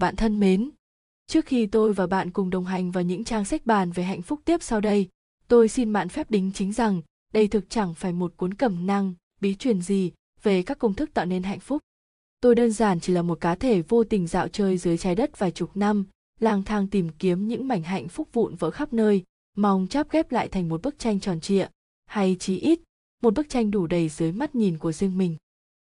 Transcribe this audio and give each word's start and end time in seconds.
Bạn 0.00 0.16
thân 0.16 0.40
mến, 0.40 0.70
trước 1.26 1.46
khi 1.46 1.66
tôi 1.66 1.92
và 1.92 2.06
bạn 2.06 2.30
cùng 2.30 2.50
đồng 2.50 2.64
hành 2.64 2.90
vào 2.90 3.04
những 3.04 3.24
trang 3.24 3.44
sách 3.44 3.66
bàn 3.66 3.92
về 3.92 4.02
hạnh 4.02 4.22
phúc 4.22 4.40
tiếp 4.44 4.62
sau 4.62 4.80
đây, 4.80 5.08
tôi 5.48 5.68
xin 5.68 5.92
bạn 5.92 6.08
phép 6.08 6.30
đính 6.30 6.50
chính 6.54 6.72
rằng 6.72 7.02
đây 7.32 7.48
thực 7.48 7.70
chẳng 7.70 7.94
phải 7.94 8.12
một 8.12 8.36
cuốn 8.36 8.54
cẩm 8.54 8.86
năng, 8.86 9.14
bí 9.40 9.54
truyền 9.54 9.82
gì 9.82 10.12
về 10.42 10.62
các 10.62 10.78
công 10.78 10.94
thức 10.94 11.10
tạo 11.14 11.26
nên 11.26 11.42
hạnh 11.42 11.60
phúc. 11.60 11.82
Tôi 12.40 12.54
đơn 12.54 12.72
giản 12.72 13.00
chỉ 13.00 13.12
là 13.12 13.22
một 13.22 13.40
cá 13.40 13.54
thể 13.54 13.82
vô 13.82 14.04
tình 14.04 14.26
dạo 14.26 14.48
chơi 14.48 14.78
dưới 14.78 14.98
trái 14.98 15.14
đất 15.14 15.38
vài 15.38 15.50
chục 15.50 15.76
năm, 15.76 16.04
lang 16.38 16.62
thang 16.62 16.86
tìm 16.86 17.08
kiếm 17.18 17.48
những 17.48 17.68
mảnh 17.68 17.82
hạnh 17.82 18.08
phúc 18.08 18.28
vụn 18.32 18.54
vỡ 18.54 18.70
khắp 18.70 18.92
nơi, 18.92 19.24
mong 19.56 19.86
chắp 19.90 20.10
ghép 20.10 20.32
lại 20.32 20.48
thành 20.48 20.68
một 20.68 20.82
bức 20.82 20.98
tranh 20.98 21.20
tròn 21.20 21.40
trịa, 21.40 21.66
hay 22.06 22.36
chí 22.40 22.58
ít, 22.58 22.80
một 23.22 23.34
bức 23.34 23.48
tranh 23.48 23.70
đủ 23.70 23.86
đầy 23.86 24.08
dưới 24.08 24.32
mắt 24.32 24.54
nhìn 24.54 24.78
của 24.78 24.92
riêng 24.92 25.18
mình. 25.18 25.36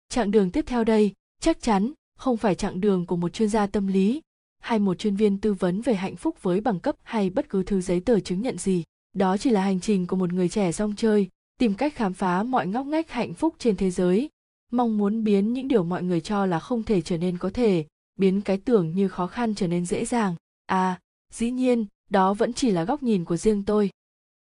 Chặng 0.09 0.31
đường 0.31 0.51
tiếp 0.51 0.65
theo 0.67 0.83
đây, 0.83 1.13
chắc 1.41 1.61
chắn 1.61 1.91
không 2.21 2.37
phải 2.37 2.55
chặng 2.55 2.81
đường 2.81 3.05
của 3.05 3.15
một 3.15 3.33
chuyên 3.33 3.49
gia 3.49 3.67
tâm 3.67 3.87
lý, 3.87 4.21
hay 4.59 4.79
một 4.79 4.99
chuyên 4.99 5.15
viên 5.15 5.37
tư 5.37 5.53
vấn 5.53 5.81
về 5.81 5.93
hạnh 5.93 6.15
phúc 6.15 6.35
với 6.41 6.61
bằng 6.61 6.79
cấp, 6.79 6.95
hay 7.03 7.29
bất 7.29 7.49
cứ 7.49 7.63
thứ 7.63 7.81
giấy 7.81 7.99
tờ 7.99 8.19
chứng 8.19 8.41
nhận 8.41 8.57
gì. 8.57 8.83
Đó 9.13 9.37
chỉ 9.37 9.49
là 9.49 9.61
hành 9.61 9.79
trình 9.79 10.07
của 10.07 10.15
một 10.15 10.33
người 10.33 10.49
trẻ 10.49 10.71
rong 10.71 10.95
chơi, 10.95 11.29
tìm 11.59 11.73
cách 11.73 11.95
khám 11.95 12.13
phá 12.13 12.43
mọi 12.43 12.67
ngóc 12.67 12.85
ngách 12.85 13.11
hạnh 13.11 13.33
phúc 13.33 13.55
trên 13.59 13.75
thế 13.75 13.91
giới, 13.91 14.29
mong 14.71 14.97
muốn 14.97 15.23
biến 15.23 15.53
những 15.53 15.67
điều 15.67 15.83
mọi 15.83 16.03
người 16.03 16.21
cho 16.21 16.45
là 16.45 16.59
không 16.59 16.83
thể 16.83 17.01
trở 17.01 17.17
nên 17.17 17.37
có 17.37 17.49
thể, 17.53 17.85
biến 18.19 18.41
cái 18.41 18.57
tưởng 18.57 18.95
như 18.95 19.07
khó 19.07 19.27
khăn 19.27 19.55
trở 19.55 19.67
nên 19.67 19.85
dễ 19.85 20.05
dàng. 20.05 20.35
À 20.65 20.99
dĩ 21.33 21.51
nhiên, 21.51 21.85
đó 22.09 22.33
vẫn 22.33 22.53
chỉ 22.53 22.71
là 22.71 22.83
góc 22.83 23.03
nhìn 23.03 23.25
của 23.25 23.37
riêng 23.37 23.63
tôi. 23.63 23.89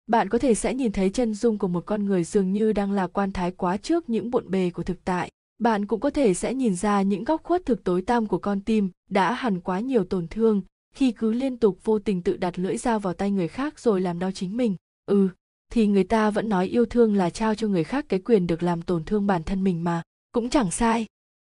Bạn 0.07 0.29
có 0.29 0.39
thể 0.39 0.55
sẽ 0.55 0.75
nhìn 0.75 0.93
thấy 0.93 1.11
chân 1.11 1.35
dung 1.35 1.59
của 1.59 1.69
một 1.69 1.87
con 1.87 2.05
người 2.05 2.25
dường 2.25 2.53
như 2.53 2.73
đang 2.73 2.93
lạc 2.93 3.07
quan 3.07 3.33
thái 3.33 3.51
quá 3.51 3.77
trước 3.77 4.11
những 4.11 4.31
bộn 4.31 4.51
bề 4.51 4.71
của 4.71 4.83
thực 4.83 5.05
tại 5.05 5.31
bạn 5.59 5.87
cũng 5.87 6.01
có 6.01 6.11
thể 6.11 6.35
sẽ 6.35 6.55
nhìn 6.55 6.75
ra 6.75 7.03
những 7.03 7.25
góc 7.25 7.43
khuất 7.43 7.67
thực 7.67 7.85
tối 7.85 8.03
tăm 8.03 8.27
của 8.27 8.39
con 8.39 8.61
tim 8.61 8.91
đã 9.11 9.33
hằn 9.33 9.61
quá 9.61 9.81
nhiều 9.81 10.05
tổn 10.05 10.29
thương 10.29 10.63
khi 10.95 11.13
cứ 11.13 11.33
liên 11.33 11.57
tục 11.57 11.79
vô 11.85 11.99
tình 11.99 12.23
tự 12.23 12.37
đặt 12.37 12.59
lưỡi 12.59 12.77
dao 12.77 12.99
vào 12.99 13.15
tay 13.15 13.31
người 13.31 13.49
khác 13.49 13.81
rồi 13.81 14.01
làm 14.01 14.19
đau 14.19 14.33
chính 14.33 14.57
mình. 14.57 14.77
Ừ 15.07 15.29
thì 15.71 15.87
người 15.87 16.05
ta 16.05 16.31
vẫn 16.31 16.49
nói 16.49 16.67
yêu 16.67 16.87
thương 16.87 17.17
là 17.17 17.31
trao 17.31 17.55
cho 17.55 17.69
người 17.69 17.85
khác 17.85 18.05
cái 18.09 18.21
quyền 18.21 18.47
được 18.47 18.63
làm 18.63 18.83
tổn 18.83 19.05
thương 19.05 19.27
bản 19.27 19.43
thân 19.43 19.65
mình 19.65 19.85
mà, 19.85 20.03
cũng 20.33 20.51
chẳng 20.51 20.71
sai. 20.71 21.07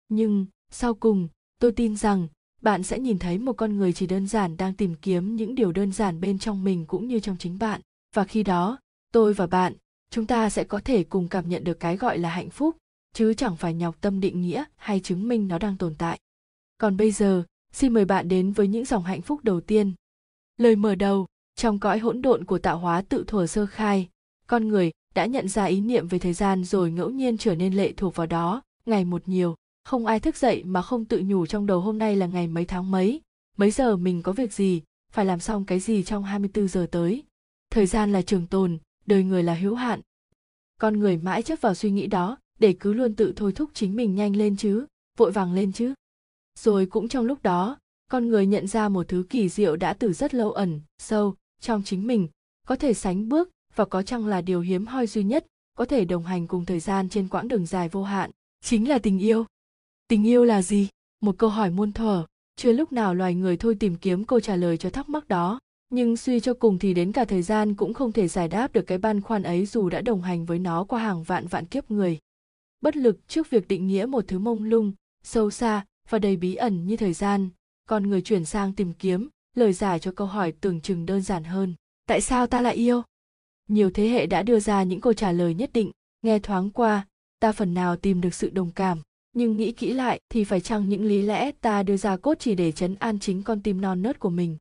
Nhưng, 0.09 0.47
sau 0.71 0.95
cùng, 0.95 1.29
tôi 1.59 1.73
tin 1.73 1.97
rằng 1.97 2.29
bạn 2.63 2.83
sẽ 2.83 2.99
nhìn 2.99 3.19
thấy 3.19 3.39
một 3.39 3.53
con 3.53 3.77
người 3.77 3.93
chỉ 3.93 4.07
đơn 4.07 4.27
giản 4.27 4.57
đang 4.57 4.75
tìm 4.75 4.95
kiếm 4.95 5.37
những 5.37 5.55
điều 5.55 5.73
đơn 5.73 5.93
giản 5.93 6.21
bên 6.21 6.39
trong 6.39 6.65
mình 6.65 6.87
cũng 6.87 7.07
như 7.09 7.21
trong 7.21 7.37
chính 7.39 7.59
bạn. 7.59 7.81
Và 8.15 8.25
khi 8.25 8.43
đó, 8.43 8.79
tôi 9.13 9.35
và 9.35 9.47
bạn, 9.47 9.73
chúng 10.11 10.27
ta 10.27 10.51
sẽ 10.51 10.65
có 10.65 10.81
thể 10.85 11.05
cùng 11.05 11.29
cảm 11.29 11.49
nhận 11.49 11.65
được 11.65 11.81
cái 11.81 11.97
gọi 11.97 12.19
là 12.19 12.29
hạnh 12.29 12.51
phúc 12.51 12.77
chứ 13.17 13.35
chẳng 13.35 13.57
phải 13.57 13.75
nhọc 13.75 14.01
tâm 14.01 14.21
định 14.21 14.41
nghĩa 14.41 14.65
hay 14.77 15.01
chứng 15.01 15.29
minh 15.29 15.49
nó 15.49 15.59
đang 15.59 15.77
tồn 15.77 15.95
tại. 15.95 16.21
Còn 16.79 16.97
bây 16.97 17.11
giờ, 17.11 17.43
xin 17.73 17.95
mời 17.95 18.05
bạn 18.05 18.29
đến 18.29 18.53
với 18.53 18.69
những 18.69 18.85
dòng 18.85 19.05
hạnh 19.05 19.23
phúc 19.23 19.41
đầu 19.43 19.61
tiên. 19.61 19.93
Lời 20.57 20.77
mở 20.77 20.95
đầu, 20.95 21.27
trong 21.55 21.79
cõi 21.79 21.99
hỗn 21.99 22.23
độn 22.23 22.45
của 22.45 22.59
tạo 22.59 22.79
hóa 22.79 23.03
tự 23.03 23.25
thuở 23.27 23.47
sơ 23.47 23.67
khai, 23.67 24.09
con 24.47 24.69
người 24.69 24.91
đã 25.15 25.27
nhận 25.27 25.49
ra 25.49 25.65
ý 25.65 25.81
niệm 25.81 26.09
về 26.09 26.19
thời 26.19 26.33
gian 26.33 26.65
rồi 26.65 26.91
ngẫu 26.91 27.11
nhiên 27.11 27.39
trở 27.39 27.55
nên 27.55 27.75
lệ 27.75 27.93
thuộc 27.93 28.15
vào 28.15 28.27
đó, 28.27 28.63
ngày 28.87 29.05
một 29.05 29.23
nhiều, 29.29 29.55
không 29.85 30.07
ai 30.07 30.21
thức 30.21 30.37
dậy 30.37 30.65
mà 30.65 30.83
không 30.83 31.05
tự 31.05 31.23
nhủ 31.25 31.47
trong 31.47 31.67
đầu 31.67 31.81
hôm 31.81 31.99
nay 31.99 32.17
là 32.17 32.27
ngày 32.27 32.49
mấy 32.49 32.65
tháng 32.65 32.91
mấy, 32.91 33.21
mấy 33.57 33.71
giờ 33.71 33.97
mình 33.97 34.23
có 34.23 34.33
việc 34.33 34.53
gì, 34.53 34.83
phải 35.13 35.25
làm 35.25 35.41
xong 35.41 35.65
cái 35.65 35.81
gì 35.81 36.03
trong 36.03 36.25
24 36.25 36.69
giờ 36.69 36.87
tới. 36.91 37.25
Thời 37.71 37.87
gian 37.87 38.13
là 38.13 38.23
trường 38.23 38.47
tồn, 38.47 38.79
đời 39.07 39.25
người 39.25 39.43
là 39.43 39.55
hữu 39.55 39.75
hạn. 39.75 40.01
Con 40.81 40.99
người 40.99 41.17
mãi 41.17 41.43
chấp 41.43 41.61
vào 41.61 41.75
suy 41.75 41.91
nghĩ 41.91 42.07
đó, 42.07 42.39
để 42.59 42.75
cứ 42.81 42.93
luôn 42.93 43.15
tự 43.15 43.33
thôi 43.37 43.53
thúc 43.53 43.71
chính 43.75 43.97
mình 43.97 44.15
nhanh 44.15 44.37
lên 44.37 44.57
chứ, 44.57 44.87
vội 45.17 45.33
vàng 45.33 45.53
lên 45.55 45.73
chứ. 45.73 45.95
Rồi 46.59 46.87
cũng 46.87 47.09
trong 47.09 47.25
lúc 47.25 47.43
đó, 47.43 47.79
con 48.11 48.29
người 48.29 48.47
nhận 48.47 48.67
ra 48.67 48.89
một 48.89 49.09
thứ 49.09 49.25
kỳ 49.31 49.49
diệu 49.49 49.77
đã 49.77 49.93
từ 49.93 50.13
rất 50.13 50.35
lâu 50.35 50.53
ẩn, 50.53 50.81
sâu, 50.99 51.35
trong 51.61 51.83
chính 51.83 52.07
mình, 52.07 52.29
có 52.67 52.77
thể 52.77 52.95
sánh 52.95 53.29
bước 53.29 53.51
và 53.75 53.85
có 53.85 54.03
chăng 54.03 54.27
là 54.27 54.41
điều 54.41 54.61
hiếm 54.61 54.87
hoi 54.87 55.07
duy 55.07 55.25
nhất 55.25 55.47
có 55.77 55.85
thể 55.85 56.05
đồng 56.05 56.25
hành 56.25 56.47
cùng 56.47 56.65
thời 56.65 56.81
gian 56.81 57.09
trên 57.09 57.29
quãng 57.29 57.49
đường 57.49 57.67
dài 57.67 57.89
vô 57.89 58.03
hạn, 58.03 58.31
chính 58.65 58.89
là 58.89 58.99
tình 58.99 59.19
yêu. 59.19 59.45
Tình 60.09 60.27
yêu 60.27 60.45
là 60.45 60.63
gì? 60.63 60.89
Một 61.21 61.39
câu 61.39 61.51
hỏi 61.51 61.71
muôn 61.71 61.93
thuở, 61.93 62.27
chưa 62.57 62.73
lúc 62.73 62.93
nào 62.93 63.15
loài 63.15 63.35
người 63.35 63.57
thôi 63.57 63.77
tìm 63.81 63.97
kiếm 63.97 64.25
câu 64.25 64.41
trả 64.41 64.57
lời 64.57 64.77
cho 64.77 64.91
thắc 64.91 65.09
mắc 65.09 65.29
đó, 65.29 65.61
nhưng 65.91 66.17
suy 66.17 66.41
cho 66.41 66.55
cùng 66.55 66.79
thì 66.79 66.95
đến 66.95 67.13
cả 67.13 67.25
thời 67.25 67.43
gian 67.43 67.75
cũng 67.75 67.95
không 67.95 68.13
thể 68.13 68.29
giải 68.29 68.49
đáp 68.49 68.73
được 68.73 68.83
cái 68.83 68.99
băn 68.99 69.21
khoăn 69.21 69.43
ấy 69.43 69.67
dù 69.67 69.89
đã 69.89 70.01
đồng 70.01 70.23
hành 70.23 70.45
với 70.45 70.59
nó 70.59 70.85
qua 70.85 71.01
hàng 71.01 71.23
vạn 71.23 71.47
vạn 71.47 71.67
kiếp 71.67 71.91
người 71.91 72.19
bất 72.81 72.97
lực 72.97 73.29
trước 73.29 73.51
việc 73.51 73.69
định 73.69 73.87
nghĩa 73.87 74.07
một 74.07 74.25
thứ 74.29 74.39
mông 74.39 74.65
lung, 74.65 74.93
sâu 75.23 75.51
xa 75.51 75.85
và 76.09 76.19
đầy 76.19 76.37
bí 76.37 76.55
ẩn 76.55 76.87
như 76.87 76.97
thời 76.97 77.13
gian. 77.13 77.49
Con 77.89 78.11
người 78.11 78.23
chuyển 78.23 78.45
sang 78.45 78.73
tìm 78.73 78.93
kiếm, 78.93 79.29
lời 79.55 79.73
giải 79.73 79.99
cho 79.99 80.13
câu 80.13 80.27
hỏi 80.27 80.53
tưởng 80.53 80.81
chừng 80.81 81.07
đơn 81.07 81.23
giản 81.23 81.45
hơn, 81.45 81.75
tại 82.07 82.21
sao 82.21 82.47
ta 82.47 82.61
lại 82.61 82.75
yêu? 82.75 83.03
Nhiều 83.69 83.91
thế 83.91 84.09
hệ 84.09 84.27
đã 84.27 84.43
đưa 84.43 84.61
ra 84.61 84.83
những 84.83 85.01
câu 85.01 85.13
trả 85.13 85.33
lời 85.33 85.55
nhất 85.55 85.71
định, 85.73 85.91
nghe 86.23 86.39
thoáng 86.39 86.71
qua, 86.71 87.07
ta 87.41 87.53
phần 87.53 87.75
nào 87.75 87.97
tìm 87.97 88.21
được 88.21 88.35
sự 88.35 88.51
đồng 88.51 88.71
cảm. 88.71 88.99
Nhưng 89.33 89.57
nghĩ 89.57 89.73
kỹ 89.73 89.93
lại 89.93 90.21
thì 90.29 90.45
phải 90.45 90.61
chăng 90.61 90.89
những 90.89 91.05
lý 91.05 91.23
lẽ 91.23 91.53
ta 91.61 91.83
đưa 91.83 91.97
ra 91.97 92.17
cốt 92.17 92.35
chỉ 92.39 92.55
để 92.55 92.73
chấn 92.73 92.95
an 92.95 93.19
chính 93.19 93.43
con 93.43 93.63
tim 93.63 93.81
non 93.81 94.03
nớt 94.03 94.19
của 94.19 94.31
mình? 94.31 94.57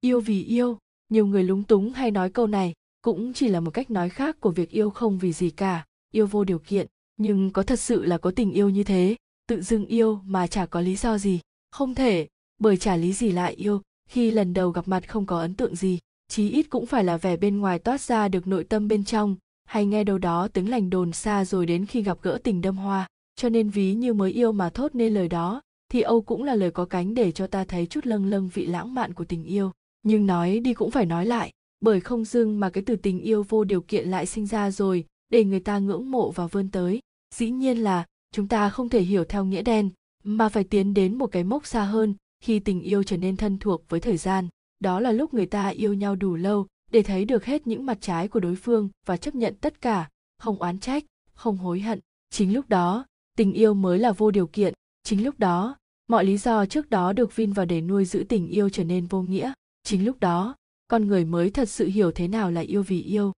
Yêu 0.00 0.20
vì 0.20 0.44
yêu, 0.44 0.78
nhiều 1.08 1.26
người 1.26 1.44
lúng 1.44 1.62
túng 1.62 1.92
hay 1.92 2.10
nói 2.10 2.30
câu 2.30 2.46
này 2.46 2.74
cũng 3.02 3.32
chỉ 3.32 3.48
là 3.48 3.60
một 3.60 3.70
cách 3.70 3.90
nói 3.90 4.08
khác 4.08 4.40
của 4.40 4.50
việc 4.50 4.70
yêu 4.70 4.90
không 4.90 5.18
vì 5.18 5.32
gì 5.32 5.50
cả, 5.50 5.86
yêu 6.12 6.26
vô 6.26 6.44
điều 6.44 6.58
kiện 6.58 6.86
nhưng 7.18 7.50
có 7.50 7.62
thật 7.62 7.80
sự 7.80 8.04
là 8.04 8.18
có 8.18 8.30
tình 8.30 8.52
yêu 8.52 8.68
như 8.68 8.84
thế, 8.84 9.16
tự 9.48 9.62
dưng 9.62 9.86
yêu 9.86 10.20
mà 10.24 10.46
chả 10.46 10.66
có 10.66 10.80
lý 10.80 10.96
do 10.96 11.18
gì. 11.18 11.40
Không 11.70 11.94
thể, 11.94 12.26
bởi 12.60 12.76
chả 12.76 12.96
lý 12.96 13.12
gì 13.12 13.32
lại 13.32 13.54
yêu, 13.54 13.82
khi 14.10 14.30
lần 14.30 14.54
đầu 14.54 14.70
gặp 14.70 14.88
mặt 14.88 15.08
không 15.08 15.26
có 15.26 15.40
ấn 15.40 15.54
tượng 15.54 15.76
gì, 15.76 15.98
chí 16.28 16.50
ít 16.50 16.62
cũng 16.70 16.86
phải 16.86 17.04
là 17.04 17.16
vẻ 17.16 17.36
bên 17.36 17.58
ngoài 17.58 17.78
toát 17.78 18.00
ra 18.00 18.28
được 18.28 18.46
nội 18.46 18.64
tâm 18.64 18.88
bên 18.88 19.04
trong, 19.04 19.36
hay 19.64 19.86
nghe 19.86 20.04
đâu 20.04 20.18
đó 20.18 20.48
tiếng 20.48 20.70
lành 20.70 20.90
đồn 20.90 21.12
xa 21.12 21.44
rồi 21.44 21.66
đến 21.66 21.86
khi 21.86 22.02
gặp 22.02 22.18
gỡ 22.22 22.38
tình 22.44 22.60
đâm 22.60 22.76
hoa. 22.76 23.06
Cho 23.36 23.48
nên 23.48 23.70
ví 23.70 23.94
như 23.94 24.12
mới 24.12 24.32
yêu 24.32 24.52
mà 24.52 24.70
thốt 24.70 24.94
nên 24.94 25.14
lời 25.14 25.28
đó, 25.28 25.62
thì 25.88 26.00
âu 26.00 26.20
cũng 26.20 26.44
là 26.44 26.54
lời 26.54 26.70
có 26.70 26.84
cánh 26.84 27.14
để 27.14 27.32
cho 27.32 27.46
ta 27.46 27.64
thấy 27.64 27.86
chút 27.86 28.06
lâng 28.06 28.26
lâng 28.26 28.48
vị 28.54 28.66
lãng 28.66 28.94
mạn 28.94 29.14
của 29.14 29.24
tình 29.24 29.44
yêu. 29.44 29.72
Nhưng 30.02 30.26
nói 30.26 30.60
đi 30.60 30.74
cũng 30.74 30.90
phải 30.90 31.06
nói 31.06 31.26
lại, 31.26 31.50
bởi 31.80 32.00
không 32.00 32.24
dưng 32.24 32.60
mà 32.60 32.70
cái 32.70 32.84
từ 32.86 32.96
tình 32.96 33.20
yêu 33.20 33.42
vô 33.48 33.64
điều 33.64 33.80
kiện 33.80 34.08
lại 34.08 34.26
sinh 34.26 34.46
ra 34.46 34.70
rồi, 34.70 35.04
để 35.28 35.44
người 35.44 35.60
ta 35.60 35.78
ngưỡng 35.78 36.10
mộ 36.10 36.30
và 36.30 36.46
vươn 36.46 36.68
tới 36.70 37.00
dĩ 37.34 37.50
nhiên 37.50 37.78
là, 37.78 38.04
chúng 38.32 38.48
ta 38.48 38.70
không 38.70 38.88
thể 38.88 39.00
hiểu 39.00 39.24
theo 39.24 39.44
nghĩa 39.44 39.62
đen, 39.62 39.90
mà 40.24 40.48
phải 40.48 40.64
tiến 40.64 40.94
đến 40.94 41.18
một 41.18 41.26
cái 41.26 41.44
mốc 41.44 41.66
xa 41.66 41.84
hơn 41.84 42.14
khi 42.40 42.58
tình 42.58 42.80
yêu 42.80 43.02
trở 43.02 43.16
nên 43.16 43.36
thân 43.36 43.58
thuộc 43.58 43.84
với 43.88 44.00
thời 44.00 44.16
gian. 44.16 44.48
Đó 44.80 45.00
là 45.00 45.12
lúc 45.12 45.34
người 45.34 45.46
ta 45.46 45.68
yêu 45.68 45.94
nhau 45.94 46.16
đủ 46.16 46.36
lâu 46.36 46.66
để 46.92 47.02
thấy 47.02 47.24
được 47.24 47.44
hết 47.44 47.66
những 47.66 47.86
mặt 47.86 47.98
trái 48.00 48.28
của 48.28 48.40
đối 48.40 48.56
phương 48.56 48.88
và 49.06 49.16
chấp 49.16 49.34
nhận 49.34 49.54
tất 49.60 49.80
cả, 49.80 50.08
không 50.38 50.58
oán 50.58 50.78
trách, 50.78 51.04
không 51.34 51.56
hối 51.56 51.80
hận. 51.80 52.00
Chính 52.30 52.54
lúc 52.54 52.68
đó, 52.68 53.06
tình 53.36 53.52
yêu 53.52 53.74
mới 53.74 53.98
là 53.98 54.12
vô 54.12 54.30
điều 54.30 54.46
kiện. 54.46 54.74
Chính 55.02 55.24
lúc 55.24 55.38
đó, 55.38 55.76
mọi 56.08 56.24
lý 56.24 56.38
do 56.38 56.66
trước 56.66 56.90
đó 56.90 57.12
được 57.12 57.36
vin 57.36 57.52
vào 57.52 57.66
để 57.66 57.80
nuôi 57.80 58.04
giữ 58.04 58.24
tình 58.28 58.48
yêu 58.48 58.68
trở 58.68 58.84
nên 58.84 59.06
vô 59.06 59.22
nghĩa. 59.22 59.52
Chính 59.82 60.04
lúc 60.04 60.20
đó, 60.20 60.56
con 60.88 61.06
người 61.06 61.24
mới 61.24 61.50
thật 61.50 61.68
sự 61.68 61.86
hiểu 61.86 62.12
thế 62.12 62.28
nào 62.28 62.50
là 62.50 62.60
yêu 62.60 62.82
vì 62.82 63.02
yêu. 63.02 63.32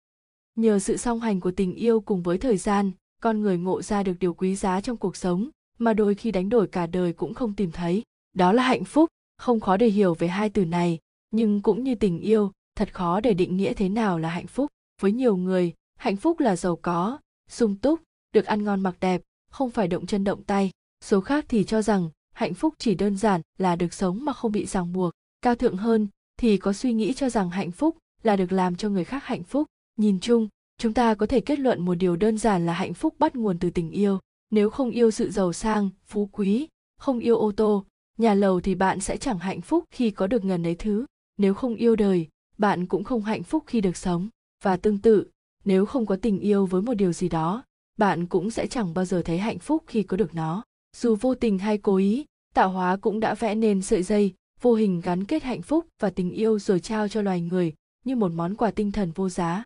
Nhờ 0.56 0.80
sự 0.80 0.98
song 0.98 1.20
hành 1.20 1.40
của 1.40 1.52
tình 1.52 1.76
yêu 1.76 2.00
cùng 2.00 2.24
với 2.24 2.38
thời 2.38 2.58
gian 2.58 2.92
con 3.20 3.42
người 3.42 3.58
ngộ 3.58 3.82
ra 3.82 4.04
được 4.04 4.14
điều 4.20 4.34
quý 4.34 4.56
giá 4.56 4.82
trong 4.82 4.98
cuộc 4.98 5.16
sống, 5.16 5.50
mà 5.78 5.94
đôi 5.94 6.16
khi 6.16 6.32
đánh 6.32 6.50
đổi 6.50 6.68
cả 6.68 6.88
đời 6.88 7.14
cũng 7.14 7.34
không 7.34 7.54
tìm 7.54 7.72
thấy. 7.72 8.04
Đó 8.34 8.54
là 8.54 8.64
hạnh 8.64 8.84
phúc, 8.84 9.10
không 9.38 9.60
khó 9.60 9.78
để 9.78 9.88
hiểu 9.88 10.14
về 10.14 10.28
hai 10.28 10.50
từ 10.50 10.66
này, 10.66 11.00
nhưng 11.32 11.62
cũng 11.62 11.84
như 11.84 11.96
tình 11.96 12.20
yêu, 12.20 12.52
thật 12.76 12.94
khó 12.94 13.20
để 13.20 13.34
định 13.34 13.58
nghĩa 13.58 13.74
thế 13.74 13.90
nào 13.90 14.20
là 14.20 14.30
hạnh 14.30 14.48
phúc. 14.48 14.68
Với 15.02 15.12
nhiều 15.12 15.38
người, 15.38 15.74
hạnh 15.96 16.16
phúc 16.16 16.40
là 16.40 16.56
giàu 16.56 16.76
có, 16.76 17.20
sung 17.50 17.76
túc, 17.76 18.00
được 18.34 18.46
ăn 18.46 18.64
ngon 18.64 18.82
mặc 18.82 18.96
đẹp, 19.00 19.22
không 19.52 19.70
phải 19.70 19.88
động 19.88 20.06
chân 20.06 20.24
động 20.24 20.44
tay. 20.44 20.72
Số 21.04 21.22
khác 21.22 21.46
thì 21.48 21.64
cho 21.64 21.82
rằng, 21.82 22.10
hạnh 22.34 22.54
phúc 22.54 22.74
chỉ 22.78 22.96
đơn 22.96 23.18
giản 23.18 23.42
là 23.58 23.76
được 23.76 23.94
sống 23.94 24.26
mà 24.26 24.34
không 24.34 24.52
bị 24.52 24.66
ràng 24.66 24.94
buộc. 24.94 25.14
Cao 25.42 25.56
thượng 25.56 25.78
hơn 25.78 26.08
thì 26.38 26.58
có 26.58 26.74
suy 26.74 26.94
nghĩ 26.94 27.14
cho 27.14 27.30
rằng 27.30 27.50
hạnh 27.50 27.72
phúc 27.72 27.98
là 28.24 28.36
được 28.36 28.52
làm 28.52 28.76
cho 28.76 28.90
người 28.90 29.04
khác 29.04 29.24
hạnh 29.24 29.44
phúc. 29.44 29.68
Nhìn 29.98 30.20
chung 30.20 30.48
chúng 30.80 30.94
ta 30.94 31.16
có 31.16 31.26
thể 31.26 31.42
kết 31.42 31.60
luận 31.60 31.82
một 31.82 31.96
điều 31.96 32.16
đơn 32.16 32.38
giản 32.38 32.66
là 32.66 32.74
hạnh 32.74 32.94
phúc 32.94 33.16
bắt 33.20 33.36
nguồn 33.36 33.60
từ 33.60 33.70
tình 33.70 33.92
yêu. 33.92 34.20
Nếu 34.52 34.70
không 34.70 34.90
yêu 34.90 35.12
sự 35.12 35.32
giàu 35.32 35.54
sang, 35.54 35.90
phú 36.06 36.30
quý, 36.32 36.68
không 37.00 37.20
yêu 37.20 37.38
ô 37.38 37.52
tô, 37.52 37.86
nhà 38.18 38.34
lầu 38.34 38.62
thì 38.62 38.76
bạn 38.76 39.00
sẽ 39.00 39.18
chẳng 39.18 39.40
hạnh 39.40 39.62
phúc 39.62 39.84
khi 39.92 40.12
có 40.12 40.28
được 40.28 40.46
ngần 40.46 40.68
ấy 40.68 40.76
thứ. 40.76 41.06
Nếu 41.38 41.54
không 41.54 41.76
yêu 41.76 41.96
đời, 41.96 42.28
bạn 42.58 42.86
cũng 42.86 43.04
không 43.04 43.22
hạnh 43.22 43.44
phúc 43.44 43.64
khi 43.68 43.82
được 43.82 43.98
sống. 43.98 44.30
Và 44.64 44.78
tương 44.78 44.98
tự, 44.98 45.28
nếu 45.66 45.86
không 45.86 46.06
có 46.06 46.16
tình 46.16 46.40
yêu 46.40 46.66
với 46.66 46.82
một 46.82 46.94
điều 46.94 47.14
gì 47.14 47.30
đó, 47.30 47.64
bạn 47.98 48.26
cũng 48.26 48.52
sẽ 48.52 48.68
chẳng 48.68 48.94
bao 48.94 49.06
giờ 49.06 49.22
thấy 49.22 49.38
hạnh 49.38 49.60
phúc 49.60 49.84
khi 49.88 50.04
có 50.04 50.18
được 50.18 50.36
nó. 50.36 50.64
Dù 50.98 51.16
vô 51.16 51.36
tình 51.36 51.60
hay 51.60 51.78
cố 51.78 51.96
ý, 51.96 52.26
tạo 52.54 52.70
hóa 52.70 52.98
cũng 52.98 53.20
đã 53.20 53.34
vẽ 53.34 53.56
nên 53.56 53.82
sợi 53.82 54.04
dây, 54.04 54.34
vô 54.62 54.74
hình 54.74 55.02
gắn 55.02 55.26
kết 55.26 55.44
hạnh 55.44 55.62
phúc 55.62 55.86
và 56.02 56.10
tình 56.10 56.32
yêu 56.32 56.60
rồi 56.60 56.80
trao 56.80 57.08
cho 57.08 57.22
loài 57.22 57.42
người 57.42 57.74
như 58.06 58.16
một 58.16 58.32
món 58.32 58.56
quà 58.56 58.72
tinh 58.72 58.92
thần 58.92 59.12
vô 59.12 59.30
giá 59.30 59.64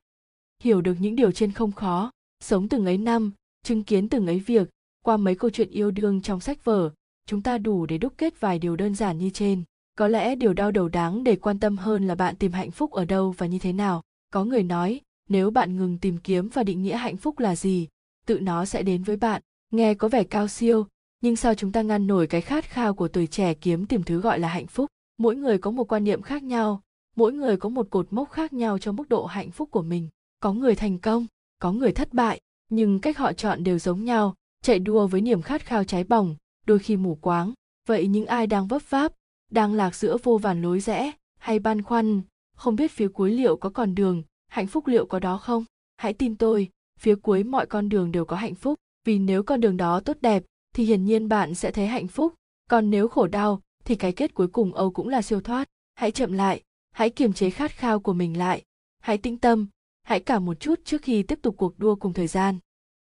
hiểu 0.63 0.81
được 0.81 0.95
những 0.99 1.15
điều 1.15 1.31
trên 1.31 1.51
không 1.51 1.71
khó. 1.71 2.11
Sống 2.43 2.67
từng 2.69 2.85
ấy 2.85 2.97
năm, 2.97 3.31
chứng 3.63 3.83
kiến 3.83 4.09
từng 4.09 4.27
ấy 4.27 4.39
việc, 4.39 4.69
qua 5.03 5.17
mấy 5.17 5.35
câu 5.35 5.49
chuyện 5.49 5.69
yêu 5.69 5.91
đương 5.91 6.21
trong 6.21 6.39
sách 6.39 6.65
vở, 6.65 6.91
chúng 7.27 7.41
ta 7.41 7.57
đủ 7.57 7.85
để 7.85 7.97
đúc 7.97 8.13
kết 8.17 8.39
vài 8.39 8.59
điều 8.59 8.75
đơn 8.75 8.95
giản 8.95 9.17
như 9.17 9.29
trên. 9.29 9.63
Có 9.97 10.07
lẽ 10.07 10.35
điều 10.35 10.53
đau 10.53 10.71
đầu 10.71 10.89
đáng 10.89 11.23
để 11.23 11.35
quan 11.35 11.59
tâm 11.59 11.77
hơn 11.77 12.07
là 12.07 12.15
bạn 12.15 12.35
tìm 12.35 12.51
hạnh 12.51 12.71
phúc 12.71 12.91
ở 12.91 13.05
đâu 13.05 13.31
và 13.31 13.45
như 13.45 13.59
thế 13.59 13.73
nào. 13.73 14.01
Có 14.33 14.43
người 14.43 14.63
nói, 14.63 15.01
nếu 15.29 15.51
bạn 15.51 15.77
ngừng 15.77 15.97
tìm 15.97 16.17
kiếm 16.17 16.49
và 16.53 16.63
định 16.63 16.81
nghĩa 16.81 16.97
hạnh 16.97 17.17
phúc 17.17 17.39
là 17.39 17.55
gì, 17.55 17.87
tự 18.25 18.39
nó 18.39 18.65
sẽ 18.65 18.83
đến 18.83 19.03
với 19.03 19.15
bạn. 19.15 19.41
Nghe 19.71 19.93
có 19.93 20.07
vẻ 20.07 20.23
cao 20.23 20.47
siêu, 20.47 20.87
nhưng 21.21 21.35
sao 21.35 21.55
chúng 21.55 21.71
ta 21.71 21.81
ngăn 21.81 22.07
nổi 22.07 22.27
cái 22.27 22.41
khát 22.41 22.65
khao 22.65 22.93
của 22.93 23.07
tuổi 23.07 23.27
trẻ 23.27 23.53
kiếm 23.53 23.85
tìm 23.85 24.03
thứ 24.03 24.21
gọi 24.21 24.39
là 24.39 24.47
hạnh 24.47 24.67
phúc? 24.67 24.89
Mỗi 25.17 25.35
người 25.35 25.57
có 25.57 25.71
một 25.71 25.91
quan 25.91 26.03
niệm 26.03 26.21
khác 26.21 26.43
nhau, 26.43 26.81
mỗi 27.15 27.33
người 27.33 27.57
có 27.57 27.69
một 27.69 27.87
cột 27.89 28.07
mốc 28.11 28.31
khác 28.31 28.53
nhau 28.53 28.77
cho 28.77 28.91
mức 28.91 29.09
độ 29.09 29.25
hạnh 29.25 29.51
phúc 29.51 29.71
của 29.71 29.81
mình 29.81 30.09
có 30.43 30.53
người 30.53 30.75
thành 30.75 30.99
công, 30.99 31.27
có 31.59 31.71
người 31.71 31.91
thất 31.91 32.13
bại, 32.13 32.41
nhưng 32.69 32.99
cách 32.99 33.17
họ 33.17 33.33
chọn 33.33 33.63
đều 33.63 33.79
giống 33.79 34.03
nhau, 34.03 34.35
chạy 34.61 34.79
đua 34.79 35.07
với 35.07 35.21
niềm 35.21 35.41
khát 35.41 35.65
khao 35.65 35.83
cháy 35.83 36.03
bỏng, 36.03 36.35
đôi 36.65 36.79
khi 36.79 36.97
mù 36.97 37.15
quáng. 37.15 37.53
Vậy 37.87 38.07
những 38.07 38.25
ai 38.25 38.47
đang 38.47 38.67
vấp 38.67 38.89
váp, 38.89 39.13
đang 39.51 39.73
lạc 39.73 39.95
giữa 39.95 40.17
vô 40.23 40.37
vàn 40.37 40.61
lối 40.61 40.79
rẽ 40.79 41.11
hay 41.39 41.59
băn 41.59 41.81
khoăn, 41.81 42.21
không 42.55 42.75
biết 42.75 42.91
phía 42.91 43.07
cuối 43.07 43.31
liệu 43.31 43.57
có 43.57 43.69
còn 43.69 43.95
đường, 43.95 44.23
hạnh 44.47 44.67
phúc 44.67 44.87
liệu 44.87 45.05
có 45.05 45.19
đó 45.19 45.37
không? 45.37 45.65
Hãy 45.97 46.13
tin 46.13 46.35
tôi, 46.35 46.69
phía 46.99 47.15
cuối 47.15 47.43
mọi 47.43 47.65
con 47.65 47.89
đường 47.89 48.11
đều 48.11 48.25
có 48.25 48.35
hạnh 48.35 48.55
phúc, 48.55 48.79
vì 49.05 49.19
nếu 49.19 49.43
con 49.43 49.61
đường 49.61 49.77
đó 49.77 49.99
tốt 49.99 50.17
đẹp, 50.21 50.43
thì 50.75 50.83
hiển 50.85 51.05
nhiên 51.05 51.29
bạn 51.29 51.55
sẽ 51.55 51.71
thấy 51.71 51.87
hạnh 51.87 52.07
phúc. 52.07 52.33
Còn 52.69 52.89
nếu 52.89 53.07
khổ 53.07 53.27
đau, 53.27 53.61
thì 53.85 53.95
cái 53.95 54.11
kết 54.11 54.33
cuối 54.33 54.47
cùng 54.47 54.73
âu 54.73 54.91
cũng 54.91 55.09
là 55.09 55.21
siêu 55.21 55.41
thoát. 55.41 55.67
Hãy 55.95 56.11
chậm 56.11 56.33
lại, 56.33 56.61
hãy 56.91 57.09
kiềm 57.09 57.33
chế 57.33 57.49
khát 57.49 57.71
khao 57.71 57.99
của 57.99 58.13
mình 58.13 58.37
lại. 58.37 58.63
Hãy 58.99 59.17
tĩnh 59.17 59.37
tâm 59.37 59.67
hãy 60.03 60.19
cả 60.19 60.39
một 60.39 60.59
chút 60.59 60.79
trước 60.85 61.01
khi 61.01 61.23
tiếp 61.23 61.39
tục 61.41 61.55
cuộc 61.57 61.79
đua 61.79 61.95
cùng 61.95 62.13
thời 62.13 62.27
gian. 62.27 62.59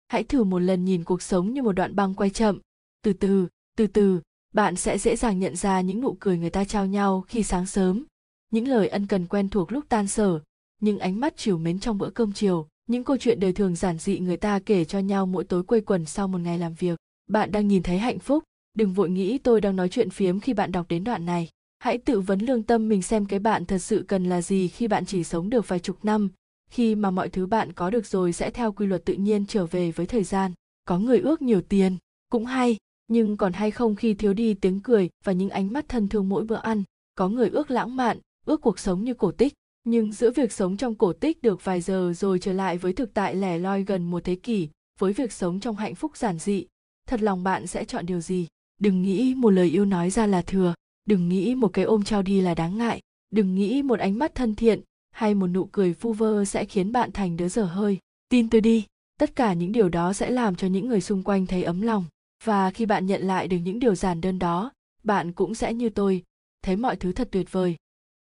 Hãy 0.09 0.25
thử 0.25 0.45
một 0.45 0.59
lần 0.59 0.85
nhìn 0.85 1.05
cuộc 1.05 1.23
sống 1.23 1.55
như 1.55 1.63
một 1.63 1.73
đoạn 1.73 1.97
băng 1.97 2.15
quay 2.15 2.31
chậm. 2.31 2.59
Từ 3.03 3.13
từ 3.13 3.49
từ 3.77 3.87
từ, 3.87 4.21
bạn 4.55 4.77
sẽ 4.77 4.99
dễ 4.99 5.17
dàng 5.17 5.39
nhận 5.39 5.57
ra 5.57 5.81
những 5.81 6.01
nụ 6.01 6.17
cười 6.21 6.39
người 6.39 6.51
ta 6.51 6.65
trao 6.65 6.87
nhau 6.87 7.25
khi 7.29 7.43
sáng 7.43 7.67
sớm. 7.67 8.05
Những 8.51 8.69
lời 8.69 8.89
ân 8.89 9.07
cần 9.07 9.27
quen 9.27 9.49
thuộc 9.49 9.73
lúc 9.73 9.85
tan 9.89 10.09
sở. 10.09 10.41
Những 10.81 10.99
ánh 10.99 11.21
mắt 11.21 11.35
chiều 11.37 11.59
mến 11.59 11.79
trong 11.79 11.99
bữa 11.99 12.11
cơm 12.11 12.33
chiều. 12.33 12.69
Những 12.87 13.05
câu 13.05 13.17
chuyện 13.17 13.41
đời 13.41 13.53
thường 13.53 13.77
giản 13.77 13.99
dị 13.99 14.19
người 14.19 14.37
ta 14.37 14.59
kể 14.59 14.85
cho 14.85 14.99
nhau 14.99 15.27
mỗi 15.27 15.45
tối 15.45 15.63
quây 15.63 15.81
quần 15.81 16.05
sau 16.05 16.29
một 16.29 16.41
ngày 16.41 16.59
làm 16.59 16.75
việc. 16.75 16.99
Bạn 17.29 17.53
đang 17.53 17.69
nhìn 17.69 17.83
thấy 17.83 17.99
hạnh 17.99 18.19
phúc. 18.19 18.45
Đừng 18.75 18.93
vội 18.93 19.11
nghĩ 19.11 19.39
tôi 19.39 19.61
đang 19.61 19.77
nói 19.77 19.89
chuyện 19.89 20.11
phiếm 20.11 20.41
khi 20.41 20.55
bạn 20.55 20.73
đọc 20.73 20.87
đến 20.89 21.05
đoạn 21.05 21.27
này. 21.27 21.49
Hãy 21.79 21.99
tự 21.99 22.21
vấn 22.21 22.41
lương 22.41 22.63
tâm 22.63 22.89
mình 22.89 23.03
xem 23.03 23.27
cái 23.27 23.39
bạn 23.39 23.67
thật 23.67 23.79
sự 23.79 24.05
cần 24.09 24.25
là 24.29 24.43
gì 24.43 24.69
khi 24.69 24.89
bạn 24.89 25.07
chỉ 25.07 25.25
sống 25.25 25.51
được 25.51 25.69
vài 25.69 25.79
chục 25.79 26.05
năm 26.05 26.29
khi 26.71 26.95
mà 26.95 27.11
mọi 27.11 27.29
thứ 27.29 27.47
bạn 27.47 27.73
có 27.73 27.91
được 27.91 28.07
rồi 28.07 28.33
sẽ 28.33 28.51
theo 28.51 28.73
quy 28.73 28.87
luật 28.87 29.05
tự 29.05 29.15
nhiên 29.15 29.47
trở 29.47 29.67
về 29.67 29.91
với 29.91 30.07
thời 30.07 30.25
gian. 30.25 30.53
Có 30.85 30.99
người 30.99 31.21
ước 31.21 31.43
nhiều 31.43 31.61
tiền, 31.61 31.97
cũng 32.31 32.47
hay, 32.47 32.77
nhưng 33.09 33.37
còn 33.37 33.53
hay 33.53 33.71
không 33.71 33.97
khi 33.97 34.15
thiếu 34.15 34.35
đi 34.35 34.55
tiếng 34.55 34.81
cười 34.81 35.11
và 35.25 35.33
những 35.33 35.51
ánh 35.51 35.73
mắt 35.73 35.89
thân 35.89 36.09
thương 36.09 36.29
mỗi 36.29 36.45
bữa 36.45 36.57
ăn. 36.57 36.83
Có 37.15 37.29
người 37.29 37.49
ước 37.49 37.71
lãng 37.71 37.97
mạn, 37.97 38.19
ước 38.47 38.61
cuộc 38.61 38.79
sống 38.79 39.05
như 39.05 39.15
cổ 39.15 39.33
tích, 39.33 39.53
nhưng 39.85 40.13
giữa 40.13 40.31
việc 40.31 40.53
sống 40.53 40.77
trong 40.77 40.95
cổ 40.95 41.13
tích 41.13 41.43
được 41.43 41.65
vài 41.65 41.81
giờ 41.81 42.13
rồi 42.17 42.39
trở 42.39 42.53
lại 42.53 42.79
với 42.79 42.93
thực 42.93 43.15
tại 43.15 43.35
lẻ 43.35 43.59
loi 43.59 43.85
gần 43.85 44.11
một 44.11 44.25
thế 44.25 44.35
kỷ, 44.35 44.69
với 44.99 45.13
việc 45.13 45.33
sống 45.33 45.61
trong 45.61 45.77
hạnh 45.77 45.95
phúc 45.95 46.17
giản 46.17 46.39
dị, 46.39 46.67
thật 47.09 47.23
lòng 47.23 47.43
bạn 47.43 47.67
sẽ 47.67 47.85
chọn 47.85 48.07
điều 48.07 48.21
gì? 48.21 48.47
Đừng 48.79 49.03
nghĩ 49.03 49.35
một 49.35 49.51
lời 49.51 49.69
yêu 49.69 49.85
nói 49.85 50.11
ra 50.11 50.27
là 50.27 50.43
thừa, 50.43 50.75
đừng 51.05 51.29
nghĩ 51.29 51.55
một 51.55 51.69
cái 51.73 51.85
ôm 51.85 52.05
trao 52.05 52.23
đi 52.23 52.41
là 52.41 52.55
đáng 52.55 52.79
ngại, 52.79 53.01
đừng 53.31 53.55
nghĩ 53.55 53.83
một 53.83 53.99
ánh 53.99 54.19
mắt 54.19 54.35
thân 54.35 54.55
thiện 54.55 54.81
hay 55.11 55.35
một 55.35 55.47
nụ 55.47 55.65
cười 55.65 55.93
vu 55.93 56.13
vơ 56.13 56.45
sẽ 56.45 56.65
khiến 56.65 56.93
bạn 56.93 57.13
thành 57.13 57.37
đứa 57.37 57.49
dở 57.49 57.65
hơi. 57.65 57.99
Tin 58.29 58.51
tôi 58.51 58.61
đi, 58.61 58.87
tất 59.19 59.37
cả 59.37 59.53
những 59.53 59.73
điều 59.73 59.89
đó 59.89 60.13
sẽ 60.13 60.31
làm 60.31 60.57
cho 60.57 60.67
những 60.67 60.89
người 60.89 61.01
xung 61.01 61.23
quanh 61.23 61.47
thấy 61.47 61.63
ấm 61.63 61.81
lòng. 61.81 62.05
Và 62.45 62.71
khi 62.71 62.87
bạn 62.87 63.07
nhận 63.07 63.23
lại 63.23 63.49
được 63.49 63.59
những 63.59 63.79
điều 63.79 63.95
giản 63.95 64.21
đơn 64.21 64.39
đó, 64.39 64.73
bạn 65.03 65.33
cũng 65.33 65.55
sẽ 65.55 65.75
như 65.75 65.89
tôi, 65.89 66.23
thấy 66.63 66.77
mọi 66.77 66.97
thứ 66.97 67.13
thật 67.13 67.29
tuyệt 67.33 67.53
vời. 67.53 67.77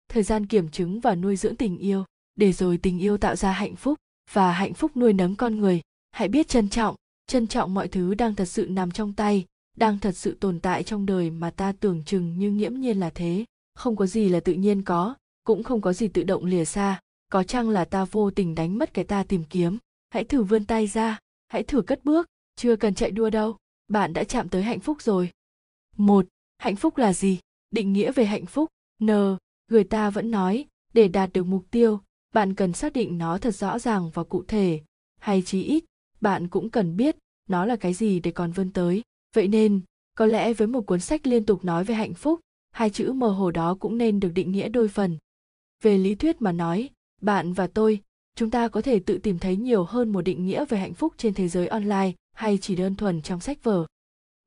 Thời 0.09 0.23
gian 0.23 0.45
kiểm 0.45 0.69
chứng 0.69 0.99
và 0.99 1.15
nuôi 1.15 1.35
dưỡng 1.35 1.55
tình 1.55 1.77
yêu, 1.77 2.05
để 2.35 2.51
rồi 2.51 2.77
tình 2.77 2.99
yêu 2.99 3.17
tạo 3.17 3.35
ra 3.35 3.51
hạnh 3.51 3.75
phúc 3.75 3.99
và 4.31 4.51
hạnh 4.51 4.73
phúc 4.73 4.97
nuôi 4.97 5.13
nấng 5.13 5.35
con 5.35 5.59
người. 5.59 5.81
Hãy 6.11 6.27
biết 6.27 6.47
trân 6.47 6.69
trọng 6.69 6.95
trân 7.31 7.47
trọng 7.47 7.73
mọi 7.73 7.87
thứ 7.87 8.13
đang 8.13 8.35
thật 8.35 8.45
sự 8.45 8.65
nằm 8.69 8.91
trong 8.91 9.13
tay, 9.13 9.45
đang 9.77 9.99
thật 9.99 10.17
sự 10.17 10.37
tồn 10.39 10.59
tại 10.59 10.83
trong 10.83 11.05
đời 11.05 11.29
mà 11.29 11.49
ta 11.49 11.71
tưởng 11.71 12.03
chừng 12.05 12.37
như 12.37 12.51
nghiễm 12.51 12.73
nhiên 12.73 12.99
là 12.99 13.09
thế. 13.09 13.45
Không 13.75 13.95
có 13.95 14.05
gì 14.05 14.29
là 14.29 14.39
tự 14.39 14.53
nhiên 14.53 14.81
có 14.81 15.15
cũng 15.51 15.63
không 15.63 15.81
có 15.81 15.93
gì 15.93 16.07
tự 16.07 16.23
động 16.23 16.45
lìa 16.45 16.65
xa. 16.65 16.99
Có 17.29 17.43
chăng 17.43 17.69
là 17.69 17.85
ta 17.85 18.05
vô 18.05 18.31
tình 18.31 18.55
đánh 18.55 18.77
mất 18.77 18.93
cái 18.93 19.05
ta 19.05 19.23
tìm 19.23 19.43
kiếm? 19.43 19.77
Hãy 20.09 20.23
thử 20.23 20.43
vươn 20.43 20.65
tay 20.65 20.87
ra, 20.87 21.19
hãy 21.47 21.63
thử 21.63 21.81
cất 21.81 22.05
bước. 22.05 22.27
Chưa 22.55 22.75
cần 22.75 22.93
chạy 22.93 23.11
đua 23.11 23.29
đâu, 23.29 23.57
bạn 23.87 24.13
đã 24.13 24.23
chạm 24.23 24.49
tới 24.49 24.63
hạnh 24.63 24.79
phúc 24.79 25.01
rồi. 25.01 25.29
Một, 25.97 26.25
hạnh 26.57 26.75
phúc 26.75 26.97
là 26.97 27.13
gì? 27.13 27.39
Định 27.71 27.93
nghĩa 27.93 28.11
về 28.11 28.25
hạnh 28.25 28.45
phúc. 28.45 28.69
N, 29.03 29.09
người 29.71 29.83
ta 29.83 30.09
vẫn 30.09 30.31
nói, 30.31 30.65
để 30.93 31.07
đạt 31.07 31.33
được 31.33 31.43
mục 31.43 31.65
tiêu, 31.71 32.01
bạn 32.33 32.55
cần 32.55 32.73
xác 32.73 32.93
định 32.93 33.17
nó 33.17 33.37
thật 33.37 33.55
rõ 33.55 33.79
ràng 33.79 34.09
và 34.13 34.23
cụ 34.23 34.43
thể. 34.47 34.81
Hay 35.19 35.41
chí 35.41 35.63
ít, 35.63 35.85
bạn 36.21 36.47
cũng 36.47 36.69
cần 36.69 36.97
biết 36.97 37.15
nó 37.49 37.65
là 37.65 37.75
cái 37.75 37.93
gì 37.93 38.19
để 38.19 38.31
còn 38.31 38.51
vươn 38.51 38.71
tới. 38.71 39.01
Vậy 39.35 39.47
nên, 39.47 39.81
có 40.17 40.25
lẽ 40.25 40.53
với 40.53 40.67
một 40.67 40.81
cuốn 40.81 40.99
sách 40.99 41.27
liên 41.27 41.45
tục 41.45 41.65
nói 41.65 41.83
về 41.83 41.95
hạnh 41.95 42.13
phúc, 42.13 42.39
hai 42.71 42.89
chữ 42.89 43.11
mơ 43.11 43.27
hồ 43.27 43.51
đó 43.51 43.77
cũng 43.79 43.97
nên 43.97 44.19
được 44.19 44.31
định 44.35 44.51
nghĩa 44.51 44.69
đôi 44.69 44.87
phần 44.87 45.17
về 45.81 45.97
lý 45.97 46.15
thuyết 46.15 46.41
mà 46.41 46.51
nói, 46.51 46.89
bạn 47.21 47.53
và 47.53 47.67
tôi, 47.67 48.01
chúng 48.35 48.49
ta 48.49 48.67
có 48.67 48.81
thể 48.81 48.99
tự 48.99 49.17
tìm 49.17 49.39
thấy 49.39 49.55
nhiều 49.55 49.83
hơn 49.83 50.11
một 50.11 50.21
định 50.21 50.45
nghĩa 50.45 50.65
về 50.65 50.77
hạnh 50.77 50.93
phúc 50.93 51.13
trên 51.17 51.33
thế 51.33 51.47
giới 51.47 51.67
online 51.67 52.11
hay 52.33 52.57
chỉ 52.57 52.75
đơn 52.75 52.95
thuần 52.95 53.21
trong 53.21 53.39
sách 53.39 53.63
vở. 53.63 53.85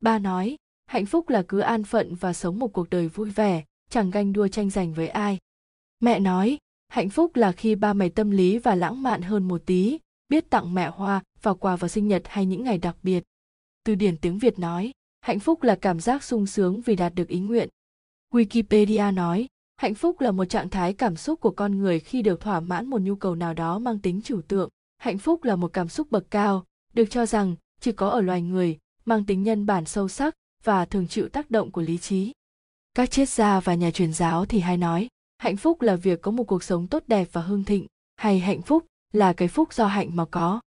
Ba 0.01 0.19
nói, 0.19 0.57
hạnh 0.87 1.07
phúc 1.07 1.29
là 1.29 1.43
cứ 1.49 1.59
an 1.59 1.85
phận 1.85 2.15
và 2.15 2.33
sống 2.33 2.59
một 2.59 2.69
cuộc 2.69 2.91
đời 2.91 3.09
vui 3.09 3.31
vẻ, 3.31 3.65
chẳng 3.91 4.11
ganh 4.11 4.33
đua 4.33 4.49
tranh 4.49 4.71
giành 4.71 4.95
với 4.95 5.09
ai. 5.09 5.39
Mẹ 6.01 6.21
nói, 6.21 6.59
hạnh 6.89 7.11
phúc 7.11 7.37
là 7.37 7.53
khi 7.53 7.75
ba 7.75 7.93
mày 7.93 8.11
tâm 8.11 8.31
lý 8.31 8.59
và 8.59 8.75
lãng 8.75 9.03
mạn 9.03 9.23
hơn 9.23 9.49
một 9.49 9.63
tí, 9.67 9.99
biết 10.29 10.51
tặng 10.51 10.75
mẹ 10.75 10.91
hoa 10.91 11.23
và 11.43 11.55
quà 11.55 11.77
vào 11.77 11.89
sinh 11.89 12.09
nhật 12.09 12.23
hay 12.27 12.47
những 12.47 12.65
ngày 12.65 12.79
đặc 12.79 12.97
biệt. 13.03 13.23
Từ 13.85 13.95
điển 13.95 14.17
tiếng 14.17 14.39
việt 14.39 14.59
nói, 14.59 14.93
hạnh 15.21 15.41
phúc 15.41 15.63
là 15.63 15.77
cảm 15.77 16.01
giác 16.01 16.25
sung 16.25 16.47
sướng 16.47 16.81
vì 16.81 16.97
đạt 16.97 17.15
được 17.15 17.29
ý 17.29 17.41
nguyện. 17.41 17.69
Wikipedia 18.33 19.15
nói 19.15 19.47
hạnh 19.77 19.95
phúc 19.95 20.21
là 20.21 20.31
một 20.31 20.45
trạng 20.45 20.69
thái 20.69 20.93
cảm 20.93 21.17
xúc 21.17 21.41
của 21.41 21.51
con 21.51 21.79
người 21.79 22.01
khi 22.01 22.23
được 22.23 22.41
thỏa 22.41 22.61
mãn 22.61 22.87
một 22.87 23.01
nhu 23.01 23.15
cầu 23.15 23.35
nào 23.35 23.55
đó 23.55 23.79
mang 23.79 23.99
tính 23.99 24.21
chủ 24.25 24.41
tượng. 24.49 24.69
Hạnh 24.97 25.19
phúc 25.19 25.45
là 25.45 25.57
một 25.57 25.73
cảm 25.73 25.89
xúc 25.89 26.11
bậc 26.11 26.31
cao, 26.31 26.65
được 26.93 27.11
cho 27.11 27.27
rằng 27.27 27.57
chỉ 27.81 27.93
có 27.93 28.09
ở 28.09 28.21
loài 28.21 28.43
người, 28.43 28.79
mang 29.05 29.25
tính 29.25 29.43
nhân 29.43 29.67
bản 29.67 29.85
sâu 29.85 30.09
sắc 30.09 30.35
và 30.65 30.85
thường 30.85 31.09
chịu 31.09 31.29
tác 31.29 31.51
động 31.51 31.71
của 31.71 31.83
lý 31.83 31.99
trí. 31.99 32.33
Các 32.95 33.11
triết 33.11 33.29
gia 33.29 33.61
và 33.61 33.75
nhà 33.75 33.91
truyền 33.91 34.13
giáo 34.13 34.47
thì 34.47 34.61
hay 34.61 34.77
nói, 34.77 35.09
hạnh 35.39 35.57
phúc 35.57 35.83
là 35.83 35.97
việc 35.97 36.23
có 36.23 36.31
một 36.31 36.45
cuộc 36.45 36.63
sống 36.63 36.87
tốt 36.87 37.03
đẹp 37.07 37.29
và 37.33 37.41
hương 37.43 37.65
thịnh, 37.65 37.87
hay 38.17 38.39
hạnh 38.39 38.63
phúc 38.63 38.87
là 39.13 39.33
cái 39.33 39.49
phúc 39.49 39.73
do 39.73 39.87
hạnh 39.87 40.17
mà 40.17 40.25
có. 40.25 40.61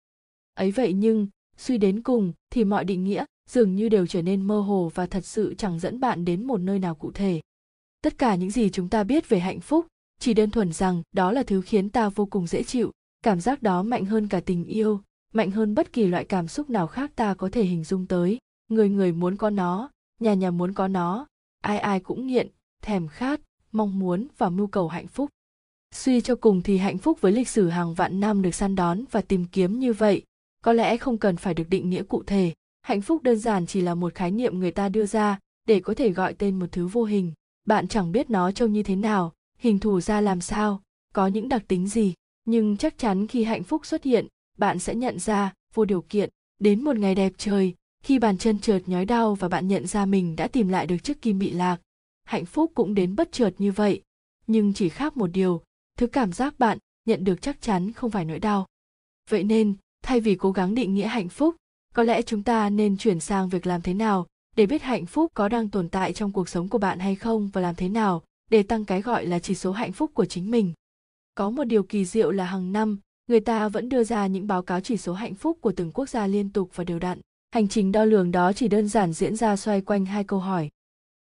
Ấy 0.53 0.71
vậy 0.71 0.93
nhưng, 0.93 1.27
suy 1.57 1.77
đến 1.77 2.03
cùng 2.03 2.33
thì 2.49 2.63
mọi 2.63 2.85
định 2.85 3.03
nghĩa 3.03 3.25
dường 3.49 3.75
như 3.75 3.89
đều 3.89 4.07
trở 4.07 4.21
nên 4.21 4.41
mơ 4.41 4.59
hồ 4.59 4.91
và 4.95 5.05
thật 5.05 5.25
sự 5.25 5.55
chẳng 5.57 5.79
dẫn 5.79 5.99
bạn 5.99 6.25
đến 6.25 6.47
một 6.47 6.57
nơi 6.57 6.79
nào 6.79 6.95
cụ 6.95 7.11
thể 7.11 7.41
tất 8.01 8.17
cả 8.17 8.35
những 8.35 8.51
gì 8.51 8.69
chúng 8.69 8.89
ta 8.89 9.03
biết 9.03 9.29
về 9.29 9.39
hạnh 9.39 9.59
phúc 9.59 9.85
chỉ 10.19 10.33
đơn 10.33 10.49
thuần 10.49 10.73
rằng 10.73 11.03
đó 11.11 11.31
là 11.31 11.43
thứ 11.43 11.61
khiến 11.61 11.89
ta 11.89 12.09
vô 12.09 12.25
cùng 12.25 12.47
dễ 12.47 12.63
chịu, 12.63 12.91
cảm 13.23 13.41
giác 13.41 13.61
đó 13.61 13.83
mạnh 13.83 14.05
hơn 14.05 14.27
cả 14.27 14.39
tình 14.39 14.65
yêu, 14.65 15.01
mạnh 15.33 15.51
hơn 15.51 15.75
bất 15.75 15.93
kỳ 15.93 16.07
loại 16.07 16.25
cảm 16.25 16.47
xúc 16.47 16.69
nào 16.69 16.87
khác 16.87 17.11
ta 17.15 17.33
có 17.33 17.49
thể 17.51 17.63
hình 17.63 17.83
dung 17.83 18.05
tới. 18.07 18.37
Người 18.69 18.89
người 18.89 19.11
muốn 19.11 19.35
có 19.35 19.49
nó, 19.49 19.89
nhà 20.19 20.33
nhà 20.33 20.51
muốn 20.51 20.73
có 20.73 20.87
nó, 20.87 21.27
ai 21.61 21.79
ai 21.79 21.99
cũng 21.99 22.27
nghiện, 22.27 22.47
thèm 22.81 23.07
khát, 23.07 23.41
mong 23.71 23.99
muốn 23.99 24.27
và 24.37 24.49
mưu 24.49 24.67
cầu 24.67 24.87
hạnh 24.87 25.07
phúc. 25.07 25.29
Suy 25.95 26.21
cho 26.21 26.35
cùng 26.35 26.61
thì 26.61 26.77
hạnh 26.77 26.97
phúc 26.97 27.21
với 27.21 27.31
lịch 27.31 27.49
sử 27.49 27.69
hàng 27.69 27.93
vạn 27.93 28.19
năm 28.19 28.41
được 28.41 28.55
săn 28.55 28.75
đón 28.75 29.03
và 29.11 29.21
tìm 29.21 29.45
kiếm 29.45 29.79
như 29.79 29.93
vậy, 29.93 30.23
có 30.63 30.73
lẽ 30.73 30.97
không 30.97 31.17
cần 31.17 31.37
phải 31.37 31.53
được 31.53 31.69
định 31.69 31.89
nghĩa 31.89 32.03
cụ 32.03 32.23
thể. 32.23 32.53
Hạnh 32.81 33.01
phúc 33.01 33.23
đơn 33.23 33.37
giản 33.37 33.65
chỉ 33.65 33.81
là 33.81 33.95
một 33.95 34.15
khái 34.15 34.31
niệm 34.31 34.59
người 34.59 34.71
ta 34.71 34.89
đưa 34.89 35.05
ra 35.05 35.39
để 35.65 35.79
có 35.79 35.93
thể 35.93 36.09
gọi 36.09 36.33
tên 36.33 36.59
một 36.59 36.67
thứ 36.71 36.87
vô 36.87 37.03
hình 37.03 37.33
bạn 37.67 37.87
chẳng 37.87 38.11
biết 38.11 38.29
nó 38.29 38.51
trông 38.51 38.73
như 38.73 38.83
thế 38.83 38.95
nào, 38.95 39.33
hình 39.59 39.79
thù 39.79 40.01
ra 40.01 40.21
làm 40.21 40.41
sao, 40.41 40.81
có 41.13 41.27
những 41.27 41.49
đặc 41.49 41.63
tính 41.67 41.87
gì, 41.87 42.13
nhưng 42.45 42.77
chắc 42.77 42.97
chắn 42.97 43.27
khi 43.27 43.43
hạnh 43.43 43.63
phúc 43.63 43.85
xuất 43.85 44.03
hiện, 44.03 44.27
bạn 44.57 44.79
sẽ 44.79 44.95
nhận 44.95 45.19
ra 45.19 45.53
vô 45.73 45.85
điều 45.85 46.01
kiện. 46.01 46.29
Đến 46.59 46.83
một 46.83 46.97
ngày 46.97 47.15
đẹp 47.15 47.33
trời, 47.37 47.75
khi 48.03 48.19
bàn 48.19 48.37
chân 48.37 48.59
trượt 48.59 48.87
nhói 48.87 49.05
đau 49.05 49.35
và 49.35 49.47
bạn 49.47 49.67
nhận 49.67 49.87
ra 49.87 50.05
mình 50.05 50.35
đã 50.35 50.47
tìm 50.47 50.67
lại 50.67 50.87
được 50.87 50.97
chiếc 51.03 51.21
kim 51.21 51.39
bị 51.39 51.51
lạc, 51.51 51.77
hạnh 52.23 52.45
phúc 52.45 52.71
cũng 52.75 52.93
đến 52.93 53.15
bất 53.15 53.31
chợt 53.31 53.51
như 53.57 53.71
vậy. 53.71 54.01
Nhưng 54.47 54.73
chỉ 54.73 54.89
khác 54.89 55.17
một 55.17 55.27
điều, 55.27 55.61
thứ 55.97 56.07
cảm 56.07 56.33
giác 56.33 56.59
bạn 56.59 56.77
nhận 57.05 57.23
được 57.23 57.41
chắc 57.41 57.61
chắn 57.61 57.91
không 57.91 58.11
phải 58.11 58.25
nỗi 58.25 58.39
đau. 58.39 58.67
Vậy 59.29 59.43
nên, 59.43 59.75
thay 60.03 60.19
vì 60.19 60.35
cố 60.35 60.51
gắng 60.51 60.75
định 60.75 60.93
nghĩa 60.93 61.07
hạnh 61.07 61.29
phúc, 61.29 61.55
có 61.93 62.03
lẽ 62.03 62.21
chúng 62.21 62.43
ta 62.43 62.69
nên 62.69 62.97
chuyển 62.97 63.19
sang 63.19 63.49
việc 63.49 63.67
làm 63.67 63.81
thế 63.81 63.93
nào 63.93 64.27
để 64.57 64.65
biết 64.65 64.81
hạnh 64.81 65.05
phúc 65.05 65.31
có 65.33 65.47
đang 65.49 65.69
tồn 65.69 65.89
tại 65.89 66.13
trong 66.13 66.31
cuộc 66.31 66.49
sống 66.49 66.67
của 66.69 66.77
bạn 66.77 66.99
hay 66.99 67.15
không 67.15 67.49
và 67.53 67.61
làm 67.61 67.75
thế 67.75 67.89
nào 67.89 68.23
để 68.51 68.63
tăng 68.63 68.85
cái 68.85 69.01
gọi 69.01 69.25
là 69.25 69.39
chỉ 69.39 69.55
số 69.55 69.71
hạnh 69.71 69.91
phúc 69.91 70.11
của 70.13 70.25
chính 70.25 70.51
mình. 70.51 70.73
Có 71.35 71.49
một 71.49 71.63
điều 71.63 71.83
kỳ 71.83 72.05
diệu 72.05 72.31
là 72.31 72.45
hàng 72.45 72.71
năm, 72.71 72.99
người 73.27 73.39
ta 73.39 73.69
vẫn 73.69 73.89
đưa 73.89 74.03
ra 74.03 74.27
những 74.27 74.47
báo 74.47 74.61
cáo 74.61 74.81
chỉ 74.81 74.97
số 74.97 75.13
hạnh 75.13 75.35
phúc 75.35 75.57
của 75.61 75.71
từng 75.71 75.91
quốc 75.91 76.09
gia 76.09 76.27
liên 76.27 76.49
tục 76.49 76.69
và 76.75 76.83
đều 76.83 76.99
đặn. 76.99 77.21
Hành 77.51 77.67
trình 77.67 77.91
đo 77.91 78.05
lường 78.05 78.31
đó 78.31 78.53
chỉ 78.53 78.67
đơn 78.67 78.87
giản 78.87 79.13
diễn 79.13 79.35
ra 79.35 79.55
xoay 79.55 79.81
quanh 79.81 80.05
hai 80.05 80.23
câu 80.23 80.39
hỏi. 80.39 80.69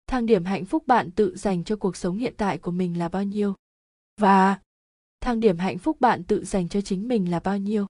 Thang 0.06 0.26
điểm 0.26 0.44
hạnh 0.44 0.64
phúc 0.64 0.86
bạn 0.86 1.10
tự 1.10 1.36
dành 1.36 1.64
cho 1.64 1.76
cuộc 1.76 1.96
sống 1.96 2.16
hiện 2.16 2.34
tại 2.36 2.58
của 2.58 2.70
mình 2.70 2.98
là 2.98 3.08
bao 3.08 3.24
nhiêu? 3.24 3.54
Và 4.20 4.58
thang 5.20 5.40
điểm 5.40 5.58
hạnh 5.58 5.78
phúc 5.78 6.00
bạn 6.00 6.22
tự 6.22 6.44
dành 6.44 6.68
cho 6.68 6.80
chính 6.80 7.08
mình 7.08 7.30
là 7.30 7.40
bao 7.40 7.58
nhiêu? 7.58 7.86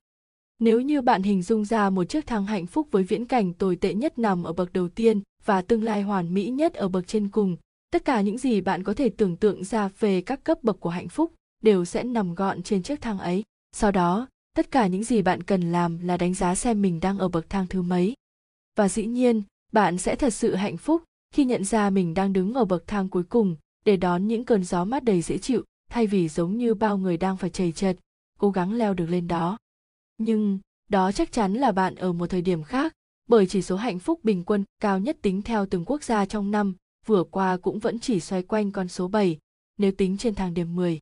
Nếu 0.58 0.80
như 0.80 1.02
bạn 1.02 1.22
hình 1.22 1.42
dung 1.42 1.64
ra 1.64 1.90
một 1.90 2.04
chiếc 2.04 2.26
thang 2.26 2.46
hạnh 2.46 2.66
phúc 2.66 2.88
với 2.90 3.02
viễn 3.02 3.24
cảnh 3.24 3.54
tồi 3.54 3.76
tệ 3.76 3.94
nhất 3.94 4.18
nằm 4.18 4.44
ở 4.44 4.52
bậc 4.52 4.72
đầu 4.72 4.88
tiên 4.88 5.20
và 5.44 5.62
tương 5.62 5.84
lai 5.84 6.02
hoàn 6.02 6.34
mỹ 6.34 6.48
nhất 6.48 6.74
ở 6.74 6.88
bậc 6.88 7.06
trên 7.06 7.28
cùng. 7.28 7.56
Tất 7.90 8.04
cả 8.04 8.20
những 8.20 8.38
gì 8.38 8.60
bạn 8.60 8.82
có 8.82 8.94
thể 8.94 9.08
tưởng 9.08 9.36
tượng 9.36 9.64
ra 9.64 9.88
về 9.98 10.20
các 10.20 10.44
cấp 10.44 10.58
bậc 10.62 10.80
của 10.80 10.90
hạnh 10.90 11.08
phúc 11.08 11.34
đều 11.62 11.84
sẽ 11.84 12.04
nằm 12.04 12.34
gọn 12.34 12.62
trên 12.62 12.82
chiếc 12.82 13.00
thang 13.00 13.18
ấy. 13.18 13.42
Sau 13.72 13.90
đó, 13.90 14.28
tất 14.56 14.70
cả 14.70 14.86
những 14.86 15.04
gì 15.04 15.22
bạn 15.22 15.42
cần 15.42 15.72
làm 15.72 15.98
là 15.98 16.16
đánh 16.16 16.34
giá 16.34 16.54
xem 16.54 16.82
mình 16.82 17.00
đang 17.00 17.18
ở 17.18 17.28
bậc 17.28 17.50
thang 17.50 17.66
thứ 17.66 17.82
mấy. 17.82 18.14
Và 18.76 18.88
dĩ 18.88 19.06
nhiên, 19.06 19.42
bạn 19.72 19.98
sẽ 19.98 20.16
thật 20.16 20.34
sự 20.34 20.54
hạnh 20.54 20.76
phúc 20.76 21.02
khi 21.34 21.44
nhận 21.44 21.64
ra 21.64 21.90
mình 21.90 22.14
đang 22.14 22.32
đứng 22.32 22.54
ở 22.54 22.64
bậc 22.64 22.86
thang 22.86 23.08
cuối 23.08 23.22
cùng 23.22 23.56
để 23.84 23.96
đón 23.96 24.28
những 24.28 24.44
cơn 24.44 24.64
gió 24.64 24.84
mát 24.84 25.04
đầy 25.04 25.22
dễ 25.22 25.38
chịu 25.38 25.64
thay 25.90 26.06
vì 26.06 26.28
giống 26.28 26.56
như 26.56 26.74
bao 26.74 26.98
người 26.98 27.16
đang 27.16 27.36
phải 27.36 27.50
chầy 27.50 27.72
chật, 27.72 27.96
cố 28.38 28.50
gắng 28.50 28.72
leo 28.72 28.94
được 28.94 29.06
lên 29.06 29.28
đó. 29.28 29.58
Nhưng, 30.18 30.58
đó 30.88 31.12
chắc 31.12 31.32
chắn 31.32 31.54
là 31.54 31.72
bạn 31.72 31.94
ở 31.94 32.12
một 32.12 32.26
thời 32.26 32.42
điểm 32.42 32.62
khác 32.62 32.92
bởi 33.28 33.46
chỉ 33.46 33.62
số 33.62 33.76
hạnh 33.76 33.98
phúc 33.98 34.20
bình 34.22 34.44
quân 34.44 34.64
cao 34.80 34.98
nhất 34.98 35.16
tính 35.22 35.42
theo 35.42 35.66
từng 35.66 35.84
quốc 35.84 36.02
gia 36.02 36.26
trong 36.26 36.50
năm 36.50 36.74
vừa 37.06 37.24
qua 37.24 37.56
cũng 37.56 37.78
vẫn 37.78 37.98
chỉ 37.98 38.20
xoay 38.20 38.42
quanh 38.42 38.70
con 38.70 38.88
số 38.88 39.08
7, 39.08 39.38
nếu 39.78 39.92
tính 39.92 40.16
trên 40.16 40.34
thang 40.34 40.54
điểm 40.54 40.74
10. 40.74 41.00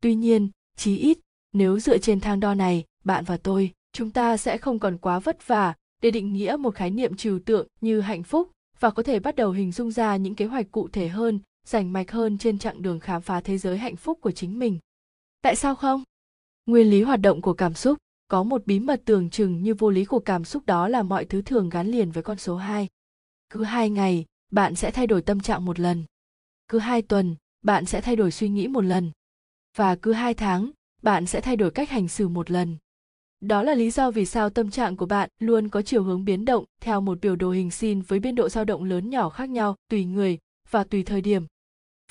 Tuy 0.00 0.14
nhiên, 0.14 0.50
chí 0.76 0.96
ít, 0.96 1.18
nếu 1.52 1.78
dựa 1.78 1.98
trên 1.98 2.20
thang 2.20 2.40
đo 2.40 2.54
này, 2.54 2.84
bạn 3.04 3.24
và 3.24 3.36
tôi, 3.36 3.72
chúng 3.92 4.10
ta 4.10 4.36
sẽ 4.36 4.58
không 4.58 4.78
còn 4.78 4.98
quá 4.98 5.18
vất 5.18 5.46
vả 5.46 5.74
để 6.02 6.10
định 6.10 6.32
nghĩa 6.32 6.56
một 6.60 6.74
khái 6.74 6.90
niệm 6.90 7.16
trừu 7.16 7.38
tượng 7.38 7.68
như 7.80 8.00
hạnh 8.00 8.22
phúc 8.22 8.50
và 8.80 8.90
có 8.90 9.02
thể 9.02 9.20
bắt 9.20 9.36
đầu 9.36 9.50
hình 9.50 9.72
dung 9.72 9.90
ra 9.90 10.16
những 10.16 10.34
kế 10.34 10.44
hoạch 10.44 10.72
cụ 10.72 10.88
thể 10.88 11.08
hơn, 11.08 11.40
rành 11.66 11.92
mạch 11.92 12.10
hơn 12.10 12.38
trên 12.38 12.58
chặng 12.58 12.82
đường 12.82 13.00
khám 13.00 13.22
phá 13.22 13.40
thế 13.40 13.58
giới 13.58 13.78
hạnh 13.78 13.96
phúc 13.96 14.18
của 14.20 14.30
chính 14.30 14.58
mình. 14.58 14.78
Tại 15.42 15.56
sao 15.56 15.74
không? 15.74 16.02
Nguyên 16.66 16.90
lý 16.90 17.02
hoạt 17.02 17.20
động 17.20 17.42
của 17.42 17.54
cảm 17.54 17.74
xúc 17.74 17.98
có 18.34 18.42
một 18.42 18.66
bí 18.66 18.80
mật 18.80 19.02
tưởng 19.04 19.30
chừng 19.30 19.62
như 19.62 19.74
vô 19.74 19.90
lý 19.90 20.04
của 20.04 20.18
cảm 20.18 20.44
xúc 20.44 20.66
đó 20.66 20.88
là 20.88 21.02
mọi 21.02 21.24
thứ 21.24 21.42
thường 21.42 21.68
gắn 21.68 21.86
liền 21.86 22.10
với 22.10 22.22
con 22.22 22.38
số 22.38 22.56
2. 22.56 22.88
Cứ 23.50 23.62
hai 23.62 23.90
ngày, 23.90 24.24
bạn 24.50 24.74
sẽ 24.74 24.90
thay 24.90 25.06
đổi 25.06 25.22
tâm 25.22 25.40
trạng 25.40 25.64
một 25.64 25.80
lần. 25.80 26.04
Cứ 26.68 26.78
hai 26.78 27.02
tuần, 27.02 27.36
bạn 27.62 27.86
sẽ 27.86 28.00
thay 28.00 28.16
đổi 28.16 28.30
suy 28.30 28.48
nghĩ 28.48 28.68
một 28.68 28.80
lần. 28.80 29.10
Và 29.76 29.96
cứ 29.96 30.12
hai 30.12 30.34
tháng, 30.34 30.70
bạn 31.02 31.26
sẽ 31.26 31.40
thay 31.40 31.56
đổi 31.56 31.70
cách 31.70 31.90
hành 31.90 32.08
xử 32.08 32.28
một 32.28 32.50
lần. 32.50 32.76
Đó 33.40 33.62
là 33.62 33.74
lý 33.74 33.90
do 33.90 34.10
vì 34.10 34.26
sao 34.26 34.50
tâm 34.50 34.70
trạng 34.70 34.96
của 34.96 35.06
bạn 35.06 35.30
luôn 35.38 35.68
có 35.68 35.82
chiều 35.82 36.02
hướng 36.02 36.24
biến 36.24 36.44
động 36.44 36.64
theo 36.80 37.00
một 37.00 37.20
biểu 37.20 37.36
đồ 37.36 37.50
hình 37.50 37.70
sin 37.70 38.00
với 38.00 38.18
biên 38.18 38.34
độ 38.34 38.48
dao 38.48 38.64
động 38.64 38.84
lớn 38.84 39.10
nhỏ 39.10 39.28
khác 39.28 39.48
nhau 39.48 39.76
tùy 39.88 40.04
người 40.04 40.38
và 40.70 40.84
tùy 40.84 41.02
thời 41.02 41.20
điểm. 41.20 41.46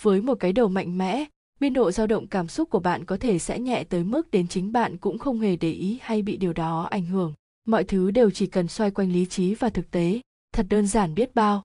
Với 0.01 0.21
một 0.21 0.35
cái 0.39 0.53
đầu 0.53 0.67
mạnh 0.67 0.97
mẽ, 0.97 1.25
biên 1.63 1.73
độ 1.73 1.91
dao 1.91 2.07
động 2.07 2.27
cảm 2.27 2.47
xúc 2.47 2.69
của 2.69 2.79
bạn 2.79 3.05
có 3.05 3.17
thể 3.17 3.39
sẽ 3.39 3.59
nhẹ 3.59 3.83
tới 3.83 4.03
mức 4.03 4.31
đến 4.31 4.47
chính 4.47 4.71
bạn 4.71 4.97
cũng 4.97 5.17
không 5.17 5.39
hề 5.39 5.55
để 5.55 5.71
ý 5.71 5.99
hay 6.01 6.21
bị 6.21 6.37
điều 6.37 6.53
đó 6.53 6.87
ảnh 6.91 7.05
hưởng. 7.05 7.33
Mọi 7.67 7.83
thứ 7.83 8.11
đều 8.11 8.31
chỉ 8.31 8.47
cần 8.47 8.67
xoay 8.67 8.91
quanh 8.91 9.11
lý 9.11 9.25
trí 9.25 9.55
và 9.55 9.69
thực 9.69 9.91
tế, 9.91 10.21
thật 10.53 10.65
đơn 10.69 10.87
giản 10.87 11.13
biết 11.13 11.35
bao. 11.35 11.63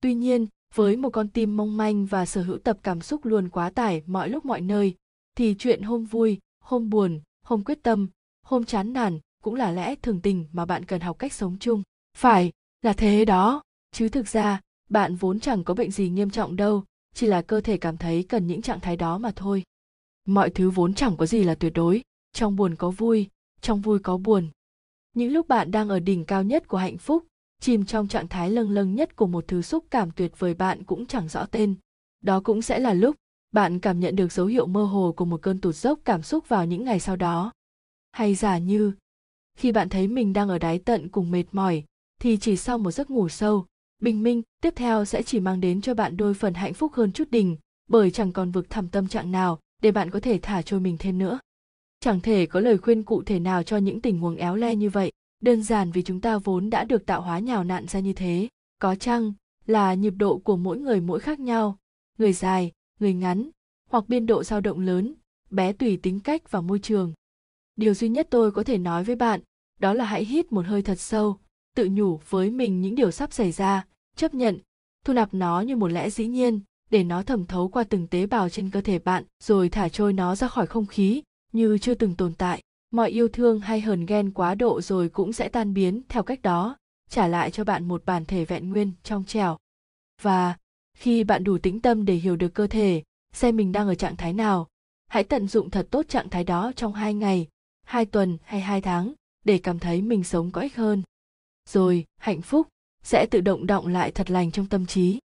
Tuy 0.00 0.14
nhiên, 0.14 0.46
với 0.74 0.96
một 0.96 1.10
con 1.10 1.28
tim 1.28 1.56
mong 1.56 1.76
manh 1.76 2.06
và 2.06 2.26
sở 2.26 2.42
hữu 2.42 2.58
tập 2.58 2.78
cảm 2.82 3.00
xúc 3.00 3.24
luôn 3.24 3.48
quá 3.48 3.70
tải 3.70 4.02
mọi 4.06 4.28
lúc 4.28 4.44
mọi 4.44 4.60
nơi, 4.60 4.94
thì 5.36 5.54
chuyện 5.58 5.82
hôm 5.82 6.04
vui, 6.04 6.38
hôm 6.62 6.90
buồn, 6.90 7.20
hôm 7.42 7.64
quyết 7.64 7.82
tâm, 7.82 8.08
hôm 8.42 8.64
chán 8.64 8.92
nản 8.92 9.18
cũng 9.42 9.54
là 9.54 9.72
lẽ 9.72 9.94
thường 9.94 10.20
tình 10.20 10.46
mà 10.52 10.64
bạn 10.64 10.84
cần 10.84 11.00
học 11.00 11.18
cách 11.18 11.32
sống 11.32 11.56
chung. 11.60 11.82
Phải, 12.18 12.52
là 12.82 12.92
thế 12.92 13.24
đó, 13.24 13.62
chứ 13.92 14.08
thực 14.08 14.28
ra, 14.28 14.60
bạn 14.90 15.16
vốn 15.16 15.40
chẳng 15.40 15.64
có 15.64 15.74
bệnh 15.74 15.90
gì 15.90 16.08
nghiêm 16.08 16.30
trọng 16.30 16.56
đâu, 16.56 16.84
chỉ 17.14 17.26
là 17.26 17.42
cơ 17.42 17.60
thể 17.60 17.76
cảm 17.76 17.96
thấy 17.96 18.22
cần 18.22 18.46
những 18.46 18.62
trạng 18.62 18.80
thái 18.80 18.96
đó 18.96 19.18
mà 19.18 19.32
thôi. 19.36 19.62
Mọi 20.26 20.50
thứ 20.50 20.70
vốn 20.70 20.94
chẳng 20.94 21.16
có 21.16 21.26
gì 21.26 21.44
là 21.44 21.54
tuyệt 21.54 21.72
đối, 21.74 22.02
trong 22.32 22.56
buồn 22.56 22.74
có 22.74 22.90
vui, 22.90 23.28
trong 23.60 23.80
vui 23.80 23.98
có 23.98 24.16
buồn. 24.16 24.48
Những 25.14 25.32
lúc 25.32 25.48
bạn 25.48 25.70
đang 25.70 25.88
ở 25.88 26.00
đỉnh 26.00 26.24
cao 26.24 26.42
nhất 26.42 26.68
của 26.68 26.78
hạnh 26.78 26.98
phúc, 26.98 27.24
chìm 27.60 27.84
trong 27.84 28.08
trạng 28.08 28.28
thái 28.28 28.50
lâng 28.50 28.70
lâng 28.70 28.94
nhất 28.94 29.16
của 29.16 29.26
một 29.26 29.44
thứ 29.48 29.62
xúc 29.62 29.84
cảm 29.90 30.10
tuyệt 30.10 30.32
vời 30.38 30.54
bạn 30.54 30.84
cũng 30.84 31.06
chẳng 31.06 31.28
rõ 31.28 31.46
tên. 31.46 31.74
Đó 32.20 32.40
cũng 32.40 32.62
sẽ 32.62 32.78
là 32.78 32.94
lúc 32.94 33.16
bạn 33.52 33.78
cảm 33.78 34.00
nhận 34.00 34.16
được 34.16 34.32
dấu 34.32 34.46
hiệu 34.46 34.66
mơ 34.66 34.84
hồ 34.84 35.14
của 35.16 35.24
một 35.24 35.42
cơn 35.42 35.58
tụt 35.58 35.74
dốc 35.74 35.98
cảm 36.04 36.22
xúc 36.22 36.48
vào 36.48 36.66
những 36.66 36.84
ngày 36.84 37.00
sau 37.00 37.16
đó. 37.16 37.52
Hay 38.12 38.34
giả 38.34 38.58
như, 38.58 38.92
khi 39.58 39.72
bạn 39.72 39.88
thấy 39.88 40.08
mình 40.08 40.32
đang 40.32 40.48
ở 40.48 40.58
đáy 40.58 40.78
tận 40.78 41.08
cùng 41.08 41.30
mệt 41.30 41.44
mỏi, 41.52 41.84
thì 42.20 42.36
chỉ 42.36 42.56
sau 42.56 42.78
một 42.78 42.90
giấc 42.90 43.10
ngủ 43.10 43.28
sâu, 43.28 43.66
bình 44.00 44.22
minh 44.22 44.42
tiếp 44.62 44.72
theo 44.76 45.04
sẽ 45.04 45.22
chỉ 45.22 45.40
mang 45.40 45.60
đến 45.60 45.80
cho 45.80 45.94
bạn 45.94 46.16
đôi 46.16 46.34
phần 46.34 46.54
hạnh 46.54 46.74
phúc 46.74 46.92
hơn 46.92 47.12
chút 47.12 47.30
đỉnh, 47.30 47.56
bởi 47.88 48.10
chẳng 48.10 48.32
còn 48.32 48.50
vực 48.50 48.70
thẳm 48.70 48.88
tâm 48.88 49.08
trạng 49.08 49.32
nào 49.32 49.58
để 49.82 49.92
bạn 49.92 50.10
có 50.10 50.20
thể 50.20 50.38
thả 50.42 50.62
trôi 50.62 50.80
mình 50.80 50.96
thêm 50.98 51.18
nữa. 51.18 51.38
Chẳng 52.00 52.20
thể 52.20 52.46
có 52.46 52.60
lời 52.60 52.78
khuyên 52.78 53.02
cụ 53.02 53.22
thể 53.22 53.38
nào 53.40 53.62
cho 53.62 53.76
những 53.76 54.00
tình 54.00 54.18
huống 54.18 54.36
éo 54.36 54.56
le 54.56 54.74
như 54.74 54.90
vậy. 54.90 55.12
Đơn 55.42 55.62
giản 55.62 55.92
vì 55.92 56.02
chúng 56.02 56.20
ta 56.20 56.38
vốn 56.38 56.70
đã 56.70 56.84
được 56.84 57.06
tạo 57.06 57.20
hóa 57.20 57.38
nhào 57.38 57.64
nặn 57.64 57.86
ra 57.86 58.00
như 58.00 58.12
thế. 58.12 58.48
Có 58.78 58.94
chăng 58.94 59.32
là 59.66 59.94
nhịp 59.94 60.14
độ 60.16 60.38
của 60.38 60.56
mỗi 60.56 60.78
người 60.78 61.00
mỗi 61.00 61.20
khác 61.20 61.40
nhau? 61.40 61.78
Người 62.18 62.32
dài 62.32 62.72
người 63.00 63.14
ngắn 63.14 63.50
hoặc 63.90 64.08
biên 64.08 64.26
độ 64.26 64.44
dao 64.44 64.60
động 64.60 64.80
lớn 64.80 65.14
bé 65.50 65.72
tùy 65.72 65.96
tính 65.96 66.20
cách 66.20 66.50
và 66.50 66.60
môi 66.60 66.78
trường. 66.78 67.12
Điều 67.76 67.94
duy 67.94 68.08
nhất 68.08 68.26
tôi 68.30 68.52
có 68.52 68.62
thể 68.62 68.78
nói 68.78 69.04
với 69.04 69.16
bạn 69.16 69.40
đó 69.80 69.94
là 69.94 70.04
hãy 70.04 70.24
hít 70.24 70.52
một 70.52 70.66
hơi 70.66 70.82
thật 70.82 71.00
sâu 71.00 71.38
tự 71.76 71.88
nhủ 71.92 72.20
với 72.28 72.50
mình 72.50 72.80
những 72.80 72.94
điều 72.94 73.10
sắp 73.10 73.32
xảy 73.32 73.52
ra 73.52 73.86
chấp 74.20 74.34
nhận, 74.34 74.58
thu 75.04 75.12
nạp 75.12 75.34
nó 75.34 75.60
như 75.60 75.76
một 75.76 75.88
lẽ 75.88 76.10
dĩ 76.10 76.26
nhiên, 76.26 76.60
để 76.90 77.04
nó 77.04 77.22
thẩm 77.22 77.46
thấu 77.46 77.68
qua 77.68 77.84
từng 77.84 78.06
tế 78.06 78.26
bào 78.26 78.48
trên 78.48 78.70
cơ 78.70 78.80
thể 78.80 78.98
bạn, 78.98 79.24
rồi 79.42 79.68
thả 79.68 79.88
trôi 79.88 80.12
nó 80.12 80.34
ra 80.36 80.48
khỏi 80.48 80.66
không 80.66 80.86
khí, 80.86 81.22
như 81.52 81.78
chưa 81.78 81.94
từng 81.94 82.14
tồn 82.14 82.34
tại. 82.34 82.62
Mọi 82.90 83.10
yêu 83.10 83.28
thương 83.28 83.60
hay 83.60 83.80
hờn 83.80 84.06
ghen 84.06 84.30
quá 84.30 84.54
độ 84.54 84.80
rồi 84.80 85.08
cũng 85.08 85.32
sẽ 85.32 85.48
tan 85.48 85.74
biến 85.74 86.02
theo 86.08 86.22
cách 86.22 86.42
đó, 86.42 86.76
trả 87.10 87.28
lại 87.28 87.50
cho 87.50 87.64
bạn 87.64 87.88
một 87.88 88.02
bản 88.06 88.24
thể 88.24 88.44
vẹn 88.44 88.70
nguyên 88.70 88.92
trong 89.02 89.24
trẻo 89.24 89.58
và, 90.22 90.56
khi 90.96 91.24
bạn 91.24 91.44
đủ 91.44 91.58
tĩnh 91.58 91.80
tâm 91.80 92.04
để 92.04 92.14
hiểu 92.14 92.36
được 92.36 92.54
cơ 92.54 92.66
thể, 92.66 93.02
xem 93.32 93.56
mình 93.56 93.72
đang 93.72 93.88
ở 93.88 93.94
trạng 93.94 94.16
thái 94.16 94.32
nào, 94.32 94.68
hãy 95.08 95.24
tận 95.24 95.48
dụng 95.48 95.70
thật 95.70 95.88
tốt 95.90 96.08
trạng 96.08 96.28
thái 96.28 96.44
đó 96.44 96.72
trong 96.76 96.92
hai 96.92 97.14
ngày, 97.14 97.48
hai 97.82 98.04
tuần 98.04 98.38
hay 98.42 98.60
hai 98.60 98.80
tháng, 98.80 99.12
để 99.44 99.58
cảm 99.58 99.78
thấy 99.78 100.02
mình 100.02 100.24
sống 100.24 100.50
có 100.50 100.60
ích 100.60 100.76
hơn. 100.76 101.02
Rồi, 101.68 102.04
hạnh 102.16 102.42
phúc 102.42 102.68
sẽ 103.02 103.26
tự 103.26 103.40
động 103.40 103.66
động 103.66 103.86
lại 103.86 104.10
thật 104.10 104.30
lành 104.30 104.50
trong 104.50 104.66
tâm 104.66 104.86
trí. 104.86 105.18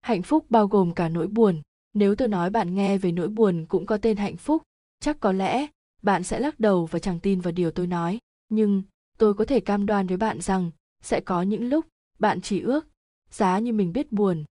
Hạnh 0.00 0.22
phúc 0.22 0.46
bao 0.48 0.66
gồm 0.66 0.94
cả 0.94 1.08
nỗi 1.08 1.26
buồn. 1.26 1.62
Nếu 1.94 2.14
tôi 2.14 2.28
nói 2.28 2.50
bạn 2.50 2.74
nghe 2.74 2.98
về 2.98 3.12
nỗi 3.12 3.28
buồn 3.28 3.66
cũng 3.68 3.86
có 3.86 3.96
tên 3.96 4.16
hạnh 4.16 4.36
phúc, 4.36 4.62
chắc 5.00 5.20
có 5.20 5.32
lẽ 5.32 5.66
bạn 6.02 6.22
sẽ 6.22 6.40
lắc 6.40 6.60
đầu 6.60 6.86
và 6.86 6.98
chẳng 6.98 7.20
tin 7.20 7.40
vào 7.40 7.52
điều 7.52 7.70
tôi 7.70 7.86
nói. 7.86 8.18
Nhưng 8.48 8.82
tôi 9.18 9.34
có 9.34 9.44
thể 9.44 9.60
cam 9.60 9.86
đoan 9.86 10.06
với 10.06 10.16
bạn 10.16 10.40
rằng 10.40 10.70
sẽ 11.02 11.20
có 11.20 11.42
những 11.42 11.68
lúc 11.68 11.86
bạn 12.18 12.40
chỉ 12.40 12.60
ước 12.60 12.86
giá 13.30 13.58
như 13.58 13.72
mình 13.72 13.92
biết 13.92 14.12
buồn. 14.12 14.44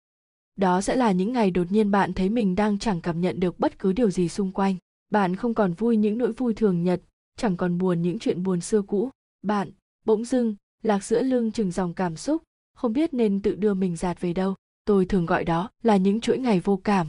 Đó 0.55 0.81
sẽ 0.81 0.95
là 0.95 1.11
những 1.11 1.33
ngày 1.33 1.51
đột 1.51 1.71
nhiên 1.71 1.91
bạn 1.91 2.13
thấy 2.13 2.29
mình 2.29 2.55
đang 2.55 2.79
chẳng 2.79 3.01
cảm 3.01 3.21
nhận 3.21 3.39
được 3.39 3.59
bất 3.59 3.79
cứ 3.79 3.93
điều 3.93 4.09
gì 4.09 4.29
xung 4.29 4.51
quanh. 4.51 4.75
Bạn 5.09 5.35
không 5.35 5.53
còn 5.53 5.73
vui 5.73 5.97
những 5.97 6.17
nỗi 6.17 6.33
vui 6.33 6.53
thường 6.53 6.83
nhật, 6.83 7.01
chẳng 7.37 7.57
còn 7.57 7.77
buồn 7.77 8.01
những 8.01 8.19
chuyện 8.19 8.43
buồn 8.43 8.61
xưa 8.61 8.81
cũ. 8.81 9.09
Bạn 9.41 9.71
bỗng 10.05 10.25
dưng 10.25 10.55
lạc 10.83 11.03
giữa 11.03 11.21
lưng 11.21 11.51
chừng 11.51 11.71
dòng 11.71 11.93
cảm 11.93 12.15
xúc 12.15 12.43
không 12.73 12.93
biết 12.93 13.13
nên 13.13 13.41
tự 13.41 13.55
đưa 13.55 13.73
mình 13.73 13.95
dạt 13.95 14.21
về 14.21 14.33
đâu. 14.33 14.55
Tôi 14.85 15.05
thường 15.05 15.25
gọi 15.25 15.43
đó 15.43 15.69
là 15.83 15.97
những 15.97 16.21
chuỗi 16.21 16.37
ngày 16.37 16.59
vô 16.59 16.77
cảm. 16.83 17.07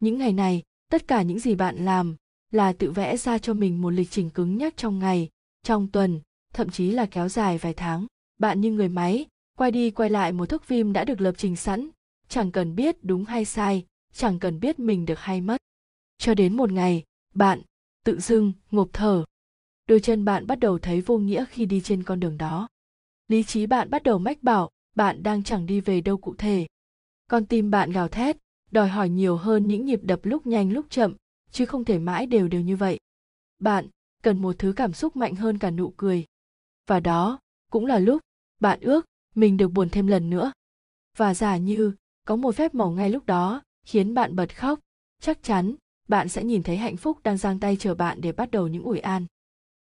Những 0.00 0.18
ngày 0.18 0.32
này, 0.32 0.62
tất 0.90 1.08
cả 1.08 1.22
những 1.22 1.38
gì 1.38 1.54
bạn 1.54 1.84
làm 1.84 2.16
là 2.50 2.72
tự 2.72 2.90
vẽ 2.90 3.16
ra 3.16 3.38
cho 3.38 3.54
mình 3.54 3.82
một 3.82 3.90
lịch 3.90 4.10
trình 4.10 4.30
cứng 4.30 4.56
nhắc 4.56 4.76
trong 4.76 4.98
ngày, 4.98 5.28
trong 5.62 5.88
tuần, 5.90 6.20
thậm 6.52 6.70
chí 6.70 6.90
là 6.90 7.06
kéo 7.06 7.28
dài 7.28 7.58
vài 7.58 7.74
tháng. 7.74 8.06
Bạn 8.38 8.60
như 8.60 8.72
người 8.72 8.88
máy, 8.88 9.26
quay 9.58 9.70
đi 9.70 9.90
quay 9.90 10.10
lại 10.10 10.32
một 10.32 10.46
thước 10.46 10.64
phim 10.64 10.92
đã 10.92 11.04
được 11.04 11.20
lập 11.20 11.32
trình 11.36 11.56
sẵn, 11.56 11.88
chẳng 12.28 12.52
cần 12.52 12.74
biết 12.74 12.96
đúng 13.04 13.24
hay 13.24 13.44
sai, 13.44 13.86
chẳng 14.12 14.38
cần 14.38 14.60
biết 14.60 14.78
mình 14.78 15.06
được 15.06 15.18
hay 15.18 15.40
mất. 15.40 15.60
Cho 16.18 16.34
đến 16.34 16.56
một 16.56 16.72
ngày, 16.72 17.04
bạn 17.34 17.62
tự 18.04 18.20
dưng 18.20 18.52
ngộp 18.70 18.88
thở. 18.92 19.24
Đôi 19.88 20.00
chân 20.00 20.24
bạn 20.24 20.46
bắt 20.46 20.58
đầu 20.58 20.78
thấy 20.78 21.00
vô 21.00 21.18
nghĩa 21.18 21.44
khi 21.50 21.66
đi 21.66 21.80
trên 21.80 22.02
con 22.02 22.20
đường 22.20 22.38
đó. 22.38 22.68
Lý 23.28 23.42
trí 23.42 23.66
bạn 23.66 23.90
bắt 23.90 24.02
đầu 24.02 24.18
mách 24.18 24.42
bảo 24.42 24.70
bạn 24.98 25.22
đang 25.22 25.42
chẳng 25.42 25.66
đi 25.66 25.80
về 25.80 26.00
đâu 26.00 26.16
cụ 26.16 26.34
thể. 26.38 26.66
Con 27.28 27.46
tim 27.46 27.70
bạn 27.70 27.90
gào 27.90 28.08
thét, 28.08 28.36
đòi 28.70 28.88
hỏi 28.88 29.08
nhiều 29.08 29.36
hơn 29.36 29.68
những 29.68 29.86
nhịp 29.86 30.00
đập 30.02 30.20
lúc 30.22 30.46
nhanh 30.46 30.72
lúc 30.72 30.86
chậm, 30.90 31.14
chứ 31.50 31.66
không 31.66 31.84
thể 31.84 31.98
mãi 31.98 32.26
đều 32.26 32.48
đều 32.48 32.60
như 32.60 32.76
vậy. 32.76 32.98
Bạn 33.58 33.88
cần 34.22 34.42
một 34.42 34.58
thứ 34.58 34.72
cảm 34.76 34.92
xúc 34.92 35.16
mạnh 35.16 35.34
hơn 35.34 35.58
cả 35.58 35.70
nụ 35.70 35.94
cười. 35.96 36.24
Và 36.86 37.00
đó 37.00 37.38
cũng 37.70 37.86
là 37.86 37.98
lúc 37.98 38.22
bạn 38.60 38.80
ước 38.80 39.06
mình 39.34 39.56
được 39.56 39.68
buồn 39.68 39.88
thêm 39.90 40.06
lần 40.06 40.30
nữa. 40.30 40.52
Và 41.16 41.34
giả 41.34 41.56
như 41.56 41.92
có 42.26 42.36
một 42.36 42.54
phép 42.54 42.74
màu 42.74 42.90
ngay 42.90 43.10
lúc 43.10 43.26
đó 43.26 43.62
khiến 43.86 44.14
bạn 44.14 44.36
bật 44.36 44.56
khóc, 44.56 44.78
chắc 45.20 45.42
chắn 45.42 45.74
bạn 46.08 46.28
sẽ 46.28 46.44
nhìn 46.44 46.62
thấy 46.62 46.76
hạnh 46.76 46.96
phúc 46.96 47.18
đang 47.22 47.36
giang 47.36 47.60
tay 47.60 47.76
chờ 47.76 47.94
bạn 47.94 48.20
để 48.20 48.32
bắt 48.32 48.50
đầu 48.50 48.68
những 48.68 48.82
ủi 48.82 48.98
an. 48.98 49.26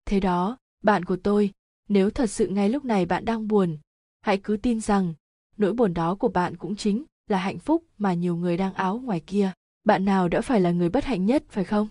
Thế 0.04 0.21
đó, 0.21 0.59
bạn 0.83 1.04
của 1.04 1.16
tôi, 1.16 1.50
nếu 1.88 2.11
thật 2.11 2.30
sự 2.30 2.49
ngay 2.49 2.68
lúc 2.68 2.85
này 2.85 3.06
bạn 3.06 3.25
đang 3.25 3.49
buồn 3.49 3.78
hãy 4.25 4.38
cứ 4.38 4.57
tin 4.57 4.81
rằng, 4.81 5.14
nỗi 5.57 5.73
buồn 5.73 5.95
đó 5.95 6.14
của 6.14 6.28
bạn 6.28 6.57
cũng 6.57 6.76
chính 6.76 7.04
là 7.26 7.38
hạnh 7.38 7.59
phúc 7.59 7.85
mà 7.99 8.14
nhiều 8.14 8.37
người 8.37 8.57
đang 8.57 8.75
áo 8.75 8.99
ngoài 8.99 9.21
kia. 9.26 9.52
Bạn 9.85 10.04
nào 10.04 10.28
đã 10.28 10.40
phải 10.40 10.61
là 10.61 10.71
người 10.71 10.88
bất 10.88 11.04
hạnh 11.04 11.26
nhất, 11.26 11.45
phải 11.49 11.64
không? 11.64 11.88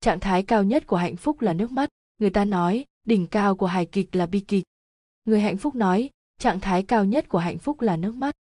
Trạng 0.00 0.20
thái 0.20 0.42
cao 0.42 0.64
nhất 0.64 0.86
của 0.86 0.96
hạnh 0.96 1.16
phúc 1.16 1.40
là 1.40 1.52
nước 1.52 1.72
mắt. 1.72 1.88
Người 2.18 2.30
ta 2.30 2.44
nói, 2.44 2.84
đỉnh 3.06 3.26
cao 3.26 3.56
của 3.56 3.66
hài 3.66 3.86
kịch 3.86 4.16
là 4.16 4.26
bi 4.26 4.40
kịch. 4.40 4.64
Người 5.24 5.40
hạnh 5.40 5.56
phúc 5.56 5.74
nói, 5.74 6.10
trạng 6.38 6.60
thái 6.60 6.82
cao 6.82 7.04
nhất 7.04 7.28
của 7.28 7.38
hạnh 7.38 7.58
phúc 7.58 7.80
là 7.80 7.96
nước 7.96 8.14
mắt. 8.14 8.34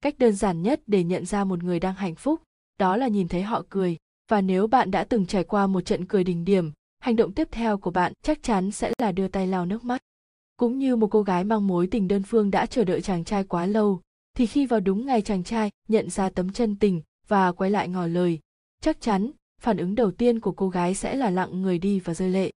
Cách 0.00 0.14
đơn 0.18 0.32
giản 0.32 0.62
nhất 0.62 0.80
để 0.86 1.04
nhận 1.04 1.26
ra 1.26 1.44
một 1.44 1.62
người 1.62 1.80
đang 1.80 1.94
hạnh 1.94 2.14
phúc, 2.14 2.42
đó 2.78 2.96
là 2.96 3.08
nhìn 3.08 3.28
thấy 3.28 3.42
họ 3.42 3.64
cười. 3.68 3.96
Và 4.30 4.40
nếu 4.40 4.66
bạn 4.66 4.90
đã 4.90 5.04
từng 5.04 5.26
trải 5.26 5.44
qua 5.44 5.66
một 5.66 5.80
trận 5.80 6.06
cười 6.06 6.24
đỉnh 6.24 6.44
điểm, 6.44 6.72
hành 7.00 7.16
động 7.16 7.32
tiếp 7.32 7.48
theo 7.50 7.78
của 7.78 7.90
bạn 7.90 8.12
chắc 8.22 8.42
chắn 8.42 8.70
sẽ 8.70 8.92
là 8.98 9.12
đưa 9.12 9.28
tay 9.28 9.46
lau 9.46 9.66
nước 9.66 9.84
mắt 9.84 10.02
cũng 10.62 10.78
như 10.78 10.96
một 10.96 11.08
cô 11.10 11.22
gái 11.22 11.44
mang 11.44 11.66
mối 11.66 11.86
tình 11.86 12.08
đơn 12.08 12.22
phương 12.22 12.50
đã 12.50 12.66
chờ 12.66 12.84
đợi 12.84 13.02
chàng 13.02 13.24
trai 13.24 13.44
quá 13.44 13.66
lâu, 13.66 14.00
thì 14.36 14.46
khi 14.46 14.66
vào 14.66 14.80
đúng 14.80 15.06
ngày 15.06 15.22
chàng 15.22 15.44
trai 15.44 15.70
nhận 15.88 16.10
ra 16.10 16.30
tấm 16.30 16.52
chân 16.52 16.76
tình 16.76 17.02
và 17.28 17.52
quay 17.52 17.70
lại 17.70 17.88
ngỏ 17.88 18.06
lời, 18.06 18.38
chắc 18.80 19.00
chắn 19.00 19.30
phản 19.60 19.76
ứng 19.76 19.94
đầu 19.94 20.10
tiên 20.10 20.40
của 20.40 20.52
cô 20.52 20.68
gái 20.68 20.94
sẽ 20.94 21.16
là 21.16 21.30
lặng 21.30 21.62
người 21.62 21.78
đi 21.78 22.00
và 22.00 22.14
rơi 22.14 22.30
lệ. 22.30 22.50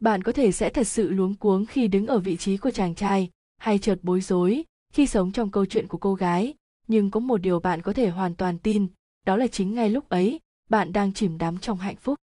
Bạn 0.00 0.22
có 0.22 0.32
thể 0.32 0.52
sẽ 0.52 0.70
thật 0.70 0.86
sự 0.86 1.10
luống 1.10 1.34
cuống 1.34 1.66
khi 1.66 1.88
đứng 1.88 2.06
ở 2.06 2.18
vị 2.18 2.36
trí 2.36 2.56
của 2.56 2.70
chàng 2.70 2.94
trai, 2.94 3.30
hay 3.58 3.78
chợt 3.78 3.98
bối 4.02 4.20
rối 4.20 4.64
khi 4.92 5.06
sống 5.06 5.32
trong 5.32 5.50
câu 5.50 5.66
chuyện 5.66 5.86
của 5.86 5.98
cô 5.98 6.14
gái. 6.14 6.54
Nhưng 6.88 7.10
có 7.10 7.20
một 7.20 7.36
điều 7.36 7.60
bạn 7.60 7.82
có 7.82 7.92
thể 7.92 8.08
hoàn 8.08 8.34
toàn 8.34 8.58
tin, 8.58 8.86
đó 9.26 9.36
là 9.36 9.46
chính 9.46 9.74
ngay 9.74 9.90
lúc 9.90 10.08
ấy, 10.08 10.40
bạn 10.68 10.92
đang 10.92 11.12
chìm 11.12 11.38
đắm 11.38 11.58
trong 11.58 11.78
hạnh 11.78 11.96
phúc. 11.96 12.18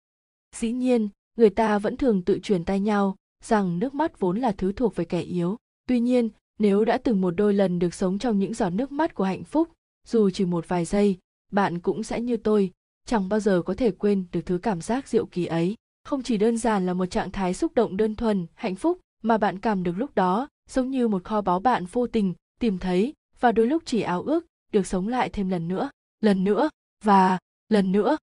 Dĩ 0.55 0.72
nhiên, 0.72 1.10
người 1.38 1.50
ta 1.50 1.79
vẫn 1.79 1.98
thường 1.98 2.22
tự 2.22 2.39
truyền 2.39 2.65
tay 2.65 2.79
nhau 2.79 3.15
rằng 3.46 3.80
nước 3.80 3.96
mắt 3.96 4.20
vốn 4.20 4.40
là 4.40 4.52
thứ 4.52 4.72
thuộc 4.72 4.96
về 4.96 5.06
kẻ 5.06 5.22
yếu. 5.22 5.58
Tuy 5.88 6.00
nhiên, 6.00 6.30
nếu 6.60 6.86
đã 6.86 6.98
từng 6.98 7.22
một 7.22 7.32
đôi 7.32 7.54
lần 7.54 7.80
được 7.80 7.94
sống 7.94 8.20
trong 8.20 8.40
những 8.40 8.54
giọt 8.54 8.70
nước 8.70 8.92
mắt 8.92 9.16
của 9.16 9.24
hạnh 9.24 9.44
phúc, 9.44 9.70
dù 10.08 10.30
chỉ 10.30 10.46
một 10.46 10.68
vài 10.68 10.86
giây, 10.86 11.18
bạn 11.52 11.80
cũng 11.80 12.04
sẽ 12.04 12.22
như 12.22 12.38
tôi, 12.38 12.72
chẳng 13.06 13.30
bao 13.30 13.40
giờ 13.40 13.62
có 13.66 13.74
thể 13.74 13.92
quên 13.92 14.25
được 14.32 14.42
thứ 14.46 14.58
cảm 14.58 14.82
giác 14.82 15.08
diệu 15.08 15.25
kỳ 15.25 15.46
ấy. 15.46 15.75
Không 16.04 16.24
chỉ 16.24 16.38
đơn 16.38 16.58
giản 16.58 16.86
là 16.86 16.94
một 16.94 17.06
trạng 17.06 17.32
thái 17.32 17.54
xúc 17.54 17.74
động 17.75 17.98
đơn 17.98 18.16
thuần, 18.16 18.48
hạnh 18.54 18.75
phúc, 18.75 19.00
mà 19.24 19.38
bạn 19.38 19.60
cảm 19.60 19.84
được 19.84 19.94
lúc 19.98 20.16
đó, 20.16 20.48
giống 20.70 20.90
như 20.90 21.08
một 21.08 21.24
kho 21.24 21.42
báu 21.42 21.60
bạn 21.60 21.86
vô 21.86 22.08
tình 22.08 22.34
tìm 22.60 22.78
thấy 22.78 23.14
và 23.40 23.52
đôi 23.52 23.68
lúc 23.68 23.84
chỉ 23.86 24.02
ao 24.02 24.22
ước 24.22 24.46
được 24.72 24.88
sống 24.88 25.08
lại 25.08 25.30
thêm 25.30 25.50
lần 25.50 25.68
nữa 25.68 25.90
lần 26.22 26.44
nữa 26.44 26.70
và 27.04 27.40
lần 27.70 27.92
nữa. 27.92 28.18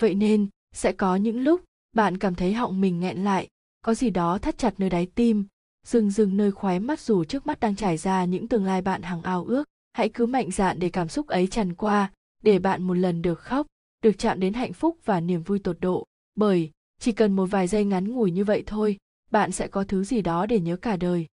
Vậy 0.00 0.14
nên, 0.14 0.48
sẽ 0.72 0.92
có 0.92 1.16
những 1.16 1.40
lúc 1.40 1.60
bạn 1.92 2.18
cảm 2.18 2.34
thấy 2.34 2.52
họng 2.52 2.80
mình 2.80 3.00
nghẹn 3.00 3.24
lại 3.24 3.48
có 3.84 3.94
gì 3.94 4.10
đó 4.10 4.38
thắt 4.38 4.58
chặt 4.58 4.74
nơi 4.78 4.90
đáy 4.90 5.06
tim 5.14 5.44
dừng 5.86 6.10
dừng 6.10 6.36
nơi 6.36 6.50
khóe 6.50 6.78
mắt 6.78 7.00
dù 7.00 7.24
trước 7.24 7.46
mắt 7.46 7.60
đang 7.60 7.76
trải 7.76 7.96
ra 7.96 8.24
những 8.24 8.48
tương 8.48 8.64
lai 8.64 8.82
bạn 8.82 9.02
hằng 9.02 9.22
ao 9.22 9.44
ước, 9.44 9.64
hãy 9.92 10.08
cứ 10.08 10.26
mạnh 10.26 10.50
dạn 10.50 10.78
để 10.78 10.88
cảm 10.88 11.08
xúc 11.08 11.26
ấy 11.26 11.46
tràn 11.46 11.74
qua, 11.74 12.12
để 12.42 12.58
bạn 12.58 12.82
một 12.82 12.94
lần 12.94 13.22
được 13.22 13.40
khóc, 13.40 13.66
được 14.02 14.18
chạm 14.18 14.40
đến 14.40 14.52
hạnh 14.52 14.72
phúc 14.72 14.98
và 15.04 15.20
niềm 15.20 15.42
vui 15.42 15.58
tột 15.58 15.76
độ. 15.80 16.04
Bởi, 16.34 16.70
chỉ 17.00 17.12
cần 17.12 17.36
một 17.36 17.46
vài 17.46 17.66
giây 17.66 17.84
ngắn 17.84 18.08
ngủi 18.08 18.30
như 18.30 18.44
vậy 18.44 18.62
thôi, 18.66 18.96
bạn 19.30 19.52
sẽ 19.52 19.68
có 19.68 19.84
thứ 19.84 20.04
gì 20.04 20.22
đó 20.22 20.46
để 20.46 20.60
nhớ 20.60 20.76
cả 20.76 20.96
đời. 20.96 21.26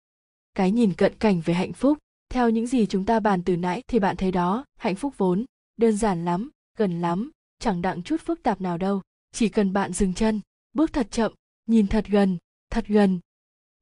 Cái 0.54 0.70
nhìn 0.70 0.92
cận 0.92 1.14
cảnh 1.18 1.42
về 1.44 1.54
hạnh 1.54 1.72
phúc, 1.72 1.98
theo 2.28 2.50
những 2.50 2.66
gì 2.66 2.86
chúng 2.86 3.04
ta 3.04 3.20
bàn 3.20 3.42
từ 3.44 3.56
nãy 3.56 3.82
thì 3.88 3.98
bạn 3.98 4.16
thấy 4.16 4.32
đó, 4.32 4.64
hạnh 4.78 4.96
phúc 4.96 5.14
vốn, 5.16 5.44
đơn 5.76 5.96
giản 5.96 6.24
lắm, 6.24 6.50
gần 6.78 7.00
lắm, 7.00 7.30
chẳng 7.58 7.82
đặng 7.82 8.02
chút 8.02 8.20
phức 8.24 8.42
tạp 8.42 8.60
nào 8.60 8.78
đâu, 8.78 9.02
chỉ 9.32 9.48
cần 9.48 9.72
bạn 9.72 9.92
dừng 9.92 10.14
chân, 10.14 10.40
bước 10.72 10.92
thật 10.92 11.06
chậm 11.10 11.32
nhìn 11.70 11.86
thật 11.86 12.04
gần 12.08 12.38
thật 12.70 12.84
gần. 12.88 13.20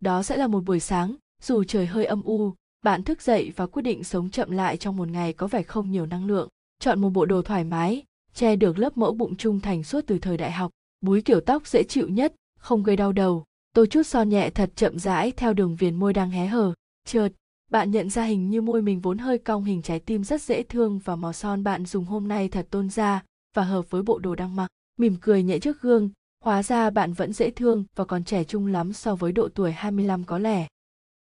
Đó 0.01 0.23
sẽ 0.23 0.37
là 0.37 0.47
một 0.47 0.65
buổi 0.65 0.81
sáng, 0.81 1.15
dù 1.43 1.65
trời 1.65 1.87
hơi 1.87 2.05
âm 2.05 2.23
u, 2.23 2.55
bạn 2.83 3.03
thức 3.03 3.23
dậy 3.23 3.53
và 3.57 3.67
quyết 3.67 3.83
định 3.83 4.05
sống 4.05 4.31
chậm 4.31 4.51
lại 4.51 4.77
trong 4.77 4.97
một 4.97 5.09
ngày 5.09 5.33
có 5.33 5.47
vẻ 5.47 5.63
không 5.63 5.91
nhiều 5.91 6.07
năng 6.07 6.27
lượng. 6.27 6.49
Chọn 6.81 7.01
một 7.01 7.11
bộ 7.11 7.27
đồ 7.27 7.43
thoải 7.43 7.65
mái, 7.65 8.05
che 8.35 8.57
được 8.57 8.79
lớp 8.79 8.97
mỡ 8.97 9.13
bụng 9.13 9.37
trung 9.37 9.61
thành 9.61 9.85
suốt 9.85 10.01
từ 10.07 10.19
thời 10.19 10.37
đại 10.37 10.53
học. 10.53 10.71
Búi 11.01 11.23
kiểu 11.23 11.41
tóc 11.41 11.67
dễ 11.67 11.83
chịu 11.83 12.09
nhất, 12.09 12.35
không 12.59 12.83
gây 12.83 12.97
đau 12.97 13.13
đầu. 13.13 13.45
Tôi 13.75 13.87
chút 13.87 14.03
son 14.03 14.29
nhẹ 14.29 14.51
thật 14.51 14.71
chậm 14.77 14.99
rãi 14.99 15.33
theo 15.33 15.53
đường 15.53 15.77
viền 15.77 15.95
môi 15.95 16.13
đang 16.13 16.31
hé 16.31 16.47
hở. 16.47 16.75
Chợt, 17.07 17.29
bạn 17.71 17.91
nhận 17.91 18.11
ra 18.11 18.25
hình 18.25 18.51
như 18.51 18.61
môi 18.61 18.83
mình 18.83 19.01
vốn 19.01 19.19
hơi 19.19 19.39
cong 19.39 19.65
hình 19.65 19.83
trái 19.83 20.01
tim 20.01 20.25
rất 20.25 20.43
dễ 20.43 20.63
thương 20.63 20.99
và 20.99 21.17
màu 21.17 21.33
son 21.33 21.65
bạn 21.65 21.87
dùng 21.87 22.05
hôm 22.05 22.29
nay 22.29 22.49
thật 22.49 22.67
tôn 22.71 22.91
ra 22.91 23.23
và 23.57 23.65
hợp 23.65 23.91
với 23.91 24.03
bộ 24.03 24.19
đồ 24.19 24.35
đang 24.35 24.57
mặc. 24.57 24.69
Mỉm 24.99 25.17
cười 25.21 25.43
nhẹ 25.43 25.59
trước 25.59 25.81
gương 25.81 26.11
hóa 26.45 26.63
ra 26.63 26.91
bạn 26.91 27.13
vẫn 27.13 27.33
dễ 27.33 27.51
thương 27.51 27.85
và 27.95 28.05
còn 28.05 28.25
trẻ 28.25 28.45
trung 28.45 28.67
lắm 28.67 28.93
so 28.93 29.15
với 29.15 29.33
độ 29.33 29.49
tuổi 29.55 29.73
25 29.73 30.25
có 30.25 30.39
lẽ. 30.39 30.67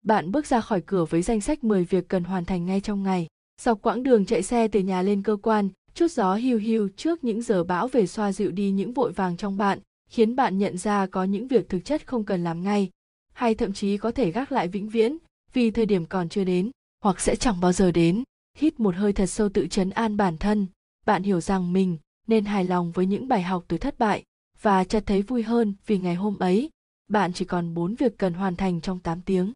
Bạn 0.05 0.33
bước 0.33 0.47
ra 0.47 0.61
khỏi 0.61 0.81
cửa 0.81 1.05
với 1.05 1.23
danh 1.23 1.41
sách 1.41 1.65
10 1.65 1.85
việc 1.85 2.09
cần 2.09 2.25
hoàn 2.25 2.45
thành 2.45 2.67
ngay 2.67 2.81
trong 2.81 3.03
ngày. 3.03 3.27
Dọc 3.61 3.83
quãng 3.83 4.03
đường 4.03 4.25
chạy 4.25 4.43
xe 4.43 4.69
từ 4.69 4.81
nhà 4.81 5.03
lên 5.03 5.23
cơ 5.23 5.37
quan, 5.43 5.69
chút 5.95 6.11
gió 6.11 6.35
hiu 6.35 6.59
hiu 6.59 6.89
trước 6.97 7.25
những 7.25 7.43
giờ 7.43 7.65
bão 7.65 7.89
về 7.89 8.07
xoa 8.07 8.33
dịu 8.33 8.51
đi 8.51 8.71
những 8.71 8.93
vội 8.93 9.13
vàng 9.13 9.37
trong 9.37 9.57
bạn, 9.57 9.79
khiến 10.11 10.37
bạn 10.37 10.59
nhận 10.59 10.79
ra 10.79 11.07
có 11.07 11.25
những 11.25 11.49
việc 11.49 11.69
thực 11.69 11.85
chất 11.85 12.07
không 12.07 12.25
cần 12.25 12.45
làm 12.45 12.63
ngay, 12.63 12.91
hay 13.33 13.55
thậm 13.55 13.73
chí 13.73 13.97
có 13.97 14.11
thể 14.11 14.31
gác 14.31 14.53
lại 14.53 14.69
vĩnh 14.69 14.89
viễn 14.89 15.17
vì 15.53 15.71
thời 15.71 15.87
điểm 15.87 16.07
còn 16.07 16.29
chưa 16.29 16.45
đến, 16.45 16.71
hoặc 17.05 17.21
sẽ 17.21 17.37
chẳng 17.37 17.61
bao 17.61 17.73
giờ 17.73 17.93
đến. 17.93 18.23
Hít 18.59 18.81
một 18.81 18.95
hơi 18.95 19.13
thật 19.13 19.27
sâu 19.27 19.49
tự 19.49 19.67
chấn 19.67 19.91
an 19.91 20.17
bản 20.17 20.39
thân, 20.39 20.67
bạn 21.07 21.23
hiểu 21.23 21.41
rằng 21.41 21.73
mình 21.73 21.99
nên 22.27 22.45
hài 22.45 22.65
lòng 22.65 22.93
với 22.93 23.07
những 23.07 23.29
bài 23.29 23.43
học 23.43 23.65
từ 23.69 23.79
thất 23.79 23.99
bại 23.99 24.25
và 24.63 24.85
chợt 24.85 25.03
thấy 25.07 25.23
vui 25.23 25.43
hơn 25.43 25.75
vì 25.87 25.99
ngày 25.99 26.15
hôm 26.15 26.39
ấy, 26.39 26.71
bạn 27.09 27.33
chỉ 27.33 27.45
còn 27.45 27.75
4 27.75 27.95
việc 27.95 28.19
cần 28.19 28.35
hoàn 28.35 28.57
thành 28.57 28.81
trong 28.81 28.99
8 28.99 29.21
tiếng. 29.21 29.53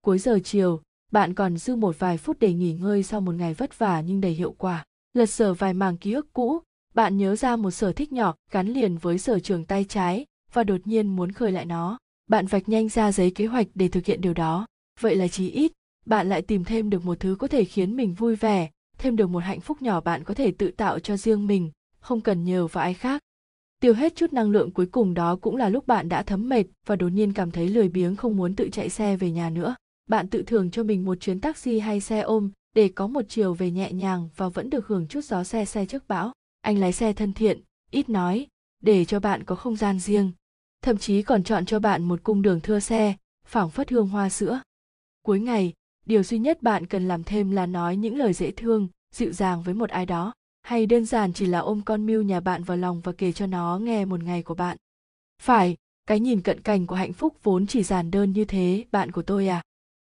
Cuối 0.00 0.18
giờ 0.18 0.38
chiều, 0.44 0.80
bạn 1.12 1.34
còn 1.34 1.56
dư 1.56 1.76
một 1.76 1.98
vài 1.98 2.18
phút 2.18 2.36
để 2.40 2.52
nghỉ 2.52 2.72
ngơi 2.72 3.02
sau 3.02 3.20
một 3.20 3.34
ngày 3.34 3.54
vất 3.54 3.78
vả 3.78 4.00
nhưng 4.00 4.20
đầy 4.20 4.32
hiệu 4.32 4.54
quả. 4.58 4.84
Lật 5.12 5.26
sở 5.26 5.54
vài 5.54 5.74
màng 5.74 5.96
ký 5.96 6.12
ức 6.12 6.32
cũ, 6.32 6.60
bạn 6.94 7.16
nhớ 7.16 7.36
ra 7.36 7.56
một 7.56 7.70
sở 7.70 7.92
thích 7.92 8.12
nhỏ 8.12 8.34
gắn 8.50 8.68
liền 8.68 8.96
với 8.96 9.18
sở 9.18 9.38
trường 9.38 9.64
tay 9.64 9.84
trái 9.84 10.26
và 10.52 10.64
đột 10.64 10.80
nhiên 10.84 11.16
muốn 11.16 11.32
khơi 11.32 11.52
lại 11.52 11.64
nó. 11.64 11.98
Bạn 12.28 12.46
vạch 12.46 12.68
nhanh 12.68 12.88
ra 12.88 13.12
giấy 13.12 13.30
kế 13.30 13.46
hoạch 13.46 13.66
để 13.74 13.88
thực 13.88 14.06
hiện 14.06 14.20
điều 14.20 14.34
đó. 14.34 14.66
Vậy 15.00 15.16
là 15.16 15.28
chí 15.28 15.50
ít, 15.50 15.72
bạn 16.06 16.28
lại 16.28 16.42
tìm 16.42 16.64
thêm 16.64 16.90
được 16.90 17.04
một 17.04 17.20
thứ 17.20 17.36
có 17.38 17.48
thể 17.48 17.64
khiến 17.64 17.96
mình 17.96 18.14
vui 18.14 18.36
vẻ, 18.36 18.70
thêm 18.98 19.16
được 19.16 19.26
một 19.26 19.44
hạnh 19.44 19.60
phúc 19.60 19.82
nhỏ 19.82 20.00
bạn 20.00 20.24
có 20.24 20.34
thể 20.34 20.50
tự 20.50 20.70
tạo 20.70 20.98
cho 20.98 21.16
riêng 21.16 21.46
mình, 21.46 21.70
không 22.00 22.20
cần 22.20 22.44
nhờ 22.44 22.66
vào 22.66 22.82
ai 22.82 22.94
khác 22.94 23.22
tiêu 23.80 23.94
hết 23.94 24.16
chút 24.16 24.32
năng 24.32 24.50
lượng 24.50 24.70
cuối 24.70 24.86
cùng 24.86 25.14
đó 25.14 25.36
cũng 25.36 25.56
là 25.56 25.68
lúc 25.68 25.86
bạn 25.86 26.08
đã 26.08 26.22
thấm 26.22 26.48
mệt 26.48 26.64
và 26.86 26.96
đột 26.96 27.08
nhiên 27.08 27.32
cảm 27.32 27.50
thấy 27.50 27.68
lười 27.68 27.88
biếng 27.88 28.16
không 28.16 28.36
muốn 28.36 28.56
tự 28.56 28.68
chạy 28.72 28.88
xe 28.88 29.16
về 29.16 29.30
nhà 29.30 29.50
nữa. 29.50 29.74
Bạn 30.08 30.28
tự 30.28 30.42
thưởng 30.42 30.70
cho 30.70 30.82
mình 30.82 31.04
một 31.04 31.20
chuyến 31.20 31.40
taxi 31.40 31.78
hay 31.78 32.00
xe 32.00 32.20
ôm 32.20 32.50
để 32.74 32.88
có 32.88 33.06
một 33.06 33.22
chiều 33.28 33.54
về 33.54 33.70
nhẹ 33.70 33.92
nhàng 33.92 34.28
và 34.36 34.48
vẫn 34.48 34.70
được 34.70 34.86
hưởng 34.86 35.06
chút 35.06 35.24
gió 35.24 35.44
xe 35.44 35.64
xe 35.64 35.86
trước 35.86 36.08
bão. 36.08 36.32
Anh 36.60 36.78
lái 36.78 36.92
xe 36.92 37.12
thân 37.12 37.32
thiện, 37.32 37.60
ít 37.90 38.08
nói, 38.08 38.46
để 38.82 39.04
cho 39.04 39.20
bạn 39.20 39.44
có 39.44 39.54
không 39.54 39.76
gian 39.76 39.98
riêng. 39.98 40.32
Thậm 40.82 40.98
chí 40.98 41.22
còn 41.22 41.42
chọn 41.42 41.66
cho 41.66 41.80
bạn 41.80 42.02
một 42.04 42.20
cung 42.22 42.42
đường 42.42 42.60
thưa 42.60 42.80
xe, 42.80 43.14
phảng 43.46 43.70
phất 43.70 43.90
hương 43.90 44.08
hoa 44.08 44.28
sữa. 44.28 44.60
Cuối 45.22 45.40
ngày, 45.40 45.72
điều 46.06 46.22
duy 46.22 46.38
nhất 46.38 46.62
bạn 46.62 46.86
cần 46.86 47.08
làm 47.08 47.24
thêm 47.24 47.50
là 47.50 47.66
nói 47.66 47.96
những 47.96 48.16
lời 48.16 48.32
dễ 48.32 48.50
thương, 48.50 48.88
dịu 49.14 49.32
dàng 49.32 49.62
với 49.62 49.74
một 49.74 49.90
ai 49.90 50.06
đó 50.06 50.32
hay 50.62 50.86
đơn 50.86 51.04
giản 51.04 51.32
chỉ 51.32 51.46
là 51.46 51.58
ôm 51.58 51.82
con 51.82 52.06
mưu 52.06 52.22
nhà 52.22 52.40
bạn 52.40 52.62
vào 52.62 52.76
lòng 52.76 53.00
và 53.00 53.12
kể 53.12 53.32
cho 53.32 53.46
nó 53.46 53.78
nghe 53.78 54.04
một 54.04 54.22
ngày 54.22 54.42
của 54.42 54.54
bạn? 54.54 54.76
Phải, 55.42 55.76
cái 56.06 56.20
nhìn 56.20 56.40
cận 56.40 56.60
cảnh 56.60 56.86
của 56.86 56.94
hạnh 56.94 57.12
phúc 57.12 57.36
vốn 57.42 57.66
chỉ 57.66 57.82
giản 57.82 58.10
đơn 58.10 58.32
như 58.32 58.44
thế, 58.44 58.84
bạn 58.92 59.12
của 59.12 59.22
tôi 59.22 59.48
à? 59.48 59.62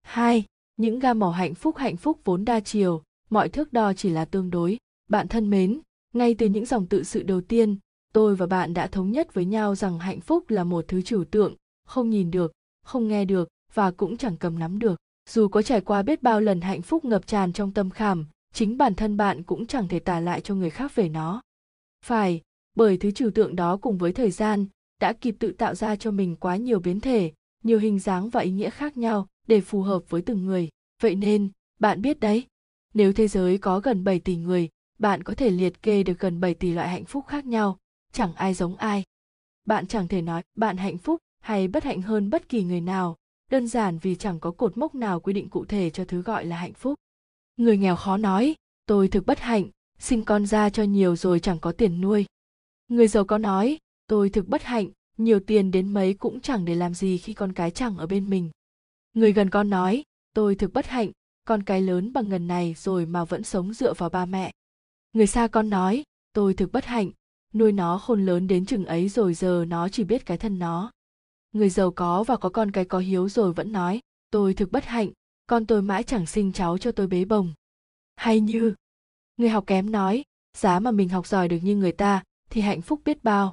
Hai, 0.03 0.45
những 0.77 0.99
gam 0.99 1.19
màu 1.19 1.31
hạnh 1.31 1.55
phúc 1.55 1.77
hạnh 1.77 1.97
phúc 1.97 2.21
vốn 2.25 2.45
đa 2.45 2.61
chiều, 2.61 3.03
mọi 3.31 3.49
thước 3.49 3.73
đo 3.73 3.93
chỉ 3.93 4.11
là 4.11 4.25
tương 4.25 4.51
đối. 4.51 4.79
Bạn 5.09 5.29
thân 5.29 5.51
mến, 5.51 5.81
ngay 6.13 6.35
từ 6.35 6.47
những 6.47 6.67
dòng 6.67 6.87
tự 6.87 7.03
sự 7.03 7.23
đầu 7.23 7.41
tiên, 7.41 7.79
tôi 8.13 8.37
và 8.37 8.47
bạn 8.47 8.75
đã 8.75 8.87
thống 8.87 9.11
nhất 9.11 9.35
với 9.35 9.45
nhau 9.45 9.75
rằng 9.75 9.99
hạnh 9.99 10.21
phúc 10.21 10.51
là 10.51 10.65
một 10.65 10.85
thứ 10.89 11.03
trừu 11.03 11.25
tượng, 11.25 11.55
không 11.87 12.11
nhìn 12.11 12.31
được, 12.31 12.53
không 12.85 13.09
nghe 13.09 13.25
được 13.25 13.49
và 13.75 13.91
cũng 13.91 14.17
chẳng 14.17 14.37
cầm 14.37 14.59
nắm 14.59 14.79
được. 14.79 15.01
Dù 15.29 15.49
có 15.49 15.63
trải 15.63 15.81
qua 15.81 16.03
biết 16.03 16.23
bao 16.23 16.41
lần 16.41 16.61
hạnh 16.61 16.83
phúc 16.83 17.05
ngập 17.05 17.27
tràn 17.27 17.53
trong 17.53 17.73
tâm 17.73 17.91
khảm 17.91 18.27
chính 18.53 18.79
bản 18.79 18.95
thân 18.95 19.17
bạn 19.17 19.43
cũng 19.43 19.67
chẳng 19.67 19.89
thể 19.89 19.99
tả 19.99 20.21
lại 20.21 20.41
cho 20.41 20.55
người 20.55 20.71
khác 20.71 20.95
về 20.95 21.09
nó. 21.09 21.43
Phải, 22.05 22.41
bởi 22.75 22.97
thứ 22.97 23.11
trừu 23.11 23.31
tượng 23.31 23.57
đó 23.57 23.77
cùng 23.77 23.99
với 23.99 24.13
thời 24.13 24.31
gian 24.31 24.67
đã 25.01 25.13
kịp 25.13 25.37
tự 25.39 25.53
tạo 25.53 25.75
ra 25.75 25.97
cho 25.97 26.11
mình 26.11 26.37
quá 26.37 26.57
nhiều 26.57 26.81
biến 26.81 27.01
thể, 27.01 27.33
nhiều 27.63 27.79
hình 27.79 27.99
dáng 27.99 28.31
và 28.31 28.41
ý 28.41 28.51
nghĩa 28.51 28.71
khác 28.71 28.97
nhau 28.97 29.29
để 29.47 29.61
phù 29.61 29.83
hợp 29.83 30.03
với 30.09 30.23
từng 30.23 30.45
người. 30.45 30.69
Vậy 31.03 31.15
nên, 31.15 31.51
bạn 31.79 32.03
biết 32.03 32.21
đấy, 32.21 32.47
nếu 32.95 33.13
thế 33.13 33.29
giới 33.29 33.59
có 33.59 33.81
gần 33.81 34.05
7 34.05 34.21
tỷ 34.21 34.37
người, 34.37 34.69
bạn 34.99 35.23
có 35.23 35.35
thể 35.35 35.51
liệt 35.51 35.83
kê 35.83 36.03
được 36.03 36.19
gần 36.19 36.41
7 36.41 36.55
tỷ 36.55 36.73
loại 36.73 36.89
hạnh 36.89 37.05
phúc 37.05 37.25
khác 37.29 37.47
nhau, 37.47 37.79
chẳng 38.13 38.35
ai 38.35 38.55
giống 38.55 38.77
ai. 38.77 39.05
Bạn 39.65 39.87
chẳng 39.87 40.09
thể 40.09 40.23
nói 40.23 40.43
bạn 40.55 40.77
hạnh 40.77 40.99
phúc 40.99 41.21
hay 41.41 41.69
bất 41.69 41.85
hạnh 41.85 42.03
hơn 42.03 42.31
bất 42.31 42.49
kỳ 42.49 42.63
người 42.63 42.81
nào, 42.81 43.17
đơn 43.51 43.67
giản 43.67 43.99
vì 43.99 44.15
chẳng 44.15 44.41
có 44.41 44.51
cột 44.51 44.79
mốc 44.79 44.95
nào 44.95 45.21
quy 45.21 45.33
định 45.33 45.49
cụ 45.49 45.65
thể 45.65 45.91
cho 45.91 46.05
thứ 46.05 46.23
gọi 46.23 46.45
là 46.45 46.57
hạnh 46.57 46.75
phúc 46.75 46.95
người 47.61 47.79
nghèo 47.79 47.97
khó 47.97 48.17
nói, 48.17 48.55
tôi 48.87 49.09
thực 49.09 49.27
bất 49.27 49.41
hạnh, 49.41 49.69
sinh 49.99 50.25
con 50.25 50.47
ra 50.47 50.71
cho 50.71 50.83
nhiều 50.83 51.17
rồi 51.17 51.41
chẳng 51.41 51.59
có 51.59 51.73
tiền 51.73 52.01
nuôi. 52.01 52.27
Người 52.89 53.09
giàu 53.09 53.25
có 53.25 53.39
nói, 53.39 53.79
tôi 54.07 54.31
thực 54.31 54.49
bất 54.49 54.63
hạnh, 54.63 54.89
nhiều 55.19 55.41
tiền 55.41 55.71
đến 55.71 55.95
mấy 55.95 56.15
cũng 56.15 56.41
chẳng 56.41 56.65
để 56.65 56.75
làm 56.75 56.95
gì 56.95 57.19
khi 57.19 57.35
con 57.35 57.53
cái 57.53 57.71
chẳng 57.71 57.97
ở 57.97 58.07
bên 58.07 58.31
mình. 58.31 58.51
Người 59.15 59.33
gần 59.33 59.51
con 59.51 59.71
nói, 59.71 60.03
tôi 60.35 60.55
thực 60.55 60.73
bất 60.73 60.87
hạnh, 60.87 61.11
con 61.45 61.63
cái 61.63 61.83
lớn 61.83 62.13
bằng 62.13 62.29
ngần 62.29 62.47
này 62.47 62.75
rồi 62.79 63.07
mà 63.07 63.25
vẫn 63.25 63.43
sống 63.43 63.75
dựa 63.75 63.95
vào 63.95 64.09
ba 64.11 64.27
mẹ. 64.27 64.53
Người 65.13 65.27
xa 65.27 65.49
con 65.49 65.71
nói, 65.71 66.03
tôi 66.33 66.55
thực 66.55 66.73
bất 66.73 66.85
hạnh, 66.85 67.11
nuôi 67.55 67.73
nó 67.73 67.99
khôn 67.99 68.27
lớn 68.27 68.47
đến 68.47 68.67
chừng 68.67 68.87
ấy 68.87 69.09
rồi 69.09 69.35
giờ 69.35 69.65
nó 69.69 69.89
chỉ 69.89 70.05
biết 70.05 70.27
cái 70.27 70.39
thân 70.39 70.59
nó. 70.59 70.91
Người 71.53 71.71
giàu 71.71 71.91
có 71.91 72.25
và 72.25 72.37
có 72.37 72.49
con 72.49 72.71
cái 72.71 72.85
có 72.85 72.99
hiếu 72.99 73.29
rồi 73.29 73.53
vẫn 73.53 73.73
nói, 73.73 74.01
tôi 74.31 74.55
thực 74.55 74.73
bất 74.73 74.85
hạnh 74.85 75.11
con 75.51 75.67
tôi 75.67 75.83
mãi 75.83 76.03
chẳng 76.03 76.27
sinh 76.27 76.53
cháu 76.53 76.79
cho 76.79 76.93
tôi 76.93 77.07
bế 77.07 77.25
bồng. 77.25 77.55
Hay 78.17 78.41
như 78.41 78.75
người 79.37 79.49
học 79.49 79.65
kém 79.67 79.93
nói, 79.93 80.25
giá 80.57 80.81
mà 80.81 80.91
mình 80.91 81.09
học 81.09 81.27
giỏi 81.27 81.49
được 81.49 81.59
như 81.63 81.77
người 81.77 81.93
ta 81.93 82.23
thì 82.51 82.61
hạnh 82.61 82.83
phúc 82.83 83.01
biết 83.05 83.25
bao. 83.25 83.53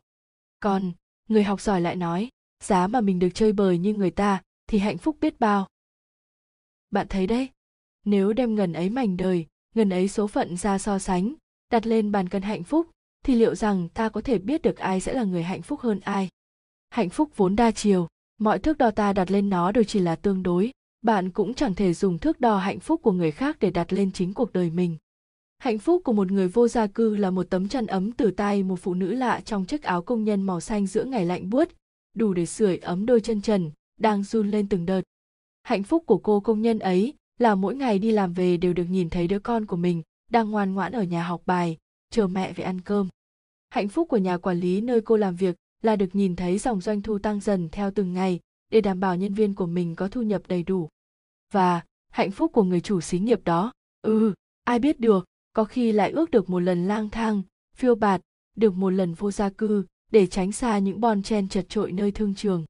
Còn 0.59 0.91
người 1.29 1.43
học 1.43 1.61
giỏi 1.61 1.81
lại 1.81 1.95
nói, 1.95 2.29
giá 2.63 2.87
mà 2.87 3.01
mình 3.01 3.19
được 3.19 3.29
chơi 3.33 3.53
bời 3.53 3.77
như 3.77 3.93
người 3.93 4.11
ta 4.11 4.41
thì 4.67 4.79
hạnh 4.79 4.97
phúc 4.97 5.17
biết 5.21 5.39
bao. 5.39 5.67
Bạn 6.91 7.07
thấy 7.09 7.27
đấy, 7.27 7.49
nếu 8.05 8.33
đem 8.33 8.55
ngần 8.55 8.73
ấy 8.73 8.89
mảnh 8.89 9.17
đời, 9.17 9.45
ngần 9.75 9.89
ấy 9.89 10.07
số 10.07 10.27
phận 10.27 10.57
ra 10.57 10.77
so 10.77 10.99
sánh, 10.99 11.33
đặt 11.71 11.85
lên 11.85 12.11
bàn 12.11 12.29
cân 12.29 12.41
hạnh 12.41 12.63
phúc, 12.63 12.89
thì 13.23 13.35
liệu 13.35 13.55
rằng 13.55 13.89
ta 13.89 14.09
có 14.09 14.21
thể 14.21 14.37
biết 14.37 14.61
được 14.61 14.77
ai 14.77 15.01
sẽ 15.01 15.13
là 15.13 15.23
người 15.23 15.43
hạnh 15.43 15.61
phúc 15.61 15.79
hơn 15.79 15.99
ai? 15.99 16.29
Hạnh 16.89 17.09
phúc 17.09 17.29
vốn 17.35 17.55
đa 17.55 17.71
chiều, 17.71 18.07
mọi 18.39 18.59
thước 18.59 18.77
đo 18.77 18.91
ta 18.91 19.13
đặt 19.13 19.31
lên 19.31 19.49
nó 19.49 19.71
đều 19.71 19.83
chỉ 19.83 19.99
là 19.99 20.15
tương 20.15 20.43
đối 20.43 20.71
bạn 21.01 21.29
cũng 21.29 21.53
chẳng 21.53 21.75
thể 21.75 21.93
dùng 21.93 22.17
thước 22.17 22.39
đo 22.39 22.57
hạnh 22.57 22.79
phúc 22.79 23.01
của 23.03 23.11
người 23.11 23.31
khác 23.31 23.57
để 23.59 23.71
đặt 23.71 23.93
lên 23.93 24.11
chính 24.11 24.33
cuộc 24.33 24.53
đời 24.53 24.69
mình. 24.69 24.97
Hạnh 25.57 25.79
phúc 25.79 26.01
của 26.05 26.13
một 26.13 26.31
người 26.31 26.47
vô 26.47 26.67
gia 26.67 26.87
cư 26.87 27.15
là 27.15 27.29
một 27.29 27.49
tấm 27.49 27.67
chăn 27.67 27.87
ấm 27.87 28.11
từ 28.11 28.31
tay 28.31 28.63
một 28.63 28.75
phụ 28.75 28.93
nữ 28.93 29.13
lạ 29.13 29.41
trong 29.45 29.65
chiếc 29.65 29.83
áo 29.83 30.01
công 30.01 30.23
nhân 30.23 30.41
màu 30.41 30.59
xanh 30.59 30.87
giữa 30.87 31.03
ngày 31.03 31.25
lạnh 31.25 31.49
buốt, 31.49 31.67
đủ 32.15 32.33
để 32.33 32.45
sưởi 32.45 32.77
ấm 32.77 33.05
đôi 33.05 33.21
chân 33.21 33.41
trần, 33.41 33.71
đang 33.99 34.23
run 34.23 34.51
lên 34.51 34.69
từng 34.69 34.85
đợt. 34.85 35.01
Hạnh 35.63 35.83
phúc 35.83 36.03
của 36.05 36.17
cô 36.17 36.39
công 36.39 36.61
nhân 36.61 36.79
ấy 36.79 37.13
là 37.39 37.55
mỗi 37.55 37.75
ngày 37.75 37.99
đi 37.99 38.11
làm 38.11 38.33
về 38.33 38.57
đều 38.57 38.73
được 38.73 38.85
nhìn 38.89 39.09
thấy 39.09 39.27
đứa 39.27 39.39
con 39.39 39.65
của 39.65 39.77
mình 39.77 40.01
đang 40.31 40.51
ngoan 40.51 40.73
ngoãn 40.73 40.91
ở 40.91 41.03
nhà 41.03 41.23
học 41.23 41.41
bài, 41.45 41.77
chờ 42.09 42.27
mẹ 42.27 42.53
về 42.53 42.63
ăn 42.63 42.81
cơm. 42.81 43.07
Hạnh 43.69 43.87
phúc 43.87 44.07
của 44.09 44.17
nhà 44.17 44.37
quản 44.37 44.59
lý 44.59 44.81
nơi 44.81 45.01
cô 45.01 45.17
làm 45.17 45.35
việc 45.35 45.55
là 45.81 45.95
được 45.95 46.15
nhìn 46.15 46.35
thấy 46.35 46.57
dòng 46.57 46.81
doanh 46.81 47.01
thu 47.01 47.19
tăng 47.19 47.39
dần 47.39 47.69
theo 47.71 47.91
từng 47.91 48.13
ngày 48.13 48.39
để 48.71 48.81
đảm 48.81 48.99
bảo 48.99 49.15
nhân 49.15 49.33
viên 49.33 49.53
của 49.53 49.65
mình 49.65 49.95
có 49.95 50.07
thu 50.07 50.21
nhập 50.21 50.41
đầy 50.47 50.63
đủ. 50.63 50.89
Và, 51.53 51.81
hạnh 52.09 52.31
phúc 52.31 52.51
của 52.53 52.63
người 52.63 52.81
chủ 52.81 53.01
xí 53.01 53.19
nghiệp 53.19 53.43
đó 53.43 53.71
ừ 54.01 54.33
ai 54.67 54.79
biết 54.79 54.99
được, 54.99 55.25
có 55.53 55.63
khi 55.63 55.91
lại 55.91 56.11
ước 56.11 56.31
được 56.31 56.49
một 56.49 56.59
lần 56.59 56.87
lang 56.87 57.09
thang, 57.09 57.41
phiêu 57.75 57.95
bạt, 57.95 58.21
được 58.55 58.73
một 58.73 58.89
lần 58.89 59.13
vô 59.13 59.31
gia 59.31 59.49
cư, 59.49 59.85
để 60.11 60.27
tránh 60.27 60.51
xa 60.51 60.79
những 60.79 61.01
bon 61.01 61.23
chen 61.23 61.49
chật 61.49 61.65
trội 61.69 61.91
nơi 61.91 62.11
thương 62.11 62.35
trường. 62.35 62.65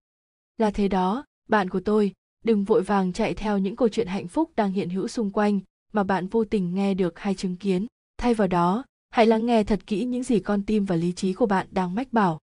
Là 0.57 0.71
thế 0.71 0.87
đó, 0.87 1.25
bạn 1.49 1.69
của 1.69 1.79
tôi, 1.79 2.13
đừng 2.43 2.63
vội 2.63 2.81
vàng 2.81 3.13
chạy 3.13 3.33
theo 3.33 3.57
những 3.57 3.75
câu 3.75 3.89
chuyện 3.89 4.07
hạnh 4.07 4.27
phúc 4.27 4.51
đang 4.55 4.71
hiện 4.71 4.89
hữu 4.89 5.07
xung 5.07 5.31
quanh, 5.31 5.59
mà 5.93 6.03
bạn 6.03 6.27
vô 6.27 6.45
tình 6.45 6.75
nghe 6.75 6.93
được 6.93 7.19
hay 7.19 7.35
chứng 7.35 7.55
kiến. 7.55 7.87
Thay 8.17 8.33
vào 8.33 8.47
đó, 8.47 8.83
hãy 9.09 9.25
lắng 9.25 9.45
nghe 9.45 9.63
thật 9.63 9.87
kỹ 9.87 10.05
những 10.05 10.23
gì 10.23 10.39
con 10.39 10.63
tim 10.63 10.85
và 10.85 10.95
lý 10.95 11.11
trí 11.11 11.33
của 11.33 11.45
bạn 11.45 11.67
đang 11.71 11.95
mách 11.95 12.13
bảo. 12.13 12.39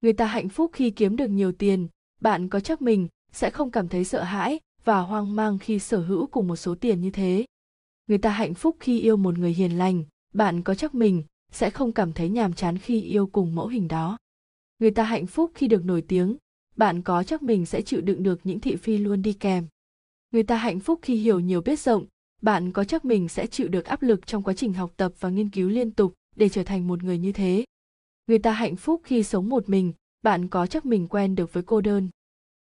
Người 0.00 0.12
ta 0.12 0.26
hạnh 0.26 0.48
phúc 0.48 0.70
khi 0.74 0.90
kiếm 0.90 1.16
được 1.16 1.30
nhiều 1.30 1.52
tiền 1.52 1.88
bạn 2.20 2.48
có 2.48 2.60
chắc 2.60 2.82
mình 2.82 3.08
sẽ 3.32 3.50
không 3.50 3.70
cảm 3.70 3.88
thấy 3.88 4.04
sợ 4.04 4.22
hãi 4.22 4.60
và 4.84 5.00
hoang 5.00 5.36
mang 5.36 5.58
khi 5.58 5.78
sở 5.78 6.00
hữu 6.00 6.26
cùng 6.26 6.48
một 6.48 6.56
số 6.56 6.74
tiền 6.74 7.00
như 7.00 7.10
thế? 7.10 7.44
Người 8.06 8.18
ta 8.18 8.30
hạnh 8.30 8.54
phúc 8.54 8.76
khi 8.80 9.00
yêu 9.00 9.16
một 9.16 9.38
người 9.38 9.52
hiền 9.52 9.78
lành, 9.78 10.04
bạn 10.34 10.62
có 10.62 10.74
chắc 10.74 10.94
mình 10.94 11.22
sẽ 11.52 11.70
không 11.70 11.92
cảm 11.92 12.12
thấy 12.12 12.28
nhàm 12.28 12.52
chán 12.52 12.78
khi 12.78 13.02
yêu 13.02 13.26
cùng 13.26 13.54
mẫu 13.54 13.66
hình 13.66 13.88
đó? 13.88 14.18
Người 14.78 14.90
ta 14.90 15.04
hạnh 15.04 15.26
phúc 15.26 15.50
khi 15.54 15.68
được 15.68 15.84
nổi 15.84 16.02
tiếng, 16.02 16.36
bạn 16.76 17.02
có 17.02 17.22
chắc 17.22 17.42
mình 17.42 17.66
sẽ 17.66 17.82
chịu 17.82 18.00
đựng 18.00 18.22
được 18.22 18.40
những 18.44 18.60
thị 18.60 18.76
phi 18.76 18.98
luôn 18.98 19.22
đi 19.22 19.32
kèm? 19.32 19.66
Người 20.30 20.42
ta 20.42 20.56
hạnh 20.56 20.80
phúc 20.80 20.98
khi 21.02 21.16
hiểu 21.16 21.40
nhiều 21.40 21.60
biết 21.60 21.80
rộng, 21.80 22.06
bạn 22.42 22.72
có 22.72 22.84
chắc 22.84 23.04
mình 23.04 23.28
sẽ 23.28 23.46
chịu 23.46 23.68
được 23.68 23.84
áp 23.84 24.02
lực 24.02 24.26
trong 24.26 24.42
quá 24.42 24.54
trình 24.54 24.72
học 24.72 24.92
tập 24.96 25.12
và 25.20 25.28
nghiên 25.28 25.50
cứu 25.50 25.68
liên 25.68 25.90
tục 25.90 26.14
để 26.36 26.48
trở 26.48 26.62
thành 26.62 26.86
một 26.88 27.02
người 27.02 27.18
như 27.18 27.32
thế? 27.32 27.64
Người 28.26 28.38
ta 28.38 28.52
hạnh 28.52 28.76
phúc 28.76 29.00
khi 29.04 29.22
sống 29.22 29.48
một 29.48 29.68
mình 29.68 29.92
bạn 30.22 30.48
có 30.48 30.66
chắc 30.66 30.86
mình 30.86 31.08
quen 31.08 31.34
được 31.34 31.52
với 31.52 31.62
cô 31.62 31.80
đơn. 31.80 32.08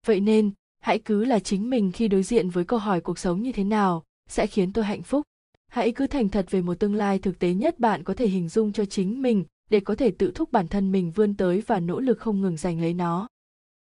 Vậy 0.05 0.19
nên, 0.19 0.51
hãy 0.79 0.99
cứ 0.99 1.25
là 1.25 1.39
chính 1.39 1.69
mình 1.69 1.91
khi 1.91 2.07
đối 2.07 2.23
diện 2.23 2.49
với 2.49 2.65
câu 2.65 2.79
hỏi 2.79 3.01
cuộc 3.01 3.19
sống 3.19 3.41
như 3.41 3.51
thế 3.51 3.63
nào 3.63 4.03
sẽ 4.29 4.47
khiến 4.47 4.73
tôi 4.73 4.85
hạnh 4.85 5.03
phúc. 5.03 5.23
Hãy 5.67 5.91
cứ 5.91 6.07
thành 6.07 6.29
thật 6.29 6.45
về 6.49 6.61
một 6.61 6.79
tương 6.79 6.95
lai 6.95 7.19
thực 7.19 7.39
tế 7.39 7.53
nhất 7.53 7.79
bạn 7.79 8.03
có 8.03 8.13
thể 8.13 8.27
hình 8.27 8.49
dung 8.49 8.71
cho 8.71 8.85
chính 8.85 9.21
mình 9.21 9.43
để 9.69 9.79
có 9.79 9.95
thể 9.95 10.11
tự 10.11 10.31
thúc 10.35 10.51
bản 10.51 10.67
thân 10.67 10.91
mình 10.91 11.11
vươn 11.11 11.37
tới 11.37 11.63
và 11.67 11.79
nỗ 11.79 11.99
lực 11.99 12.19
không 12.19 12.41
ngừng 12.41 12.57
giành 12.57 12.81
lấy 12.81 12.93
nó. 12.93 13.27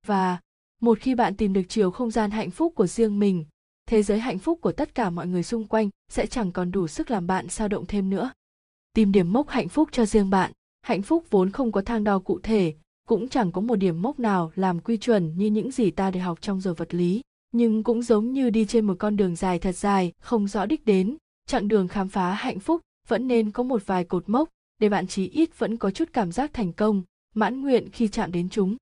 Và, 0.07 0.39
một 0.81 0.99
khi 0.99 1.15
bạn 1.15 1.37
tìm 1.37 1.53
được 1.53 1.63
chiều 1.69 1.91
không 1.91 2.11
gian 2.11 2.31
hạnh 2.31 2.51
phúc 2.51 2.73
của 2.77 2.87
riêng 2.87 3.19
mình, 3.19 3.45
thế 3.87 4.03
giới 4.03 4.19
hạnh 4.19 4.39
phúc 4.39 4.59
của 4.63 4.73
tất 4.73 4.95
cả 4.95 5.11
mọi 5.11 5.27
người 5.27 5.43
xung 5.43 5.69
quanh 5.69 5.91
sẽ 6.09 6.27
chẳng 6.27 6.53
còn 6.53 6.71
đủ 6.71 6.87
sức 6.87 7.11
làm 7.11 7.27
bạn 7.27 7.49
sao 7.49 7.69
động 7.69 7.87
thêm 7.87 8.11
nữa. 8.11 8.33
Tìm 8.95 9.13
điểm 9.13 9.33
mốc 9.33 9.49
hạnh 9.49 9.69
phúc 9.69 9.89
cho 9.93 10.07
riêng 10.07 10.31
bạn. 10.31 10.53
Hạnh 10.83 11.03
phúc 11.03 11.25
vốn 11.31 11.51
không 11.51 11.73
có 11.73 11.83
thang 11.83 12.05
đo 12.05 12.19
cụ 12.19 12.41
thể 12.43 12.75
cũng 13.09 13.29
chẳng 13.29 13.53
có 13.53 13.61
một 13.61 13.77
điểm 13.77 14.03
mốc 14.03 14.19
nào 14.19 14.53
làm 14.55 14.81
quy 14.81 14.97
chuẩn 14.97 15.37
như 15.37 15.47
những 15.47 15.71
gì 15.71 15.91
ta 15.91 16.11
được 16.11 16.21
học 16.21 16.41
trong 16.41 16.61
giờ 16.61 16.75
vật 16.75 16.95
lý, 16.95 17.23
nhưng 17.53 17.83
cũng 17.83 18.03
giống 18.03 18.33
như 18.33 18.51
đi 18.51 18.65
trên 18.67 18.85
một 18.85 18.95
con 18.99 19.17
đường 19.17 19.37
dài 19.37 19.59
thật 19.59 19.77
dài, 19.77 20.13
không 20.21 20.49
rõ 20.49 20.67
đích 20.67 20.85
đến. 20.85 21.17
Chặng 21.47 21.69
đường 21.69 21.89
khám 21.89 22.09
phá 22.09 22.33
hạnh 22.33 22.61
phúc 22.61 22.81
vẫn 23.09 23.29
nên 23.29 23.51
có 23.51 23.63
một 23.63 23.87
vài 23.87 24.05
cột 24.05 24.29
mốc, 24.29 24.49
để 24.79 24.89
bạn 24.89 25.07
chí 25.07 25.29
ít 25.29 25.59
vẫn 25.59 25.77
có 25.77 25.91
chút 25.91 26.09
cảm 26.13 26.33
giác 26.33 26.53
thành 26.53 26.73
công, 26.73 27.03
mãn 27.35 27.61
nguyện 27.61 27.89
khi 27.93 28.09
chạm 28.09 28.33
đến 28.33 28.49
chúng. 28.49 28.77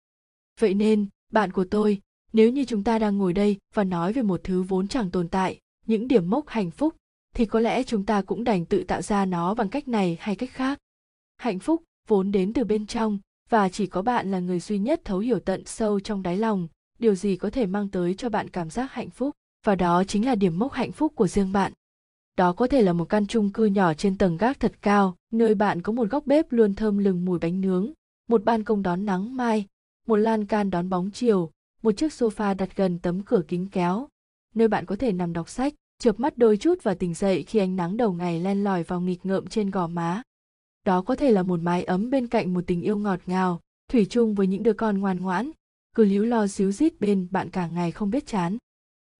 Vậy 0.61 0.75
nên, 0.75 1.07
bạn 1.33 1.53
của 1.53 1.65
tôi, 1.65 2.01
nếu 2.33 2.51
như 2.51 2.65
chúng 2.65 2.85
ta 2.85 2.99
đang 2.99 3.19
ngồi 3.19 3.33
đây 3.33 3.57
và 3.75 3.85
nói 3.85 4.13
về 4.13 4.23
một 4.23 4.41
thứ 4.45 4.63
vốn 4.63 4.89
chẳng 4.89 5.11
tồn 5.11 5.29
tại, 5.29 5.59
những 5.87 6.09
điểm 6.09 6.31
mốc 6.31 6.49
hạnh 6.49 6.71
phúc, 6.71 6.97
thì 7.35 7.47
có 7.47 7.61
lẽ 7.61 7.83
chúng 7.83 8.05
ta 8.05 8.23
cũng 8.23 8.45
đành 8.45 8.65
tự 8.65 8.85
tạo 8.85 9.03
ra 9.03 9.25
nó 9.25 9.55
bằng 9.55 9.69
cách 9.69 9.89
này 9.89 10.17
hay 10.21 10.37
cách 10.37 10.51
khác. 10.53 10.79
Hạnh 11.37 11.59
phúc 11.59 11.83
vốn 12.09 12.33
đến 12.33 12.53
từ 12.53 12.65
bên 12.65 12.87
trong 12.87 13.19
và 13.53 13.69
chỉ 13.69 13.87
có 13.87 14.03
bạn 14.03 14.31
là 14.31 14.39
người 14.39 14.61
duy 14.61 14.79
nhất 14.79 15.01
thấu 15.05 15.19
hiểu 15.19 15.41
tận 15.41 15.63
sâu 15.67 16.01
trong 16.01 16.23
đáy 16.23 16.37
lòng. 16.37 16.69
Điều 16.99 17.15
gì 17.15 17.37
có 17.37 17.51
thể 17.51 17.67
mang 17.67 17.89
tới 17.89 18.15
cho 18.15 18.29
bạn 18.29 18.51
cảm 18.51 18.71
giác 18.71 18.93
hạnh 18.93 19.11
phúc? 19.11 19.31
Và 19.67 19.75
đó 19.75 20.05
chính 20.05 20.27
là 20.27 20.35
điểm 20.35 20.59
mốc 20.59 20.73
hạnh 20.73 20.93
phúc 20.93 21.13
của 21.15 21.27
riêng 21.27 21.53
bạn. 21.53 21.73
Đó 22.37 22.53
có 22.53 22.67
thể 22.67 22.83
là 22.83 22.93
một 22.93 23.05
căn 23.05 23.27
chung 23.27 23.51
cư 23.51 23.65
nhỏ 23.65 23.95
trên 23.95 24.19
tầng 24.19 24.37
gác 24.37 24.61
thật 24.61 24.73
cao, 24.81 25.17
nơi 25.33 25.55
bạn 25.55 25.83
có 25.83 25.93
một 25.93 26.11
góc 26.11 26.27
bếp 26.27 26.53
luôn 26.53 26.75
thơm 26.75 26.99
lừng 26.99 27.25
mùi 27.25 27.39
bánh 27.39 27.61
nướng, 27.61 27.93
một 28.29 28.45
ban 28.45 28.65
công 28.65 28.83
đón 28.83 29.07
nắng 29.07 29.37
mai, 29.37 29.67
một 30.07 30.17
lan 30.17 30.47
can 30.47 30.71
đón 30.71 30.89
bóng 30.89 31.11
chiều, 31.11 31.51
một 31.83 31.93
chiếc 31.93 32.13
sofa 32.13 32.57
đặt 32.57 32.77
gần 32.77 32.99
tấm 32.99 33.23
cửa 33.23 33.43
kính 33.49 33.69
kéo, 33.73 34.09
nơi 34.55 34.69
bạn 34.69 34.87
có 34.87 34.97
thể 34.97 35.13
nằm 35.13 35.33
đọc 35.33 35.49
sách, 35.49 35.75
chợp 35.99 36.21
mắt 36.21 36.39
đôi 36.39 36.57
chút 36.57 36.83
và 36.83 36.95
tỉnh 36.95 37.15
dậy 37.15 37.43
khi 37.43 37.59
ánh 37.59 37.77
nắng 37.77 37.97
đầu 37.97 38.13
ngày 38.13 38.41
len 38.41 38.65
lỏi 38.65 38.83
vào 38.83 39.01
nghịch 39.01 39.27
ngợm 39.27 39.47
trên 39.47 39.71
gò 39.71 39.87
má 39.87 40.23
đó 40.87 41.03
có 41.03 41.17
thể 41.17 41.31
là 41.33 41.43
một 41.43 41.61
mái 41.61 41.85
ấm 41.85 42.11
bên 42.11 42.27
cạnh 42.27 42.55
một 42.55 42.65
tình 42.67 42.83
yêu 42.83 42.97
ngọt 42.97 43.21
ngào 43.27 43.61
thủy 43.89 44.07
chung 44.11 44.35
với 44.35 44.47
những 44.47 44.63
đứa 44.63 44.73
con 44.73 44.99
ngoan 44.99 45.21
ngoãn 45.21 45.51
cứ 45.95 46.05
líu 46.05 46.25
lo 46.25 46.47
xíu 46.47 46.73
rít 46.73 47.01
bên 47.01 47.29
bạn 47.31 47.51
cả 47.51 47.69
ngày 47.69 47.93
không 47.93 48.11
biết 48.11 48.27
chán 48.27 48.59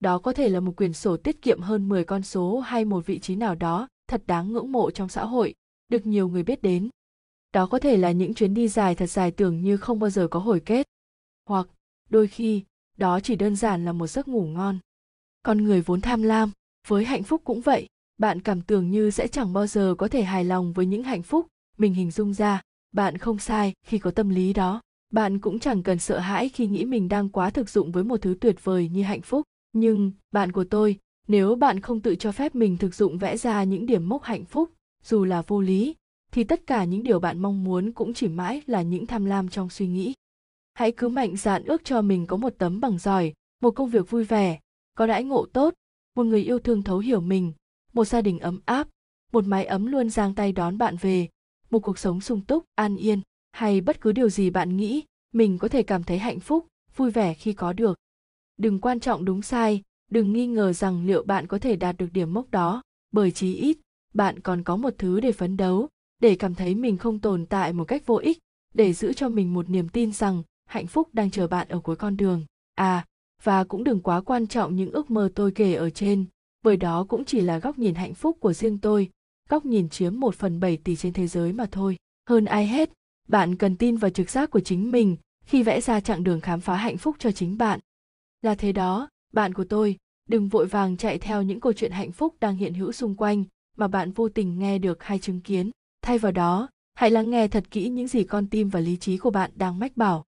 đó 0.01 0.19
có 0.19 0.33
thể 0.33 0.49
là 0.49 0.61
một 0.61 0.77
quyển 0.77 0.93
sổ 0.93 1.17
tiết 1.17 1.43
kiệm 1.43 1.61
hơn 1.61 1.89
10 1.89 2.05
con 2.05 2.23
số 2.23 2.61
hay 2.61 2.85
một 2.85 3.07
vị 3.07 3.19
trí 3.19 3.37
nào 3.37 3.55
đó 3.55 3.89
thật 4.13 4.23
đáng 4.27 4.53
ngưỡng 4.53 4.73
mộ 4.73 4.91
trong 4.91 5.09
xã 5.09 5.25
hội, 5.25 5.55
được 5.89 6.07
nhiều 6.07 6.29
người 6.29 6.43
biết 6.43 6.63
đến. 6.63 6.89
Đó 7.53 7.67
có 7.67 7.79
thể 7.79 7.97
là 7.97 8.11
những 8.13 8.35
chuyến 8.35 8.55
đi 8.55 8.69
dài 8.69 8.95
thật 8.95 9.07
dài 9.07 9.31
tưởng 9.31 9.63
như 9.63 9.77
không 9.77 9.99
bao 9.99 10.11
giờ 10.11 10.29
có 10.29 10.41
hồi 10.41 10.61
kết. 10.61 10.87
Hoặc, 11.49 11.67
đôi 12.11 12.27
khi, 12.27 12.63
đó 12.97 13.21
chỉ 13.21 13.37
đơn 13.37 13.57
giản 13.57 13.85
là 13.85 13.93
một 13.93 14.07
giấc 14.07 14.29
ngủ 14.29 14.47
ngon. 14.47 14.79
Con 15.43 15.65
người 15.65 15.81
vốn 15.81 16.01
tham 16.01 16.23
lam, 16.23 16.51
với 16.89 17.05
hạnh 17.05 17.23
phúc 17.23 17.41
cũng 17.45 17.61
vậy, 17.61 17.89
bạn 18.19 18.41
cảm 18.41 18.63
tưởng 18.63 18.91
như 18.91 19.11
sẽ 19.11 19.29
chẳng 19.29 19.53
bao 19.53 19.67
giờ 19.67 19.95
có 19.99 20.09
thể 20.09 20.23
hài 20.23 20.45
lòng 20.45 20.73
với 20.73 20.87
những 20.87 21.03
hạnh 21.03 21.23
phúc 21.23 21.47
mình 21.83 21.95
hình 21.95 22.11
dung 22.11 22.35
ra, 22.35 22.63
bạn 22.93 23.19
không 23.19 23.39
sai 23.39 23.73
khi 23.87 23.99
có 23.99 24.11
tâm 24.11 24.29
lý 24.29 24.53
đó. 24.53 24.81
Bạn 25.13 25.39
cũng 25.39 25.59
chẳng 25.59 25.83
cần 25.83 25.99
sợ 25.99 26.19
hãi 26.19 26.49
khi 26.49 26.67
nghĩ 26.67 26.85
mình 26.85 27.09
đang 27.09 27.29
quá 27.29 27.51
thực 27.51 27.69
dụng 27.69 27.93
với 27.93 28.05
một 28.05 28.17
thứ 28.23 28.35
tuyệt 28.41 28.65
vời 28.65 28.89
như 28.89 29.03
hạnh 29.03 29.21
phúc. 29.21 29.43
Nhưng 29.73 30.13
bạn 30.33 30.53
của 30.53 30.65
tôi 30.65 30.99
nếu 31.29 31.55
bạn 31.55 31.81
không 31.81 32.01
tự 32.01 32.15
cho 32.15 32.33
phép 32.33 32.55
mình 32.55 32.77
thực 32.77 32.95
dụng 32.95 33.19
vẽ 33.19 33.37
ra 33.37 33.65
những 33.65 33.87
điểm 33.87 34.09
mốc 34.09 34.23
hạnh 34.23 34.45
phúc 34.45 34.71
dù 35.05 35.25
là 35.25 35.43
vô 35.43 35.61
lý 35.61 35.95
thì 36.33 36.45
tất 36.45 36.67
cả 36.67 36.85
những 36.85 37.03
điều 37.03 37.21
bạn 37.21 37.39
mong 37.39 37.65
muốn 37.65 37.93
cũng 37.93 38.15
chỉ 38.15 38.29
mãi 38.29 38.63
là 38.67 38.83
những 38.83 39.07
tham 39.07 39.25
lam 39.25 39.49
trong 39.49 39.71
suy 39.71 39.87
nghĩ. 39.87 40.15
Hãy 40.75 40.93
cứ 40.93 41.09
mạnh 41.09 41.37
dạn 41.37 41.65
ước 41.65 41.85
cho 41.85 42.03
mình 42.03 42.27
có 42.27 42.37
một 42.37 42.53
tấm 42.59 42.81
bằng 42.81 42.99
giỏi 42.99 43.33
một 43.63 43.71
công 43.71 43.91
việc 43.91 44.11
vui 44.11 44.25
vẻ 44.25 44.61
có 44.97 45.07
đãi 45.07 45.25
ngộ 45.25 45.47
tốt 45.53 45.75
một 46.17 46.25
người 46.25 46.43
yêu 46.43 46.59
thương 46.59 46.83
thấu 46.83 46.99
hiểu 46.99 47.21
mình 47.21 47.53
một 47.93 48.05
gia 48.05 48.21
đình 48.21 48.39
ấm 48.39 48.61
áp 48.65 48.89
một 49.33 49.47
mái 49.47 49.65
ấm 49.65 49.87
luôn 49.87 50.11
giang 50.11 50.35
tay 50.35 50.53
đón 50.53 50.79
bạn 50.79 50.97
về 50.97 51.29
một 51.73 51.79
cuộc 51.79 51.99
sống 51.99 52.21
sung 52.21 52.41
túc, 52.41 52.65
an 52.75 52.97
yên, 52.97 53.21
hay 53.53 53.81
bất 53.81 54.01
cứ 54.01 54.13
điều 54.13 54.29
gì 54.29 54.51
bạn 54.51 54.77
nghĩ, 54.77 55.03
mình 55.33 55.59
có 55.59 55.69
thể 55.69 55.83
cảm 55.83 56.03
thấy 56.03 56.19
hạnh 56.19 56.41
phúc, 56.41 56.67
vui 56.97 57.11
vẻ 57.11 57.35
khi 57.35 57.53
có 57.53 57.73
được. 57.73 57.99
Đừng 58.57 58.81
quan 58.81 59.01
trọng 59.01 59.25
đúng 59.25 59.43
sai, 59.43 59.83
đừng 60.11 60.33
nghi 60.33 60.47
ngờ 60.47 60.73
rằng 60.73 61.07
liệu 61.07 61.23
bạn 61.23 61.47
có 61.47 61.59
thể 61.59 61.77
đạt 61.77 61.97
được 61.97 62.13
điểm 62.13 62.35
mốc 62.35 62.51
đó, 62.51 62.83
bởi 63.13 63.31
chí 63.31 63.55
ít, 63.55 63.79
bạn 64.15 64.41
còn 64.41 64.63
có 64.63 64.77
một 64.77 64.95
thứ 64.99 65.21
để 65.21 65.33
phấn 65.33 65.57
đấu, 65.57 65.89
để 66.21 66.37
cảm 66.37 66.55
thấy 66.55 66.75
mình 66.75 66.99
không 66.99 67.19
tồn 67.19 67.47
tại 67.47 67.73
một 67.73 67.85
cách 67.85 68.07
vô 68.07 68.17
ích, 68.17 68.39
để 68.75 68.93
giữ 68.93 69.13
cho 69.13 69.29
mình 69.29 69.55
một 69.55 69.71
niềm 69.71 69.89
tin 69.89 70.13
rằng 70.13 70.43
hạnh 70.69 70.87
phúc 70.87 71.09
đang 71.13 71.31
chờ 71.31 71.47
bạn 71.47 71.69
ở 71.69 71.81
cuối 71.81 71.97
con 71.97 72.17
đường. 72.17 72.45
À 72.75 73.05
và 73.43 73.65
cũng 73.65 73.85
đừng 73.85 74.01
quá 74.01 74.21
quan 74.21 74.47
trọng 74.47 74.77
những 74.77 74.91
ước 74.91 75.11
mơ 75.11 75.31
tôi 75.35 75.53
kể 75.53 75.75
ở 75.75 75.91
trên, 75.91 76.25
bởi 76.63 76.77
đó 76.77 77.07
cũng 77.09 77.25
chỉ 77.25 77.41
là 77.41 77.59
góc 77.59 77.79
nhìn 77.79 77.95
hạnh 77.95 78.15
phúc 78.15 78.37
của 78.41 78.53
riêng 78.53 78.79
tôi 78.79 79.11
góc 79.53 79.65
nhìn 79.65 79.89
chiếm 79.89 80.21
một 80.21 80.35
phần 80.35 80.61
bảy 80.61 80.77
tỷ 80.77 80.97
trên 80.97 81.13
thế 81.13 81.27
giới 81.27 81.53
mà 81.53 81.67
thôi. 81.71 81.97
Hơn 82.29 82.45
ai 82.45 82.67
hết, 82.67 82.91
bạn 83.29 83.57
cần 83.57 83.77
tin 83.77 83.97
vào 83.97 84.11
trực 84.11 84.31
giác 84.31 84.51
của 84.51 84.61
chính 84.61 84.91
mình 84.91 85.17
khi 85.45 85.63
vẽ 85.63 85.81
ra 85.81 86.01
chặng 86.01 86.25
đường 86.25 86.41
khám 86.41 86.61
phá 86.61 86.77
hạnh 86.77 86.97
phúc 86.97 87.17
cho 87.19 87.33
chính 87.33 87.59
bạn. 87.59 87.81
Là 88.43 88.55
thế 88.55 88.73
đó, 88.73 89.09
bạn 89.33 89.55
của 89.55 89.65
tôi, 89.65 89.97
đừng 90.29 90.49
vội 90.49 90.67
vàng 90.67 90.97
chạy 90.97 91.19
theo 91.19 91.43
những 91.43 91.61
câu 91.61 91.73
chuyện 91.73 91.91
hạnh 91.91 92.13
phúc 92.13 92.35
đang 92.41 92.57
hiện 92.57 92.75
hữu 92.75 92.93
xung 92.93 93.17
quanh 93.17 93.45
mà 93.77 93.89
bạn 93.89 94.13
vô 94.13 94.29
tình 94.29 94.59
nghe 94.59 94.79
được 94.79 95.03
hay 95.03 95.19
chứng 95.19 95.41
kiến. 95.41 95.71
Thay 96.03 96.19
vào 96.19 96.33
đó, 96.33 96.69
hãy 96.95 97.11
lắng 97.11 97.31
nghe 97.31 97.49
thật 97.49 97.71
kỹ 97.71 97.89
những 97.89 98.09
gì 98.09 98.25
con 98.25 98.47
tim 98.47 98.69
và 98.69 98.81
lý 98.81 98.97
trí 98.97 99.19
của 99.19 99.31
bạn 99.31 99.51
đang 99.55 99.79
mách 99.79 99.97
bảo. 99.97 100.25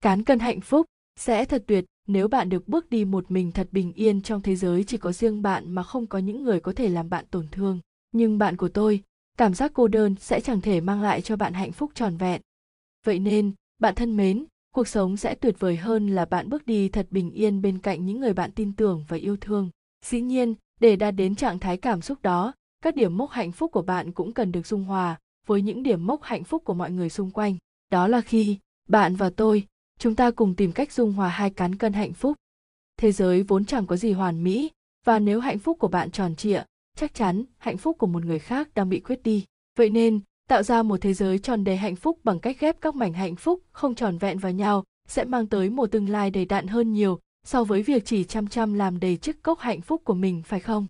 Cán 0.00 0.24
cân 0.24 0.38
hạnh 0.38 0.60
phúc 0.60 0.86
sẽ 1.18 1.44
thật 1.44 1.64
tuyệt 1.66 1.84
nếu 2.06 2.28
bạn 2.28 2.48
được 2.48 2.68
bước 2.68 2.90
đi 2.90 3.04
một 3.04 3.30
mình 3.30 3.52
thật 3.52 3.68
bình 3.72 3.92
yên 3.92 4.22
trong 4.22 4.42
thế 4.42 4.56
giới 4.56 4.84
chỉ 4.84 4.96
có 4.96 5.12
riêng 5.12 5.42
bạn 5.42 5.70
mà 5.70 5.82
không 5.82 6.06
có 6.06 6.18
những 6.18 6.42
người 6.42 6.60
có 6.60 6.72
thể 6.72 6.88
làm 6.88 7.10
bạn 7.10 7.24
tổn 7.30 7.48
thương. 7.52 7.80
Nhưng 8.12 8.38
bạn 8.38 8.56
của 8.56 8.68
tôi, 8.68 9.02
cảm 9.36 9.54
giác 9.54 9.70
cô 9.74 9.88
đơn 9.88 10.14
sẽ 10.20 10.40
chẳng 10.40 10.60
thể 10.60 10.80
mang 10.80 11.02
lại 11.02 11.20
cho 11.20 11.36
bạn 11.36 11.52
hạnh 11.52 11.72
phúc 11.72 11.90
tròn 11.94 12.16
vẹn. 12.16 12.40
Vậy 13.04 13.18
nên, 13.18 13.52
bạn 13.78 13.94
thân 13.94 14.16
mến, 14.16 14.44
cuộc 14.74 14.88
sống 14.88 15.16
sẽ 15.16 15.34
tuyệt 15.34 15.56
vời 15.58 15.76
hơn 15.76 16.08
là 16.08 16.24
bạn 16.24 16.48
bước 16.48 16.66
đi 16.66 16.88
thật 16.88 17.06
bình 17.10 17.30
yên 17.30 17.62
bên 17.62 17.78
cạnh 17.78 18.06
những 18.06 18.20
người 18.20 18.32
bạn 18.32 18.52
tin 18.52 18.72
tưởng 18.72 19.04
và 19.08 19.16
yêu 19.16 19.36
thương. 19.40 19.70
Dĩ 20.04 20.20
nhiên, 20.20 20.54
để 20.80 20.96
đạt 20.96 21.14
đến 21.14 21.34
trạng 21.34 21.58
thái 21.58 21.76
cảm 21.76 22.00
xúc 22.00 22.22
đó, 22.22 22.52
các 22.82 22.94
điểm 22.94 23.16
mốc 23.16 23.30
hạnh 23.30 23.52
phúc 23.52 23.72
của 23.72 23.82
bạn 23.82 24.12
cũng 24.12 24.32
cần 24.32 24.52
được 24.52 24.66
dung 24.66 24.84
hòa 24.84 25.18
với 25.46 25.62
những 25.62 25.82
điểm 25.82 26.06
mốc 26.06 26.22
hạnh 26.22 26.44
phúc 26.44 26.62
của 26.64 26.74
mọi 26.74 26.90
người 26.90 27.10
xung 27.10 27.30
quanh. 27.30 27.56
Đó 27.90 28.08
là 28.08 28.20
khi 28.20 28.58
bạn 28.88 29.16
và 29.16 29.30
tôi, 29.30 29.66
chúng 29.98 30.14
ta 30.14 30.30
cùng 30.30 30.54
tìm 30.54 30.72
cách 30.72 30.92
dung 30.92 31.12
hòa 31.12 31.28
hai 31.28 31.50
cán 31.50 31.74
cân 31.74 31.92
hạnh 31.92 32.12
phúc. 32.12 32.36
Thế 32.96 33.12
giới 33.12 33.42
vốn 33.42 33.64
chẳng 33.64 33.86
có 33.86 33.96
gì 33.96 34.12
hoàn 34.12 34.44
mỹ, 34.44 34.70
và 35.04 35.18
nếu 35.18 35.40
hạnh 35.40 35.58
phúc 35.58 35.76
của 35.80 35.88
bạn 35.88 36.10
tròn 36.10 36.36
trịa, 36.36 36.62
chắc 36.98 37.14
chắn 37.14 37.44
hạnh 37.58 37.76
phúc 37.76 37.96
của 37.98 38.06
một 38.06 38.24
người 38.24 38.38
khác 38.38 38.68
đang 38.74 38.88
bị 38.88 39.00
khuyết 39.00 39.22
đi. 39.22 39.44
Vậy 39.76 39.90
nên, 39.90 40.20
tạo 40.48 40.62
ra 40.62 40.82
một 40.82 40.96
thế 41.00 41.14
giới 41.14 41.38
tròn 41.38 41.64
đầy 41.64 41.76
hạnh 41.76 41.96
phúc 41.96 42.18
bằng 42.24 42.40
cách 42.40 42.56
ghép 42.60 42.80
các 42.80 42.94
mảnh 42.94 43.12
hạnh 43.12 43.36
phúc 43.36 43.62
không 43.72 43.94
tròn 43.94 44.18
vẹn 44.18 44.38
vào 44.38 44.52
nhau 44.52 44.84
sẽ 45.08 45.24
mang 45.24 45.46
tới 45.46 45.70
một 45.70 45.86
tương 45.86 46.08
lai 46.08 46.30
đầy 46.30 46.44
đạn 46.44 46.66
hơn 46.66 46.92
nhiều 46.92 47.18
so 47.46 47.64
với 47.64 47.82
việc 47.82 48.04
chỉ 48.04 48.24
chăm 48.24 48.46
chăm 48.46 48.74
làm 48.74 49.00
đầy 49.00 49.16
chiếc 49.16 49.42
cốc 49.42 49.58
hạnh 49.58 49.80
phúc 49.80 50.02
của 50.04 50.14
mình 50.14 50.42
phải 50.42 50.60
không? 50.60 50.86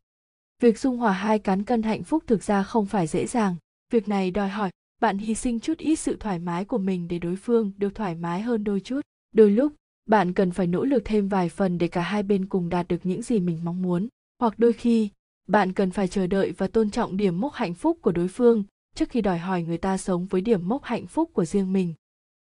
Việc 0.62 0.78
dung 0.78 0.96
hòa 0.96 1.12
hai 1.12 1.38
cán 1.38 1.64
cân 1.64 1.82
hạnh 1.82 2.02
phúc 2.02 2.24
thực 2.26 2.42
ra 2.42 2.62
không 2.62 2.86
phải 2.86 3.06
dễ 3.06 3.26
dàng. 3.26 3.56
Việc 3.92 4.08
này 4.08 4.30
đòi 4.30 4.48
hỏi 4.48 4.70
bạn 5.00 5.18
hy 5.18 5.34
sinh 5.34 5.60
chút 5.60 5.78
ít 5.78 5.96
sự 5.96 6.16
thoải 6.20 6.38
mái 6.38 6.64
của 6.64 6.78
mình 6.78 7.08
để 7.08 7.18
đối 7.18 7.36
phương 7.36 7.72
được 7.76 7.94
thoải 7.94 8.14
mái 8.14 8.40
hơn 8.40 8.64
đôi 8.64 8.80
chút. 8.80 9.00
Đôi 9.34 9.50
lúc, 9.50 9.72
bạn 10.06 10.32
cần 10.32 10.50
phải 10.50 10.66
nỗ 10.66 10.84
lực 10.84 11.02
thêm 11.04 11.28
vài 11.28 11.48
phần 11.48 11.78
để 11.78 11.88
cả 11.88 12.00
hai 12.00 12.22
bên 12.22 12.46
cùng 12.46 12.68
đạt 12.68 12.88
được 12.88 13.06
những 13.06 13.22
gì 13.22 13.40
mình 13.40 13.58
mong 13.64 13.82
muốn. 13.82 14.08
Hoặc 14.40 14.58
đôi 14.58 14.72
khi, 14.72 15.08
bạn 15.48 15.72
cần 15.72 15.90
phải 15.90 16.08
chờ 16.08 16.26
đợi 16.26 16.52
và 16.52 16.66
tôn 16.66 16.90
trọng 16.90 17.16
điểm 17.16 17.40
mốc 17.40 17.52
hạnh 17.52 17.74
phúc 17.74 17.98
của 18.02 18.12
đối 18.12 18.28
phương 18.28 18.64
trước 18.94 19.08
khi 19.08 19.20
đòi 19.20 19.38
hỏi 19.38 19.62
người 19.62 19.78
ta 19.78 19.98
sống 19.98 20.26
với 20.26 20.40
điểm 20.40 20.68
mốc 20.68 20.84
hạnh 20.84 21.06
phúc 21.06 21.30
của 21.32 21.44
riêng 21.44 21.72
mình. 21.72 21.94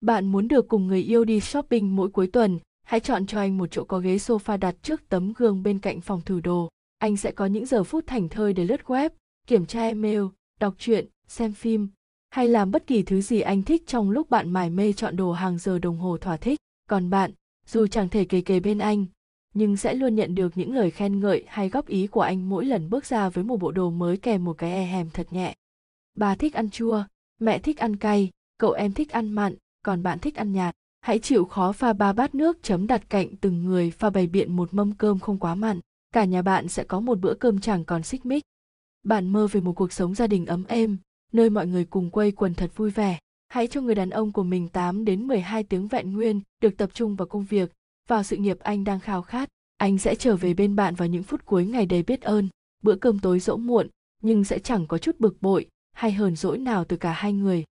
Bạn 0.00 0.26
muốn 0.26 0.48
được 0.48 0.68
cùng 0.68 0.86
người 0.86 1.02
yêu 1.02 1.24
đi 1.24 1.40
shopping 1.40 1.96
mỗi 1.96 2.08
cuối 2.10 2.26
tuần, 2.26 2.58
hãy 2.82 3.00
chọn 3.00 3.26
cho 3.26 3.38
anh 3.38 3.58
một 3.58 3.66
chỗ 3.70 3.84
có 3.84 3.98
ghế 3.98 4.16
sofa 4.16 4.58
đặt 4.58 4.76
trước 4.82 5.08
tấm 5.08 5.32
gương 5.36 5.62
bên 5.62 5.78
cạnh 5.78 6.00
phòng 6.00 6.20
thử 6.20 6.40
đồ. 6.40 6.68
Anh 6.98 7.16
sẽ 7.16 7.30
có 7.30 7.46
những 7.46 7.66
giờ 7.66 7.84
phút 7.84 8.06
thảnh 8.06 8.28
thơi 8.28 8.52
để 8.52 8.64
lướt 8.64 8.80
web, 8.86 9.10
kiểm 9.46 9.66
tra 9.66 9.82
email, 9.82 10.22
đọc 10.60 10.74
truyện, 10.78 11.06
xem 11.28 11.52
phim, 11.52 11.88
hay 12.30 12.48
làm 12.48 12.70
bất 12.70 12.86
kỳ 12.86 13.02
thứ 13.02 13.20
gì 13.20 13.40
anh 13.40 13.62
thích 13.62 13.82
trong 13.86 14.10
lúc 14.10 14.30
bạn 14.30 14.50
mải 14.50 14.70
mê 14.70 14.92
chọn 14.92 15.16
đồ 15.16 15.32
hàng 15.32 15.58
giờ 15.58 15.78
đồng 15.78 15.98
hồ 15.98 16.16
thỏa 16.18 16.36
thích. 16.36 16.58
Còn 16.88 17.10
bạn, 17.10 17.30
dù 17.66 17.86
chẳng 17.86 18.08
thể 18.08 18.24
kề 18.24 18.40
kề 18.40 18.60
bên 18.60 18.78
anh, 18.78 19.06
nhưng 19.54 19.76
sẽ 19.76 19.94
luôn 19.94 20.14
nhận 20.14 20.34
được 20.34 20.52
những 20.54 20.74
lời 20.74 20.90
khen 20.90 21.20
ngợi 21.20 21.44
hay 21.48 21.68
góp 21.68 21.86
ý 21.86 22.06
của 22.06 22.20
anh 22.20 22.48
mỗi 22.48 22.64
lần 22.64 22.90
bước 22.90 23.06
ra 23.06 23.28
với 23.28 23.44
một 23.44 23.56
bộ 23.56 23.72
đồ 23.72 23.90
mới 23.90 24.16
kèm 24.16 24.44
một 24.44 24.58
cái 24.58 24.72
e 24.72 24.84
hèm 24.84 25.10
thật 25.10 25.32
nhẹ. 25.32 25.54
Bà 26.14 26.34
thích 26.34 26.54
ăn 26.54 26.70
chua, 26.70 27.04
mẹ 27.40 27.58
thích 27.58 27.78
ăn 27.78 27.96
cay, 27.96 28.30
cậu 28.58 28.72
em 28.72 28.92
thích 28.92 29.10
ăn 29.10 29.32
mặn, 29.32 29.54
còn 29.82 30.02
bạn 30.02 30.18
thích 30.18 30.34
ăn 30.34 30.52
nhạt. 30.52 30.74
Hãy 31.00 31.18
chịu 31.18 31.44
khó 31.44 31.72
pha 31.72 31.92
ba 31.92 32.12
bát 32.12 32.34
nước 32.34 32.58
chấm 32.62 32.86
đặt 32.86 33.02
cạnh 33.08 33.36
từng 33.36 33.64
người 33.64 33.90
pha 33.90 34.10
bày 34.10 34.26
biện 34.26 34.56
một 34.56 34.74
mâm 34.74 34.92
cơm 34.92 35.18
không 35.18 35.38
quá 35.38 35.54
mặn. 35.54 35.80
Cả 36.14 36.24
nhà 36.24 36.42
bạn 36.42 36.68
sẽ 36.68 36.84
có 36.84 37.00
một 37.00 37.20
bữa 37.20 37.34
cơm 37.34 37.60
chẳng 37.60 37.84
còn 37.84 38.02
xích 38.02 38.26
mích. 38.26 38.44
Bạn 39.02 39.28
mơ 39.28 39.48
về 39.52 39.60
một 39.60 39.72
cuộc 39.72 39.92
sống 39.92 40.14
gia 40.14 40.26
đình 40.26 40.46
ấm 40.46 40.64
êm, 40.68 40.96
nơi 41.32 41.50
mọi 41.50 41.66
người 41.66 41.84
cùng 41.84 42.10
quây 42.10 42.32
quần 42.32 42.54
thật 42.54 42.70
vui 42.76 42.90
vẻ. 42.90 43.18
Hãy 43.48 43.66
cho 43.66 43.80
người 43.80 43.94
đàn 43.94 44.10
ông 44.10 44.32
của 44.32 44.42
mình 44.42 44.68
8 44.68 45.04
đến 45.04 45.26
12 45.26 45.64
tiếng 45.64 45.88
vẹn 45.88 46.12
nguyên 46.12 46.40
được 46.60 46.76
tập 46.76 46.90
trung 46.94 47.16
vào 47.16 47.26
công 47.26 47.44
việc, 47.44 47.72
vào 48.08 48.22
sự 48.22 48.36
nghiệp 48.36 48.58
anh 48.60 48.84
đang 48.84 49.00
khao 49.00 49.22
khát. 49.22 49.48
Anh 49.76 49.98
sẽ 49.98 50.14
trở 50.14 50.36
về 50.36 50.54
bên 50.54 50.76
bạn 50.76 50.94
vào 50.94 51.08
những 51.08 51.22
phút 51.22 51.46
cuối 51.46 51.64
ngày 51.64 51.86
đầy 51.86 52.02
biết 52.02 52.22
ơn. 52.22 52.48
Bữa 52.82 52.94
cơm 52.94 53.18
tối 53.18 53.40
dỗ 53.40 53.56
muộn, 53.56 53.88
nhưng 54.22 54.44
sẽ 54.44 54.58
chẳng 54.58 54.86
có 54.86 54.98
chút 54.98 55.20
bực 55.20 55.42
bội 55.42 55.68
hay 55.92 56.12
hờn 56.12 56.36
dỗi 56.36 56.58
nào 56.58 56.84
từ 56.84 56.96
cả 56.96 57.12
hai 57.12 57.32
người. 57.32 57.64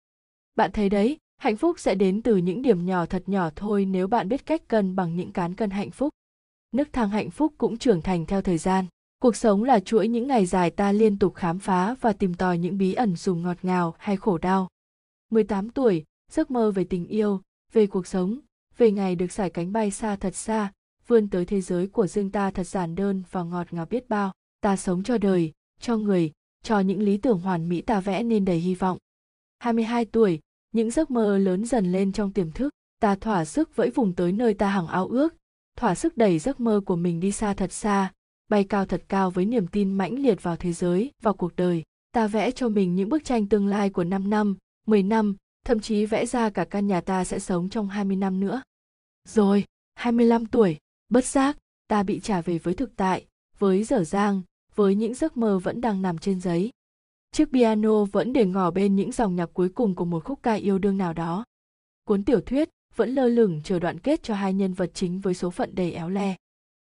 Bạn 0.55 0.71
thấy 0.71 0.89
đấy, 0.89 1.17
hạnh 1.37 1.57
phúc 1.57 1.79
sẽ 1.79 1.95
đến 1.95 2.21
từ 2.21 2.37
những 2.37 2.61
điểm 2.61 2.85
nhỏ 2.85 3.05
thật 3.05 3.23
nhỏ 3.25 3.49
thôi 3.55 3.85
nếu 3.85 4.07
bạn 4.07 4.29
biết 4.29 4.45
cách 4.45 4.67
cân 4.67 4.95
bằng 4.95 5.15
những 5.15 5.31
cán 5.31 5.55
cân 5.55 5.69
hạnh 5.69 5.91
phúc. 5.91 6.09
Nước 6.71 6.93
thang 6.93 7.09
hạnh 7.09 7.29
phúc 7.29 7.53
cũng 7.57 7.77
trưởng 7.77 8.01
thành 8.01 8.25
theo 8.25 8.41
thời 8.41 8.57
gian. 8.57 8.85
Cuộc 9.21 9.35
sống 9.35 9.63
là 9.63 9.79
chuỗi 9.79 10.07
những 10.07 10.27
ngày 10.27 10.45
dài 10.45 10.71
ta 10.71 10.91
liên 10.91 11.19
tục 11.19 11.35
khám 11.35 11.59
phá 11.59 11.95
và 12.01 12.13
tìm 12.13 12.33
tòi 12.33 12.57
những 12.57 12.77
bí 12.77 12.93
ẩn 12.93 13.15
dù 13.15 13.35
ngọt 13.35 13.57
ngào 13.61 13.95
hay 13.97 14.17
khổ 14.17 14.37
đau. 14.37 14.67
18 15.31 15.69
tuổi, 15.69 16.03
giấc 16.31 16.51
mơ 16.51 16.71
về 16.71 16.83
tình 16.83 17.05
yêu, 17.05 17.41
về 17.73 17.87
cuộc 17.87 18.07
sống, 18.07 18.39
về 18.81 18.91
ngày 18.91 19.15
được 19.15 19.31
giải 19.31 19.49
cánh 19.49 19.71
bay 19.71 19.91
xa 19.91 20.15
thật 20.15 20.35
xa, 20.35 20.71
vươn 21.07 21.29
tới 21.29 21.45
thế 21.45 21.61
giới 21.61 21.87
của 21.87 22.07
riêng 22.07 22.31
ta 22.31 22.51
thật 22.51 22.63
giản 22.63 22.95
đơn 22.95 23.23
và 23.31 23.43
ngọt 23.43 23.67
ngào 23.71 23.85
biết 23.85 24.09
bao. 24.09 24.33
Ta 24.61 24.75
sống 24.75 25.03
cho 25.03 25.17
đời, 25.17 25.51
cho 25.79 25.97
người, 25.97 26.31
cho 26.63 26.79
những 26.79 27.01
lý 27.01 27.17
tưởng 27.17 27.39
hoàn 27.39 27.69
mỹ 27.69 27.81
ta 27.81 27.99
vẽ 27.99 28.23
nên 28.23 28.45
đầy 28.45 28.57
hy 28.57 28.75
vọng. 28.75 28.97
22 29.59 30.05
tuổi, 30.05 30.39
những 30.71 30.91
giấc 30.91 31.11
mơ 31.11 31.37
lớn 31.37 31.65
dần 31.65 31.91
lên 31.91 32.11
trong 32.11 32.33
tiềm 32.33 32.51
thức, 32.51 32.69
ta 32.99 33.15
thỏa 33.15 33.45
sức 33.45 33.75
vẫy 33.75 33.89
vùng 33.89 34.13
tới 34.13 34.31
nơi 34.31 34.53
ta 34.53 34.69
hằng 34.69 34.87
ao 34.87 35.07
ước, 35.07 35.35
thỏa 35.77 35.95
sức 35.95 36.17
đẩy 36.17 36.39
giấc 36.39 36.59
mơ 36.59 36.81
của 36.85 36.95
mình 36.95 37.19
đi 37.19 37.31
xa 37.31 37.53
thật 37.53 37.71
xa, 37.71 38.11
bay 38.49 38.63
cao 38.63 38.85
thật 38.85 39.03
cao 39.07 39.31
với 39.31 39.45
niềm 39.45 39.67
tin 39.67 39.93
mãnh 39.93 40.19
liệt 40.19 40.43
vào 40.43 40.55
thế 40.55 40.73
giới, 40.73 41.11
vào 41.21 41.33
cuộc 41.33 41.55
đời. 41.55 41.83
Ta 42.11 42.27
vẽ 42.27 42.51
cho 42.51 42.69
mình 42.69 42.95
những 42.95 43.09
bức 43.09 43.25
tranh 43.25 43.47
tương 43.47 43.67
lai 43.67 43.89
của 43.89 44.03
5 44.03 44.29
năm, 44.29 44.57
10 44.87 45.03
năm, 45.03 45.35
thậm 45.65 45.79
chí 45.79 46.05
vẽ 46.05 46.25
ra 46.25 46.49
cả 46.49 46.65
căn 46.65 46.87
nhà 46.87 47.01
ta 47.01 47.23
sẽ 47.23 47.39
sống 47.39 47.69
trong 47.69 47.87
20 47.87 48.15
năm 48.15 48.39
nữa. 48.39 48.61
Rồi, 49.27 49.65
25 49.95 50.45
tuổi, 50.45 50.77
bất 51.09 51.25
giác, 51.25 51.57
ta 51.87 52.03
bị 52.03 52.19
trả 52.19 52.41
về 52.41 52.57
với 52.57 52.73
thực 52.73 52.95
tại, 52.95 53.25
với 53.59 53.83
dở 53.83 54.03
dang, 54.03 54.41
với 54.75 54.95
những 54.95 55.13
giấc 55.13 55.37
mơ 55.37 55.59
vẫn 55.59 55.81
đang 55.81 56.01
nằm 56.01 56.17
trên 56.17 56.39
giấy. 56.39 56.71
Chiếc 57.31 57.51
piano 57.51 58.05
vẫn 58.05 58.33
để 58.33 58.45
ngỏ 58.45 58.71
bên 58.71 58.95
những 58.95 59.11
dòng 59.11 59.35
nhạc 59.35 59.45
cuối 59.53 59.69
cùng 59.69 59.95
của 59.95 60.05
một 60.05 60.23
khúc 60.23 60.39
ca 60.43 60.53
yêu 60.53 60.79
đương 60.79 60.97
nào 60.97 61.13
đó. 61.13 61.45
Cuốn 62.03 62.23
tiểu 62.23 62.41
thuyết 62.41 62.69
vẫn 62.95 63.09
lơ 63.09 63.27
lửng 63.27 63.61
chờ 63.63 63.79
đoạn 63.79 63.99
kết 63.99 64.23
cho 64.23 64.33
hai 64.33 64.53
nhân 64.53 64.73
vật 64.73 64.91
chính 64.93 65.19
với 65.19 65.33
số 65.33 65.49
phận 65.49 65.75
đầy 65.75 65.91
éo 65.91 66.09
le. 66.09 66.35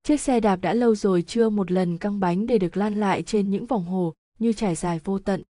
Chiếc 0.03 0.21
xe 0.21 0.39
đạp 0.39 0.55
đã 0.55 0.73
lâu 0.73 0.95
rồi 0.95 1.21
chưa 1.21 1.49
một 1.49 1.71
lần 1.71 1.97
căng 1.97 2.19
bánh 2.19 2.47
để 2.47 2.57
được 2.57 2.77
lan 2.77 2.93
lại 2.93 3.23
trên 3.23 3.49
những 3.49 3.65
vòng 3.65 3.85
hồ 3.85 4.13
như 4.39 4.53
trải 4.53 4.75
dài 4.75 4.99
vô 5.03 5.19
tận. 5.19 5.43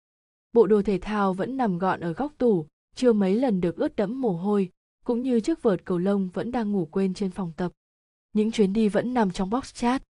Bộ 0.54 0.68
đồ 0.68 0.82
thể 0.82 1.00
thao 1.02 1.34
vẫn 1.34 1.58
nằm 1.58 1.78
gọn 1.78 2.00
ở 2.00 2.14
góc 2.14 2.34
tủ, 2.38 2.66
chưa 2.96 3.14
mấy 3.14 3.36
lần 3.36 3.62
được 3.62 3.76
ướt 3.76 3.96
đẫm 3.96 4.22
mồ 4.22 4.32
hôi, 4.32 4.70
cũng 5.06 5.22
như 5.22 5.40
chiếc 5.40 5.62
vợt 5.62 5.86
cầu 5.86 5.98
lông 5.98 6.30
vẫn 6.30 6.52
đang 6.52 6.72
ngủ 6.72 6.88
quên 6.92 7.14
trên 7.14 7.32
phòng 7.32 7.52
tập. 7.58 7.72
Những 8.34 8.52
chuyến 8.52 8.74
đi 8.74 8.90
vẫn 8.90 9.14
nằm 9.14 9.32
trong 9.32 9.50
box 9.50 9.74
chat. 9.74 10.04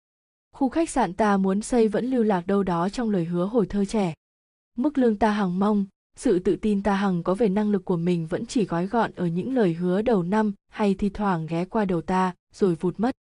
Khu 0.52 0.70
khách 0.70 0.90
sạn 0.90 1.14
ta 1.14 1.38
muốn 1.38 1.62
xây 1.62 1.88
vẫn 1.88 2.06
lưu 2.06 2.24
lạc 2.24 2.48
đâu 2.48 2.64
đó 2.64 2.90
trong 2.90 3.10
lời 3.10 3.26
hứa 3.26 3.46
hồi 3.46 3.66
thơ 3.66 3.86
trẻ. 3.86 4.14
Mức 4.78 4.98
lương 4.98 5.16
ta 5.16 5.32
hằng 5.32 5.60
mong, 5.60 5.86
sự 6.16 6.40
tự 6.40 6.56
tin 6.56 6.84
ta 6.84 6.96
hằng 6.96 7.24
có 7.24 7.34
về 7.34 7.50
năng 7.50 7.72
lực 7.72 7.86
của 7.86 7.98
mình 7.98 8.28
vẫn 8.28 8.46
chỉ 8.46 8.66
gói 8.66 8.88
gọn 8.88 9.12
ở 9.16 9.28
những 9.28 9.56
lời 9.56 9.74
hứa 9.74 10.02
đầu 10.02 10.24
năm 10.24 10.54
hay 10.70 10.96
thi 10.96 11.10
thoảng 11.10 11.46
ghé 11.46 11.66
qua 11.66 11.86
đầu 11.86 12.02
ta 12.02 12.34
rồi 12.54 12.76
vụt 12.76 13.00
mất. 13.00 13.16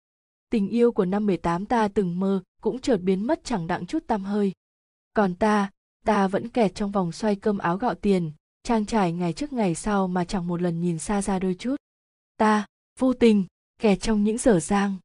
Tình 0.51 0.69
yêu 0.69 0.93
của 0.93 1.05
năm 1.05 1.27
18 1.27 1.67
ta 1.67 1.89
từng 1.89 2.21
mơ 2.21 2.43
cũng 2.63 2.81
chợt 2.81 2.97
biến 2.97 3.27
mất 3.27 3.41
chẳng 3.45 3.67
đặng 3.67 3.87
chút 3.87 4.07
tăm 4.07 4.25
hơi. 4.25 4.53
Còn 5.15 5.35
ta, 5.35 5.71
ta 6.05 6.29
vẫn 6.29 6.49
kẹt 6.49 6.75
trong 6.75 6.91
vòng 6.91 7.13
xoay 7.13 7.37
cơm 7.37 7.59
áo 7.59 7.77
gạo 7.77 7.95
tiền, 7.95 8.33
trang 8.71 8.87
trải 8.87 9.13
ngày 9.13 9.33
trước 9.33 9.53
ngày 9.53 9.75
sau 9.75 10.09
mà 10.09 10.25
chẳng 10.25 10.47
một 10.47 10.63
lần 10.63 10.81
nhìn 10.81 10.99
xa 10.99 11.23
ra 11.23 11.39
đôi 11.39 11.55
chút. 11.55 11.77
Ta, 12.37 12.67
vô 12.99 13.13
tình, 13.13 13.45
kẹt 13.79 14.01
trong 14.01 14.25
những 14.25 14.39
dở 14.39 14.61
dang. 14.61 14.97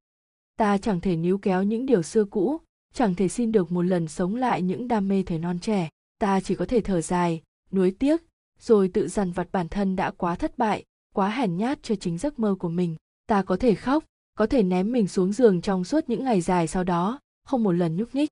Ta 0.58 0.78
chẳng 0.78 1.02
thể 1.02 1.16
níu 1.16 1.38
kéo 1.38 1.64
những 1.64 1.86
điều 1.86 2.02
xưa 2.02 2.26
cũ, 2.26 2.58
chẳng 2.94 3.16
thể 3.16 3.28
xin 3.28 3.52
được 3.52 3.72
một 3.72 3.82
lần 3.82 4.08
sống 4.08 4.36
lại 4.36 4.62
những 4.62 4.88
đam 4.88 5.08
mê 5.08 5.24
thời 5.24 5.40
non 5.40 5.60
trẻ. 5.60 5.90
Ta 6.20 6.40
chỉ 6.40 6.56
có 6.56 6.66
thể 6.66 6.82
thở 6.82 7.02
dài, 7.02 7.42
nuối 7.72 7.96
tiếc, 8.00 8.22
rồi 8.60 8.88
tự 8.94 9.08
dằn 9.08 9.32
vặt 9.32 9.48
bản 9.52 9.70
thân 9.70 9.96
đã 9.96 10.12
quá 10.12 10.36
thất 10.36 10.58
bại, 10.58 10.84
quá 11.16 11.30
hèn 11.30 11.58
nhát 11.58 11.84
cho 11.84 11.96
chính 11.96 12.18
giấc 12.18 12.40
mơ 12.40 12.56
của 12.60 12.70
mình. 12.70 12.96
Ta 13.28 13.44
có 13.44 13.58
thể 13.58 13.76
khóc, 13.76 14.04
có 14.38 14.48
thể 14.48 14.64
ném 14.64 14.92
mình 14.92 15.08
xuống 15.08 15.34
giường 15.34 15.62
trong 15.62 15.84
suốt 15.84 16.10
những 16.10 16.24
ngày 16.24 16.42
dài 16.42 16.68
sau 16.68 16.84
đó, 16.84 17.20
không 17.44 17.64
một 17.64 17.72
lần 17.72 17.96
nhúc 17.96 18.16
nhích. 18.16 18.30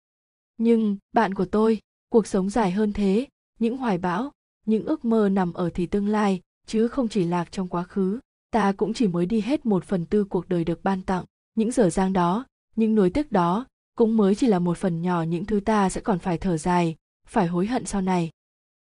Nhưng, 0.58 0.98
bạn 1.14 1.34
của 1.34 1.46
tôi, 1.46 1.80
cuộc 2.10 2.28
sống 2.28 2.50
dài 2.50 2.72
hơn 2.72 2.94
thế, 2.94 3.28
những 3.60 3.78
hoài 3.78 3.98
bão, 3.98 4.32
những 4.66 4.86
ước 4.86 5.06
mơ 5.06 5.30
nằm 5.30 5.54
ở 5.54 5.70
thì 5.74 5.86
tương 5.86 6.08
lai, 6.08 6.42
chứ 6.68 6.88
không 6.88 7.08
chỉ 7.08 7.24
lạc 7.24 7.52
trong 7.52 7.68
quá 7.68 7.84
khứ. 7.84 8.20
Ta 8.52 8.72
cũng 8.72 8.94
chỉ 8.94 9.08
mới 9.08 9.26
đi 9.26 9.42
hết 9.42 9.66
một 9.66 9.84
phần 9.84 10.06
tư 10.06 10.24
cuộc 10.24 10.50
đời 10.50 10.64
được 10.64 10.84
ban 10.84 11.02
tặng. 11.02 11.26
Những 11.56 11.72
dở 11.72 11.90
dang 11.90 12.14
đó, 12.14 12.46
những 12.76 12.96
nuối 12.96 13.10
tiếc 13.10 13.32
đó, 13.32 13.66
cũng 13.98 14.18
mới 14.18 14.36
chỉ 14.36 14.48
là 14.48 14.60
một 14.60 14.78
phần 14.78 15.02
nhỏ 15.02 15.22
những 15.22 15.46
thứ 15.46 15.60
ta 15.60 15.90
sẽ 15.90 16.02
còn 16.02 16.20
phải 16.20 16.38
thở 16.38 16.58
dài, 16.58 16.96
phải 17.28 17.48
hối 17.48 17.68
hận 17.68 17.86
sau 17.86 18.02
này 18.02 18.30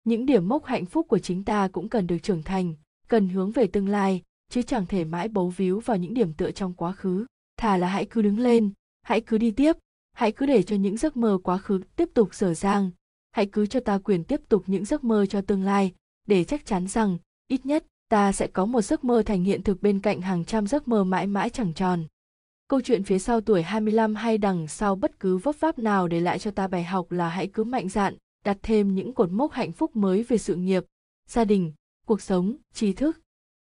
những 0.03 0.25
điểm 0.25 0.47
mốc 0.47 0.65
hạnh 0.65 0.85
phúc 0.85 1.05
của 1.09 1.19
chính 1.19 1.43
ta 1.43 1.67
cũng 1.67 1.89
cần 1.89 2.07
được 2.07 2.17
trưởng 2.23 2.43
thành 2.43 2.73
cần 3.07 3.29
hướng 3.29 3.51
về 3.51 3.67
tương 3.67 3.87
lai 3.87 4.21
chứ 4.51 4.61
chẳng 4.61 4.85
thể 4.85 5.03
mãi 5.03 5.27
bấu 5.27 5.49
víu 5.49 5.79
vào 5.79 5.97
những 5.97 6.13
điểm 6.13 6.33
tựa 6.33 6.51
trong 6.51 6.73
quá 6.73 6.91
khứ 6.91 7.25
thà 7.57 7.77
là 7.77 7.87
hãy 7.87 8.05
cứ 8.05 8.21
đứng 8.21 8.39
lên 8.39 8.71
hãy 9.01 9.21
cứ 9.21 9.37
đi 9.37 9.51
tiếp 9.51 9.75
hãy 10.13 10.31
cứ 10.31 10.45
để 10.45 10.63
cho 10.63 10.75
những 10.75 10.97
giấc 10.97 11.17
mơ 11.17 11.37
quá 11.43 11.57
khứ 11.57 11.79
tiếp 11.95 12.09
tục 12.13 12.35
dở 12.35 12.53
dang 12.53 12.91
hãy 13.35 13.45
cứ 13.45 13.65
cho 13.65 13.79
ta 13.79 13.97
quyền 13.97 14.23
tiếp 14.23 14.41
tục 14.49 14.63
những 14.67 14.85
giấc 14.85 15.03
mơ 15.03 15.25
cho 15.25 15.41
tương 15.41 15.63
lai 15.63 15.93
để 16.27 16.43
chắc 16.43 16.65
chắn 16.65 16.87
rằng 16.87 17.17
ít 17.47 17.65
nhất 17.65 17.85
ta 18.09 18.31
sẽ 18.31 18.47
có 18.47 18.65
một 18.65 18.81
giấc 18.81 19.03
mơ 19.03 19.23
thành 19.25 19.43
hiện 19.43 19.63
thực 19.63 19.81
bên 19.81 19.99
cạnh 19.99 20.21
hàng 20.21 20.45
trăm 20.45 20.67
giấc 20.67 20.87
mơ 20.87 21.03
mãi 21.03 21.27
mãi 21.27 21.49
chẳng 21.49 21.73
tròn. 21.73 22.05
Câu 22.67 22.81
chuyện 22.81 23.03
phía 23.03 23.19
sau 23.19 23.41
tuổi 23.41 23.63
25 23.63 24.15
hay 24.15 24.37
đằng 24.37 24.67
sau 24.67 24.95
bất 24.95 25.19
cứ 25.19 25.37
vấp 25.37 25.55
váp 25.59 25.79
nào 25.79 26.07
để 26.07 26.19
lại 26.19 26.39
cho 26.39 26.51
ta 26.51 26.67
bài 26.67 26.83
học 26.83 27.11
là 27.11 27.29
hãy 27.29 27.47
cứ 27.47 27.63
mạnh 27.63 27.89
dạn, 27.89 28.17
đặt 28.45 28.57
thêm 28.63 28.95
những 28.95 29.13
cột 29.13 29.31
mốc 29.31 29.51
hạnh 29.51 29.71
phúc 29.71 29.95
mới 29.95 30.23
về 30.23 30.37
sự 30.37 30.55
nghiệp, 30.55 30.85
gia 31.29 31.45
đình, 31.45 31.73
cuộc 32.05 32.21
sống, 32.21 32.55
trí 32.73 32.93
thức, 32.93 33.19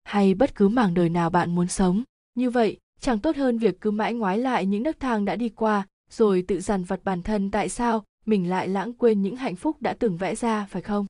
hay 0.03 0.33
bất 0.33 0.55
cứ 0.55 0.67
mảng 0.67 0.93
đời 0.93 1.09
nào 1.09 1.29
bạn 1.29 1.55
muốn 1.55 1.67
sống. 1.67 2.03
Như 2.35 2.49
vậy, 2.49 2.77
chẳng 2.99 3.19
tốt 3.19 3.35
hơn 3.35 3.57
việc 3.57 3.81
cứ 3.81 3.91
mãi 3.91 4.13
ngoái 4.13 4.37
lại 4.37 4.65
những 4.65 4.83
nấc 4.83 4.99
thang 4.99 5.25
đã 5.25 5.35
đi 5.35 5.49
qua, 5.49 5.87
rồi 6.09 6.43
tự 6.47 6.59
dằn 6.59 6.83
vặt 6.83 6.99
bản 7.03 7.23
thân 7.23 7.51
tại 7.51 7.69
sao 7.69 8.03
mình 8.27 8.49
lại 8.49 8.67
lãng 8.67 8.93
quên 8.93 9.21
những 9.21 9.35
hạnh 9.35 9.55
phúc 9.55 9.81
đã 9.81 9.93
từng 9.99 10.17
vẽ 10.17 10.35
ra 10.35 10.65
phải 10.69 10.81
không? 10.81 11.05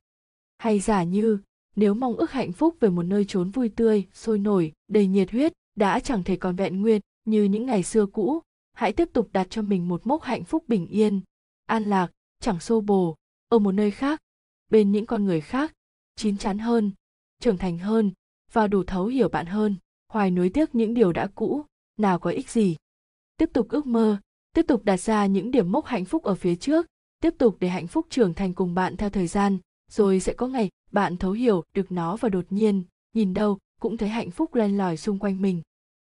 Hay 0.58 0.80
giả 0.80 1.04
như, 1.04 1.40
nếu 1.76 1.94
mong 1.94 2.18
ước 2.18 2.32
hạnh 2.32 2.52
phúc 2.52 2.76
về 2.80 2.90
một 2.90 3.04
nơi 3.04 3.26
trốn 3.26 3.50
vui 3.50 3.70
tươi, 3.70 4.06
sôi 4.14 4.40
nổi, 4.40 4.72
đầy 4.88 5.08
nhiệt 5.08 5.32
huyết, 5.32 5.54
đã 5.76 6.00
chẳng 6.00 6.24
thể 6.24 6.36
còn 6.36 6.56
vẹn 6.56 6.82
nguyên 6.82 7.02
như 7.26 7.44
những 7.44 7.66
ngày 7.66 7.84
xưa 7.84 8.06
cũ, 8.06 8.42
hãy 8.74 8.94
tiếp 8.94 9.10
tục 9.14 9.30
đặt 9.34 9.48
cho 9.50 9.62
mình 9.62 9.88
một 9.88 10.08
mốc 10.08 10.24
hạnh 10.24 10.44
phúc 10.44 10.64
bình 10.68 10.88
yên, 10.88 11.22
an 11.66 11.84
lạc, 11.84 12.12
chẳng 12.40 12.60
xô 12.60 12.82
bồ, 12.82 13.16
ở 13.50 13.60
một 13.60 13.72
nơi 13.72 13.92
khác, 13.92 14.20
bên 14.70 14.92
những 14.92 15.06
con 15.06 15.26
người 15.26 15.42
khác, 15.42 15.74
chín 16.16 16.38
chắn 16.38 16.58
hơn, 16.58 16.92
trưởng 17.40 17.58
thành 17.58 17.78
hơn 17.78 18.12
và 18.52 18.68
đủ 18.68 18.84
thấu 18.84 19.06
hiểu 19.06 19.30
bạn 19.30 19.46
hơn, 19.46 19.76
hoài 20.08 20.32
nuối 20.32 20.50
tiếc 20.50 20.76
những 20.76 20.94
điều 20.94 21.12
đã 21.12 21.28
cũ, 21.36 21.66
nào 21.98 22.20
có 22.20 22.30
ích 22.30 22.50
gì. 22.50 22.76
Tiếp 23.38 23.50
tục 23.54 23.68
ước 23.70 23.86
mơ, 23.86 24.18
tiếp 24.54 24.66
tục 24.68 24.84
đặt 24.84 24.98
ra 24.98 25.26
những 25.26 25.52
điểm 25.52 25.72
mốc 25.72 25.86
hạnh 25.86 26.06
phúc 26.06 26.24
ở 26.24 26.36
phía 26.36 26.56
trước, 26.56 26.86
tiếp 27.20 27.34
tục 27.38 27.58
để 27.60 27.68
hạnh 27.68 27.88
phúc 27.88 28.06
trưởng 28.10 28.34
thành 28.34 28.54
cùng 28.54 28.76
bạn 28.76 28.98
theo 28.98 29.10
thời 29.10 29.28
gian, 29.28 29.58
rồi 29.92 30.20
sẽ 30.20 30.34
có 30.34 30.48
ngày 30.48 30.70
bạn 30.92 31.18
thấu 31.18 31.32
hiểu 31.32 31.64
được 31.74 31.92
nó 31.92 32.16
và 32.18 32.30
đột 32.30 32.46
nhiên 32.50 32.84
nhìn 33.14 33.34
đâu 33.34 33.58
cũng 33.82 33.98
thấy 33.98 34.10
hạnh 34.10 34.32
phúc 34.32 34.56
len 34.56 34.78
lỏi 34.78 34.98
xung 34.98 35.20
quanh 35.20 35.42
mình. 35.42 35.62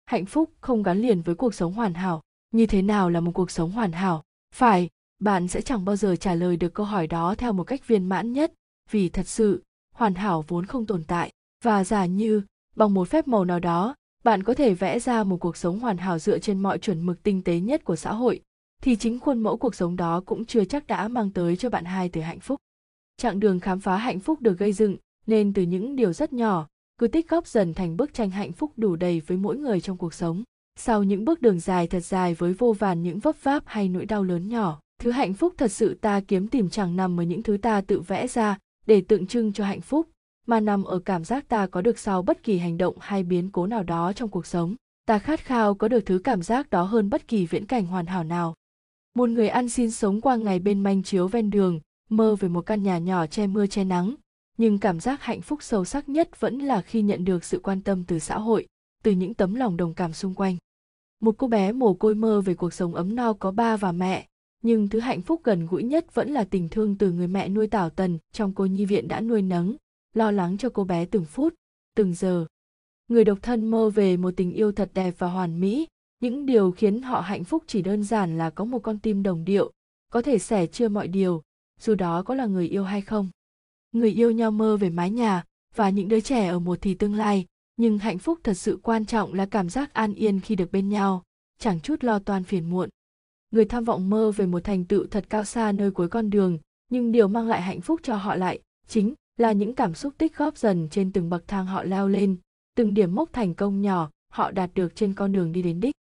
Hạnh 0.06 0.26
phúc 0.26 0.50
không 0.60 0.82
gắn 0.82 0.98
liền 0.98 1.22
với 1.22 1.34
cuộc 1.34 1.54
sống 1.54 1.72
hoàn 1.72 1.94
hảo. 1.94 2.22
Như 2.50 2.66
thế 2.66 2.82
nào 2.82 3.10
là 3.10 3.20
một 3.20 3.32
cuộc 3.34 3.50
sống 3.50 3.70
hoàn 3.70 3.92
hảo? 3.92 4.22
Phải 4.54 4.88
bạn 5.20 5.48
sẽ 5.48 5.60
chẳng 5.60 5.84
bao 5.84 5.96
giờ 5.96 6.16
trả 6.16 6.34
lời 6.34 6.56
được 6.56 6.74
câu 6.74 6.86
hỏi 6.86 7.06
đó 7.06 7.34
theo 7.34 7.52
một 7.52 7.64
cách 7.64 7.86
viên 7.86 8.04
mãn 8.04 8.32
nhất 8.32 8.52
vì 8.90 9.08
thật 9.08 9.28
sự 9.28 9.62
hoàn 9.94 10.14
hảo 10.14 10.44
vốn 10.48 10.66
không 10.66 10.86
tồn 10.86 11.04
tại. 11.04 11.32
Và 11.64 11.84
giả 11.84 12.06
như 12.06 12.42
bằng 12.76 12.94
một 12.94 13.08
phép 13.08 13.28
màu 13.28 13.44
nào 13.44 13.60
đó 13.60 13.94
bạn 14.24 14.42
có 14.42 14.54
thể 14.54 14.74
vẽ 14.74 14.98
ra 14.98 15.24
một 15.24 15.36
cuộc 15.36 15.56
sống 15.56 15.80
hoàn 15.80 15.96
hảo 15.96 16.18
dựa 16.18 16.38
trên 16.38 16.58
mọi 16.58 16.78
chuẩn 16.78 17.06
mực 17.06 17.22
tinh 17.22 17.42
tế 17.42 17.60
nhất 17.60 17.84
của 17.84 17.96
xã 17.96 18.12
hội 18.12 18.42
thì 18.80 18.96
chính 18.96 19.20
khuôn 19.20 19.38
mẫu 19.38 19.56
cuộc 19.56 19.74
sống 19.74 19.96
đó 19.96 20.22
cũng 20.26 20.44
chưa 20.44 20.64
chắc 20.64 20.86
đã 20.86 21.08
mang 21.08 21.30
tới 21.30 21.56
cho 21.56 21.70
bạn 21.70 21.84
hai 21.84 22.08
từ 22.08 22.20
hạnh 22.20 22.40
phúc. 22.40 22.60
Chặng 23.16 23.40
đường 23.40 23.60
khám 23.60 23.80
phá 23.80 23.96
hạnh 23.96 24.20
phúc 24.20 24.40
được 24.40 24.58
gây 24.58 24.72
dựng, 24.72 24.96
nên 25.26 25.52
từ 25.52 25.62
những 25.62 25.96
điều 25.96 26.12
rất 26.12 26.32
nhỏ, 26.32 26.66
cứ 26.98 27.08
tích 27.08 27.28
góp 27.28 27.46
dần 27.46 27.74
thành 27.74 27.96
bức 27.96 28.14
tranh 28.14 28.30
hạnh 28.30 28.52
phúc 28.52 28.72
đủ 28.76 28.96
đầy 28.96 29.20
với 29.20 29.38
mỗi 29.38 29.56
người 29.56 29.80
trong 29.80 29.96
cuộc 29.96 30.14
sống. 30.14 30.42
Sau 30.78 31.02
những 31.02 31.24
bước 31.24 31.42
đường 31.42 31.60
dài 31.60 31.86
thật 31.86 32.00
dài 32.00 32.34
với 32.34 32.52
vô 32.52 32.72
vàn 32.72 33.02
những 33.02 33.18
vấp 33.18 33.42
váp 33.42 33.62
hay 33.66 33.88
nỗi 33.88 34.06
đau 34.06 34.24
lớn 34.24 34.48
nhỏ, 34.48 34.80
thứ 35.00 35.10
hạnh 35.10 35.34
phúc 35.34 35.54
thật 35.56 35.72
sự 35.72 35.94
ta 35.94 36.20
kiếm 36.28 36.48
tìm 36.48 36.70
chẳng 36.70 36.96
nằm 36.96 37.20
ở 37.20 37.24
những 37.24 37.42
thứ 37.42 37.56
ta 37.56 37.80
tự 37.80 38.00
vẽ 38.00 38.26
ra 38.26 38.58
để 38.86 39.00
tượng 39.00 39.26
trưng 39.26 39.52
cho 39.52 39.64
hạnh 39.64 39.80
phúc, 39.80 40.08
mà 40.46 40.60
nằm 40.60 40.84
ở 40.84 40.98
cảm 40.98 41.24
giác 41.24 41.48
ta 41.48 41.66
có 41.66 41.82
được 41.82 41.98
sau 41.98 42.22
bất 42.22 42.42
kỳ 42.42 42.58
hành 42.58 42.78
động 42.78 42.96
hay 43.00 43.22
biến 43.22 43.50
cố 43.50 43.66
nào 43.66 43.82
đó 43.82 44.12
trong 44.12 44.28
cuộc 44.28 44.46
sống. 44.46 44.74
Ta 45.06 45.18
khát 45.18 45.40
khao 45.40 45.74
có 45.74 45.88
được 45.88 46.00
thứ 46.06 46.20
cảm 46.24 46.42
giác 46.42 46.70
đó 46.70 46.82
hơn 46.82 47.10
bất 47.10 47.28
kỳ 47.28 47.46
viễn 47.46 47.66
cảnh 47.66 47.86
hoàn 47.86 48.06
hảo 48.06 48.24
nào 48.24 48.54
một 49.14 49.28
người 49.28 49.48
ăn 49.48 49.68
xin 49.68 49.90
sống 49.90 50.20
qua 50.20 50.36
ngày 50.36 50.58
bên 50.58 50.80
manh 50.80 51.02
chiếu 51.02 51.28
ven 51.28 51.50
đường, 51.50 51.80
mơ 52.10 52.36
về 52.40 52.48
một 52.48 52.66
căn 52.66 52.82
nhà 52.82 52.98
nhỏ 52.98 53.26
che 53.26 53.46
mưa 53.46 53.66
che 53.66 53.84
nắng. 53.84 54.14
Nhưng 54.58 54.78
cảm 54.78 55.00
giác 55.00 55.22
hạnh 55.22 55.40
phúc 55.40 55.62
sâu 55.62 55.84
sắc 55.84 56.08
nhất 56.08 56.40
vẫn 56.40 56.58
là 56.58 56.82
khi 56.82 57.02
nhận 57.02 57.24
được 57.24 57.44
sự 57.44 57.60
quan 57.62 57.82
tâm 57.82 58.04
từ 58.04 58.18
xã 58.18 58.38
hội, 58.38 58.66
từ 59.02 59.10
những 59.10 59.34
tấm 59.34 59.54
lòng 59.54 59.76
đồng 59.76 59.94
cảm 59.94 60.12
xung 60.12 60.34
quanh. 60.34 60.56
Một 61.20 61.34
cô 61.38 61.46
bé 61.46 61.72
mồ 61.72 61.94
côi 61.94 62.14
mơ 62.14 62.40
về 62.40 62.54
cuộc 62.54 62.74
sống 62.74 62.94
ấm 62.94 63.14
no 63.14 63.32
có 63.32 63.50
ba 63.50 63.76
và 63.76 63.92
mẹ, 63.92 64.26
nhưng 64.62 64.88
thứ 64.88 65.00
hạnh 65.00 65.22
phúc 65.22 65.40
gần 65.44 65.66
gũi 65.66 65.82
nhất 65.82 66.14
vẫn 66.14 66.30
là 66.30 66.44
tình 66.44 66.68
thương 66.68 66.98
từ 66.98 67.12
người 67.12 67.28
mẹ 67.28 67.48
nuôi 67.48 67.66
tảo 67.66 67.90
tần 67.90 68.18
trong 68.32 68.54
cô 68.54 68.66
nhi 68.66 68.84
viện 68.84 69.08
đã 69.08 69.20
nuôi 69.20 69.42
nấng, 69.42 69.76
lo 70.14 70.30
lắng 70.30 70.58
cho 70.58 70.68
cô 70.68 70.84
bé 70.84 71.04
từng 71.04 71.24
phút, 71.24 71.54
từng 71.96 72.14
giờ. 72.14 72.46
Người 73.08 73.24
độc 73.24 73.38
thân 73.42 73.70
mơ 73.70 73.90
về 73.90 74.16
một 74.16 74.30
tình 74.36 74.52
yêu 74.52 74.72
thật 74.72 74.90
đẹp 74.94 75.14
và 75.18 75.28
hoàn 75.28 75.60
mỹ 75.60 75.86
những 76.20 76.46
điều 76.46 76.70
khiến 76.70 77.02
họ 77.02 77.20
hạnh 77.20 77.44
phúc 77.44 77.64
chỉ 77.66 77.82
đơn 77.82 78.02
giản 78.02 78.38
là 78.38 78.50
có 78.50 78.64
một 78.64 78.78
con 78.78 78.98
tim 78.98 79.22
đồng 79.22 79.44
điệu, 79.44 79.72
có 80.12 80.22
thể 80.22 80.38
sẻ 80.38 80.66
chia 80.66 80.88
mọi 80.88 81.08
điều, 81.08 81.42
dù 81.80 81.94
đó 81.94 82.22
có 82.22 82.34
là 82.34 82.46
người 82.46 82.68
yêu 82.68 82.84
hay 82.84 83.00
không. 83.00 83.28
Người 83.92 84.10
yêu 84.10 84.30
nhau 84.30 84.50
mơ 84.50 84.76
về 84.76 84.90
mái 84.90 85.10
nhà 85.10 85.44
và 85.74 85.90
những 85.90 86.08
đứa 86.08 86.20
trẻ 86.20 86.46
ở 86.46 86.58
một 86.58 86.78
thì 86.82 86.94
tương 86.94 87.14
lai, 87.14 87.46
nhưng 87.76 87.98
hạnh 87.98 88.18
phúc 88.18 88.38
thật 88.42 88.54
sự 88.54 88.78
quan 88.82 89.06
trọng 89.06 89.34
là 89.34 89.46
cảm 89.46 89.68
giác 89.68 89.94
an 89.94 90.14
yên 90.14 90.40
khi 90.40 90.56
được 90.56 90.72
bên 90.72 90.88
nhau, 90.88 91.22
chẳng 91.58 91.80
chút 91.80 92.04
lo 92.04 92.18
toan 92.18 92.44
phiền 92.44 92.70
muộn. 92.70 92.88
Người 93.50 93.64
tham 93.64 93.84
vọng 93.84 94.10
mơ 94.10 94.32
về 94.32 94.46
một 94.46 94.64
thành 94.64 94.84
tựu 94.84 95.06
thật 95.06 95.24
cao 95.28 95.44
xa 95.44 95.72
nơi 95.72 95.90
cuối 95.90 96.08
con 96.08 96.30
đường, 96.30 96.58
nhưng 96.90 97.12
điều 97.12 97.28
mang 97.28 97.48
lại 97.48 97.62
hạnh 97.62 97.80
phúc 97.80 98.00
cho 98.02 98.16
họ 98.16 98.34
lại 98.34 98.60
chính 98.88 99.14
là 99.36 99.52
những 99.52 99.74
cảm 99.74 99.94
xúc 99.94 100.14
tích 100.18 100.36
góp 100.36 100.56
dần 100.56 100.88
trên 100.90 101.12
từng 101.12 101.30
bậc 101.30 101.48
thang 101.48 101.66
họ 101.66 101.82
leo 101.82 102.08
lên, 102.08 102.36
từng 102.76 102.94
điểm 102.94 103.14
mốc 103.14 103.32
thành 103.32 103.54
công 103.54 103.80
nhỏ 103.80 104.10
họ 104.32 104.50
đạt 104.50 104.70
được 104.74 104.96
trên 104.96 105.14
con 105.14 105.32
đường 105.32 105.52
đi 105.52 105.62
đến 105.62 105.80
đích 105.80 105.94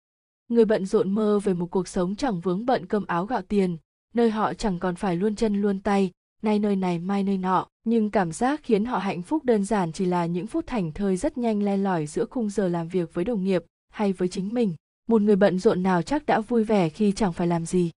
người 0.48 0.64
bận 0.64 0.86
rộn 0.86 1.10
mơ 1.10 1.40
về 1.44 1.54
một 1.54 1.66
cuộc 1.70 1.88
sống 1.88 2.16
chẳng 2.16 2.40
vướng 2.40 2.66
bận 2.66 2.86
cơm 2.86 3.06
áo 3.06 3.26
gạo 3.26 3.42
tiền. 3.42 3.76
Nơi 4.14 4.30
họ 4.30 4.54
chẳng 4.54 4.78
còn 4.78 4.94
phải 4.94 5.16
luôn 5.16 5.36
chân 5.36 5.60
luôn 5.60 5.80
tay. 5.80 6.10
Nay 6.42 6.58
nơi 6.58 6.76
này, 6.76 6.98
mai 6.98 7.22
nơi 7.22 7.38
nọ. 7.38 7.66
Nhưng 7.84 8.10
cảm 8.10 8.32
giác 8.32 8.60
khiến 8.62 8.84
họ 8.84 8.98
hạnh 8.98 9.22
phúc 9.22 9.44
đơn 9.44 9.64
giản 9.64 9.92
chỉ 9.92 10.04
là 10.04 10.26
những 10.26 10.46
phút 10.46 10.66
thành 10.66 10.92
thơi 10.92 11.16
rất 11.16 11.38
nhanh 11.38 11.62
len 11.62 11.84
lỏi 11.84 12.06
giữa 12.06 12.24
khung 12.24 12.50
giờ 12.50 12.68
làm 12.68 12.88
việc 12.88 13.14
với 13.14 13.24
đồng 13.24 13.44
nghiệp 13.44 13.64
hay 13.92 14.12
với 14.12 14.28
chính 14.28 14.54
mình. 14.54 14.74
Một 15.08 15.22
người 15.22 15.36
bận 15.36 15.58
rộn 15.58 15.82
nào 15.82 16.02
chắc 16.02 16.26
đã 16.26 16.40
vui 16.40 16.64
vẻ 16.64 16.88
khi 16.88 17.12
chẳng 17.12 17.32
phải 17.32 17.46
làm 17.46 17.66
gì. 17.66 17.90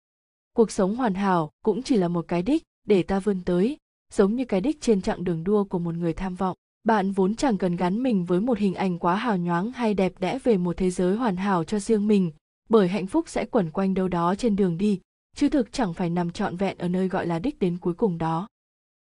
Cuộc 0.56 0.70
sống 0.70 0.96
hoàn 0.96 1.14
hảo 1.14 1.50
cũng 1.64 1.82
chỉ 1.82 1.96
là 1.96 2.08
một 2.08 2.24
cái 2.28 2.42
đích 2.42 2.62
để 2.86 3.02
ta 3.02 3.20
vươn 3.20 3.40
tới, 3.44 3.76
giống 4.12 4.36
như 4.36 4.44
cái 4.44 4.60
đích 4.60 4.80
trên 4.80 5.02
chặng 5.02 5.24
đường 5.24 5.44
đua 5.44 5.64
của 5.64 5.78
một 5.78 5.94
người 5.94 6.12
tham 6.12 6.34
vọng. 6.34 6.56
Bạn 6.84 7.12
vốn 7.12 7.34
chẳng 7.34 7.58
cần 7.58 7.76
gắn 7.76 8.02
mình 8.02 8.24
với 8.24 8.40
một 8.40 8.58
hình 8.58 8.74
ảnh 8.74 8.98
quá 8.98 9.14
hào 9.14 9.36
nhoáng 9.36 9.72
hay 9.72 9.94
đẹp 9.94 10.12
đẽ 10.18 10.38
về 10.44 10.56
một 10.56 10.76
thế 10.76 10.90
giới 10.90 11.16
hoàn 11.16 11.36
hảo 11.36 11.64
cho 11.64 11.78
riêng 11.78 12.06
mình 12.06 12.30
bởi 12.68 12.88
hạnh 12.88 13.06
phúc 13.06 13.28
sẽ 13.28 13.44
quẩn 13.44 13.70
quanh 13.70 13.94
đâu 13.94 14.08
đó 14.08 14.34
trên 14.34 14.56
đường 14.56 14.78
đi, 14.78 15.00
chứ 15.36 15.48
thực 15.48 15.72
chẳng 15.72 15.94
phải 15.94 16.10
nằm 16.10 16.30
trọn 16.30 16.56
vẹn 16.56 16.78
ở 16.78 16.88
nơi 16.88 17.08
gọi 17.08 17.26
là 17.26 17.38
đích 17.38 17.58
đến 17.58 17.78
cuối 17.78 17.94
cùng 17.94 18.18
đó. 18.18 18.48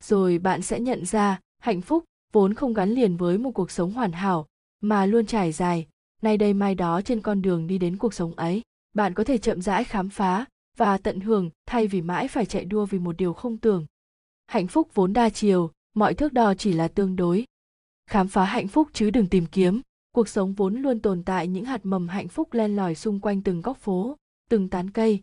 Rồi 0.04 0.38
bạn 0.38 0.62
sẽ 0.62 0.80
nhận 0.80 1.04
ra, 1.04 1.40
hạnh 1.58 1.80
phúc 1.80 2.04
vốn 2.32 2.54
không 2.54 2.74
gắn 2.74 2.90
liền 2.90 3.16
với 3.16 3.38
một 3.38 3.50
cuộc 3.50 3.70
sống 3.70 3.92
hoàn 3.92 4.12
hảo, 4.12 4.46
mà 4.80 5.06
luôn 5.06 5.26
trải 5.26 5.52
dài, 5.52 5.86
nay 6.22 6.36
đây 6.36 6.54
mai 6.54 6.74
đó 6.74 7.00
trên 7.00 7.20
con 7.20 7.42
đường 7.42 7.66
đi 7.66 7.78
đến 7.78 7.96
cuộc 7.96 8.14
sống 8.14 8.34
ấy, 8.34 8.62
bạn 8.92 9.14
có 9.14 9.24
thể 9.24 9.38
chậm 9.38 9.62
rãi 9.62 9.84
khám 9.84 10.08
phá 10.08 10.44
và 10.76 10.98
tận 10.98 11.20
hưởng 11.20 11.50
thay 11.66 11.86
vì 11.86 12.02
mãi 12.02 12.28
phải 12.28 12.46
chạy 12.46 12.64
đua 12.64 12.86
vì 12.86 12.98
một 12.98 13.16
điều 13.16 13.32
không 13.32 13.56
tưởng. 13.56 13.86
Hạnh 14.46 14.66
phúc 14.66 14.88
vốn 14.94 15.12
đa 15.12 15.30
chiều, 15.30 15.70
mọi 15.94 16.14
thước 16.14 16.32
đo 16.32 16.54
chỉ 16.54 16.72
là 16.72 16.88
tương 16.88 17.16
đối. 17.16 17.44
Khám 18.06 18.28
phá 18.28 18.44
hạnh 18.44 18.68
phúc 18.68 18.88
chứ 18.92 19.10
đừng 19.10 19.26
tìm 19.26 19.46
kiếm 19.46 19.80
cuộc 20.12 20.28
sống 20.28 20.52
vốn 20.52 20.82
luôn 20.82 21.00
tồn 21.00 21.22
tại 21.22 21.48
những 21.48 21.64
hạt 21.64 21.80
mầm 21.86 22.08
hạnh 22.08 22.28
phúc 22.28 22.52
len 22.52 22.76
lỏi 22.76 22.94
xung 22.94 23.20
quanh 23.20 23.42
từng 23.42 23.60
góc 23.60 23.78
phố, 23.78 24.16
từng 24.48 24.68
tán 24.68 24.90
cây. 24.90 25.20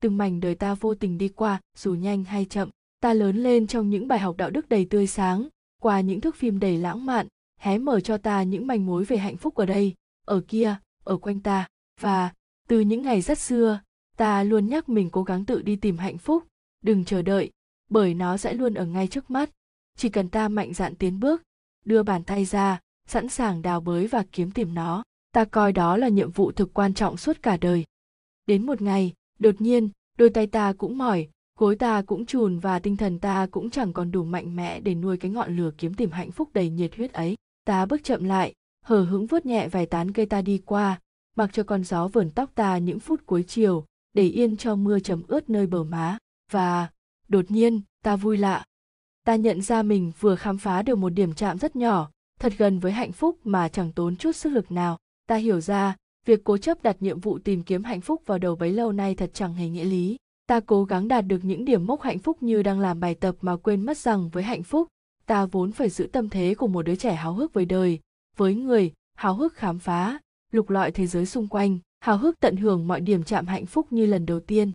Từng 0.00 0.16
mảnh 0.16 0.40
đời 0.40 0.54
ta 0.54 0.74
vô 0.74 0.94
tình 0.94 1.18
đi 1.18 1.28
qua, 1.28 1.60
dù 1.76 1.94
nhanh 1.94 2.24
hay 2.24 2.44
chậm, 2.44 2.70
ta 3.00 3.12
lớn 3.12 3.36
lên 3.36 3.66
trong 3.66 3.90
những 3.90 4.08
bài 4.08 4.18
học 4.18 4.36
đạo 4.36 4.50
đức 4.50 4.68
đầy 4.68 4.84
tươi 4.84 5.06
sáng, 5.06 5.48
qua 5.82 6.00
những 6.00 6.20
thước 6.20 6.36
phim 6.36 6.58
đầy 6.58 6.78
lãng 6.78 7.06
mạn, 7.06 7.26
hé 7.60 7.78
mở 7.78 8.00
cho 8.00 8.18
ta 8.18 8.42
những 8.42 8.66
manh 8.66 8.86
mối 8.86 9.04
về 9.04 9.16
hạnh 9.16 9.36
phúc 9.36 9.54
ở 9.54 9.66
đây, 9.66 9.94
ở 10.26 10.40
kia, 10.48 10.76
ở 11.04 11.16
quanh 11.16 11.40
ta. 11.40 11.68
Và, 12.00 12.32
từ 12.68 12.80
những 12.80 13.02
ngày 13.02 13.20
rất 13.20 13.38
xưa, 13.38 13.80
ta 14.16 14.42
luôn 14.42 14.66
nhắc 14.66 14.88
mình 14.88 15.10
cố 15.10 15.22
gắng 15.22 15.44
tự 15.44 15.62
đi 15.62 15.76
tìm 15.76 15.98
hạnh 15.98 16.18
phúc, 16.18 16.44
đừng 16.82 17.04
chờ 17.04 17.22
đợi, 17.22 17.50
bởi 17.90 18.14
nó 18.14 18.36
sẽ 18.36 18.52
luôn 18.54 18.74
ở 18.74 18.86
ngay 18.86 19.06
trước 19.06 19.30
mắt. 19.30 19.50
Chỉ 19.96 20.08
cần 20.08 20.28
ta 20.28 20.48
mạnh 20.48 20.74
dạn 20.74 20.94
tiến 20.94 21.20
bước, 21.20 21.42
đưa 21.84 22.02
bàn 22.02 22.24
tay 22.24 22.44
ra 22.44 22.80
sẵn 23.06 23.28
sàng 23.28 23.62
đào 23.62 23.80
bới 23.80 24.06
và 24.06 24.24
kiếm 24.32 24.50
tìm 24.50 24.74
nó. 24.74 25.02
Ta 25.32 25.44
coi 25.44 25.72
đó 25.72 25.96
là 25.96 26.08
nhiệm 26.08 26.30
vụ 26.30 26.52
thực 26.52 26.74
quan 26.74 26.94
trọng 26.94 27.16
suốt 27.16 27.42
cả 27.42 27.56
đời. 27.56 27.84
Đến 28.46 28.66
một 28.66 28.82
ngày, 28.82 29.12
đột 29.38 29.60
nhiên, 29.60 29.90
đôi 30.18 30.30
tay 30.30 30.46
ta 30.46 30.72
cũng 30.72 30.98
mỏi, 30.98 31.28
gối 31.58 31.76
ta 31.76 32.02
cũng 32.02 32.26
chùn 32.26 32.58
và 32.58 32.78
tinh 32.78 32.96
thần 32.96 33.18
ta 33.18 33.46
cũng 33.50 33.70
chẳng 33.70 33.92
còn 33.92 34.10
đủ 34.10 34.24
mạnh 34.24 34.56
mẽ 34.56 34.80
để 34.80 34.94
nuôi 34.94 35.16
cái 35.16 35.30
ngọn 35.30 35.56
lửa 35.56 35.70
kiếm 35.78 35.94
tìm 35.94 36.10
hạnh 36.10 36.30
phúc 36.30 36.48
đầy 36.52 36.70
nhiệt 36.70 36.96
huyết 36.96 37.12
ấy. 37.12 37.36
Ta 37.64 37.86
bước 37.86 38.04
chậm 38.04 38.24
lại, 38.24 38.52
hờ 38.84 39.04
hững 39.04 39.26
vuốt 39.26 39.46
nhẹ 39.46 39.68
vài 39.68 39.86
tán 39.86 40.12
cây 40.12 40.26
ta 40.26 40.42
đi 40.42 40.62
qua, 40.66 41.00
mặc 41.36 41.50
cho 41.52 41.62
con 41.62 41.84
gió 41.84 42.08
vườn 42.08 42.30
tóc 42.30 42.50
ta 42.54 42.78
những 42.78 43.00
phút 43.00 43.26
cuối 43.26 43.44
chiều, 43.48 43.84
để 44.12 44.22
yên 44.22 44.56
cho 44.56 44.74
mưa 44.74 45.00
chấm 45.00 45.22
ướt 45.28 45.50
nơi 45.50 45.66
bờ 45.66 45.84
má. 45.84 46.18
Và, 46.52 46.88
đột 47.28 47.50
nhiên, 47.50 47.80
ta 48.02 48.16
vui 48.16 48.36
lạ. 48.36 48.64
Ta 49.24 49.34
nhận 49.34 49.62
ra 49.62 49.82
mình 49.82 50.12
vừa 50.20 50.36
khám 50.36 50.58
phá 50.58 50.82
được 50.82 50.98
một 50.98 51.08
điểm 51.10 51.34
chạm 51.34 51.58
rất 51.58 51.76
nhỏ 51.76 52.10
thật 52.40 52.52
gần 52.58 52.78
với 52.78 52.92
hạnh 52.92 53.12
phúc 53.12 53.38
mà 53.44 53.68
chẳng 53.68 53.92
tốn 53.92 54.16
chút 54.16 54.36
sức 54.36 54.50
lực 54.50 54.72
nào. 54.72 54.98
Ta 55.28 55.36
hiểu 55.36 55.60
ra, 55.60 55.96
việc 56.26 56.44
cố 56.44 56.58
chấp 56.58 56.82
đặt 56.82 56.96
nhiệm 57.00 57.20
vụ 57.20 57.38
tìm 57.38 57.62
kiếm 57.62 57.84
hạnh 57.84 58.00
phúc 58.00 58.22
vào 58.26 58.38
đầu 58.38 58.56
bấy 58.56 58.72
lâu 58.72 58.92
nay 58.92 59.14
thật 59.14 59.30
chẳng 59.34 59.54
hề 59.54 59.68
nghĩa 59.68 59.84
lý. 59.84 60.16
Ta 60.46 60.60
cố 60.60 60.84
gắng 60.84 61.08
đạt 61.08 61.26
được 61.26 61.44
những 61.44 61.64
điểm 61.64 61.86
mốc 61.86 62.02
hạnh 62.02 62.18
phúc 62.18 62.42
như 62.42 62.62
đang 62.62 62.80
làm 62.80 63.00
bài 63.00 63.14
tập 63.14 63.36
mà 63.40 63.56
quên 63.56 63.86
mất 63.86 63.98
rằng 63.98 64.28
với 64.28 64.42
hạnh 64.42 64.62
phúc, 64.62 64.88
ta 65.26 65.46
vốn 65.46 65.72
phải 65.72 65.88
giữ 65.88 66.08
tâm 66.12 66.28
thế 66.28 66.54
của 66.54 66.66
một 66.66 66.82
đứa 66.82 66.96
trẻ 66.96 67.14
háo 67.14 67.34
hức 67.34 67.52
với 67.52 67.64
đời. 67.64 68.00
Với 68.36 68.54
người, 68.54 68.92
háo 69.14 69.34
hức 69.34 69.54
khám 69.54 69.78
phá, 69.78 70.18
lục 70.52 70.70
lọi 70.70 70.90
thế 70.90 71.06
giới 71.06 71.26
xung 71.26 71.48
quanh, 71.48 71.78
háo 72.00 72.18
hức 72.18 72.40
tận 72.40 72.56
hưởng 72.56 72.88
mọi 72.88 73.00
điểm 73.00 73.22
chạm 73.22 73.46
hạnh 73.46 73.66
phúc 73.66 73.92
như 73.92 74.06
lần 74.06 74.26
đầu 74.26 74.40
tiên. 74.40 74.72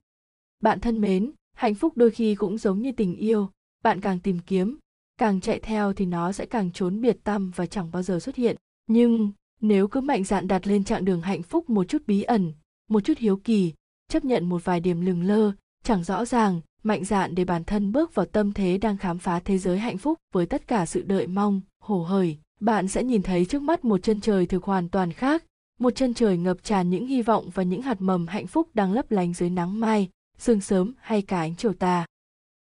Bạn 0.59 0.79
thân 0.79 1.01
mến, 1.01 1.31
hạnh 1.53 1.75
phúc 1.75 1.93
đôi 1.95 2.11
khi 2.11 2.35
cũng 2.35 2.57
giống 2.57 2.81
như 2.81 2.91
tình 2.91 3.15
yêu, 3.15 3.49
bạn 3.83 4.01
càng 4.01 4.19
tìm 4.19 4.39
kiếm 4.39 4.77
càng 5.21 5.41
chạy 5.41 5.59
theo 5.59 5.93
thì 5.93 6.05
nó 6.05 6.31
sẽ 6.31 6.45
càng 6.45 6.71
trốn 6.71 7.01
biệt 7.01 7.17
tâm 7.23 7.51
và 7.55 7.65
chẳng 7.65 7.91
bao 7.91 8.03
giờ 8.03 8.19
xuất 8.19 8.35
hiện. 8.35 8.55
Nhưng 8.87 9.31
nếu 9.59 9.87
cứ 9.87 10.01
mạnh 10.01 10.23
dạn 10.23 10.47
đặt 10.47 10.67
lên 10.67 10.83
chặng 10.83 11.05
đường 11.05 11.21
hạnh 11.21 11.43
phúc 11.43 11.69
một 11.69 11.83
chút 11.83 12.01
bí 12.07 12.21
ẩn, 12.21 12.53
một 12.89 12.99
chút 12.99 13.17
hiếu 13.17 13.37
kỳ, 13.37 13.73
chấp 14.09 14.25
nhận 14.25 14.49
một 14.49 14.65
vài 14.65 14.79
điểm 14.79 15.01
lừng 15.01 15.23
lơ, 15.23 15.51
chẳng 15.83 16.03
rõ 16.03 16.25
ràng, 16.25 16.61
mạnh 16.83 17.05
dạn 17.05 17.35
để 17.35 17.45
bản 17.45 17.63
thân 17.63 17.91
bước 17.91 18.15
vào 18.15 18.25
tâm 18.25 18.53
thế 18.53 18.77
đang 18.77 18.97
khám 18.97 19.17
phá 19.17 19.39
thế 19.39 19.57
giới 19.57 19.79
hạnh 19.79 19.97
phúc 19.97 20.17
với 20.33 20.45
tất 20.45 20.67
cả 20.67 20.85
sự 20.85 21.01
đợi 21.01 21.27
mong, 21.27 21.61
hổ 21.83 22.03
hởi, 22.03 22.37
bạn 22.59 22.87
sẽ 22.87 23.03
nhìn 23.03 23.21
thấy 23.21 23.45
trước 23.45 23.61
mắt 23.61 23.85
một 23.85 24.03
chân 24.03 24.21
trời 24.21 24.45
thực 24.45 24.63
hoàn 24.63 24.89
toàn 24.89 25.13
khác, 25.13 25.43
một 25.79 25.95
chân 25.95 26.13
trời 26.13 26.37
ngập 26.37 26.63
tràn 26.63 26.89
những 26.89 27.07
hy 27.07 27.21
vọng 27.21 27.49
và 27.53 27.63
những 27.63 27.81
hạt 27.81 28.01
mầm 28.01 28.27
hạnh 28.27 28.47
phúc 28.47 28.69
đang 28.73 28.93
lấp 28.93 29.11
lánh 29.11 29.33
dưới 29.33 29.49
nắng 29.49 29.79
mai, 29.79 30.09
sương 30.37 30.61
sớm 30.61 30.93
hay 30.99 31.21
cả 31.21 31.39
ánh 31.39 31.55
chiều 31.55 31.73
tà 31.73 32.05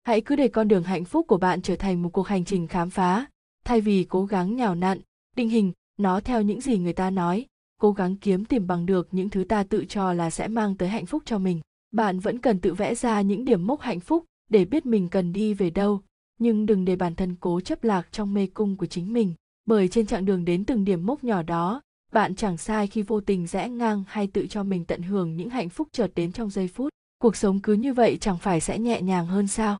hãy 0.09 0.21
cứ 0.21 0.35
để 0.35 0.47
con 0.47 0.67
đường 0.67 0.83
hạnh 0.83 1.05
phúc 1.05 1.27
của 1.27 1.37
bạn 1.37 1.61
trở 1.61 1.75
thành 1.75 2.01
một 2.01 2.09
cuộc 2.09 2.27
hành 2.27 2.45
trình 2.45 2.67
khám 2.67 2.89
phá. 2.89 3.25
Thay 3.65 3.81
vì 3.81 4.03
cố 4.03 4.25
gắng 4.25 4.55
nhào 4.55 4.75
nặn, 4.75 4.99
định 5.35 5.49
hình 5.49 5.71
nó 5.97 6.19
theo 6.19 6.41
những 6.41 6.61
gì 6.61 6.77
người 6.77 6.93
ta 6.93 7.09
nói, 7.09 7.45
cố 7.81 7.91
gắng 7.91 8.15
kiếm 8.15 8.45
tìm 8.45 8.67
bằng 8.67 8.85
được 8.85 9.07
những 9.11 9.29
thứ 9.29 9.43
ta 9.43 9.63
tự 9.63 9.85
cho 9.89 10.13
là 10.13 10.29
sẽ 10.29 10.47
mang 10.47 10.75
tới 10.75 10.89
hạnh 10.89 11.05
phúc 11.05 11.23
cho 11.25 11.37
mình. 11.37 11.61
Bạn 11.91 12.19
vẫn 12.19 12.39
cần 12.39 12.59
tự 12.59 12.73
vẽ 12.73 12.95
ra 12.95 13.21
những 13.21 13.45
điểm 13.45 13.67
mốc 13.67 13.81
hạnh 13.81 13.99
phúc 13.99 14.25
để 14.49 14.65
biết 14.65 14.85
mình 14.85 15.09
cần 15.09 15.33
đi 15.33 15.53
về 15.53 15.69
đâu. 15.69 16.01
Nhưng 16.39 16.65
đừng 16.65 16.85
để 16.85 16.95
bản 16.95 17.15
thân 17.15 17.35
cố 17.39 17.59
chấp 17.59 17.83
lạc 17.83 18.07
trong 18.11 18.33
mê 18.33 18.47
cung 18.47 18.77
của 18.77 18.85
chính 18.85 19.13
mình, 19.13 19.33
bởi 19.65 19.87
trên 19.87 20.05
chặng 20.05 20.25
đường 20.25 20.45
đến 20.45 20.65
từng 20.65 20.85
điểm 20.85 21.05
mốc 21.05 21.23
nhỏ 21.23 21.43
đó, 21.43 21.81
bạn 22.11 22.35
chẳng 22.35 22.57
sai 22.57 22.87
khi 22.87 23.01
vô 23.01 23.21
tình 23.21 23.47
rẽ 23.47 23.69
ngang 23.69 24.03
hay 24.07 24.27
tự 24.27 24.47
cho 24.47 24.63
mình 24.63 24.85
tận 24.85 25.01
hưởng 25.01 25.35
những 25.35 25.49
hạnh 25.49 25.69
phúc 25.69 25.87
chợt 25.91 26.11
đến 26.15 26.31
trong 26.31 26.49
giây 26.49 26.67
phút. 26.67 26.89
Cuộc 27.21 27.35
sống 27.35 27.59
cứ 27.59 27.73
như 27.73 27.93
vậy 27.93 28.17
chẳng 28.21 28.37
phải 28.37 28.61
sẽ 28.61 28.79
nhẹ 28.79 29.01
nhàng 29.01 29.27
hơn 29.27 29.47
sao? 29.47 29.77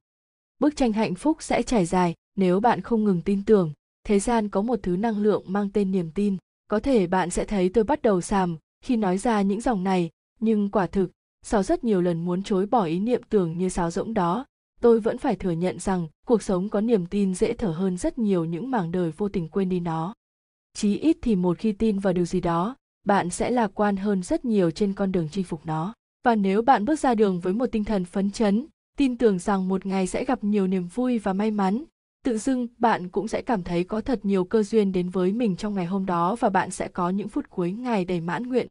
Bức 0.59 0.75
tranh 0.75 0.93
hạnh 0.93 1.15
phúc 1.15 1.37
sẽ 1.39 1.63
trải 1.63 1.85
dài, 1.85 2.15
nếu 2.35 2.59
bạn 2.59 2.81
không 2.81 3.03
ngừng 3.03 3.21
tin 3.21 3.45
tưởng. 3.45 3.73
Thế 4.03 4.19
gian 4.19 4.49
có 4.49 4.61
một 4.61 4.79
thứ 4.83 4.95
năng 4.95 5.17
lượng 5.17 5.43
mang 5.47 5.69
tên 5.73 5.91
niềm 5.91 6.11
tin. 6.15 6.37
Có 6.67 6.79
thể 6.79 7.07
bạn 7.07 7.29
sẽ 7.29 7.45
thấy 7.45 7.69
tôi 7.69 7.83
bắt 7.83 8.01
đầu 8.01 8.21
sàm 8.21 8.57
khi 8.81 8.97
nói 8.97 9.17
ra 9.17 9.41
những 9.41 9.61
dòng 9.61 9.83
này, 9.83 10.09
nhưng 10.39 10.69
quả 10.69 10.87
thực, 10.87 11.11
sau 11.41 11.63
rất 11.63 11.83
nhiều 11.83 12.01
lần 12.01 12.25
muốn 12.25 12.43
chối 12.43 12.65
bỏ 12.65 12.83
ý 12.83 12.99
niệm 12.99 13.21
tưởng 13.29 13.57
như 13.57 13.69
sáo 13.69 13.91
rỗng 13.91 14.13
đó, 14.13 14.45
tôi 14.81 14.99
vẫn 14.99 15.17
phải 15.17 15.35
thừa 15.35 15.51
nhận 15.51 15.79
rằng 15.79 16.07
cuộc 16.27 16.43
sống 16.43 16.69
có 16.69 16.81
niềm 16.81 17.05
tin 17.05 17.35
dễ 17.35 17.53
thở 17.53 17.67
hơn 17.67 17.97
rất 17.97 18.17
nhiều 18.17 18.45
những 18.45 18.71
mảng 18.71 18.91
đời 18.91 19.11
vô 19.11 19.29
tình 19.29 19.49
quên 19.49 19.69
đi 19.69 19.79
nó. 19.79 20.13
Chí 20.73 20.97
ít 20.97 21.17
thì 21.21 21.35
một 21.35 21.57
khi 21.57 21.71
tin 21.71 21.99
vào 21.99 22.13
điều 22.13 22.25
gì 22.25 22.41
đó, 22.41 22.75
bạn 23.05 23.29
sẽ 23.29 23.51
lạc 23.51 23.71
quan 23.73 23.97
hơn 23.97 24.23
rất 24.23 24.45
nhiều 24.45 24.71
trên 24.71 24.93
con 24.93 25.11
đường 25.11 25.29
chinh 25.31 25.43
phục 25.43 25.65
nó. 25.65 25.93
Và 26.23 26.35
nếu 26.35 26.61
bạn 26.61 26.85
bước 26.85 26.99
ra 26.99 27.15
đường 27.15 27.39
với 27.39 27.53
một 27.53 27.65
tinh 27.71 27.83
thần 27.83 28.05
phấn 28.05 28.31
chấn 28.31 28.67
tin 28.99 29.17
tưởng 29.17 29.39
rằng 29.39 29.67
một 29.67 29.85
ngày 29.85 30.07
sẽ 30.07 30.25
gặp 30.25 30.43
nhiều 30.43 30.67
niềm 30.67 30.87
vui 30.87 31.19
và 31.19 31.33
may 31.33 31.51
mắn. 31.51 31.83
Tự 32.23 32.37
dưng, 32.37 32.67
bạn 32.77 33.09
cũng 33.09 33.27
sẽ 33.27 33.41
cảm 33.41 33.63
thấy 33.63 33.83
có 33.83 34.01
thật 34.01 34.19
nhiều 34.23 34.43
cơ 34.43 34.63
duyên 34.63 34.91
đến 34.91 35.09
với 35.09 35.31
mình 35.31 35.55
trong 35.55 35.73
ngày 35.73 35.85
hôm 35.85 36.05
đó 36.05 36.35
và 36.39 36.49
bạn 36.49 36.71
sẽ 36.71 36.87
có 36.87 37.09
những 37.09 37.29
phút 37.29 37.49
cuối 37.49 37.71
ngày 37.71 38.05
đầy 38.05 38.21
mãn 38.21 38.43
nguyện. 38.43 38.67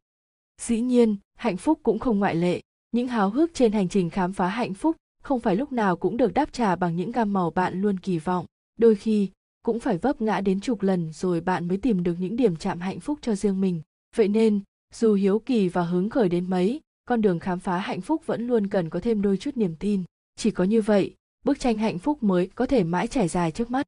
Dĩ 0.60 0.80
nhiên, 0.80 1.16
hạnh 1.34 1.56
phúc 1.56 1.80
cũng 1.82 1.98
không 1.98 2.18
ngoại 2.18 2.34
lệ. 2.34 2.60
Những 2.92 3.08
háo 3.08 3.30
hức 3.30 3.50
trên 3.54 3.72
hành 3.72 3.88
trình 3.88 4.10
khám 4.10 4.32
phá 4.32 4.48
hạnh 4.48 4.74
phúc 4.74 4.96
không 5.22 5.40
phải 5.40 5.56
lúc 5.56 5.72
nào 5.72 5.96
cũng 5.96 6.16
được 6.16 6.34
đáp 6.34 6.52
trả 6.52 6.76
bằng 6.76 6.96
những 6.96 7.12
gam 7.12 7.32
màu 7.32 7.50
bạn 7.50 7.80
luôn 7.80 7.98
kỳ 7.98 8.18
vọng. 8.18 8.46
Đôi 8.78 8.94
khi, 8.94 9.28
cũng 9.62 9.80
phải 9.80 9.98
vấp 9.98 10.20
ngã 10.20 10.40
đến 10.40 10.60
chục 10.60 10.82
lần 10.82 11.12
rồi 11.12 11.40
bạn 11.40 11.68
mới 11.68 11.78
tìm 11.78 12.02
được 12.02 12.14
những 12.18 12.36
điểm 12.36 12.56
chạm 12.56 12.80
hạnh 12.80 13.00
phúc 13.00 13.18
cho 13.22 13.34
riêng 13.34 13.60
mình. 13.60 13.82
Vậy 14.16 14.28
nên, 14.28 14.60
dù 14.94 15.14
hiếu 15.14 15.38
kỳ 15.38 15.68
và 15.68 15.82
hứng 15.82 16.10
khởi 16.10 16.28
đến 16.28 16.50
mấy, 16.50 16.80
con 17.04 17.20
đường 17.20 17.38
khám 17.38 17.60
phá 17.60 17.78
hạnh 17.78 18.00
phúc 18.00 18.26
vẫn 18.26 18.46
luôn 18.46 18.66
cần 18.66 18.90
có 18.90 19.00
thêm 19.00 19.22
đôi 19.22 19.36
chút 19.36 19.56
niềm 19.56 19.74
tin 19.78 20.04
chỉ 20.38 20.50
có 20.50 20.64
như 20.64 20.82
vậy 20.82 21.14
bức 21.44 21.60
tranh 21.60 21.78
hạnh 21.78 21.98
phúc 21.98 22.22
mới 22.22 22.46
có 22.54 22.66
thể 22.66 22.84
mãi 22.84 23.06
trải 23.06 23.28
dài 23.28 23.50
trước 23.50 23.70
mắt 23.70 23.86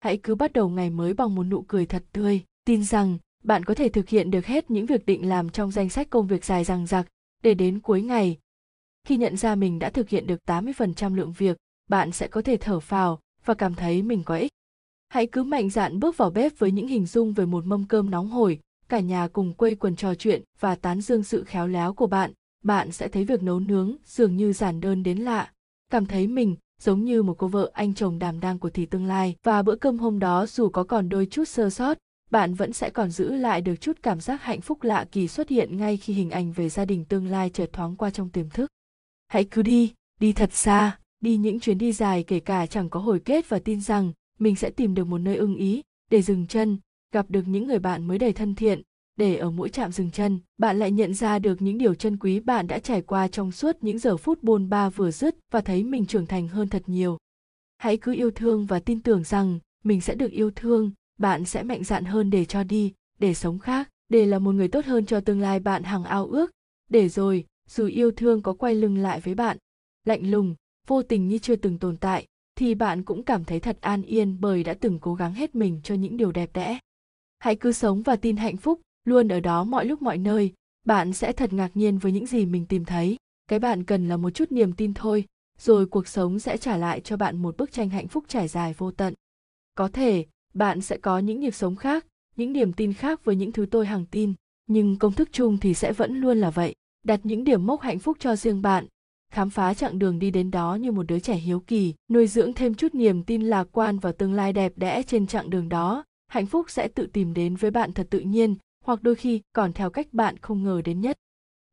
hãy 0.00 0.16
cứ 0.22 0.34
bắt 0.34 0.52
đầu 0.52 0.68
ngày 0.68 0.90
mới 0.90 1.14
bằng 1.14 1.34
một 1.34 1.44
nụ 1.44 1.62
cười 1.62 1.86
thật 1.86 2.04
tươi 2.12 2.40
tin 2.64 2.84
rằng 2.84 3.18
bạn 3.44 3.64
có 3.64 3.74
thể 3.74 3.88
thực 3.88 4.08
hiện 4.08 4.30
được 4.30 4.46
hết 4.46 4.70
những 4.70 4.86
việc 4.86 5.06
định 5.06 5.28
làm 5.28 5.50
trong 5.50 5.70
danh 5.70 5.88
sách 5.88 6.10
công 6.10 6.26
việc 6.26 6.44
dài 6.44 6.64
dằng 6.64 6.86
dặc 6.86 7.06
để 7.42 7.54
đến 7.54 7.80
cuối 7.80 8.02
ngày 8.02 8.38
khi 9.04 9.16
nhận 9.16 9.36
ra 9.36 9.54
mình 9.54 9.78
đã 9.78 9.90
thực 9.90 10.08
hiện 10.08 10.26
được 10.26 10.40
80% 10.46 11.14
lượng 11.14 11.32
việc, 11.32 11.56
bạn 11.90 12.12
sẽ 12.12 12.28
có 12.28 12.42
thể 12.42 12.56
thở 12.56 12.80
phào 12.80 13.20
và 13.44 13.54
cảm 13.54 13.74
thấy 13.74 14.02
mình 14.02 14.22
có 14.24 14.36
ích. 14.36 14.52
Hãy 15.08 15.26
cứ 15.26 15.42
mạnh 15.42 15.70
dạn 15.70 16.00
bước 16.00 16.16
vào 16.16 16.30
bếp 16.30 16.58
với 16.58 16.70
những 16.70 16.86
hình 16.86 17.06
dung 17.06 17.32
về 17.32 17.46
một 17.46 17.66
mâm 17.66 17.86
cơm 17.86 18.10
nóng 18.10 18.28
hổi, 18.28 18.60
cả 18.88 19.00
nhà 19.00 19.28
cùng 19.28 19.54
quây 19.54 19.74
quần 19.74 19.96
trò 19.96 20.14
chuyện 20.14 20.42
và 20.60 20.74
tán 20.74 21.00
dương 21.00 21.22
sự 21.22 21.44
khéo 21.44 21.66
léo 21.66 21.94
của 21.94 22.06
bạn. 22.06 22.32
Bạn 22.62 22.92
sẽ 22.92 23.08
thấy 23.08 23.24
việc 23.24 23.42
nấu 23.42 23.60
nướng 23.60 23.96
dường 24.06 24.36
như 24.36 24.52
giản 24.52 24.80
đơn 24.80 25.02
đến 25.02 25.18
lạ, 25.18 25.52
cảm 25.94 26.06
thấy 26.06 26.26
mình 26.26 26.56
giống 26.80 27.04
như 27.04 27.22
một 27.22 27.34
cô 27.38 27.48
vợ 27.48 27.70
anh 27.74 27.94
chồng 27.94 28.18
đảm 28.18 28.40
đang 28.40 28.58
của 28.58 28.70
thì 28.70 28.86
tương 28.86 29.06
lai. 29.06 29.36
Và 29.42 29.62
bữa 29.62 29.76
cơm 29.76 29.98
hôm 29.98 30.18
đó 30.18 30.46
dù 30.46 30.68
có 30.68 30.84
còn 30.84 31.08
đôi 31.08 31.26
chút 31.26 31.44
sơ 31.44 31.70
sót, 31.70 31.98
bạn 32.30 32.54
vẫn 32.54 32.72
sẽ 32.72 32.90
còn 32.90 33.10
giữ 33.10 33.34
lại 33.34 33.60
được 33.60 33.76
chút 33.76 33.98
cảm 34.02 34.20
giác 34.20 34.42
hạnh 34.42 34.60
phúc 34.60 34.82
lạ 34.82 35.06
kỳ 35.12 35.28
xuất 35.28 35.48
hiện 35.48 35.76
ngay 35.76 35.96
khi 35.96 36.12
hình 36.12 36.30
ảnh 36.30 36.52
về 36.52 36.68
gia 36.68 36.84
đình 36.84 37.04
tương 37.04 37.26
lai 37.26 37.50
chợt 37.50 37.72
thoáng 37.72 37.96
qua 37.96 38.10
trong 38.10 38.30
tiềm 38.30 38.50
thức. 38.50 38.70
Hãy 39.28 39.44
cứ 39.44 39.62
đi 39.62 39.92
đi 40.20 40.32
thật 40.32 40.52
xa, 40.52 40.98
đi 41.20 41.36
những 41.36 41.60
chuyến 41.60 41.78
đi 41.78 41.92
dài 41.92 42.22
kể 42.22 42.40
cả 42.40 42.66
chẳng 42.66 42.90
có 42.90 43.00
hồi 43.00 43.20
kết 43.24 43.48
và 43.48 43.58
tin 43.58 43.80
rằng 43.80 44.12
mình 44.38 44.56
sẽ 44.56 44.70
tìm 44.70 44.94
được 44.94 45.04
một 45.04 45.18
nơi 45.18 45.36
ưng 45.36 45.56
ý 45.56 45.82
để 46.10 46.22
dừng 46.22 46.46
chân, 46.46 46.78
gặp 47.12 47.26
được 47.28 47.48
những 47.48 47.66
người 47.66 47.78
bạn 47.78 48.06
mới 48.06 48.18
đầy 48.18 48.32
thân 48.32 48.54
thiện 48.54 48.82
để 49.16 49.36
ở 49.36 49.50
mỗi 49.50 49.68
trạm 49.68 49.92
dừng 49.92 50.10
chân, 50.10 50.38
bạn 50.58 50.78
lại 50.78 50.90
nhận 50.90 51.14
ra 51.14 51.38
được 51.38 51.62
những 51.62 51.78
điều 51.78 51.94
chân 51.94 52.16
quý 52.16 52.40
bạn 52.40 52.66
đã 52.66 52.78
trải 52.78 53.02
qua 53.02 53.28
trong 53.28 53.52
suốt 53.52 53.76
những 53.80 53.98
giờ 53.98 54.16
phút 54.16 54.42
bôn 54.42 54.68
ba 54.68 54.88
vừa 54.90 55.10
dứt 55.10 55.36
và 55.50 55.60
thấy 55.60 55.84
mình 55.84 56.06
trưởng 56.06 56.26
thành 56.26 56.48
hơn 56.48 56.68
thật 56.68 56.82
nhiều. 56.86 57.18
Hãy 57.78 57.96
cứ 57.96 58.14
yêu 58.14 58.30
thương 58.30 58.66
và 58.66 58.80
tin 58.80 59.00
tưởng 59.00 59.24
rằng 59.24 59.58
mình 59.84 60.00
sẽ 60.00 60.14
được 60.14 60.30
yêu 60.30 60.50
thương, 60.56 60.90
bạn 61.18 61.44
sẽ 61.44 61.62
mạnh 61.62 61.84
dạn 61.84 62.04
hơn 62.04 62.30
để 62.30 62.44
cho 62.44 62.64
đi, 62.64 62.92
để 63.18 63.34
sống 63.34 63.58
khác, 63.58 63.90
để 64.08 64.26
là 64.26 64.38
một 64.38 64.52
người 64.52 64.68
tốt 64.68 64.84
hơn 64.84 65.06
cho 65.06 65.20
tương 65.20 65.40
lai 65.40 65.60
bạn 65.60 65.82
hằng 65.82 66.04
ao 66.04 66.26
ước. 66.26 66.50
Để 66.90 67.08
rồi, 67.08 67.44
dù 67.68 67.86
yêu 67.86 68.10
thương 68.10 68.42
có 68.42 68.52
quay 68.52 68.74
lưng 68.74 68.98
lại 68.98 69.20
với 69.20 69.34
bạn, 69.34 69.56
lạnh 70.04 70.30
lùng, 70.30 70.54
vô 70.86 71.02
tình 71.02 71.28
như 71.28 71.38
chưa 71.38 71.56
từng 71.56 71.78
tồn 71.78 71.96
tại, 71.96 72.26
thì 72.56 72.74
bạn 72.74 73.02
cũng 73.02 73.22
cảm 73.22 73.44
thấy 73.44 73.60
thật 73.60 73.78
an 73.80 74.02
yên 74.02 74.40
bởi 74.40 74.64
đã 74.64 74.74
từng 74.74 74.98
cố 74.98 75.14
gắng 75.14 75.34
hết 75.34 75.54
mình 75.54 75.80
cho 75.84 75.94
những 75.94 76.16
điều 76.16 76.32
đẹp 76.32 76.50
đẽ. 76.54 76.78
Hãy 77.38 77.56
cứ 77.56 77.72
sống 77.72 78.02
và 78.02 78.16
tin 78.16 78.36
hạnh 78.36 78.56
phúc 78.56 78.80
luôn 79.04 79.28
ở 79.28 79.40
đó 79.40 79.64
mọi 79.64 79.84
lúc 79.84 80.02
mọi 80.02 80.18
nơi, 80.18 80.52
bạn 80.86 81.12
sẽ 81.12 81.32
thật 81.32 81.52
ngạc 81.52 81.70
nhiên 81.74 81.98
với 81.98 82.12
những 82.12 82.26
gì 82.26 82.46
mình 82.46 82.66
tìm 82.66 82.84
thấy. 82.84 83.16
Cái 83.48 83.58
bạn 83.58 83.84
cần 83.84 84.08
là 84.08 84.16
một 84.16 84.30
chút 84.30 84.52
niềm 84.52 84.72
tin 84.72 84.94
thôi, 84.94 85.24
rồi 85.58 85.86
cuộc 85.86 86.08
sống 86.08 86.38
sẽ 86.38 86.56
trả 86.56 86.76
lại 86.76 87.00
cho 87.00 87.16
bạn 87.16 87.36
một 87.36 87.56
bức 87.56 87.72
tranh 87.72 87.88
hạnh 87.88 88.08
phúc 88.08 88.24
trải 88.28 88.48
dài 88.48 88.74
vô 88.78 88.90
tận. 88.90 89.14
Có 89.74 89.88
thể, 89.88 90.26
bạn 90.54 90.80
sẽ 90.80 90.96
có 90.96 91.18
những 91.18 91.40
nhịp 91.40 91.54
sống 91.54 91.76
khác, 91.76 92.06
những 92.36 92.52
niềm 92.52 92.72
tin 92.72 92.92
khác 92.92 93.24
với 93.24 93.36
những 93.36 93.52
thứ 93.52 93.66
tôi 93.70 93.86
hằng 93.86 94.06
tin, 94.06 94.34
nhưng 94.66 94.98
công 94.98 95.12
thức 95.12 95.28
chung 95.32 95.58
thì 95.58 95.74
sẽ 95.74 95.92
vẫn 95.92 96.16
luôn 96.16 96.38
là 96.38 96.50
vậy. 96.50 96.74
Đặt 97.04 97.20
những 97.22 97.44
điểm 97.44 97.66
mốc 97.66 97.80
hạnh 97.80 97.98
phúc 97.98 98.16
cho 98.20 98.36
riêng 98.36 98.62
bạn, 98.62 98.86
khám 99.32 99.50
phá 99.50 99.74
chặng 99.74 99.98
đường 99.98 100.18
đi 100.18 100.30
đến 100.30 100.50
đó 100.50 100.74
như 100.74 100.92
một 100.92 101.02
đứa 101.02 101.18
trẻ 101.18 101.34
hiếu 101.34 101.60
kỳ, 101.60 101.94
nuôi 102.10 102.26
dưỡng 102.26 102.52
thêm 102.52 102.74
chút 102.74 102.94
niềm 102.94 103.24
tin 103.24 103.42
lạc 103.42 103.68
quan 103.72 103.98
vào 103.98 104.12
tương 104.12 104.34
lai 104.34 104.52
đẹp 104.52 104.72
đẽ 104.76 105.02
trên 105.02 105.26
chặng 105.26 105.50
đường 105.50 105.68
đó, 105.68 106.04
hạnh 106.28 106.46
phúc 106.46 106.70
sẽ 106.70 106.88
tự 106.88 107.06
tìm 107.06 107.34
đến 107.34 107.56
với 107.56 107.70
bạn 107.70 107.92
thật 107.92 108.06
tự 108.10 108.20
nhiên 108.20 108.54
hoặc 108.84 109.02
đôi 109.02 109.14
khi 109.14 109.40
còn 109.52 109.72
theo 109.72 109.90
cách 109.90 110.06
bạn 110.12 110.36
không 110.36 110.62
ngờ 110.62 110.82
đến 110.84 111.00
nhất 111.00 111.18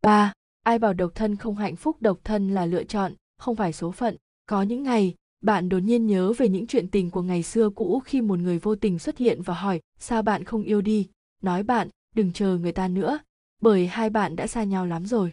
3. 0.02 0.34
Ai 0.64 0.80
bảo 0.80 0.94
độc 0.94 1.12
thân 1.16 1.36
không 1.36 1.56
hạnh 1.56 1.76
phúc 1.76 1.98
độc 2.00 2.20
thân 2.24 2.50
là 2.50 2.66
lựa 2.66 2.84
chọn, 2.84 3.14
không 3.38 3.56
phải 3.56 3.74
số 3.74 3.92
phận. 3.92 4.18
Có 4.46 4.62
những 4.62 4.84
ngày, 4.84 5.16
bạn 5.42 5.70
đột 5.70 5.80
nhiên 5.80 6.08
nhớ 6.08 6.34
về 6.38 6.50
những 6.50 6.68
chuyện 6.68 6.88
tình 6.88 7.10
của 7.10 7.22
ngày 7.22 7.44
xưa 7.44 7.70
cũ 7.70 8.02
khi 8.06 8.22
một 8.22 8.40
người 8.40 8.60
vô 8.60 8.76
tình 8.76 9.00
xuất 9.00 9.18
hiện 9.18 9.42
và 9.42 9.54
hỏi 9.54 9.82
sao 10.00 10.22
bạn 10.22 10.44
không 10.44 10.64
yêu 10.64 10.82
đi. 10.82 11.10
Nói 11.42 11.64
bạn, 11.64 11.90
đừng 12.16 12.34
chờ 12.34 12.58
người 12.58 12.72
ta 12.72 12.88
nữa, 12.88 13.20
bởi 13.62 13.88
hai 13.88 14.10
bạn 14.10 14.36
đã 14.36 14.48
xa 14.48 14.64
nhau 14.64 14.86
lắm 14.86 15.06
rồi 15.06 15.32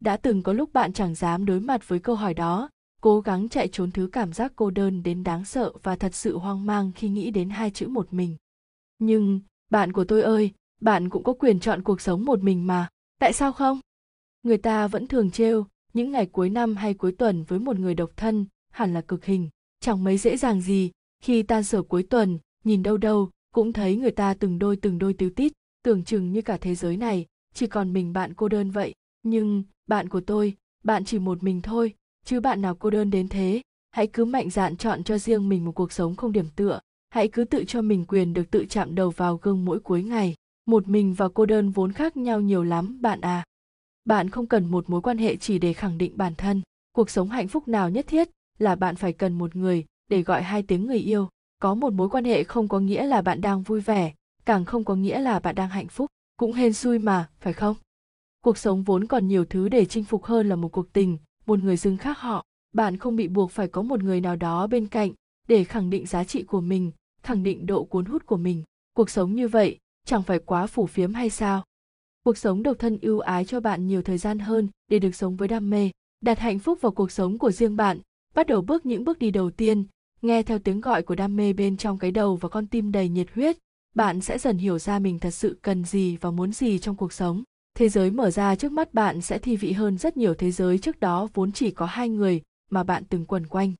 đã 0.00 0.16
từng 0.16 0.42
có 0.42 0.52
lúc 0.52 0.72
bạn 0.72 0.92
chẳng 0.92 1.14
dám 1.14 1.44
đối 1.44 1.60
mặt 1.60 1.88
với 1.88 1.98
câu 1.98 2.14
hỏi 2.14 2.34
đó 2.34 2.70
cố 3.00 3.20
gắng 3.20 3.48
chạy 3.48 3.68
trốn 3.68 3.90
thứ 3.90 4.08
cảm 4.12 4.32
giác 4.32 4.52
cô 4.56 4.70
đơn 4.70 5.02
đến 5.02 5.24
đáng 5.24 5.44
sợ 5.44 5.72
và 5.82 5.96
thật 5.96 6.14
sự 6.14 6.38
hoang 6.38 6.66
mang 6.66 6.92
khi 6.94 7.08
nghĩ 7.08 7.30
đến 7.30 7.50
hai 7.50 7.70
chữ 7.70 7.88
một 7.88 8.12
mình 8.12 8.36
nhưng 8.98 9.40
bạn 9.70 9.92
của 9.92 10.04
tôi 10.04 10.22
ơi 10.22 10.50
bạn 10.80 11.08
cũng 11.08 11.22
có 11.22 11.32
quyền 11.32 11.60
chọn 11.60 11.82
cuộc 11.82 12.00
sống 12.00 12.24
một 12.24 12.42
mình 12.42 12.66
mà, 12.66 12.88
tại 13.18 13.32
sao 13.32 13.52
không? 13.52 13.80
Người 14.42 14.58
ta 14.58 14.86
vẫn 14.86 15.06
thường 15.06 15.30
trêu, 15.30 15.66
những 15.92 16.12
ngày 16.12 16.26
cuối 16.26 16.50
năm 16.50 16.76
hay 16.76 16.94
cuối 16.94 17.12
tuần 17.12 17.44
với 17.44 17.58
một 17.58 17.78
người 17.78 17.94
độc 17.94 18.10
thân, 18.16 18.46
hẳn 18.70 18.94
là 18.94 19.00
cực 19.00 19.24
hình, 19.24 19.48
chẳng 19.80 20.04
mấy 20.04 20.18
dễ 20.18 20.36
dàng 20.36 20.60
gì. 20.60 20.90
Khi 21.22 21.42
tan 21.42 21.64
sở 21.64 21.82
cuối 21.82 22.02
tuần, 22.02 22.38
nhìn 22.64 22.82
đâu 22.82 22.96
đâu, 22.96 23.30
cũng 23.54 23.72
thấy 23.72 23.96
người 23.96 24.10
ta 24.10 24.34
từng 24.34 24.58
đôi 24.58 24.76
từng 24.76 24.98
đôi 24.98 25.12
tiêu 25.12 25.30
tít, 25.30 25.52
tưởng 25.82 26.04
chừng 26.04 26.32
như 26.32 26.42
cả 26.42 26.56
thế 26.56 26.74
giới 26.74 26.96
này, 26.96 27.26
chỉ 27.54 27.66
còn 27.66 27.92
mình 27.92 28.12
bạn 28.12 28.34
cô 28.34 28.48
đơn 28.48 28.70
vậy. 28.70 28.94
Nhưng, 29.22 29.62
bạn 29.86 30.08
của 30.08 30.20
tôi, 30.20 30.54
bạn 30.84 31.04
chỉ 31.04 31.18
một 31.18 31.42
mình 31.42 31.62
thôi, 31.62 31.94
chứ 32.24 32.40
bạn 32.40 32.60
nào 32.60 32.74
cô 32.74 32.90
đơn 32.90 33.10
đến 33.10 33.28
thế. 33.28 33.62
Hãy 33.90 34.06
cứ 34.06 34.24
mạnh 34.24 34.50
dạn 34.50 34.76
chọn 34.76 35.04
cho 35.04 35.18
riêng 35.18 35.48
mình 35.48 35.64
một 35.64 35.72
cuộc 35.72 35.92
sống 35.92 36.16
không 36.16 36.32
điểm 36.32 36.46
tựa, 36.56 36.80
hãy 37.10 37.28
cứ 37.28 37.44
tự 37.44 37.64
cho 37.64 37.82
mình 37.82 38.04
quyền 38.08 38.34
được 38.34 38.50
tự 38.50 38.66
chạm 38.68 38.94
đầu 38.94 39.10
vào 39.10 39.36
gương 39.42 39.64
mỗi 39.64 39.80
cuối 39.80 40.02
ngày 40.02 40.34
một 40.68 40.88
mình 40.88 41.14
và 41.14 41.28
cô 41.28 41.46
đơn 41.46 41.70
vốn 41.70 41.92
khác 41.92 42.16
nhau 42.16 42.40
nhiều 42.40 42.64
lắm, 42.64 42.98
bạn 43.00 43.20
à. 43.20 43.44
Bạn 44.04 44.30
không 44.30 44.46
cần 44.46 44.66
một 44.66 44.90
mối 44.90 45.00
quan 45.00 45.18
hệ 45.18 45.36
chỉ 45.36 45.58
để 45.58 45.72
khẳng 45.72 45.98
định 45.98 46.12
bản 46.16 46.34
thân. 46.34 46.62
Cuộc 46.92 47.10
sống 47.10 47.28
hạnh 47.28 47.48
phúc 47.48 47.68
nào 47.68 47.90
nhất 47.90 48.06
thiết 48.06 48.28
là 48.58 48.74
bạn 48.74 48.96
phải 48.96 49.12
cần 49.12 49.38
một 49.38 49.56
người 49.56 49.84
để 50.08 50.22
gọi 50.22 50.42
hai 50.42 50.62
tiếng 50.62 50.86
người 50.86 50.98
yêu. 50.98 51.28
Có 51.58 51.74
một 51.74 51.92
mối 51.92 52.08
quan 52.08 52.24
hệ 52.24 52.44
không 52.44 52.68
có 52.68 52.80
nghĩa 52.80 53.06
là 53.06 53.22
bạn 53.22 53.40
đang 53.40 53.62
vui 53.62 53.80
vẻ, 53.80 54.12
càng 54.44 54.64
không 54.64 54.84
có 54.84 54.94
nghĩa 54.94 55.18
là 55.18 55.40
bạn 55.40 55.54
đang 55.54 55.68
hạnh 55.68 55.88
phúc. 55.88 56.06
Cũng 56.36 56.52
hên 56.52 56.72
xui 56.72 56.98
mà, 56.98 57.28
phải 57.40 57.52
không? 57.52 57.76
Cuộc 58.44 58.58
sống 58.58 58.82
vốn 58.82 59.06
còn 59.06 59.28
nhiều 59.28 59.44
thứ 59.44 59.68
để 59.68 59.84
chinh 59.84 60.04
phục 60.04 60.24
hơn 60.24 60.48
là 60.48 60.56
một 60.56 60.72
cuộc 60.72 60.92
tình, 60.92 61.18
một 61.46 61.58
người 61.58 61.76
dưng 61.76 61.96
khác 61.96 62.18
họ. 62.18 62.44
Bạn 62.72 62.96
không 62.96 63.16
bị 63.16 63.28
buộc 63.28 63.50
phải 63.50 63.68
có 63.68 63.82
một 63.82 64.02
người 64.02 64.20
nào 64.20 64.36
đó 64.36 64.66
bên 64.66 64.86
cạnh 64.86 65.12
để 65.48 65.64
khẳng 65.64 65.90
định 65.90 66.06
giá 66.06 66.24
trị 66.24 66.42
của 66.42 66.60
mình, 66.60 66.92
khẳng 67.22 67.42
định 67.42 67.66
độ 67.66 67.84
cuốn 67.84 68.04
hút 68.04 68.26
của 68.26 68.36
mình. 68.36 68.62
Cuộc 68.94 69.10
sống 69.10 69.34
như 69.34 69.48
vậy 69.48 69.78
chẳng 70.08 70.22
phải 70.22 70.38
quá 70.38 70.66
phủ 70.66 70.86
phiếm 70.86 71.14
hay 71.14 71.30
sao? 71.30 71.64
Cuộc 72.24 72.38
sống 72.38 72.62
độc 72.62 72.78
thân 72.78 72.98
ưu 73.02 73.18
ái 73.18 73.44
cho 73.44 73.60
bạn 73.60 73.86
nhiều 73.86 74.02
thời 74.02 74.18
gian 74.18 74.38
hơn 74.38 74.68
để 74.90 74.98
được 74.98 75.14
sống 75.14 75.36
với 75.36 75.48
đam 75.48 75.70
mê, 75.70 75.90
đặt 76.20 76.38
hạnh 76.38 76.58
phúc 76.58 76.80
vào 76.80 76.92
cuộc 76.92 77.12
sống 77.12 77.38
của 77.38 77.50
riêng 77.50 77.76
bạn, 77.76 77.98
bắt 78.34 78.46
đầu 78.46 78.62
bước 78.62 78.86
những 78.86 79.04
bước 79.04 79.18
đi 79.18 79.30
đầu 79.30 79.50
tiên. 79.50 79.84
Nghe 80.22 80.42
theo 80.42 80.58
tiếng 80.58 80.80
gọi 80.80 81.02
của 81.02 81.14
đam 81.14 81.36
mê 81.36 81.52
bên 81.52 81.76
trong 81.76 81.98
cái 81.98 82.10
đầu 82.10 82.36
và 82.36 82.48
con 82.48 82.66
tim 82.66 82.92
đầy 82.92 83.08
nhiệt 83.08 83.26
huyết, 83.34 83.56
bạn 83.94 84.20
sẽ 84.20 84.38
dần 84.38 84.58
hiểu 84.58 84.78
ra 84.78 84.98
mình 84.98 85.18
thật 85.18 85.30
sự 85.30 85.58
cần 85.62 85.84
gì 85.84 86.16
và 86.16 86.30
muốn 86.30 86.52
gì 86.52 86.78
trong 86.78 86.96
cuộc 86.96 87.12
sống. 87.12 87.42
Thế 87.74 87.88
giới 87.88 88.10
mở 88.10 88.30
ra 88.30 88.54
trước 88.54 88.72
mắt 88.72 88.94
bạn 88.94 89.20
sẽ 89.20 89.38
thi 89.38 89.56
vị 89.56 89.72
hơn 89.72 89.98
rất 89.98 90.16
nhiều 90.16 90.34
thế 90.34 90.50
giới 90.50 90.78
trước 90.78 91.00
đó 91.00 91.28
vốn 91.34 91.52
chỉ 91.52 91.70
có 91.70 91.86
hai 91.86 92.08
người 92.08 92.42
mà 92.70 92.82
bạn 92.82 93.04
từng 93.08 93.24
quần 93.24 93.46
quanh. 93.46 93.72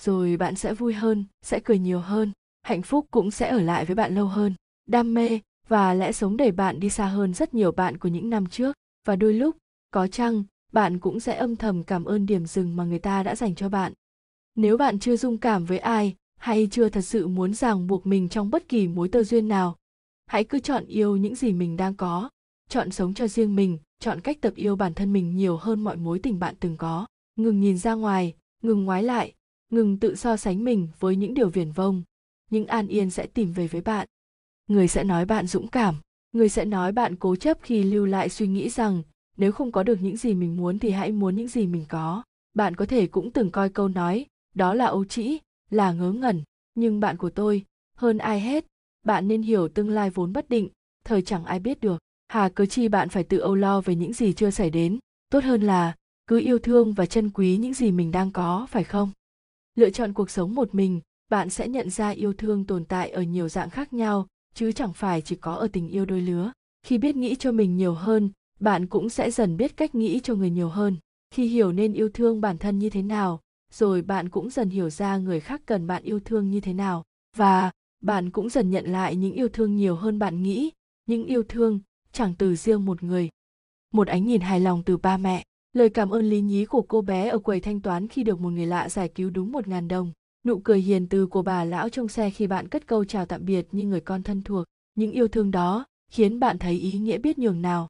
Rồi 0.00 0.36
bạn 0.36 0.54
sẽ 0.54 0.74
vui 0.74 0.94
hơn, 0.94 1.24
sẽ 1.42 1.60
cười 1.64 1.78
nhiều 1.78 2.00
hơn, 2.00 2.32
hạnh 2.62 2.82
phúc 2.82 3.06
cũng 3.10 3.30
sẽ 3.30 3.48
ở 3.48 3.60
lại 3.60 3.84
với 3.84 3.94
bạn 3.94 4.14
lâu 4.14 4.26
hơn. 4.26 4.54
Đam 4.86 5.14
mê 5.14 5.40
và 5.68 5.94
lẽ 5.94 6.12
sống 6.12 6.36
đẩy 6.36 6.52
bạn 6.52 6.80
đi 6.80 6.90
xa 6.90 7.06
hơn 7.06 7.34
rất 7.34 7.54
nhiều 7.54 7.72
bạn 7.72 7.98
của 7.98 8.08
những 8.08 8.30
năm 8.30 8.46
trước. 8.46 8.76
Và 9.06 9.16
đôi 9.16 9.34
lúc, 9.34 9.56
có 9.90 10.06
chăng, 10.06 10.44
bạn 10.72 10.98
cũng 10.98 11.20
sẽ 11.20 11.36
âm 11.36 11.56
thầm 11.56 11.82
cảm 11.82 12.04
ơn 12.04 12.26
điểm 12.26 12.46
dừng 12.46 12.76
mà 12.76 12.84
người 12.84 12.98
ta 12.98 13.22
đã 13.22 13.36
dành 13.36 13.54
cho 13.54 13.68
bạn. 13.68 13.92
Nếu 14.54 14.76
bạn 14.76 14.98
chưa 14.98 15.16
dung 15.16 15.38
cảm 15.38 15.64
với 15.64 15.78
ai, 15.78 16.14
hay 16.38 16.68
chưa 16.70 16.88
thật 16.88 17.00
sự 17.00 17.28
muốn 17.28 17.54
ràng 17.54 17.86
buộc 17.86 18.06
mình 18.06 18.28
trong 18.28 18.50
bất 18.50 18.68
kỳ 18.68 18.88
mối 18.88 19.08
tơ 19.08 19.22
duyên 19.22 19.48
nào, 19.48 19.76
hãy 20.26 20.44
cứ 20.44 20.58
chọn 20.58 20.86
yêu 20.86 21.16
những 21.16 21.34
gì 21.34 21.52
mình 21.52 21.76
đang 21.76 21.94
có. 21.94 22.30
Chọn 22.68 22.90
sống 22.90 23.14
cho 23.14 23.28
riêng 23.28 23.56
mình, 23.56 23.78
chọn 24.00 24.20
cách 24.20 24.40
tập 24.40 24.52
yêu 24.56 24.76
bản 24.76 24.94
thân 24.94 25.12
mình 25.12 25.36
nhiều 25.36 25.56
hơn 25.56 25.84
mọi 25.84 25.96
mối 25.96 26.18
tình 26.18 26.38
bạn 26.38 26.54
từng 26.60 26.76
có. 26.76 27.06
Ngừng 27.36 27.60
nhìn 27.60 27.78
ra 27.78 27.94
ngoài, 27.94 28.34
ngừng 28.62 28.84
ngoái 28.84 29.02
lại, 29.02 29.34
ngừng 29.70 29.98
tự 29.98 30.14
so 30.14 30.36
sánh 30.36 30.64
mình 30.64 30.88
với 30.98 31.16
những 31.16 31.34
điều 31.34 31.48
viển 31.48 31.72
vông. 31.72 32.02
Những 32.50 32.66
an 32.66 32.88
yên 32.88 33.10
sẽ 33.10 33.26
tìm 33.26 33.52
về 33.52 33.66
với 33.66 33.80
bạn 33.80 34.08
người 34.66 34.88
sẽ 34.88 35.04
nói 35.04 35.24
bạn 35.24 35.46
dũng 35.46 35.68
cảm. 35.68 35.94
Người 36.32 36.48
sẽ 36.48 36.64
nói 36.64 36.92
bạn 36.92 37.16
cố 37.16 37.36
chấp 37.36 37.58
khi 37.62 37.82
lưu 37.82 38.06
lại 38.06 38.28
suy 38.28 38.46
nghĩ 38.46 38.68
rằng, 38.68 39.02
nếu 39.36 39.52
không 39.52 39.72
có 39.72 39.82
được 39.82 40.02
những 40.02 40.16
gì 40.16 40.34
mình 40.34 40.56
muốn 40.56 40.78
thì 40.78 40.90
hãy 40.90 41.12
muốn 41.12 41.36
những 41.36 41.48
gì 41.48 41.66
mình 41.66 41.84
có. 41.88 42.22
Bạn 42.54 42.76
có 42.76 42.86
thể 42.86 43.06
cũng 43.06 43.30
từng 43.30 43.50
coi 43.50 43.68
câu 43.68 43.88
nói, 43.88 44.26
đó 44.54 44.74
là 44.74 44.86
ấu 44.86 45.04
trĩ, 45.04 45.38
là 45.70 45.92
ngớ 45.92 46.12
ngẩn. 46.12 46.42
Nhưng 46.74 47.00
bạn 47.00 47.16
của 47.16 47.30
tôi, 47.30 47.64
hơn 47.96 48.18
ai 48.18 48.40
hết, 48.40 48.66
bạn 49.04 49.28
nên 49.28 49.42
hiểu 49.42 49.68
tương 49.68 49.90
lai 49.90 50.10
vốn 50.10 50.32
bất 50.32 50.48
định, 50.48 50.68
thời 51.04 51.22
chẳng 51.22 51.44
ai 51.44 51.60
biết 51.60 51.80
được. 51.80 51.98
Hà 52.28 52.48
cớ 52.48 52.66
chi 52.66 52.88
bạn 52.88 53.08
phải 53.08 53.24
tự 53.24 53.38
âu 53.38 53.54
lo 53.54 53.80
về 53.80 53.94
những 53.94 54.12
gì 54.12 54.32
chưa 54.32 54.50
xảy 54.50 54.70
đến. 54.70 54.98
Tốt 55.30 55.44
hơn 55.44 55.62
là, 55.62 55.94
cứ 56.26 56.40
yêu 56.40 56.58
thương 56.58 56.92
và 56.92 57.06
trân 57.06 57.30
quý 57.30 57.56
những 57.56 57.74
gì 57.74 57.92
mình 57.92 58.10
đang 58.10 58.32
có, 58.32 58.66
phải 58.70 58.84
không? 58.84 59.10
Lựa 59.74 59.90
chọn 59.90 60.12
cuộc 60.12 60.30
sống 60.30 60.54
một 60.54 60.74
mình, 60.74 61.00
bạn 61.28 61.50
sẽ 61.50 61.68
nhận 61.68 61.90
ra 61.90 62.08
yêu 62.08 62.32
thương 62.32 62.64
tồn 62.64 62.84
tại 62.84 63.10
ở 63.10 63.22
nhiều 63.22 63.48
dạng 63.48 63.70
khác 63.70 63.92
nhau 63.92 64.26
chứ 64.56 64.72
chẳng 64.72 64.92
phải 64.92 65.20
chỉ 65.20 65.36
có 65.36 65.54
ở 65.54 65.68
tình 65.72 65.88
yêu 65.88 66.04
đôi 66.04 66.20
lứa. 66.20 66.52
Khi 66.82 66.98
biết 66.98 67.16
nghĩ 67.16 67.34
cho 67.34 67.52
mình 67.52 67.76
nhiều 67.76 67.94
hơn, 67.94 68.30
bạn 68.60 68.86
cũng 68.86 69.08
sẽ 69.08 69.30
dần 69.30 69.56
biết 69.56 69.76
cách 69.76 69.94
nghĩ 69.94 70.20
cho 70.20 70.34
người 70.34 70.50
nhiều 70.50 70.68
hơn. 70.68 70.96
Khi 71.30 71.46
hiểu 71.46 71.72
nên 71.72 71.92
yêu 71.92 72.08
thương 72.08 72.40
bản 72.40 72.58
thân 72.58 72.78
như 72.78 72.90
thế 72.90 73.02
nào, 73.02 73.40
rồi 73.72 74.02
bạn 74.02 74.28
cũng 74.28 74.50
dần 74.50 74.70
hiểu 74.70 74.90
ra 74.90 75.16
người 75.16 75.40
khác 75.40 75.62
cần 75.66 75.86
bạn 75.86 76.02
yêu 76.02 76.20
thương 76.20 76.50
như 76.50 76.60
thế 76.60 76.72
nào. 76.72 77.04
Và 77.36 77.70
bạn 78.02 78.30
cũng 78.30 78.48
dần 78.48 78.70
nhận 78.70 78.92
lại 78.92 79.16
những 79.16 79.32
yêu 79.32 79.48
thương 79.48 79.76
nhiều 79.76 79.96
hơn 79.96 80.18
bạn 80.18 80.42
nghĩ. 80.42 80.70
Những 81.06 81.26
yêu 81.26 81.42
thương 81.48 81.80
chẳng 82.12 82.34
từ 82.38 82.56
riêng 82.56 82.84
một 82.84 83.02
người. 83.02 83.28
Một 83.92 84.08
ánh 84.08 84.26
nhìn 84.26 84.40
hài 84.40 84.60
lòng 84.60 84.82
từ 84.82 84.96
ba 84.96 85.16
mẹ. 85.16 85.44
Lời 85.72 85.88
cảm 85.88 86.10
ơn 86.10 86.30
lý 86.30 86.40
nhí 86.40 86.64
của 86.64 86.82
cô 86.82 87.02
bé 87.02 87.28
ở 87.28 87.38
quầy 87.38 87.60
thanh 87.60 87.80
toán 87.80 88.08
khi 88.08 88.24
được 88.24 88.40
một 88.40 88.50
người 88.50 88.66
lạ 88.66 88.88
giải 88.88 89.08
cứu 89.08 89.30
đúng 89.30 89.52
một 89.52 89.68
ngàn 89.68 89.88
đồng 89.88 90.12
nụ 90.46 90.58
cười 90.58 90.80
hiền 90.80 91.06
từ 91.06 91.26
của 91.26 91.42
bà 91.42 91.64
lão 91.64 91.88
trong 91.88 92.08
xe 92.08 92.30
khi 92.30 92.46
bạn 92.46 92.68
cất 92.68 92.86
câu 92.86 93.04
chào 93.04 93.26
tạm 93.26 93.44
biệt 93.44 93.66
như 93.72 93.84
người 93.84 94.00
con 94.00 94.22
thân 94.22 94.42
thuộc, 94.42 94.64
những 94.94 95.12
yêu 95.12 95.28
thương 95.28 95.50
đó 95.50 95.86
khiến 96.10 96.40
bạn 96.40 96.58
thấy 96.58 96.72
ý 96.72 96.92
nghĩa 96.92 97.18
biết 97.18 97.38
nhường 97.38 97.62
nào. 97.62 97.88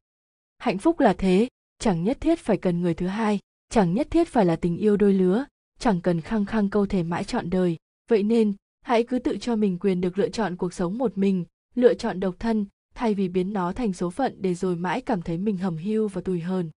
Hạnh 0.58 0.78
phúc 0.78 1.00
là 1.00 1.12
thế, 1.12 1.48
chẳng 1.78 2.04
nhất 2.04 2.20
thiết 2.20 2.38
phải 2.38 2.56
cần 2.56 2.80
người 2.80 2.94
thứ 2.94 3.06
hai, 3.06 3.38
chẳng 3.70 3.94
nhất 3.94 4.06
thiết 4.10 4.28
phải 4.28 4.44
là 4.44 4.56
tình 4.56 4.76
yêu 4.76 4.96
đôi 4.96 5.12
lứa, 5.12 5.44
chẳng 5.78 6.00
cần 6.00 6.20
khăng 6.20 6.44
khăng 6.44 6.70
câu 6.70 6.86
thể 6.86 7.02
mãi 7.02 7.24
trọn 7.24 7.50
đời. 7.50 7.76
Vậy 8.08 8.22
nên, 8.22 8.52
hãy 8.82 9.04
cứ 9.04 9.18
tự 9.18 9.36
cho 9.36 9.56
mình 9.56 9.78
quyền 9.78 10.00
được 10.00 10.18
lựa 10.18 10.28
chọn 10.28 10.56
cuộc 10.56 10.72
sống 10.72 10.98
một 10.98 11.18
mình, 11.18 11.44
lựa 11.74 11.94
chọn 11.94 12.20
độc 12.20 12.34
thân, 12.38 12.66
thay 12.94 13.14
vì 13.14 13.28
biến 13.28 13.52
nó 13.52 13.72
thành 13.72 13.92
số 13.92 14.10
phận 14.10 14.42
để 14.42 14.54
rồi 14.54 14.76
mãi 14.76 15.00
cảm 15.00 15.22
thấy 15.22 15.38
mình 15.38 15.56
hầm 15.56 15.76
hưu 15.76 16.08
và 16.08 16.20
tủi 16.20 16.40
hờn. 16.40 16.70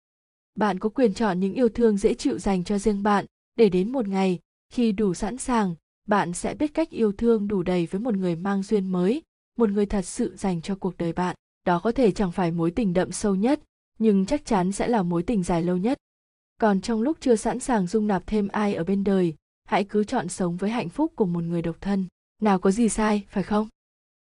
Bạn 0.55 0.79
có 0.79 0.89
quyền 0.89 1.13
chọn 1.13 1.39
những 1.39 1.53
yêu 1.53 1.69
thương 1.69 1.97
dễ 1.97 2.13
chịu 2.13 2.37
dành 2.37 2.63
cho 2.63 2.77
riêng 2.77 3.03
bạn, 3.03 3.25
để 3.55 3.69
đến 3.69 3.91
một 3.91 4.07
ngày 4.07 4.39
khi 4.69 4.91
đủ 4.91 5.13
sẵn 5.13 5.37
sàng, 5.37 5.75
bạn 6.07 6.33
sẽ 6.33 6.53
biết 6.53 6.73
cách 6.73 6.89
yêu 6.89 7.11
thương 7.11 7.47
đủ 7.47 7.63
đầy 7.63 7.85
với 7.85 8.01
một 8.01 8.15
người 8.15 8.35
mang 8.35 8.63
duyên 8.63 8.87
mới, 8.87 9.21
một 9.57 9.69
người 9.69 9.85
thật 9.85 10.05
sự 10.05 10.35
dành 10.37 10.61
cho 10.61 10.75
cuộc 10.75 10.97
đời 10.97 11.13
bạn. 11.13 11.35
Đó 11.65 11.79
có 11.79 11.91
thể 11.91 12.11
chẳng 12.11 12.31
phải 12.31 12.51
mối 12.51 12.71
tình 12.71 12.93
đậm 12.93 13.11
sâu 13.11 13.35
nhất, 13.35 13.61
nhưng 13.99 14.25
chắc 14.25 14.45
chắn 14.45 14.71
sẽ 14.71 14.87
là 14.87 15.03
mối 15.03 15.23
tình 15.23 15.43
dài 15.43 15.63
lâu 15.63 15.77
nhất. 15.77 15.97
Còn 16.61 16.81
trong 16.81 17.01
lúc 17.01 17.17
chưa 17.19 17.35
sẵn 17.35 17.59
sàng 17.59 17.87
dung 17.87 18.07
nạp 18.07 18.27
thêm 18.27 18.47
ai 18.47 18.75
ở 18.75 18.83
bên 18.83 19.03
đời, 19.03 19.35
hãy 19.65 19.83
cứ 19.83 20.03
chọn 20.03 20.29
sống 20.29 20.57
với 20.57 20.69
hạnh 20.69 20.89
phúc 20.89 21.13
của 21.15 21.25
một 21.25 21.43
người 21.43 21.61
độc 21.61 21.81
thân. 21.81 22.05
Nào 22.41 22.59
có 22.59 22.71
gì 22.71 22.89
sai, 22.89 23.23
phải 23.29 23.43
không? 23.43 23.67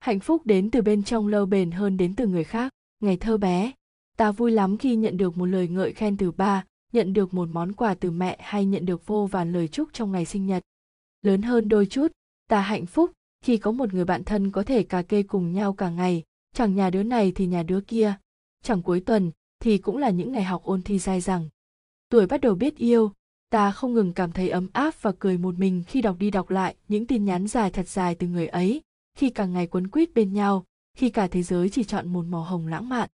Hạnh 0.00 0.20
phúc 0.20 0.42
đến 0.44 0.70
từ 0.70 0.82
bên 0.82 1.02
trong 1.02 1.26
lâu 1.26 1.46
bền 1.46 1.70
hơn 1.70 1.96
đến 1.96 2.14
từ 2.14 2.26
người 2.26 2.44
khác. 2.44 2.72
Ngày 3.00 3.16
thơ 3.16 3.36
bé, 3.36 3.72
ta 4.16 4.32
vui 4.32 4.50
lắm 4.50 4.78
khi 4.78 4.96
nhận 4.96 5.16
được 5.16 5.36
một 5.36 5.46
lời 5.46 5.68
ngợi 5.68 5.92
khen 5.92 6.16
từ 6.16 6.30
ba 6.30 6.64
nhận 6.92 7.12
được 7.12 7.34
một 7.34 7.48
món 7.52 7.72
quà 7.72 7.94
từ 7.94 8.10
mẹ 8.10 8.36
hay 8.40 8.64
nhận 8.64 8.86
được 8.86 9.06
vô 9.06 9.26
vàn 9.26 9.52
lời 9.52 9.68
chúc 9.68 9.88
trong 9.92 10.12
ngày 10.12 10.24
sinh 10.24 10.46
nhật. 10.46 10.62
Lớn 11.22 11.42
hơn 11.42 11.68
đôi 11.68 11.86
chút, 11.86 12.12
ta 12.48 12.60
hạnh 12.60 12.86
phúc 12.86 13.10
khi 13.44 13.56
có 13.56 13.72
một 13.72 13.94
người 13.94 14.04
bạn 14.04 14.24
thân 14.24 14.50
có 14.50 14.62
thể 14.62 14.82
cà 14.82 15.02
kê 15.02 15.22
cùng 15.22 15.52
nhau 15.52 15.72
cả 15.72 15.90
ngày. 15.90 16.22
Chẳng 16.54 16.74
nhà 16.74 16.90
đứa 16.90 17.02
này 17.02 17.32
thì 17.32 17.46
nhà 17.46 17.62
đứa 17.62 17.80
kia. 17.80 18.14
Chẳng 18.62 18.82
cuối 18.82 19.00
tuần 19.00 19.30
thì 19.60 19.78
cũng 19.78 19.96
là 19.96 20.10
những 20.10 20.32
ngày 20.32 20.44
học 20.44 20.62
ôn 20.64 20.82
thi 20.82 20.98
dai 20.98 21.20
dẳng. 21.20 21.48
Tuổi 22.08 22.26
bắt 22.26 22.40
đầu 22.40 22.54
biết 22.54 22.76
yêu, 22.76 23.12
ta 23.50 23.70
không 23.70 23.94
ngừng 23.94 24.12
cảm 24.12 24.32
thấy 24.32 24.48
ấm 24.48 24.68
áp 24.72 24.94
và 25.02 25.12
cười 25.18 25.38
một 25.38 25.58
mình 25.58 25.84
khi 25.86 26.02
đọc 26.02 26.16
đi 26.18 26.30
đọc 26.30 26.50
lại 26.50 26.76
những 26.88 27.06
tin 27.06 27.24
nhắn 27.24 27.46
dài 27.46 27.70
thật 27.70 27.88
dài 27.88 28.14
từ 28.14 28.26
người 28.26 28.46
ấy. 28.46 28.82
Khi 29.14 29.30
càng 29.30 29.52
ngày 29.52 29.66
quấn 29.66 29.88
quýt 29.88 30.14
bên 30.14 30.32
nhau, 30.32 30.64
khi 30.96 31.10
cả 31.10 31.26
thế 31.26 31.42
giới 31.42 31.68
chỉ 31.68 31.84
chọn 31.84 32.08
một 32.08 32.22
màu 32.22 32.42
hồng 32.42 32.66
lãng 32.66 32.88
mạn. 32.88 33.08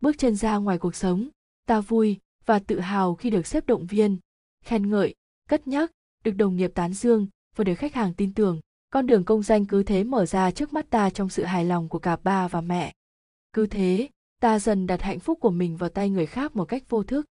Bước 0.00 0.18
chân 0.18 0.36
ra 0.36 0.56
ngoài 0.56 0.78
cuộc 0.78 0.94
sống, 0.94 1.28
ta 1.66 1.80
vui 1.80 2.18
và 2.50 2.58
tự 2.58 2.80
hào 2.80 3.14
khi 3.14 3.30
được 3.30 3.46
xếp 3.46 3.66
động 3.66 3.86
viên, 3.86 4.18
khen 4.64 4.90
ngợi, 4.90 5.14
cất 5.48 5.68
nhắc, 5.68 5.90
được 6.24 6.30
đồng 6.30 6.56
nghiệp 6.56 6.72
tán 6.74 6.92
dương 6.92 7.26
và 7.56 7.64
được 7.64 7.74
khách 7.74 7.94
hàng 7.94 8.14
tin 8.14 8.34
tưởng. 8.34 8.60
Con 8.92 9.06
đường 9.06 9.24
công 9.24 9.42
danh 9.42 9.66
cứ 9.66 9.82
thế 9.82 10.04
mở 10.04 10.26
ra 10.26 10.50
trước 10.50 10.72
mắt 10.72 10.90
ta 10.90 11.10
trong 11.10 11.28
sự 11.28 11.44
hài 11.44 11.64
lòng 11.64 11.88
của 11.88 11.98
cả 11.98 12.16
ba 12.16 12.48
và 12.48 12.60
mẹ. 12.60 12.94
Cứ 13.52 13.66
thế, 13.66 14.08
ta 14.40 14.58
dần 14.58 14.86
đặt 14.86 15.02
hạnh 15.02 15.18
phúc 15.18 15.38
của 15.40 15.50
mình 15.50 15.76
vào 15.76 15.90
tay 15.90 16.10
người 16.10 16.26
khác 16.26 16.56
một 16.56 16.64
cách 16.64 16.82
vô 16.88 17.02
thức. 17.02 17.26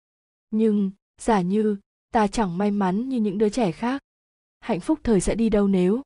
Nhưng, 0.50 0.90
giả 1.20 1.40
như, 1.40 1.76
ta 2.12 2.26
chẳng 2.26 2.58
may 2.58 2.70
mắn 2.70 3.08
như 3.08 3.20
những 3.20 3.38
đứa 3.38 3.48
trẻ 3.48 3.72
khác. 3.72 4.02
Hạnh 4.60 4.80
phúc 4.80 5.00
thời 5.02 5.20
sẽ 5.20 5.34
đi 5.34 5.48
đâu 5.48 5.68
nếu? 5.68 6.02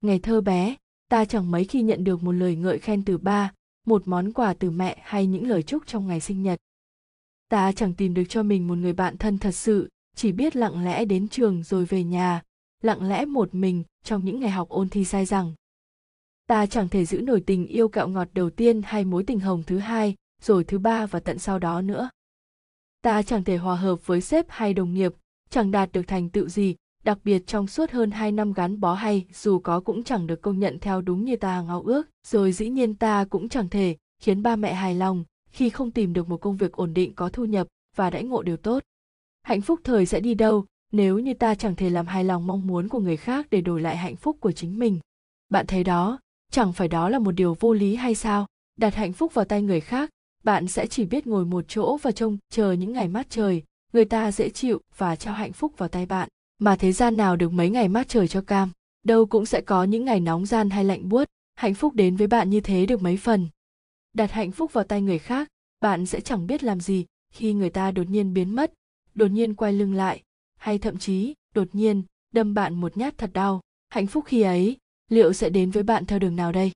Ngày 0.00 0.18
thơ 0.18 0.40
bé, 0.40 0.76
ta 1.08 1.24
chẳng 1.24 1.50
mấy 1.50 1.64
khi 1.64 1.82
nhận 1.82 2.04
được 2.04 2.22
một 2.22 2.32
lời 2.32 2.56
ngợi 2.56 2.78
khen 2.78 3.04
từ 3.04 3.18
ba, 3.18 3.52
một 3.86 4.08
món 4.08 4.32
quà 4.32 4.54
từ 4.54 4.70
mẹ 4.70 4.98
hay 5.02 5.26
những 5.26 5.48
lời 5.48 5.62
chúc 5.62 5.86
trong 5.86 6.06
ngày 6.06 6.20
sinh 6.20 6.42
nhật 6.42 6.60
ta 7.50 7.72
chẳng 7.72 7.94
tìm 7.94 8.14
được 8.14 8.24
cho 8.28 8.42
mình 8.42 8.66
một 8.66 8.74
người 8.74 8.92
bạn 8.92 9.16
thân 9.16 9.38
thật 9.38 9.50
sự 9.50 9.88
chỉ 10.16 10.32
biết 10.32 10.56
lặng 10.56 10.84
lẽ 10.84 11.04
đến 11.04 11.28
trường 11.28 11.62
rồi 11.62 11.84
về 11.84 12.04
nhà. 12.04 12.42
Lặng 12.82 13.08
lẽ 13.08 13.24
một 13.24 13.54
mình 13.54 13.84
trong 14.04 14.24
những 14.24 14.40
ngày 14.40 14.50
học 14.50 14.68
ôn 14.68 14.88
thi 14.88 15.04
sai 15.04 15.26
rằng. 15.26 15.52
Ta 16.46 16.66
chẳng 16.66 16.88
thể 16.88 17.04
giữ 17.04 17.20
nổi 17.20 17.42
tình 17.46 17.66
yêu 17.66 17.88
cạo 17.88 18.08
ngọt 18.08 18.28
đầu 18.32 18.50
tiên 18.50 18.82
hay 18.84 19.04
mối 19.04 19.24
tình 19.24 19.40
hồng 19.40 19.62
thứ 19.66 19.78
hai 19.78 20.14
rồi 20.42 20.64
thứ 20.64 20.78
ba 20.78 21.06
và 21.06 21.20
tận 21.20 21.38
sau 21.38 21.58
đó 21.58 21.82
nữa. 21.82 22.10
Ta 23.02 23.22
chẳng 23.22 23.44
thể 23.44 23.56
hòa 23.56 23.76
hợp 23.76 24.06
với 24.06 24.20
sếp 24.20 24.46
hay 24.48 24.74
đồng 24.74 24.94
nghiệp 24.94 25.12
chẳng 25.50 25.70
đạt 25.70 25.92
được 25.92 26.02
thành 26.06 26.28
tựu 26.28 26.48
gì 26.48 26.76
đặc 27.04 27.18
biệt 27.24 27.46
trong 27.46 27.66
suốt 27.66 27.90
hơn 27.90 28.10
2 28.10 28.32
năm 28.32 28.52
gắn 28.52 28.80
bó 28.80 28.94
hay 28.94 29.26
dù 29.32 29.58
có 29.58 29.80
cũng 29.80 30.04
chẳng 30.04 30.26
được 30.26 30.42
công 30.42 30.58
nhận 30.58 30.78
theo 30.78 31.00
đúng 31.00 31.24
như 31.24 31.36
ta 31.36 31.62
ngao 31.62 31.82
ước, 31.82 32.08
rồi 32.26 32.52
dĩ 32.52 32.68
nhiên 32.68 32.94
ta 32.94 33.24
cũng 33.30 33.48
chẳng 33.48 33.68
thể 33.68 33.96
khiến 34.22 34.42
ba 34.42 34.56
mẹ 34.56 34.74
hài 34.74 34.94
lòng 34.94 35.24
khi 35.50 35.70
không 35.70 35.90
tìm 35.90 36.12
được 36.12 36.28
một 36.28 36.36
công 36.36 36.56
việc 36.56 36.72
ổn 36.72 36.94
định 36.94 37.12
có 37.14 37.28
thu 37.28 37.44
nhập 37.44 37.66
và 37.96 38.10
đãi 38.10 38.24
ngộ 38.24 38.42
đều 38.42 38.56
tốt. 38.56 38.82
Hạnh 39.42 39.60
phúc 39.60 39.80
thời 39.84 40.06
sẽ 40.06 40.20
đi 40.20 40.34
đâu 40.34 40.64
nếu 40.92 41.18
như 41.18 41.34
ta 41.34 41.54
chẳng 41.54 41.76
thể 41.76 41.90
làm 41.90 42.06
hài 42.06 42.24
lòng 42.24 42.46
mong 42.46 42.66
muốn 42.66 42.88
của 42.88 43.00
người 43.00 43.16
khác 43.16 43.46
để 43.50 43.60
đổi 43.60 43.80
lại 43.80 43.96
hạnh 43.96 44.16
phúc 44.16 44.36
của 44.40 44.52
chính 44.52 44.78
mình. 44.78 44.98
Bạn 45.48 45.66
thấy 45.66 45.84
đó, 45.84 46.18
chẳng 46.52 46.72
phải 46.72 46.88
đó 46.88 47.08
là 47.08 47.18
một 47.18 47.32
điều 47.32 47.56
vô 47.60 47.72
lý 47.72 47.94
hay 47.94 48.14
sao? 48.14 48.46
Đặt 48.78 48.94
hạnh 48.94 49.12
phúc 49.12 49.34
vào 49.34 49.44
tay 49.44 49.62
người 49.62 49.80
khác, 49.80 50.10
bạn 50.44 50.68
sẽ 50.68 50.86
chỉ 50.86 51.04
biết 51.04 51.26
ngồi 51.26 51.44
một 51.44 51.64
chỗ 51.68 51.96
và 52.02 52.12
trông 52.12 52.38
chờ 52.50 52.72
những 52.72 52.92
ngày 52.92 53.08
mát 53.08 53.26
trời, 53.30 53.62
người 53.92 54.04
ta 54.04 54.32
dễ 54.32 54.48
chịu 54.48 54.80
và 54.96 55.16
trao 55.16 55.34
hạnh 55.34 55.52
phúc 55.52 55.72
vào 55.76 55.88
tay 55.88 56.06
bạn 56.06 56.28
mà 56.58 56.76
thế 56.76 56.92
gian 56.92 57.16
nào 57.16 57.36
được 57.36 57.52
mấy 57.52 57.70
ngày 57.70 57.88
mát 57.88 58.08
trời 58.08 58.28
cho 58.28 58.40
cam 58.40 58.70
đâu 59.02 59.26
cũng 59.26 59.46
sẽ 59.46 59.60
có 59.60 59.84
những 59.84 60.04
ngày 60.04 60.20
nóng 60.20 60.46
gian 60.46 60.70
hay 60.70 60.84
lạnh 60.84 61.08
buốt 61.08 61.28
hạnh 61.54 61.74
phúc 61.74 61.94
đến 61.94 62.16
với 62.16 62.26
bạn 62.26 62.50
như 62.50 62.60
thế 62.60 62.86
được 62.86 63.02
mấy 63.02 63.16
phần 63.16 63.48
đặt 64.12 64.32
hạnh 64.32 64.50
phúc 64.50 64.72
vào 64.72 64.84
tay 64.84 65.02
người 65.02 65.18
khác, 65.18 65.48
bạn 65.80 66.06
sẽ 66.06 66.20
chẳng 66.20 66.46
biết 66.46 66.64
làm 66.64 66.80
gì 66.80 67.06
khi 67.32 67.52
người 67.52 67.70
ta 67.70 67.90
đột 67.90 68.08
nhiên 68.08 68.34
biến 68.34 68.54
mất, 68.54 68.72
đột 69.14 69.26
nhiên 69.26 69.54
quay 69.54 69.72
lưng 69.72 69.94
lại, 69.94 70.22
hay 70.56 70.78
thậm 70.78 70.98
chí 70.98 71.34
đột 71.54 71.68
nhiên 71.72 72.02
đâm 72.32 72.54
bạn 72.54 72.74
một 72.74 72.96
nhát 72.96 73.18
thật 73.18 73.30
đau. 73.32 73.60
Hạnh 73.88 74.06
phúc 74.06 74.24
khi 74.26 74.42
ấy, 74.42 74.76
liệu 75.08 75.32
sẽ 75.32 75.50
đến 75.50 75.70
với 75.70 75.82
bạn 75.82 76.06
theo 76.06 76.18
đường 76.18 76.36
nào 76.36 76.52
đây? 76.52 76.72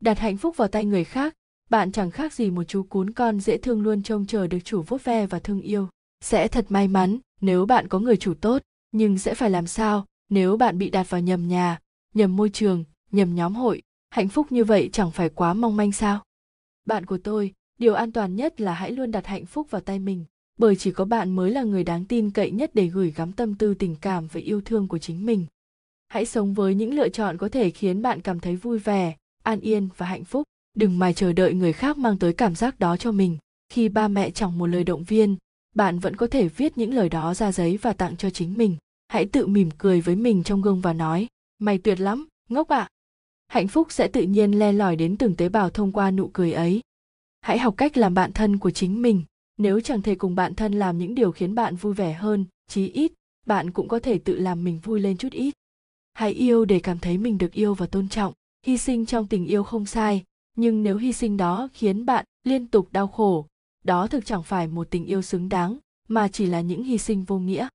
Đặt 0.00 0.18
hạnh 0.18 0.36
phúc 0.36 0.56
vào 0.56 0.68
tay 0.68 0.84
người 0.84 1.04
khác, 1.04 1.34
bạn 1.70 1.92
chẳng 1.92 2.10
khác 2.10 2.32
gì 2.32 2.50
một 2.50 2.64
chú 2.64 2.82
cún 2.82 3.10
con 3.10 3.40
dễ 3.40 3.58
thương 3.58 3.82
luôn 3.82 4.02
trông 4.02 4.26
chờ 4.26 4.46
được 4.46 4.58
chủ 4.64 4.82
vuốt 4.82 5.04
ve 5.04 5.26
và 5.26 5.38
thương 5.38 5.60
yêu. 5.60 5.88
Sẽ 6.20 6.48
thật 6.48 6.66
may 6.68 6.88
mắn 6.88 7.18
nếu 7.40 7.66
bạn 7.66 7.88
có 7.88 7.98
người 7.98 8.16
chủ 8.16 8.34
tốt, 8.34 8.62
nhưng 8.92 9.18
sẽ 9.18 9.34
phải 9.34 9.50
làm 9.50 9.66
sao 9.66 10.06
nếu 10.28 10.56
bạn 10.56 10.78
bị 10.78 10.90
đặt 10.90 11.10
vào 11.10 11.20
nhầm 11.20 11.48
nhà, 11.48 11.78
nhầm 12.14 12.36
môi 12.36 12.50
trường, 12.50 12.84
nhầm 13.12 13.34
nhóm 13.34 13.54
hội? 13.54 13.82
Hạnh 14.10 14.28
phúc 14.28 14.52
như 14.52 14.64
vậy 14.64 14.90
chẳng 14.92 15.10
phải 15.10 15.28
quá 15.28 15.54
mong 15.54 15.76
manh 15.76 15.92
sao? 15.92 16.24
Bạn 16.86 17.06
của 17.06 17.18
tôi, 17.18 17.52
điều 17.78 17.94
an 17.94 18.12
toàn 18.12 18.36
nhất 18.36 18.60
là 18.60 18.74
hãy 18.74 18.92
luôn 18.92 19.10
đặt 19.10 19.26
hạnh 19.26 19.46
phúc 19.46 19.70
vào 19.70 19.80
tay 19.80 19.98
mình, 19.98 20.24
bởi 20.58 20.76
chỉ 20.76 20.92
có 20.92 21.04
bạn 21.04 21.30
mới 21.30 21.50
là 21.50 21.62
người 21.62 21.84
đáng 21.84 22.04
tin 22.04 22.30
cậy 22.30 22.50
nhất 22.50 22.70
để 22.74 22.86
gửi 22.86 23.12
gắm 23.16 23.32
tâm 23.32 23.54
tư, 23.54 23.74
tình 23.74 23.96
cảm 24.00 24.26
và 24.26 24.40
yêu 24.40 24.60
thương 24.60 24.88
của 24.88 24.98
chính 24.98 25.26
mình. 25.26 25.46
Hãy 26.08 26.26
sống 26.26 26.54
với 26.54 26.74
những 26.74 26.94
lựa 26.94 27.08
chọn 27.08 27.38
có 27.38 27.48
thể 27.48 27.70
khiến 27.70 28.02
bạn 28.02 28.20
cảm 28.20 28.40
thấy 28.40 28.56
vui 28.56 28.78
vẻ, 28.78 29.16
an 29.42 29.60
yên 29.60 29.88
và 29.96 30.06
hạnh 30.06 30.24
phúc. 30.24 30.42
Đừng 30.76 30.98
mải 30.98 31.14
chờ 31.14 31.32
đợi 31.32 31.54
người 31.54 31.72
khác 31.72 31.98
mang 31.98 32.18
tới 32.18 32.32
cảm 32.32 32.54
giác 32.54 32.78
đó 32.78 32.96
cho 32.96 33.12
mình. 33.12 33.38
Khi 33.68 33.88
ba 33.88 34.08
mẹ 34.08 34.30
chẳng 34.30 34.58
một 34.58 34.66
lời 34.66 34.84
động 34.84 35.04
viên, 35.04 35.36
bạn 35.74 35.98
vẫn 35.98 36.16
có 36.16 36.26
thể 36.26 36.48
viết 36.48 36.78
những 36.78 36.94
lời 36.94 37.08
đó 37.08 37.34
ra 37.34 37.52
giấy 37.52 37.78
và 37.82 37.92
tặng 37.92 38.16
cho 38.16 38.30
chính 38.30 38.54
mình. 38.56 38.76
Hãy 39.08 39.26
tự 39.26 39.46
mỉm 39.46 39.70
cười 39.78 40.00
với 40.00 40.16
mình 40.16 40.42
trong 40.42 40.62
gương 40.62 40.80
và 40.80 40.92
nói, 40.92 41.26
mày 41.58 41.78
tuyệt 41.78 42.00
lắm, 42.00 42.28
ngốc 42.48 42.68
ạ. 42.68 42.78
à 42.78 42.88
hạnh 43.48 43.68
phúc 43.68 43.86
sẽ 43.90 44.08
tự 44.08 44.22
nhiên 44.22 44.58
le 44.58 44.72
lỏi 44.72 44.96
đến 44.96 45.16
từng 45.16 45.36
tế 45.36 45.48
bào 45.48 45.70
thông 45.70 45.92
qua 45.92 46.10
nụ 46.10 46.30
cười 46.32 46.52
ấy. 46.52 46.80
Hãy 47.40 47.58
học 47.58 47.74
cách 47.76 47.96
làm 47.96 48.14
bạn 48.14 48.32
thân 48.32 48.58
của 48.58 48.70
chính 48.70 49.02
mình. 49.02 49.22
Nếu 49.58 49.80
chẳng 49.80 50.02
thể 50.02 50.14
cùng 50.14 50.34
bạn 50.34 50.54
thân 50.54 50.72
làm 50.72 50.98
những 50.98 51.14
điều 51.14 51.32
khiến 51.32 51.54
bạn 51.54 51.76
vui 51.76 51.94
vẻ 51.94 52.12
hơn, 52.12 52.44
chí 52.68 52.88
ít, 52.88 53.12
bạn 53.46 53.70
cũng 53.70 53.88
có 53.88 53.98
thể 53.98 54.18
tự 54.18 54.38
làm 54.38 54.64
mình 54.64 54.78
vui 54.82 55.00
lên 55.00 55.16
chút 55.16 55.32
ít. 55.32 55.54
Hãy 56.14 56.32
yêu 56.32 56.64
để 56.64 56.80
cảm 56.80 56.98
thấy 56.98 57.18
mình 57.18 57.38
được 57.38 57.52
yêu 57.52 57.74
và 57.74 57.86
tôn 57.86 58.08
trọng. 58.08 58.32
Hy 58.66 58.78
sinh 58.78 59.06
trong 59.06 59.26
tình 59.26 59.46
yêu 59.46 59.62
không 59.62 59.86
sai, 59.86 60.24
nhưng 60.56 60.82
nếu 60.82 60.96
hy 60.96 61.12
sinh 61.12 61.36
đó 61.36 61.68
khiến 61.72 62.06
bạn 62.06 62.24
liên 62.44 62.66
tục 62.66 62.88
đau 62.92 63.06
khổ, 63.06 63.46
đó 63.84 64.06
thực 64.06 64.26
chẳng 64.26 64.42
phải 64.42 64.68
một 64.68 64.90
tình 64.90 65.06
yêu 65.06 65.22
xứng 65.22 65.48
đáng, 65.48 65.78
mà 66.08 66.28
chỉ 66.28 66.46
là 66.46 66.60
những 66.60 66.82
hy 66.82 66.98
sinh 66.98 67.24
vô 67.24 67.38
nghĩa. 67.38 67.68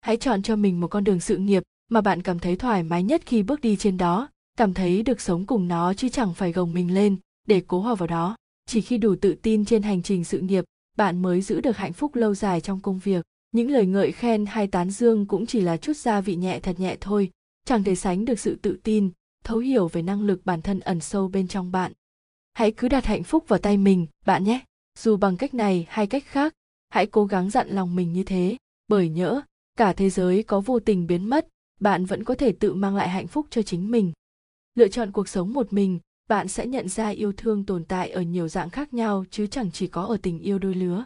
Hãy 0.00 0.16
chọn 0.16 0.42
cho 0.42 0.56
mình 0.56 0.80
một 0.80 0.88
con 0.88 1.04
đường 1.04 1.20
sự 1.20 1.36
nghiệp 1.36 1.62
mà 1.90 2.00
bạn 2.00 2.22
cảm 2.22 2.38
thấy 2.38 2.56
thoải 2.56 2.82
mái 2.82 3.02
nhất 3.02 3.22
khi 3.26 3.42
bước 3.42 3.60
đi 3.60 3.76
trên 3.76 3.96
đó 3.96 4.28
cảm 4.58 4.74
thấy 4.74 5.02
được 5.02 5.20
sống 5.20 5.46
cùng 5.46 5.68
nó 5.68 5.94
chứ 5.94 6.08
chẳng 6.08 6.34
phải 6.34 6.52
gồng 6.52 6.74
mình 6.74 6.94
lên 6.94 7.16
để 7.46 7.62
cố 7.66 7.80
hòa 7.80 7.94
vào 7.94 8.06
đó. 8.06 8.36
Chỉ 8.66 8.80
khi 8.80 8.98
đủ 8.98 9.14
tự 9.20 9.34
tin 9.42 9.64
trên 9.64 9.82
hành 9.82 10.02
trình 10.02 10.24
sự 10.24 10.38
nghiệp, 10.40 10.64
bạn 10.96 11.22
mới 11.22 11.40
giữ 11.40 11.60
được 11.60 11.76
hạnh 11.76 11.92
phúc 11.92 12.14
lâu 12.14 12.34
dài 12.34 12.60
trong 12.60 12.80
công 12.80 12.98
việc. 12.98 13.24
Những 13.52 13.70
lời 13.70 13.86
ngợi 13.86 14.12
khen 14.12 14.46
hay 14.46 14.66
tán 14.66 14.90
dương 14.90 15.26
cũng 15.26 15.46
chỉ 15.46 15.60
là 15.60 15.76
chút 15.76 15.96
gia 15.96 16.20
vị 16.20 16.36
nhẹ 16.36 16.60
thật 16.60 16.80
nhẹ 16.80 16.96
thôi, 17.00 17.30
chẳng 17.64 17.84
thể 17.84 17.94
sánh 17.94 18.24
được 18.24 18.38
sự 18.38 18.58
tự 18.62 18.78
tin, 18.82 19.10
thấu 19.44 19.58
hiểu 19.58 19.88
về 19.88 20.02
năng 20.02 20.22
lực 20.22 20.40
bản 20.44 20.62
thân 20.62 20.80
ẩn 20.80 21.00
sâu 21.00 21.28
bên 21.28 21.48
trong 21.48 21.72
bạn. 21.72 21.92
Hãy 22.54 22.72
cứ 22.72 22.88
đặt 22.88 23.06
hạnh 23.06 23.22
phúc 23.22 23.44
vào 23.48 23.58
tay 23.58 23.76
mình, 23.76 24.06
bạn 24.26 24.44
nhé. 24.44 24.60
Dù 24.98 25.16
bằng 25.16 25.36
cách 25.36 25.54
này 25.54 25.86
hay 25.88 26.06
cách 26.06 26.24
khác, 26.26 26.54
hãy 26.88 27.06
cố 27.06 27.24
gắng 27.24 27.50
dặn 27.50 27.68
lòng 27.68 27.96
mình 27.96 28.12
như 28.12 28.22
thế, 28.22 28.56
bởi 28.88 29.08
nhỡ 29.08 29.40
cả 29.76 29.92
thế 29.92 30.10
giới 30.10 30.42
có 30.42 30.60
vô 30.60 30.78
tình 30.80 31.06
biến 31.06 31.28
mất, 31.28 31.48
bạn 31.80 32.04
vẫn 32.04 32.24
có 32.24 32.34
thể 32.34 32.52
tự 32.52 32.74
mang 32.74 32.96
lại 32.96 33.08
hạnh 33.08 33.26
phúc 33.26 33.46
cho 33.50 33.62
chính 33.62 33.90
mình 33.90 34.12
lựa 34.78 34.88
chọn 34.88 35.12
cuộc 35.12 35.28
sống 35.28 35.52
một 35.52 35.72
mình 35.72 35.98
bạn 36.28 36.48
sẽ 36.48 36.66
nhận 36.66 36.88
ra 36.88 37.08
yêu 37.08 37.32
thương 37.32 37.64
tồn 37.64 37.84
tại 37.84 38.10
ở 38.10 38.22
nhiều 38.22 38.48
dạng 38.48 38.70
khác 38.70 38.94
nhau 38.94 39.24
chứ 39.30 39.46
chẳng 39.46 39.70
chỉ 39.70 39.86
có 39.86 40.02
ở 40.02 40.16
tình 40.22 40.38
yêu 40.38 40.58
đôi 40.58 40.74
lứa 40.74 41.04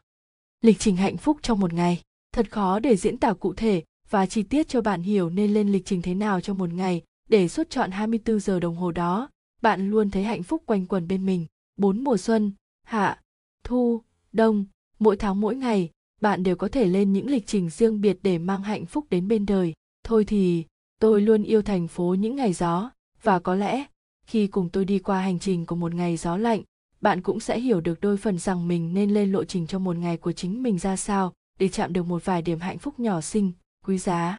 lịch 0.61 0.79
trình 0.79 0.97
hạnh 0.97 1.17
phúc 1.17 1.39
trong 1.43 1.61
một 1.61 1.73
ngày 1.73 2.03
thật 2.33 2.51
khó 2.51 2.79
để 2.79 2.97
diễn 2.97 3.19
tả 3.19 3.33
cụ 3.33 3.55
thể 3.55 3.83
và 4.11 4.27
chi 4.27 4.43
tiết 4.43 4.69
cho 4.69 4.81
bạn 4.81 5.03
hiểu 5.03 5.31
nên 5.31 5.55
lên 5.55 5.73
lịch 5.73 5.87
trình 5.87 6.03
thế 6.03 6.15
nào 6.15 6.41
trong 6.41 6.59
một 6.59 6.73
ngày 6.73 7.03
để 7.33 7.49
suốt 7.49 7.71
chọn 7.71 7.91
24 7.91 8.41
giờ 8.41 8.61
đồng 8.61 8.77
hồ 8.77 8.93
đó, 8.93 9.31
bạn 9.63 9.91
luôn 9.91 10.11
thấy 10.11 10.25
hạnh 10.25 10.43
phúc 10.43 10.63
quanh 10.67 10.87
quẩn 10.87 11.09
bên 11.09 11.27
mình. 11.27 11.47
Bốn 11.77 12.05
mùa 12.05 12.17
xuân, 12.17 12.53
hạ, 12.83 13.21
thu, 13.65 14.03
đông, 14.33 14.65
mỗi 14.99 15.17
tháng 15.17 15.41
mỗi 15.41 15.57
ngày, 15.57 15.91
bạn 16.21 16.43
đều 16.43 16.57
có 16.57 16.69
thể 16.69 16.87
lên 16.87 17.13
những 17.13 17.31
lịch 17.31 17.47
trình 17.47 17.71
riêng 17.71 18.01
biệt 18.01 18.19
để 18.23 18.39
mang 18.39 18.63
hạnh 18.63 18.87
phúc 18.87 19.07
đến 19.11 19.29
bên 19.29 19.47
đời. 19.47 19.73
Thôi 20.05 20.25
thì, 20.25 20.65
tôi 21.01 21.21
luôn 21.21 21.43
yêu 21.43 21.63
thành 21.63 21.89
phố 21.89 22.15
những 22.15 22.37
ngày 22.37 22.53
gió, 22.53 22.91
và 23.23 23.39
có 23.39 23.55
lẽ, 23.55 23.85
khi 24.27 24.47
cùng 24.47 24.69
tôi 24.69 24.85
đi 24.85 24.99
qua 24.99 25.21
hành 25.21 25.39
trình 25.39 25.67
của 25.67 25.77
một 25.77 25.95
ngày 25.95 26.17
gió 26.17 26.37
lạnh, 26.37 26.63
bạn 27.01 27.23
cũng 27.23 27.41
sẽ 27.41 27.61
hiểu 27.61 27.81
được 27.81 28.01
đôi 28.01 28.17
phần 28.17 28.39
rằng 28.39 28.69
mình 28.69 28.95
nên 28.95 29.11
lên 29.11 29.33
lộ 29.33 29.45
trình 29.45 29.67
cho 29.67 29.79
một 29.79 29.97
ngày 29.97 30.17
của 30.17 30.33
chính 30.33 30.63
mình 30.63 30.79
ra 30.79 30.97
sao 30.97 31.33
để 31.59 31.69
chạm 31.69 31.93
được 31.93 32.03
một 32.03 32.25
vài 32.25 32.43
điểm 32.43 32.61
hạnh 32.61 32.79
phúc 32.79 33.01
nhỏ 33.01 33.21
xinh, 33.21 33.53
quý 33.87 33.99
giá. 33.99 34.39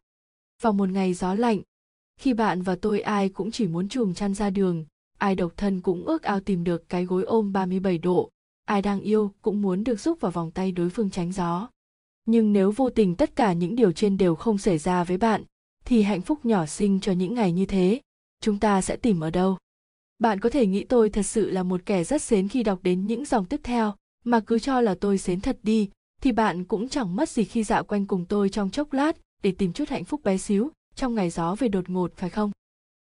Vào 0.61 0.73
một 0.73 0.89
ngày 0.89 1.13
gió 1.13 1.33
lạnh, 1.33 1.61
khi 2.19 2.33
bạn 2.33 2.61
và 2.61 2.75
tôi 2.75 3.01
ai 3.01 3.29
cũng 3.29 3.51
chỉ 3.51 3.67
muốn 3.67 3.89
chùm 3.89 4.13
chăn 4.13 4.33
ra 4.33 4.49
đường, 4.49 4.85
ai 5.17 5.35
độc 5.35 5.53
thân 5.57 5.81
cũng 5.81 6.05
ước 6.05 6.23
ao 6.23 6.39
tìm 6.39 6.63
được 6.63 6.89
cái 6.89 7.05
gối 7.05 7.23
ôm 7.23 7.53
37 7.53 7.97
độ, 7.97 8.29
ai 8.65 8.81
đang 8.81 9.01
yêu 9.01 9.31
cũng 9.41 9.61
muốn 9.61 9.83
được 9.83 9.99
giúp 9.99 10.21
vào 10.21 10.31
vòng 10.31 10.51
tay 10.51 10.71
đối 10.71 10.89
phương 10.89 11.09
tránh 11.09 11.31
gió. 11.31 11.69
Nhưng 12.25 12.53
nếu 12.53 12.71
vô 12.71 12.89
tình 12.89 13.15
tất 13.15 13.35
cả 13.35 13.53
những 13.53 13.75
điều 13.75 13.91
trên 13.91 14.17
đều 14.17 14.35
không 14.35 14.57
xảy 14.57 14.77
ra 14.77 15.03
với 15.03 15.17
bạn, 15.17 15.43
thì 15.85 16.01
hạnh 16.01 16.21
phúc 16.21 16.45
nhỏ 16.45 16.65
xinh 16.65 16.99
cho 16.99 17.11
những 17.11 17.33
ngày 17.33 17.51
như 17.51 17.65
thế, 17.65 18.01
chúng 18.43 18.59
ta 18.59 18.81
sẽ 18.81 18.95
tìm 18.95 19.19
ở 19.19 19.29
đâu? 19.29 19.57
Bạn 20.19 20.39
có 20.39 20.49
thể 20.49 20.65
nghĩ 20.67 20.83
tôi 20.83 21.09
thật 21.09 21.23
sự 21.23 21.49
là 21.49 21.63
một 21.63 21.81
kẻ 21.85 22.03
rất 22.03 22.21
xến 22.21 22.47
khi 22.47 22.63
đọc 22.63 22.79
đến 22.83 23.07
những 23.07 23.25
dòng 23.25 23.45
tiếp 23.45 23.59
theo, 23.63 23.93
mà 24.25 24.39
cứ 24.39 24.59
cho 24.59 24.81
là 24.81 24.95
tôi 24.95 25.17
xến 25.17 25.41
thật 25.41 25.57
đi, 25.63 25.89
thì 26.21 26.31
bạn 26.31 26.63
cũng 26.63 26.89
chẳng 26.89 27.15
mất 27.15 27.29
gì 27.29 27.43
khi 27.43 27.63
dạo 27.63 27.83
quanh 27.83 28.05
cùng 28.05 28.25
tôi 28.25 28.49
trong 28.49 28.69
chốc 28.69 28.93
lát 28.93 29.17
để 29.43 29.51
tìm 29.51 29.73
chút 29.73 29.89
hạnh 29.89 30.03
phúc 30.03 30.23
bé 30.23 30.37
xíu 30.37 30.71
trong 30.95 31.15
ngày 31.15 31.29
gió 31.29 31.55
về 31.55 31.67
đột 31.67 31.89
ngột 31.89 32.13
phải 32.15 32.29
không? 32.29 32.51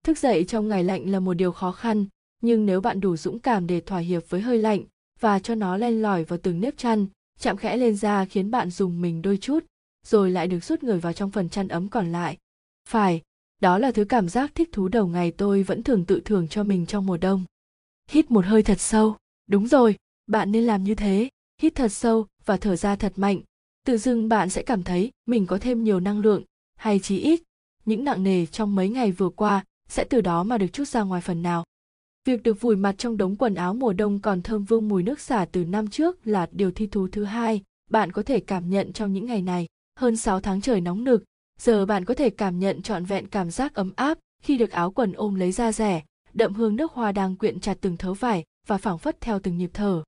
Thức 0.06 0.18
dậy 0.18 0.44
trong 0.44 0.68
ngày 0.68 0.84
lạnh 0.84 1.12
là 1.12 1.20
một 1.20 1.34
điều 1.34 1.52
khó 1.52 1.72
khăn, 1.72 2.06
nhưng 2.42 2.66
nếu 2.66 2.82
bạn 2.82 3.00
đủ 3.00 3.18
dũng 3.18 3.40
cảm 3.40 3.68
để 3.68 3.82
thỏa 3.82 4.00
hiệp 4.00 4.30
với 4.30 4.42
hơi 4.42 4.58
lạnh 4.58 4.84
và 5.20 5.40
cho 5.40 5.56
nó 5.56 5.78
len 5.78 6.02
lỏi 6.02 6.24
vào 6.24 6.40
từng 6.44 6.62
nếp 6.62 6.78
chăn, 6.78 7.08
chạm 7.40 7.58
khẽ 7.58 7.78
lên 7.78 7.96
da 7.96 8.26
khiến 8.26 8.52
bạn 8.52 8.70
dùng 8.70 9.02
mình 9.02 9.22
đôi 9.22 9.38
chút, 9.38 9.66
rồi 10.06 10.32
lại 10.32 10.48
được 10.48 10.64
rút 10.64 10.84
người 10.84 11.00
vào 11.00 11.14
trong 11.14 11.32
phần 11.32 11.50
chăn 11.50 11.68
ấm 11.68 11.90
còn 11.90 12.12
lại. 12.12 12.38
Phải, 12.90 13.22
đó 13.64 13.78
là 13.78 13.92
thứ 13.92 14.06
cảm 14.06 14.30
giác 14.30 14.56
thích 14.56 14.70
thú 14.72 14.88
đầu 14.88 15.08
ngày 15.08 15.32
tôi 15.32 15.64
vẫn 15.64 15.84
thường 15.84 16.06
tự 16.06 16.22
thưởng 16.26 16.48
cho 16.48 16.64
mình 16.64 16.86
trong 16.86 17.06
mùa 17.06 17.18
đông. 17.18 17.44
Hít 18.10 18.32
một 18.32 18.46
hơi 18.46 18.64
thật 18.64 18.80
sâu, 18.80 19.16
đúng 19.48 19.68
rồi, 19.68 19.96
bạn 20.28 20.52
nên 20.52 20.64
làm 20.64 20.84
như 20.84 20.96
thế, 20.96 21.30
hít 21.62 21.76
thật 21.76 21.88
sâu 21.88 22.28
và 22.46 22.58
thở 22.58 22.76
ra 22.76 22.96
thật 22.96 23.14
mạnh. 23.16 23.40
Tự 23.86 23.98
dưng 23.98 24.30
bạn 24.30 24.50
sẽ 24.50 24.64
cảm 24.64 24.84
thấy 24.84 25.12
mình 25.26 25.46
có 25.46 25.58
thêm 25.58 25.84
nhiều 25.84 26.00
năng 26.00 26.20
lượng, 26.20 26.44
hay 26.76 27.00
chí 27.00 27.20
ít, 27.20 27.44
những 27.86 28.04
nặng 28.04 28.24
nề 28.24 28.46
trong 28.46 28.76
mấy 28.76 28.90
ngày 28.90 29.12
vừa 29.12 29.30
qua 29.30 29.66
sẽ 29.90 30.04
từ 30.04 30.22
đó 30.22 30.44
mà 30.44 30.58
được 30.58 30.74
chút 30.74 30.88
ra 30.88 31.04
ngoài 31.04 31.22
phần 31.22 31.42
nào. 31.42 31.64
Việc 32.26 32.44
được 32.44 32.62
vùi 32.62 32.76
mặt 32.76 32.96
trong 32.98 33.18
đống 33.18 33.36
quần 33.36 33.56
áo 33.56 33.74
mùa 33.74 33.94
đông 33.94 34.20
còn 34.20 34.42
thơm 34.42 34.64
vương 34.64 34.88
mùi 34.88 35.04
nước 35.04 35.20
xả 35.20 35.46
từ 35.52 35.66
năm 35.66 35.88
trước 35.88 36.28
là 36.28 36.50
điều 36.52 36.72
thi 36.72 36.88
thú 36.88 37.08
thứ 37.12 37.24
hai 37.24 37.64
bạn 37.90 38.12
có 38.12 38.24
thể 38.24 38.40
cảm 38.40 38.70
nhận 38.70 38.94
trong 38.94 39.14
những 39.14 39.26
ngày 39.26 39.42
này. 39.42 39.68
Hơn 40.00 40.18
6 40.18 40.40
tháng 40.40 40.62
trời 40.62 40.82
nóng 40.82 41.04
nực, 41.04 41.24
giờ 41.60 41.86
bạn 41.86 42.06
có 42.06 42.14
thể 42.14 42.30
cảm 42.30 42.60
nhận 42.60 42.82
trọn 42.82 43.06
vẹn 43.06 43.28
cảm 43.28 43.52
giác 43.52 43.74
ấm 43.74 43.94
áp 43.96 44.18
khi 44.44 44.58
được 44.58 44.72
áo 44.72 44.92
quần 44.92 45.14
ôm 45.14 45.36
lấy 45.36 45.52
da 45.52 45.72
rẻ, 45.72 46.04
đậm 46.34 46.54
hương 46.54 46.76
nước 46.76 46.92
hoa 46.92 47.12
đang 47.12 47.36
quyện 47.36 47.60
chặt 47.60 47.78
từng 47.82 47.98
thớ 47.98 48.14
vải 48.14 48.44
và 48.68 48.78
phảng 48.78 48.98
phất 48.98 49.22
theo 49.22 49.40
từng 49.40 49.58
nhịp 49.58 49.70
thở. 49.74 50.04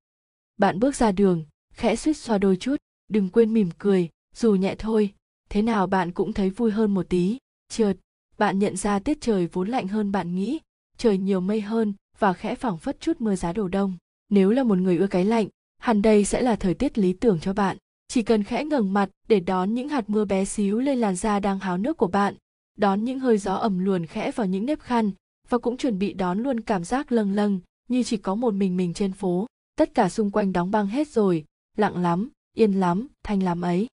Bạn 0.57 0.79
bước 0.79 0.95
ra 0.95 1.11
đường, 1.11 1.45
khẽ 1.73 1.95
suýt 1.95 2.13
xoa 2.13 2.37
đôi 2.37 2.55
chút, 2.55 2.75
đừng 3.07 3.29
quên 3.29 3.53
mỉm 3.53 3.69
cười, 3.77 4.09
dù 4.35 4.55
nhẹ 4.55 4.75
thôi, 4.79 5.13
thế 5.49 5.61
nào 5.61 5.87
bạn 5.87 6.11
cũng 6.11 6.33
thấy 6.33 6.49
vui 6.49 6.71
hơn 6.71 6.93
một 6.93 7.05
tí. 7.09 7.37
Chợt, 7.69 7.93
bạn 8.37 8.59
nhận 8.59 8.77
ra 8.77 8.99
tiết 8.99 9.17
trời 9.21 9.47
vốn 9.47 9.67
lạnh 9.67 9.87
hơn 9.87 10.11
bạn 10.11 10.35
nghĩ, 10.35 10.59
trời 10.97 11.17
nhiều 11.17 11.39
mây 11.39 11.61
hơn 11.61 11.93
và 12.19 12.33
khẽ 12.33 12.55
phảng 12.55 12.77
phất 12.77 12.99
chút 12.99 13.21
mưa 13.21 13.35
giá 13.35 13.53
đổ 13.53 13.67
đông. 13.67 13.97
Nếu 14.29 14.51
là 14.51 14.63
một 14.63 14.77
người 14.77 14.97
ưa 14.97 15.07
cái 15.07 15.25
lạnh, 15.25 15.47
hẳn 15.77 16.01
đây 16.01 16.25
sẽ 16.25 16.41
là 16.41 16.55
thời 16.55 16.73
tiết 16.73 16.97
lý 16.97 17.13
tưởng 17.13 17.39
cho 17.39 17.53
bạn. 17.53 17.77
Chỉ 18.07 18.23
cần 18.23 18.43
khẽ 18.43 18.65
ngẩng 18.65 18.93
mặt 18.93 19.09
để 19.27 19.39
đón 19.39 19.73
những 19.73 19.89
hạt 19.89 20.09
mưa 20.09 20.25
bé 20.25 20.45
xíu 20.45 20.79
lên 20.79 20.99
làn 20.99 21.15
da 21.15 21.39
đang 21.39 21.59
háo 21.59 21.77
nước 21.77 21.97
của 21.97 22.07
bạn, 22.07 22.35
đón 22.77 23.03
những 23.03 23.19
hơi 23.19 23.37
gió 23.37 23.55
ẩm 23.55 23.79
luồn 23.79 24.05
khẽ 24.05 24.31
vào 24.31 24.47
những 24.47 24.65
nếp 24.65 24.79
khăn 24.79 25.11
và 25.49 25.57
cũng 25.57 25.77
chuẩn 25.77 25.99
bị 25.99 26.13
đón 26.13 26.39
luôn 26.39 26.59
cảm 26.59 26.83
giác 26.83 27.11
lâng 27.11 27.33
lâng 27.33 27.59
như 27.87 28.03
chỉ 28.03 28.17
có 28.17 28.35
một 28.35 28.53
mình 28.53 28.77
mình 28.77 28.93
trên 28.93 29.13
phố. 29.13 29.47
Tất 29.75 29.93
cả 29.93 30.09
xung 30.09 30.31
quanh 30.31 30.53
đóng 30.53 30.71
băng 30.71 30.87
hết 30.87 31.07
rồi 31.07 31.45
lặng 31.77 32.01
lắm 32.01 32.29
yên 32.55 32.79
lắm 32.79 33.07
thanh 33.23 33.43
lắm 33.43 33.61
ấy. 33.61 33.87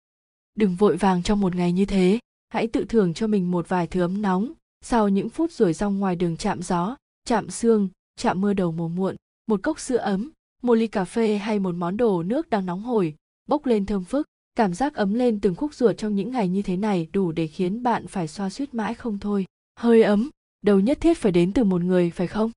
Đừng 0.56 0.76
vội 0.76 0.98
vàng 0.98 1.24
trong 1.24 1.40
một 1.40 1.56
ngày 1.56 1.72
như 1.72 1.86
thế 1.86 2.20
hãy 2.50 2.68
tự 2.68 2.86
thưởng 2.86 3.14
cho 3.14 3.28
mình 3.28 3.52
một 3.52 3.70
vài 3.70 3.88
thứ 3.88 4.02
ấm 4.02 4.22
nóng. 4.22 4.54
Sau 4.82 5.10
những 5.10 5.30
phút 5.30 5.52
rồi 5.52 5.74
rong 5.74 6.00
ngoài 6.00 6.16
đường 6.16 6.38
chạm 6.38 6.62
gió 6.62 6.96
chạm 7.26 7.50
xương 7.50 7.90
chạm 8.16 8.42
mưa 8.42 8.54
đầu 8.54 8.72
mùa 8.72 8.88
muộn 8.88 9.16
một 9.48 9.60
cốc 9.64 9.80
sữa 9.80 9.98
ấm 9.98 10.32
một 10.62 10.74
ly 10.74 10.88
cà 10.88 11.06
phê 11.06 11.38
hay 11.38 11.60
một 11.60 11.76
món 11.76 11.98
đồ 11.98 12.24
nước 12.24 12.50
đang 12.50 12.66
nóng 12.66 12.82
hổi 12.82 13.16
bốc 13.52 13.66
lên 13.66 13.86
thơm 13.86 14.04
phức. 14.04 14.28
Cảm 14.56 14.74
giác 14.74 14.96
ấm 14.96 15.14
lên 15.14 15.40
từng 15.40 15.56
khúc 15.56 15.74
ruột 15.74 15.98
trong 15.98 16.16
những 16.16 16.32
ngày 16.32 16.48
như 16.48 16.62
thế 16.62 16.78
này 16.78 17.08
đủ 17.14 17.32
để 17.32 17.48
khiến 17.48 17.84
bạn 17.84 18.08
phải 18.08 18.28
xoa 18.28 18.50
suýt 18.50 18.74
mãi 18.74 18.94
không 18.94 19.20
thôi. 19.20 19.46
Hơi 19.80 20.04
ấm, 20.04 20.30
đâu 20.62 20.80
nhất 20.80 20.98
thiết 21.02 21.18
phải 21.18 21.32
đến 21.32 21.54
từ 21.54 21.64
một 21.64 21.82
người, 21.82 22.12
phải 22.12 22.28
không? 22.28 22.52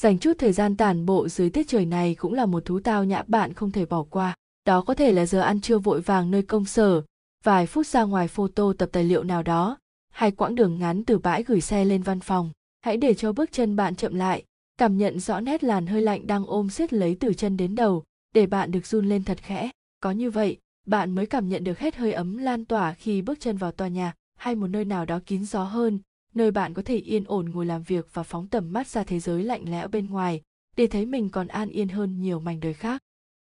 Dành 0.00 0.18
chút 0.18 0.32
thời 0.38 0.52
gian 0.52 0.76
tản 0.76 1.06
bộ 1.06 1.28
dưới 1.28 1.50
tiết 1.50 1.68
trời 1.68 1.86
này 1.86 2.14
cũng 2.14 2.34
là 2.34 2.46
một 2.46 2.64
thú 2.64 2.80
tao 2.80 3.04
nhã 3.04 3.22
bạn 3.26 3.52
không 3.52 3.70
thể 3.70 3.86
bỏ 3.86 4.02
qua. 4.10 4.34
Đó 4.64 4.80
có 4.80 4.94
thể 4.94 5.12
là 5.12 5.26
giờ 5.26 5.40
ăn 5.40 5.60
trưa 5.60 5.78
vội 5.78 6.00
vàng 6.00 6.30
nơi 6.30 6.42
công 6.42 6.64
sở, 6.64 7.02
vài 7.44 7.66
phút 7.66 7.86
ra 7.86 8.02
ngoài 8.02 8.28
photo 8.28 8.72
tập 8.78 8.88
tài 8.92 9.04
liệu 9.04 9.22
nào 9.22 9.42
đó, 9.42 9.78
hay 10.12 10.30
quãng 10.30 10.54
đường 10.54 10.78
ngắn 10.78 11.04
từ 11.04 11.18
bãi 11.18 11.42
gửi 11.42 11.60
xe 11.60 11.84
lên 11.84 12.02
văn 12.02 12.20
phòng. 12.20 12.50
Hãy 12.80 12.96
để 12.96 13.14
cho 13.14 13.32
bước 13.32 13.52
chân 13.52 13.76
bạn 13.76 13.96
chậm 13.96 14.14
lại, 14.14 14.44
cảm 14.78 14.98
nhận 14.98 15.20
rõ 15.20 15.40
nét 15.40 15.64
làn 15.64 15.86
hơi 15.86 16.02
lạnh 16.02 16.26
đang 16.26 16.46
ôm 16.46 16.70
siết 16.70 16.92
lấy 16.92 17.16
từ 17.20 17.34
chân 17.34 17.56
đến 17.56 17.74
đầu, 17.74 18.02
để 18.34 18.46
bạn 18.46 18.70
được 18.70 18.86
run 18.86 19.08
lên 19.08 19.24
thật 19.24 19.38
khẽ 19.42 19.70
có 20.04 20.10
như 20.10 20.30
vậy, 20.30 20.56
bạn 20.86 21.14
mới 21.14 21.26
cảm 21.26 21.48
nhận 21.48 21.64
được 21.64 21.78
hết 21.78 21.96
hơi 21.96 22.12
ấm 22.12 22.36
lan 22.36 22.64
tỏa 22.64 22.94
khi 22.94 23.22
bước 23.22 23.40
chân 23.40 23.56
vào 23.56 23.72
tòa 23.72 23.88
nhà, 23.88 24.14
hay 24.36 24.54
một 24.54 24.66
nơi 24.66 24.84
nào 24.84 25.04
đó 25.06 25.20
kín 25.26 25.44
gió 25.44 25.64
hơn, 25.64 25.98
nơi 26.34 26.50
bạn 26.50 26.74
có 26.74 26.82
thể 26.82 26.96
yên 26.96 27.24
ổn 27.26 27.50
ngồi 27.50 27.66
làm 27.66 27.82
việc 27.82 28.08
và 28.12 28.22
phóng 28.22 28.48
tầm 28.48 28.72
mắt 28.72 28.86
ra 28.86 29.04
thế 29.04 29.20
giới 29.20 29.44
lạnh 29.44 29.70
lẽo 29.70 29.88
bên 29.88 30.06
ngoài, 30.10 30.42
để 30.76 30.86
thấy 30.86 31.06
mình 31.06 31.30
còn 31.30 31.46
an 31.46 31.68
yên 31.68 31.88
hơn 31.88 32.20
nhiều 32.20 32.40
mảnh 32.40 32.60
đời 32.60 32.74
khác. 32.74 33.02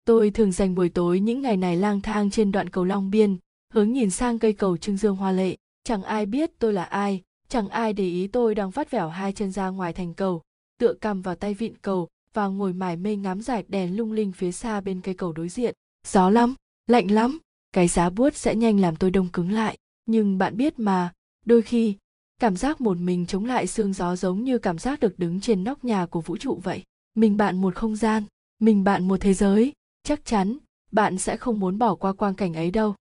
Tôi 0.05 0.31
thường 0.31 0.53
dành 0.53 0.75
buổi 0.75 0.89
tối 0.89 1.21
những 1.21 1.43
ngày 1.43 1.57
này 1.57 1.77
lang 1.77 2.01
thang 2.01 2.31
trên 2.31 2.53
đoạn 2.53 2.69
cầu 2.69 2.85
long 2.85 3.11
biên, 3.11 3.37
hướng 3.73 3.93
nhìn 3.93 4.11
sang 4.11 4.39
cây 4.39 4.53
cầu 4.53 4.77
trưng 4.77 4.97
dương 4.97 5.17
hoa 5.17 5.33
lệ. 5.33 5.57
Chẳng 5.85 6.03
ai 6.03 6.27
biết 6.27 6.51
tôi 6.59 6.73
là 6.73 6.85
ai, 6.85 7.23
chẳng 7.49 7.69
ai 7.69 7.93
để 7.93 8.05
ý 8.05 8.27
tôi 8.27 8.55
đang 8.55 8.71
vắt 8.71 8.91
vẻo 8.91 9.09
hai 9.09 9.33
chân 9.33 9.53
ra 9.53 9.69
ngoài 9.69 9.93
thành 9.93 10.15
cầu, 10.15 10.43
tựa 10.79 10.95
cầm 10.95 11.23
vào 11.23 11.35
tay 11.35 11.55
vịn 11.55 11.77
cầu 11.83 12.09
và 12.35 12.47
ngồi 12.47 12.73
mải 12.73 12.97
mê 12.97 13.17
ngắm 13.17 13.43
giải 13.43 13.65
đèn 13.69 13.97
lung 13.97 14.13
linh 14.13 14.33
phía 14.33 14.53
xa 14.53 14.81
bên 14.81 15.01
cây 15.01 15.15
cầu 15.15 15.33
đối 15.33 15.49
diện 15.49 15.75
gió 16.07 16.31
lắm, 16.31 16.55
lạnh 16.87 17.11
lắm, 17.11 17.39
cái 17.73 17.89
giá 17.89 18.11
buốt 18.11 18.35
sẽ 18.35 18.55
nhanh 18.55 18.81
làm 18.81 18.97
tôi 18.97 19.11
đông 19.11 19.29
cứng 19.29 19.53
lại. 19.53 19.79
Nhưng 20.07 20.39
bạn 20.39 20.57
biết 20.57 20.79
mà, 20.79 21.13
đôi 21.47 21.63
khi, 21.63 21.97
cảm 22.41 22.57
giác 22.57 22.81
một 22.81 22.99
mình 22.99 23.27
chống 23.27 23.45
lại 23.45 23.67
sương 23.67 23.93
gió 23.93 24.17
giống 24.17 24.45
như 24.45 24.59
cảm 24.59 24.79
giác 24.79 25.01
được 25.01 25.19
đứng 25.19 25.41
trên 25.41 25.65
nóc 25.65 25.85
nhà 25.85 26.07
của 26.07 26.21
vũ 26.21 26.37
trụ 26.37 26.61
vậy. 26.63 26.83
Mình 27.15 27.37
bạn 27.37 27.61
một 27.61 27.75
không 27.75 27.97
gian, 27.97 28.25
mình 28.59 28.85
bạn 28.85 29.09
một 29.09 29.17
thế 29.21 29.35
giới, 29.35 29.73
chắc 30.03 30.25
chắn 30.25 30.59
bạn 30.93 31.19
sẽ 31.19 31.37
không 31.37 31.61
muốn 31.61 31.79
bỏ 31.79 31.95
qua 31.95 32.13
quang 32.13 32.35
cảnh 32.35 32.55
ấy 32.55 32.71
đâu. 32.71 32.95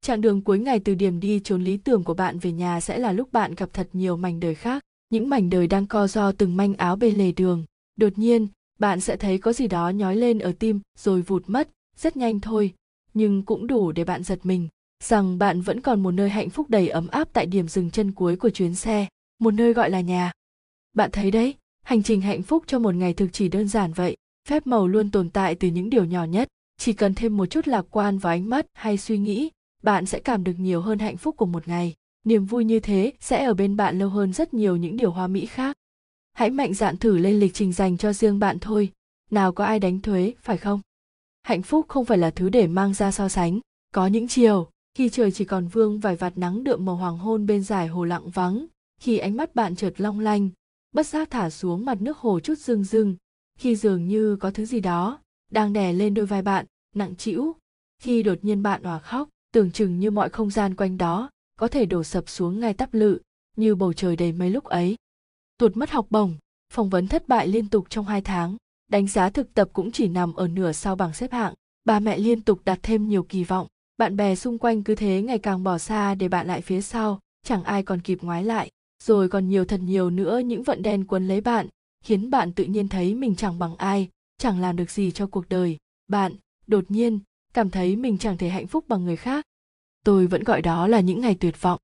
Chặng 0.00 0.20
đường 0.20 0.42
cuối 0.42 0.58
ngày 0.58 0.80
từ 0.80 0.94
điểm 0.94 1.20
đi 1.20 1.40
trốn 1.44 1.64
lý 1.64 1.76
tưởng 1.76 2.04
của 2.04 2.14
bạn 2.14 2.38
về 2.38 2.52
nhà 2.52 2.80
sẽ 2.80 2.98
là 2.98 3.12
lúc 3.12 3.32
bạn 3.32 3.54
gặp 3.54 3.70
thật 3.72 3.88
nhiều 3.92 4.16
mảnh 4.16 4.40
đời 4.40 4.54
khác, 4.54 4.82
những 5.10 5.28
mảnh 5.28 5.50
đời 5.50 5.66
đang 5.66 5.86
co 5.86 6.06
do 6.06 6.32
từng 6.32 6.56
manh 6.56 6.74
áo 6.74 6.96
bên 6.96 7.14
lề 7.14 7.32
đường. 7.32 7.64
Đột 7.96 8.18
nhiên, 8.18 8.48
bạn 8.78 9.00
sẽ 9.00 9.16
thấy 9.16 9.38
có 9.38 9.52
gì 9.52 9.68
đó 9.68 9.88
nhói 9.88 10.16
lên 10.16 10.38
ở 10.38 10.52
tim, 10.58 10.80
rồi 10.98 11.22
vụt 11.22 11.42
mất 11.46 11.68
rất 11.96 12.16
nhanh 12.16 12.40
thôi, 12.40 12.74
nhưng 13.14 13.42
cũng 13.42 13.66
đủ 13.66 13.92
để 13.92 14.04
bạn 14.04 14.22
giật 14.22 14.38
mình 14.42 14.68
rằng 15.02 15.38
bạn 15.38 15.60
vẫn 15.60 15.80
còn 15.80 16.02
một 16.02 16.10
nơi 16.10 16.30
hạnh 16.30 16.50
phúc 16.50 16.70
đầy 16.70 16.88
ấm 16.88 17.08
áp 17.08 17.28
tại 17.32 17.46
điểm 17.46 17.68
dừng 17.68 17.90
chân 17.90 18.12
cuối 18.12 18.36
của 18.36 18.50
chuyến 18.50 18.74
xe, 18.74 19.06
một 19.38 19.54
nơi 19.54 19.72
gọi 19.72 19.90
là 19.90 20.00
nhà. 20.00 20.32
Bạn 20.92 21.10
thấy 21.10 21.30
đấy, 21.30 21.54
hành 21.82 22.02
trình 22.02 22.20
hạnh 22.20 22.42
phúc 22.42 22.64
cho 22.66 22.78
một 22.78 22.94
ngày 22.94 23.14
thực 23.14 23.32
chỉ 23.32 23.48
đơn 23.48 23.68
giản 23.68 23.92
vậy, 23.92 24.16
phép 24.48 24.66
màu 24.66 24.88
luôn 24.88 25.10
tồn 25.10 25.30
tại 25.30 25.54
từ 25.54 25.68
những 25.68 25.90
điều 25.90 26.04
nhỏ 26.04 26.24
nhất. 26.24 26.48
Chỉ 26.78 26.92
cần 26.92 27.14
thêm 27.14 27.36
một 27.36 27.46
chút 27.46 27.68
lạc 27.68 27.86
quan 27.90 28.18
vào 28.18 28.32
ánh 28.32 28.50
mắt 28.50 28.66
hay 28.74 28.98
suy 28.98 29.18
nghĩ, 29.18 29.50
bạn 29.82 30.06
sẽ 30.06 30.20
cảm 30.20 30.44
được 30.44 30.52
nhiều 30.58 30.80
hơn 30.80 30.98
hạnh 30.98 31.16
phúc 31.16 31.36
của 31.36 31.46
một 31.46 31.68
ngày. 31.68 31.94
Niềm 32.24 32.44
vui 32.44 32.64
như 32.64 32.80
thế 32.80 33.12
sẽ 33.20 33.44
ở 33.44 33.54
bên 33.54 33.76
bạn 33.76 33.98
lâu 33.98 34.08
hơn 34.08 34.32
rất 34.32 34.54
nhiều 34.54 34.76
những 34.76 34.96
điều 34.96 35.10
hoa 35.10 35.26
mỹ 35.26 35.46
khác. 35.46 35.76
Hãy 36.32 36.50
mạnh 36.50 36.74
dạn 36.74 36.96
thử 36.96 37.18
lên 37.18 37.40
lịch 37.40 37.54
trình 37.54 37.72
dành 37.72 37.96
cho 37.96 38.12
riêng 38.12 38.38
bạn 38.38 38.58
thôi. 38.58 38.92
Nào 39.30 39.52
có 39.52 39.64
ai 39.64 39.78
đánh 39.78 40.00
thuế, 40.00 40.34
phải 40.40 40.58
không? 40.58 40.80
Hạnh 41.46 41.62
phúc 41.62 41.86
không 41.88 42.04
phải 42.04 42.18
là 42.18 42.30
thứ 42.30 42.48
để 42.48 42.66
mang 42.66 42.94
ra 42.94 43.10
so 43.10 43.28
sánh. 43.28 43.60
Có 43.94 44.06
những 44.06 44.28
chiều, 44.28 44.70
khi 44.94 45.08
trời 45.08 45.30
chỉ 45.30 45.44
còn 45.44 45.68
vương 45.68 46.00
vài 46.00 46.16
vạt 46.16 46.38
nắng 46.38 46.64
đượm 46.64 46.84
màu 46.84 46.96
hoàng 46.96 47.18
hôn 47.18 47.46
bên 47.46 47.62
dải 47.62 47.86
hồ 47.86 48.04
lặng 48.04 48.30
vắng, 48.30 48.66
khi 49.00 49.18
ánh 49.18 49.36
mắt 49.36 49.54
bạn 49.54 49.76
chợt 49.76 49.92
long 49.96 50.20
lanh, 50.20 50.50
bất 50.92 51.06
giác 51.06 51.30
thả 51.30 51.50
xuống 51.50 51.84
mặt 51.84 52.02
nước 52.02 52.18
hồ 52.18 52.40
chút 52.40 52.58
rưng 52.58 52.84
rưng, 52.84 53.16
khi 53.58 53.76
dường 53.76 54.08
như 54.08 54.36
có 54.36 54.50
thứ 54.50 54.64
gì 54.64 54.80
đó 54.80 55.18
đang 55.52 55.72
đè 55.72 55.92
lên 55.92 56.14
đôi 56.14 56.26
vai 56.26 56.42
bạn, 56.42 56.66
nặng 56.94 57.16
trĩu, 57.16 57.54
khi 57.98 58.22
đột 58.22 58.38
nhiên 58.42 58.62
bạn 58.62 58.82
òa 58.82 58.98
khóc, 58.98 59.28
tưởng 59.52 59.70
chừng 59.70 59.98
như 60.00 60.10
mọi 60.10 60.28
không 60.28 60.50
gian 60.50 60.74
quanh 60.74 60.98
đó 60.98 61.30
có 61.58 61.68
thể 61.68 61.86
đổ 61.86 62.02
sập 62.02 62.28
xuống 62.28 62.60
ngay 62.60 62.74
tắp 62.74 62.94
lự, 62.94 63.18
như 63.56 63.74
bầu 63.74 63.92
trời 63.92 64.16
đầy 64.16 64.32
mây 64.32 64.50
lúc 64.50 64.64
ấy. 64.64 64.96
Tuột 65.58 65.76
mất 65.76 65.90
học 65.90 66.06
bổng, 66.10 66.34
phỏng 66.72 66.90
vấn 66.90 67.08
thất 67.08 67.28
bại 67.28 67.48
liên 67.48 67.68
tục 67.68 67.86
trong 67.90 68.04
hai 68.04 68.20
tháng 68.20 68.56
đánh 68.88 69.08
giá 69.08 69.30
thực 69.30 69.54
tập 69.54 69.68
cũng 69.72 69.92
chỉ 69.92 70.08
nằm 70.08 70.34
ở 70.34 70.48
nửa 70.48 70.72
sau 70.72 70.96
bảng 70.96 71.14
xếp 71.14 71.32
hạng. 71.32 71.54
Bà 71.84 72.00
mẹ 72.00 72.18
liên 72.18 72.40
tục 72.40 72.60
đặt 72.64 72.78
thêm 72.82 73.08
nhiều 73.08 73.22
kỳ 73.22 73.44
vọng. 73.44 73.66
Bạn 73.98 74.16
bè 74.16 74.34
xung 74.34 74.58
quanh 74.58 74.82
cứ 74.82 74.94
thế 74.94 75.22
ngày 75.22 75.38
càng 75.38 75.64
bỏ 75.64 75.78
xa 75.78 76.14
để 76.14 76.28
bạn 76.28 76.46
lại 76.46 76.60
phía 76.60 76.80
sau, 76.80 77.20
chẳng 77.44 77.64
ai 77.64 77.82
còn 77.82 78.00
kịp 78.00 78.18
ngoái 78.22 78.44
lại. 78.44 78.70
Rồi 79.02 79.28
còn 79.28 79.48
nhiều 79.48 79.64
thật 79.64 79.80
nhiều 79.80 80.10
nữa 80.10 80.38
những 80.38 80.62
vận 80.62 80.82
đen 80.82 81.04
quấn 81.04 81.28
lấy 81.28 81.40
bạn, 81.40 81.66
khiến 82.04 82.30
bạn 82.30 82.52
tự 82.52 82.64
nhiên 82.64 82.88
thấy 82.88 83.14
mình 83.14 83.36
chẳng 83.36 83.58
bằng 83.58 83.76
ai, 83.76 84.08
chẳng 84.38 84.60
làm 84.60 84.76
được 84.76 84.90
gì 84.90 85.10
cho 85.10 85.26
cuộc 85.26 85.48
đời. 85.48 85.76
Bạn, 86.08 86.32
đột 86.66 86.84
nhiên, 86.90 87.20
cảm 87.54 87.70
thấy 87.70 87.96
mình 87.96 88.18
chẳng 88.18 88.38
thể 88.38 88.48
hạnh 88.48 88.66
phúc 88.66 88.84
bằng 88.88 89.04
người 89.04 89.16
khác. 89.16 89.44
Tôi 90.04 90.26
vẫn 90.26 90.44
gọi 90.44 90.62
đó 90.62 90.86
là 90.86 91.00
những 91.00 91.20
ngày 91.20 91.36
tuyệt 91.40 91.62
vọng. 91.62 91.80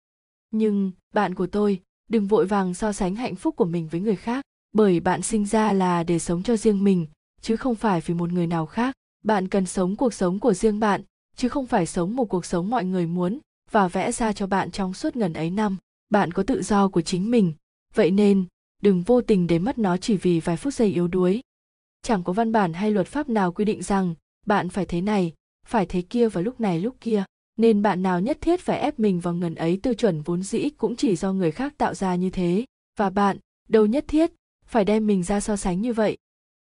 Nhưng, 0.51 0.92
bạn 1.14 1.34
của 1.34 1.46
tôi, 1.46 1.80
đừng 2.09 2.26
vội 2.26 2.46
vàng 2.46 2.74
so 2.74 2.92
sánh 2.92 3.14
hạnh 3.14 3.34
phúc 3.34 3.57
của 3.57 3.64
mình 3.64 3.88
với 3.88 4.01
người 4.01 4.16
khác 4.16 4.44
bởi 4.72 5.00
bạn 5.00 5.22
sinh 5.22 5.46
ra 5.46 5.72
là 5.72 6.02
để 6.02 6.18
sống 6.18 6.42
cho 6.42 6.56
riêng 6.56 6.84
mình, 6.84 7.06
chứ 7.40 7.56
không 7.56 7.74
phải 7.74 8.00
vì 8.00 8.14
một 8.14 8.32
người 8.32 8.46
nào 8.46 8.66
khác. 8.66 8.94
Bạn 9.24 9.48
cần 9.48 9.66
sống 9.66 9.96
cuộc 9.96 10.14
sống 10.14 10.38
của 10.38 10.54
riêng 10.54 10.80
bạn, 10.80 11.02
chứ 11.36 11.48
không 11.48 11.66
phải 11.66 11.86
sống 11.86 12.16
một 12.16 12.24
cuộc 12.24 12.44
sống 12.44 12.70
mọi 12.70 12.84
người 12.84 13.06
muốn 13.06 13.38
và 13.70 13.88
vẽ 13.88 14.12
ra 14.12 14.32
cho 14.32 14.46
bạn 14.46 14.70
trong 14.70 14.94
suốt 14.94 15.16
ngần 15.16 15.32
ấy 15.32 15.50
năm. 15.50 15.76
Bạn 16.10 16.32
có 16.32 16.42
tự 16.42 16.62
do 16.62 16.88
của 16.88 17.00
chính 17.00 17.30
mình. 17.30 17.52
Vậy 17.94 18.10
nên, 18.10 18.44
đừng 18.82 19.02
vô 19.02 19.20
tình 19.20 19.46
để 19.46 19.58
mất 19.58 19.78
nó 19.78 19.96
chỉ 19.96 20.16
vì 20.16 20.40
vài 20.40 20.56
phút 20.56 20.74
giây 20.74 20.88
yếu 20.88 21.08
đuối. 21.08 21.40
Chẳng 22.02 22.22
có 22.22 22.32
văn 22.32 22.52
bản 22.52 22.72
hay 22.72 22.90
luật 22.90 23.06
pháp 23.06 23.28
nào 23.28 23.52
quy 23.52 23.64
định 23.64 23.82
rằng 23.82 24.14
bạn 24.46 24.68
phải 24.68 24.86
thế 24.86 25.00
này, 25.00 25.32
phải 25.66 25.86
thế 25.86 26.02
kia 26.02 26.28
vào 26.28 26.44
lúc 26.44 26.60
này 26.60 26.80
lúc 26.80 26.96
kia. 27.00 27.24
Nên 27.56 27.82
bạn 27.82 28.02
nào 28.02 28.20
nhất 28.20 28.38
thiết 28.40 28.60
phải 28.60 28.78
ép 28.78 28.98
mình 28.98 29.20
vào 29.20 29.34
ngần 29.34 29.54
ấy 29.54 29.76
tiêu 29.82 29.94
chuẩn 29.94 30.22
vốn 30.22 30.42
dĩ 30.42 30.68
cũng 30.70 30.96
chỉ 30.96 31.16
do 31.16 31.32
người 31.32 31.50
khác 31.50 31.74
tạo 31.78 31.94
ra 31.94 32.14
như 32.14 32.30
thế. 32.30 32.64
Và 32.98 33.10
bạn, 33.10 33.38
đâu 33.68 33.86
nhất 33.86 34.04
thiết 34.08 34.32
phải 34.68 34.84
đem 34.84 35.06
mình 35.06 35.22
ra 35.22 35.40
so 35.40 35.56
sánh 35.56 35.80
như 35.80 35.92
vậy. 35.92 36.16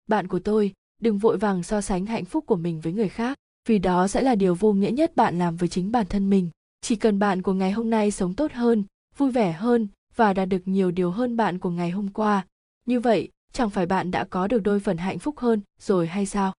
Bạn 0.06 0.28
của 0.28 0.38
tôi, 0.38 0.72
đừng 1.00 1.18
vội 1.18 1.38
vàng 1.38 1.62
so 1.62 1.80
sánh 1.80 2.06
hạnh 2.06 2.24
phúc 2.24 2.44
của 2.46 2.56
mình 2.56 2.80
với 2.80 2.92
người 2.92 3.08
khác, 3.08 3.38
vì 3.68 3.78
đó 3.78 4.08
sẽ 4.08 4.22
là 4.22 4.34
điều 4.34 4.54
vô 4.54 4.72
nghĩa 4.72 4.90
nhất 4.90 5.16
bạn 5.16 5.38
làm 5.38 5.56
với 5.56 5.68
chính 5.68 5.92
bản 5.92 6.06
thân 6.06 6.30
mình. 6.30 6.50
Chỉ 6.80 6.96
cần 6.96 7.18
bạn 7.18 7.42
của 7.42 7.52
ngày 7.52 7.72
hôm 7.72 7.90
nay 7.90 8.10
sống 8.10 8.34
tốt 8.34 8.52
hơn, 8.52 8.84
vui 9.16 9.30
vẻ 9.30 9.52
hơn 9.52 9.88
và 10.16 10.32
đạt 10.32 10.48
được 10.48 10.62
nhiều 10.64 10.90
điều 10.90 11.10
hơn 11.10 11.36
bạn 11.36 11.58
của 11.58 11.70
ngày 11.70 11.90
hôm 11.90 12.08
qua, 12.08 12.46
như 12.86 13.00
vậy, 13.00 13.28
chẳng 13.52 13.70
phải 13.70 13.86
bạn 13.86 14.10
đã 14.10 14.24
có 14.24 14.46
được 14.46 14.62
đôi 14.62 14.80
phần 14.80 14.96
hạnh 14.96 15.18
phúc 15.18 15.38
hơn 15.38 15.60
rồi 15.80 16.06
hay 16.06 16.26
sao? 16.26 16.52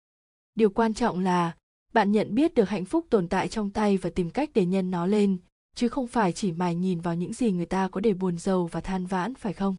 Điều 0.56 0.70
quan 0.70 0.94
trọng 0.94 1.20
là, 1.20 1.56
bạn 1.94 2.12
nhận 2.12 2.36
biết 2.36 2.54
được 2.54 2.70
hạnh 2.70 2.86
phúc 2.86 3.06
tồn 3.10 3.28
tại 3.28 3.48
trong 3.48 3.70
tay 3.70 3.98
và 3.98 4.10
tìm 4.16 4.30
cách 4.30 4.50
để 4.54 4.66
nhân 4.66 4.92
nó 4.92 5.06
lên, 5.06 5.38
chứ 5.76 5.88
không 5.88 6.08
phải 6.08 6.34
chỉ 6.34 6.52
mải 6.52 6.76
nhìn 6.76 7.00
vào 7.00 7.16
những 7.16 7.34
gì 7.34 7.52
người 7.52 7.66
ta 7.66 7.88
có 7.88 8.02
để 8.02 8.14
buồn 8.14 8.38
giàu 8.38 8.68
và 8.72 8.82
than 8.82 9.06
vãn, 9.06 9.36
phải 9.36 9.54
không? 9.54 9.76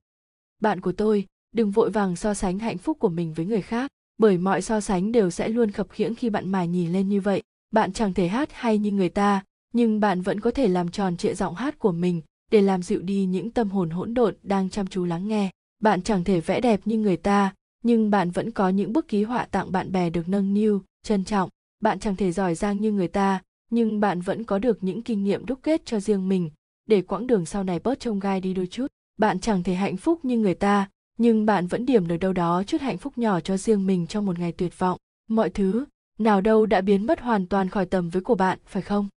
Bạn 0.61 0.80
của 0.80 0.92
tôi 0.92 1.26
đừng 1.53 1.70
vội 1.70 1.90
vàng 1.90 2.16
so 2.16 2.34
sánh 2.34 2.59
hạnh 2.59 2.78
phúc 2.78 2.96
của 3.01 3.09
mình 3.09 3.34
với 3.34 3.46
người 3.46 3.62
khác, 3.62 3.90
bởi 4.18 4.38
mọi 4.38 4.62
so 4.62 4.80
sánh 4.80 5.12
đều 5.12 5.30
sẽ 5.30 5.48
luôn 5.48 5.70
khập 5.70 5.90
khiễng 5.90 6.14
khi 6.14 6.30
bạn 6.30 6.53
mải 6.53 6.68
nhìn 6.68 6.92
lên 6.92 7.09
như 7.09 7.20
vậy. 7.20 7.42
Bạn 7.70 7.92
chẳng 7.92 8.14
thể 8.14 8.28
hát 8.28 8.48
hay 8.53 8.78
như 8.78 8.90
người 8.90 9.09
ta, 9.09 9.44
nhưng 9.72 10.01
bạn 10.01 10.22
vẫn 10.22 10.40
có 10.40 10.51
thể 10.51 10.68
làm 10.68 10.88
tròn 10.88 11.16
trịa 11.16 11.34
giọng 11.34 11.55
hát 11.55 11.78
của 11.78 11.92
mình 11.92 12.20
để 12.51 12.62
làm 12.62 12.82
dịu 12.82 13.01
đi 13.01 13.24
những 13.24 13.51
tâm 13.51 13.70
hồn 13.70 13.90
hỗn 13.90 14.14
độn 14.14 14.34
đang 14.42 14.70
chăm 14.70 14.86
chú 14.86 15.05
lắng 15.05 15.28
nghe. 15.28 15.51
Bạn 15.80 16.03
chẳng 16.03 16.24
thể 16.24 16.40
vẽ 16.40 16.61
đẹp 16.61 16.80
như 16.84 16.98
người 16.98 17.16
ta, 17.16 17.55
nhưng 17.82 18.11
bạn 18.11 18.30
vẫn 18.30 18.51
có 18.51 18.68
những 18.68 18.92
bức 18.92 19.09
ký 19.09 19.22
họa 19.22 19.44
tặng 19.44 19.72
bạn 19.72 19.92
bè 19.92 20.11
được 20.11 20.28
nâng 20.28 20.55
niu, 20.55 20.82
trân 21.03 21.24
trọng. 21.24 21.48
Bạn 21.80 21.98
chẳng 21.98 22.16
thể 22.16 22.32
giỏi 22.32 22.55
giang 22.55 22.76
như 22.80 22.92
người 22.92 23.09
ta, 23.09 23.42
nhưng 23.70 24.01
bạn 24.01 24.20
vẫn 24.20 24.44
có 24.44 24.59
được 24.59 24.84
những 24.84 25.03
kinh 25.03 25.24
nghiệm 25.24 25.46
đúc 25.46 25.59
kết 25.62 25.82
cho 25.86 26.01
riêng 26.01 26.28
mình. 26.28 26.51
Để 26.86 27.03
quãng 27.03 27.26
đường 27.26 27.46
sau 27.46 27.64
này 27.64 27.78
bớt 27.78 28.01
trông 28.01 28.20
gai 28.20 28.40
đi 28.40 28.55
đôi 28.55 28.66
chút, 28.66 28.86
bạn 29.18 29.40
chẳng 29.40 29.62
thể 29.62 29.74
hạnh 29.74 29.96
phúc 29.96 30.24
như 30.24 30.38
người 30.38 30.55
ta 30.55 30.88
nhưng 31.20 31.46
bạn 31.46 31.66
vẫn 31.66 31.86
điểm 31.86 32.08
được 32.08 32.16
đâu 32.16 32.32
đó 32.32 32.62
chút 32.66 32.80
hạnh 32.80 32.98
phúc 32.98 33.18
nhỏ 33.18 33.40
cho 33.40 33.56
riêng 33.56 33.86
mình 33.86 34.06
trong 34.06 34.26
một 34.26 34.38
ngày 34.38 34.52
tuyệt 34.52 34.78
vọng. 34.78 34.98
Mọi 35.28 35.50
thứ, 35.50 35.84
nào 36.18 36.40
đâu 36.40 36.66
đã 36.66 36.80
biến 36.80 37.06
mất 37.06 37.20
hoàn 37.20 37.46
toàn 37.46 37.68
khỏi 37.68 37.86
tầm 37.86 38.10
với 38.10 38.22
của 38.22 38.34
bạn, 38.34 38.58
phải 38.66 38.82
không? 38.82 39.08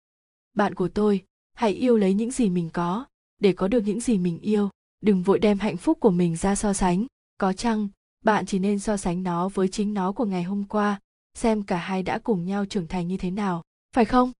Bạn 0.53 0.75
của 0.75 0.87
tôi, 0.87 1.23
hãy 1.53 1.71
yêu 1.71 1.97
lấy 1.97 2.13
những 2.13 2.31
gì 2.31 2.49
mình 2.49 2.69
có, 2.73 3.05
để 3.39 3.53
có 3.53 3.67
được 3.67 3.83
những 3.85 3.99
gì 3.99 4.17
mình 4.17 4.39
yêu. 4.39 4.69
Đừng 5.01 5.23
vội 5.23 5.39
đem 5.39 5.59
hạnh 5.59 5.77
phúc 5.77 5.97
của 5.99 6.09
mình 6.09 6.35
ra 6.35 6.55
so 6.55 6.73
sánh. 6.73 7.05
Có 7.37 7.53
chăng, 7.53 7.87
bạn 8.23 8.45
chỉ 8.45 8.59
nên 8.59 8.79
so 8.79 8.97
sánh 8.97 9.23
nó 9.23 9.49
với 9.49 9.67
chính 9.67 9.93
nó 9.93 10.11
của 10.11 10.25
ngày 10.25 10.43
hôm 10.43 10.63
qua, 10.63 10.99
xem 11.33 11.63
cả 11.63 11.77
hai 11.77 12.03
đã 12.03 12.19
cùng 12.19 12.45
nhau 12.45 12.65
trưởng 12.65 12.87
thành 12.87 13.07
như 13.07 13.17
thế 13.17 13.31
nào, 13.31 13.63
phải 13.95 14.05
không? 14.05 14.31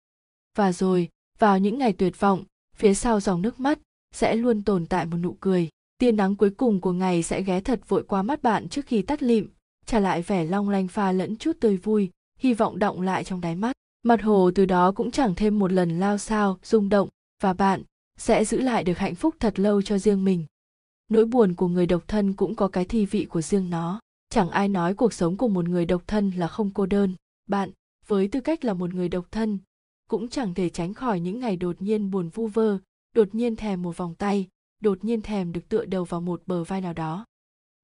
Và 0.58 0.72
rồi, 0.72 1.10
vào 1.40 1.60
những 1.60 1.78
ngày 1.78 1.94
tuyệt 1.94 2.20
vọng, 2.20 2.44
phía 2.76 2.94
sau 2.94 3.20
dòng 3.20 3.42
nước 3.42 3.60
mắt 3.60 3.80
sẽ 4.12 4.36
luôn 4.36 4.64
tồn 4.64 4.86
tại 4.86 5.06
một 5.06 5.18
nụ 5.18 5.38
cười 5.40 5.70
tia 6.04 6.12
nắng 6.12 6.36
cuối 6.36 6.50
cùng 6.50 6.82
của 6.82 6.92
ngày 6.92 7.24
sẽ 7.24 7.42
ghé 7.42 7.62
thật 7.62 7.90
vội 7.90 8.04
qua 8.04 8.24
mắt 8.24 8.44
bạn 8.44 8.70
trước 8.70 8.86
khi 8.86 9.02
tắt 9.02 9.24
lịm, 9.24 9.48
trả 9.86 10.00
lại 10.00 10.22
vẻ 10.22 10.46
long 10.46 10.70
lanh 10.70 10.88
pha 10.88 11.12
lẫn 11.12 11.36
chút 11.36 11.58
tươi 11.60 11.78
vui, 11.78 12.10
hy 12.40 12.54
vọng 12.54 12.80
động 12.80 13.02
lại 13.02 13.24
trong 13.24 13.42
đáy 13.42 13.56
mắt. 13.56 13.76
Mặt 14.04 14.22
hồ 14.22 14.52
từ 14.56 14.66
đó 14.66 14.92
cũng 14.92 15.12
chẳng 15.12 15.36
thêm 15.36 15.60
một 15.60 15.72
lần 15.72 16.00
lao 16.00 16.18
sao 16.18 16.60
rung 16.64 16.90
động, 16.90 17.10
và 17.44 17.54
bạn 17.54 17.84
sẽ 18.18 18.46
giữ 18.46 18.62
lại 18.62 18.84
được 18.84 18.98
hạnh 18.98 19.16
phúc 19.16 19.36
thật 19.40 19.60
lâu 19.60 19.82
cho 19.82 19.98
riêng 19.98 20.26
mình. 20.26 20.46
Nỗi 21.10 21.26
buồn 21.26 21.54
của 21.54 21.68
người 21.68 21.86
độc 21.86 22.08
thân 22.08 22.34
cũng 22.34 22.56
có 22.56 22.68
cái 22.68 22.86
thi 22.86 23.06
vị 23.06 23.26
của 23.26 23.42
riêng 23.42 23.70
nó. 23.70 24.00
Chẳng 24.30 24.50
ai 24.50 24.68
nói 24.68 24.94
cuộc 24.94 25.14
sống 25.14 25.38
của 25.38 25.48
một 25.48 25.70
người 25.70 25.86
độc 25.86 26.04
thân 26.08 26.32
là 26.38 26.48
không 26.48 26.72
cô 26.74 26.86
đơn. 26.86 27.14
Bạn, 27.48 27.70
với 28.08 28.28
tư 28.28 28.40
cách 28.40 28.66
là 28.66 28.74
một 28.74 28.94
người 28.94 29.10
độc 29.10 29.26
thân, 29.32 29.60
cũng 30.10 30.30
chẳng 30.30 30.54
thể 30.54 30.70
tránh 30.70 30.94
khỏi 30.94 31.20
những 31.20 31.40
ngày 31.40 31.56
đột 31.56 31.82
nhiên 31.82 32.12
buồn 32.12 32.30
vu 32.30 32.48
vơ, 32.48 32.78
đột 33.16 33.36
nhiên 33.36 33.56
thèm 33.56 33.82
một 33.82 33.98
vòng 33.98 34.16
tay 34.16 34.48
đột 34.84 35.04
nhiên 35.04 35.22
thèm 35.22 35.52
được 35.52 35.70
tựa 35.70 35.86
đầu 35.86 36.04
vào 36.04 36.22
một 36.22 36.44
bờ 36.46 36.64
vai 36.64 36.82
nào 36.82 36.94
đó. 36.94 37.26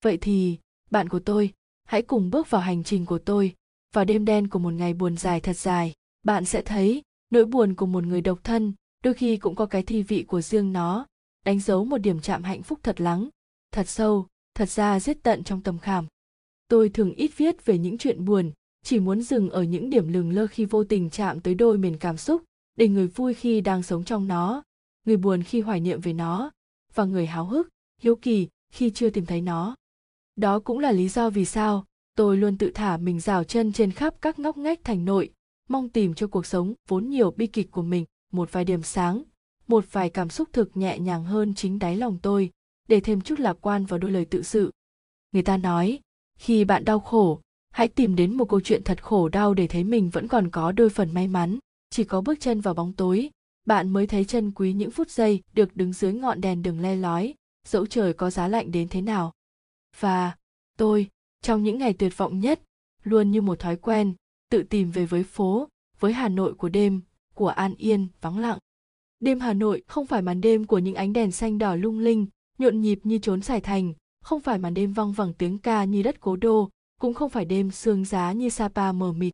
Vậy 0.04 0.18
thì, 0.22 0.58
bạn 0.92 1.10
của 1.10 1.20
tôi, 1.20 1.54
hãy 1.86 2.02
cùng 2.02 2.30
bước 2.30 2.50
vào 2.50 2.62
hành 2.62 2.84
trình 2.84 3.06
của 3.06 3.20
tôi. 3.20 3.56
Vào 3.94 4.06
đêm 4.06 4.26
đen 4.26 4.48
của 4.48 4.60
một 4.60 4.74
ngày 4.74 4.94
buồn 4.94 5.18
dài 5.18 5.40
thật 5.40 5.58
dài, 5.58 5.94
bạn 6.24 6.46
sẽ 6.46 6.62
thấy 6.62 7.04
nỗi 7.30 7.46
buồn 7.46 7.76
của 7.76 7.86
một 7.86 8.04
người 8.04 8.22
độc 8.22 8.40
thân 8.44 8.74
đôi 9.04 9.14
khi 9.14 9.38
cũng 9.38 9.56
có 9.56 9.66
cái 9.66 9.84
thi 9.84 10.04
vị 10.04 10.24
của 10.24 10.42
riêng 10.42 10.74
nó, 10.74 11.06
đánh 11.46 11.60
dấu 11.60 11.86
một 11.86 11.98
điểm 11.98 12.20
chạm 12.20 12.44
hạnh 12.44 12.64
phúc 12.64 12.80
thật 12.84 13.02
lắng, 13.02 13.30
thật 13.72 13.88
sâu, 13.88 14.28
thật 14.56 14.70
ra 14.70 15.00
giết 15.00 15.24
tận 15.24 15.44
trong 15.44 15.62
tâm 15.62 15.80
khảm. 15.80 16.06
Tôi 16.68 16.90
thường 16.90 17.14
ít 17.14 17.32
viết 17.38 17.66
về 17.66 17.78
những 17.78 17.98
chuyện 17.98 18.26
buồn, 18.26 18.52
chỉ 18.84 19.00
muốn 19.00 19.22
dừng 19.22 19.50
ở 19.50 19.64
những 19.64 19.90
điểm 19.90 20.08
lừng 20.08 20.32
lơ 20.32 20.48
khi 20.48 20.66
vô 20.66 20.84
tình 20.84 21.10
chạm 21.10 21.40
tới 21.40 21.56
đôi 21.56 21.78
miền 21.78 21.98
cảm 21.98 22.18
xúc 22.18 22.44
để 22.76 22.88
người 22.88 23.08
vui 23.08 23.34
khi 23.34 23.62
đang 23.62 23.84
sống 23.84 24.04
trong 24.04 24.28
nó, 24.28 24.64
người 25.06 25.18
buồn 25.18 25.44
khi 25.44 25.62
hoài 25.62 25.80
niệm 25.80 26.02
về 26.02 26.14
nó 26.14 26.52
và 26.94 27.06
người 27.06 27.26
háo 27.26 27.46
hức, 27.46 27.70
hiếu 28.02 28.16
kỳ 28.16 28.48
khi 28.74 28.90
chưa 28.90 29.10
tìm 29.10 29.26
thấy 29.26 29.42
nó. 29.42 29.76
Đó 30.36 30.60
cũng 30.60 30.80
là 30.80 30.92
lý 30.92 31.10
do 31.10 31.30
vì 31.30 31.46
sao 31.46 31.86
tôi 32.16 32.38
luôn 32.38 32.58
tự 32.58 32.72
thả 32.76 32.98
mình 32.98 33.20
rào 33.20 33.44
chân 33.44 33.74
trên 33.74 33.92
khắp 33.92 34.16
các 34.22 34.40
ngóc 34.40 34.58
ngách 34.58 34.84
thành 34.84 35.06
nội, 35.06 35.30
mong 35.70 35.90
tìm 35.90 36.14
cho 36.14 36.28
cuộc 36.28 36.46
sống 36.46 36.74
vốn 36.88 37.10
nhiều 37.10 37.32
bi 37.32 37.48
kịch 37.48 37.72
của 37.72 37.82
mình 37.82 38.06
một 38.32 38.52
vài 38.52 38.66
điểm 38.66 38.84
sáng, 38.84 39.24
một 39.68 39.86
vài 39.92 40.10
cảm 40.10 40.30
xúc 40.30 40.50
thực 40.54 40.78
nhẹ 40.78 41.00
nhàng 41.00 41.24
hơn 41.24 41.54
chính 41.56 41.80
đáy 41.80 41.98
lòng 41.98 42.18
tôi, 42.22 42.50
để 42.88 43.00
thêm 43.00 43.22
chút 43.22 43.40
lạc 43.40 43.58
quan 43.62 43.86
vào 43.86 44.00
đôi 44.00 44.12
lời 44.12 44.26
tự 44.26 44.44
sự. 44.44 44.72
Người 45.32 45.44
ta 45.44 45.58
nói, 45.58 46.00
khi 46.40 46.66
bạn 46.66 46.86
đau 46.86 47.00
khổ, 47.00 47.42
hãy 47.72 47.88
tìm 47.88 48.16
đến 48.16 48.38
một 48.38 48.50
câu 48.50 48.62
chuyện 48.62 48.84
thật 48.84 49.04
khổ 49.04 49.30
đau 49.30 49.54
để 49.54 49.68
thấy 49.68 49.84
mình 49.84 50.10
vẫn 50.10 50.28
còn 50.28 50.50
có 50.50 50.72
đôi 50.72 50.90
phần 50.90 51.14
may 51.14 51.28
mắn, 51.28 51.60
chỉ 51.90 52.04
có 52.04 52.22
bước 52.22 52.40
chân 52.40 52.62
vào 52.62 52.74
bóng 52.74 52.94
tối 52.94 53.30
bạn 53.70 53.90
mới 53.90 54.08
thấy 54.08 54.26
chân 54.26 54.52
quý 54.52 54.74
những 54.74 54.92
phút 54.92 55.10
giây 55.10 55.42
được 55.54 55.76
đứng 55.76 55.94
dưới 55.94 56.14
ngọn 56.14 56.42
đèn 56.42 56.64
đường 56.64 56.80
le 56.80 56.96
lói, 56.96 57.34
dẫu 57.68 57.86
trời 57.86 58.14
có 58.14 58.30
giá 58.30 58.48
lạnh 58.48 58.72
đến 58.72 58.88
thế 58.88 59.02
nào. 59.02 59.34
Và 60.00 60.36
tôi, 60.78 61.08
trong 61.42 61.64
những 61.64 61.78
ngày 61.78 61.94
tuyệt 61.94 62.18
vọng 62.18 62.40
nhất, 62.40 62.62
luôn 63.04 63.32
như 63.32 63.42
một 63.42 63.60
thói 63.60 63.76
quen, 63.76 64.14
tự 64.52 64.64
tìm 64.64 64.92
về 64.92 65.06
với 65.06 65.24
phố, 65.24 65.68
với 66.00 66.14
hà 66.14 66.30
nội 66.30 66.54
của 66.54 66.70
đêm, 66.70 67.02
của 67.34 67.48
an 67.48 67.76
yên, 67.76 68.08
vắng 68.22 68.38
lặng. 68.38 68.58
Đêm 69.20 69.40
hà 69.40 69.54
nội 69.54 69.84
không 69.88 70.06
phải 70.06 70.22
màn 70.22 70.42
đêm 70.42 70.66
của 70.66 70.80
những 70.80 70.96
ánh 70.96 71.14
đèn 71.14 71.32
xanh 71.32 71.58
đỏ 71.58 71.76
lung 71.76 72.00
linh, 72.00 72.28
nhộn 72.58 72.82
nhịp 72.82 73.00
như 73.04 73.18
trốn 73.18 73.42
xài 73.42 73.62
thành, 73.62 73.94
không 74.22 74.42
phải 74.42 74.58
màn 74.58 74.74
đêm 74.74 74.94
văng 74.94 75.12
vẳng 75.12 75.34
tiếng 75.34 75.58
ca 75.58 75.84
như 75.84 76.04
đất 76.04 76.20
cố 76.20 76.36
đô, 76.36 76.70
cũng 77.00 77.14
không 77.14 77.30
phải 77.30 77.46
đêm 77.46 77.72
sương 77.72 78.06
giá 78.06 78.32
như 78.32 78.50
sapa 78.50 78.92
mờ 78.92 79.14
mịt. 79.14 79.34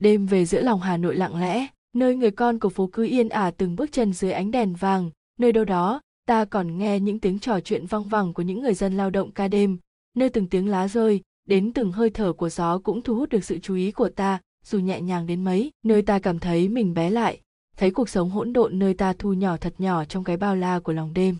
Đêm 0.00 0.26
về 0.26 0.44
giữa 0.44 0.62
lòng 0.62 0.80
hà 0.80 0.96
nội 0.96 1.16
lặng 1.16 1.40
lẽ 1.40 1.66
nơi 1.94 2.16
người 2.16 2.30
con 2.30 2.58
của 2.58 2.68
phố 2.68 2.86
cứ 2.86 3.04
yên 3.04 3.28
ả 3.28 3.50
từng 3.50 3.76
bước 3.76 3.92
chân 3.92 4.12
dưới 4.12 4.32
ánh 4.32 4.50
đèn 4.50 4.74
vàng. 4.74 5.10
Nơi 5.38 5.52
đâu 5.52 5.64
đó, 5.64 6.00
ta 6.26 6.44
còn 6.44 6.78
nghe 6.78 7.00
những 7.00 7.18
tiếng 7.18 7.38
trò 7.38 7.60
chuyện 7.60 7.86
văng 7.86 8.04
vẳng 8.04 8.34
của 8.34 8.42
những 8.42 8.62
người 8.62 8.74
dân 8.74 8.96
lao 8.96 9.10
động 9.10 9.32
ca 9.32 9.48
đêm. 9.48 9.78
Nơi 10.16 10.28
từng 10.28 10.46
tiếng 10.46 10.68
lá 10.68 10.88
rơi, 10.88 11.20
đến 11.48 11.72
từng 11.72 11.92
hơi 11.92 12.10
thở 12.10 12.32
của 12.32 12.48
gió 12.48 12.78
cũng 12.78 13.02
thu 13.02 13.14
hút 13.14 13.28
được 13.28 13.44
sự 13.44 13.58
chú 13.58 13.74
ý 13.74 13.92
của 13.92 14.08
ta, 14.08 14.40
dù 14.64 14.78
nhẹ 14.78 15.00
nhàng 15.00 15.26
đến 15.26 15.44
mấy, 15.44 15.70
nơi 15.84 16.02
ta 16.02 16.18
cảm 16.18 16.38
thấy 16.38 16.68
mình 16.68 16.94
bé 16.94 17.10
lại. 17.10 17.40
Thấy 17.76 17.90
cuộc 17.90 18.08
sống 18.08 18.30
hỗn 18.30 18.52
độn 18.52 18.78
nơi 18.78 18.94
ta 18.94 19.12
thu 19.18 19.32
nhỏ 19.32 19.56
thật 19.56 19.74
nhỏ 19.78 20.04
trong 20.04 20.24
cái 20.24 20.36
bao 20.36 20.56
la 20.56 20.78
của 20.78 20.92
lòng 20.92 21.14
đêm. 21.14 21.36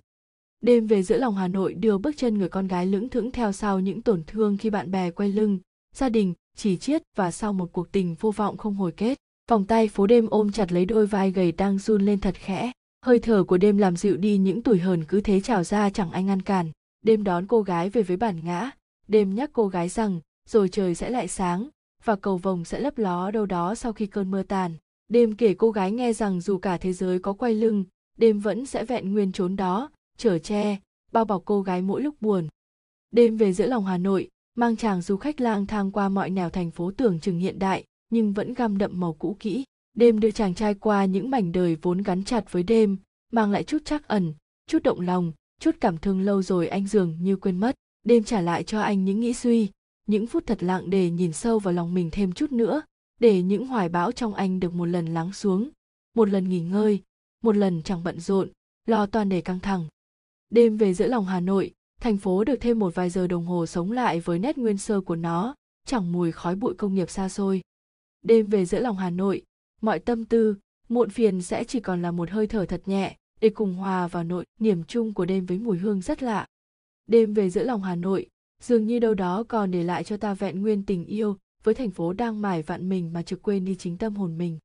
Đêm 0.63 0.87
về 0.87 1.03
giữa 1.03 1.19
lòng 1.19 1.35
hà 1.35 1.49
nội 1.49 1.75
đưa 1.75 1.99
bước 1.99 2.17
chân 2.17 2.39
người 2.39 2.49
con 2.49 2.69
gái 2.69 2.87
lững 2.87 3.09
thững 3.09 3.31
theo 3.31 3.53
sau 3.53 3.81
những 3.81 4.03
tổn 4.03 4.23
thương 4.27 4.57
khi 4.57 4.71
bạn 4.71 4.91
bè 4.91 5.11
quay 5.11 5.29
lưng. 5.29 5.59
Gia 5.95 6.09
đình, 6.09 6.35
chỉ 6.57 6.77
chiết 6.77 7.03
và 7.17 7.31
sau 7.31 7.53
một 7.53 7.73
cuộc 7.73 7.93
tình 7.93 8.15
vô 8.21 8.31
vọng 8.31 8.57
không 8.57 8.75
hồi 8.75 8.93
kết 8.93 9.19
vòng 9.51 9.64
tay 9.64 9.88
phố 9.88 10.07
đêm 10.07 10.26
ôm 10.30 10.53
chặt 10.53 10.72
lấy 10.72 10.84
đôi 10.84 11.07
vai 11.07 11.30
gầy 11.30 11.53
đang 11.53 11.78
run 11.78 12.03
lên 12.03 12.20
thật 12.20 12.34
khẽ. 12.34 12.72
Hơi 13.07 13.18
thở 13.18 13.45
của 13.45 13.57
đêm 13.57 13.78
làm 13.78 13.97
dịu 13.97 14.16
đi 14.16 14.38
những 14.38 14.62
tuổi 14.62 14.78
hờn 14.78 15.05
cứ 15.05 15.20
thế 15.20 15.40
trào 15.40 15.64
ra 15.64 15.90
chẳng 15.90 16.11
ai 16.11 16.22
ngăn 16.22 16.42
cản. 16.42 16.70
Đêm 17.03 17.24
đón 17.24 17.47
cô 17.47 17.62
gái 17.62 17.90
về 17.90 18.03
với 18.03 18.16
bản 18.16 18.40
ngã. 18.45 18.70
Đêm 19.09 19.34
nhắc 19.34 19.51
cô 19.53 19.68
gái 19.68 19.88
rằng, 19.88 20.20
rồi 20.49 20.68
trời 20.68 20.95
sẽ 20.95 21.11
lại 21.11 21.28
sáng 21.28 21.68
và 22.05 22.16
cầu 22.16 22.36
vồng 22.36 22.64
sẽ 22.64 22.80
lấp 22.80 22.99
ló 22.99 23.30
đâu 23.30 23.47
đó 23.47 23.74
sau 23.74 23.92
khi 23.92 24.07
cơn 24.07 24.30
mưa 24.30 24.42
tàn. 24.42 24.72
Đêm 25.09 25.36
kể 25.36 25.55
cô 25.55 25.70
gái 25.70 25.92
nghe 25.92 26.12
rằng 26.12 26.40
dù 26.40 26.59
cả 26.59 26.78
thế 26.78 26.92
giới 26.92 27.18
có 27.18 27.32
quay 27.32 27.55
lưng, 27.55 27.84
đêm 28.18 28.40
vẫn 28.40 28.66
sẽ 28.66 28.84
vẹn 28.84 29.12
nguyên 29.12 29.32
trốn 29.32 29.57
đó, 29.57 29.90
chở 30.16 30.38
che, 30.38 30.78
bao 31.12 31.24
bọc 31.24 31.42
cô 31.45 31.62
gái 31.62 31.82
mỗi 31.82 32.03
lúc 32.03 32.14
buồn. 32.20 32.49
Đêm 33.11 33.36
về 33.36 33.53
giữa 33.53 33.66
lòng 33.66 33.84
hà 33.84 33.99
nội, 33.99 34.28
mang 34.55 34.76
chàng 34.76 35.03
du 35.03 35.16
khách 35.16 35.40
lang 35.40 35.66
thang 35.66 35.90
qua 35.90 36.09
mọi 36.09 36.30
nẻo 36.30 36.51
thành 36.51 36.70
phố 36.70 36.90
tưởng 36.97 37.20
chừng 37.20 37.38
hiện 37.38 37.59
đại 37.59 37.84
nhưng 38.15 38.33
vẫn 38.33 38.55
găm 38.55 38.79
đậm 38.79 39.01
màu 39.01 39.12
cũ 39.12 39.37
kỹ. 39.41 39.65
Đêm 39.95 40.21
đưa 40.21 40.31
chàng 40.31 40.55
trai 40.55 40.75
qua 40.75 41.05
những 41.05 41.31
mảnh 41.31 41.53
đời 41.53 41.77
vốn 41.83 42.03
gắn 42.03 42.25
chặt 42.25 42.53
với 42.53 42.62
đêm, 42.62 42.97
mang 43.33 43.51
lại 43.51 43.65
chút 43.65 43.79
chắc 43.85 44.09
ẩn, 44.09 44.35
chút 44.67 44.83
động 44.83 45.01
lòng, 45.01 45.33
chút 45.61 45.77
cảm 45.81 45.99
thương 45.99 46.21
lâu 46.21 46.43
rồi 46.43 46.69
anh 46.69 46.87
dường 46.87 47.17
như 47.21 47.37
quên 47.37 47.61
mất. 47.61 47.75
Đêm 48.05 48.25
trả 48.25 48.41
lại 48.41 48.65
cho 48.65 48.81
anh 48.81 49.05
những 49.05 49.21
nghĩ 49.21 49.35
suy, 49.35 49.71
những 50.07 50.27
phút 50.27 50.47
thật 50.47 50.62
lặng 50.62 50.91
để 50.91 51.11
nhìn 51.11 51.33
sâu 51.33 51.59
vào 51.59 51.75
lòng 51.75 51.95
mình 51.95 52.09
thêm 52.12 52.33
chút 52.33 52.53
nữa, 52.53 52.83
để 53.21 53.43
những 53.43 53.67
hoài 53.67 53.89
bão 53.89 54.12
trong 54.12 54.35
anh 54.35 54.61
được 54.61 54.75
một 54.75 54.85
lần 54.85 55.07
lắng 55.07 55.33
xuống, 55.33 55.71
một 56.15 56.29
lần 56.29 56.49
nghỉ 56.49 56.61
ngơi, 56.61 57.03
một 57.43 57.57
lần 57.57 57.83
chẳng 57.83 58.05
bận 58.05 58.21
rộn, 58.21 58.49
lo 58.87 59.07
toàn 59.07 59.29
để 59.29 59.41
căng 59.41 59.61
thẳng. 59.61 59.85
Đêm 60.51 60.77
về 60.77 60.95
giữa 60.95 61.07
lòng 61.07 61.25
hà 61.25 61.41
nội, 61.41 61.73
thành 62.01 62.17
phố 62.17 62.45
được 62.45 62.57
thêm 62.61 62.79
một 62.79 62.95
vài 62.95 63.11
giờ 63.11 63.27
đồng 63.27 63.47
hồ 63.47 63.67
sống 63.67 63.93
lại 63.93 64.21
với 64.21 64.39
nét 64.39 64.59
nguyên 64.59 64.79
sơ 64.79 65.01
của 65.01 65.17
nó, 65.17 65.55
chẳng 65.87 66.12
mùi 66.12 66.33
khói 66.33 66.57
bụi 66.57 66.75
công 66.75 66.95
nghiệp 66.95 67.11
xa 67.11 67.29
xôi 67.29 67.61
đêm 68.25 68.47
về 68.47 68.64
giữa 68.64 68.81
lòng 68.81 68.97
hà 68.97 69.11
nội, 69.11 69.43
mọi 69.81 69.99
tâm 69.99 70.25
tư, 70.25 70.57
muộn 70.89 71.11
phiền 71.11 71.43
sẽ 71.43 71.64
chỉ 71.64 71.81
còn 71.81 72.03
là 72.03 72.11
một 72.11 72.31
hơi 72.31 72.47
thở 72.47 72.66
thật 72.66 72.83
nhẹ 72.87 73.16
để 73.41 73.49
cùng 73.49 73.75
hòa 73.75 74.07
vào 74.07 74.25
nội 74.25 74.45
niềm 74.61 74.85
chung 74.85 75.14
của 75.14 75.25
đêm 75.25 75.47
với 75.47 75.59
mùi 75.59 75.79
hương 75.79 76.01
rất 76.01 76.22
lạ. 76.22 76.47
Đêm 77.07 77.35
về 77.35 77.51
giữa 77.51 77.64
lòng 77.64 77.83
hà 77.83 77.95
nội, 77.95 78.27
dường 78.62 78.87
như 78.87 78.99
đâu 78.99 79.14
đó 79.14 79.45
còn 79.49 79.70
để 79.70 79.83
lại 79.83 80.05
cho 80.05 80.16
ta 80.16 80.35
vẹn 80.35 80.62
nguyên 80.62 80.85
tình 80.87 81.05
yêu 81.05 81.37
với 81.62 81.75
thành 81.75 81.91
phố 81.91 82.12
đang 82.12 82.41
mải 82.41 82.62
vạn 82.62 82.89
mình 82.89 83.12
mà 83.12 83.22
trực 83.22 83.43
quên 83.43 83.64
đi 83.64 83.75
chính 83.75 83.99
tâm 83.99 84.16
hồn 84.16 84.39
mình. 84.39 84.59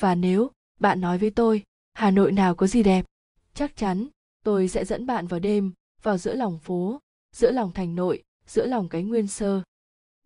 Và 0.00 0.14
nếu 0.14 0.50
bạn 0.80 1.00
nói 1.00 1.18
với 1.18 1.30
tôi, 1.30 1.62
hà 1.94 2.10
nội 2.10 2.32
nào 2.32 2.54
có 2.54 2.66
gì 2.66 2.82
đẹp? 2.82 3.06
chắc 3.54 3.76
chắn 3.76 4.06
tôi 4.44 4.68
sẽ 4.68 4.84
dẫn 4.84 5.06
bạn 5.06 5.26
vào 5.26 5.40
đêm 5.40 5.72
vào 6.02 6.18
giữa 6.18 6.34
lòng 6.34 6.58
phố, 6.58 7.00
giữa 7.32 7.50
lòng 7.50 7.72
thành 7.72 7.94
nội, 7.94 8.22
giữa 8.46 8.66
lòng 8.66 8.88
cái 8.88 9.02
nguyên 9.02 9.26
sơ. 9.26 9.62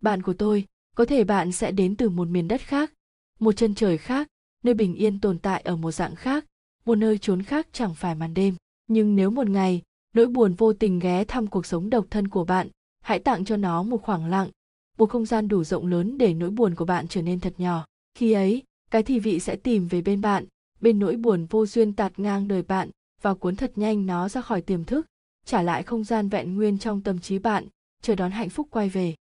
Bạn 0.01 0.21
của 0.21 0.33
tôi 0.33 0.65
có 0.95 1.05
thể 1.05 1.23
bạn 1.23 1.51
sẽ 1.51 1.71
đến 1.71 1.95
từ 1.95 2.09
một 2.09 2.27
miền 2.27 2.47
đất 2.47 2.61
khác, 2.61 2.93
một 3.39 3.51
chân 3.51 3.75
trời 3.75 3.97
khác, 3.97 4.27
nơi 4.63 4.73
bình 4.73 4.95
yên 4.95 5.19
tồn 5.19 5.39
tại 5.39 5.61
ở 5.61 5.75
một 5.75 5.91
dạng 5.91 6.15
khác, 6.15 6.45
một 6.85 6.95
nơi 6.95 7.17
trốn 7.17 7.43
khác 7.43 7.67
chẳng 7.71 7.95
phải 7.95 8.15
màn 8.15 8.33
đêm. 8.33 8.55
Nhưng 8.87 9.15
nếu 9.15 9.29
một 9.29 9.49
ngày, 9.49 9.81
nỗi 10.13 10.25
buồn 10.25 10.53
vô 10.53 10.73
tình 10.73 10.99
ghé 10.99 11.23
thăm 11.23 11.47
cuộc 11.47 11.65
sống 11.65 11.89
độc 11.89 12.05
thân 12.09 12.27
của 12.27 12.45
bạn, 12.45 12.69
hãy 13.01 13.19
tặng 13.19 13.45
cho 13.45 13.57
nó 13.57 13.83
một 13.83 14.01
khoảng 14.01 14.25
lặng, 14.25 14.49
một 14.97 15.09
không 15.09 15.25
gian 15.25 15.47
đủ 15.47 15.63
rộng 15.63 15.87
lớn 15.87 16.17
để 16.17 16.33
nỗi 16.33 16.49
buồn 16.49 16.75
của 16.75 16.85
bạn 16.85 17.07
trở 17.07 17.21
nên 17.21 17.39
thật 17.39 17.53
nhỏ. 17.57 17.85
Khi 18.17 18.31
ấy, 18.31 18.63
cái 18.91 19.03
thì 19.03 19.19
vị 19.19 19.39
sẽ 19.39 19.55
tìm 19.55 19.87
về 19.87 20.01
bên 20.01 20.21
bạn, 20.21 20.45
bên 20.81 20.99
nỗi 20.99 21.15
buồn 21.15 21.45
vô 21.45 21.65
duyên 21.65 21.93
tạt 21.93 22.19
ngang 22.19 22.47
đời 22.47 22.61
bạn 22.61 22.89
và 23.21 23.33
cuốn 23.33 23.55
thật 23.55 23.71
nhanh 23.75 24.05
nó 24.05 24.29
ra 24.29 24.41
khỏi 24.41 24.61
tiềm 24.61 24.83
thức, 24.83 25.05
trả 25.45 25.61
lại 25.61 25.83
không 25.83 26.03
gian 26.03 26.29
vẹn 26.29 26.55
nguyên 26.55 26.77
trong 26.77 27.01
tâm 27.01 27.19
trí 27.19 27.39
bạn, 27.39 27.67
chờ 28.01 28.15
đón 28.15 28.31
hạnh 28.31 28.49
phúc 28.49 28.67
quay 28.71 28.89
về. 28.89 29.15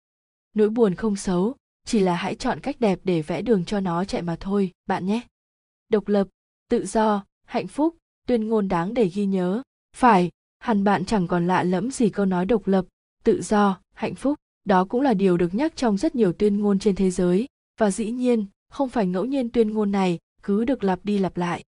Nỗi 0.55 0.69
buồn 0.69 0.95
không 0.95 1.17
xấu 1.17 1.55
chỉ 1.85 2.01
là 2.01 2.15
hãy 2.15 2.35
chọn 2.35 2.61
cách 2.61 2.81
đẹp 2.81 3.01
để 3.05 3.23
vẽ 3.23 3.43
đường 3.43 3.65
cho 3.65 3.81
nó 3.81 4.05
chạy 4.05 4.23
mà 4.23 4.37
thôi, 4.41 4.71
bạn 4.87 5.07
nhé. 5.07 5.21
Độc 5.89 6.09
lập, 6.09 6.29
tự 6.69 6.87
do, 6.87 7.25
hạnh 7.45 7.67
phúc, 7.67 7.97
tuyên 8.27 8.49
ngôn 8.49 8.69
đáng 8.69 8.95
để 8.95 9.11
ghi 9.15 9.27
nhớ. 9.27 9.63
Phải, 9.97 10.31
hẳn 10.59 10.85
bạn 10.85 11.05
chẳng 11.05 11.27
còn 11.27 11.47
lạ 11.47 11.63
lẫm 11.63 11.91
gì 11.91 12.11
câu 12.11 12.27
nói 12.27 12.47
độc 12.47 12.67
lập, 12.67 12.85
tự 13.25 13.43
do, 13.43 13.81
hạnh 13.95 14.15
phúc. 14.15 14.39
Đó 14.65 14.85
cũng 14.85 15.01
là 15.01 15.15
điều 15.15 15.37
được 15.37 15.55
nhắc 15.55 15.73
trong 15.77 15.97
rất 15.97 16.15
nhiều 16.15 16.33
tuyên 16.33 16.61
ngôn 16.61 16.79
trên 16.79 16.95
thế 16.95 17.11
giới. 17.11 17.47
Và 17.81 17.91
dĩ 17.91 18.11
nhiên, 18.11 18.47
không 18.71 18.89
phải 18.89 19.07
ngẫu 19.07 19.25
nhiên 19.25 19.51
tuyên 19.51 19.71
ngôn 19.71 19.93
này 19.93 20.19
cứ 20.43 20.65
được 20.65 20.85
lặp 20.85 21.05
đi 21.05 21.19
lặp 21.19 21.37
lại. 21.37 21.65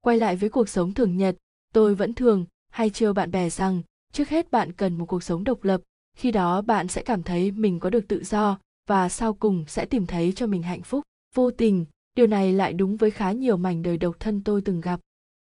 Quay 0.00 0.16
lại 0.18 0.36
với 0.36 0.48
cuộc 0.48 0.68
sống 0.68 0.94
thường 0.94 1.16
nhật, 1.16 1.36
tôi 1.72 1.94
vẫn 1.94 2.14
thường 2.14 2.44
hay 2.70 2.90
trêu 2.90 3.12
bạn 3.12 3.30
bè 3.30 3.50
rằng 3.50 3.82
trước 4.12 4.28
hết 4.28 4.50
bạn 4.50 4.72
cần 4.72 4.98
một 4.98 5.06
cuộc 5.06 5.22
sống 5.22 5.44
độc 5.44 5.64
lập, 5.64 5.82
khi 6.16 6.30
đó 6.30 6.62
bạn 6.62 6.88
sẽ 6.88 7.02
cảm 7.02 7.22
thấy 7.22 7.50
mình 7.50 7.80
có 7.80 7.90
được 7.90 8.08
tự 8.08 8.24
do 8.24 8.58
và 8.86 9.08
sau 9.08 9.34
cùng 9.34 9.64
sẽ 9.68 9.84
tìm 9.84 10.06
thấy 10.06 10.32
cho 10.36 10.46
mình 10.46 10.62
hạnh 10.62 10.82
phúc, 10.82 11.02
vô 11.34 11.50
tình. 11.50 11.84
Điều 12.16 12.26
này 12.26 12.52
lại 12.52 12.72
đúng 12.72 12.96
với 12.96 13.10
khá 13.10 13.32
nhiều 13.32 13.56
mảnh 13.56 13.82
đời 13.82 13.96
độc 13.96 14.20
thân 14.20 14.42
tôi 14.44 14.60
từng 14.60 14.80
gặp. 14.80 15.00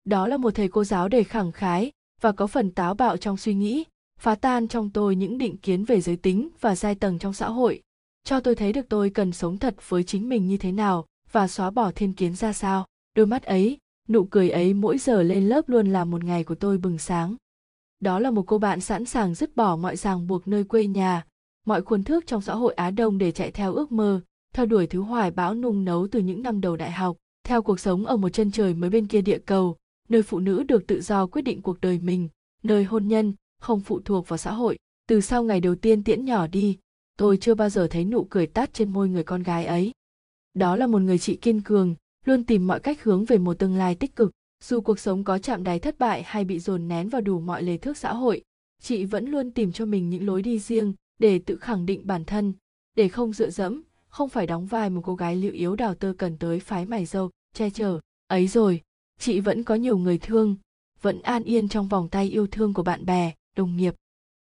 Đó 0.05 0.27
là 0.27 0.37
một 0.37 0.55
thầy 0.55 0.67
cô 0.67 0.83
giáo 0.83 1.07
đầy 1.07 1.23
khẳng 1.23 1.51
khái 1.51 1.91
và 2.21 2.31
có 2.31 2.47
phần 2.47 2.71
táo 2.71 2.93
bạo 2.93 3.17
trong 3.17 3.37
suy 3.37 3.53
nghĩ, 3.53 3.83
phá 4.19 4.35
tan 4.35 4.67
trong 4.67 4.89
tôi 4.89 5.15
những 5.15 5.37
định 5.37 5.57
kiến 5.57 5.85
về 5.85 6.01
giới 6.01 6.15
tính 6.15 6.49
và 6.61 6.75
giai 6.75 6.95
tầng 6.95 7.19
trong 7.19 7.33
xã 7.33 7.49
hội. 7.49 7.81
Cho 8.23 8.39
tôi 8.39 8.55
thấy 8.55 8.73
được 8.73 8.85
tôi 8.89 9.09
cần 9.09 9.31
sống 9.31 9.57
thật 9.57 9.75
với 9.89 10.03
chính 10.03 10.29
mình 10.29 10.47
như 10.47 10.57
thế 10.57 10.71
nào 10.71 11.05
và 11.31 11.47
xóa 11.47 11.71
bỏ 11.71 11.91
thiên 11.91 12.13
kiến 12.13 12.35
ra 12.35 12.53
sao. 12.53 12.85
Đôi 13.15 13.25
mắt 13.25 13.43
ấy, 13.43 13.77
nụ 14.07 14.25
cười 14.25 14.49
ấy 14.49 14.73
mỗi 14.73 14.97
giờ 14.97 15.23
lên 15.23 15.49
lớp 15.49 15.69
luôn 15.69 15.87
là 15.87 16.05
một 16.05 16.23
ngày 16.23 16.43
của 16.43 16.55
tôi 16.55 16.77
bừng 16.77 16.97
sáng. 16.97 17.35
Đó 17.99 18.19
là 18.19 18.31
một 18.31 18.43
cô 18.47 18.57
bạn 18.57 18.81
sẵn 18.81 19.05
sàng 19.05 19.35
dứt 19.35 19.55
bỏ 19.55 19.75
mọi 19.75 19.95
ràng 19.95 20.27
buộc 20.27 20.47
nơi 20.47 20.63
quê 20.63 20.87
nhà 20.87 21.25
mọi 21.65 21.81
khuôn 21.81 22.03
thước 22.03 22.27
trong 22.27 22.41
xã 22.41 22.55
hội 22.55 22.73
á 22.73 22.91
đông 22.91 23.17
để 23.17 23.31
chạy 23.31 23.51
theo 23.51 23.73
ước 23.73 23.91
mơ, 23.91 24.21
theo 24.53 24.65
đuổi 24.65 24.87
thứ 24.87 25.01
hoài 25.01 25.31
bão 25.31 25.55
nung 25.55 25.85
nấu 25.85 26.07
từ 26.11 26.19
những 26.19 26.41
năm 26.43 26.61
đầu 26.61 26.75
đại 26.75 26.91
học, 26.91 27.17
theo 27.43 27.61
cuộc 27.61 27.79
sống 27.79 28.05
ở 28.05 28.17
một 28.17 28.29
chân 28.29 28.51
trời 28.51 28.73
mới 28.73 28.89
bên 28.89 29.07
kia 29.07 29.21
địa 29.21 29.39
cầu, 29.45 29.75
nơi 30.09 30.23
phụ 30.23 30.39
nữ 30.39 30.63
được 30.63 30.87
tự 30.87 31.01
do 31.01 31.27
quyết 31.27 31.41
định 31.41 31.61
cuộc 31.61 31.81
đời 31.81 31.99
mình, 31.99 32.29
nơi 32.63 32.83
hôn 32.83 33.07
nhân 33.07 33.33
không 33.61 33.79
phụ 33.79 33.99
thuộc 33.99 34.27
vào 34.27 34.37
xã 34.37 34.51
hội. 34.53 34.77
Từ 35.07 35.21
sau 35.21 35.43
ngày 35.43 35.59
đầu 35.61 35.75
tiên 35.75 36.03
tiễn 36.03 36.25
nhỏ 36.25 36.47
đi, 36.47 36.77
tôi 37.17 37.37
chưa 37.37 37.55
bao 37.55 37.69
giờ 37.69 37.87
thấy 37.87 38.05
nụ 38.05 38.27
cười 38.29 38.47
tắt 38.47 38.73
trên 38.73 38.93
môi 38.93 39.09
người 39.09 39.23
con 39.23 39.43
gái 39.43 39.65
ấy. 39.65 39.91
Đó 40.53 40.75
là 40.75 40.87
một 40.87 41.01
người 41.01 41.17
chị 41.17 41.35
kiên 41.35 41.61
cường, 41.61 41.95
luôn 42.25 42.43
tìm 42.43 42.67
mọi 42.67 42.79
cách 42.79 43.03
hướng 43.03 43.25
về 43.25 43.37
một 43.37 43.59
tương 43.59 43.75
lai 43.75 43.95
tích 43.95 44.15
cực. 44.15 44.31
Dù 44.63 44.81
cuộc 44.81 44.99
sống 44.99 45.23
có 45.23 45.37
chạm 45.37 45.63
đáy 45.63 45.79
thất 45.79 45.99
bại 45.99 46.23
hay 46.23 46.45
bị 46.45 46.59
dồn 46.59 46.87
nén 46.87 47.09
vào 47.09 47.21
đủ 47.21 47.39
mọi 47.39 47.63
lề 47.63 47.77
thước 47.77 47.97
xã 47.97 48.13
hội, 48.13 48.41
chị 48.81 49.05
vẫn 49.05 49.25
luôn 49.25 49.51
tìm 49.51 49.71
cho 49.71 49.85
mình 49.85 50.09
những 50.09 50.25
lối 50.25 50.41
đi 50.41 50.59
riêng 50.59 50.93
để 51.19 51.39
tự 51.39 51.57
khẳng 51.57 51.85
định 51.85 52.01
bản 52.07 52.25
thân, 52.25 52.53
để 52.95 53.07
không 53.07 53.33
dựa 53.33 53.49
dẫm, 53.49 53.83
không 54.07 54.29
phải 54.29 54.47
đóng 54.47 54.65
vai 54.65 54.89
một 54.89 55.01
cô 55.03 55.15
gái 55.15 55.35
liệu 55.35 55.53
yếu 55.53 55.75
đào 55.75 55.95
tơ 55.95 56.13
cần 56.17 56.37
tới 56.37 56.59
phái 56.59 56.85
mày 56.85 57.05
dâu, 57.05 57.29
che 57.53 57.69
chở. 57.69 57.99
Ấy 58.27 58.47
rồi, 58.47 58.81
chị 59.19 59.39
vẫn 59.39 59.63
có 59.63 59.75
nhiều 59.75 59.97
người 59.97 60.17
thương, 60.17 60.55
vẫn 61.01 61.21
an 61.21 61.43
yên 61.43 61.69
trong 61.69 61.87
vòng 61.87 62.09
tay 62.09 62.29
yêu 62.29 62.47
thương 62.47 62.73
của 62.73 62.83
bạn 62.83 63.05
bè, 63.05 63.33
đồng 63.55 63.77
nghiệp. 63.77 63.95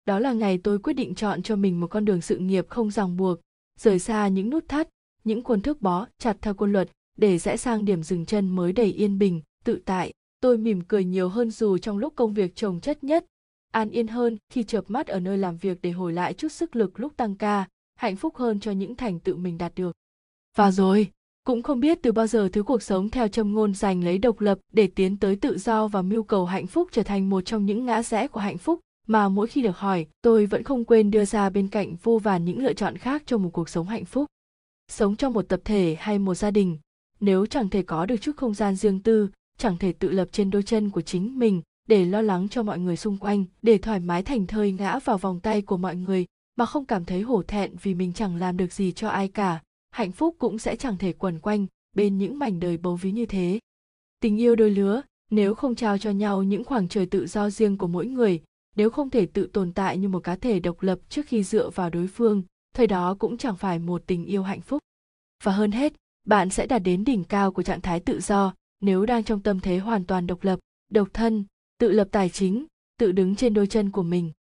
Đó 0.06 0.18
là 0.18 0.32
ngày 0.32 0.58
tôi 0.58 0.78
quyết 0.78 0.92
định 0.92 1.14
chọn 1.14 1.42
cho 1.42 1.56
mình 1.56 1.80
một 1.80 1.86
con 1.86 2.04
đường 2.04 2.20
sự 2.20 2.38
nghiệp 2.38 2.66
không 2.68 2.90
ràng 2.90 3.16
buộc, 3.16 3.38
rời 3.78 3.98
xa 3.98 4.28
những 4.28 4.50
nút 4.50 4.68
thắt, 4.68 4.88
những 5.24 5.44
khuôn 5.44 5.60
thước 5.60 5.82
bó 5.82 6.06
chặt 6.18 6.36
theo 6.40 6.54
quân 6.54 6.72
luật 6.72 6.90
để 7.16 7.38
rẽ 7.38 7.56
sang 7.56 7.84
điểm 7.84 8.02
dừng 8.02 8.26
chân 8.26 8.48
mới 8.48 8.72
đầy 8.72 8.92
yên 8.92 9.18
bình, 9.18 9.40
tự 9.64 9.80
tại. 9.84 10.12
Tôi 10.40 10.58
mỉm 10.58 10.80
cười 10.88 11.04
nhiều 11.04 11.28
hơn 11.28 11.50
dù 11.50 11.78
trong 11.78 11.98
lúc 11.98 12.12
công 12.16 12.34
việc 12.34 12.56
trồng 12.56 12.80
chất 12.80 13.04
nhất 13.04 13.26
an 13.74 13.90
yên 13.90 14.06
hơn 14.06 14.38
khi 14.52 14.62
chợp 14.62 14.84
mắt 14.88 15.06
ở 15.06 15.20
nơi 15.20 15.38
làm 15.38 15.56
việc 15.56 15.78
để 15.82 15.90
hồi 15.90 16.12
lại 16.12 16.34
chút 16.34 16.52
sức 16.52 16.76
lực 16.76 17.00
lúc 17.00 17.16
tăng 17.16 17.34
ca, 17.34 17.68
hạnh 17.96 18.16
phúc 18.16 18.36
hơn 18.36 18.60
cho 18.60 18.70
những 18.70 18.94
thành 18.94 19.20
tựu 19.20 19.36
mình 19.36 19.58
đạt 19.58 19.72
được. 19.74 19.96
Và 20.56 20.70
rồi, 20.70 21.10
cũng 21.44 21.62
không 21.62 21.80
biết 21.80 21.98
từ 22.02 22.12
bao 22.12 22.26
giờ 22.26 22.48
thứ 22.52 22.62
cuộc 22.62 22.82
sống 22.82 23.10
theo 23.10 23.28
châm 23.28 23.54
ngôn 23.54 23.74
giành 23.74 24.04
lấy 24.04 24.18
độc 24.18 24.40
lập 24.40 24.58
để 24.72 24.86
tiến 24.86 25.16
tới 25.16 25.36
tự 25.36 25.58
do 25.58 25.88
và 25.88 26.02
mưu 26.02 26.22
cầu 26.22 26.44
hạnh 26.44 26.66
phúc 26.66 26.88
trở 26.92 27.02
thành 27.02 27.30
một 27.30 27.40
trong 27.40 27.66
những 27.66 27.86
ngã 27.86 28.02
rẽ 28.02 28.28
của 28.28 28.40
hạnh 28.40 28.58
phúc, 28.58 28.80
mà 29.06 29.28
mỗi 29.28 29.46
khi 29.46 29.62
được 29.62 29.76
hỏi, 29.76 30.06
tôi 30.22 30.46
vẫn 30.46 30.62
không 30.62 30.84
quên 30.84 31.10
đưa 31.10 31.24
ra 31.24 31.50
bên 31.50 31.68
cạnh 31.68 31.96
vô 32.02 32.18
vàn 32.18 32.44
những 32.44 32.64
lựa 32.64 32.72
chọn 32.72 32.98
khác 32.98 33.22
cho 33.26 33.38
một 33.38 33.50
cuộc 33.52 33.68
sống 33.68 33.86
hạnh 33.86 34.04
phúc. 34.04 34.26
Sống 34.88 35.16
trong 35.16 35.32
một 35.32 35.48
tập 35.48 35.60
thể 35.64 35.96
hay 35.98 36.18
một 36.18 36.34
gia 36.34 36.50
đình, 36.50 36.78
nếu 37.20 37.46
chẳng 37.46 37.68
thể 37.68 37.82
có 37.82 38.06
được 38.06 38.16
chút 38.16 38.36
không 38.36 38.54
gian 38.54 38.76
riêng 38.76 39.00
tư, 39.00 39.28
chẳng 39.58 39.78
thể 39.78 39.92
tự 39.92 40.10
lập 40.10 40.28
trên 40.32 40.50
đôi 40.50 40.62
chân 40.62 40.90
của 40.90 41.00
chính 41.00 41.38
mình 41.38 41.62
để 41.88 42.04
lo 42.04 42.22
lắng 42.22 42.48
cho 42.48 42.62
mọi 42.62 42.78
người 42.78 42.96
xung 42.96 43.18
quanh, 43.18 43.44
để 43.62 43.78
thoải 43.78 44.00
mái 44.00 44.22
thành 44.22 44.46
thơi 44.46 44.72
ngã 44.72 44.98
vào 44.98 45.18
vòng 45.18 45.40
tay 45.40 45.62
của 45.62 45.76
mọi 45.76 45.96
người, 45.96 46.26
mà 46.56 46.66
không 46.66 46.84
cảm 46.84 47.04
thấy 47.04 47.20
hổ 47.20 47.42
thẹn 47.42 47.76
vì 47.82 47.94
mình 47.94 48.12
chẳng 48.12 48.36
làm 48.36 48.56
được 48.56 48.72
gì 48.72 48.92
cho 48.92 49.08
ai 49.08 49.28
cả. 49.28 49.62
Hạnh 49.90 50.12
phúc 50.12 50.36
cũng 50.38 50.58
sẽ 50.58 50.76
chẳng 50.76 50.98
thể 50.98 51.12
quẩn 51.12 51.38
quanh 51.38 51.66
bên 51.96 52.18
những 52.18 52.38
mảnh 52.38 52.60
đời 52.60 52.76
bấu 52.76 52.96
ví 52.96 53.12
như 53.12 53.26
thế. 53.26 53.58
Tình 54.20 54.40
yêu 54.40 54.56
đôi 54.56 54.70
lứa, 54.70 55.02
nếu 55.30 55.54
không 55.54 55.74
trao 55.74 55.98
cho 55.98 56.10
nhau 56.10 56.42
những 56.42 56.64
khoảng 56.64 56.88
trời 56.88 57.06
tự 57.06 57.26
do 57.26 57.50
riêng 57.50 57.78
của 57.78 57.86
mỗi 57.86 58.06
người, 58.06 58.42
nếu 58.76 58.90
không 58.90 59.10
thể 59.10 59.26
tự 59.26 59.46
tồn 59.46 59.72
tại 59.72 59.98
như 59.98 60.08
một 60.08 60.24
cá 60.24 60.36
thể 60.36 60.60
độc 60.60 60.82
lập 60.82 60.98
trước 61.08 61.26
khi 61.26 61.42
dựa 61.42 61.70
vào 61.70 61.90
đối 61.90 62.06
phương, 62.06 62.42
thời 62.74 62.86
đó 62.86 63.16
cũng 63.18 63.38
chẳng 63.38 63.56
phải 63.56 63.78
một 63.78 64.02
tình 64.06 64.24
yêu 64.24 64.42
hạnh 64.42 64.60
phúc. 64.60 64.78
Và 65.42 65.52
hơn 65.52 65.72
hết, 65.72 65.92
bạn 66.26 66.50
sẽ 66.50 66.66
đạt 66.66 66.82
đến 66.82 67.04
đỉnh 67.04 67.24
cao 67.24 67.52
của 67.52 67.62
trạng 67.62 67.80
thái 67.80 68.00
tự 68.00 68.20
do 68.20 68.54
nếu 68.80 69.06
đang 69.06 69.24
trong 69.24 69.42
tâm 69.42 69.60
thế 69.60 69.78
hoàn 69.78 70.04
toàn 70.04 70.26
độc 70.26 70.44
lập, 70.44 70.58
độc 70.90 71.08
thân 71.12 71.44
tự 71.78 71.90
lập 71.90 72.08
tài 72.10 72.28
chính, 72.28 72.66
tự 72.98 73.12
đứng 73.12 73.36
trên 73.36 73.54
đôi 73.54 73.66
chân 73.66 73.90
của 73.90 74.02
mình. 74.02 74.32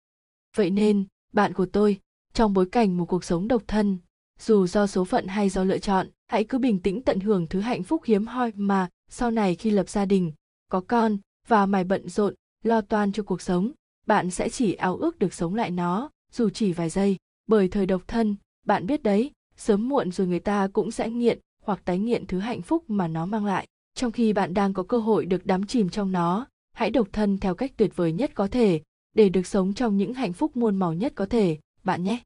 Vậy 0.55 0.69
nên, 0.69 1.05
bạn 1.33 1.53
của 1.53 1.65
tôi, 1.65 1.99
trong 2.33 2.53
bối 2.53 2.65
cảnh 2.65 2.97
một 2.97 3.05
cuộc 3.05 3.23
sống 3.23 3.47
độc 3.47 3.63
thân, 3.67 3.97
dù 4.39 4.67
do 4.67 4.87
số 4.87 5.05
phận 5.05 5.27
hay 5.27 5.49
do 5.49 5.63
lựa 5.63 5.77
chọn, 5.77 6.07
hãy 6.27 6.43
cứ 6.43 6.57
bình 6.57 6.79
tĩnh 6.79 7.01
tận 7.01 7.19
hưởng 7.19 7.47
thứ 7.47 7.59
hạnh 7.59 7.83
phúc 7.83 8.01
hiếm 8.05 8.27
hoi 8.27 8.51
mà 8.55 8.89
sau 9.09 9.31
này 9.31 9.55
khi 9.55 9.69
lập 9.69 9.89
gia 9.89 10.05
đình, 10.05 10.31
có 10.69 10.81
con 10.81 11.17
và 11.47 11.65
mải 11.65 11.83
bận 11.83 12.09
rộn, 12.09 12.33
lo 12.63 12.81
toan 12.81 13.11
cho 13.11 13.23
cuộc 13.23 13.41
sống, 13.41 13.71
bạn 14.07 14.31
sẽ 14.31 14.49
chỉ 14.49 14.73
ao 14.73 14.97
ước 14.97 15.19
được 15.19 15.33
sống 15.33 15.55
lại 15.55 15.71
nó, 15.71 16.09
dù 16.31 16.49
chỉ 16.49 16.73
vài 16.73 16.89
giây. 16.89 17.17
Bởi 17.47 17.67
thời 17.67 17.85
độc 17.85 18.07
thân, 18.07 18.35
bạn 18.65 18.85
biết 18.85 19.03
đấy, 19.03 19.31
sớm 19.57 19.89
muộn 19.89 20.11
rồi 20.11 20.27
người 20.27 20.39
ta 20.39 20.67
cũng 20.73 20.91
sẽ 20.91 21.09
nghiện 21.09 21.39
hoặc 21.63 21.81
tái 21.85 21.99
nghiện 21.99 22.27
thứ 22.27 22.39
hạnh 22.39 22.61
phúc 22.61 22.89
mà 22.89 23.07
nó 23.07 23.25
mang 23.25 23.45
lại. 23.45 23.67
Trong 23.95 24.11
khi 24.11 24.33
bạn 24.33 24.53
đang 24.53 24.73
có 24.73 24.83
cơ 24.83 24.97
hội 24.97 25.25
được 25.25 25.45
đắm 25.45 25.65
chìm 25.65 25.89
trong 25.89 26.11
nó 26.11 26.45
hãy 26.73 26.89
độc 26.91 27.07
thân 27.13 27.37
theo 27.37 27.55
cách 27.55 27.71
tuyệt 27.77 27.95
vời 27.95 28.11
nhất 28.11 28.31
có 28.35 28.47
thể, 28.47 28.81
để 29.15 29.29
được 29.29 29.47
sống 29.47 29.73
trong 29.73 29.97
những 29.97 30.13
hạnh 30.13 30.33
phúc 30.33 30.57
muôn 30.57 30.75
màu 30.75 30.93
nhất 30.93 31.13
có 31.15 31.25
thể, 31.25 31.57
bạn 31.83 32.03
nhé. 32.03 32.19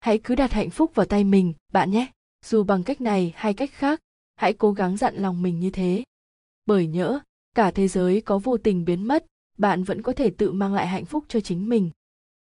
Hãy 0.00 0.18
cứ 0.18 0.34
đặt 0.34 0.52
hạnh 0.52 0.70
phúc 0.70 0.94
vào 0.94 1.06
tay 1.06 1.24
mình, 1.24 1.54
bạn 1.72 1.90
nhé. 1.90 2.06
Dù 2.44 2.64
bằng 2.64 2.82
cách 2.82 3.00
này 3.00 3.32
hay 3.36 3.54
cách 3.54 3.70
khác, 3.72 4.00
hãy 4.36 4.52
cố 4.52 4.72
gắng 4.72 4.96
dặn 4.96 5.16
lòng 5.16 5.42
mình 5.42 5.60
như 5.60 5.70
thế. 5.70 6.04
Bởi 6.66 6.86
nhỡ, 6.86 7.20
cả 7.54 7.70
thế 7.70 7.88
giới 7.88 8.20
có 8.20 8.38
vô 8.38 8.56
tình 8.56 8.84
biến 8.84 9.04
mất, 9.04 9.26
bạn 9.58 9.82
vẫn 9.82 10.02
có 10.02 10.12
thể 10.12 10.30
tự 10.30 10.52
mang 10.52 10.74
lại 10.74 10.86
hạnh 10.86 11.04
phúc 11.04 11.24
cho 11.28 11.40
chính 11.40 11.68
mình. 11.68 11.90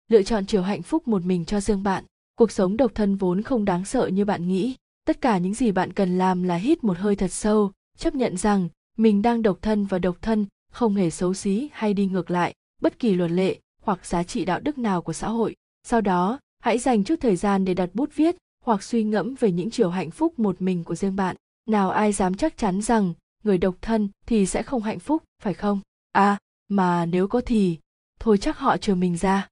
Lựa 0.07 0.23
chọn 0.23 0.45
chiều 0.45 0.61
hạnh 0.61 0.81
phúc 0.81 1.07
một 1.07 1.25
mình 1.25 1.45
cho 1.45 1.59
riêng 1.59 1.83
bạn, 1.83 2.03
cuộc 2.35 2.51
sống 2.51 2.77
độc 2.77 2.91
thân 2.95 3.15
vốn 3.15 3.41
không 3.41 3.65
đáng 3.65 3.85
sợ 3.85 4.07
như 4.07 4.25
bạn 4.25 4.47
nghĩ. 4.47 4.75
Tất 5.05 5.21
cả 5.21 5.37
những 5.37 5.53
gì 5.53 5.71
bạn 5.71 5.93
cần 5.93 6.17
làm 6.17 6.43
là 6.43 6.55
hít 6.55 6.83
một 6.83 6.97
hơi 6.97 7.15
thật 7.15 7.31
sâu, 7.31 7.71
chấp 7.97 8.15
nhận 8.15 8.37
rằng 8.37 8.69
mình 8.97 9.21
đang 9.21 9.41
độc 9.41 9.57
thân 9.61 9.85
và 9.85 9.99
độc 9.99 10.17
thân 10.21 10.45
không 10.75 10.95
hề 10.95 11.09
xấu 11.09 11.33
xí 11.33 11.69
hay 11.73 11.93
đi 11.93 12.05
ngược 12.05 12.31
lại, 12.31 12.53
bất 12.81 12.99
kỳ 12.99 13.15
luật 13.15 13.31
lệ 13.31 13.59
hoặc 13.81 14.05
giá 14.05 14.23
trị 14.23 14.45
đạo 14.45 14.59
đức 14.59 14.77
nào 14.77 15.01
của 15.01 15.13
xã 15.13 15.27
hội. 15.27 15.55
Sau 15.83 16.01
đó, 16.01 16.39
hãy 16.59 16.79
dành 16.79 17.03
chút 17.03 17.15
thời 17.21 17.35
gian 17.35 17.65
để 17.65 17.73
đặt 17.73 17.89
bút 17.93 18.09
viết 18.15 18.35
hoặc 18.65 18.83
suy 18.83 19.03
ngẫm 19.03 19.35
về 19.39 19.51
những 19.51 19.69
chiều 19.69 19.89
hạnh 19.89 20.11
phúc 20.11 20.39
một 20.39 20.61
mình 20.61 20.83
của 20.83 20.95
riêng 20.95 21.15
bạn. 21.15 21.35
Nào 21.69 21.89
ai 21.89 22.11
dám 22.11 22.33
chắc 22.33 22.57
chắn 22.57 22.81
rằng 22.81 23.13
người 23.43 23.57
độc 23.57 23.75
thân 23.81 24.09
thì 24.25 24.45
sẽ 24.45 24.63
không 24.63 24.81
hạnh 24.81 24.99
phúc, 24.99 25.23
phải 25.43 25.53
không? 25.53 25.79
À 26.11 26.37
mà 26.67 27.05
nếu 27.05 27.27
có 27.27 27.41
thì, 27.45 27.77
thôi 28.19 28.37
chắc 28.37 28.57
họ 28.57 28.77
chờ 28.77 28.95
mình 28.95 29.17
ra. 29.17 29.47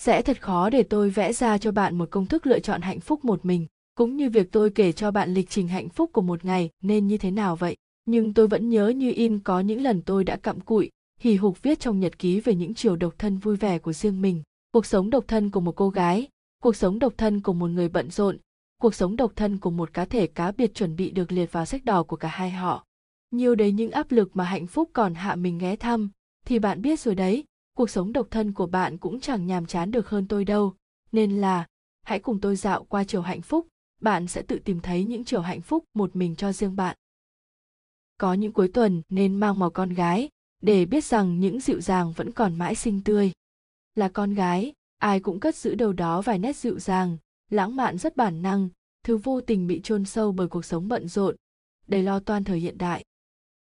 Sẽ 0.00 0.22
thật 0.22 0.42
khó 0.42 0.70
để 0.70 0.82
tôi 0.82 1.10
vẽ 1.10 1.32
ra 1.32 1.58
cho 1.58 1.72
bạn 1.72 1.98
một 1.98 2.10
công 2.10 2.26
thức 2.26 2.46
lựa 2.46 2.58
chọn 2.60 2.82
hạnh 2.82 3.00
phúc 3.00 3.24
một 3.24 3.44
mình. 3.44 3.66
Cũng 3.94 4.16
như 4.16 4.30
việc 4.30 4.52
tôi 4.52 4.70
kể 4.70 4.92
cho 4.92 5.10
bạn 5.10 5.34
lịch 5.34 5.50
trình 5.50 5.68
hạnh 5.68 5.88
phúc 5.88 6.10
của 6.12 6.22
một 6.22 6.44
ngày 6.44 6.70
nên 6.82 7.06
như 7.06 7.18
thế 7.18 7.30
nào 7.30 7.56
vậy? 7.56 7.76
Nhưng 8.04 8.34
tôi 8.34 8.48
vẫn 8.48 8.68
nhớ 8.68 8.88
như 8.88 9.12
in 9.16 9.38
có 9.38 9.60
những 9.60 9.82
lần 9.82 10.02
tôi 10.02 10.24
đã 10.24 10.36
cặm 10.36 10.60
cụi, 10.60 10.90
hì 11.20 11.36
hục 11.36 11.62
viết 11.62 11.80
trong 11.80 12.00
nhật 12.00 12.18
ký 12.18 12.40
về 12.40 12.54
những 12.54 12.74
chiều 12.74 12.96
độc 12.96 13.14
thân 13.18 13.38
vui 13.38 13.56
vẻ 13.56 13.78
của 13.78 13.92
riêng 13.92 14.22
mình. 14.22 14.42
Cuộc 14.72 14.86
sống 14.86 15.10
độc 15.10 15.24
thân 15.28 15.50
của 15.50 15.60
một 15.60 15.76
cô 15.76 15.90
gái, 15.90 16.28
cuộc 16.62 16.76
sống 16.76 16.98
độc 16.98 17.14
thân 17.16 17.40
của 17.40 17.52
một 17.52 17.66
người 17.66 17.88
bận 17.88 18.10
rộn, 18.10 18.38
cuộc 18.80 18.94
sống 18.94 19.16
độc 19.16 19.32
thân 19.36 19.58
của 19.58 19.70
một 19.70 19.92
cá 19.92 20.04
thể 20.04 20.26
cá 20.26 20.52
biệt 20.52 20.74
chuẩn 20.74 20.96
bị 20.96 21.10
được 21.10 21.32
liệt 21.32 21.52
vào 21.52 21.64
sách 21.64 21.84
đỏ 21.84 22.02
của 22.02 22.16
cả 22.16 22.28
hai 22.28 22.50
họ. 22.50 22.84
Nhiều 23.30 23.54
đấy 23.54 23.72
những 23.72 23.90
áp 23.90 24.12
lực 24.12 24.36
mà 24.36 24.44
hạnh 24.44 24.66
phúc 24.66 24.90
còn 24.92 25.14
hạ 25.14 25.34
mình 25.34 25.58
ghé 25.58 25.76
thăm, 25.76 26.10
thì 26.46 26.58
bạn 26.58 26.82
biết 26.82 27.00
rồi 27.00 27.14
đấy, 27.14 27.44
cuộc 27.76 27.90
sống 27.90 28.12
độc 28.12 28.26
thân 28.30 28.52
của 28.52 28.66
bạn 28.66 28.98
cũng 28.98 29.20
chẳng 29.20 29.46
nhàm 29.46 29.66
chán 29.66 29.90
được 29.90 30.08
hơn 30.08 30.28
tôi 30.28 30.44
đâu. 30.44 30.74
Nên 31.12 31.40
là, 31.40 31.66
hãy 32.02 32.18
cùng 32.18 32.40
tôi 32.40 32.56
dạo 32.56 32.84
qua 32.84 33.04
chiều 33.04 33.22
hạnh 33.22 33.42
phúc, 33.42 33.68
bạn 34.00 34.26
sẽ 34.26 34.42
tự 34.42 34.58
tìm 34.64 34.80
thấy 34.80 35.04
những 35.04 35.24
chiều 35.24 35.40
hạnh 35.40 35.60
phúc 35.60 35.84
một 35.94 36.16
mình 36.16 36.36
cho 36.36 36.52
riêng 36.52 36.76
bạn 36.76 36.96
có 38.22 38.34
những 38.34 38.52
cuối 38.52 38.68
tuần 38.68 39.02
nên 39.08 39.34
mang 39.34 39.58
màu 39.58 39.70
con 39.70 39.88
gái, 39.88 40.28
để 40.60 40.84
biết 40.84 41.04
rằng 41.04 41.40
những 41.40 41.60
dịu 41.60 41.80
dàng 41.80 42.12
vẫn 42.12 42.32
còn 42.32 42.54
mãi 42.54 42.74
xinh 42.74 43.00
tươi. 43.04 43.32
Là 43.94 44.08
con 44.08 44.34
gái, 44.34 44.72
ai 44.98 45.20
cũng 45.20 45.40
cất 45.40 45.56
giữ 45.56 45.74
đâu 45.74 45.92
đó 45.92 46.22
vài 46.22 46.38
nét 46.38 46.56
dịu 46.56 46.78
dàng, 46.78 47.16
lãng 47.50 47.76
mạn 47.76 47.98
rất 47.98 48.16
bản 48.16 48.42
năng, 48.42 48.68
thứ 49.04 49.16
vô 49.16 49.40
tình 49.40 49.66
bị 49.66 49.80
chôn 49.84 50.04
sâu 50.04 50.32
bởi 50.32 50.48
cuộc 50.48 50.64
sống 50.64 50.88
bận 50.88 51.08
rộn, 51.08 51.36
đầy 51.88 52.02
lo 52.02 52.20
toan 52.20 52.44
thời 52.44 52.58
hiện 52.58 52.78
đại. 52.78 53.04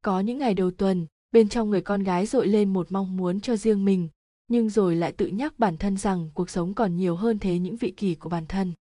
Có 0.02 0.20
những 0.20 0.38
ngày 0.38 0.54
đầu 0.54 0.72
tuần, 0.72 1.06
bên 1.32 1.50
trong 1.50 1.70
người 1.70 1.82
con 1.82 2.04
gái 2.04 2.26
dội 2.26 2.48
lên 2.48 2.74
một 2.74 2.92
mong 2.92 3.18
muốn 3.18 3.40
cho 3.40 3.56
riêng 3.56 3.86
mình, 3.86 4.10
nhưng 4.48 4.70
rồi 4.70 4.96
lại 4.96 5.12
tự 5.12 5.28
nhắc 5.28 5.60
bản 5.60 5.78
thân 5.78 5.98
rằng 5.98 6.30
cuộc 6.34 6.50
sống 6.50 6.74
còn 6.74 6.96
nhiều 6.96 7.16
hơn 7.16 7.40
thế 7.40 7.60
những 7.60 7.76
vị 7.76 7.94
kỷ 7.98 8.16
của 8.16 8.30
bản 8.30 8.46
thân. 8.46 8.74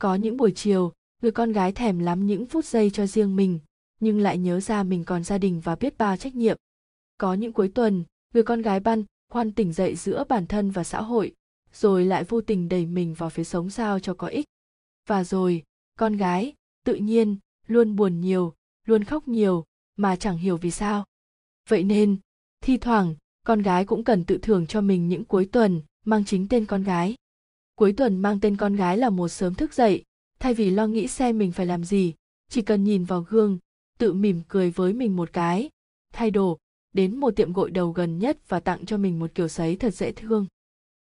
Có 0.00 0.14
những 0.14 0.36
buổi 0.36 0.52
chiều, 0.56 0.92
người 1.22 1.32
con 1.32 1.52
gái 1.52 1.72
thèm 1.72 1.98
lắm 1.98 2.26
những 2.26 2.46
phút 2.46 2.64
giây 2.64 2.90
cho 2.90 3.06
riêng 3.06 3.36
mình 3.36 3.58
nhưng 4.04 4.20
lại 4.20 4.38
nhớ 4.38 4.60
ra 4.60 4.82
mình 4.82 5.04
còn 5.04 5.24
gia 5.24 5.38
đình 5.38 5.60
và 5.60 5.76
biết 5.76 5.98
bao 5.98 6.16
trách 6.16 6.34
nhiệm. 6.34 6.56
Có 7.18 7.34
những 7.34 7.52
cuối 7.52 7.68
tuần, 7.74 8.04
người 8.34 8.42
con 8.42 8.62
gái 8.62 8.80
băn 8.80 9.04
khoan 9.30 9.52
tỉnh 9.52 9.72
dậy 9.72 9.96
giữa 9.96 10.24
bản 10.28 10.46
thân 10.46 10.70
và 10.70 10.84
xã 10.84 11.02
hội, 11.02 11.34
rồi 11.72 12.04
lại 12.04 12.24
vô 12.24 12.40
tình 12.40 12.68
đẩy 12.68 12.86
mình 12.86 13.14
vào 13.14 13.30
phía 13.30 13.44
sống 13.44 13.70
sao 13.70 14.00
cho 14.00 14.14
có 14.14 14.26
ích. 14.26 14.46
Và 15.06 15.24
rồi, 15.24 15.62
con 15.98 16.16
gái, 16.16 16.54
tự 16.84 16.94
nhiên, 16.94 17.36
luôn 17.66 17.96
buồn 17.96 18.20
nhiều, 18.20 18.54
luôn 18.86 19.04
khóc 19.04 19.28
nhiều, 19.28 19.64
mà 19.96 20.16
chẳng 20.16 20.38
hiểu 20.38 20.56
vì 20.56 20.70
sao. 20.70 21.04
Vậy 21.68 21.84
nên, 21.84 22.16
thi 22.60 22.76
thoảng, 22.76 23.14
con 23.46 23.62
gái 23.62 23.84
cũng 23.84 24.04
cần 24.04 24.24
tự 24.24 24.38
thưởng 24.38 24.66
cho 24.66 24.80
mình 24.80 25.08
những 25.08 25.24
cuối 25.24 25.48
tuần 25.52 25.82
mang 26.04 26.24
chính 26.24 26.48
tên 26.48 26.66
con 26.66 26.82
gái. 26.82 27.14
Cuối 27.74 27.92
tuần 27.92 28.16
mang 28.16 28.40
tên 28.40 28.56
con 28.56 28.76
gái 28.76 28.98
là 28.98 29.10
một 29.10 29.28
sớm 29.28 29.54
thức 29.54 29.74
dậy, 29.74 30.04
thay 30.38 30.54
vì 30.54 30.70
lo 30.70 30.86
nghĩ 30.86 31.08
xem 31.08 31.38
mình 31.38 31.52
phải 31.52 31.66
làm 31.66 31.84
gì, 31.84 32.14
chỉ 32.48 32.62
cần 32.62 32.84
nhìn 32.84 33.04
vào 33.04 33.26
gương 33.28 33.58
tự 33.98 34.12
mỉm 34.12 34.40
cười 34.48 34.70
với 34.70 34.92
mình 34.92 35.16
một 35.16 35.32
cái. 35.32 35.70
Thay 36.12 36.30
đồ, 36.30 36.58
đến 36.92 37.16
một 37.16 37.36
tiệm 37.36 37.52
gội 37.52 37.70
đầu 37.70 37.92
gần 37.92 38.18
nhất 38.18 38.38
và 38.48 38.60
tặng 38.60 38.86
cho 38.86 38.96
mình 38.96 39.18
một 39.18 39.30
kiểu 39.34 39.48
sấy 39.48 39.76
thật 39.76 39.94
dễ 39.94 40.12
thương. 40.12 40.46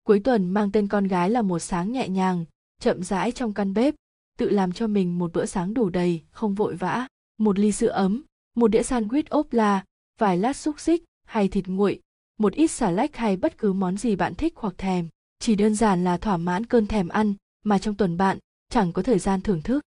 Cuối 0.05 0.21
tuần 0.21 0.51
mang 0.51 0.73
tên 0.73 0.89
con 0.89 1.07
gái 1.07 1.31
là 1.31 1.43
một 1.43 1.59
sáng 1.59 1.93
nhẹ 1.93 2.09
nhàng, 2.09 2.45
chậm 2.81 3.03
rãi 3.03 3.33
trong 3.33 3.55
căn 3.55 3.75
bếp, 3.75 3.95
tự 4.39 4.49
làm 4.51 4.73
cho 4.73 4.87
mình 4.87 5.19
một 5.19 5.33
bữa 5.33 5.47
sáng 5.47 5.75
đủ 5.75 5.91
đầy, 5.91 6.23
không 6.31 6.55
vội 6.55 6.77
vã. 6.77 7.07
Một 7.39 7.59
ly 7.59 7.73
sữa 7.73 7.89
ấm, 7.89 8.23
một 8.57 8.69
đĩa 8.69 8.83
sandwich 8.83 9.23
ốp 9.29 9.53
la, 9.53 9.85
vài 10.19 10.39
lát 10.39 10.57
xúc 10.57 10.81
xích 10.81 11.05
hay 11.27 11.49
thịt 11.49 11.67
nguội, 11.67 12.01
một 12.39 12.53
ít 12.53 12.69
xà 12.69 12.91
lách 12.91 13.17
hay 13.17 13.37
bất 13.37 13.59
cứ 13.59 13.73
món 13.73 13.97
gì 13.97 14.17
bạn 14.17 14.35
thích 14.35 14.53
hoặc 14.57 14.75
thèm. 14.79 15.09
Chỉ 15.39 15.57
đơn 15.57 15.75
giản 15.75 16.05
là 16.05 16.17
thỏa 16.17 16.37
mãn 16.37 16.67
cơn 16.67 16.87
thèm 16.87 17.09
ăn 17.09 17.35
mà 17.63 17.79
trong 17.79 17.95
tuần 17.95 18.17
bạn 18.17 18.39
chẳng 18.69 18.93
có 18.93 19.03
thời 19.03 19.19
gian 19.19 19.41
thưởng 19.41 19.63
thức 19.63 19.85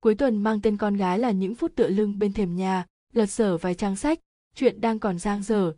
cuối 0.00 0.14
tuần 0.14 0.42
mang 0.42 0.60
tên 0.60 0.76
con 0.76 0.96
gái 0.96 1.18
là 1.18 1.30
những 1.30 1.54
phút 1.54 1.72
tựa 1.76 1.88
lưng 1.88 2.18
bên 2.18 2.32
thềm 2.32 2.56
nhà, 2.56 2.86
lật 3.12 3.26
sở 3.26 3.56
vài 3.56 3.74
trang 3.74 3.96
sách, 3.96 4.18
chuyện 4.54 4.80
đang 4.80 4.98
còn 4.98 5.18
giang 5.18 5.42
dở. 5.42 5.72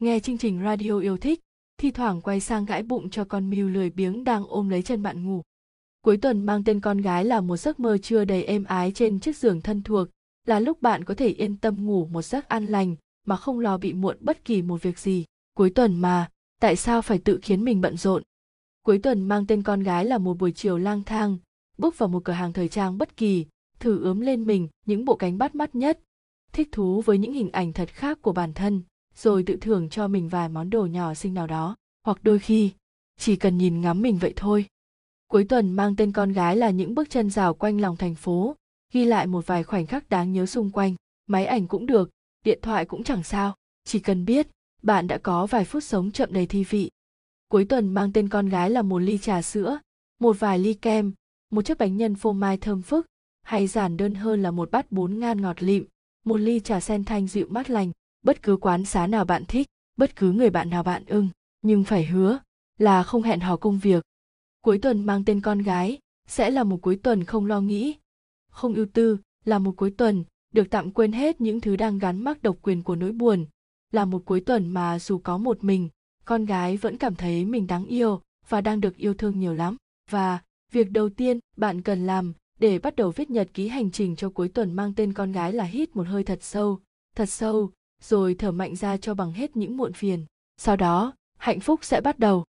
Nghe 0.00 0.20
chương 0.20 0.38
trình 0.38 0.60
radio 0.64 0.98
yêu 0.98 1.16
thích, 1.16 1.40
thi 1.78 1.90
thoảng 1.90 2.20
quay 2.20 2.40
sang 2.40 2.64
gãi 2.64 2.82
bụng 2.82 3.10
cho 3.10 3.24
con 3.24 3.50
mưu 3.50 3.68
lười 3.68 3.90
biếng 3.90 4.24
đang 4.24 4.44
ôm 4.48 4.68
lấy 4.68 4.82
chân 4.82 5.02
bạn 5.02 5.24
ngủ. 5.24 5.42
Cuối 6.02 6.16
tuần 6.16 6.46
mang 6.46 6.64
tên 6.64 6.80
con 6.80 6.98
gái 6.98 7.24
là 7.24 7.40
một 7.40 7.56
giấc 7.56 7.80
mơ 7.80 7.98
chưa 7.98 8.24
đầy 8.24 8.44
êm 8.44 8.64
ái 8.64 8.92
trên 8.92 9.20
chiếc 9.20 9.36
giường 9.36 9.60
thân 9.60 9.82
thuộc, 9.82 10.08
là 10.46 10.60
lúc 10.60 10.82
bạn 10.82 11.04
có 11.04 11.14
thể 11.14 11.28
yên 11.28 11.56
tâm 11.56 11.86
ngủ 11.86 12.06
một 12.06 12.22
giấc 12.22 12.48
an 12.48 12.66
lành 12.66 12.96
mà 13.26 13.36
không 13.36 13.60
lo 13.60 13.78
bị 13.78 13.92
muộn 13.92 14.16
bất 14.20 14.44
kỳ 14.44 14.62
một 14.62 14.82
việc 14.82 14.98
gì. 14.98 15.24
Cuối 15.54 15.70
tuần 15.70 16.00
mà, 16.00 16.30
tại 16.60 16.76
sao 16.76 17.02
phải 17.02 17.18
tự 17.18 17.38
khiến 17.42 17.64
mình 17.64 17.80
bận 17.80 17.96
rộn? 17.96 18.22
Cuối 18.82 18.98
tuần 18.98 19.28
mang 19.28 19.46
tên 19.46 19.62
con 19.62 19.82
gái 19.82 20.04
là 20.04 20.18
một 20.18 20.38
buổi 20.38 20.52
chiều 20.52 20.78
lang 20.78 21.02
thang, 21.02 21.38
bước 21.78 21.98
vào 21.98 22.08
một 22.08 22.24
cửa 22.24 22.32
hàng 22.32 22.52
thời 22.52 22.68
trang 22.68 22.98
bất 22.98 23.16
kỳ 23.16 23.46
thử 23.80 24.02
ướm 24.02 24.20
lên 24.20 24.44
mình 24.44 24.68
những 24.86 25.04
bộ 25.04 25.16
cánh 25.16 25.38
bắt 25.38 25.54
mắt 25.54 25.74
nhất, 25.74 26.00
thích 26.52 26.68
thú 26.72 27.00
với 27.00 27.18
những 27.18 27.32
hình 27.32 27.50
ảnh 27.50 27.72
thật 27.72 27.88
khác 27.88 28.18
của 28.22 28.32
bản 28.32 28.52
thân, 28.54 28.82
rồi 29.14 29.42
tự 29.42 29.56
thưởng 29.60 29.88
cho 29.88 30.08
mình 30.08 30.28
vài 30.28 30.48
món 30.48 30.70
đồ 30.70 30.86
nhỏ 30.86 31.14
xinh 31.14 31.34
nào 31.34 31.46
đó. 31.46 31.76
Hoặc 32.04 32.18
đôi 32.22 32.38
khi, 32.38 32.72
chỉ 33.18 33.36
cần 33.36 33.58
nhìn 33.58 33.80
ngắm 33.80 34.02
mình 34.02 34.18
vậy 34.18 34.32
thôi. 34.36 34.66
Cuối 35.28 35.44
tuần 35.44 35.72
mang 35.72 35.96
tên 35.96 36.12
con 36.12 36.32
gái 36.32 36.56
là 36.56 36.70
những 36.70 36.94
bước 36.94 37.10
chân 37.10 37.30
rào 37.30 37.54
quanh 37.54 37.80
lòng 37.80 37.96
thành 37.96 38.14
phố, 38.14 38.56
ghi 38.92 39.04
lại 39.04 39.26
một 39.26 39.46
vài 39.46 39.62
khoảnh 39.62 39.86
khắc 39.86 40.08
đáng 40.08 40.32
nhớ 40.32 40.46
xung 40.46 40.70
quanh. 40.70 40.94
Máy 41.26 41.46
ảnh 41.46 41.66
cũng 41.66 41.86
được, 41.86 42.10
điện 42.44 42.58
thoại 42.62 42.84
cũng 42.84 43.04
chẳng 43.04 43.22
sao. 43.22 43.54
Chỉ 43.84 43.98
cần 44.00 44.24
biết, 44.24 44.48
bạn 44.82 45.06
đã 45.06 45.18
có 45.18 45.46
vài 45.46 45.64
phút 45.64 45.84
sống 45.84 46.10
chậm 46.10 46.32
đầy 46.32 46.46
thi 46.46 46.64
vị. 46.64 46.90
Cuối 47.48 47.64
tuần 47.64 47.94
mang 47.94 48.12
tên 48.12 48.28
con 48.28 48.48
gái 48.48 48.70
là 48.70 48.82
một 48.82 48.98
ly 48.98 49.18
trà 49.18 49.42
sữa, 49.42 49.78
một 50.20 50.40
vài 50.40 50.58
ly 50.58 50.74
kem, 50.74 51.12
một 51.50 51.62
chiếc 51.62 51.78
bánh 51.78 51.96
nhân 51.96 52.14
phô 52.14 52.32
mai 52.32 52.56
thơm 52.56 52.82
phức 52.82 53.06
hay 53.48 53.66
giản 53.66 53.96
đơn 53.96 54.14
hơn 54.14 54.42
là 54.42 54.50
một 54.50 54.70
bát 54.70 54.92
bún 54.92 55.18
ngan 55.18 55.42
ngọt 55.42 55.62
lịm, 55.62 55.84
một 56.24 56.36
ly 56.36 56.60
trà 56.60 56.80
sen 56.80 57.04
thanh 57.04 57.26
dịu 57.26 57.46
mát 57.50 57.70
lành, 57.70 57.92
bất 58.22 58.42
cứ 58.42 58.56
quán 58.56 58.84
xá 58.84 59.06
nào 59.06 59.24
bạn 59.24 59.44
thích, 59.48 59.66
bất 59.96 60.16
cứ 60.16 60.32
người 60.32 60.50
bạn 60.50 60.70
nào 60.70 60.82
bạn 60.82 61.04
ưng, 61.06 61.28
nhưng 61.62 61.84
phải 61.84 62.06
hứa 62.06 62.38
là 62.78 63.02
không 63.02 63.22
hẹn 63.22 63.40
hò 63.40 63.56
công 63.56 63.78
việc. 63.78 64.04
Cuối 64.62 64.78
tuần 64.78 65.06
mang 65.06 65.24
tên 65.24 65.40
con 65.40 65.58
gái 65.58 65.98
sẽ 66.26 66.50
là 66.50 66.64
một 66.64 66.76
cuối 66.82 66.96
tuần 67.02 67.24
không 67.24 67.46
lo 67.46 67.60
nghĩ, 67.60 67.96
không 68.50 68.74
ưu 68.74 68.86
tư, 68.92 69.18
là 69.44 69.58
một 69.58 69.72
cuối 69.76 69.90
tuần 69.90 70.24
được 70.52 70.70
tạm 70.70 70.90
quên 70.90 71.12
hết 71.12 71.40
những 71.40 71.60
thứ 71.60 71.76
đang 71.76 71.98
gắn 71.98 72.24
mắc 72.24 72.42
độc 72.42 72.56
quyền 72.62 72.82
của 72.82 72.96
nỗi 72.96 73.12
buồn, 73.12 73.46
là 73.92 74.04
một 74.04 74.22
cuối 74.24 74.40
tuần 74.40 74.68
mà 74.68 74.98
dù 74.98 75.18
có 75.18 75.38
một 75.38 75.64
mình, 75.64 75.88
con 76.24 76.44
gái 76.44 76.76
vẫn 76.76 76.96
cảm 76.96 77.14
thấy 77.14 77.44
mình 77.44 77.66
đáng 77.66 77.86
yêu 77.86 78.20
và 78.48 78.60
đang 78.60 78.80
được 78.80 78.96
yêu 78.96 79.14
thương 79.14 79.40
nhiều 79.40 79.54
lắm. 79.54 79.76
Và 80.10 80.38
việc 80.72 80.90
đầu 80.90 81.08
tiên 81.08 81.38
bạn 81.56 81.82
cần 81.82 82.06
làm 82.06 82.32
để 82.58 82.78
bắt 82.78 82.96
đầu 82.96 83.10
viết 83.10 83.30
nhật 83.30 83.48
ký 83.54 83.68
hành 83.68 83.90
trình 83.90 84.16
cho 84.16 84.30
cuối 84.30 84.48
tuần 84.48 84.74
mang 84.74 84.94
tên 84.94 85.12
con 85.12 85.32
gái 85.32 85.52
là 85.52 85.64
hít 85.64 85.96
một 85.96 86.06
hơi 86.06 86.24
thật 86.24 86.38
sâu 86.42 86.80
thật 87.16 87.28
sâu 87.28 87.70
rồi 88.02 88.34
thở 88.34 88.52
mạnh 88.52 88.76
ra 88.76 88.96
cho 88.96 89.14
bằng 89.14 89.32
hết 89.32 89.56
những 89.56 89.76
muộn 89.76 89.92
phiền. 89.92 90.24
Sau 90.56 90.76
đó 90.76 91.12
hạnh 91.38 91.60
phúc 91.60 91.80
sẽ 91.82 92.00
bắt 92.00 92.18
đầu. 92.18 92.44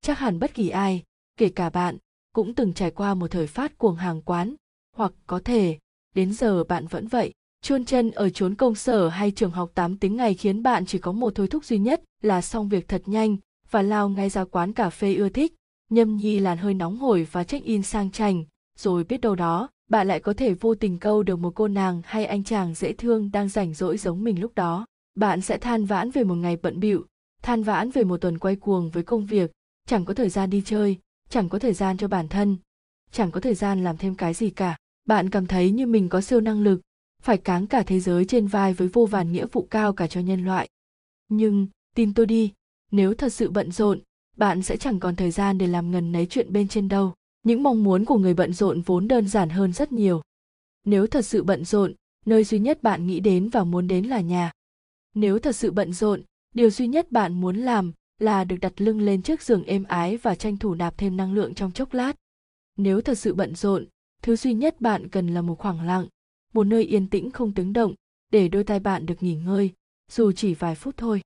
Chắc 0.00 0.18
hẳn 0.18 0.38
bất 0.38 0.54
kỳ 0.54 0.68
ai 0.68 1.02
kể 1.36 1.48
cả 1.48 1.70
bạn 1.70 1.98
cũng 2.32 2.54
từng 2.54 2.72
trải 2.72 2.90
qua 2.90 3.14
một 3.14 3.30
thời 3.30 3.46
phát 3.46 3.78
cuồng 3.78 3.96
hàng 3.96 4.22
quán 4.22 4.54
hoặc 4.96 5.12
có 5.26 5.40
thể 5.44 5.78
đến 6.14 6.32
giờ 6.32 6.64
bạn 6.64 6.86
vẫn 6.86 7.08
vậy 7.08 7.32
Chuôn 7.62 7.84
chân 7.84 8.10
ở 8.10 8.30
chốn 8.30 8.54
công 8.54 8.74
sở 8.74 9.08
hay 9.08 9.30
trường 9.30 9.50
học 9.50 9.70
8 9.74 9.96
tiếng 9.96 10.16
ngày 10.16 10.34
khiến 10.34 10.62
bạn 10.62 10.86
chỉ 10.86 10.98
có 10.98 11.12
một 11.12 11.32
thôi 11.34 11.48
thúc 11.48 11.64
duy 11.64 11.78
nhất 11.78 12.02
là 12.22 12.42
xong 12.42 12.68
việc 12.68 12.88
thật 12.88 13.02
nhanh 13.06 13.36
và 13.70 13.82
lao 13.82 14.08
ngay 14.08 14.28
ra 14.28 14.44
quán 14.44 14.72
cà 14.72 14.90
phê 14.90 15.14
ưa 15.14 15.28
thích 15.28 15.54
nhâm 15.90 16.16
nhi 16.16 16.38
làn 16.38 16.58
hơi 16.58 16.74
nóng 16.74 16.98
hổi 16.98 17.26
và 17.32 17.44
check 17.44 17.66
in 17.66 17.82
sang 17.82 18.10
chành, 18.10 18.44
rồi 18.82 19.04
biết 19.04 19.20
đâu 19.20 19.34
đó 19.34 19.68
bạn 19.92 20.08
lại 20.08 20.20
có 20.20 20.32
thể 20.32 20.54
vô 20.54 20.74
tình 20.74 20.98
câu 20.98 21.22
được 21.22 21.36
một 21.36 21.54
cô 21.54 21.68
nàng 21.68 22.02
hay 22.04 22.24
anh 22.24 22.44
chàng 22.44 22.74
dễ 22.74 22.92
thương 22.92 23.30
đang 23.32 23.48
rảnh 23.48 23.74
rỗi 23.74 23.98
giống 23.98 24.24
mình 24.24 24.40
lúc 24.40 24.54
đó. 24.54 24.86
Bạn 25.14 25.40
sẽ 25.40 25.58
than 25.58 25.84
vãn 25.84 26.10
về 26.10 26.24
một 26.24 26.34
ngày 26.34 26.56
bận 26.56 26.80
bịu, 26.80 27.06
than 27.42 27.62
vãn 27.62 27.90
về 27.90 28.04
một 28.04 28.20
tuần 28.20 28.38
quay 28.38 28.56
cuồng 28.56 28.90
với 28.90 29.02
công 29.02 29.26
việc. 29.26 29.50
Chẳng 29.86 30.04
có 30.04 30.14
thời 30.14 30.28
gian 30.28 30.50
đi 30.50 30.62
chơi, 30.64 30.98
chẳng 31.28 31.48
có 31.48 31.58
thời 31.58 31.72
gian 31.72 31.96
cho 31.96 32.08
bản 32.08 32.28
thân, 32.28 32.56
chẳng 33.10 33.30
có 33.30 33.40
thời 33.40 33.54
gian 33.54 33.84
làm 33.84 33.96
thêm 33.96 34.14
cái 34.14 34.34
gì 34.34 34.50
cả. 34.50 34.76
Bạn 35.04 35.30
cảm 35.30 35.46
thấy 35.46 35.70
như 35.70 35.86
mình 35.86 36.08
có 36.08 36.20
siêu 36.20 36.40
năng 36.40 36.62
lực, 36.62 36.80
phải 37.22 37.38
cáng 37.38 37.66
cả 37.66 37.82
thế 37.82 38.00
giới 38.00 38.24
trên 38.24 38.46
vai 38.46 38.74
với 38.74 38.88
vô 38.88 39.06
vàn 39.06 39.32
nghĩa 39.32 39.46
vụ 39.46 39.66
cao 39.70 39.92
cả 39.92 40.06
cho 40.06 40.20
nhân 40.20 40.44
loại. 40.44 40.68
Nhưng, 41.28 41.66
tin 41.94 42.14
tôi 42.14 42.26
đi, 42.26 42.52
nếu 42.90 43.14
thật 43.14 43.32
sự 43.32 43.50
bận 43.50 43.72
rộn, 43.72 44.00
bạn 44.36 44.62
sẽ 44.62 44.76
chẳng 44.76 45.00
còn 45.00 45.16
thời 45.16 45.30
gian 45.30 45.58
để 45.58 45.66
làm 45.66 45.90
ngần 45.90 46.12
nấy 46.12 46.26
chuyện 46.30 46.52
bên 46.52 46.68
trên 46.68 46.88
đâu 46.88 47.14
những 47.42 47.62
mong 47.62 47.84
muốn 47.84 48.04
của 48.04 48.18
người 48.18 48.34
bận 48.34 48.52
rộn 48.52 48.80
vốn 48.80 49.08
đơn 49.08 49.28
giản 49.28 49.48
hơn 49.48 49.72
rất 49.72 49.92
nhiều. 49.92 50.22
Nếu 50.84 51.06
thật 51.06 51.22
sự 51.22 51.42
bận 51.42 51.64
rộn, 51.64 51.94
nơi 52.26 52.44
duy 52.44 52.58
nhất 52.58 52.82
bạn 52.82 53.06
nghĩ 53.06 53.20
đến 53.20 53.48
và 53.48 53.64
muốn 53.64 53.88
đến 53.88 54.04
là 54.04 54.20
nhà. 54.20 54.52
Nếu 55.14 55.38
thật 55.38 55.56
sự 55.56 55.70
bận 55.70 55.92
rộn, 55.92 56.22
điều 56.54 56.70
duy 56.70 56.86
nhất 56.86 57.12
bạn 57.12 57.40
muốn 57.40 57.56
làm 57.56 57.92
là 58.18 58.44
được 58.44 58.56
đặt 58.56 58.80
lưng 58.80 59.00
lên 59.00 59.22
chiếc 59.22 59.42
giường 59.42 59.64
êm 59.64 59.84
ái 59.84 60.16
và 60.16 60.34
tranh 60.34 60.56
thủ 60.56 60.74
nạp 60.74 60.98
thêm 60.98 61.16
năng 61.16 61.32
lượng 61.32 61.54
trong 61.54 61.72
chốc 61.72 61.94
lát. 61.94 62.16
Nếu 62.76 63.00
thật 63.00 63.18
sự 63.18 63.34
bận 63.34 63.54
rộn, 63.54 63.86
thứ 64.22 64.36
duy 64.36 64.54
nhất 64.54 64.80
bạn 64.80 65.08
cần 65.08 65.34
là 65.34 65.42
một 65.42 65.58
khoảng 65.58 65.86
lặng, 65.86 66.06
một 66.52 66.64
nơi 66.64 66.84
yên 66.84 67.08
tĩnh 67.08 67.30
không 67.30 67.54
tiếng 67.54 67.72
động, 67.72 67.94
để 68.32 68.48
đôi 68.48 68.64
tai 68.64 68.80
bạn 68.80 69.06
được 69.06 69.22
nghỉ 69.22 69.34
ngơi, 69.34 69.70
dù 70.10 70.32
chỉ 70.32 70.54
vài 70.54 70.74
phút 70.74 70.96
thôi. 70.96 71.20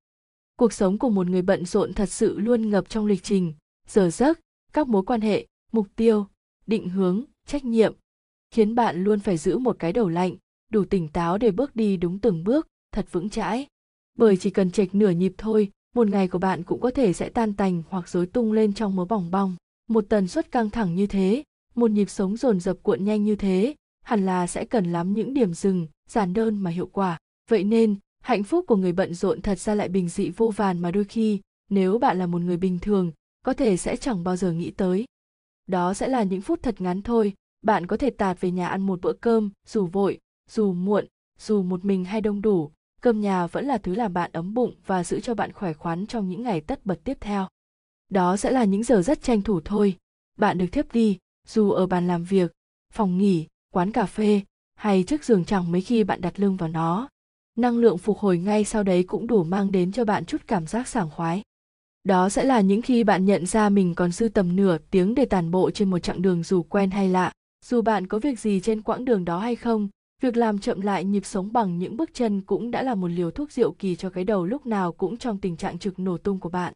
Cuộc 0.56 0.72
sống 0.72 0.98
của 0.98 1.10
một 1.10 1.26
người 1.26 1.42
bận 1.42 1.64
rộn 1.64 1.92
thật 1.92 2.06
sự 2.06 2.38
luôn 2.38 2.70
ngập 2.70 2.88
trong 2.88 3.06
lịch 3.06 3.22
trình, 3.22 3.54
giờ 3.88 4.10
giấc, 4.10 4.40
các 4.72 4.88
mối 4.88 5.02
quan 5.02 5.20
hệ 5.20 5.46
mục 5.76 5.86
tiêu, 5.96 6.26
định 6.66 6.88
hướng, 6.88 7.24
trách 7.46 7.64
nhiệm, 7.64 7.94
khiến 8.50 8.74
bạn 8.74 9.04
luôn 9.04 9.20
phải 9.20 9.36
giữ 9.36 9.58
một 9.58 9.76
cái 9.78 9.92
đầu 9.92 10.08
lạnh, 10.08 10.36
đủ 10.72 10.84
tỉnh 10.84 11.08
táo 11.08 11.38
để 11.38 11.50
bước 11.50 11.76
đi 11.76 11.96
đúng 11.96 12.18
từng 12.18 12.44
bước, 12.44 12.66
thật 12.92 13.06
vững 13.12 13.30
chãi. 13.30 13.66
Bởi 14.18 14.36
chỉ 14.36 14.50
cần 14.50 14.70
chệch 14.70 14.94
nửa 14.94 15.10
nhịp 15.10 15.34
thôi, 15.38 15.70
một 15.94 16.08
ngày 16.08 16.28
của 16.28 16.38
bạn 16.38 16.62
cũng 16.62 16.80
có 16.80 16.90
thể 16.90 17.12
sẽ 17.12 17.28
tan 17.28 17.54
tành 17.54 17.82
hoặc 17.88 18.08
rối 18.08 18.26
tung 18.26 18.52
lên 18.52 18.72
trong 18.72 18.96
mớ 18.96 19.04
bỏng 19.04 19.30
bong. 19.30 19.56
Một 19.88 20.04
tần 20.08 20.28
suất 20.28 20.50
căng 20.50 20.70
thẳng 20.70 20.94
như 20.94 21.06
thế, 21.06 21.42
một 21.74 21.90
nhịp 21.90 22.10
sống 22.10 22.36
dồn 22.36 22.60
dập 22.60 22.76
cuộn 22.82 23.04
nhanh 23.04 23.24
như 23.24 23.36
thế, 23.36 23.74
hẳn 24.04 24.26
là 24.26 24.46
sẽ 24.46 24.64
cần 24.64 24.92
lắm 24.92 25.12
những 25.12 25.34
điểm 25.34 25.54
dừng, 25.54 25.86
giản 26.08 26.32
đơn 26.32 26.58
mà 26.58 26.70
hiệu 26.70 26.86
quả. 26.92 27.18
Vậy 27.50 27.64
nên, 27.64 27.96
hạnh 28.22 28.44
phúc 28.44 28.64
của 28.68 28.76
người 28.76 28.92
bận 28.92 29.14
rộn 29.14 29.42
thật 29.42 29.58
ra 29.58 29.74
lại 29.74 29.88
bình 29.88 30.08
dị 30.08 30.30
vô 30.30 30.52
vàn 30.56 30.78
mà 30.78 30.90
đôi 30.90 31.04
khi, 31.04 31.40
nếu 31.70 31.98
bạn 31.98 32.18
là 32.18 32.26
một 32.26 32.42
người 32.42 32.56
bình 32.56 32.78
thường, 32.78 33.12
có 33.44 33.52
thể 33.52 33.76
sẽ 33.76 33.96
chẳng 33.96 34.24
bao 34.24 34.36
giờ 34.36 34.52
nghĩ 34.52 34.70
tới 34.70 35.04
đó 35.66 35.94
sẽ 35.94 36.08
là 36.08 36.22
những 36.22 36.40
phút 36.40 36.62
thật 36.62 36.80
ngắn 36.80 37.02
thôi. 37.02 37.34
Bạn 37.62 37.86
có 37.86 37.96
thể 37.96 38.10
tạt 38.10 38.40
về 38.40 38.50
nhà 38.50 38.68
ăn 38.68 38.82
một 38.82 39.00
bữa 39.02 39.12
cơm, 39.12 39.50
dù 39.66 39.86
vội, 39.86 40.18
dù 40.50 40.72
muộn, 40.72 41.06
dù 41.38 41.62
một 41.62 41.84
mình 41.84 42.04
hay 42.04 42.20
đông 42.20 42.42
đủ. 42.42 42.70
Cơm 43.00 43.20
nhà 43.20 43.46
vẫn 43.46 43.66
là 43.66 43.78
thứ 43.78 43.94
làm 43.94 44.12
bạn 44.12 44.30
ấm 44.32 44.54
bụng 44.54 44.74
và 44.86 45.04
giữ 45.04 45.20
cho 45.20 45.34
bạn 45.34 45.52
khỏe 45.52 45.72
khoắn 45.72 46.06
trong 46.06 46.28
những 46.28 46.42
ngày 46.42 46.60
tất 46.60 46.86
bật 46.86 47.00
tiếp 47.04 47.16
theo. 47.20 47.48
Đó 48.10 48.36
sẽ 48.36 48.50
là 48.50 48.64
những 48.64 48.82
giờ 48.82 49.02
rất 49.02 49.22
tranh 49.22 49.42
thủ 49.42 49.60
thôi. 49.64 49.96
Bạn 50.38 50.58
được 50.58 50.66
thiếp 50.72 50.92
đi, 50.92 51.18
dù 51.46 51.70
ở 51.70 51.86
bàn 51.86 52.06
làm 52.06 52.24
việc, 52.24 52.52
phòng 52.92 53.18
nghỉ, 53.18 53.46
quán 53.72 53.92
cà 53.92 54.06
phê, 54.06 54.40
hay 54.74 55.02
trước 55.02 55.24
giường 55.24 55.44
chẳng 55.44 55.72
mấy 55.72 55.80
khi 55.80 56.04
bạn 56.04 56.20
đặt 56.20 56.40
lưng 56.40 56.56
vào 56.56 56.68
nó. 56.68 57.08
Năng 57.56 57.78
lượng 57.78 57.98
phục 57.98 58.18
hồi 58.18 58.38
ngay 58.38 58.64
sau 58.64 58.82
đấy 58.82 59.02
cũng 59.02 59.26
đủ 59.26 59.44
mang 59.44 59.72
đến 59.72 59.92
cho 59.92 60.04
bạn 60.04 60.24
chút 60.24 60.42
cảm 60.46 60.66
giác 60.66 60.88
sảng 60.88 61.10
khoái 61.10 61.42
đó 62.06 62.28
sẽ 62.28 62.44
là 62.44 62.60
những 62.60 62.82
khi 62.82 63.04
bạn 63.04 63.24
nhận 63.24 63.46
ra 63.46 63.68
mình 63.68 63.94
còn 63.94 64.12
dư 64.12 64.28
tầm 64.28 64.56
nửa 64.56 64.78
tiếng 64.90 65.14
để 65.14 65.24
tàn 65.24 65.50
bộ 65.50 65.70
trên 65.70 65.90
một 65.90 65.98
chặng 65.98 66.22
đường 66.22 66.42
dù 66.42 66.62
quen 66.62 66.90
hay 66.90 67.08
lạ. 67.08 67.32
Dù 67.64 67.82
bạn 67.82 68.06
có 68.06 68.18
việc 68.18 68.40
gì 68.40 68.60
trên 68.60 68.82
quãng 68.82 69.04
đường 69.04 69.24
đó 69.24 69.38
hay 69.38 69.56
không, 69.56 69.88
việc 70.22 70.36
làm 70.36 70.58
chậm 70.58 70.80
lại 70.80 71.04
nhịp 71.04 71.26
sống 71.26 71.52
bằng 71.52 71.78
những 71.78 71.96
bước 71.96 72.10
chân 72.14 72.40
cũng 72.40 72.70
đã 72.70 72.82
là 72.82 72.94
một 72.94 73.08
liều 73.08 73.30
thuốc 73.30 73.52
diệu 73.52 73.72
kỳ 73.72 73.96
cho 73.96 74.10
cái 74.10 74.24
đầu 74.24 74.46
lúc 74.46 74.66
nào 74.66 74.92
cũng 74.92 75.16
trong 75.16 75.38
tình 75.38 75.56
trạng 75.56 75.78
trực 75.78 75.98
nổ 75.98 76.18
tung 76.18 76.40
của 76.40 76.48
bạn. 76.48 76.72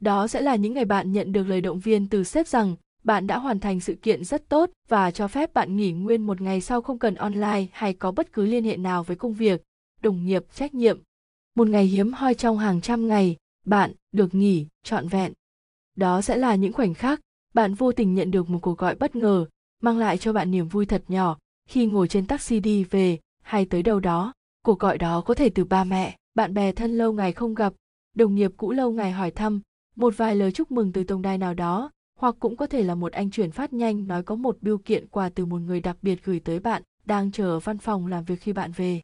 Đó 0.00 0.26
sẽ 0.26 0.40
là 0.40 0.56
những 0.56 0.74
ngày 0.74 0.84
bạn 0.84 1.12
nhận 1.12 1.32
được 1.32 1.48
lời 1.48 1.60
động 1.60 1.80
viên 1.80 2.08
từ 2.08 2.24
sếp 2.24 2.48
rằng 2.48 2.76
bạn 3.04 3.26
đã 3.26 3.38
hoàn 3.38 3.60
thành 3.60 3.80
sự 3.80 3.94
kiện 3.94 4.24
rất 4.24 4.48
tốt 4.48 4.70
và 4.88 5.10
cho 5.10 5.28
phép 5.28 5.54
bạn 5.54 5.76
nghỉ 5.76 5.92
nguyên 5.92 6.26
một 6.26 6.40
ngày 6.40 6.60
sau 6.60 6.82
không 6.82 6.98
cần 6.98 7.14
online 7.14 7.66
hay 7.72 7.92
có 7.92 8.12
bất 8.12 8.32
cứ 8.32 8.46
liên 8.46 8.64
hệ 8.64 8.76
nào 8.76 9.02
với 9.02 9.16
công 9.16 9.32
việc, 9.32 9.62
đồng 10.02 10.26
nghiệp, 10.26 10.44
trách 10.54 10.74
nhiệm. 10.74 11.00
Một 11.56 11.68
ngày 11.68 11.84
hiếm 11.84 12.12
hoi 12.12 12.34
trong 12.34 12.58
hàng 12.58 12.80
trăm 12.80 13.08
ngày 13.08 13.36
bạn, 13.64 13.92
được 14.12 14.34
nghỉ, 14.34 14.66
trọn 14.82 15.08
vẹn. 15.08 15.32
Đó 15.96 16.22
sẽ 16.22 16.36
là 16.36 16.54
những 16.54 16.72
khoảnh 16.72 16.94
khắc, 16.94 17.20
bạn 17.54 17.74
vô 17.74 17.92
tình 17.92 18.14
nhận 18.14 18.30
được 18.30 18.50
một 18.50 18.58
cuộc 18.62 18.78
gọi 18.78 18.94
bất 18.94 19.16
ngờ, 19.16 19.46
mang 19.82 19.98
lại 19.98 20.18
cho 20.18 20.32
bạn 20.32 20.50
niềm 20.50 20.68
vui 20.68 20.86
thật 20.86 21.02
nhỏ 21.08 21.38
khi 21.68 21.86
ngồi 21.86 22.08
trên 22.08 22.26
taxi 22.26 22.60
đi 22.60 22.84
về 22.84 23.18
hay 23.42 23.64
tới 23.64 23.82
đâu 23.82 24.00
đó. 24.00 24.32
Cuộc 24.64 24.78
gọi 24.78 24.98
đó 24.98 25.20
có 25.20 25.34
thể 25.34 25.50
từ 25.50 25.64
ba 25.64 25.84
mẹ, 25.84 26.16
bạn 26.34 26.54
bè 26.54 26.72
thân 26.72 26.98
lâu 26.98 27.12
ngày 27.12 27.32
không 27.32 27.54
gặp, 27.54 27.72
đồng 28.14 28.34
nghiệp 28.34 28.52
cũ 28.56 28.72
lâu 28.72 28.92
ngày 28.92 29.12
hỏi 29.12 29.30
thăm, 29.30 29.60
một 29.96 30.14
vài 30.16 30.36
lời 30.36 30.52
chúc 30.52 30.70
mừng 30.70 30.92
từ 30.92 31.04
tổng 31.04 31.22
đài 31.22 31.38
nào 31.38 31.54
đó, 31.54 31.90
hoặc 32.18 32.36
cũng 32.40 32.56
có 32.56 32.66
thể 32.66 32.82
là 32.82 32.94
một 32.94 33.12
anh 33.12 33.30
chuyển 33.30 33.50
phát 33.50 33.72
nhanh 33.72 34.06
nói 34.06 34.22
có 34.22 34.34
một 34.34 34.58
biêu 34.60 34.78
kiện 34.78 35.06
quà 35.08 35.28
từ 35.28 35.46
một 35.46 35.58
người 35.58 35.80
đặc 35.80 35.96
biệt 36.02 36.24
gửi 36.24 36.40
tới 36.40 36.60
bạn 36.60 36.82
đang 37.04 37.32
chờ 37.32 37.44
ở 37.44 37.58
văn 37.58 37.78
phòng 37.78 38.06
làm 38.06 38.24
việc 38.24 38.40
khi 38.40 38.52
bạn 38.52 38.72
về. 38.72 39.00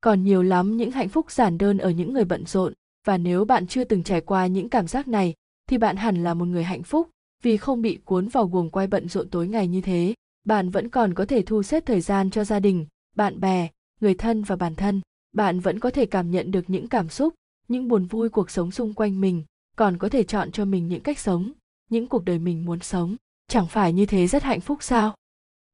Còn 0.00 0.22
nhiều 0.22 0.42
lắm 0.42 0.76
những 0.76 0.90
hạnh 0.90 1.08
phúc 1.08 1.30
giản 1.30 1.58
đơn 1.58 1.78
ở 1.78 1.90
những 1.90 2.12
người 2.12 2.24
bận 2.24 2.46
rộn 2.46 2.72
và 3.04 3.18
nếu 3.18 3.44
bạn 3.44 3.66
chưa 3.66 3.84
từng 3.84 4.02
trải 4.02 4.20
qua 4.20 4.46
những 4.46 4.68
cảm 4.68 4.86
giác 4.86 5.08
này, 5.08 5.34
thì 5.68 5.78
bạn 5.78 5.96
hẳn 5.96 6.24
là 6.24 6.34
một 6.34 6.44
người 6.44 6.64
hạnh 6.64 6.82
phúc. 6.82 7.10
Vì 7.42 7.56
không 7.56 7.82
bị 7.82 7.98
cuốn 8.04 8.28
vào 8.28 8.46
guồng 8.46 8.70
quay 8.70 8.86
bận 8.86 9.08
rộn 9.08 9.28
tối 9.28 9.48
ngày 9.48 9.68
như 9.68 9.80
thế, 9.80 10.14
bạn 10.44 10.70
vẫn 10.70 10.88
còn 10.88 11.14
có 11.14 11.24
thể 11.24 11.42
thu 11.42 11.62
xếp 11.62 11.86
thời 11.86 12.00
gian 12.00 12.30
cho 12.30 12.44
gia 12.44 12.60
đình, 12.60 12.86
bạn 13.16 13.40
bè, 13.40 13.68
người 14.00 14.14
thân 14.14 14.42
và 14.42 14.56
bản 14.56 14.74
thân. 14.74 15.00
Bạn 15.32 15.60
vẫn 15.60 15.80
có 15.80 15.90
thể 15.90 16.06
cảm 16.06 16.30
nhận 16.30 16.50
được 16.50 16.70
những 16.70 16.88
cảm 16.88 17.08
xúc, 17.08 17.34
những 17.68 17.88
buồn 17.88 18.04
vui 18.04 18.28
cuộc 18.28 18.50
sống 18.50 18.70
xung 18.70 18.94
quanh 18.94 19.20
mình, 19.20 19.44
còn 19.76 19.98
có 19.98 20.08
thể 20.08 20.24
chọn 20.24 20.52
cho 20.52 20.64
mình 20.64 20.88
những 20.88 21.02
cách 21.02 21.18
sống, 21.18 21.52
những 21.90 22.06
cuộc 22.06 22.24
đời 22.24 22.38
mình 22.38 22.64
muốn 22.64 22.80
sống. 22.80 23.16
Chẳng 23.48 23.66
phải 23.66 23.92
như 23.92 24.06
thế 24.06 24.26
rất 24.26 24.42
hạnh 24.42 24.60
phúc 24.60 24.78
sao? 24.82 25.14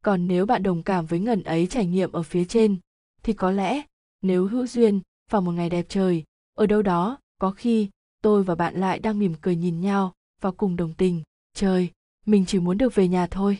Còn 0.05 0.26
nếu 0.26 0.46
bạn 0.46 0.62
đồng 0.62 0.82
cảm 0.82 1.06
với 1.06 1.20
ngần 1.20 1.42
ấy 1.42 1.66
trải 1.66 1.86
nghiệm 1.86 2.12
ở 2.12 2.22
phía 2.22 2.44
trên, 2.44 2.76
thì 3.22 3.32
có 3.32 3.51
lẽ, 3.51 3.82
nếu 4.22 4.46
hữu 4.46 4.66
duyên 4.66 5.01
vào 5.30 5.42
một 5.42 5.52
ngày 5.52 5.70
đẹp 5.70 5.86
trời 5.88 6.24
ở 6.55 6.66
đâu 6.66 6.82
đó, 6.82 7.18
có 7.39 7.51
khi, 7.51 7.89
tôi 8.22 8.44
và 8.44 8.55
bạn 8.55 8.74
lại 8.81 8.98
đang 8.98 9.18
mỉm 9.18 9.35
cười 9.40 9.56
nhìn 9.56 9.81
nhau 9.81 10.12
và 10.40 10.51
cùng 10.51 10.76
đồng 10.76 10.94
tình, 10.94 11.22
trời, 11.55 11.90
mình 12.26 12.44
chỉ 12.47 12.59
muốn 12.59 12.78
được 12.78 12.94
về 12.94 13.09
nhà 13.09 13.26
thôi. 13.26 13.59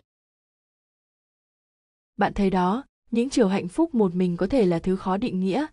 Bạn 2.17 2.33
thấy 2.33 2.49
đó, 2.49 2.83
những 3.11 3.29
chiều 3.29 3.47
hạnh 3.47 3.67
phúc 3.67 3.95
một 3.95 4.15
mình 4.15 4.37
có 4.37 4.47
thể 4.47 4.65
là 4.65 4.79
thứ 4.79 4.95
khó 4.95 5.17
định 5.17 5.39
nghĩa, 5.39 5.65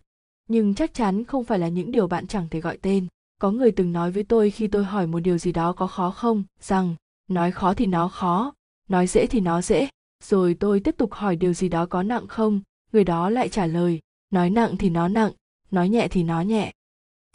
nhưng 0.47 0.75
chắc 0.75 0.93
chắn 0.93 1.23
không 1.23 1.43
phải 1.43 1.59
là 1.59 1.67
những 1.67 1.91
điều 1.91 2.07
bạn 2.07 2.27
chẳng 2.27 2.47
thể 2.49 2.59
gọi 2.59 2.77
tên. 2.77 3.07
Có 3.41 3.51
người 3.51 3.71
từng 3.71 3.91
nói 3.91 4.11
với 4.11 4.23
tôi 4.23 4.51
khi 4.51 4.67
tôi 4.67 4.83
hỏi 4.83 5.07
một 5.07 5.19
điều 5.19 5.37
gì 5.37 5.51
đó 5.51 5.73
có 5.73 5.87
khó 5.87 6.11
không, 6.11 6.43
rằng, 6.59 6.95
nói 7.27 7.51
khó 7.51 7.73
thì 7.73 7.85
nó 7.85 8.07
khó, 8.07 8.53
nói 8.89 9.07
dễ 9.07 9.27
thì 9.27 9.39
nó 9.39 9.61
dễ. 9.61 9.87
Rồi 10.23 10.55
tôi 10.59 10.79
tiếp 10.79 10.95
tục 10.97 11.13
hỏi 11.13 11.35
điều 11.35 11.53
gì 11.53 11.69
đó 11.69 11.85
có 11.85 12.03
nặng 12.03 12.27
không, 12.27 12.61
người 12.91 13.03
đó 13.03 13.29
lại 13.29 13.49
trả 13.49 13.65
lời, 13.65 13.99
nói 14.29 14.49
nặng 14.49 14.77
thì 14.77 14.89
nó 14.89 15.07
nặng, 15.07 15.31
nói 15.71 15.89
nhẹ 15.89 16.07
thì 16.07 16.23
nó 16.23 16.41
nhẹ 16.41 16.73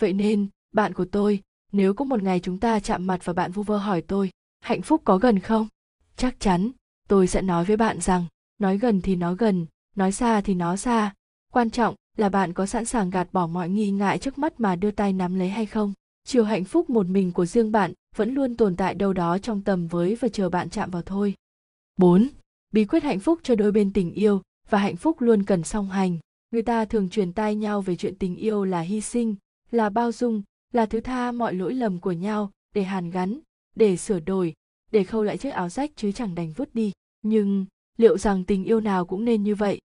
vậy 0.01 0.13
nên 0.13 0.49
bạn 0.73 0.95
của 0.95 1.05
tôi 1.05 1.43
nếu 1.73 1.95
có 1.95 2.05
một 2.05 2.23
ngày 2.23 2.41
chúng 2.41 2.59
ta 2.59 2.81
chạm 2.81 3.07
mặt 3.07 3.21
và 3.25 3.33
bạn 3.33 3.53
vu 3.53 3.63
vơ 3.63 3.79
hỏi 3.79 4.03
tôi 4.03 4.31
hạnh 4.61 4.83
phúc 4.83 5.03
có 5.05 5.19
gần 5.19 5.39
không 5.39 5.69
chắc 6.17 6.41
chắn 6.41 6.71
tôi 7.09 7.27
sẽ 7.27 7.43
nói 7.43 7.65
với 7.65 7.77
bạn 7.77 8.01
rằng 8.01 8.25
nói 8.59 8.79
gần 8.79 9.01
thì 9.01 9.17
nó 9.17 9.35
gần 9.35 9.67
nói 9.97 10.13
xa 10.13 10.41
thì 10.41 10.55
nó 10.55 10.77
xa 10.77 11.15
quan 11.53 11.71
trọng 11.71 11.95
là 12.17 12.29
bạn 12.29 12.53
có 12.53 12.67
sẵn 12.67 12.85
sàng 12.85 13.11
gạt 13.11 13.29
bỏ 13.33 13.47
mọi 13.47 13.69
nghi 13.69 13.91
ngại 13.91 14.19
trước 14.19 14.39
mắt 14.39 14.61
mà 14.61 14.77
đưa 14.77 14.91
tay 14.91 15.13
nắm 15.13 15.35
lấy 15.35 15.49
hay 15.49 15.67
không 15.67 15.93
chiều 16.25 16.45
hạnh 16.45 16.65
phúc 16.65 16.91
một 16.91 17.07
mình 17.07 17.33
của 17.33 17.47
riêng 17.47 17.73
bạn 17.73 17.93
vẫn 18.17 18.35
luôn 18.35 18.57
tồn 18.57 18.77
tại 18.77 18.95
đâu 18.95 19.13
đó 19.13 19.39
trong 19.39 19.63
tầm 19.63 19.87
với 19.87 20.15
và 20.15 20.29
chờ 20.29 20.49
bạn 20.49 20.71
chạm 20.71 20.91
vào 20.91 21.03
thôi 21.03 21.35
4. 21.97 22.29
Bí 22.73 22.85
quyết 22.85 23.03
hạnh 23.03 23.21
phúc 23.21 23.39
cho 23.43 23.55
đôi 23.55 23.73
bên 23.73 23.93
tình 23.93 24.13
yêu 24.13 24.43
và 24.69 24.79
hạnh 24.79 24.97
phúc 24.97 25.21
luôn 25.21 25.43
cần 25.43 25.65
song 25.65 25.91
hành. 25.91 26.19
Người 26.51 26.63
ta 26.63 26.85
thường 26.85 27.09
truyền 27.09 27.33
tai 27.33 27.55
nhau 27.55 27.81
về 27.81 27.97
chuyện 27.97 28.15
tình 28.15 28.37
yêu 28.37 28.65
là 28.65 28.81
hy 28.81 29.01
sinh, 29.01 29.35
là 29.71 29.89
bao 29.91 30.13
dung, 30.13 30.43
là 30.73 30.87
thứ 30.87 31.01
tha 31.01 31.33
mọi 31.33 31.55
lỗi 31.55 31.75
lầm 31.75 32.01
của 32.01 32.13
nhau 32.13 32.51
để 32.75 32.83
hàn 32.83 33.11
gắn, 33.11 33.41
để 33.77 33.97
sửa 33.97 34.21
đổi, 34.21 34.55
để 34.91 35.05
khâu 35.05 35.23
lại 35.23 35.39
chiếc 35.39 35.51
áo 35.51 35.69
rách 35.69 35.91
chứ 35.97 36.13
chẳng 36.13 36.35
đành 36.35 36.53
vứt 36.53 36.75
đi. 36.75 36.93
Nhưng 37.23 37.67
liệu 37.97 38.19
rằng 38.19 38.45
tình 38.45 38.65
yêu 38.65 38.81
nào 38.81 39.05
cũng 39.05 39.25
nên 39.25 39.43
như 39.43 39.55
vậy? 39.55 39.81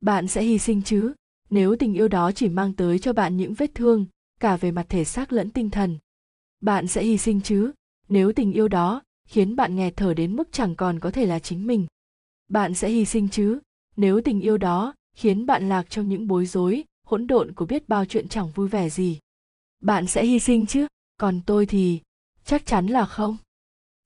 Bạn 0.00 0.28
sẽ 0.28 0.42
hy 0.42 0.58
sinh 0.58 0.82
chứ? 0.82 1.14
nếu 1.50 1.76
tình 1.76 1.94
yêu 1.94 2.08
đó 2.08 2.32
chỉ 2.32 2.48
mang 2.48 2.72
tới 2.72 2.98
cho 2.98 3.12
bạn 3.12 3.36
những 3.36 3.54
vết 3.54 3.74
thương 3.74 4.06
cả 4.40 4.56
về 4.56 4.70
mặt 4.70 4.86
thể 4.88 5.04
xác 5.04 5.32
lẫn 5.32 5.50
tinh 5.50 5.70
thần 5.70 5.98
bạn 6.60 6.86
sẽ 6.86 7.02
hy 7.02 7.18
sinh 7.18 7.40
chứ 7.40 7.72
nếu 8.08 8.32
tình 8.32 8.52
yêu 8.52 8.68
đó 8.68 9.02
khiến 9.28 9.56
bạn 9.56 9.76
nghẹt 9.76 9.96
thở 9.96 10.14
đến 10.14 10.36
mức 10.36 10.48
chẳng 10.52 10.74
còn 10.74 11.00
có 11.00 11.10
thể 11.10 11.26
là 11.26 11.38
chính 11.38 11.66
mình 11.66 11.86
bạn 12.48 12.74
sẽ 12.74 12.90
hy 12.90 13.04
sinh 13.04 13.28
chứ 13.28 13.58
nếu 13.96 14.20
tình 14.20 14.40
yêu 14.40 14.58
đó 14.58 14.94
khiến 15.16 15.46
bạn 15.46 15.68
lạc 15.68 15.90
trong 15.90 16.08
những 16.08 16.28
bối 16.28 16.46
rối 16.46 16.84
hỗn 17.08 17.26
độn 17.26 17.52
của 17.52 17.66
biết 17.66 17.88
bao 17.88 18.04
chuyện 18.04 18.28
chẳng 18.28 18.50
vui 18.50 18.68
vẻ 18.68 18.88
gì. 18.88 19.18
Bạn 19.80 20.06
sẽ 20.06 20.24
hy 20.24 20.38
sinh 20.38 20.66
chứ? 20.66 20.86
Còn 21.16 21.40
tôi 21.46 21.66
thì 21.66 22.00
chắc 22.44 22.66
chắn 22.66 22.86
là 22.86 23.06
không. 23.06 23.36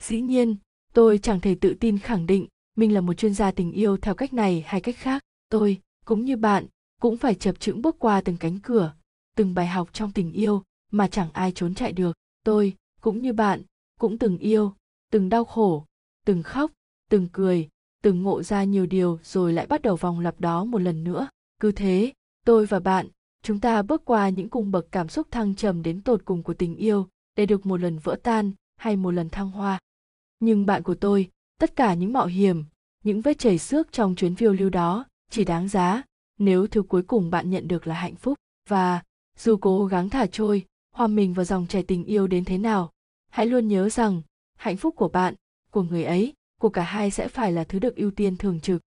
Dĩ 0.03 0.21
nhiên, 0.21 0.57
tôi 0.95 1.19
chẳng 1.19 1.41
thể 1.41 1.55
tự 1.55 1.75
tin 1.81 1.99
khẳng 1.99 2.27
định 2.27 2.47
mình 2.77 2.95
là 2.95 3.01
một 3.01 3.15
chuyên 3.15 3.35
gia 3.35 3.51
tình 3.51 3.73
yêu 3.73 3.97
theo 3.97 4.15
cách 4.15 4.33
này 4.33 4.65
hay 4.67 4.81
cách 4.81 4.97
khác. 4.99 5.23
Tôi, 5.49 5.81
cũng 6.05 6.25
như 6.25 6.37
bạn, 6.37 6.67
cũng 7.01 7.17
phải 7.17 7.35
chập 7.35 7.61
chững 7.61 7.83
bước 7.83 7.97
qua 7.99 8.21
từng 8.21 8.37
cánh 8.37 8.59
cửa, 8.59 8.95
từng 9.37 9.55
bài 9.55 9.67
học 9.67 9.89
trong 9.93 10.13
tình 10.13 10.33
yêu 10.33 10.63
mà 10.91 11.09
chẳng 11.09 11.29
ai 11.33 11.53
trốn 11.55 11.75
chạy 11.75 11.93
được. 11.93 12.17
Tôi, 12.45 12.75
cũng 13.01 13.23
như 13.23 13.33
bạn, 13.33 13.63
cũng 14.01 14.19
từng 14.19 14.39
yêu, 14.39 14.75
từng 15.11 15.29
đau 15.29 15.45
khổ, 15.45 15.87
từng 16.25 16.43
khóc, 16.43 16.73
từng 17.11 17.29
cười, 17.33 17.69
từng 18.03 18.23
ngộ 18.23 18.43
ra 18.43 18.65
nhiều 18.65 18.87
điều 18.87 19.19
rồi 19.23 19.53
lại 19.53 19.67
bắt 19.67 19.83
đầu 19.83 19.97
vòng 19.97 20.21
lặp 20.21 20.41
đó 20.41 20.65
một 20.65 20.79
lần 20.79 21.05
nữa. 21.05 21.29
Cứ 21.61 21.73
thế 21.73 22.13
tôi 22.45 22.67
và 22.67 22.81
bạn, 22.81 23.09
chúng 23.43 23.61
ta 23.61 23.83
bước 23.83 24.05
qua 24.05 24.29
những 24.29 24.49
cung 24.49 24.71
bậc 24.71 24.87
cảm 24.93 25.09
xúc 25.09 25.27
thăng 25.31 25.55
trầm 25.55 25.83
đến 25.83 26.03
tột 26.03 26.25
cùng 26.25 26.43
của 26.43 26.55
tình 26.55 26.77
yêu 26.77 27.09
để 27.37 27.47
được 27.47 27.67
một 27.67 27.81
lần 27.81 27.99
vỡ 27.99 28.17
tan 28.23 28.53
hay 28.77 28.97
một 28.97 29.11
lần 29.11 29.31
thăng 29.31 29.51
hoa. 29.51 29.79
Nhưng 30.41 30.67
bạn 30.67 30.83
của 30.83 30.95
tôi, 30.95 31.31
tất 31.59 31.77
cả 31.77 31.95
những 31.95 32.13
mạo 32.13 32.27
hiểm, 32.27 32.65
những 33.05 33.21
vết 33.21 33.39
chảy 33.39 33.59
xước 33.59 33.93
trong 33.93 34.15
chuyến 34.15 34.35
phiêu 34.35 34.53
lưu 34.53 34.71
đó 34.71 35.05
chỉ 35.31 35.45
đáng 35.45 35.69
giá 35.69 36.03
nếu 36.39 36.67
thứ 36.67 36.83
cuối 36.83 37.03
cùng 37.03 37.31
bạn 37.31 37.51
nhận 37.51 37.69
được 37.69 37.87
là 37.87 37.95
hạnh 37.95 38.15
phúc. 38.15 38.39
Và 38.69 39.03
dù 39.39 39.57
cố 39.57 39.87
gắng 39.87 40.11
thả 40.11 40.27
trôi, 40.27 40.67
hòa 40.95 41.07
mình 41.07 41.35
vào 41.35 41.45
dòng 41.45 41.67
chảy 41.67 41.83
tình 41.83 42.05
yêu 42.05 42.27
đến 42.27 42.45
thế 42.45 42.59
nào, 42.59 42.93
hãy 43.31 43.47
luôn 43.47 43.69
nhớ 43.69 43.89
rằng 43.89 44.23
hạnh 44.59 44.77
phúc 44.77 44.95
của 44.97 45.09
bạn, 45.09 45.35
của 45.71 45.83
người 45.83 46.05
ấy, 46.05 46.33
của 46.61 46.69
cả 46.69 46.83
hai 46.83 47.11
sẽ 47.11 47.29
phải 47.29 47.53
là 47.53 47.65
thứ 47.65 47.79
được 47.79 47.97
ưu 47.97 48.11
tiên 48.11 48.37
thường 48.37 48.61
trực 48.61 48.83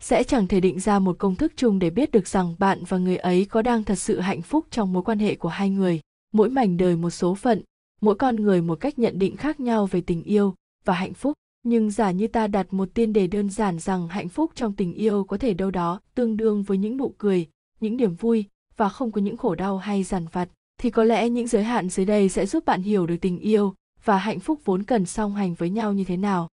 sẽ 0.00 0.24
chẳng 0.24 0.46
thể 0.46 0.60
định 0.60 0.80
ra 0.80 0.98
một 0.98 1.16
công 1.18 1.36
thức 1.36 1.52
chung 1.56 1.78
để 1.78 1.90
biết 1.90 2.10
được 2.10 2.26
rằng 2.26 2.54
bạn 2.58 2.84
và 2.88 2.98
người 2.98 3.16
ấy 3.16 3.44
có 3.44 3.62
đang 3.62 3.84
thật 3.84 3.94
sự 3.94 4.20
hạnh 4.20 4.42
phúc 4.42 4.66
trong 4.70 4.92
mối 4.92 5.02
quan 5.02 5.18
hệ 5.18 5.34
của 5.34 5.48
hai 5.48 5.70
người. 5.70 6.00
Mỗi 6.32 6.50
mảnh 6.50 6.76
đời 6.76 6.96
một 6.96 7.10
số 7.10 7.34
phận, 7.34 7.62
mỗi 8.00 8.14
con 8.14 8.36
người 8.36 8.62
một 8.62 8.80
cách 8.80 8.98
nhận 8.98 9.18
định 9.18 9.36
khác 9.36 9.60
nhau 9.60 9.86
về 9.86 10.00
tình 10.00 10.22
yêu 10.22 10.54
và 10.84 10.94
hạnh 10.94 11.14
phúc. 11.14 11.32
Nhưng 11.62 11.90
giả 11.90 12.10
như 12.10 12.26
ta 12.26 12.46
đặt 12.46 12.72
một 12.72 12.88
tiên 12.94 13.12
đề 13.12 13.26
đơn 13.26 13.50
giản 13.50 13.78
rằng 13.78 14.08
hạnh 14.08 14.28
phúc 14.28 14.50
trong 14.54 14.72
tình 14.72 14.94
yêu 14.94 15.24
có 15.24 15.38
thể 15.38 15.54
đâu 15.54 15.70
đó 15.70 16.00
tương 16.14 16.36
đương 16.36 16.62
với 16.62 16.78
những 16.78 16.96
nụ 16.96 17.14
cười, 17.18 17.46
những 17.80 17.96
niềm 17.96 18.14
vui 18.14 18.44
và 18.76 18.88
không 18.88 19.12
có 19.12 19.20
những 19.20 19.36
khổ 19.36 19.54
đau 19.54 19.78
hay 19.78 20.02
giàn 20.02 20.26
vặt, 20.32 20.48
thì 20.78 20.90
có 20.90 21.04
lẽ 21.04 21.28
những 21.28 21.46
giới 21.46 21.64
hạn 21.64 21.88
dưới 21.88 22.06
đây 22.06 22.28
sẽ 22.28 22.46
giúp 22.46 22.64
bạn 22.64 22.82
hiểu 22.82 23.06
được 23.06 23.16
tình 23.20 23.38
yêu 23.38 23.74
và 24.04 24.18
hạnh 24.18 24.40
phúc 24.40 24.60
vốn 24.64 24.82
cần 24.82 25.06
song 25.06 25.34
hành 25.34 25.54
với 25.54 25.70
nhau 25.70 25.92
như 25.92 26.04
thế 26.04 26.16
nào. 26.16 26.48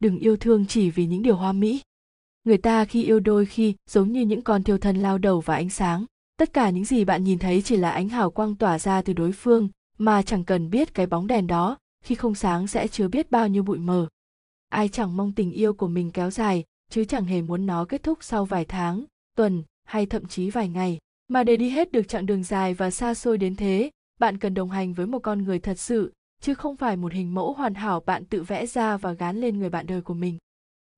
Đừng 0.00 0.18
yêu 0.18 0.36
thương 0.36 0.66
chỉ 0.66 0.90
vì 0.90 1.06
những 1.06 1.22
điều 1.22 1.36
hoa 1.36 1.52
mỹ 1.52 1.80
người 2.44 2.58
ta 2.58 2.84
khi 2.84 3.04
yêu 3.04 3.20
đôi 3.20 3.46
khi 3.46 3.74
giống 3.90 4.12
như 4.12 4.20
những 4.20 4.42
con 4.42 4.62
thiêu 4.62 4.78
thân 4.78 4.96
lao 4.96 5.18
đầu 5.18 5.40
vào 5.40 5.56
ánh 5.56 5.70
sáng. 5.70 6.04
Tất 6.36 6.52
cả 6.52 6.70
những 6.70 6.84
gì 6.84 7.04
bạn 7.04 7.24
nhìn 7.24 7.38
thấy 7.38 7.62
chỉ 7.62 7.76
là 7.76 7.90
ánh 7.90 8.08
hào 8.08 8.30
quang 8.30 8.56
tỏa 8.56 8.78
ra 8.78 9.02
từ 9.02 9.12
đối 9.12 9.32
phương, 9.32 9.68
mà 9.98 10.22
chẳng 10.22 10.44
cần 10.44 10.70
biết 10.70 10.94
cái 10.94 11.06
bóng 11.06 11.26
đèn 11.26 11.46
đó, 11.46 11.78
khi 12.04 12.14
không 12.14 12.34
sáng 12.34 12.66
sẽ 12.66 12.88
chứa 12.88 13.08
biết 13.08 13.30
bao 13.30 13.48
nhiêu 13.48 13.62
bụi 13.62 13.78
mờ. 13.78 14.08
Ai 14.68 14.88
chẳng 14.88 15.16
mong 15.16 15.32
tình 15.32 15.52
yêu 15.52 15.74
của 15.74 15.88
mình 15.88 16.10
kéo 16.10 16.30
dài, 16.30 16.64
chứ 16.90 17.04
chẳng 17.04 17.24
hề 17.24 17.42
muốn 17.42 17.66
nó 17.66 17.84
kết 17.84 18.02
thúc 18.02 18.18
sau 18.20 18.44
vài 18.44 18.64
tháng, 18.64 19.04
tuần, 19.36 19.62
hay 19.84 20.06
thậm 20.06 20.26
chí 20.26 20.50
vài 20.50 20.68
ngày. 20.68 20.98
Mà 21.28 21.44
để 21.44 21.56
đi 21.56 21.70
hết 21.70 21.92
được 21.92 22.08
chặng 22.08 22.26
đường 22.26 22.44
dài 22.44 22.74
và 22.74 22.90
xa 22.90 23.14
xôi 23.14 23.38
đến 23.38 23.56
thế, 23.56 23.90
bạn 24.20 24.38
cần 24.38 24.54
đồng 24.54 24.70
hành 24.70 24.92
với 24.92 25.06
một 25.06 25.18
con 25.18 25.42
người 25.42 25.58
thật 25.58 25.78
sự, 25.78 26.12
chứ 26.40 26.54
không 26.54 26.76
phải 26.76 26.96
một 26.96 27.12
hình 27.12 27.34
mẫu 27.34 27.52
hoàn 27.52 27.74
hảo 27.74 28.00
bạn 28.06 28.24
tự 28.24 28.42
vẽ 28.42 28.66
ra 28.66 28.96
và 28.96 29.12
gán 29.12 29.40
lên 29.40 29.58
người 29.58 29.70
bạn 29.70 29.86
đời 29.86 30.00
của 30.00 30.14
mình 30.14 30.38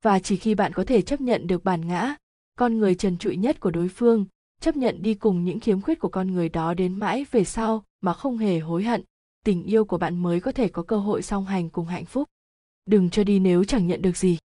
và 0.03 0.19
chỉ 0.19 0.37
khi 0.37 0.55
bạn 0.55 0.73
có 0.73 0.85
thể 0.85 1.03
chấp 1.03 1.21
nhận 1.21 1.47
được 1.47 1.65
bản 1.65 1.89
ngã, 1.89 2.15
con 2.59 2.79
người 2.79 2.95
trần 2.95 3.19
trụi 3.19 3.37
nhất 3.37 3.61
của 3.61 3.71
đối 3.71 3.89
phương, 3.89 4.27
chấp 4.61 4.77
nhận 4.77 5.03
đi 5.03 5.15
cùng 5.15 5.45
những 5.45 5.61
khiếm 5.61 5.81
khuyết 5.81 6.01
của 6.01 6.09
con 6.09 6.33
người 6.33 6.49
đó 6.49 6.75
đến 6.75 6.99
mãi 6.99 7.27
về 7.31 7.45
sau 7.45 7.85
mà 8.01 8.13
không 8.13 8.39
hề 8.39 8.59
hối 8.59 8.83
hận, 8.83 9.05
tình 9.45 9.63
yêu 9.63 9.85
của 9.85 9.99
bạn 9.99 10.23
mới 10.23 10.41
có 10.41 10.53
thể 10.53 10.69
có 10.69 10.83
cơ 10.83 10.97
hội 10.97 11.23
song 11.23 11.47
hành 11.47 11.71
cùng 11.71 11.87
hạnh 11.87 12.05
phúc. 12.05 12.29
Đừng 12.87 13.11
cho 13.11 13.25
đi 13.25 13.39
nếu 13.39 13.65
chẳng 13.65 13.87
nhận 13.87 14.03
được 14.03 14.17
gì. 14.17 14.39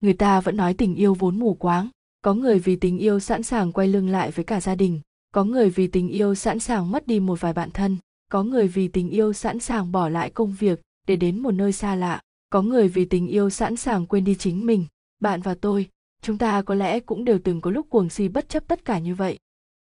Người 0.00 0.12
ta 0.12 0.40
vẫn 0.40 0.56
nói 0.56 0.74
tình 0.74 0.94
yêu 0.94 1.14
vốn 1.14 1.38
mù 1.38 1.54
quáng, 1.54 1.88
có 2.22 2.34
người 2.34 2.58
vì 2.58 2.76
tình 2.76 2.98
yêu 2.98 3.20
sẵn 3.20 3.42
sàng 3.42 3.72
quay 3.72 3.88
lưng 3.88 4.08
lại 4.08 4.30
với 4.30 4.44
cả 4.44 4.60
gia 4.60 4.74
đình, 4.74 5.00
có 5.34 5.44
người 5.44 5.70
vì 5.70 5.86
tình 5.86 6.08
yêu 6.08 6.34
sẵn 6.34 6.58
sàng 6.58 6.90
mất 6.90 7.06
đi 7.06 7.20
một 7.20 7.40
vài 7.40 7.52
bạn 7.52 7.70
thân, 7.70 7.96
có 8.30 8.42
người 8.42 8.68
vì 8.68 8.88
tình 8.88 9.10
yêu 9.10 9.32
sẵn 9.32 9.58
sàng 9.58 9.92
bỏ 9.92 10.08
lại 10.08 10.30
công 10.30 10.54
việc 10.58 10.80
để 11.06 11.16
đến 11.16 11.38
một 11.38 11.50
nơi 11.50 11.72
xa 11.72 11.94
lạ 11.94 12.20
có 12.52 12.62
người 12.62 12.88
vì 12.88 13.04
tình 13.04 13.28
yêu 13.28 13.50
sẵn 13.50 13.76
sàng 13.76 14.06
quên 14.06 14.24
đi 14.24 14.34
chính 14.34 14.66
mình, 14.66 14.86
bạn 15.20 15.40
và 15.40 15.54
tôi, 15.54 15.88
chúng 16.22 16.38
ta 16.38 16.62
có 16.62 16.74
lẽ 16.74 17.00
cũng 17.00 17.24
đều 17.24 17.38
từng 17.44 17.60
có 17.60 17.70
lúc 17.70 17.86
cuồng 17.90 18.08
si 18.08 18.28
bất 18.28 18.48
chấp 18.48 18.68
tất 18.68 18.84
cả 18.84 18.98
như 18.98 19.14
vậy. 19.14 19.38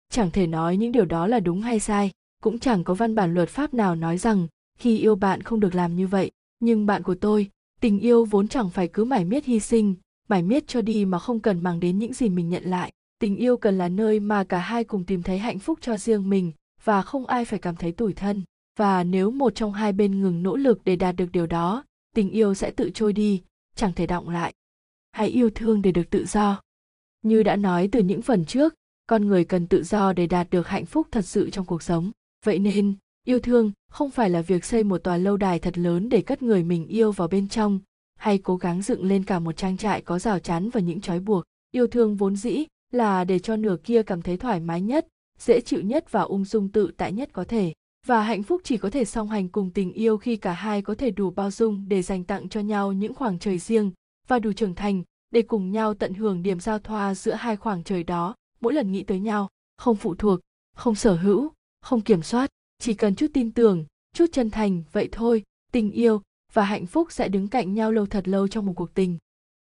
Chẳng 0.09 0.31
thể 0.31 0.47
nói 0.47 0.77
những 0.77 0.91
điều 0.91 1.05
đó 1.05 1.27
là 1.27 1.39
đúng 1.39 1.61
hay 1.61 1.79
sai, 1.79 2.11
cũng 2.43 2.59
chẳng 2.59 2.83
có 2.83 2.93
văn 2.93 3.15
bản 3.15 3.33
luật 3.33 3.49
pháp 3.49 3.73
nào 3.73 3.95
nói 3.95 4.17
rằng, 4.17 4.47
khi 4.79 4.97
yêu 4.97 5.15
bạn 5.15 5.41
không 5.41 5.59
được 5.59 5.75
làm 5.75 5.95
như 5.95 6.07
vậy. 6.07 6.31
Nhưng 6.59 6.85
bạn 6.85 7.03
của 7.03 7.15
tôi, 7.15 7.49
tình 7.81 7.99
yêu 7.99 8.25
vốn 8.25 8.47
chẳng 8.47 8.69
phải 8.69 8.87
cứ 8.87 9.03
mải 9.03 9.25
miết 9.25 9.45
hy 9.45 9.59
sinh, 9.59 9.95
mải 10.29 10.43
miết 10.43 10.67
cho 10.67 10.81
đi 10.81 11.05
mà 11.05 11.19
không 11.19 11.39
cần 11.39 11.63
mang 11.63 11.79
đến 11.79 11.99
những 11.99 12.13
gì 12.13 12.29
mình 12.29 12.49
nhận 12.49 12.63
lại. 12.63 12.91
Tình 13.19 13.35
yêu 13.35 13.57
cần 13.57 13.77
là 13.77 13.89
nơi 13.89 14.19
mà 14.19 14.43
cả 14.43 14.59
hai 14.59 14.83
cùng 14.83 15.03
tìm 15.03 15.23
thấy 15.23 15.37
hạnh 15.37 15.59
phúc 15.59 15.79
cho 15.81 15.97
riêng 15.97 16.29
mình, 16.29 16.51
và 16.83 17.01
không 17.01 17.25
ai 17.25 17.45
phải 17.45 17.59
cảm 17.59 17.75
thấy 17.75 17.91
tủi 17.91 18.13
thân. 18.13 18.43
Và 18.79 19.03
nếu 19.03 19.31
một 19.31 19.55
trong 19.55 19.73
hai 19.73 19.93
bên 19.93 20.21
ngừng 20.21 20.43
nỗ 20.43 20.55
lực 20.55 20.81
để 20.85 20.95
đạt 20.95 21.15
được 21.15 21.31
điều 21.31 21.47
đó 21.47 21.83
tình 22.13 22.29
yêu 22.29 22.53
sẽ 22.53 22.71
tự 22.71 22.91
trôi 22.93 23.13
đi, 23.13 23.43
chẳng 23.75 23.93
thể 23.93 24.07
động 24.07 24.29
lại. 24.29 24.53
Hãy 25.11 25.27
yêu 25.27 25.49
thương 25.55 25.81
để 25.81 25.91
được 25.91 26.09
tự 26.09 26.25
do. 26.25 26.61
Như 27.21 27.43
đã 27.43 27.55
nói 27.55 27.89
từ 27.91 27.99
những 27.99 28.21
phần 28.21 28.45
trước, 28.45 28.73
con 29.07 29.27
người 29.27 29.45
cần 29.45 29.67
tự 29.67 29.83
do 29.83 30.13
để 30.13 30.27
đạt 30.27 30.49
được 30.49 30.67
hạnh 30.67 30.85
phúc 30.85 31.07
thật 31.11 31.25
sự 31.25 31.49
trong 31.49 31.65
cuộc 31.65 31.83
sống. 31.83 32.11
Vậy 32.45 32.59
nên, 32.59 32.95
yêu 33.23 33.39
thương 33.39 33.71
không 33.89 34.09
phải 34.09 34.29
là 34.29 34.41
việc 34.41 34.65
xây 34.65 34.83
một 34.83 34.97
tòa 34.97 35.17
lâu 35.17 35.37
đài 35.37 35.59
thật 35.59 35.77
lớn 35.77 36.09
để 36.09 36.21
cất 36.21 36.41
người 36.41 36.63
mình 36.63 36.87
yêu 36.87 37.11
vào 37.11 37.27
bên 37.27 37.47
trong, 37.47 37.79
hay 38.15 38.37
cố 38.37 38.57
gắng 38.57 38.81
dựng 38.81 39.05
lên 39.05 39.23
cả 39.23 39.39
một 39.39 39.57
trang 39.57 39.77
trại 39.77 40.01
có 40.01 40.19
rào 40.19 40.39
chắn 40.39 40.69
và 40.69 40.79
những 40.79 41.01
trói 41.01 41.19
buộc. 41.19 41.43
Yêu 41.71 41.87
thương 41.87 42.15
vốn 42.15 42.35
dĩ 42.35 42.65
là 42.91 43.23
để 43.23 43.39
cho 43.39 43.55
nửa 43.55 43.77
kia 43.83 44.03
cảm 44.03 44.21
thấy 44.21 44.37
thoải 44.37 44.59
mái 44.59 44.81
nhất, 44.81 45.07
dễ 45.39 45.61
chịu 45.61 45.81
nhất 45.81 46.11
và 46.11 46.21
ung 46.21 46.45
dung 46.45 46.69
tự 46.69 46.91
tại 46.97 47.11
nhất 47.11 47.29
có 47.33 47.43
thể 47.43 47.73
và 48.07 48.21
hạnh 48.23 48.43
phúc 48.43 48.61
chỉ 48.63 48.77
có 48.77 48.89
thể 48.89 49.05
song 49.05 49.29
hành 49.29 49.49
cùng 49.49 49.71
tình 49.71 49.93
yêu 49.93 50.17
khi 50.17 50.35
cả 50.35 50.53
hai 50.53 50.81
có 50.81 50.95
thể 50.95 51.11
đủ 51.11 51.31
bao 51.31 51.51
dung 51.51 51.85
để 51.87 52.01
dành 52.01 52.23
tặng 52.23 52.49
cho 52.49 52.59
nhau 52.59 52.93
những 52.93 53.13
khoảng 53.13 53.39
trời 53.39 53.59
riêng 53.59 53.91
và 54.27 54.39
đủ 54.39 54.53
trưởng 54.53 54.75
thành 54.75 55.03
để 55.31 55.41
cùng 55.41 55.71
nhau 55.71 55.93
tận 55.93 56.13
hưởng 56.13 56.43
điểm 56.43 56.59
giao 56.59 56.79
thoa 56.79 57.15
giữa 57.15 57.33
hai 57.33 57.57
khoảng 57.57 57.83
trời 57.83 58.03
đó 58.03 58.35
mỗi 58.63 58.73
lần 58.73 58.91
nghĩ 58.91 59.03
tới 59.03 59.19
nhau. 59.19 59.49
Không 59.77 59.95
phụ 59.95 60.15
thuộc, 60.15 60.39
không 60.75 60.95
sở 60.95 61.15
hữu, 61.15 61.51
không 61.81 62.01
kiểm 62.01 62.21
soát, 62.21 62.49
chỉ 62.79 62.93
cần 62.93 63.15
chút 63.15 63.27
tin 63.33 63.51
tưởng, 63.51 63.85
chút 64.13 64.25
chân 64.31 64.49
thành, 64.49 64.83
vậy 64.91 65.09
thôi, 65.11 65.43
tình 65.71 65.91
yêu 65.91 66.21
và 66.53 66.63
hạnh 66.63 66.85
phúc 66.85 67.11
sẽ 67.11 67.27
đứng 67.27 67.47
cạnh 67.47 67.73
nhau 67.73 67.91
lâu 67.91 68.05
thật 68.05 68.27
lâu 68.27 68.47
trong 68.47 68.65
một 68.65 68.73
cuộc 68.75 68.93
tình. 68.93 69.17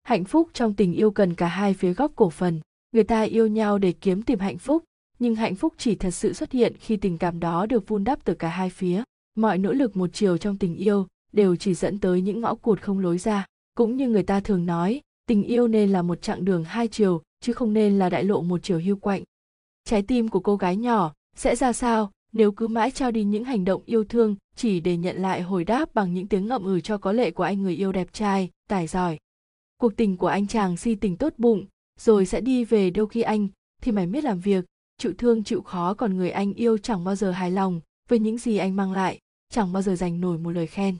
Hạnh 0.03 0.25
phúc 0.25 0.49
trong 0.53 0.73
tình 0.73 0.93
yêu 0.93 1.11
cần 1.11 1.33
cả 1.35 1.47
hai 1.47 1.73
phía 1.73 1.93
góc 1.93 2.11
cổ 2.15 2.29
phần. 2.29 2.61
Người 2.91 3.03
ta 3.03 3.21
yêu 3.21 3.47
nhau 3.47 3.77
để 3.77 3.91
kiếm 3.91 4.21
tìm 4.21 4.39
hạnh 4.39 4.57
phúc 4.57 4.83
nhưng 5.19 5.35
hạnh 5.35 5.55
phúc 5.55 5.73
chỉ 5.77 5.95
thật 5.95 6.11
sự 6.11 6.33
xuất 6.33 6.51
hiện 6.51 6.73
khi 6.79 6.97
tình 6.97 7.17
cảm 7.17 7.39
đó 7.39 7.65
được 7.65 7.87
vun 7.87 8.03
đắp 8.03 8.25
từ 8.25 8.33
cả 8.33 8.49
hai 8.49 8.69
phía. 8.69 9.03
Mọi 9.35 9.57
nỗ 9.57 9.73
lực 9.73 9.97
một 9.97 10.09
chiều 10.13 10.37
trong 10.37 10.57
tình 10.57 10.75
yêu 10.75 11.07
đều 11.33 11.55
chỉ 11.55 11.73
dẫn 11.73 11.99
tới 11.99 12.21
những 12.21 12.41
ngõ 12.41 12.55
cụt 12.55 12.81
không 12.81 12.99
lối 12.99 13.17
ra. 13.17 13.45
Cũng 13.75 13.97
như 13.97 14.09
người 14.09 14.23
ta 14.23 14.39
thường 14.39 14.65
nói, 14.65 15.01
tình 15.27 15.43
yêu 15.43 15.67
nên 15.67 15.91
là 15.91 16.01
một 16.01 16.21
chặng 16.21 16.45
đường 16.45 16.63
hai 16.63 16.87
chiều, 16.87 17.21
chứ 17.41 17.53
không 17.53 17.73
nên 17.73 17.99
là 17.99 18.09
đại 18.09 18.23
lộ 18.23 18.41
một 18.41 18.59
chiều 18.63 18.79
hưu 18.79 18.95
quạnh. 18.95 19.23
Trái 19.85 20.01
tim 20.01 20.27
của 20.27 20.39
cô 20.39 20.55
gái 20.55 20.75
nhỏ 20.75 21.13
sẽ 21.35 21.55
ra 21.55 21.73
sao 21.73 22.11
nếu 22.31 22.51
cứ 22.51 22.67
mãi 22.67 22.91
trao 22.91 23.11
đi 23.11 23.23
những 23.23 23.43
hành 23.43 23.65
động 23.65 23.81
yêu 23.85 24.03
thương 24.03 24.35
chỉ 24.55 24.79
để 24.79 24.97
nhận 24.97 25.21
lại 25.21 25.41
hồi 25.41 25.63
đáp 25.63 25.93
bằng 25.93 26.13
những 26.13 26.27
tiếng 26.27 26.47
ngậm 26.47 26.63
ừ 26.63 26.79
cho 26.79 26.97
có 26.97 27.11
lệ 27.11 27.31
của 27.31 27.43
anh 27.43 27.61
người 27.61 27.75
yêu 27.75 27.91
đẹp 27.91 28.13
trai, 28.13 28.49
tài 28.67 28.87
giỏi. 28.87 29.17
Cuộc 29.77 29.95
tình 29.95 30.17
của 30.17 30.27
anh 30.27 30.47
chàng 30.47 30.77
si 30.77 30.95
tình 30.95 31.17
tốt 31.17 31.33
bụng, 31.37 31.65
rồi 31.99 32.25
sẽ 32.25 32.41
đi 32.41 32.65
về 32.65 32.89
đâu 32.89 33.05
khi 33.05 33.21
anh 33.21 33.47
thì 33.81 33.91
mày 33.91 34.07
biết 34.07 34.23
làm 34.23 34.39
việc 34.39 34.65
chịu 34.97 35.13
thương, 35.17 35.43
chịu 35.43 35.61
khó 35.61 35.93
còn 35.93 36.17
người 36.17 36.31
anh 36.31 36.53
yêu 36.53 36.77
chẳng 36.77 37.03
bao 37.03 37.15
giờ 37.15 37.31
hài 37.31 37.51
lòng 37.51 37.81
với 38.09 38.19
những 38.19 38.37
gì 38.37 38.57
anh 38.57 38.75
mang 38.75 38.91
lại, 38.91 39.19
chẳng 39.49 39.73
bao 39.73 39.81
giờ 39.81 39.95
dành 39.95 40.21
nổi 40.21 40.37
một 40.37 40.51
lời 40.51 40.67
khen. 40.67 40.95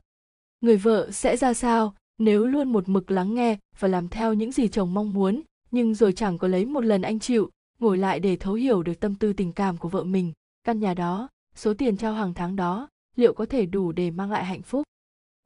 Người 0.60 0.76
vợ 0.76 1.10
sẽ 1.10 1.36
ra 1.36 1.54
sao 1.54 1.94
nếu 2.18 2.46
luôn 2.46 2.72
một 2.72 2.88
mực 2.88 3.10
lắng 3.10 3.34
nghe 3.34 3.58
và 3.78 3.88
làm 3.88 4.08
theo 4.08 4.34
những 4.34 4.52
gì 4.52 4.68
chồng 4.68 4.94
mong 4.94 5.12
muốn, 5.12 5.42
nhưng 5.70 5.94
rồi 5.94 6.12
chẳng 6.12 6.38
có 6.38 6.48
lấy 6.48 6.64
một 6.64 6.84
lần 6.84 7.02
anh 7.02 7.18
chịu, 7.18 7.50
ngồi 7.78 7.98
lại 7.98 8.20
để 8.20 8.36
thấu 8.36 8.54
hiểu 8.54 8.82
được 8.82 9.00
tâm 9.00 9.14
tư 9.14 9.32
tình 9.32 9.52
cảm 9.52 9.76
của 9.76 9.88
vợ 9.88 10.04
mình. 10.04 10.32
Căn 10.64 10.80
nhà 10.80 10.94
đó, 10.94 11.28
số 11.54 11.74
tiền 11.74 11.96
trao 11.96 12.14
hàng 12.14 12.34
tháng 12.34 12.56
đó, 12.56 12.88
liệu 13.16 13.32
có 13.32 13.46
thể 13.46 13.66
đủ 13.66 13.92
để 13.92 14.10
mang 14.10 14.30
lại 14.30 14.44
hạnh 14.44 14.62
phúc? 14.62 14.82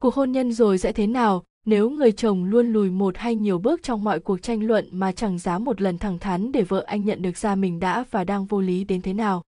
Cuộc 0.01 0.13
hôn 0.15 0.31
nhân 0.31 0.53
rồi 0.53 0.77
sẽ 0.77 0.91
thế 0.91 1.07
nào? 1.07 1.43
Nếu 1.65 1.89
người 1.89 2.11
chồng 2.11 2.45
luôn 2.45 2.73
lùi 2.73 2.89
một 2.89 3.17
hay 3.17 3.35
nhiều 3.35 3.59
bước 3.59 3.83
trong 3.83 4.03
mọi 4.03 4.19
cuộc 4.19 4.41
tranh 4.41 4.63
luận 4.63 4.89
mà 4.91 5.11
chẳng 5.11 5.39
dám 5.39 5.63
một 5.63 5.81
lần 5.81 5.97
thẳng 5.97 6.19
thắn 6.19 6.51
để 6.51 6.61
vợ 6.61 6.83
anh 6.87 7.05
nhận 7.05 7.21
được 7.21 7.37
ra 7.37 7.55
mình 7.55 7.79
đã 7.79 8.05
và 8.11 8.23
đang 8.23 8.45
vô 8.45 8.61
lý 8.61 8.83
đến 8.83 9.01
thế 9.01 9.13
nào. 9.13 9.43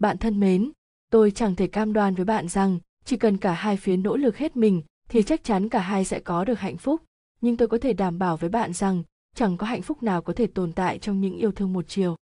Bạn 0.00 0.18
thân 0.18 0.40
mến, 0.40 0.70
tôi 1.10 1.30
chẳng 1.30 1.54
thể 1.54 1.66
cam 1.66 1.92
đoan 1.92 2.14
với 2.14 2.24
bạn 2.24 2.48
rằng 2.48 2.78
chỉ 3.04 3.16
cần 3.16 3.36
cả 3.36 3.52
hai 3.52 3.76
phía 3.76 3.96
nỗ 3.96 4.16
lực 4.16 4.36
hết 4.36 4.56
mình 4.56 4.82
thì 5.08 5.22
chắc 5.22 5.44
chắn 5.44 5.68
cả 5.68 5.80
hai 5.80 6.04
sẽ 6.04 6.20
có 6.20 6.44
được 6.44 6.58
hạnh 6.58 6.76
phúc. 6.76 7.02
Nhưng 7.40 7.56
tôi 7.56 7.68
có 7.68 7.78
thể 7.78 7.92
đảm 7.92 8.18
bảo 8.18 8.36
với 8.36 8.50
bạn 8.50 8.72
rằng 8.72 9.02
chẳng 9.34 9.56
có 9.56 9.66
hạnh 9.66 9.82
phúc 9.82 10.02
nào 10.02 10.22
có 10.22 10.32
thể 10.32 10.46
tồn 10.46 10.72
tại 10.72 10.98
trong 10.98 11.20
những 11.20 11.36
yêu 11.36 11.52
thương 11.52 11.72
một 11.72 11.88
chiều. 11.88 12.16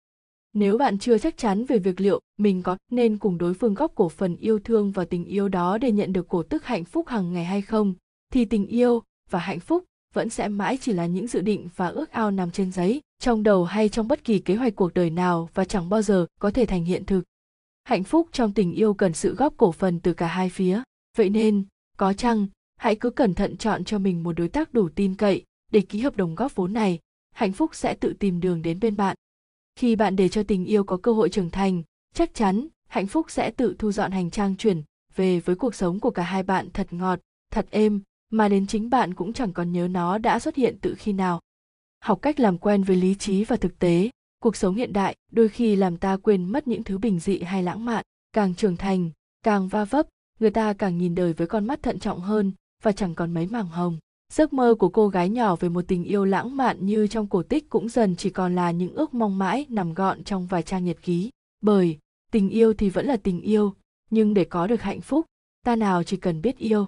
Nếu 0.53 0.79
bạn 0.79 0.99
chưa 0.99 1.19
chắc 1.19 1.37
chắn 1.37 1.65
về 1.65 1.79
việc 1.79 2.01
liệu 2.01 2.21
mình 2.39 2.63
có 2.63 2.77
nên 2.91 3.19
cùng 3.19 3.39
đối 3.39 3.55
phương 3.55 3.75
góp 3.75 3.95
cổ 3.95 4.09
phần 4.09 4.37
yêu 4.37 4.59
thương 4.59 4.93
và 4.93 5.05
tình 5.05 5.25
yêu 5.25 5.49
đó 5.49 5.79
để 5.79 5.93
nhận 5.93 6.13
được 6.13 6.29
cổ 6.29 6.43
tức 6.43 6.65
hạnh 6.65 6.85
phúc 6.85 7.09
hàng 7.09 7.33
ngày 7.33 7.45
hay 7.45 7.63
không, 7.63 7.95
thì 8.33 8.45
tình 8.45 8.67
yêu 8.67 9.03
và 9.31 9.39
hạnh 9.39 9.61
phúc 9.61 9.85
vẫn 10.15 10.31
sẽ 10.31 10.49
mãi 10.49 10.79
chỉ 10.81 10.93
là 10.93 11.07
những 11.07 11.27
dự 11.27 11.41
định 11.41 11.69
và 11.77 11.89
ước 11.89 12.11
ao 12.11 12.31
nằm 12.31 12.51
trên 12.51 12.73
giấy, 12.73 13.01
trong 13.19 13.43
đầu 13.43 13.65
hay 13.65 13.89
trong 13.89 14.09
bất 14.09 14.25
kỳ 14.25 14.39
kế 14.39 14.55
hoạch 14.55 14.77
cuộc 14.77 14.95
đời 14.95 15.11
nào 15.11 15.49
và 15.55 15.65
chẳng 15.65 15.89
bao 15.89 16.03
giờ 16.03 16.27
có 16.41 16.51
thể 16.51 16.67
thành 16.67 16.85
hiện 16.85 17.05
thực. 17.05 17.25
Hạnh 17.85 18.05
phúc 18.05 18.29
trong 18.33 18.53
tình 18.53 18.73
yêu 18.73 18.95
cần 18.95 19.13
sự 19.13 19.35
góp 19.35 19.55
cổ 19.57 19.73
phần 19.73 20.01
từ 20.01 20.15
cả 20.15 20.27
hai 20.27 20.51
phía. 20.51 20.83
Vậy 21.17 21.31
nên, 21.31 21.65
có 21.97 22.13
chăng, 22.13 22.47
hãy 22.77 22.97
cứ 22.97 23.11
cẩn 23.11 23.35
thận 23.35 23.57
chọn 23.57 23.85
cho 23.85 23.99
mình 23.99 24.23
một 24.23 24.33
đối 24.33 24.49
tác 24.49 24.75
đủ 24.75 24.89
tin 24.89 25.15
cậy 25.15 25.45
để 25.73 25.81
ký 25.81 26.01
hợp 26.01 26.17
đồng 26.17 26.35
góp 26.35 26.55
vốn 26.55 26.73
này. 26.73 26.99
Hạnh 27.33 27.53
phúc 27.53 27.75
sẽ 27.75 27.95
tự 27.95 28.15
tìm 28.19 28.41
đường 28.41 28.63
đến 28.63 28.81
bên 28.81 28.97
bạn. 28.97 29.17
Khi 29.77 29.97
bạn 29.97 30.17
để 30.17 30.29
cho 30.29 30.43
tình 30.43 30.65
yêu 30.65 30.85
có 30.85 30.97
cơ 30.97 31.13
hội 31.13 31.29
trưởng 31.29 31.51
thành, 31.51 31.83
chắc 32.15 32.35
chắn 32.35 32.69
hạnh 32.89 33.07
phúc 33.07 33.31
sẽ 33.31 33.51
tự 33.51 33.77
thu 33.79 33.93
dọn 33.93 34.11
hành 34.11 34.31
trang 34.31 34.57
chuyển 34.57 34.83
về 35.15 35.41
với 35.41 35.57
cuộc 35.57 35.75
sống 35.75 36.01
của 36.01 36.11
cả 36.11 36.23
hai 36.23 36.43
bạn 36.43 36.69
thật 36.71 36.93
ngọt, 36.93 37.21
thật 37.51 37.67
êm 37.71 38.01
mà 38.35 38.49
đến 38.49 38.67
chính 38.67 38.91
bạn 38.91 39.15
cũng 39.15 39.33
chẳng 39.33 39.53
còn 39.53 39.73
nhớ 39.73 39.89
nó 39.89 40.19
đã 40.19 40.39
xuất 40.39 40.57
hiện 40.57 40.77
từ 40.81 40.95
khi 40.99 41.13
nào. 41.13 41.41
Học 42.01 42.19
cách 42.23 42.41
làm 42.41 42.59
quen 42.59 42.83
với 42.83 42.97
lý 42.97 43.15
trí 43.15 43.45
và 43.45 43.57
thực 43.57 43.79
tế, 43.79 44.11
cuộc 44.43 44.57
sống 44.57 44.75
hiện 44.75 44.93
đại 44.93 45.17
đôi 45.33 45.49
khi 45.49 45.77
làm 45.77 45.97
ta 45.97 46.17
quên 46.17 46.45
mất 46.45 46.69
những 46.69 46.85
thứ 46.85 46.99
bình 46.99 47.21
dị 47.21 47.39
hay 47.39 47.63
lãng 47.63 47.85
mạn, 47.85 48.05
càng 48.33 48.55
trưởng 48.55 48.77
thành, 48.77 49.11
càng 49.43 49.69
va 49.69 49.85
vấp, 49.85 50.07
người 50.41 50.51
ta 50.51 50.73
càng 50.73 50.99
nhìn 50.99 51.15
đời 51.15 51.33
với 51.33 51.47
con 51.47 51.67
mắt 51.67 51.83
thận 51.83 51.99
trọng 51.99 52.21
hơn 52.21 52.53
và 52.83 52.93
chẳng 52.93 53.15
còn 53.15 53.35
mấy 53.35 53.47
mảng 53.47 53.67
hồng. 53.67 53.99
Giấc 54.33 54.53
mơ 54.53 54.75
của 54.79 54.89
cô 54.89 55.09
gái 55.09 55.29
nhỏ 55.29 55.57
về 55.57 55.69
một 55.69 55.85
tình 55.89 56.05
yêu 56.05 56.25
lãng 56.25 56.57
mạn 56.57 56.87
như 56.87 57.07
trong 57.07 57.27
cổ 57.27 57.43
tích 57.43 57.69
cũng 57.69 57.89
dần 57.89 58.17
chỉ 58.17 58.31
còn 58.31 58.55
là 58.55 58.71
những 58.71 58.95
ước 58.95 59.15
mong 59.15 59.39
mãi 59.39 59.67
nằm 59.69 59.95
gọn 59.95 60.25
trong 60.25 60.47
vài 60.47 60.63
trang 60.63 60.85
nhật 60.85 60.97
ký. 61.03 61.31
Bởi, 61.61 61.99
tình 62.33 62.51
yêu 62.51 62.75
thì 62.75 62.91
vẫn 62.91 63.07
là 63.07 63.17
tình 63.17 63.41
yêu, 63.41 63.75
nhưng 64.11 64.35
để 64.35 64.45
có 64.45 64.67
được 64.67 64.83
hạnh 64.83 65.01
phúc, 65.01 65.27
ta 65.65 65.77
nào 65.77 66.03
chỉ 66.03 66.17
cần 66.17 66.43
biết 66.43 66.59
yêu 66.59 66.87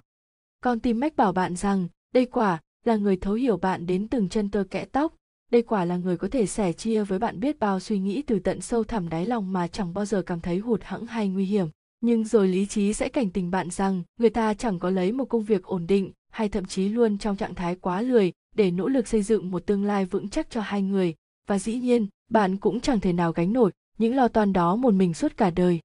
con 0.60 0.80
tim 0.80 1.00
mách 1.00 1.16
bảo 1.16 1.32
bạn 1.32 1.56
rằng, 1.56 1.88
đây 2.14 2.26
quả 2.26 2.60
là 2.84 2.96
người 2.96 3.16
thấu 3.16 3.34
hiểu 3.34 3.56
bạn 3.56 3.86
đến 3.86 4.08
từng 4.08 4.28
chân 4.28 4.50
tơ 4.50 4.64
kẽ 4.70 4.84
tóc. 4.84 5.14
Đây 5.50 5.62
quả 5.62 5.84
là 5.84 5.96
người 5.96 6.16
có 6.16 6.28
thể 6.28 6.46
sẻ 6.46 6.72
chia 6.72 7.04
với 7.04 7.18
bạn 7.18 7.40
biết 7.40 7.58
bao 7.58 7.80
suy 7.80 7.98
nghĩ 7.98 8.22
từ 8.22 8.38
tận 8.38 8.60
sâu 8.60 8.84
thẳm 8.84 9.08
đáy 9.08 9.26
lòng 9.26 9.52
mà 9.52 9.68
chẳng 9.68 9.94
bao 9.94 10.04
giờ 10.04 10.22
cảm 10.22 10.40
thấy 10.40 10.58
hụt 10.58 10.82
hẫng 10.84 11.06
hay 11.06 11.28
nguy 11.28 11.44
hiểm. 11.44 11.66
Nhưng 12.00 12.24
rồi 12.24 12.48
lý 12.48 12.66
trí 12.66 12.92
sẽ 12.92 13.08
cảnh 13.08 13.30
tình 13.30 13.50
bạn 13.50 13.70
rằng, 13.70 14.02
người 14.20 14.30
ta 14.30 14.54
chẳng 14.54 14.78
có 14.78 14.90
lấy 14.90 15.12
một 15.12 15.24
công 15.24 15.44
việc 15.44 15.62
ổn 15.62 15.86
định, 15.86 16.12
hay 16.32 16.48
thậm 16.48 16.64
chí 16.64 16.88
luôn 16.88 17.18
trong 17.18 17.36
trạng 17.36 17.54
thái 17.54 17.74
quá 17.74 18.02
lười, 18.02 18.32
để 18.54 18.70
nỗ 18.70 18.88
lực 18.88 19.08
xây 19.08 19.22
dựng 19.22 19.50
một 19.50 19.66
tương 19.66 19.84
lai 19.84 20.04
vững 20.04 20.28
chắc 20.28 20.50
cho 20.50 20.60
hai 20.60 20.82
người. 20.82 21.14
Và 21.48 21.58
dĩ 21.58 21.74
nhiên, 21.78 22.06
bạn 22.30 22.56
cũng 22.56 22.80
chẳng 22.80 23.00
thể 23.00 23.12
nào 23.12 23.32
gánh 23.32 23.52
nổi 23.52 23.72
những 23.98 24.14
lo 24.14 24.28
toan 24.28 24.52
đó 24.52 24.76
một 24.76 24.94
mình 24.94 25.14
suốt 25.14 25.36
cả 25.36 25.50
đời. 25.50 25.80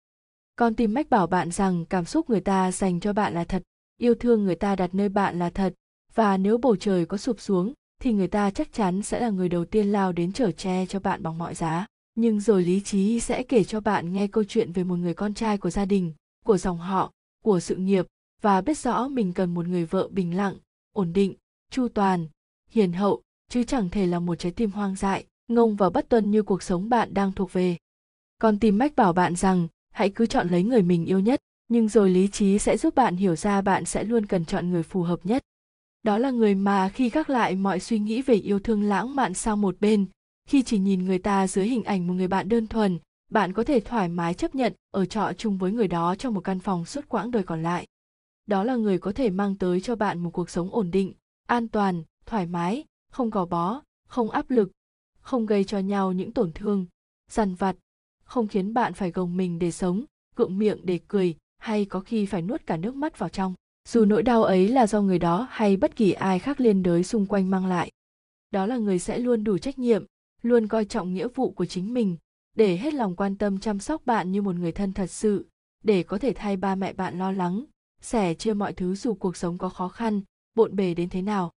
Con 0.56 0.76
tim 0.76 0.94
mách 0.94 1.10
bảo 1.10 1.28
bạn 1.28 1.52
rằng 1.52 1.86
cảm 1.86 2.06
xúc 2.06 2.30
người 2.30 2.42
ta 2.42 2.72
dành 2.72 3.00
cho 3.00 3.14
bạn 3.14 3.34
là 3.34 3.44
thật 3.44 3.64
yêu 4.02 4.16
thương 4.16 4.44
người 4.44 4.56
ta 4.56 4.76
đặt 4.76 4.96
nơi 4.96 5.10
bạn 5.10 5.40
là 5.40 5.50
thật, 5.50 5.74
và 6.14 6.38
nếu 6.38 6.58
bầu 6.58 6.76
trời 6.76 7.06
có 7.06 7.18
sụp 7.18 7.42
xuống, 7.42 7.74
thì 8.02 8.14
người 8.14 8.28
ta 8.28 8.52
chắc 8.52 8.74
chắn 8.74 9.02
sẽ 9.02 9.20
là 9.20 9.30
người 9.30 9.50
đầu 9.50 9.66
tiên 9.66 9.92
lao 9.92 10.12
đến 10.12 10.34
chở 10.34 10.52
che 10.52 10.86
cho 10.86 11.00
bạn 11.00 11.24
bằng 11.24 11.38
mọi 11.38 11.56
giá. 11.56 11.86
Nhưng 12.16 12.40
rồi 12.40 12.64
lý 12.64 12.82
trí 12.82 13.20
sẽ 13.20 13.44
kể 13.44 13.64
cho 13.64 13.80
bạn 13.80 14.14
nghe 14.14 14.28
câu 14.28 14.44
chuyện 14.44 14.72
về 14.72 14.84
một 14.84 14.96
người 14.96 15.14
con 15.14 15.34
trai 15.34 15.58
của 15.58 15.70
gia 15.70 15.86
đình, 15.86 16.14
của 16.46 16.58
dòng 16.58 16.78
họ, 16.78 17.12
của 17.44 17.60
sự 17.60 17.76
nghiệp, 17.76 18.06
và 18.42 18.62
biết 18.62 18.78
rõ 18.78 19.08
mình 19.08 19.34
cần 19.34 19.54
một 19.54 19.68
người 19.68 19.86
vợ 19.86 20.08
bình 20.12 20.38
lặng, 20.38 20.56
ổn 20.94 21.14
định, 21.14 21.34
chu 21.72 21.88
toàn, 21.88 22.28
hiền 22.70 22.94
hậu, 22.94 23.22
chứ 23.50 23.64
chẳng 23.64 23.90
thể 23.90 24.08
là 24.08 24.20
một 24.20 24.36
trái 24.36 24.52
tim 24.52 24.72
hoang 24.72 24.96
dại, 24.96 25.26
ngông 25.48 25.76
và 25.76 25.90
bất 25.90 26.10
tuân 26.10 26.32
như 26.32 26.44
cuộc 26.44 26.64
sống 26.64 26.90
bạn 26.90 27.14
đang 27.14 27.32
thuộc 27.32 27.54
về. 27.54 27.78
Con 28.40 28.60
tim 28.60 28.78
mách 28.78 28.96
bảo 28.96 29.14
bạn 29.14 29.36
rằng, 29.36 29.68
hãy 29.92 30.10
cứ 30.10 30.26
chọn 30.26 30.48
lấy 30.48 30.64
người 30.64 30.82
mình 30.82 31.06
yêu 31.06 31.20
nhất 31.20 31.42
nhưng 31.72 31.88
rồi 31.88 32.10
lý 32.10 32.28
trí 32.28 32.60
sẽ 32.60 32.78
giúp 32.78 32.96
bạn 32.96 33.16
hiểu 33.16 33.36
ra 33.36 33.62
bạn 33.62 33.86
sẽ 33.86 34.04
luôn 34.04 34.26
cần 34.26 34.46
chọn 34.46 34.70
người 34.70 34.84
phù 34.84 35.04
hợp 35.04 35.20
nhất. 35.24 35.44
Đó 36.04 36.18
là 36.18 36.32
người 36.32 36.56
mà 36.56 36.90
khi 36.90 37.10
gác 37.10 37.30
lại 37.30 37.56
mọi 37.56 37.80
suy 37.80 38.00
nghĩ 38.00 38.22
về 38.22 38.36
yêu 38.36 38.60
thương 38.60 38.84
lãng 38.84 39.16
mạn 39.16 39.34
sang 39.34 39.62
một 39.62 39.76
bên, 39.80 40.06
khi 40.48 40.62
chỉ 40.62 40.80
nhìn 40.80 41.06
người 41.06 41.20
ta 41.20 41.48
dưới 41.48 41.66
hình 41.66 41.84
ảnh 41.84 42.08
một 42.08 42.14
người 42.14 42.28
bạn 42.28 42.50
đơn 42.50 42.68
thuần, 42.68 43.00
bạn 43.30 43.54
có 43.54 43.64
thể 43.64 43.80
thoải 43.80 44.10
mái 44.10 44.34
chấp 44.34 44.56
nhận 44.56 44.74
ở 44.92 45.06
trọ 45.06 45.32
chung 45.38 45.58
với 45.58 45.72
người 45.72 45.88
đó 45.88 46.16
trong 46.16 46.34
một 46.34 46.42
căn 46.42 46.60
phòng 46.60 46.86
suốt 46.86 47.10
quãng 47.10 47.32
đời 47.32 47.44
còn 47.44 47.64
lại. 47.64 47.88
Đó 48.46 48.64
là 48.64 48.76
người 48.76 48.98
có 48.98 49.12
thể 49.12 49.30
mang 49.30 49.56
tới 49.56 49.82
cho 49.82 49.96
bạn 49.96 50.20
một 50.20 50.30
cuộc 50.30 50.50
sống 50.50 50.70
ổn 50.72 50.92
định, 50.92 51.14
an 51.48 51.68
toàn, 51.68 52.04
thoải 52.26 52.46
mái, 52.46 52.84
không 53.12 53.30
gò 53.30 53.46
bó, 53.46 53.82
không 54.08 54.32
áp 54.32 54.50
lực, 54.50 54.72
không 55.22 55.46
gây 55.46 55.64
cho 55.64 55.80
nhau 55.80 56.12
những 56.12 56.32
tổn 56.32 56.52
thương, 56.52 56.86
dằn 57.30 57.56
vặt, 57.56 57.76
không 58.24 58.48
khiến 58.48 58.74
bạn 58.74 58.94
phải 58.94 59.12
gồng 59.12 59.38
mình 59.38 59.60
để 59.60 59.72
sống, 59.72 60.06
gượng 60.36 60.58
miệng 60.58 60.86
để 60.86 61.00
cười 61.08 61.36
hay 61.62 61.86
có 61.86 62.00
khi 62.00 62.26
phải 62.26 62.42
nuốt 62.42 62.66
cả 62.66 62.78
nước 62.78 62.96
mắt 62.96 63.20
vào 63.20 63.30
trong. 63.30 63.54
Dù 63.90 64.06
nỗi 64.06 64.24
đau 64.24 64.44
ấy 64.44 64.68
là 64.68 64.88
do 64.88 65.02
người 65.02 65.20
đó 65.20 65.48
hay 65.50 65.78
bất 65.78 65.96
kỳ 65.96 66.12
ai 66.12 66.40
khác 66.40 66.62
liên 66.62 66.84
đới 66.84 67.04
xung 67.04 67.26
quanh 67.26 67.50
mang 67.50 67.66
lại, 67.66 67.92
đó 68.52 68.66
là 68.66 68.78
người 68.78 69.00
sẽ 69.00 69.20
luôn 69.20 69.44
đủ 69.44 69.58
trách 69.58 69.80
nhiệm, 69.80 70.06
luôn 70.42 70.68
coi 70.68 70.86
trọng 70.86 71.14
nghĩa 71.14 71.28
vụ 71.36 71.52
của 71.52 71.66
chính 71.66 71.94
mình, 71.94 72.18
để 72.56 72.78
hết 72.78 72.94
lòng 72.94 73.16
quan 73.16 73.36
tâm 73.36 73.60
chăm 73.60 73.80
sóc 73.80 74.06
bạn 74.06 74.32
như 74.32 74.42
một 74.42 74.56
người 74.56 74.72
thân 74.72 74.94
thật 74.94 75.08
sự, 75.08 75.46
để 75.84 76.04
có 76.04 76.18
thể 76.18 76.34
thay 76.36 76.58
ba 76.58 76.76
mẹ 76.76 76.94
bạn 76.94 77.20
lo 77.20 77.32
lắng, 77.32 77.66
sẻ 78.02 78.34
chia 78.34 78.54
mọi 78.54 78.74
thứ 78.74 78.96
dù 78.96 79.14
cuộc 79.14 79.38
sống 79.38 79.58
có 79.58 79.70
khó 79.70 79.88
khăn, 79.88 80.22
bộn 80.56 80.76
bề 80.76 80.94
đến 80.94 81.10
thế 81.10 81.22
nào. 81.22 81.52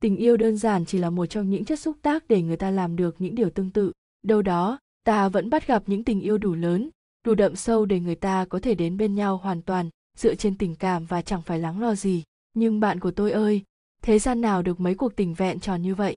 Tình 0.00 0.16
yêu 0.16 0.36
đơn 0.36 0.56
giản 0.56 0.84
chỉ 0.84 0.98
là 0.98 1.10
một 1.10 1.26
trong 1.26 1.50
những 1.50 1.64
chất 1.64 1.80
xúc 1.80 1.96
tác 2.02 2.28
để 2.28 2.42
người 2.42 2.56
ta 2.56 2.70
làm 2.70 2.96
được 2.96 3.16
những 3.18 3.34
điều 3.34 3.50
tương 3.50 3.70
tự. 3.70 3.92
Đâu 4.22 4.42
đó, 4.42 4.78
ta 5.04 5.28
vẫn 5.28 5.50
bắt 5.50 5.66
gặp 5.66 5.82
những 5.86 6.04
tình 6.04 6.20
yêu 6.20 6.38
đủ 6.38 6.54
lớn 6.54 6.90
đủ 7.24 7.34
đậm 7.34 7.56
sâu 7.56 7.86
để 7.86 8.00
người 8.00 8.14
ta 8.14 8.44
có 8.44 8.58
thể 8.58 8.74
đến 8.74 8.96
bên 8.96 9.14
nhau 9.14 9.36
hoàn 9.36 9.62
toàn, 9.62 9.90
dựa 10.16 10.34
trên 10.34 10.58
tình 10.58 10.74
cảm 10.74 11.04
và 11.04 11.22
chẳng 11.22 11.42
phải 11.42 11.58
lắng 11.58 11.80
lo 11.80 11.94
gì. 11.94 12.22
Nhưng 12.54 12.80
bạn 12.80 13.00
của 13.00 13.10
tôi 13.10 13.30
ơi, 13.30 13.62
thế 14.02 14.18
gian 14.18 14.40
nào 14.40 14.62
được 14.62 14.80
mấy 14.80 14.94
cuộc 14.94 15.16
tình 15.16 15.34
vẹn 15.34 15.60
tròn 15.60 15.82
như 15.82 15.94
vậy? 15.94 16.16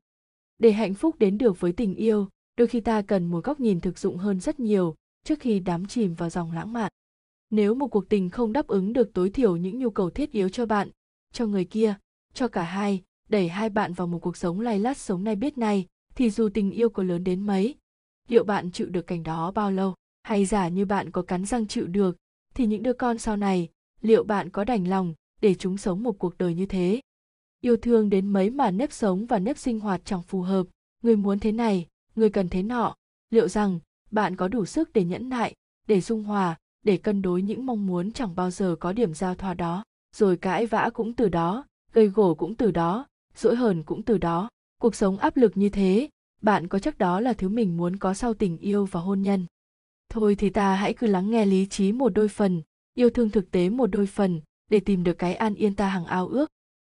Để 0.58 0.72
hạnh 0.72 0.94
phúc 0.94 1.16
đến 1.20 1.38
được 1.38 1.60
với 1.60 1.72
tình 1.72 1.96
yêu, 1.96 2.28
đôi 2.58 2.68
khi 2.68 2.80
ta 2.80 3.02
cần 3.02 3.26
một 3.26 3.44
góc 3.44 3.60
nhìn 3.60 3.80
thực 3.80 4.00
dụng 4.00 4.18
hơn 4.18 4.40
rất 4.40 4.60
nhiều 4.60 4.96
trước 5.24 5.40
khi 5.40 5.60
đắm 5.60 5.86
chìm 5.86 6.14
vào 6.14 6.30
dòng 6.30 6.52
lãng 6.52 6.74
mạn. 6.74 6.92
Nếu 7.50 7.76
một 7.76 7.88
cuộc 7.88 8.10
tình 8.10 8.30
không 8.30 8.54
đáp 8.54 8.68
ứng 8.68 8.94
được 8.94 9.14
tối 9.14 9.30
thiểu 9.30 9.56
những 9.56 9.80
nhu 9.80 9.90
cầu 9.90 10.10
thiết 10.10 10.32
yếu 10.32 10.50
cho 10.50 10.66
bạn, 10.66 10.90
cho 11.34 11.46
người 11.46 11.66
kia, 11.66 11.96
cho 12.34 12.48
cả 12.48 12.64
hai, 12.64 13.04
đẩy 13.30 13.48
hai 13.48 13.70
bạn 13.70 13.94
vào 13.94 14.08
một 14.08 14.20
cuộc 14.20 14.38
sống 14.38 14.60
lay 14.60 14.80
lắt 14.80 14.98
sống 14.98 15.24
nay 15.24 15.36
biết 15.36 15.58
nay, 15.58 15.88
thì 16.16 16.30
dù 16.30 16.50
tình 16.54 16.72
yêu 16.72 16.90
có 16.90 17.04
lớn 17.04 17.24
đến 17.24 17.42
mấy, 17.42 17.76
liệu 18.28 18.44
bạn 18.44 18.72
chịu 18.72 18.90
được 18.90 19.08
cảnh 19.08 19.24
đó 19.24 19.52
bao 19.52 19.72
lâu? 19.72 19.96
Hay 20.24 20.46
giả 20.46 20.68
như 20.68 20.86
bạn 20.86 21.12
có 21.12 21.22
cắn 21.22 21.46
răng 21.46 21.68
chịu 21.68 21.88
được, 21.88 22.18
thì 22.56 22.66
những 22.66 22.84
đứa 22.84 22.94
con 22.94 23.18
sau 23.18 23.38
này, 23.38 23.70
liệu 24.02 24.24
bạn 24.24 24.50
có 24.50 24.64
đành 24.64 24.88
lòng 24.88 25.14
để 25.42 25.56
chúng 25.56 25.78
sống 25.78 26.04
một 26.04 26.20
cuộc 26.20 26.38
đời 26.38 26.54
như 26.54 26.66
thế? 26.66 27.02
Yêu 27.62 27.78
thương 27.78 28.10
đến 28.10 28.28
mấy 28.28 28.50
mà 28.50 28.72
nếp 28.72 28.94
sống 28.94 29.26
và 29.26 29.40
nếp 29.40 29.58
sinh 29.58 29.80
hoạt 29.80 30.02
chẳng 30.06 30.22
phù 30.22 30.42
hợp. 30.42 30.68
Người 31.04 31.16
muốn 31.16 31.40
thế 31.40 31.52
này, 31.52 31.88
người 32.16 32.30
cần 32.30 32.50
thế 32.50 32.64
nọ. 32.64 32.96
Liệu 33.30 33.48
rằng 33.48 33.80
bạn 34.12 34.36
có 34.36 34.48
đủ 34.48 34.66
sức 34.66 34.94
để 34.94 35.04
nhẫn 35.04 35.30
nại, 35.30 35.54
để 35.88 36.02
dung 36.02 36.24
hòa, 36.24 36.58
để 36.84 36.98
cân 36.98 37.22
đối 37.22 37.42
những 37.42 37.66
mong 37.66 37.88
muốn 37.88 38.12
chẳng 38.12 38.36
bao 38.36 38.52
giờ 38.52 38.76
có 38.80 38.94
điểm 38.94 39.14
giao 39.14 39.36
thoa 39.36 39.54
đó. 39.54 39.84
Rồi 40.16 40.38
cãi 40.38 40.66
vã 40.66 40.90
cũng 40.94 41.14
từ 41.14 41.30
đó, 41.30 41.66
gây 41.94 42.08
gổ 42.08 42.36
cũng 42.36 42.56
từ 42.56 42.72
đó, 42.72 43.08
dỗi 43.36 43.56
hờn 43.56 43.84
cũng 43.84 44.04
từ 44.04 44.18
đó. 44.18 44.50
Cuộc 44.82 44.96
sống 44.96 45.18
áp 45.18 45.38
lực 45.38 45.58
như 45.58 45.70
thế, 45.70 46.10
bạn 46.42 46.68
có 46.68 46.80
chắc 46.80 46.98
đó 46.98 47.20
là 47.20 47.34
thứ 47.34 47.50
mình 47.50 47.78
muốn 47.78 47.98
có 47.98 48.14
sau 48.14 48.34
tình 48.34 48.58
yêu 48.58 48.86
và 48.86 49.00
hôn 49.00 49.22
nhân? 49.22 49.46
Thôi 50.14 50.36
thì 50.36 50.50
ta 50.50 50.76
hãy 50.76 50.94
cứ 50.94 51.08
lắng 51.08 51.30
nghe 51.30 51.46
lý 51.46 51.66
trí 51.66 51.92
một 51.92 52.10
đôi 52.10 52.28
phần, 52.28 52.62
yêu 52.94 53.10
thương 53.10 53.30
thực 53.30 53.52
tế 53.52 53.70
một 53.70 53.88
đôi 53.88 54.08
phần, 54.08 54.42
để 54.70 54.80
tìm 54.80 55.04
được 55.04 55.14
cái 55.14 55.36
an 55.36 55.56
yên 55.56 55.76
ta 55.76 55.88
hằng 55.88 56.06
ao 56.06 56.28
ước. 56.28 56.50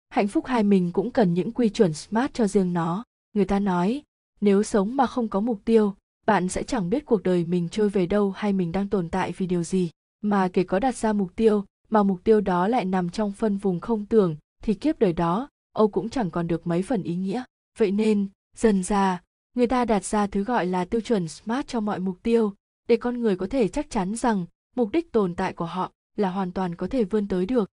Hạnh 0.09 0.27
phúc 0.27 0.45
hai 0.45 0.63
mình 0.63 0.91
cũng 0.91 1.11
cần 1.11 1.33
những 1.33 1.51
quy 1.51 1.69
chuẩn 1.69 1.93
smart 1.93 2.33
cho 2.33 2.47
riêng 2.47 2.73
nó. 2.73 3.03
Người 3.33 3.45
ta 3.45 3.59
nói, 3.59 4.03
nếu 4.41 4.63
sống 4.63 4.95
mà 4.95 5.07
không 5.07 5.27
có 5.27 5.39
mục 5.39 5.61
tiêu, 5.65 5.95
bạn 6.25 6.49
sẽ 6.49 6.63
chẳng 6.63 6.89
biết 6.89 7.05
cuộc 7.05 7.23
đời 7.23 7.45
mình 7.45 7.69
trôi 7.69 7.89
về 7.89 8.05
đâu 8.05 8.31
hay 8.31 8.53
mình 8.53 8.71
đang 8.71 8.89
tồn 8.89 9.09
tại 9.09 9.31
vì 9.37 9.47
điều 9.47 9.63
gì. 9.63 9.89
Mà 10.21 10.47
kể 10.53 10.63
có 10.63 10.79
đặt 10.79 10.95
ra 10.95 11.13
mục 11.13 11.35
tiêu, 11.35 11.65
mà 11.89 12.03
mục 12.03 12.23
tiêu 12.23 12.41
đó 12.41 12.67
lại 12.67 12.85
nằm 12.85 13.09
trong 13.09 13.31
phân 13.31 13.57
vùng 13.57 13.79
không 13.79 14.05
tưởng, 14.05 14.35
thì 14.63 14.73
kiếp 14.73 14.99
đời 14.99 15.13
đó, 15.13 15.49
âu 15.73 15.87
cũng 15.87 16.09
chẳng 16.09 16.31
còn 16.31 16.47
được 16.47 16.67
mấy 16.67 16.81
phần 16.81 17.03
ý 17.03 17.15
nghĩa. 17.15 17.43
Vậy 17.77 17.91
nên, 17.91 18.27
dần 18.57 18.83
ra 18.83 19.21
người 19.53 19.67
ta 19.67 19.85
đặt 19.85 20.05
ra 20.05 20.27
thứ 20.27 20.43
gọi 20.43 20.65
là 20.65 20.85
tiêu 20.85 21.01
chuẩn 21.01 21.27
smart 21.27 21.67
cho 21.67 21.79
mọi 21.79 21.99
mục 21.99 22.17
tiêu 22.23 22.53
để 22.87 22.97
con 22.97 23.21
người 23.21 23.35
có 23.35 23.47
thể 23.47 23.67
chắc 23.67 23.89
chắn 23.89 24.15
rằng 24.15 24.45
mục 24.75 24.89
đích 24.91 25.11
tồn 25.11 25.35
tại 25.35 25.53
của 25.53 25.65
họ 25.65 25.91
là 26.15 26.29
hoàn 26.29 26.51
toàn 26.51 26.75
có 26.75 26.87
thể 26.87 27.03
vươn 27.03 27.27
tới 27.27 27.45
được. 27.45 27.69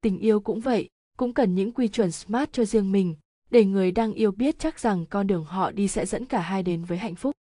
Tình 0.00 0.18
yêu 0.18 0.40
cũng 0.40 0.60
vậy, 0.60 0.88
cũng 1.16 1.34
cần 1.34 1.54
những 1.54 1.72
quy 1.72 1.88
chuẩn 1.88 2.12
smart 2.12 2.52
cho 2.52 2.64
riêng 2.64 2.92
mình, 2.92 3.16
để 3.50 3.64
người 3.64 3.90
đang 3.90 4.12
yêu 4.12 4.30
biết 4.30 4.58
chắc 4.58 4.80
rằng 4.80 5.06
con 5.06 5.26
đường 5.26 5.44
họ 5.44 5.70
đi 5.70 5.88
sẽ 5.88 6.06
dẫn 6.06 6.24
cả 6.24 6.40
hai 6.40 6.62
đến 6.62 6.84
với 6.84 6.98
hạnh 6.98 7.14
phúc. 7.14 7.34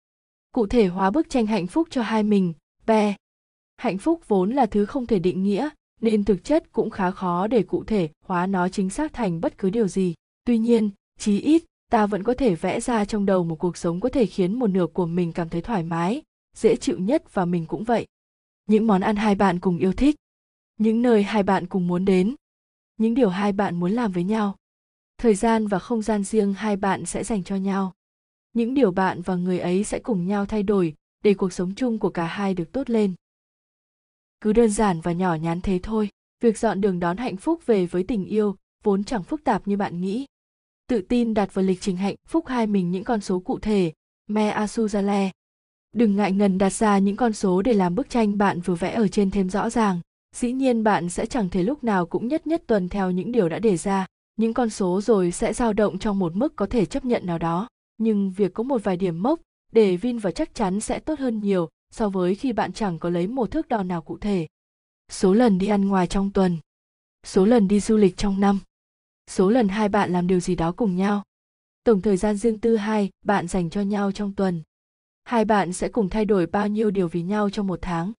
Cụ 0.51 0.67
thể 0.67 0.87
hóa 0.87 1.11
bức 1.11 1.29
tranh 1.29 1.45
hạnh 1.45 1.67
phúc 1.67 1.87
cho 1.91 2.01
hai 2.01 2.23
mình 2.23 2.53
bè 2.85 3.15
hạnh 3.77 3.97
phúc 3.97 4.21
vốn 4.27 4.51
là 4.51 4.65
thứ 4.65 4.85
không 4.85 5.05
thể 5.05 5.19
định 5.19 5.43
nghĩa, 5.43 5.69
nên 6.01 6.23
thực 6.23 6.43
chất 6.43 6.71
cũng 6.71 6.89
khá 6.89 7.11
khó 7.11 7.47
để 7.47 7.63
cụ 7.63 7.83
thể 7.83 8.09
hóa 8.25 8.47
nó 8.47 8.69
chính 8.69 8.89
xác 8.89 9.13
thành 9.13 9.41
bất 9.41 9.57
cứ 9.57 9.69
điều 9.69 9.87
gì. 9.87 10.13
Tuy 10.45 10.57
nhiên, 10.57 10.89
chí 11.19 11.39
ít, 11.39 11.63
ta 11.91 12.05
vẫn 12.05 12.23
có 12.23 12.33
thể 12.33 12.55
vẽ 12.55 12.79
ra 12.79 13.05
trong 13.05 13.25
đầu 13.25 13.43
một 13.43 13.55
cuộc 13.55 13.77
sống 13.77 13.99
có 13.99 14.09
thể 14.09 14.25
khiến 14.25 14.59
một 14.59 14.67
nửa 14.67 14.87
của 14.87 15.05
mình 15.05 15.31
cảm 15.31 15.49
thấy 15.49 15.61
thoải 15.61 15.83
mái 15.83 16.21
dễ 16.59 16.75
chịu 16.75 16.99
nhất 16.99 17.33
và 17.33 17.45
mình 17.45 17.65
cũng 17.65 17.83
vậy. 17.83 18.07
Những 18.67 18.87
món 18.87 19.01
ăn 19.01 19.15
hai 19.15 19.35
bạn 19.35 19.59
cùng 19.59 19.77
yêu 19.77 19.93
thích, 19.93 20.15
những 20.77 21.01
nơi 21.01 21.23
hai 21.23 21.43
bạn 21.43 21.67
cùng 21.67 21.87
muốn 21.87 22.05
đến, 22.05 22.35
những 22.97 23.13
điều 23.13 23.29
hai 23.29 23.51
bạn 23.51 23.79
muốn 23.79 23.91
làm 23.91 24.11
với 24.11 24.23
nhau. 24.23 24.55
Thời 25.17 25.35
gian 25.35 25.67
và 25.67 25.79
không 25.79 26.01
gian 26.01 26.23
riêng 26.23 26.53
hai 26.53 26.75
bạn 26.75 27.05
sẽ 27.05 27.23
dành 27.23 27.43
cho 27.43 27.55
nhau. 27.55 27.93
Những 28.53 28.73
điều 28.73 28.91
bạn 28.91 29.21
và 29.21 29.35
người 29.35 29.59
ấy 29.59 29.83
sẽ 29.83 29.99
cùng 29.99 30.27
nhau 30.27 30.45
thay 30.45 30.63
đổi 30.63 30.95
để 31.23 31.33
cuộc 31.33 31.53
sống 31.53 31.75
chung 31.75 31.99
của 31.99 32.09
cả 32.09 32.25
hai 32.25 32.53
được 32.53 32.71
tốt 32.71 32.89
lên. 32.89 33.13
Cứ 34.41 34.53
đơn 34.53 34.69
giản 34.69 35.01
và 35.01 35.11
nhỏ 35.11 35.35
nhắn 35.35 35.61
thế 35.61 35.79
thôi, 35.83 36.09
việc 36.41 36.57
dọn 36.57 36.81
đường 36.81 36.99
đón 36.99 37.17
hạnh 37.17 37.37
phúc 37.37 37.65
về 37.65 37.85
với 37.85 38.03
tình 38.03 38.25
yêu 38.25 38.55
vốn 38.83 39.03
chẳng 39.03 39.23
phức 39.23 39.43
tạp 39.43 39.67
như 39.67 39.77
bạn 39.77 40.01
nghĩ. 40.01 40.25
Tự 40.87 41.01
tin 41.01 41.33
đặt 41.33 41.53
vào 41.53 41.65
lịch 41.65 41.81
trình 41.81 41.97
hạnh 41.97 42.15
phúc 42.27 42.47
hai 42.47 42.67
mình 42.67 42.91
những 42.91 43.03
con 43.03 43.21
số 43.21 43.39
cụ 43.39 43.59
thể 43.59 43.93
me 44.27 44.53
asuzale 44.53 45.29
đừng 45.93 46.15
ngại 46.15 46.31
ngần 46.31 46.57
đặt 46.57 46.73
ra 46.73 46.97
những 46.97 47.15
con 47.15 47.33
số 47.33 47.61
để 47.61 47.73
làm 47.73 47.95
bức 47.95 48.09
tranh 48.09 48.37
bạn 48.37 48.61
vừa 48.61 48.75
vẽ 48.75 48.93
ở 48.93 49.07
trên 49.07 49.31
thêm 49.31 49.49
rõ 49.49 49.69
ràng. 49.69 49.99
Dĩ 50.35 50.51
nhiên 50.51 50.83
bạn 50.83 51.09
sẽ 51.09 51.25
chẳng 51.25 51.49
thể 51.49 51.63
lúc 51.63 51.83
nào 51.83 52.05
cũng 52.05 52.27
nhất 52.27 52.47
nhất 52.47 52.63
tuần 52.67 52.89
theo 52.89 53.11
những 53.11 53.31
điều 53.31 53.49
đã 53.49 53.59
đề 53.59 53.77
ra. 53.77 54.05
Những 54.35 54.53
con 54.53 54.69
số 54.69 55.01
rồi 55.01 55.31
sẽ 55.31 55.53
dao 55.53 55.73
động 55.73 55.99
trong 55.99 56.19
một 56.19 56.35
mức 56.35 56.55
có 56.55 56.65
thể 56.65 56.85
chấp 56.85 57.05
nhận 57.05 57.25
nào 57.25 57.37
đó. 57.37 57.67
Nhưng 57.97 58.31
việc 58.31 58.53
có 58.53 58.63
một 58.63 58.83
vài 58.83 58.97
điểm 58.97 59.23
mốc 59.23 59.39
để 59.71 59.97
vin 59.97 60.17
vào 60.17 60.31
chắc 60.31 60.55
chắn 60.55 60.79
sẽ 60.79 60.99
tốt 60.99 61.19
hơn 61.19 61.39
nhiều 61.39 61.69
so 61.91 62.09
với 62.09 62.35
khi 62.35 62.53
bạn 62.53 62.73
chẳng 62.73 62.99
có 62.99 63.09
lấy 63.09 63.27
một 63.27 63.51
thước 63.51 63.67
đo 63.67 63.83
nào 63.83 64.01
cụ 64.01 64.17
thể. 64.17 64.47
Số 65.11 65.33
lần 65.33 65.57
đi 65.57 65.67
ăn 65.67 65.87
ngoài 65.87 66.07
trong 66.07 66.31
tuần. 66.31 66.57
Số 67.25 67.45
lần 67.45 67.67
đi 67.67 67.79
du 67.79 67.97
lịch 67.97 68.17
trong 68.17 68.39
năm. 68.39 68.59
Số 69.27 69.49
lần 69.49 69.67
hai 69.67 69.89
bạn 69.89 70.13
làm 70.13 70.27
điều 70.27 70.39
gì 70.39 70.55
đó 70.55 70.71
cùng 70.71 70.95
nhau. 70.95 71.23
Tổng 71.83 72.01
thời 72.01 72.17
gian 72.17 72.37
riêng 72.37 72.59
tư 72.59 72.75
hai 72.75 73.09
bạn 73.25 73.47
dành 73.47 73.69
cho 73.69 73.81
nhau 73.81 74.11
trong 74.11 74.33
tuần 74.33 74.61
hai 75.29 75.45
bạn 75.45 75.73
sẽ 75.73 75.89
cùng 75.89 76.09
thay 76.09 76.25
đổi 76.25 76.45
bao 76.45 76.67
nhiêu 76.67 76.91
điều 76.91 77.07
vì 77.07 77.21
nhau 77.21 77.49
trong 77.49 77.67
một 77.67 77.79
tháng? 77.81 78.11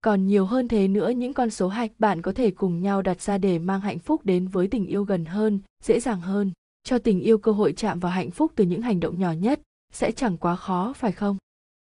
Còn 0.00 0.26
nhiều 0.26 0.46
hơn 0.46 0.68
thế 0.68 0.88
nữa, 0.88 1.10
những 1.10 1.34
con 1.34 1.50
số 1.50 1.68
hạch 1.68 1.90
bạn 1.98 2.22
có 2.22 2.32
thể 2.32 2.50
cùng 2.50 2.82
nhau 2.82 3.02
đặt 3.02 3.20
ra 3.20 3.38
để 3.38 3.58
mang 3.58 3.80
hạnh 3.80 3.98
phúc 3.98 4.24
đến 4.24 4.48
với 4.48 4.68
tình 4.68 4.86
yêu 4.86 5.04
gần 5.04 5.24
hơn, 5.24 5.60
dễ 5.82 6.00
dàng 6.00 6.20
hơn. 6.20 6.52
Cho 6.84 6.98
tình 6.98 7.20
yêu 7.20 7.38
cơ 7.38 7.52
hội 7.52 7.72
chạm 7.72 7.98
vào 7.98 8.12
hạnh 8.12 8.30
phúc 8.30 8.52
từ 8.54 8.64
những 8.64 8.82
hành 8.82 9.00
động 9.00 9.18
nhỏ 9.18 9.32
nhất, 9.32 9.60
sẽ 9.92 10.12
chẳng 10.12 10.36
quá 10.36 10.56
khó, 10.56 10.92
phải 10.92 11.12
không? 11.12 11.36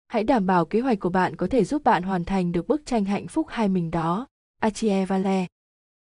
Hãy 0.08 0.24
đảm 0.24 0.46
bảo 0.46 0.66
kế 0.66 0.80
hoạch 0.80 1.00
của 1.00 1.10
bạn 1.10 1.36
có 1.36 1.48
thể 1.48 1.64
giúp 1.64 1.84
bạn 1.84 2.04
hoàn 2.04 2.26
thành 2.26 2.52
được 2.52 2.68
bức 2.68 2.86
tranh 2.86 3.06
hạnh 3.06 3.28
phúc 3.28 3.48
hai 3.50 3.70
mình 3.70 3.92
đó. 3.92 4.28
Achie 4.60 5.06
vale. 5.06 5.48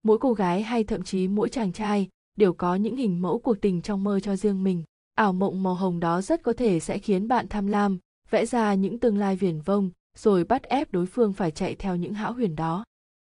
Mỗi 0.04 0.18
cô 0.18 0.34
gái 0.34 0.62
hay 0.62 0.84
thậm 0.84 1.04
chí 1.04 1.28
mỗi 1.28 1.50
chàng 1.50 1.72
trai 1.72 2.10
đều 2.38 2.54
có 2.54 2.76
những 2.76 2.96
hình 2.96 3.22
mẫu 3.22 3.40
cuộc 3.40 3.62
tình 3.62 3.82
trong 3.82 4.04
mơ 4.04 4.20
cho 4.20 4.36
riêng 4.36 4.64
mình 4.64 4.84
ảo 5.16 5.34
mộng 5.34 5.64
màu 5.64 5.74
hồng 5.74 6.00
đó 6.00 6.22
rất 6.22 6.44
có 6.44 6.54
thể 6.54 6.80
sẽ 6.80 6.98
khiến 6.98 7.28
bạn 7.28 7.48
tham 7.48 7.68
lam, 7.68 7.98
vẽ 8.30 8.46
ra 8.46 8.74
những 8.74 9.00
tương 9.00 9.18
lai 9.18 9.36
viển 9.36 9.62
vông, 9.62 9.90
rồi 10.18 10.44
bắt 10.44 10.64
ép 10.64 10.92
đối 10.92 11.06
phương 11.06 11.34
phải 11.34 11.52
chạy 11.52 11.76
theo 11.76 11.96
những 11.96 12.14
hão 12.14 12.34
huyền 12.34 12.56
đó. 12.56 12.84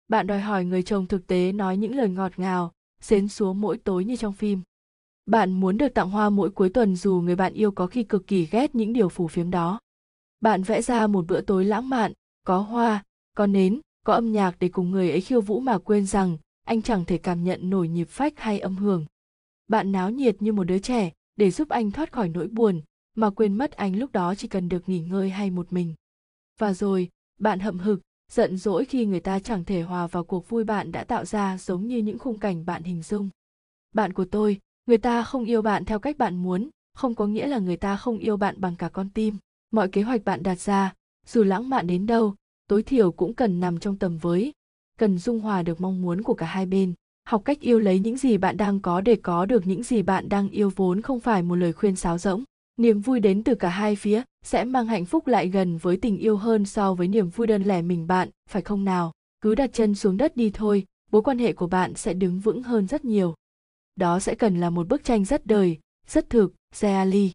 Bạn 0.08 0.26
đòi 0.26 0.40
hỏi 0.40 0.64
người 0.64 0.82
chồng 0.82 1.06
thực 1.06 1.26
tế 1.26 1.52
nói 1.52 1.76
những 1.76 1.96
lời 1.96 2.08
ngọt 2.08 2.32
ngào, 2.36 2.72
xến 3.00 3.28
xúa 3.28 3.52
mỗi 3.52 3.78
tối 3.78 4.04
như 4.04 4.16
trong 4.16 4.32
phim. 4.32 4.60
Bạn 5.26 5.52
muốn 5.52 5.78
được 5.78 5.88
tặng 5.88 6.10
hoa 6.10 6.30
mỗi 6.30 6.50
cuối 6.50 6.68
tuần 6.68 6.96
dù 6.96 7.20
người 7.20 7.36
bạn 7.36 7.52
yêu 7.52 7.70
có 7.70 7.86
khi 7.86 8.02
cực 8.02 8.26
kỳ 8.26 8.46
ghét 8.46 8.74
những 8.74 8.92
điều 8.92 9.08
phù 9.08 9.28
phiếm 9.28 9.50
đó. 9.50 9.80
Bạn 10.40 10.62
vẽ 10.62 10.82
ra 10.82 11.06
một 11.06 11.26
bữa 11.28 11.40
tối 11.40 11.64
lãng 11.64 11.88
mạn, 11.88 12.12
có 12.46 12.58
hoa, 12.58 13.04
có 13.36 13.46
nến, 13.46 13.80
có 14.06 14.14
âm 14.14 14.32
nhạc 14.32 14.56
để 14.60 14.68
cùng 14.68 14.90
người 14.90 15.10
ấy 15.10 15.20
khiêu 15.20 15.40
vũ 15.40 15.60
mà 15.60 15.78
quên 15.78 16.06
rằng 16.06 16.36
anh 16.64 16.82
chẳng 16.82 17.04
thể 17.04 17.18
cảm 17.18 17.44
nhận 17.44 17.70
nổi 17.70 17.88
nhịp 17.88 18.08
phách 18.08 18.38
hay 18.38 18.60
âm 18.60 18.76
hưởng. 18.76 19.06
Bạn 19.68 19.92
náo 19.92 20.10
nhiệt 20.10 20.42
như 20.42 20.52
một 20.52 20.64
đứa 20.64 20.78
trẻ 20.78 21.10
để 21.38 21.50
giúp 21.50 21.68
anh 21.68 21.90
thoát 21.90 22.12
khỏi 22.12 22.28
nỗi 22.28 22.48
buồn 22.48 22.80
mà 23.14 23.30
quên 23.30 23.54
mất 23.54 23.72
anh 23.72 23.96
lúc 23.96 24.12
đó 24.12 24.34
chỉ 24.34 24.48
cần 24.48 24.68
được 24.68 24.88
nghỉ 24.88 25.00
ngơi 25.00 25.30
hay 25.30 25.50
một 25.50 25.72
mình. 25.72 25.94
Và 26.58 26.74
rồi, 26.74 27.08
bạn 27.40 27.60
hậm 27.60 27.78
hực, 27.78 28.00
giận 28.32 28.56
dỗi 28.56 28.84
khi 28.84 29.06
người 29.06 29.20
ta 29.20 29.38
chẳng 29.38 29.64
thể 29.64 29.82
hòa 29.82 30.06
vào 30.06 30.24
cuộc 30.24 30.48
vui 30.48 30.64
bạn 30.64 30.92
đã 30.92 31.04
tạo 31.04 31.24
ra 31.24 31.58
giống 31.58 31.86
như 31.86 31.98
những 31.98 32.18
khung 32.18 32.38
cảnh 32.38 32.66
bạn 32.66 32.82
hình 32.82 33.02
dung. 33.02 33.28
Bạn 33.94 34.12
của 34.12 34.24
tôi, 34.24 34.58
người 34.86 34.98
ta 34.98 35.22
không 35.22 35.44
yêu 35.44 35.62
bạn 35.62 35.84
theo 35.84 35.98
cách 35.98 36.18
bạn 36.18 36.36
muốn, 36.36 36.70
không 36.94 37.14
có 37.14 37.26
nghĩa 37.26 37.46
là 37.46 37.58
người 37.58 37.76
ta 37.76 37.96
không 37.96 38.18
yêu 38.18 38.36
bạn 38.36 38.60
bằng 38.60 38.76
cả 38.76 38.88
con 38.88 39.08
tim. 39.14 39.36
Mọi 39.70 39.88
kế 39.88 40.02
hoạch 40.02 40.24
bạn 40.24 40.42
đặt 40.42 40.60
ra, 40.60 40.94
dù 41.26 41.42
lãng 41.44 41.68
mạn 41.68 41.86
đến 41.86 42.06
đâu, 42.06 42.34
tối 42.68 42.82
thiểu 42.82 43.12
cũng 43.12 43.34
cần 43.34 43.60
nằm 43.60 43.78
trong 43.78 43.96
tầm 43.96 44.18
với, 44.18 44.52
cần 44.98 45.18
dung 45.18 45.40
hòa 45.40 45.62
được 45.62 45.80
mong 45.80 46.02
muốn 46.02 46.22
của 46.22 46.34
cả 46.34 46.46
hai 46.46 46.66
bên 46.66 46.94
học 47.28 47.42
cách 47.44 47.60
yêu 47.60 47.78
lấy 47.78 47.98
những 47.98 48.16
gì 48.16 48.38
bạn 48.38 48.56
đang 48.56 48.80
có 48.80 49.00
để 49.00 49.16
có 49.16 49.46
được 49.46 49.66
những 49.66 49.82
gì 49.82 50.02
bạn 50.02 50.28
đang 50.28 50.48
yêu 50.48 50.70
vốn 50.76 51.02
không 51.02 51.20
phải 51.20 51.42
một 51.42 51.54
lời 51.54 51.72
khuyên 51.72 51.96
sáo 51.96 52.18
rỗng. 52.18 52.44
Niềm 52.76 53.00
vui 53.00 53.20
đến 53.20 53.44
từ 53.44 53.54
cả 53.54 53.68
hai 53.68 53.96
phía, 53.96 54.22
sẽ 54.44 54.64
mang 54.64 54.86
hạnh 54.86 55.04
phúc 55.04 55.26
lại 55.26 55.48
gần 55.48 55.76
với 55.76 55.96
tình 55.96 56.18
yêu 56.18 56.36
hơn 56.36 56.64
so 56.64 56.94
với 56.94 57.08
niềm 57.08 57.28
vui 57.28 57.46
đơn 57.46 57.62
lẻ 57.62 57.82
mình 57.82 58.06
bạn, 58.06 58.28
phải 58.50 58.62
không 58.62 58.84
nào? 58.84 59.12
Cứ 59.40 59.54
đặt 59.54 59.70
chân 59.72 59.94
xuống 59.94 60.16
đất 60.16 60.36
đi 60.36 60.50
thôi, 60.50 60.86
mối 61.10 61.22
quan 61.22 61.38
hệ 61.38 61.52
của 61.52 61.66
bạn 61.66 61.94
sẽ 61.94 62.14
đứng 62.14 62.40
vững 62.40 62.62
hơn 62.62 62.86
rất 62.86 63.04
nhiều. 63.04 63.34
Đó 63.96 64.20
sẽ 64.20 64.34
cần 64.34 64.60
là 64.60 64.70
một 64.70 64.88
bức 64.88 65.04
tranh 65.04 65.24
rất 65.24 65.46
đời, 65.46 65.78
rất 66.06 66.30
thực 66.30 66.54
reali 66.74 67.32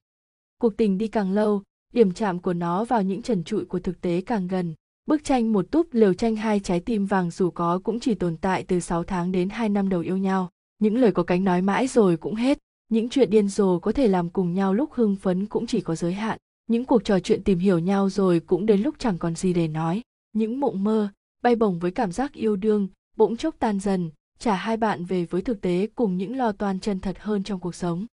cuộc 0.58 0.78
tình 0.78 0.98
đi 0.98 1.08
càng 1.08 1.32
lâu, 1.32 1.62
điểm 1.94 2.12
chạm 2.12 2.40
của 2.40 2.54
nó 2.54 2.86
vào 2.86 3.02
những 3.02 3.22
trần 3.22 3.44
trụi 3.44 3.66
của 3.66 3.80
thực 3.80 4.02
tế 4.02 4.22
càng 4.22 4.48
gần 4.48 4.74
bức 5.06 5.24
tranh 5.24 5.54
một 5.54 5.72
túp 5.72 5.94
lều 5.94 6.14
tranh 6.14 6.36
hai 6.36 6.60
trái 6.60 6.80
tim 6.80 7.06
vàng 7.06 7.32
dù 7.32 7.50
có 7.50 7.80
cũng 7.84 8.00
chỉ 8.00 8.16
tồn 8.16 8.38
tại 8.38 8.64
từ 8.64 8.80
6 8.80 9.04
tháng 9.04 9.32
đến 9.32 9.50
2 9.50 9.70
năm 9.70 9.90
đầu 9.90 10.02
yêu 10.02 10.18
nhau. 10.18 10.50
Những 10.80 10.98
lời 10.98 11.12
có 11.12 11.24
cánh 11.24 11.44
nói 11.44 11.62
mãi 11.62 11.88
rồi 11.88 12.18
cũng 12.18 12.36
hết. 12.36 12.58
Những 12.90 13.10
chuyện 13.10 13.30
điên 13.30 13.50
rồ 13.50 13.80
có 13.80 13.92
thể 13.92 14.08
làm 14.08 14.30
cùng 14.30 14.54
nhau 14.54 14.74
lúc 14.74 14.94
hưng 14.94 15.16
phấn 15.16 15.46
cũng 15.46 15.68
chỉ 15.68 15.82
có 15.82 15.96
giới 15.96 16.14
hạn. 16.14 16.38
Những 16.68 16.86
cuộc 16.86 17.04
trò 17.04 17.20
chuyện 17.20 17.44
tìm 17.44 17.60
hiểu 17.60 17.80
nhau 17.80 18.10
rồi 18.10 18.40
cũng 18.40 18.66
đến 18.66 18.82
lúc 18.82 18.96
chẳng 18.98 19.18
còn 19.18 19.36
gì 19.36 19.54
để 19.54 19.68
nói. 19.68 20.02
Những 20.34 20.60
mộng 20.60 20.84
mơ, 20.84 21.10
bay 21.42 21.56
bổng 21.56 21.80
với 21.80 21.92
cảm 21.92 22.12
giác 22.12 22.34
yêu 22.34 22.56
đương, 22.56 22.88
bỗng 23.18 23.38
chốc 23.38 23.56
tan 23.60 23.80
dần, 23.80 24.10
trả 24.40 24.56
hai 24.56 24.78
bạn 24.78 25.06
về 25.06 25.26
với 25.26 25.42
thực 25.42 25.62
tế 25.62 25.88
cùng 25.96 26.18
những 26.18 26.38
lo 26.38 26.52
toan 26.52 26.80
chân 26.80 27.00
thật 27.00 27.18
hơn 27.20 27.44
trong 27.44 27.60
cuộc 27.60 27.76
sống. 27.76 28.06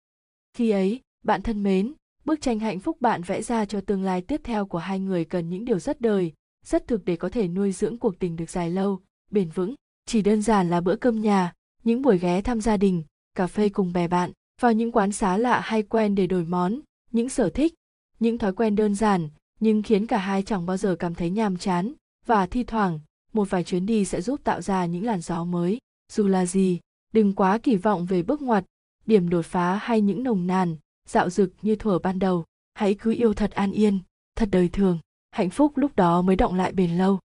Khi 0.56 0.70
ấy, 0.70 1.00
bạn 1.24 1.42
thân 1.42 1.62
mến, 1.62 1.92
bức 2.24 2.40
tranh 2.40 2.58
hạnh 2.58 2.80
phúc 2.80 3.00
bạn 3.00 3.22
vẽ 3.22 3.42
ra 3.42 3.64
cho 3.64 3.80
tương 3.80 4.02
lai 4.02 4.22
tiếp 4.22 4.40
theo 4.44 4.66
của 4.66 4.78
hai 4.78 5.00
người 5.00 5.24
cần 5.24 5.50
những 5.50 5.64
điều 5.64 5.78
rất 5.78 6.00
đời 6.00 6.32
rất 6.64 6.86
thực 6.86 7.04
để 7.04 7.16
có 7.16 7.28
thể 7.28 7.48
nuôi 7.48 7.72
dưỡng 7.72 7.98
cuộc 7.98 8.18
tình 8.18 8.36
được 8.36 8.50
dài 8.50 8.70
lâu, 8.70 9.00
bền 9.30 9.50
vững. 9.50 9.74
Chỉ 10.06 10.22
đơn 10.22 10.42
giản 10.42 10.70
là 10.70 10.80
bữa 10.80 10.96
cơm 10.96 11.20
nhà, 11.20 11.52
những 11.84 12.02
buổi 12.02 12.18
ghé 12.18 12.42
thăm 12.42 12.60
gia 12.60 12.76
đình, 12.76 13.02
cà 13.34 13.46
phê 13.46 13.68
cùng 13.68 13.92
bè 13.92 14.08
bạn, 14.08 14.32
vào 14.60 14.72
những 14.72 14.92
quán 14.92 15.12
xá 15.12 15.36
lạ 15.36 15.60
hay 15.60 15.82
quen 15.82 16.14
để 16.14 16.26
đổi 16.26 16.44
món, 16.44 16.80
những 17.12 17.28
sở 17.28 17.50
thích, 17.50 17.74
những 18.20 18.38
thói 18.38 18.52
quen 18.52 18.76
đơn 18.76 18.94
giản, 18.94 19.28
nhưng 19.60 19.82
khiến 19.82 20.06
cả 20.06 20.18
hai 20.18 20.42
chẳng 20.42 20.66
bao 20.66 20.76
giờ 20.76 20.96
cảm 20.98 21.14
thấy 21.14 21.30
nhàm 21.30 21.56
chán 21.56 21.92
và 22.26 22.46
thi 22.46 22.64
thoảng, 22.64 23.00
một 23.32 23.50
vài 23.50 23.64
chuyến 23.64 23.86
đi 23.86 24.04
sẽ 24.04 24.20
giúp 24.20 24.40
tạo 24.44 24.60
ra 24.60 24.86
những 24.86 25.04
làn 25.04 25.20
gió 25.20 25.44
mới. 25.44 25.78
Dù 26.12 26.26
là 26.26 26.46
gì, 26.46 26.80
đừng 27.12 27.34
quá 27.34 27.58
kỳ 27.58 27.76
vọng 27.76 28.06
về 28.06 28.22
bước 28.22 28.42
ngoặt, 28.42 28.64
điểm 29.06 29.28
đột 29.28 29.46
phá 29.46 29.74
hay 29.74 30.00
những 30.00 30.22
nồng 30.22 30.46
nàn, 30.46 30.76
dạo 31.08 31.30
dực 31.30 31.52
như 31.62 31.76
thuở 31.76 31.98
ban 31.98 32.18
đầu. 32.18 32.44
Hãy 32.74 32.94
cứ 32.94 33.14
yêu 33.14 33.34
thật 33.34 33.50
an 33.50 33.72
yên, 33.72 33.98
thật 34.36 34.48
đời 34.52 34.68
thường 34.68 34.98
hạnh 35.30 35.50
phúc 35.50 35.72
lúc 35.76 35.96
đó 35.96 36.22
mới 36.22 36.36
động 36.36 36.54
lại 36.54 36.72
bền 36.72 36.90
lâu. 36.90 37.18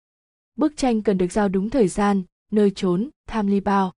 Bức 0.55 0.77
tranh 0.77 1.01
cần 1.01 1.17
được 1.17 1.31
giao 1.31 1.49
đúng 1.49 1.69
thời 1.69 1.87
gian, 1.87 2.23
nơi 2.51 2.71
trốn, 2.71 3.09
tham 3.27 3.47
ly 3.47 3.59
bao. 3.59 3.91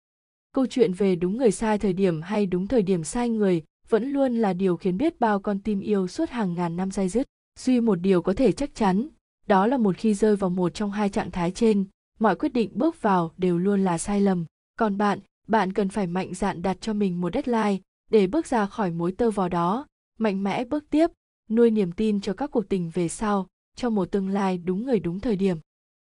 Câu 0.52 0.66
chuyện 0.66 0.92
về 0.92 1.16
đúng 1.16 1.36
người 1.36 1.50
sai 1.50 1.78
thời 1.78 1.92
điểm 1.92 2.22
hay 2.22 2.46
đúng 2.46 2.66
thời 2.66 2.82
điểm 2.82 3.04
sai 3.04 3.28
người 3.28 3.62
vẫn 3.88 4.12
luôn 4.12 4.36
là 4.36 4.52
điều 4.52 4.76
khiến 4.76 4.96
biết 4.96 5.20
bao 5.20 5.40
con 5.40 5.58
tim 5.58 5.80
yêu 5.80 6.08
suốt 6.08 6.30
hàng 6.30 6.54
ngàn 6.54 6.76
năm 6.76 6.90
dai 6.90 7.08
dứt. 7.08 7.26
Duy 7.58 7.80
một 7.80 7.94
điều 7.94 8.22
có 8.22 8.32
thể 8.32 8.52
chắc 8.52 8.74
chắn, 8.74 9.08
đó 9.46 9.66
là 9.66 9.76
một 9.76 9.96
khi 9.96 10.14
rơi 10.14 10.36
vào 10.36 10.50
một 10.50 10.74
trong 10.74 10.90
hai 10.90 11.08
trạng 11.08 11.30
thái 11.30 11.50
trên, 11.50 11.84
mọi 12.18 12.36
quyết 12.36 12.52
định 12.52 12.70
bước 12.74 13.02
vào 13.02 13.32
đều 13.36 13.58
luôn 13.58 13.84
là 13.84 13.98
sai 13.98 14.20
lầm. 14.20 14.44
Còn 14.78 14.98
bạn 14.98 15.18
bạn 15.48 15.72
cần 15.72 15.88
phải 15.88 16.06
mạnh 16.06 16.34
dạn 16.34 16.62
đặt 16.62 16.76
cho 16.80 16.92
mình 16.92 17.20
một 17.20 17.34
deadline 17.34 17.78
để 18.10 18.26
bước 18.26 18.46
ra 18.46 18.66
khỏi 18.66 18.90
mối 18.90 19.12
tơ 19.12 19.30
vò 19.30 19.48
đó, 19.48 19.86
mạnh 20.18 20.44
mẽ 20.44 20.64
bước 20.64 20.84
tiếp, 20.90 21.10
nuôi 21.50 21.70
niềm 21.70 21.92
tin 21.92 22.20
cho 22.20 22.32
các 22.32 22.50
cuộc 22.50 22.68
tình 22.68 22.90
về 22.94 23.08
sau 23.08 23.46
cho 23.76 23.90
một 23.90 24.10
tương 24.10 24.28
lai 24.28 24.58
đúng 24.58 24.84
người 24.84 25.00
đúng 25.00 25.20
thời 25.20 25.36
điểm. 25.36 25.56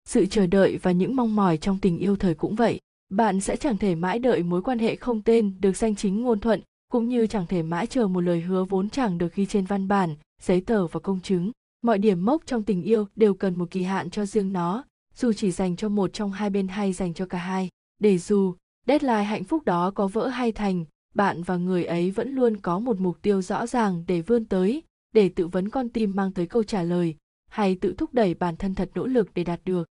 Sự 0.09 0.27
chờ 0.27 0.47
đợi 0.47 0.79
và 0.83 0.93
những 0.93 1.17
mong 1.17 1.37
mỏi 1.37 1.57
trong 1.57 1.79
tình 1.79 1.99
yêu 1.99 2.17
thời 2.17 2.35
cũng 2.35 2.55
vậy. 2.55 2.81
Bạn 3.11 3.41
sẽ 3.41 3.57
chẳng 3.57 3.77
thể 3.77 3.95
mãi 3.95 4.19
đợi 4.19 4.43
mối 4.43 4.63
quan 4.63 4.79
hệ 4.79 4.97
không 4.97 5.23
tên, 5.23 5.55
được 5.61 5.77
danh 5.77 5.97
chính 5.97 6.23
ngôn 6.23 6.41
thuận, 6.41 6.61
cũng 6.93 7.09
như 7.09 7.27
chẳng 7.27 7.47
thể 7.47 7.63
mãi 7.63 7.87
chờ 7.87 8.07
một 8.07 8.21
lời 8.21 8.41
hứa 8.41 8.65
vốn 8.65 8.91
chẳng 8.91 9.19
được 9.19 9.35
ghi 9.35 9.47
trên 9.47 9.65
văn 9.65 9.89
bản, 9.89 10.15
giấy 10.43 10.61
tờ 10.61 10.87
và 10.87 11.01
công 11.01 11.21
chứng. 11.21 11.51
Mọi 11.83 11.99
điểm 11.99 12.25
mốc 12.25 12.43
trong 12.47 12.63
tình 12.63 12.83
yêu 12.83 13.07
đều 13.17 13.35
cần 13.35 13.59
một 13.59 13.71
kỳ 13.71 13.83
hạn 13.83 14.11
cho 14.11 14.27
riêng 14.27 14.53
nó, 14.53 14.85
dù 15.15 15.33
chỉ 15.33 15.51
dành 15.51 15.77
cho 15.77 15.89
một 15.89 16.13
trong 16.13 16.33
hai 16.33 16.51
bên 16.51 16.69
hay 16.69 16.93
dành 16.93 17.15
cho 17.15 17.27
cả 17.27 17.39
hai. 17.39 17.69
Để 17.99 18.19
dù 18.19 18.55
deadline 18.87 19.23
hạnh 19.23 19.45
phúc 19.45 19.65
đó 19.65 19.91
có 19.91 20.09
vỡ 20.09 20.29
hay 20.29 20.53
thành, 20.53 20.85
bạn 21.15 21.43
và 21.43 21.57
người 21.57 21.85
ấy 21.85 22.11
vẫn 22.11 22.35
luôn 22.35 22.57
có 22.57 22.79
một 22.79 23.01
mục 23.01 23.23
tiêu 23.23 23.43
rõ 23.43 23.67
ràng 23.67 24.05
để 24.07 24.21
vươn 24.21 24.45
tới, 24.45 24.83
để 25.13 25.29
tự 25.29 25.47
vấn 25.47 25.69
con 25.69 25.89
tim 25.89 26.13
mang 26.15 26.33
tới 26.33 26.47
câu 26.47 26.63
trả 26.63 26.83
lời 26.83 27.15
hay 27.57 27.77
tự 27.81 27.95
thúc 27.99 28.15
đẩy 28.15 28.35
bản 28.35 28.57
thân 28.57 28.75
thật 28.75 28.91
nỗ 28.95 29.07
lực 29.07 29.29
để 29.35 29.45
đạt 29.45 29.61
được. 29.65 29.89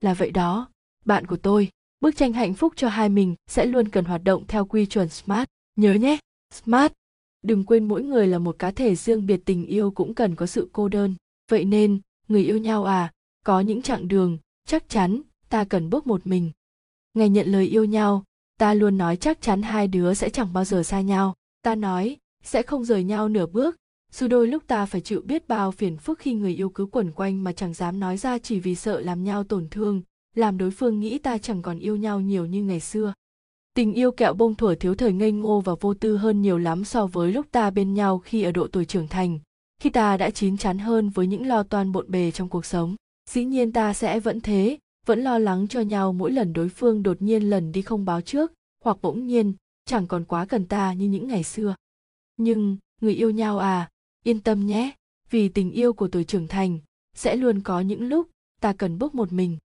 Là 0.00 0.14
vậy 0.14 0.30
đó, 0.30 0.68
bạn 1.04 1.26
của 1.26 1.36
tôi, 1.36 1.70
bức 2.00 2.16
tranh 2.16 2.32
hạnh 2.32 2.54
phúc 2.54 2.72
cho 2.76 2.88
hai 2.88 3.08
mình 3.08 3.34
sẽ 3.46 3.66
luôn 3.66 3.88
cần 3.88 4.04
hoạt 4.04 4.24
động 4.24 4.44
theo 4.48 4.64
quy 4.64 4.86
chuẩn 4.86 5.08
smart. 5.08 5.48
Nhớ 5.76 5.94
nhé, 5.94 6.18
smart. 6.54 6.92
Đừng 7.42 7.64
quên 7.64 7.88
mỗi 7.88 8.02
người 8.02 8.26
là 8.26 8.38
một 8.38 8.56
cá 8.58 8.70
thể 8.70 8.94
riêng 8.94 9.26
biệt 9.26 9.40
tình 9.44 9.66
yêu 9.66 9.90
cũng 9.90 10.14
cần 10.14 10.34
có 10.34 10.46
sự 10.46 10.68
cô 10.72 10.88
đơn. 10.88 11.14
Vậy 11.48 11.64
nên, 11.64 12.00
người 12.28 12.44
yêu 12.44 12.58
nhau 12.58 12.84
à 12.84 13.12
có 13.44 13.60
những 13.60 13.82
chặng 13.82 14.08
đường, 14.08 14.38
chắc 14.66 14.88
chắn 14.88 15.22
ta 15.48 15.64
cần 15.64 15.90
bước 15.90 16.06
một 16.06 16.26
mình. 16.26 16.50
Ngày 17.14 17.28
nhận 17.28 17.46
lời 17.46 17.66
yêu 17.66 17.84
nhau, 17.84 18.24
ta 18.58 18.74
luôn 18.74 18.98
nói 18.98 19.16
chắc 19.16 19.40
chắn 19.40 19.62
hai 19.62 19.88
đứa 19.88 20.14
sẽ 20.14 20.28
chẳng 20.30 20.52
bao 20.52 20.64
giờ 20.64 20.82
xa 20.82 21.00
nhau. 21.00 21.34
Ta 21.62 21.74
nói, 21.74 22.16
sẽ 22.42 22.62
không 22.62 22.84
rời 22.84 23.04
nhau 23.04 23.28
nửa 23.28 23.46
bước 23.46 23.76
dù 24.12 24.28
đôi 24.28 24.48
lúc 24.48 24.62
ta 24.66 24.86
phải 24.86 25.00
chịu 25.00 25.22
biết 25.24 25.48
bao 25.48 25.70
phiền 25.70 25.96
phức 25.96 26.18
khi 26.18 26.34
người 26.34 26.54
yêu 26.54 26.68
cứ 26.70 26.86
quẩn 26.86 27.12
quanh 27.12 27.44
mà 27.44 27.52
chẳng 27.52 27.74
dám 27.74 28.00
nói 28.00 28.16
ra 28.16 28.38
chỉ 28.38 28.60
vì 28.60 28.74
sợ 28.74 29.00
làm 29.00 29.24
nhau 29.24 29.44
tổn 29.44 29.68
thương, 29.70 30.02
làm 30.36 30.58
đối 30.58 30.70
phương 30.70 31.00
nghĩ 31.00 31.18
ta 31.18 31.38
chẳng 31.38 31.62
còn 31.62 31.78
yêu 31.78 31.96
nhau 31.96 32.20
nhiều 32.20 32.46
như 32.46 32.64
ngày 32.64 32.80
xưa. 32.80 33.12
Tình 33.74 33.92
yêu 33.92 34.10
kẹo 34.12 34.34
bông 34.34 34.54
thuở 34.54 34.74
thiếu 34.74 34.94
thời 34.94 35.12
ngây 35.12 35.32
ngô 35.32 35.60
và 35.60 35.74
vô 35.80 35.94
tư 35.94 36.16
hơn 36.16 36.42
nhiều 36.42 36.58
lắm 36.58 36.84
so 36.84 37.06
với 37.06 37.32
lúc 37.32 37.46
ta 37.50 37.70
bên 37.70 37.94
nhau 37.94 38.18
khi 38.18 38.42
ở 38.42 38.52
độ 38.52 38.66
tuổi 38.66 38.84
trưởng 38.84 39.08
thành, 39.08 39.38
khi 39.80 39.90
ta 39.90 40.16
đã 40.16 40.30
chín 40.30 40.56
chắn 40.56 40.78
hơn 40.78 41.08
với 41.08 41.26
những 41.26 41.46
lo 41.46 41.62
toan 41.62 41.92
bộn 41.92 42.10
bề 42.10 42.30
trong 42.30 42.48
cuộc 42.48 42.64
sống. 42.64 42.96
Dĩ 43.30 43.44
nhiên 43.44 43.72
ta 43.72 43.94
sẽ 43.94 44.20
vẫn 44.20 44.40
thế, 44.40 44.78
vẫn 45.06 45.20
lo 45.20 45.38
lắng 45.38 45.68
cho 45.68 45.80
nhau 45.80 46.12
mỗi 46.12 46.32
lần 46.32 46.52
đối 46.52 46.68
phương 46.68 47.02
đột 47.02 47.22
nhiên 47.22 47.50
lần 47.50 47.72
đi 47.72 47.82
không 47.82 48.04
báo 48.04 48.20
trước, 48.20 48.52
hoặc 48.84 48.96
bỗng 49.02 49.26
nhiên, 49.26 49.54
chẳng 49.84 50.06
còn 50.06 50.24
quá 50.24 50.46
cần 50.46 50.66
ta 50.66 50.92
như 50.92 51.08
những 51.08 51.28
ngày 51.28 51.42
xưa. 51.42 51.74
Nhưng, 52.36 52.76
người 53.00 53.14
yêu 53.14 53.30
nhau 53.30 53.58
à 53.58 53.88
yên 54.24 54.40
tâm 54.40 54.66
nhé, 54.66 54.90
vì 55.30 55.48
tình 55.48 55.70
yêu 55.70 55.92
của 55.92 56.08
tuổi 56.08 56.24
trưởng 56.24 56.48
thành, 56.48 56.78
sẽ 57.16 57.36
luôn 57.36 57.60
có 57.60 57.80
những 57.80 58.02
lúc 58.02 58.28
ta 58.60 58.72
cần 58.72 58.98
bước 58.98 59.14
một 59.14 59.32
mình. 59.32 59.58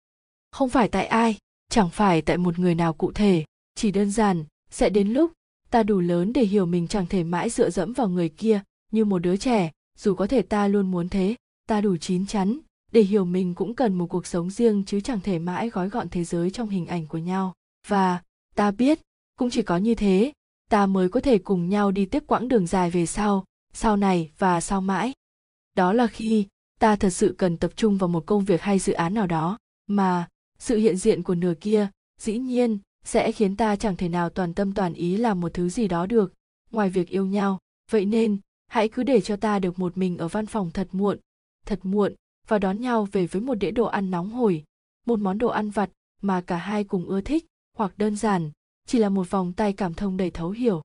Không 0.50 0.68
phải 0.68 0.88
tại 0.88 1.06
ai, 1.06 1.38
chẳng 1.68 1.90
phải 1.90 2.22
tại 2.22 2.36
một 2.36 2.58
người 2.58 2.74
nào 2.74 2.92
cụ 2.92 3.12
thể, 3.12 3.44
chỉ 3.74 3.90
đơn 3.90 4.10
giản 4.10 4.44
sẽ 4.70 4.90
đến 4.90 5.08
lúc 5.08 5.32
ta 5.70 5.82
đủ 5.82 6.00
lớn 6.00 6.32
để 6.32 6.42
hiểu 6.42 6.66
mình 6.66 6.88
chẳng 6.88 7.06
thể 7.06 7.24
mãi 7.24 7.50
dựa 7.50 7.70
dẫm 7.70 7.92
vào 7.92 8.08
người 8.08 8.28
kia 8.28 8.62
như 8.92 9.04
một 9.04 9.18
đứa 9.18 9.36
trẻ. 9.36 9.70
Dù 9.98 10.14
có 10.14 10.26
thể 10.26 10.42
ta 10.42 10.68
luôn 10.68 10.90
muốn 10.90 11.08
thế, 11.08 11.34
ta 11.66 11.80
đủ 11.80 11.96
chín 11.96 12.26
chắn 12.26 12.58
để 12.92 13.00
hiểu 13.00 13.24
mình 13.24 13.54
cũng 13.54 13.74
cần 13.74 13.94
một 13.94 14.06
cuộc 14.06 14.26
sống 14.26 14.50
riêng 14.50 14.84
chứ 14.86 15.00
chẳng 15.00 15.20
thể 15.20 15.38
mãi 15.38 15.68
gói 15.70 15.88
gọn 15.88 16.08
thế 16.08 16.24
giới 16.24 16.50
trong 16.50 16.68
hình 16.68 16.86
ảnh 16.86 17.06
của 17.06 17.18
nhau. 17.18 17.54
Và 17.88 18.22
ta 18.54 18.70
biết, 18.70 19.00
cũng 19.38 19.50
chỉ 19.50 19.62
có 19.62 19.76
như 19.76 19.94
thế, 19.94 20.32
ta 20.70 20.86
mới 20.86 21.08
có 21.08 21.20
thể 21.20 21.38
cùng 21.38 21.68
nhau 21.68 21.90
đi 21.90 22.06
tiếp 22.06 22.22
quãng 22.26 22.48
đường 22.48 22.66
dài 22.66 22.90
về 22.90 23.06
sau 23.06 23.44
sau 23.72 23.96
này 23.96 24.30
và 24.38 24.60
sau 24.60 24.80
mãi. 24.80 25.12
Đó 25.74 25.92
là 25.92 26.06
khi 26.06 26.46
ta 26.80 26.96
thật 26.96 27.10
sự 27.10 27.34
cần 27.38 27.56
tập 27.56 27.72
trung 27.76 27.98
vào 27.98 28.08
một 28.08 28.26
công 28.26 28.44
việc 28.44 28.60
hay 28.60 28.78
dự 28.78 28.92
án 28.92 29.14
nào 29.14 29.26
đó, 29.26 29.58
mà 29.86 30.28
sự 30.58 30.76
hiện 30.76 30.96
diện 30.96 31.22
của 31.22 31.34
nửa 31.34 31.54
kia 31.60 31.88
dĩ 32.20 32.38
nhiên 32.38 32.78
sẽ 33.04 33.32
khiến 33.32 33.56
ta 33.56 33.76
chẳng 33.76 33.96
thể 33.96 34.08
nào 34.08 34.30
toàn 34.30 34.54
tâm 34.54 34.74
toàn 34.74 34.94
ý 34.94 35.16
làm 35.16 35.40
một 35.40 35.54
thứ 35.54 35.68
gì 35.68 35.88
đó 35.88 36.06
được, 36.06 36.32
ngoài 36.70 36.90
việc 36.90 37.08
yêu 37.08 37.26
nhau. 37.26 37.58
Vậy 37.90 38.04
nên, 38.04 38.38
hãy 38.66 38.88
cứ 38.88 39.02
để 39.02 39.20
cho 39.20 39.36
ta 39.36 39.58
được 39.58 39.78
một 39.78 39.96
mình 39.96 40.18
ở 40.18 40.28
văn 40.28 40.46
phòng 40.46 40.70
thật 40.70 40.88
muộn 40.92 41.18
thật 41.66 41.80
muộn 41.82 42.14
và 42.48 42.58
đón 42.58 42.80
nhau 42.80 43.08
về 43.12 43.26
với 43.26 43.42
một 43.42 43.54
đĩa 43.54 43.70
đồ 43.70 43.84
ăn 43.84 44.10
nóng 44.10 44.30
hổi, 44.30 44.64
một 45.06 45.18
món 45.18 45.38
đồ 45.38 45.48
ăn 45.48 45.70
vặt 45.70 45.90
mà 46.22 46.40
cả 46.40 46.56
hai 46.56 46.84
cùng 46.84 47.06
ưa 47.06 47.20
thích 47.20 47.46
hoặc 47.76 47.98
đơn 47.98 48.16
giản, 48.16 48.50
chỉ 48.86 48.98
là 48.98 49.08
một 49.08 49.30
vòng 49.30 49.52
tay 49.52 49.72
cảm 49.72 49.94
thông 49.94 50.16
đầy 50.16 50.30
thấu 50.30 50.50
hiểu. 50.50 50.82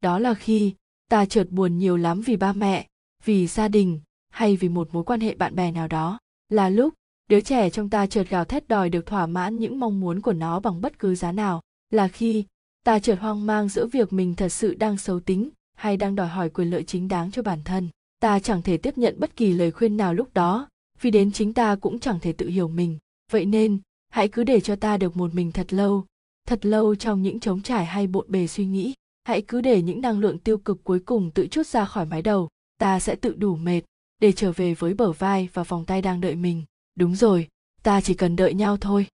Đó 0.00 0.18
là 0.18 0.34
khi 0.34 0.74
ta 1.10 1.26
chợt 1.26 1.50
buồn 1.50 1.78
nhiều 1.78 1.96
lắm 1.96 2.20
vì 2.20 2.36
ba 2.36 2.52
mẹ, 2.52 2.86
vì 3.24 3.46
gia 3.46 3.68
đình, 3.68 4.00
hay 4.28 4.56
vì 4.56 4.68
một 4.68 4.88
mối 4.92 5.04
quan 5.04 5.20
hệ 5.20 5.34
bạn 5.34 5.54
bè 5.54 5.72
nào 5.72 5.88
đó. 5.88 6.18
Là 6.48 6.68
lúc, 6.68 6.94
đứa 7.28 7.40
trẻ 7.40 7.70
trong 7.70 7.90
ta 7.90 8.06
chợt 8.06 8.28
gào 8.28 8.44
thét 8.44 8.68
đòi 8.68 8.90
được 8.90 9.06
thỏa 9.06 9.26
mãn 9.26 9.56
những 9.56 9.80
mong 9.80 10.00
muốn 10.00 10.20
của 10.20 10.32
nó 10.32 10.60
bằng 10.60 10.80
bất 10.80 10.98
cứ 10.98 11.14
giá 11.14 11.32
nào. 11.32 11.62
Là 11.90 12.08
khi, 12.08 12.44
ta 12.84 12.98
chợt 12.98 13.18
hoang 13.20 13.46
mang 13.46 13.68
giữa 13.68 13.86
việc 13.86 14.12
mình 14.12 14.34
thật 14.34 14.48
sự 14.48 14.74
đang 14.74 14.98
xấu 14.98 15.20
tính, 15.20 15.50
hay 15.76 15.96
đang 15.96 16.14
đòi 16.14 16.28
hỏi 16.28 16.50
quyền 16.50 16.70
lợi 16.70 16.82
chính 16.82 17.08
đáng 17.08 17.30
cho 17.30 17.42
bản 17.42 17.58
thân. 17.64 17.88
Ta 18.20 18.38
chẳng 18.38 18.62
thể 18.62 18.76
tiếp 18.76 18.98
nhận 18.98 19.20
bất 19.20 19.36
kỳ 19.36 19.52
lời 19.52 19.70
khuyên 19.70 19.96
nào 19.96 20.14
lúc 20.14 20.34
đó, 20.34 20.68
vì 21.00 21.10
đến 21.10 21.32
chính 21.32 21.54
ta 21.54 21.76
cũng 21.76 21.98
chẳng 21.98 22.20
thể 22.20 22.32
tự 22.32 22.48
hiểu 22.48 22.68
mình. 22.68 22.98
Vậy 23.32 23.44
nên, 23.44 23.78
hãy 24.08 24.28
cứ 24.28 24.44
để 24.44 24.60
cho 24.60 24.76
ta 24.76 24.96
được 24.96 25.16
một 25.16 25.34
mình 25.34 25.52
thật 25.52 25.72
lâu 25.72 26.04
thật 26.46 26.66
lâu 26.66 26.94
trong 26.94 27.22
những 27.22 27.40
trống 27.40 27.62
trải 27.62 27.86
hay 27.86 28.06
bộn 28.06 28.26
bề 28.28 28.46
suy 28.46 28.66
nghĩ 28.66 28.94
hãy 29.30 29.42
cứ 29.42 29.60
để 29.60 29.82
những 29.82 30.00
năng 30.00 30.18
lượng 30.18 30.38
tiêu 30.38 30.58
cực 30.58 30.84
cuối 30.84 31.00
cùng 31.00 31.30
tự 31.30 31.46
chút 31.46 31.66
ra 31.66 31.84
khỏi 31.84 32.06
mái 32.06 32.22
đầu, 32.22 32.48
ta 32.78 33.00
sẽ 33.00 33.16
tự 33.16 33.34
đủ 33.34 33.56
mệt 33.56 33.80
để 34.20 34.32
trở 34.32 34.52
về 34.52 34.74
với 34.74 34.94
bờ 34.94 35.12
vai 35.12 35.48
và 35.52 35.62
vòng 35.62 35.84
tay 35.84 36.02
đang 36.02 36.20
đợi 36.20 36.36
mình. 36.36 36.64
Đúng 36.94 37.16
rồi, 37.16 37.48
ta 37.82 38.00
chỉ 38.00 38.14
cần 38.14 38.36
đợi 38.36 38.54
nhau 38.54 38.76
thôi. 38.76 39.06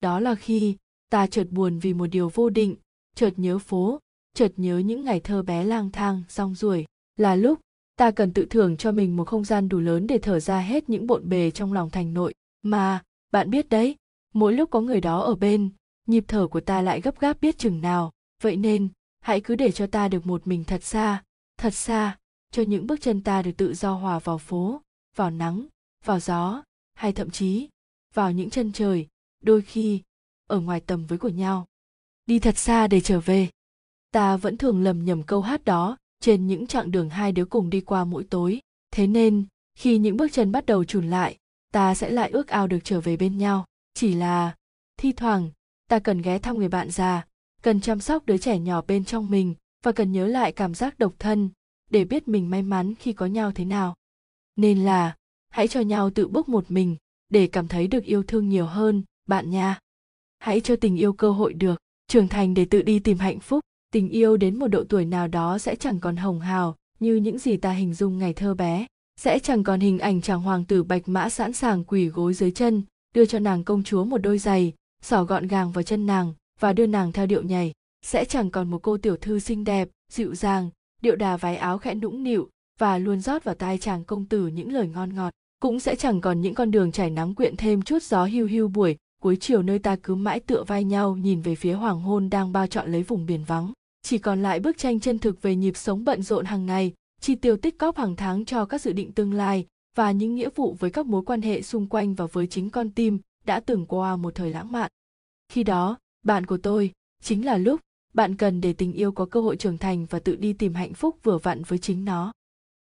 Đó 0.00 0.20
là 0.20 0.34
khi 0.34 0.76
ta 1.10 1.26
chợt 1.26 1.46
buồn 1.50 1.78
vì 1.78 1.94
một 1.94 2.06
điều 2.06 2.28
vô 2.34 2.50
định, 2.50 2.76
chợt 3.14 3.30
nhớ 3.36 3.58
phố, 3.58 3.98
chợt 4.34 4.52
nhớ 4.56 4.78
những 4.78 5.04
ngày 5.04 5.20
thơ 5.20 5.42
bé 5.42 5.64
lang 5.64 5.90
thang, 5.90 6.22
rong 6.28 6.54
ruổi, 6.54 6.86
là 7.16 7.34
lúc 7.34 7.60
ta 7.96 8.10
cần 8.10 8.32
tự 8.32 8.46
thưởng 8.50 8.76
cho 8.76 8.92
mình 8.92 9.16
một 9.16 9.24
không 9.24 9.44
gian 9.44 9.68
đủ 9.68 9.78
lớn 9.78 10.06
để 10.06 10.18
thở 10.18 10.40
ra 10.40 10.60
hết 10.60 10.88
những 10.88 11.06
bộn 11.06 11.28
bề 11.28 11.50
trong 11.50 11.72
lòng 11.72 11.90
thành 11.90 12.14
nội. 12.14 12.34
Mà, 12.62 13.02
bạn 13.32 13.50
biết 13.50 13.68
đấy, 13.68 13.96
mỗi 14.34 14.52
lúc 14.52 14.70
có 14.70 14.80
người 14.80 15.00
đó 15.00 15.20
ở 15.20 15.34
bên, 15.34 15.70
nhịp 16.06 16.24
thở 16.28 16.46
của 16.46 16.60
ta 16.60 16.82
lại 16.82 17.00
gấp 17.00 17.20
gáp 17.20 17.40
biết 17.40 17.58
chừng 17.58 17.80
nào. 17.80 18.12
Vậy 18.42 18.56
nên 18.56 18.88
hãy 19.20 19.40
cứ 19.40 19.54
để 19.54 19.72
cho 19.72 19.86
ta 19.86 20.08
được 20.08 20.26
một 20.26 20.46
mình 20.46 20.64
thật 20.64 20.84
xa 20.84 21.22
thật 21.60 21.74
xa, 21.74 22.18
cho 22.50 22.62
những 22.62 22.86
bước 22.86 23.00
chân 23.00 23.22
ta 23.22 23.42
được 23.42 23.52
tự 23.56 23.74
do 23.74 23.94
hòa 23.94 24.18
vào 24.18 24.38
phố, 24.38 24.82
vào 25.16 25.30
nắng, 25.30 25.66
vào 26.04 26.20
gió, 26.20 26.62
hay 26.94 27.12
thậm 27.12 27.30
chí 27.30 27.68
vào 28.14 28.32
những 28.32 28.50
chân 28.50 28.72
trời, 28.72 29.06
đôi 29.40 29.62
khi 29.62 30.02
ở 30.46 30.60
ngoài 30.60 30.80
tầm 30.80 31.06
với 31.06 31.18
của 31.18 31.28
nhau. 31.28 31.66
Đi 32.26 32.38
thật 32.38 32.58
xa 32.58 32.86
để 32.86 33.00
trở 33.00 33.20
về. 33.20 33.48
Ta 34.12 34.36
vẫn 34.36 34.56
thường 34.56 34.82
lầm 34.82 35.04
nhầm 35.04 35.22
câu 35.22 35.40
hát 35.40 35.64
đó 35.64 35.96
trên 36.20 36.46
những 36.46 36.66
chặng 36.66 36.90
đường 36.90 37.10
hai 37.10 37.32
đứa 37.32 37.44
cùng 37.44 37.70
đi 37.70 37.80
qua 37.80 38.04
mỗi 38.04 38.24
tối. 38.24 38.60
Thế 38.90 39.06
nên, 39.06 39.46
khi 39.74 39.98
những 39.98 40.16
bước 40.16 40.32
chân 40.32 40.52
bắt 40.52 40.66
đầu 40.66 40.84
chùn 40.84 41.10
lại, 41.10 41.36
ta 41.72 41.94
sẽ 41.94 42.10
lại 42.10 42.30
ước 42.30 42.48
ao 42.48 42.66
được 42.66 42.78
trở 42.84 43.00
về 43.00 43.16
bên 43.16 43.38
nhau. 43.38 43.66
Chỉ 43.94 44.14
là, 44.14 44.54
thi 44.96 45.12
thoảng, 45.12 45.50
ta 45.88 45.98
cần 45.98 46.22
ghé 46.22 46.38
thăm 46.38 46.58
người 46.58 46.68
bạn 46.68 46.90
già 46.90 47.24
cần 47.62 47.80
chăm 47.80 48.00
sóc 48.00 48.26
đứa 48.26 48.38
trẻ 48.38 48.58
nhỏ 48.58 48.82
bên 48.88 49.04
trong 49.04 49.30
mình 49.30 49.54
và 49.82 49.92
cần 49.92 50.12
nhớ 50.12 50.26
lại 50.26 50.52
cảm 50.52 50.74
giác 50.74 50.98
độc 50.98 51.14
thân 51.18 51.50
để 51.90 52.04
biết 52.04 52.28
mình 52.28 52.50
may 52.50 52.62
mắn 52.62 52.94
khi 52.94 53.12
có 53.12 53.26
nhau 53.26 53.52
thế 53.54 53.64
nào. 53.64 53.94
Nên 54.56 54.84
là, 54.84 55.16
hãy 55.50 55.68
cho 55.68 55.80
nhau 55.80 56.10
tự 56.10 56.28
bước 56.28 56.48
một 56.48 56.70
mình 56.70 56.96
để 57.28 57.46
cảm 57.46 57.68
thấy 57.68 57.86
được 57.86 58.04
yêu 58.04 58.22
thương 58.22 58.48
nhiều 58.48 58.66
hơn, 58.66 59.02
bạn 59.28 59.50
nha. 59.50 59.78
Hãy 60.38 60.60
cho 60.60 60.76
tình 60.76 60.96
yêu 60.96 61.12
cơ 61.12 61.30
hội 61.30 61.52
được, 61.52 61.80
trưởng 62.08 62.28
thành 62.28 62.54
để 62.54 62.64
tự 62.64 62.82
đi 62.82 62.98
tìm 62.98 63.18
hạnh 63.18 63.40
phúc. 63.40 63.60
Tình 63.92 64.08
yêu 64.08 64.36
đến 64.36 64.58
một 64.58 64.68
độ 64.68 64.84
tuổi 64.88 65.04
nào 65.04 65.28
đó 65.28 65.58
sẽ 65.58 65.76
chẳng 65.76 66.00
còn 66.00 66.16
hồng 66.16 66.40
hào 66.40 66.76
như 67.00 67.16
những 67.16 67.38
gì 67.38 67.56
ta 67.56 67.72
hình 67.72 67.94
dung 67.94 68.18
ngày 68.18 68.34
thơ 68.34 68.54
bé. 68.54 68.86
Sẽ 69.16 69.38
chẳng 69.38 69.64
còn 69.64 69.80
hình 69.80 69.98
ảnh 69.98 70.20
chàng 70.20 70.40
hoàng 70.40 70.64
tử 70.64 70.82
bạch 70.82 71.08
mã 71.08 71.28
sẵn 71.28 71.52
sàng 71.52 71.84
quỳ 71.84 72.06
gối 72.06 72.34
dưới 72.34 72.50
chân, 72.50 72.82
đưa 73.14 73.26
cho 73.26 73.38
nàng 73.38 73.64
công 73.64 73.82
chúa 73.82 74.04
một 74.04 74.18
đôi 74.18 74.38
giày, 74.38 74.72
xỏ 75.02 75.24
gọn 75.24 75.46
gàng 75.46 75.72
vào 75.72 75.82
chân 75.82 76.06
nàng 76.06 76.34
và 76.60 76.72
đưa 76.72 76.86
nàng 76.86 77.12
theo 77.12 77.26
điệu 77.26 77.42
nhảy. 77.42 77.72
Sẽ 78.02 78.24
chẳng 78.24 78.50
còn 78.50 78.70
một 78.70 78.78
cô 78.82 78.98
tiểu 78.98 79.16
thư 79.16 79.38
xinh 79.38 79.64
đẹp, 79.64 79.88
dịu 80.12 80.34
dàng, 80.34 80.70
điệu 81.02 81.16
đà 81.16 81.36
váy 81.36 81.56
áo 81.56 81.78
khẽ 81.78 81.94
nũng 81.94 82.22
nịu 82.22 82.48
và 82.78 82.98
luôn 82.98 83.20
rót 83.20 83.44
vào 83.44 83.54
tai 83.54 83.78
chàng 83.78 84.04
công 84.04 84.24
tử 84.24 84.46
những 84.46 84.72
lời 84.72 84.88
ngon 84.88 85.14
ngọt. 85.14 85.30
Cũng 85.60 85.80
sẽ 85.80 85.96
chẳng 85.96 86.20
còn 86.20 86.40
những 86.40 86.54
con 86.54 86.70
đường 86.70 86.92
trải 86.92 87.10
nắng 87.10 87.34
quyện 87.34 87.56
thêm 87.56 87.82
chút 87.82 88.02
gió 88.02 88.24
hiu 88.24 88.46
hiu 88.46 88.68
buổi, 88.68 88.96
cuối 89.22 89.36
chiều 89.40 89.62
nơi 89.62 89.78
ta 89.78 89.96
cứ 90.02 90.14
mãi 90.14 90.40
tựa 90.40 90.64
vai 90.64 90.84
nhau 90.84 91.16
nhìn 91.16 91.40
về 91.40 91.54
phía 91.54 91.72
hoàng 91.72 92.00
hôn 92.00 92.30
đang 92.30 92.52
bao 92.52 92.66
trọn 92.66 92.92
lấy 92.92 93.02
vùng 93.02 93.26
biển 93.26 93.44
vắng. 93.44 93.72
Chỉ 94.02 94.18
còn 94.18 94.42
lại 94.42 94.60
bức 94.60 94.78
tranh 94.78 95.00
chân 95.00 95.18
thực 95.18 95.42
về 95.42 95.56
nhịp 95.56 95.76
sống 95.76 96.04
bận 96.04 96.22
rộn 96.22 96.44
hàng 96.44 96.66
ngày, 96.66 96.92
chi 97.20 97.34
tiêu 97.34 97.56
tích 97.56 97.78
cóp 97.78 97.96
hàng 97.96 98.16
tháng 98.16 98.44
cho 98.44 98.64
các 98.64 98.80
dự 98.80 98.92
định 98.92 99.12
tương 99.12 99.32
lai 99.32 99.66
và 99.96 100.12
những 100.12 100.34
nghĩa 100.34 100.48
vụ 100.54 100.76
với 100.78 100.90
các 100.90 101.06
mối 101.06 101.22
quan 101.26 101.42
hệ 101.42 101.62
xung 101.62 101.86
quanh 101.86 102.14
và 102.14 102.26
với 102.26 102.46
chính 102.46 102.70
con 102.70 102.90
tim 102.90 103.18
đã 103.46 103.60
từng 103.60 103.86
qua 103.86 104.16
một 104.16 104.34
thời 104.34 104.50
lãng 104.50 104.72
mạn. 104.72 104.90
Khi 105.48 105.64
đó 105.64 105.98
bạn 106.22 106.46
của 106.46 106.56
tôi, 106.56 106.92
chính 107.22 107.44
là 107.44 107.56
lúc 107.56 107.80
bạn 108.14 108.36
cần 108.36 108.60
để 108.60 108.72
tình 108.72 108.92
yêu 108.92 109.12
có 109.12 109.26
cơ 109.26 109.40
hội 109.40 109.56
trưởng 109.56 109.78
thành 109.78 110.06
và 110.10 110.18
tự 110.18 110.36
đi 110.36 110.52
tìm 110.52 110.74
hạnh 110.74 110.94
phúc 110.94 111.16
vừa 111.22 111.38
vặn 111.38 111.62
với 111.62 111.78
chính 111.78 112.04
nó. 112.04 112.32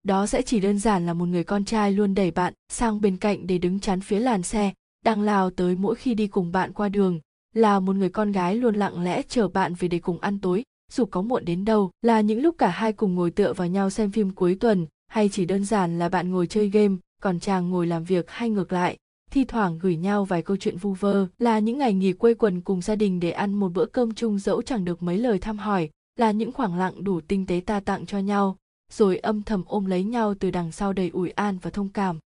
Đó 0.04 0.26
sẽ 0.28 0.42
chỉ 0.42 0.60
đơn 0.60 0.80
giản 0.80 1.06
là 1.06 1.14
một 1.14 1.26
người 1.26 1.44
con 1.44 1.66
trai 1.66 1.92
luôn 1.92 2.16
đẩy 2.16 2.32
bạn 2.32 2.54
sang 2.70 3.02
bên 3.02 3.18
cạnh 3.18 3.48
để 3.48 3.58
đứng 3.58 3.80
chắn 3.80 4.02
phía 4.02 4.20
làn 4.20 4.44
xe, 4.44 4.74
đang 5.06 5.22
lao 5.22 5.50
tới 5.50 5.76
mỗi 5.76 5.96
khi 5.96 6.16
đi 6.16 6.28
cùng 6.28 6.52
bạn 6.52 6.74
qua 6.74 6.90
đường, 6.90 7.20
là 7.54 7.80
một 7.80 7.96
người 7.96 8.10
con 8.10 8.32
gái 8.32 8.56
luôn 8.56 8.76
lặng 8.76 9.04
lẽ 9.04 9.22
chờ 9.28 9.48
bạn 9.48 9.74
về 9.74 9.88
để 9.88 10.00
cùng 10.00 10.20
ăn 10.20 10.40
tối, 10.40 10.64
dù 10.92 11.06
có 11.06 11.22
muộn 11.22 11.46
đến 11.46 11.66
đâu, 11.66 11.92
là 12.02 12.22
những 12.22 12.42
lúc 12.42 12.56
cả 12.58 12.68
hai 12.70 12.94
cùng 12.94 13.16
ngồi 13.16 13.32
tựa 13.32 13.54
vào 13.54 13.68
nhau 13.68 13.90
xem 13.90 14.12
phim 14.12 14.32
cuối 14.32 14.58
tuần, 14.60 14.88
hay 15.08 15.30
chỉ 15.30 15.46
đơn 15.46 15.66
giản 15.66 16.00
là 16.00 16.10
bạn 16.10 16.32
ngồi 16.32 16.48
chơi 16.48 16.70
game, 16.70 16.96
còn 17.22 17.40
chàng 17.40 17.70
ngồi 17.70 17.88
làm 17.88 18.04
việc 18.04 18.30
hay 18.30 18.50
ngược 18.50 18.74
lại 18.74 18.98
thi 19.32 19.46
thoảng 19.46 19.80
gửi 19.80 19.96
nhau 19.96 20.26
vài 20.26 20.42
câu 20.42 20.58
chuyện 20.58 20.78
vu 20.78 20.94
vơ, 20.94 21.28
là 21.40 21.60
những 21.60 21.78
ngày 21.78 21.94
nghỉ 21.94 22.14
quây 22.14 22.36
quần 22.36 22.62
cùng 22.62 22.82
gia 22.82 22.96
đình 22.96 23.20
để 23.20 23.32
ăn 23.32 23.54
một 23.54 23.70
bữa 23.74 23.86
cơm 23.86 24.14
chung 24.14 24.40
dẫu 24.40 24.62
chẳng 24.62 24.86
được 24.86 25.04
mấy 25.04 25.18
lời 25.18 25.40
thăm 25.40 25.58
hỏi, 25.58 25.90
là 26.16 26.32
những 26.32 26.52
khoảng 26.52 26.78
lặng 26.78 27.04
đủ 27.04 27.22
tinh 27.22 27.46
tế 27.46 27.62
ta 27.66 27.80
tặng 27.80 28.06
cho 28.06 28.20
nhau, 28.20 28.58
rồi 28.92 29.18
âm 29.18 29.42
thầm 29.42 29.64
ôm 29.68 29.86
lấy 29.86 30.04
nhau 30.04 30.34
từ 30.40 30.52
đằng 30.52 30.72
sau 30.72 30.94
đầy 30.94 31.10
ủi 31.10 31.30
an 31.30 31.58
và 31.62 31.70
thông 31.70 31.90
cảm. 31.90 32.20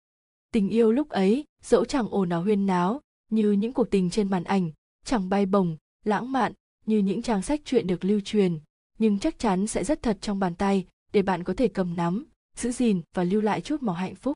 Tình 0.53 0.69
yêu 0.69 0.93
lúc 0.93 1.09
ấy, 1.09 1.45
dẫu 1.65 1.85
chẳng 1.85 2.09
ồn 2.11 2.29
ào 2.29 2.43
huyên 2.43 2.67
náo, 2.67 3.01
như 3.31 3.53
những 3.53 3.73
cuộc 3.73 3.91
tình 3.91 4.11
trên 4.11 4.31
màn 4.31 4.45
ảnh, 4.45 4.71
chẳng 5.05 5.29
bay 5.29 5.47
bổng, 5.47 5.77
lãng 6.05 6.33
mạn, 6.33 6.53
như 6.87 6.99
những 6.99 7.23
trang 7.23 7.43
sách 7.43 7.61
truyện 7.65 7.87
được 7.87 8.05
lưu 8.05 8.21
truyền, 8.21 8.59
nhưng 8.99 9.19
chắc 9.19 9.39
chắn 9.39 9.67
sẽ 9.67 9.85
rất 9.85 10.03
thật 10.03 10.19
trong 10.21 10.39
bàn 10.39 10.55
tay, 10.55 10.87
để 11.13 11.23
bạn 11.23 11.45
có 11.45 11.55
thể 11.55 11.69
cầm 11.69 11.97
nắm, 11.97 12.27
giữ 12.57 12.71
gìn 12.71 13.01
và 13.15 13.25
lưu 13.25 13.41
lại 13.41 13.61
chút 13.61 13.83
màu 13.83 13.95
hạnh 13.95 14.15
phúc. 14.15 14.35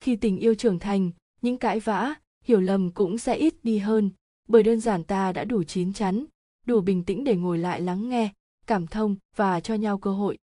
Khi 0.00 0.16
tình 0.16 0.38
yêu 0.38 0.54
trưởng 0.54 0.78
thành 0.78 1.10
những 1.42 1.58
cãi 1.58 1.80
vã, 1.80 2.14
hiểu 2.44 2.60
lầm 2.60 2.90
cũng 2.90 3.18
sẽ 3.18 3.36
ít 3.36 3.54
đi 3.62 3.78
hơn, 3.78 4.10
bởi 4.48 4.62
đơn 4.62 4.80
giản 4.80 5.04
ta 5.04 5.32
đã 5.32 5.44
đủ 5.44 5.62
chín 5.62 5.92
chắn, 5.92 6.24
đủ 6.66 6.80
bình 6.80 7.04
tĩnh 7.04 7.24
để 7.24 7.36
ngồi 7.36 7.58
lại 7.58 7.80
lắng 7.80 8.08
nghe, 8.08 8.32
cảm 8.66 8.86
thông 8.86 9.16
và 9.36 9.60
cho 9.60 9.74
nhau 9.74 9.98
cơ 9.98 10.12
hội. 10.12 10.38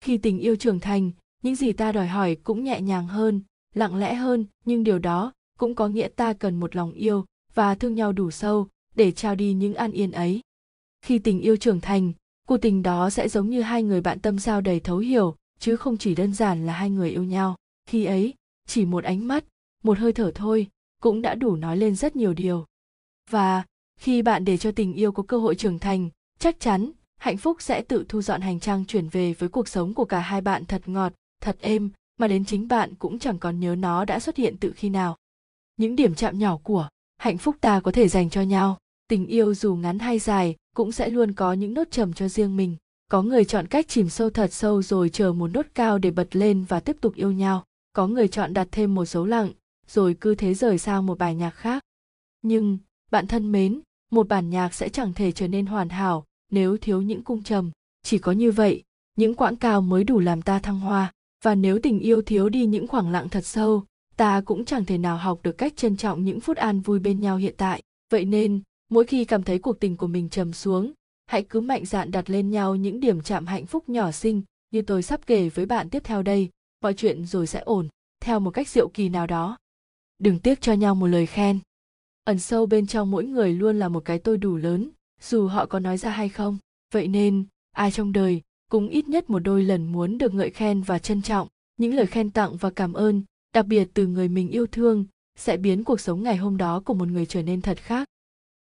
Khi 0.00 0.18
tình 0.18 0.38
yêu 0.38 0.56
trưởng 0.56 0.80
thành, 0.80 1.10
những 1.42 1.54
gì 1.54 1.72
ta 1.72 1.92
đòi 1.92 2.06
hỏi 2.06 2.34
cũng 2.34 2.64
nhẹ 2.64 2.80
nhàng 2.80 3.06
hơn, 3.06 3.42
lặng 3.74 3.96
lẽ 3.96 4.14
hơn, 4.14 4.46
nhưng 4.64 4.84
điều 4.84 4.98
đó 4.98 5.32
cũng 5.58 5.74
có 5.74 5.88
nghĩa 5.88 6.08
ta 6.08 6.32
cần 6.32 6.60
một 6.60 6.76
lòng 6.76 6.92
yêu 6.92 7.24
và 7.54 7.74
thương 7.74 7.94
nhau 7.94 8.12
đủ 8.12 8.30
sâu 8.30 8.68
để 8.94 9.12
trao 9.12 9.34
đi 9.34 9.52
những 9.52 9.74
an 9.74 9.92
yên 9.92 10.12
ấy. 10.12 10.40
Khi 11.02 11.18
tình 11.18 11.40
yêu 11.40 11.56
trưởng 11.56 11.80
thành, 11.80 12.12
cuộc 12.48 12.56
tình 12.56 12.82
đó 12.82 13.10
sẽ 13.10 13.28
giống 13.28 13.50
như 13.50 13.62
hai 13.62 13.82
người 13.82 14.00
bạn 14.00 14.20
tâm 14.20 14.38
giao 14.38 14.60
đầy 14.60 14.80
thấu 14.80 14.98
hiểu, 14.98 15.36
chứ 15.58 15.76
không 15.76 15.96
chỉ 15.96 16.14
đơn 16.14 16.34
giản 16.34 16.66
là 16.66 16.72
hai 16.72 16.90
người 16.90 17.10
yêu 17.10 17.24
nhau. 17.24 17.56
Khi 17.86 18.04
ấy, 18.04 18.34
chỉ 18.66 18.84
một 18.84 19.04
ánh 19.04 19.28
mắt 19.28 19.44
một 19.82 19.98
hơi 19.98 20.12
thở 20.12 20.32
thôi, 20.34 20.66
cũng 21.02 21.22
đã 21.22 21.34
đủ 21.34 21.56
nói 21.56 21.76
lên 21.76 21.94
rất 21.94 22.16
nhiều 22.16 22.34
điều. 22.34 22.66
Và, 23.30 23.64
khi 24.00 24.22
bạn 24.22 24.44
để 24.44 24.56
cho 24.56 24.72
tình 24.72 24.92
yêu 24.94 25.12
có 25.12 25.22
cơ 25.22 25.38
hội 25.38 25.54
trưởng 25.54 25.78
thành, 25.78 26.10
chắc 26.38 26.60
chắn, 26.60 26.90
hạnh 27.16 27.36
phúc 27.36 27.56
sẽ 27.60 27.82
tự 27.82 28.04
thu 28.08 28.22
dọn 28.22 28.40
hành 28.40 28.60
trang 28.60 28.84
chuyển 28.84 29.08
về 29.08 29.32
với 29.32 29.48
cuộc 29.48 29.68
sống 29.68 29.94
của 29.94 30.04
cả 30.04 30.20
hai 30.20 30.40
bạn 30.40 30.64
thật 30.64 30.82
ngọt, 30.86 31.12
thật 31.40 31.56
êm, 31.60 31.90
mà 32.18 32.28
đến 32.28 32.44
chính 32.44 32.68
bạn 32.68 32.94
cũng 32.94 33.18
chẳng 33.18 33.38
còn 33.38 33.60
nhớ 33.60 33.74
nó 33.74 34.04
đã 34.04 34.20
xuất 34.20 34.36
hiện 34.36 34.56
từ 34.60 34.72
khi 34.76 34.88
nào. 34.88 35.16
Những 35.76 35.96
điểm 35.96 36.14
chạm 36.14 36.38
nhỏ 36.38 36.58
của 36.62 36.88
hạnh 37.18 37.38
phúc 37.38 37.56
ta 37.60 37.80
có 37.80 37.92
thể 37.92 38.08
dành 38.08 38.30
cho 38.30 38.42
nhau, 38.42 38.78
tình 39.08 39.26
yêu 39.26 39.54
dù 39.54 39.74
ngắn 39.74 39.98
hay 39.98 40.18
dài 40.18 40.56
cũng 40.76 40.92
sẽ 40.92 41.08
luôn 41.08 41.32
có 41.32 41.52
những 41.52 41.74
nốt 41.74 41.90
trầm 41.90 42.12
cho 42.12 42.28
riêng 42.28 42.56
mình. 42.56 42.76
Có 43.10 43.22
người 43.22 43.44
chọn 43.44 43.66
cách 43.66 43.88
chìm 43.88 44.08
sâu 44.08 44.30
thật 44.30 44.52
sâu 44.52 44.82
rồi 44.82 45.08
chờ 45.08 45.32
một 45.32 45.50
nốt 45.54 45.66
cao 45.74 45.98
để 45.98 46.10
bật 46.10 46.36
lên 46.36 46.64
và 46.68 46.80
tiếp 46.80 46.96
tục 47.00 47.14
yêu 47.14 47.32
nhau. 47.32 47.64
Có 47.92 48.06
người 48.06 48.28
chọn 48.28 48.54
đặt 48.54 48.68
thêm 48.72 48.94
một 48.94 49.04
dấu 49.04 49.26
lặng 49.26 49.52
rồi 49.88 50.16
cứ 50.20 50.34
thế 50.34 50.54
rời 50.54 50.78
sang 50.78 51.06
một 51.06 51.18
bài 51.18 51.34
nhạc 51.34 51.50
khác. 51.50 51.84
Nhưng, 52.42 52.78
bạn 53.10 53.26
thân 53.26 53.52
mến, 53.52 53.80
một 54.10 54.28
bản 54.28 54.50
nhạc 54.50 54.74
sẽ 54.74 54.88
chẳng 54.88 55.12
thể 55.12 55.32
trở 55.32 55.48
nên 55.48 55.66
hoàn 55.66 55.88
hảo 55.88 56.24
nếu 56.50 56.76
thiếu 56.76 57.02
những 57.02 57.22
cung 57.22 57.42
trầm. 57.42 57.70
Chỉ 58.02 58.18
có 58.18 58.32
như 58.32 58.52
vậy, 58.52 58.82
những 59.16 59.34
quãng 59.34 59.56
cao 59.56 59.80
mới 59.80 60.04
đủ 60.04 60.18
làm 60.18 60.42
ta 60.42 60.58
thăng 60.58 60.80
hoa. 60.80 61.12
Và 61.44 61.54
nếu 61.54 61.78
tình 61.82 62.00
yêu 62.00 62.22
thiếu 62.22 62.48
đi 62.48 62.66
những 62.66 62.88
khoảng 62.88 63.10
lặng 63.10 63.28
thật 63.28 63.46
sâu, 63.46 63.84
ta 64.16 64.40
cũng 64.44 64.64
chẳng 64.64 64.84
thể 64.84 64.98
nào 64.98 65.16
học 65.16 65.40
được 65.42 65.58
cách 65.58 65.76
trân 65.76 65.96
trọng 65.96 66.24
những 66.24 66.40
phút 66.40 66.56
an 66.56 66.80
vui 66.80 66.98
bên 66.98 67.20
nhau 67.20 67.36
hiện 67.36 67.54
tại. 67.56 67.82
Vậy 68.10 68.24
nên, 68.24 68.62
mỗi 68.88 69.04
khi 69.04 69.24
cảm 69.24 69.42
thấy 69.42 69.58
cuộc 69.58 69.80
tình 69.80 69.96
của 69.96 70.06
mình 70.06 70.28
trầm 70.28 70.52
xuống, 70.52 70.92
hãy 71.26 71.42
cứ 71.42 71.60
mạnh 71.60 71.84
dạn 71.84 72.10
đặt 72.10 72.30
lên 72.30 72.50
nhau 72.50 72.76
những 72.76 73.00
điểm 73.00 73.20
chạm 73.20 73.46
hạnh 73.46 73.66
phúc 73.66 73.88
nhỏ 73.88 74.10
xinh, 74.10 74.42
như 74.70 74.82
tôi 74.82 75.02
sắp 75.02 75.20
kể 75.26 75.48
với 75.48 75.66
bạn 75.66 75.90
tiếp 75.90 76.02
theo 76.04 76.22
đây. 76.22 76.50
Mọi 76.82 76.94
chuyện 76.94 77.26
rồi 77.26 77.46
sẽ 77.46 77.60
ổn, 77.60 77.88
theo 78.20 78.40
một 78.40 78.50
cách 78.50 78.68
diệu 78.68 78.88
kỳ 78.88 79.08
nào 79.08 79.26
đó 79.26 79.56
đừng 80.22 80.38
tiếc 80.38 80.60
cho 80.60 80.72
nhau 80.72 80.94
một 80.94 81.06
lời 81.06 81.26
khen. 81.26 81.58
Ẩn 82.24 82.38
sâu 82.38 82.66
bên 82.66 82.86
trong 82.86 83.10
mỗi 83.10 83.24
người 83.24 83.52
luôn 83.54 83.78
là 83.78 83.88
một 83.88 84.04
cái 84.04 84.18
tôi 84.18 84.38
đủ 84.38 84.56
lớn, 84.56 84.90
dù 85.20 85.46
họ 85.46 85.66
có 85.66 85.78
nói 85.78 85.96
ra 85.98 86.10
hay 86.10 86.28
không. 86.28 86.58
Vậy 86.92 87.08
nên, 87.08 87.44
ai 87.72 87.90
trong 87.90 88.12
đời 88.12 88.42
cũng 88.70 88.88
ít 88.88 89.08
nhất 89.08 89.30
một 89.30 89.38
đôi 89.38 89.62
lần 89.62 89.92
muốn 89.92 90.18
được 90.18 90.34
ngợi 90.34 90.50
khen 90.50 90.82
và 90.82 90.98
trân 90.98 91.22
trọng. 91.22 91.48
Những 91.76 91.94
lời 91.94 92.06
khen 92.06 92.30
tặng 92.30 92.56
và 92.56 92.70
cảm 92.70 92.92
ơn, 92.92 93.22
đặc 93.54 93.66
biệt 93.66 93.88
từ 93.94 94.06
người 94.06 94.28
mình 94.28 94.48
yêu 94.48 94.66
thương, 94.66 95.04
sẽ 95.36 95.56
biến 95.56 95.84
cuộc 95.84 96.00
sống 96.00 96.22
ngày 96.22 96.36
hôm 96.36 96.56
đó 96.56 96.80
của 96.80 96.94
một 96.94 97.08
người 97.08 97.26
trở 97.26 97.42
nên 97.42 97.60
thật 97.60 97.78
khác. 97.78 98.08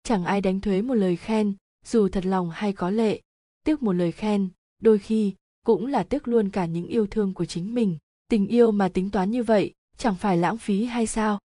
Chẳng 0.03 0.25
ai 0.25 0.41
đánh 0.41 0.59
thuế 0.59 0.81
một 0.81 0.93
lời 0.93 1.15
khen, 1.15 1.53
dù 1.85 2.09
thật 2.09 2.25
lòng 2.25 2.49
hay 2.49 2.73
có 2.73 2.89
lệ. 2.89 3.21
Tiếc 3.63 3.83
một 3.83 3.93
lời 3.93 4.11
khen, 4.11 4.49
đôi 4.81 4.99
khi 4.99 5.33
cũng 5.65 5.85
là 5.85 6.03
tiếc 6.03 6.27
luôn 6.27 6.49
cả 6.49 6.65
những 6.65 6.87
yêu 6.87 7.07
thương 7.07 7.33
của 7.33 7.45
chính 7.45 7.75
mình. 7.75 7.97
Tình 8.29 8.47
yêu 8.47 8.71
mà 8.71 8.89
tính 8.89 9.09
toán 9.09 9.31
như 9.31 9.43
vậy, 9.43 9.73
chẳng 9.97 10.15
phải 10.15 10.37
lãng 10.37 10.57
phí 10.57 10.85
hay 10.85 11.07
sao? 11.07 11.39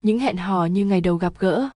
Những 0.00 0.18
hẹn 0.18 0.36
hò 0.36 0.64
như 0.64 0.84
ngày 0.84 1.00
đầu 1.00 1.16
gặp 1.16 1.32
gỡ. 1.38 1.68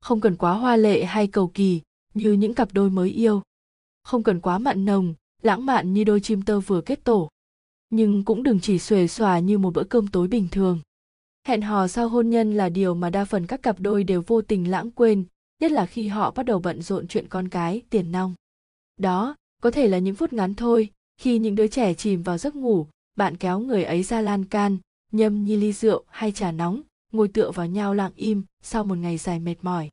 Không 0.00 0.20
cần 0.20 0.36
quá 0.36 0.52
hoa 0.52 0.76
lệ 0.76 1.04
hay 1.04 1.26
cầu 1.26 1.48
kỳ 1.48 1.80
như 2.14 2.32
những 2.32 2.54
cặp 2.54 2.68
đôi 2.72 2.90
mới 2.90 3.10
yêu. 3.10 3.42
Không 4.02 4.22
cần 4.22 4.40
quá 4.40 4.58
mặn 4.58 4.84
nồng, 4.84 5.14
lãng 5.42 5.66
mạn 5.66 5.92
như 5.92 6.04
đôi 6.04 6.20
chim 6.20 6.42
tơ 6.42 6.60
vừa 6.60 6.80
kết 6.80 7.04
tổ. 7.04 7.28
Nhưng 7.90 8.24
cũng 8.24 8.42
đừng 8.42 8.60
chỉ 8.60 8.78
xuề 8.78 9.08
xòa 9.08 9.38
như 9.38 9.58
một 9.58 9.74
bữa 9.74 9.84
cơm 9.84 10.08
tối 10.08 10.28
bình 10.28 10.48
thường. 10.50 10.80
Hẹn 11.46 11.62
hò 11.62 11.86
sau 11.86 12.08
hôn 12.08 12.30
nhân 12.30 12.54
là 12.54 12.68
điều 12.68 12.94
mà 12.94 13.10
đa 13.10 13.24
phần 13.24 13.46
các 13.46 13.62
cặp 13.62 13.80
đôi 13.80 14.04
đều 14.04 14.22
vô 14.26 14.42
tình 14.42 14.70
lãng 14.70 14.90
quên, 14.90 15.24
nhất 15.60 15.72
là 15.72 15.86
khi 15.86 16.08
họ 16.08 16.30
bắt 16.30 16.46
đầu 16.46 16.58
bận 16.58 16.82
rộn 16.82 17.08
chuyện 17.08 17.28
con 17.28 17.48
cái, 17.48 17.82
tiền 17.90 18.12
nong. 18.12 18.34
Đó, 18.96 19.36
có 19.62 19.70
thể 19.70 19.88
là 19.88 19.98
những 19.98 20.14
phút 20.14 20.32
ngắn 20.32 20.54
thôi, 20.54 20.90
khi 21.20 21.38
những 21.38 21.54
đứa 21.54 21.66
trẻ 21.66 21.94
chìm 21.94 22.22
vào 22.22 22.38
giấc 22.38 22.54
ngủ, 22.56 22.86
bạn 23.16 23.36
kéo 23.36 23.60
người 23.60 23.84
ấy 23.84 24.02
ra 24.02 24.20
lan 24.20 24.44
can, 24.44 24.78
nhâm 25.12 25.44
nhi 25.44 25.56
ly 25.56 25.72
rượu 25.72 26.04
hay 26.08 26.32
trà 26.32 26.52
nóng 26.52 26.80
ngồi 27.12 27.28
tựa 27.28 27.50
vào 27.50 27.66
nhau 27.66 27.94
lặng 27.94 28.12
im 28.16 28.42
sau 28.62 28.84
một 28.84 28.98
ngày 28.98 29.18
dài 29.18 29.40
mệt 29.40 29.56
mỏi. 29.62 29.90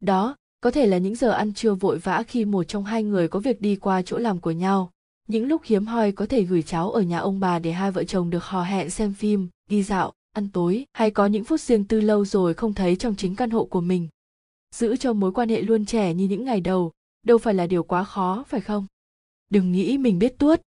Đó, 0.00 0.36
có 0.60 0.70
thể 0.70 0.86
là 0.86 0.98
những 0.98 1.14
giờ 1.14 1.30
ăn 1.30 1.54
trưa 1.54 1.74
vội 1.74 1.98
vã 1.98 2.22
khi 2.28 2.44
một 2.44 2.64
trong 2.64 2.84
hai 2.84 3.02
người 3.02 3.28
có 3.28 3.40
việc 3.40 3.60
đi 3.60 3.76
qua 3.76 4.02
chỗ 4.02 4.18
làm 4.18 4.40
của 4.40 4.50
nhau. 4.50 4.90
Những 5.28 5.46
lúc 5.46 5.62
hiếm 5.64 5.86
hoi 5.86 6.12
có 6.12 6.26
thể 6.26 6.42
gửi 6.42 6.62
cháu 6.62 6.90
ở 6.90 7.02
nhà 7.02 7.18
ông 7.18 7.40
bà 7.40 7.58
để 7.58 7.72
hai 7.72 7.90
vợ 7.90 8.04
chồng 8.04 8.30
được 8.30 8.44
hò 8.44 8.62
hẹn 8.62 8.90
xem 8.90 9.14
phim, 9.14 9.48
đi 9.70 9.82
dạo, 9.82 10.12
ăn 10.32 10.48
tối, 10.52 10.86
hay 10.92 11.10
có 11.10 11.26
những 11.26 11.44
phút 11.44 11.60
riêng 11.60 11.84
tư 11.84 12.00
lâu 12.00 12.24
rồi 12.24 12.54
không 12.54 12.74
thấy 12.74 12.96
trong 12.96 13.14
chính 13.14 13.36
căn 13.36 13.50
hộ 13.50 13.64
của 13.64 13.80
mình. 13.80 14.08
Giữ 14.74 14.96
cho 14.96 15.12
mối 15.12 15.32
quan 15.32 15.48
hệ 15.48 15.62
luôn 15.62 15.86
trẻ 15.86 16.14
như 16.14 16.28
những 16.28 16.44
ngày 16.44 16.60
đầu, 16.60 16.92
đâu 17.26 17.38
phải 17.38 17.54
là 17.54 17.66
điều 17.66 17.82
quá 17.82 18.04
khó, 18.04 18.44
phải 18.48 18.60
không? 18.60 18.86
Đừng 19.50 19.72
nghĩ 19.72 19.98
mình 19.98 20.18
biết 20.18 20.38
tuốt. 20.38 20.60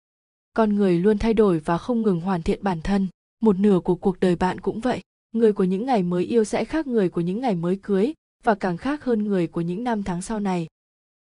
Con 0.55 0.75
người 0.75 0.99
luôn 0.99 1.19
thay 1.19 1.35
đổi 1.35 1.59
và 1.59 1.79
không 1.79 2.03
ngừng 2.03 2.21
hoàn 2.21 2.43
thiện 2.43 2.63
bản 2.63 2.81
thân. 2.83 3.07
Một 3.41 3.59
nửa 3.59 3.81
của 3.85 3.95
cuộc 3.95 4.21
đời 4.21 4.37
bạn 4.37 4.61
cũng 4.61 4.81
vậy 4.81 5.01
người 5.33 5.53
của 5.53 5.65
những 5.65 5.87
ngày 5.87 6.03
mới 6.03 6.25
yêu 6.25 6.45
sẽ 6.45 6.65
khác 6.65 6.87
người 6.87 7.09
của 7.09 7.21
những 7.21 7.41
ngày 7.41 7.55
mới 7.55 7.79
cưới, 7.83 8.15
và 8.43 8.55
càng 8.55 8.77
khác 8.77 9.05
hơn 9.05 9.25
người 9.25 9.47
của 9.47 9.61
những 9.61 9.85
năm 9.85 10.03
tháng 10.03 10.23
sau 10.23 10.41
này. 10.41 10.67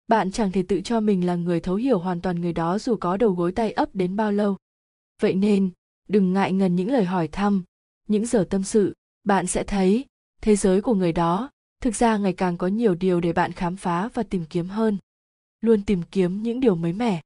Bạn 0.09 0.33
chẳng 0.33 0.53
thể 0.53 0.63
tự 0.63 0.81
cho 0.81 1.01
mình 1.01 1.27
là 1.27 1.35
người 1.35 1.61
thấu 1.61 1.75
hiểu 1.75 1.99
hoàn 1.99 2.21
toàn 2.21 2.41
người 2.41 2.53
đó 2.53 2.79
dù 2.79 2.97
có 2.97 3.17
đầu 3.17 3.31
gối 3.31 3.53
tay 3.53 3.73
ấp 3.73 3.95
đến 3.95 4.17
bao 4.17 4.33
lâu. 4.33 4.57
Vậy 5.23 5.35
nên, 5.35 5.71
đừng 6.09 6.33
ngại 6.33 6.53
ngần 6.53 6.77
những 6.77 6.91
lời 6.91 7.05
hỏi 7.05 7.29
thăm, 7.29 7.63
những 8.09 8.27
giờ 8.27 8.47
tâm 8.51 8.63
sự. 8.63 8.95
Bạn 9.25 9.47
sẽ 9.47 9.65
thấy, 9.65 10.05
thế 10.43 10.57
giới 10.57 10.81
của 10.81 10.95
người 10.95 11.13
đó, 11.13 11.51
thực 11.83 11.95
ra 11.95 12.17
ngày 12.17 12.33
càng 12.33 12.57
có 12.57 12.67
nhiều 12.67 12.95
điều 12.95 13.21
để 13.21 13.33
bạn 13.33 13.53
khám 13.53 13.77
phá 13.77 14.09
và 14.15 14.23
tìm 14.23 14.45
kiếm 14.51 14.69
hơn. 14.69 14.99
Luôn 15.61 15.83
tìm 15.83 16.03
kiếm 16.11 16.43
những 16.43 16.61
điều 16.61 16.75
mới 16.75 16.93
mẻ. 16.93 17.23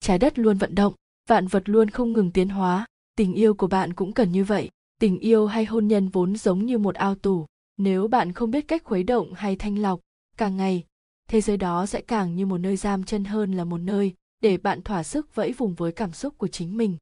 Trái 0.00 0.18
đất 0.18 0.38
luôn 0.38 0.58
vận 0.58 0.74
động, 0.74 0.94
vạn 1.28 1.46
vật 1.46 1.62
luôn 1.68 1.90
không 1.90 2.12
ngừng 2.12 2.30
tiến 2.30 2.48
hóa, 2.48 2.86
tình 3.16 3.34
yêu 3.34 3.54
của 3.54 3.66
bạn 3.66 3.92
cũng 3.92 4.12
cần 4.12 4.32
như 4.32 4.44
vậy 4.44 4.70
tình 5.00 5.18
yêu 5.18 5.46
hay 5.46 5.64
hôn 5.64 5.88
nhân 5.88 6.08
vốn 6.08 6.36
giống 6.36 6.66
như 6.66 6.78
một 6.78 6.94
ao 6.94 7.14
tủ 7.14 7.46
nếu 7.76 8.08
bạn 8.08 8.32
không 8.32 8.50
biết 8.50 8.68
cách 8.68 8.84
khuấy 8.84 9.02
động 9.02 9.32
hay 9.34 9.56
thanh 9.56 9.78
lọc, 9.78 10.00
càng 10.36 10.56
ngày, 10.56 10.84
thế 11.28 11.40
giới 11.40 11.56
đó 11.56 11.86
sẽ 11.86 12.00
càng 12.00 12.36
như 12.36 12.46
một 12.46 12.58
nơi 12.58 12.76
giam 12.76 13.04
chân 13.04 13.24
hơn 13.24 13.52
là 13.52 13.64
một 13.64 13.78
nơi 13.78 14.14
để 14.40 14.56
bạn 14.56 14.82
thỏa 14.82 15.02
sức 15.02 15.34
vẫy 15.34 15.52
vùng 15.52 15.74
với 15.74 15.92
cảm 15.92 16.12
xúc 16.12 16.38
của 16.38 16.48
chính 16.48 16.76
mình. 16.76 16.96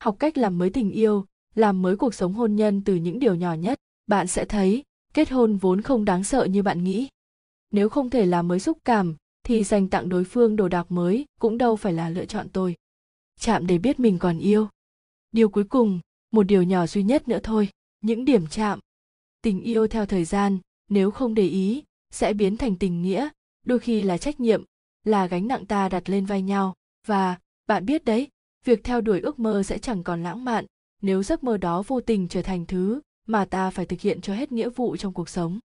Học 0.00 0.16
cách 0.18 0.38
làm 0.38 0.58
mới 0.58 0.70
tình 0.70 0.90
yêu, 0.90 1.26
làm 1.54 1.82
mới 1.82 1.96
cuộc 1.96 2.14
sống 2.14 2.32
hôn 2.32 2.56
nhân 2.56 2.82
từ 2.84 2.94
những 2.94 3.18
điều 3.18 3.34
nhỏ 3.34 3.54
nhất, 3.54 3.78
bạn 4.06 4.26
sẽ 4.26 4.44
thấy, 4.44 4.82
kết 5.14 5.30
hôn 5.30 5.56
vốn 5.56 5.80
không 5.80 6.04
đáng 6.04 6.24
sợ 6.24 6.44
như 6.44 6.62
bạn 6.62 6.84
nghĩ. 6.84 7.08
Nếu 7.70 7.88
không 7.88 8.10
thể 8.10 8.26
làm 8.26 8.48
mới 8.48 8.60
xúc 8.60 8.78
cảm, 8.84 9.16
thì 9.44 9.64
dành 9.64 9.88
tặng 9.88 10.08
đối 10.08 10.24
phương 10.24 10.56
đồ 10.56 10.68
đạc 10.68 10.90
mới 10.92 11.24
cũng 11.40 11.58
đâu 11.58 11.76
phải 11.76 11.92
là 11.92 12.08
lựa 12.08 12.24
chọn 12.24 12.48
tôi 12.48 12.74
chạm 13.40 13.66
để 13.66 13.78
biết 13.78 14.00
mình 14.00 14.18
còn 14.18 14.38
yêu. 14.38 14.68
Điều 15.32 15.48
cuối 15.48 15.64
cùng 15.64 16.00
một 16.34 16.42
điều 16.42 16.62
nhỏ 16.62 16.86
duy 16.86 17.02
nhất 17.02 17.28
nữa 17.28 17.38
thôi, 17.42 17.68
những 18.00 18.24
điểm 18.24 18.46
chạm. 18.46 18.78
Tình 19.42 19.60
yêu 19.60 19.86
theo 19.86 20.06
thời 20.06 20.24
gian, 20.24 20.58
nếu 20.88 21.10
không 21.10 21.34
để 21.34 21.46
ý, 21.46 21.82
sẽ 22.10 22.32
biến 22.32 22.56
thành 22.56 22.76
tình 22.76 23.02
nghĩa, 23.02 23.28
đôi 23.66 23.78
khi 23.78 24.02
là 24.02 24.18
trách 24.18 24.40
nhiệm, 24.40 24.64
là 25.04 25.26
gánh 25.26 25.48
nặng 25.48 25.66
ta 25.66 25.88
đặt 25.88 26.10
lên 26.10 26.26
vai 26.26 26.42
nhau. 26.42 26.74
Và, 27.06 27.38
bạn 27.66 27.86
biết 27.86 28.04
đấy, 28.04 28.28
việc 28.64 28.84
theo 28.84 29.00
đuổi 29.00 29.20
ước 29.20 29.38
mơ 29.38 29.62
sẽ 29.62 29.78
chẳng 29.78 30.02
còn 30.02 30.22
lãng 30.22 30.44
mạn, 30.44 30.66
nếu 31.02 31.22
giấc 31.22 31.44
mơ 31.44 31.56
đó 31.56 31.82
vô 31.86 32.00
tình 32.00 32.28
trở 32.28 32.42
thành 32.42 32.66
thứ 32.66 33.00
mà 33.26 33.44
ta 33.44 33.70
phải 33.70 33.86
thực 33.86 34.00
hiện 34.00 34.20
cho 34.20 34.34
hết 34.34 34.52
nghĩa 34.52 34.68
vụ 34.68 34.96
trong 34.96 35.12
cuộc 35.12 35.28
sống. 35.28 35.58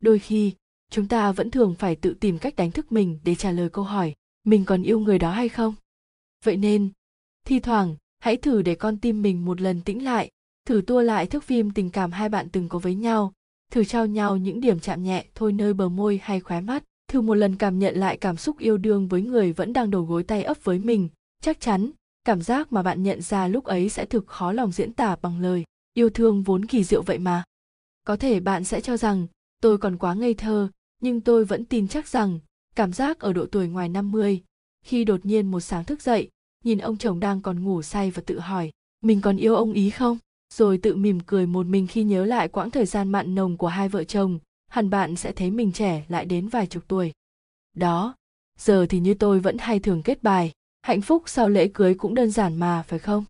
Đôi 0.00 0.18
khi, 0.18 0.52
chúng 0.90 1.08
ta 1.08 1.32
vẫn 1.32 1.50
thường 1.50 1.74
phải 1.78 1.96
tự 1.96 2.14
tìm 2.14 2.38
cách 2.38 2.56
đánh 2.56 2.70
thức 2.70 2.92
mình 2.92 3.18
để 3.24 3.34
trả 3.34 3.50
lời 3.50 3.68
câu 3.70 3.84
hỏi, 3.84 4.14
mình 4.44 4.64
còn 4.64 4.82
yêu 4.82 5.00
người 5.00 5.18
đó 5.18 5.30
hay 5.30 5.48
không? 5.48 5.74
Vậy 6.44 6.56
nên, 6.56 6.90
thi 7.44 7.60
thoảng 7.60 7.96
hãy 8.22 8.36
thử 8.36 8.62
để 8.62 8.74
con 8.74 8.96
tim 8.96 9.22
mình 9.22 9.44
một 9.44 9.60
lần 9.60 9.80
tĩnh 9.80 10.04
lại. 10.04 10.30
Thử 10.66 10.82
tua 10.86 11.00
lại 11.00 11.26
thước 11.26 11.44
phim 11.44 11.70
tình 11.70 11.90
cảm 11.90 12.12
hai 12.12 12.28
bạn 12.28 12.48
từng 12.48 12.68
có 12.68 12.78
với 12.78 12.94
nhau. 12.94 13.32
Thử 13.72 13.84
trao 13.84 14.06
nhau 14.06 14.36
những 14.36 14.60
điểm 14.60 14.80
chạm 14.80 15.02
nhẹ 15.02 15.24
thôi 15.34 15.52
nơi 15.52 15.74
bờ 15.74 15.88
môi 15.88 16.20
hay 16.22 16.40
khóe 16.40 16.60
mắt. 16.60 16.84
Thử 17.08 17.20
một 17.20 17.34
lần 17.34 17.56
cảm 17.56 17.78
nhận 17.78 17.96
lại 17.96 18.16
cảm 18.16 18.36
xúc 18.36 18.58
yêu 18.58 18.76
đương 18.76 19.08
với 19.08 19.22
người 19.22 19.52
vẫn 19.52 19.72
đang 19.72 19.90
đầu 19.90 20.02
gối 20.02 20.22
tay 20.22 20.42
ấp 20.42 20.64
với 20.64 20.78
mình. 20.78 21.08
Chắc 21.40 21.60
chắn 21.60 21.90
cảm 22.24 22.42
giác 22.42 22.72
mà 22.72 22.82
bạn 22.82 23.02
nhận 23.02 23.22
ra 23.22 23.48
lúc 23.48 23.64
ấy 23.64 23.88
sẽ 23.88 24.04
thực 24.04 24.26
khó 24.26 24.52
lòng 24.52 24.72
diễn 24.72 24.92
tả 24.92 25.16
bằng 25.22 25.40
lời. 25.40 25.64
Yêu 25.94 26.10
thương 26.10 26.42
vốn 26.42 26.64
kỳ 26.64 26.84
diệu 26.84 27.02
vậy 27.02 27.18
mà. 27.18 27.44
Có 28.04 28.16
thể 28.16 28.40
bạn 28.40 28.64
sẽ 28.64 28.80
cho 28.80 28.96
rằng 28.96 29.26
tôi 29.60 29.78
còn 29.78 29.96
quá 29.96 30.14
ngây 30.14 30.34
thơ 30.34 30.68
nhưng 31.00 31.20
tôi 31.20 31.44
vẫn 31.44 31.64
tin 31.64 31.88
chắc 31.88 32.08
rằng 32.08 32.38
cảm 32.76 32.92
giác 32.92 33.20
ở 33.20 33.32
độ 33.32 33.46
tuổi 33.46 33.68
ngoài 33.68 33.88
50, 33.88 34.42
khi 34.84 35.04
đột 35.04 35.26
nhiên 35.26 35.50
một 35.50 35.60
sáng 35.60 35.84
thức 35.84 36.02
dậy, 36.02 36.28
nhìn 36.64 36.78
ông 36.78 36.96
chồng 36.96 37.20
đang 37.20 37.40
còn 37.40 37.64
ngủ 37.64 37.82
say 37.82 38.10
và 38.10 38.22
tự 38.26 38.38
hỏi, 38.38 38.70
mình 39.00 39.20
còn 39.20 39.36
yêu 39.36 39.54
ông 39.56 39.72
ý 39.72 39.90
không? 39.90 40.18
Rồi 40.54 40.78
tự 40.78 40.96
mỉm 40.96 41.20
cười 41.20 41.46
một 41.46 41.66
mình 41.66 41.86
khi 41.86 42.04
nhớ 42.04 42.24
lại 42.24 42.48
quãng 42.48 42.70
thời 42.70 42.86
gian 42.86 43.12
mặn 43.12 43.34
nồng 43.34 43.56
của 43.56 43.66
hai 43.66 43.88
vợ 43.88 44.04
chồng, 44.04 44.38
hẳn 44.68 44.90
bạn 44.90 45.16
sẽ 45.16 45.32
thấy 45.32 45.50
mình 45.50 45.72
trẻ 45.72 46.04
lại 46.08 46.24
đến 46.24 46.48
vài 46.48 46.66
chục 46.66 46.82
tuổi. 46.88 47.12
Đó, 47.76 48.14
giờ 48.58 48.86
thì 48.88 49.00
như 49.00 49.14
tôi 49.14 49.40
vẫn 49.40 49.58
hay 49.58 49.78
thường 49.78 50.02
kết 50.02 50.22
bài, 50.22 50.52
hạnh 50.82 51.00
phúc 51.00 51.22
sau 51.26 51.48
lễ 51.48 51.68
cưới 51.74 51.94
cũng 51.94 52.14
đơn 52.14 52.30
giản 52.30 52.56
mà 52.56 52.82
phải 52.88 52.98
không? 52.98 53.24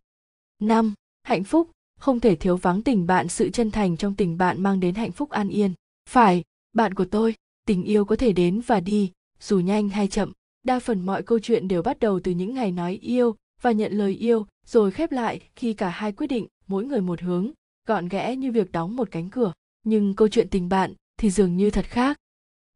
năm 0.61 0.95
Hạnh 1.23 1.45
phúc, 1.45 1.71
không 2.01 2.21
thể 2.21 2.37
thiếu 2.37 2.57
vắng 2.57 2.83
tình 2.83 3.07
bạn 3.07 3.29
sự 3.29 3.51
chân 3.51 3.71
thành 3.71 3.97
trong 3.97 4.15
tình 4.15 4.39
bạn 4.39 4.63
mang 4.63 4.81
đến 4.81 4.95
hạnh 4.95 5.13
phúc 5.13 5.31
an 5.31 5.49
yên. 5.49 5.73
Phải, 6.11 6.43
bạn 6.73 6.95
của 6.95 7.05
tôi, 7.05 7.35
tình 7.67 7.85
yêu 7.85 8.05
có 8.05 8.17
thể 8.17 8.33
đến 8.33 8.61
và 8.61 8.81
đi 8.81 9.13
dù 9.41 9.61
nhanh 9.61 9.89
hay 9.89 10.09
chậm 10.09 10.33
đa 10.63 10.79
phần 10.79 11.07
mọi 11.07 11.23
câu 11.23 11.39
chuyện 11.39 11.69
đều 11.69 11.83
bắt 11.83 12.01
đầu 12.01 12.21
từ 12.21 12.33
những 12.33 12.55
ngày 12.55 12.73
nói 12.73 12.99
yêu 13.03 13.37
và 13.63 13.73
nhận 13.73 13.93
lời 13.93 14.13
yêu, 14.13 14.47
rồi 14.67 14.91
khép 14.91 15.13
lại 15.13 15.41
khi 15.57 15.73
cả 15.73 15.89
hai 15.89 16.13
quyết 16.13 16.27
định 16.27 16.47
mỗi 16.67 16.85
người 16.85 17.01
một 17.01 17.21
hướng, 17.21 17.51
gọn 17.89 18.09
ghẽ 18.09 18.37
như 18.37 18.53
việc 18.53 18.73
đóng 18.73 18.97
một 18.97 19.11
cánh 19.11 19.31
cửa. 19.31 19.53
Nhưng 19.85 20.15
câu 20.15 20.29
chuyện 20.29 20.49
tình 20.49 20.69
bạn 20.69 20.95
thì 21.19 21.31
dường 21.31 21.57
như 21.57 21.71
thật 21.71 21.85
khác. 21.85 22.17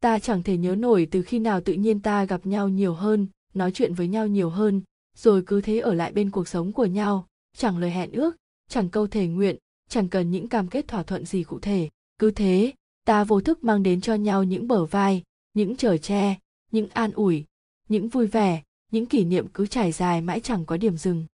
Ta 0.01 0.19
chẳng 0.19 0.43
thể 0.43 0.57
nhớ 0.57 0.75
nổi 0.75 1.09
từ 1.11 1.23
khi 1.23 1.39
nào 1.39 1.61
tự 1.61 1.73
nhiên 1.73 2.01
ta 2.01 2.25
gặp 2.25 2.47
nhau 2.47 2.69
nhiều 2.69 2.95
hơn, 2.95 3.27
nói 3.55 3.73
chuyện 3.73 3.95
với 3.95 4.09
nhau 4.09 4.27
nhiều 4.27 4.51
hơn, 4.51 4.83
rồi 5.17 5.43
cứ 5.47 5.61
thế 5.61 5.79
ở 5.79 5.95
lại 5.95 6.13
bên 6.13 6.31
cuộc 6.31 6.49
sống 6.49 6.73
của 6.73 6.87
nhau. 6.87 7.27
Chẳng 7.57 7.79
lời 7.79 7.91
hẹn 7.91 8.13
ước, 8.13 8.37
chẳng 8.69 8.89
câu 8.89 9.07
thể 9.07 9.27
nguyện, 9.27 9.57
chẳng 9.89 10.09
cần 10.09 10.31
những 10.31 10.49
cam 10.49 10.69
kết 10.69 10.89
thỏa 10.89 11.03
thuận 11.03 11.25
gì 11.25 11.43
cụ 11.43 11.59
thể. 11.59 11.89
Cứ 12.19 12.31
thế, 12.31 12.73
ta 13.05 13.25
vô 13.25 13.41
thức 13.41 13.65
mang 13.65 13.83
đến 13.83 14.01
cho 14.01 14.15
nhau 14.15 14.45
những 14.45 14.69
bờ 14.69 14.85
vai, 14.85 15.23
những 15.55 15.77
chở 15.77 15.97
che, 15.97 16.37
những 16.73 16.89
an 16.93 17.11
ủi 17.13 17.45
những 17.89 18.09
vui 18.09 18.27
vẻ, 18.27 18.63
những 18.93 19.07
kỷ 19.07 19.25
niệm 19.25 19.49
cứ 19.55 19.67
trải 19.67 19.93
dài 19.93 20.21
mãi 20.21 20.41
chẳng 20.41 20.65
có 20.65 20.77
điểm 20.77 20.97
dừng. 20.97 21.27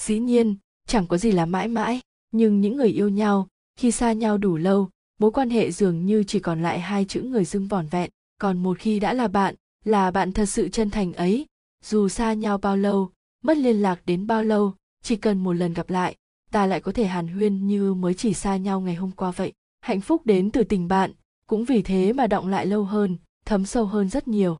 Dĩ 0.00 0.18
nhiên, 0.18 0.56
chẳng 0.86 1.06
có 1.06 1.18
gì 1.18 1.32
là 1.32 1.46
mãi 1.46 1.68
mãi, 1.68 2.00
nhưng 2.32 2.60
những 2.60 2.76
người 2.76 2.88
yêu 2.88 3.08
nhau, 3.08 3.48
khi 3.76 3.90
xa 3.90 4.12
nhau 4.12 4.38
đủ 4.38 4.56
lâu, 4.56 4.88
mối 5.18 5.30
quan 5.30 5.50
hệ 5.50 5.70
dường 5.70 6.06
như 6.06 6.24
chỉ 6.24 6.40
còn 6.40 6.62
lại 6.62 6.80
hai 6.80 7.04
chữ 7.04 7.22
người 7.22 7.44
dưng 7.44 7.68
vỏn 7.68 7.86
vẹn, 7.86 8.10
còn 8.40 8.62
một 8.62 8.78
khi 8.78 9.00
đã 9.00 9.12
là 9.12 9.28
bạn 9.28 9.54
là 9.84 10.10
bạn 10.10 10.32
thật 10.32 10.46
sự 10.46 10.68
chân 10.68 10.90
thành 10.90 11.12
ấy. 11.12 11.46
Dù 11.84 12.08
xa 12.08 12.32
nhau 12.32 12.58
bao 12.58 12.76
lâu, 12.76 13.10
mất 13.42 13.56
liên 13.56 13.82
lạc 13.82 14.00
đến 14.06 14.26
bao 14.26 14.44
lâu, 14.44 14.74
chỉ 15.02 15.16
cần 15.16 15.44
một 15.44 15.52
lần 15.52 15.74
gặp 15.74 15.90
lại, 15.90 16.16
ta 16.50 16.66
lại 16.66 16.80
có 16.80 16.92
thể 16.92 17.06
hàn 17.06 17.28
huyên 17.28 17.66
như 17.66 17.94
mới 17.94 18.14
chỉ 18.14 18.34
xa 18.34 18.56
nhau 18.56 18.80
ngày 18.80 18.94
hôm 18.94 19.10
qua 19.10 19.30
vậy. 19.30 19.52
Hạnh 19.80 20.00
phúc 20.00 20.26
đến 20.26 20.50
từ 20.50 20.64
tình 20.64 20.88
bạn, 20.88 21.12
cũng 21.46 21.64
vì 21.64 21.82
thế 21.82 22.12
mà 22.12 22.26
động 22.26 22.48
lại 22.48 22.66
lâu 22.66 22.84
hơn, 22.84 23.16
thấm 23.46 23.66
sâu 23.66 23.86
hơn 23.86 24.08
rất 24.08 24.28
nhiều 24.28 24.58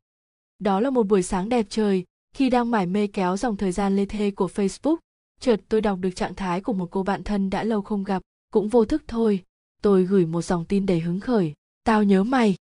đó 0.58 0.80
là 0.80 0.90
một 0.90 1.02
buổi 1.02 1.22
sáng 1.22 1.48
đẹp 1.48 1.66
trời, 1.68 2.04
khi 2.34 2.50
đang 2.50 2.70
mải 2.70 2.86
mê 2.86 3.06
kéo 3.06 3.36
dòng 3.36 3.56
thời 3.56 3.72
gian 3.72 3.96
lê 3.96 4.06
thê 4.06 4.30
của 4.30 4.46
facebook 4.46 4.96
chợt 5.40 5.60
tôi 5.68 5.80
đọc 5.80 5.98
được 5.98 6.10
trạng 6.10 6.34
thái 6.34 6.60
của 6.60 6.72
một 6.72 6.88
cô 6.90 7.02
bạn 7.02 7.24
thân 7.24 7.50
đã 7.50 7.64
lâu 7.64 7.82
không 7.82 8.04
gặp, 8.04 8.22
cũng 8.50 8.68
vô 8.68 8.84
thức 8.84 9.02
thôi 9.06 9.44
tôi 9.82 10.04
gửi 10.04 10.26
một 10.26 10.42
dòng 10.42 10.64
tin 10.64 10.86
đầy 10.86 11.00
hứng 11.00 11.20
khởi 11.20 11.54
tao 11.84 12.02
nhớ 12.02 12.24
mày 12.24 12.56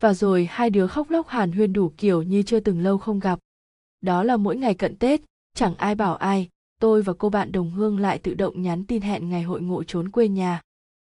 và 0.00 0.14
rồi 0.14 0.48
hai 0.50 0.70
đứa 0.70 0.86
khóc 0.86 1.10
lóc 1.10 1.28
hàn 1.28 1.52
huyên 1.52 1.72
đủ 1.72 1.92
kiểu 1.96 2.22
như 2.22 2.42
chưa 2.42 2.60
từng 2.60 2.80
lâu 2.80 2.98
không 2.98 3.20
gặp 3.20 3.38
đó 4.00 4.22
là 4.22 4.36
mỗi 4.36 4.56
ngày 4.56 4.74
cận 4.74 4.96
tết, 4.96 5.20
chẳng 5.54 5.74
ai 5.74 5.94
bảo 5.94 6.16
ai, 6.16 6.48
tôi 6.80 7.02
và 7.02 7.12
cô 7.18 7.28
bạn 7.28 7.52
đồng 7.52 7.70
hương 7.70 7.98
lại 7.98 8.18
tự 8.18 8.34
động 8.34 8.62
nhắn 8.62 8.84
tin 8.84 9.02
hẹn 9.02 9.28
ngày 9.28 9.42
hội 9.42 9.60
ngộ 9.60 9.84
trốn 9.84 10.08
quê 10.08 10.28
nhà. 10.28 10.62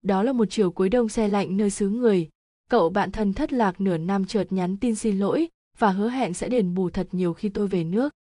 Đó 0.02 0.22
là 0.22 0.32
một 0.32 0.44
chiều 0.51 0.70
cuối 0.70 0.88
đông 0.88 1.09
xe 1.09 1.28
lạnh 1.28 1.56
nơi 1.56 1.70
xứ 1.70 1.88
người. 1.88 2.28
Cậu 2.70 2.90
bạn 2.90 3.10
thân 3.10 3.32
thất 3.32 3.52
lạc 3.52 3.80
nửa 3.80 3.97
năm 3.97 4.24
chợt 4.24 4.47
nhắn 4.51 4.76
tin 4.76 4.94
xin 4.94 5.18
lỗi 5.18 5.48
và 5.78 5.90
hứa 5.90 6.09
hẹn 6.09 6.34
sẽ 6.34 6.48
đền 6.48 6.74
bù 6.74 6.90
thật 6.90 7.09
nhiều 7.12 7.34
khi 7.34 7.48
tôi 7.48 7.68
về 7.68 7.84
nước. 7.84 8.12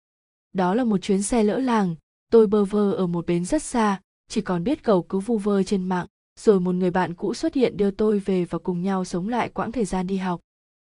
Đó 0.52 0.74
là 0.74 0.84
một 0.84 0.98
chuyến 0.98 1.22
xe 1.22 1.42
lỡ 1.42 1.58
làng, 1.58 1.94
tôi 2.30 2.46
bơ 2.46 2.64
vơ 2.64 2.92
ở 2.92 3.06
một 3.06 3.26
bến 3.26 3.44
rất 3.44 3.62
xa, 3.62 4.00
chỉ 4.28 4.40
còn 4.40 4.64
biết 4.64 4.82
cầu 4.82 5.02
cứu 5.02 5.20
vu 5.20 5.38
vơ 5.38 5.62
trên 5.62 5.88
mạng, 5.88 6.06
rồi 6.40 6.60
một 6.60 6.74
người 6.74 6.90
bạn 6.90 7.14
cũ 7.14 7.34
xuất 7.34 7.54
hiện 7.54 7.76
đưa 7.76 7.90
tôi 7.90 8.18
về 8.18 8.44
và 8.44 8.58
cùng 8.58 8.82
nhau 8.82 9.04
sống 9.04 9.28
lại 9.28 9.48
quãng 9.48 9.72
thời 9.72 9.84
gian 9.84 10.06
đi 10.06 10.16
học. 10.16 10.40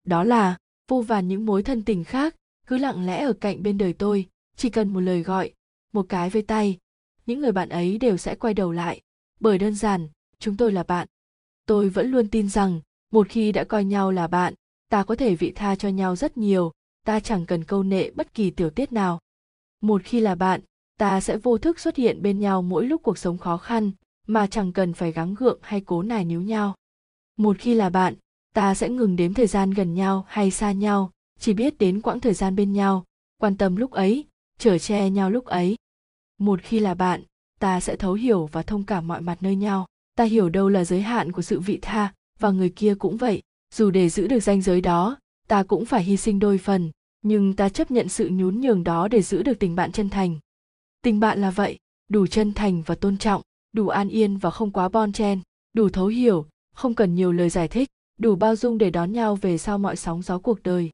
Đó 0.06 0.24
là 0.24 0.58
vô 0.88 1.02
vàn 1.02 1.28
những 1.28 1.46
mối 1.46 1.64
thân 1.64 1.84
tình 1.84 2.04
khác, 2.04 2.36
cứ 2.68 2.78
lặng 2.78 3.06
lẽ 3.06 3.24
ở 3.24 3.34
cạnh 3.34 3.64
bên 3.64 3.78
đời 3.78 3.94
tôi 3.94 4.28
chỉ 4.56 4.70
cần 4.70 4.94
một 4.94 5.00
lời 5.00 5.24
gọi 5.24 5.54
một 5.94 6.06
cái 6.10 6.30
với 6.30 6.42
tay 6.42 6.78
những 7.26 7.40
người 7.40 7.52
bạn 7.52 7.70
ấy 7.70 7.98
đều 7.98 8.18
sẽ 8.18 8.36
quay 8.36 8.54
đầu 8.54 8.72
lại 8.72 9.02
bởi 9.40 9.58
đơn 9.58 9.76
giản 9.76 10.08
chúng 10.40 10.58
tôi 10.58 10.72
là 10.72 10.84
bạn 10.84 11.08
tôi 11.66 11.90
vẫn 11.90 12.12
luôn 12.12 12.28
tin 12.28 12.50
rằng 12.50 12.82
một 13.12 13.30
khi 13.30 13.52
đã 13.52 13.64
coi 13.64 13.84
nhau 13.84 14.12
là 14.12 14.28
bạn, 14.28 14.54
ta 14.90 15.04
có 15.04 15.16
thể 15.16 15.36
vị 15.36 15.52
tha 15.56 15.76
cho 15.76 15.90
nhau 15.90 16.16
rất 16.16 16.38
nhiều, 16.38 16.72
ta 17.06 17.20
chẳng 17.20 17.46
cần 17.46 17.64
câu 17.64 17.84
nệ 17.84 18.12
bất 18.12 18.34
kỳ 18.34 18.50
tiểu 18.50 18.70
tiết 18.70 18.92
nào. 18.92 19.20
Một 19.82 20.02
khi 20.04 20.20
là 20.20 20.36
bạn, 20.36 20.62
ta 20.98 21.22
sẽ 21.22 21.38
vô 21.38 21.58
thức 21.58 21.80
xuất 21.80 21.96
hiện 21.96 22.22
bên 22.22 22.40
nhau 22.40 22.62
mỗi 22.62 22.86
lúc 22.86 23.04
cuộc 23.04 23.18
sống 23.18 23.38
khó 23.38 23.58
khăn, 23.58 23.92
mà 24.28 24.48
chẳng 24.48 24.74
cần 24.74 24.94
phải 24.94 25.12
gắng 25.12 25.36
gượng 25.36 25.60
hay 25.62 25.82
cố 25.82 26.02
nài 26.04 26.26
níu 26.26 26.42
nhau. 26.42 26.76
Một 27.38 27.58
khi 27.60 27.74
là 27.74 27.90
bạn, 27.90 28.16
ta 28.54 28.76
sẽ 28.76 28.90
ngừng 28.90 29.16
đếm 29.16 29.34
thời 29.34 29.48
gian 29.48 29.72
gần 29.72 29.94
nhau 29.94 30.26
hay 30.28 30.52
xa 30.52 30.72
nhau, 30.72 31.12
chỉ 31.40 31.54
biết 31.54 31.78
đến 31.78 32.02
quãng 32.02 32.20
thời 32.20 32.34
gian 32.34 32.56
bên 32.56 32.74
nhau, 32.74 33.06
quan 33.38 33.58
tâm 33.58 33.76
lúc 33.76 33.92
ấy, 33.92 34.28
chở 34.58 34.78
che 34.78 35.10
nhau 35.10 35.30
lúc 35.30 35.46
ấy. 35.46 35.76
Một 36.38 36.60
khi 36.64 36.80
là 36.80 36.94
bạn, 36.94 37.24
ta 37.60 37.80
sẽ 37.80 37.96
thấu 37.96 38.14
hiểu 38.14 38.46
và 38.46 38.62
thông 38.64 38.84
cảm 38.84 39.08
mọi 39.08 39.22
mặt 39.22 39.38
nơi 39.42 39.56
nhau. 39.56 39.86
Ta 40.16 40.24
hiểu 40.24 40.50
đâu 40.50 40.70
là 40.70 40.84
giới 40.84 41.02
hạn 41.02 41.32
của 41.32 41.42
sự 41.42 41.60
vị 41.60 41.80
tha 41.82 42.14
và 42.40 42.52
người 42.52 42.70
kia 42.70 42.96
cũng 43.00 43.18
vậy. 43.18 43.42
Dù 43.74 43.92
để 43.92 44.10
giữ 44.10 44.28
được 44.28 44.40
ranh 44.40 44.62
giới 44.62 44.82
đó, 44.82 45.18
ta 45.48 45.64
cũng 45.64 45.86
phải 45.86 46.04
hy 46.04 46.18
sinh 46.18 46.40
đôi 46.40 46.58
phần, 46.58 46.92
nhưng 47.22 47.56
ta 47.56 47.70
chấp 47.70 47.92
nhận 47.92 48.10
sự 48.10 48.30
nhún 48.30 48.62
nhường 48.62 48.84
đó 48.84 49.08
để 49.08 49.22
giữ 49.22 49.44
được 49.44 49.60
tình 49.60 49.76
bạn 49.76 49.92
chân 49.92 50.10
thành. 50.10 50.40
Tình 51.02 51.20
bạn 51.20 51.42
là 51.42 51.52
vậy, 51.52 51.80
đủ 52.10 52.28
chân 52.28 52.54
thành 52.54 52.82
và 52.86 52.96
tôn 52.96 53.18
trọng, 53.18 53.42
đủ 53.74 53.88
an 53.88 54.10
yên 54.10 54.38
và 54.38 54.50
không 54.50 54.72
quá 54.72 54.90
bon 54.90 55.12
chen, 55.12 55.40
đủ 55.74 55.90
thấu 55.90 56.08
hiểu, 56.08 56.46
không 56.76 56.96
cần 56.96 57.16
nhiều 57.16 57.32
lời 57.32 57.50
giải 57.50 57.68
thích, 57.68 57.90
đủ 58.20 58.36
bao 58.36 58.56
dung 58.56 58.78
để 58.78 58.90
đón 58.90 59.12
nhau 59.12 59.36
về 59.36 59.58
sau 59.58 59.78
mọi 59.78 59.96
sóng 59.96 60.22
gió 60.22 60.40
cuộc 60.40 60.64
đời. 60.64 60.90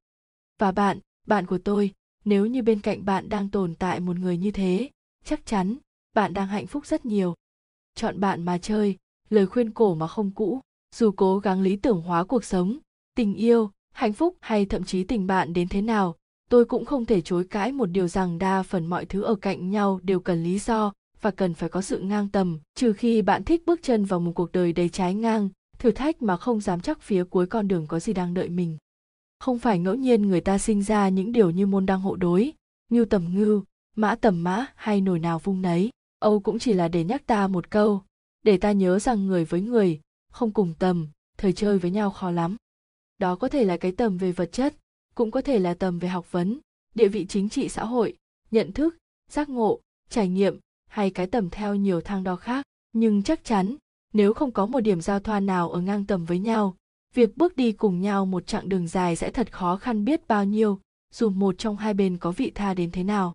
Và 0.59 0.71
bạn 0.71 0.99
bạn 1.27 1.45
của 1.45 1.57
tôi, 1.57 1.91
nếu 2.25 2.45
như 2.45 2.61
bên 2.61 2.81
cạnh 2.81 3.05
bạn 3.05 3.29
đang 3.29 3.49
tồn 3.49 3.75
tại 3.75 3.99
một 3.99 4.17
người 4.17 4.37
như 4.37 4.51
thế, 4.51 4.89
chắc 5.25 5.45
chắn 5.45 5.77
bạn 6.13 6.33
đang 6.33 6.47
hạnh 6.47 6.67
phúc 6.67 6.85
rất 6.85 7.05
nhiều. 7.05 7.35
Chọn 7.95 8.19
bạn 8.19 8.43
mà 8.43 8.57
chơi, 8.57 8.97
lời 9.29 9.45
khuyên 9.45 9.71
cổ 9.71 9.95
mà 9.95 10.07
không 10.07 10.31
cũ 10.31 10.61
dù 10.95 11.11
cố 11.11 11.39
gắng 11.39 11.61
lý 11.61 11.75
tưởng 11.75 12.01
hóa 12.01 12.23
cuộc 12.23 12.43
sống, 12.43 12.77
tình 13.15 13.35
yêu, 13.35 13.71
hạnh 13.93 14.13
phúc 14.13 14.35
hay 14.39 14.65
thậm 14.65 14.83
chí 14.83 15.03
tình 15.03 15.27
bạn 15.27 15.53
đến 15.53 15.67
thế 15.67 15.81
nào, 15.81 16.15
tôi 16.49 16.65
cũng 16.65 16.85
không 16.85 17.05
thể 17.05 17.21
chối 17.21 17.43
cãi 17.43 17.71
một 17.71 17.85
điều 17.85 18.07
rằng 18.07 18.39
đa 18.39 18.63
phần 18.63 18.85
mọi 18.85 19.05
thứ 19.05 19.21
ở 19.21 19.35
cạnh 19.35 19.69
nhau 19.69 19.99
đều 20.03 20.19
cần 20.19 20.43
lý 20.43 20.59
do 20.59 20.93
và 21.21 21.31
cần 21.31 21.53
phải 21.53 21.69
có 21.69 21.81
sự 21.81 21.99
ngang 21.99 22.29
tầm, 22.29 22.59
trừ 22.75 22.93
khi 22.93 23.21
bạn 23.21 23.43
thích 23.43 23.63
bước 23.65 23.79
chân 23.83 24.05
vào 24.05 24.19
một 24.19 24.31
cuộc 24.35 24.51
đời 24.51 24.73
đầy 24.73 24.89
trái 24.89 25.13
ngang, 25.13 25.49
thử 25.79 25.91
thách 25.91 26.21
mà 26.21 26.37
không 26.37 26.61
dám 26.61 26.81
chắc 26.81 27.01
phía 27.01 27.23
cuối 27.23 27.45
con 27.45 27.67
đường 27.67 27.87
có 27.87 27.99
gì 27.99 28.13
đang 28.13 28.33
đợi 28.33 28.49
mình. 28.49 28.77
Không 29.39 29.59
phải 29.59 29.79
ngẫu 29.79 29.95
nhiên 29.95 30.21
người 30.21 30.41
ta 30.41 30.57
sinh 30.57 30.83
ra 30.83 31.09
những 31.09 31.31
điều 31.31 31.49
như 31.49 31.65
môn 31.65 31.85
đăng 31.85 32.01
hộ 32.01 32.15
đối 32.15 32.53
ngưu 32.91 33.05
tầm 33.05 33.33
ngưu 33.33 33.63
mã 33.95 34.15
tầm 34.15 34.43
mã 34.43 34.65
hay 34.75 35.01
nồi 35.01 35.19
nào 35.19 35.39
vung 35.39 35.61
nấy. 35.61 35.89
Âu 36.19 36.39
cũng 36.39 36.59
chỉ 36.59 36.73
là 36.73 36.87
để 36.87 37.03
nhắc 37.03 37.25
ta 37.25 37.47
một 37.47 37.71
câu, 37.71 38.01
để 38.43 38.57
ta 38.57 38.71
nhớ 38.71 38.99
rằng 38.99 39.27
người 39.27 39.45
với 39.45 39.61
người 39.61 39.99
không 40.35 40.51
cùng 40.51 40.73
tầm, 40.79 41.07
thời 41.37 41.53
chơi 41.53 41.79
với 41.79 41.91
nhau 41.91 42.09
khó 42.09 42.31
lắm. 42.31 42.55
Đó 43.17 43.35
có 43.35 43.47
thể 43.49 43.63
là 43.63 43.77
cái 43.77 43.91
tầm 43.91 44.17
về 44.17 44.31
vật 44.31 44.51
chất, 44.51 44.75
cũng 45.15 45.31
có 45.31 45.41
thể 45.41 45.59
là 45.59 45.73
tầm 45.73 45.99
về 45.99 46.07
học 46.07 46.31
vấn, 46.31 46.59
địa 46.95 47.07
vị 47.07 47.25
chính 47.29 47.49
trị 47.49 47.69
xã 47.69 47.85
hội, 47.85 48.17
nhận 48.51 48.71
thức, 48.71 48.97
giác 49.31 49.49
ngộ, 49.49 49.79
trải 50.09 50.27
nghiệm 50.27 50.59
hay 50.87 51.09
cái 51.09 51.27
tầm 51.27 51.49
theo 51.49 51.75
nhiều 51.75 52.01
thang 52.01 52.23
đo 52.23 52.35
khác. 52.35 52.65
Nhưng 52.93 53.23
chắc 53.23 53.43
chắn, 53.43 53.75
nếu 54.13 54.33
không 54.33 54.51
có 54.51 54.65
một 54.65 54.79
điểm 54.79 55.01
giao 55.01 55.19
thoa 55.19 55.39
nào 55.39 55.71
ở 55.71 55.81
ngang 55.81 56.05
tầm 56.05 56.25
với 56.25 56.39
nhau, 56.39 56.75
việc 57.13 57.37
bước 57.37 57.55
đi 57.55 57.71
cùng 57.71 58.01
nhau 58.01 58.25
một 58.25 58.47
chặng 58.47 58.69
đường 58.69 58.87
dài 58.87 59.15
sẽ 59.15 59.31
thật 59.31 59.51
khó 59.51 59.77
khăn 59.77 60.05
biết 60.05 60.27
bao 60.27 60.45
nhiêu, 60.45 60.79
dù 61.13 61.29
một 61.29 61.55
trong 61.57 61.77
hai 61.77 61.93
bên 61.93 62.17
có 62.17 62.31
vị 62.31 62.51
tha 62.55 62.73
đến 62.73 62.91
thế 62.91 63.03
nào. 63.03 63.33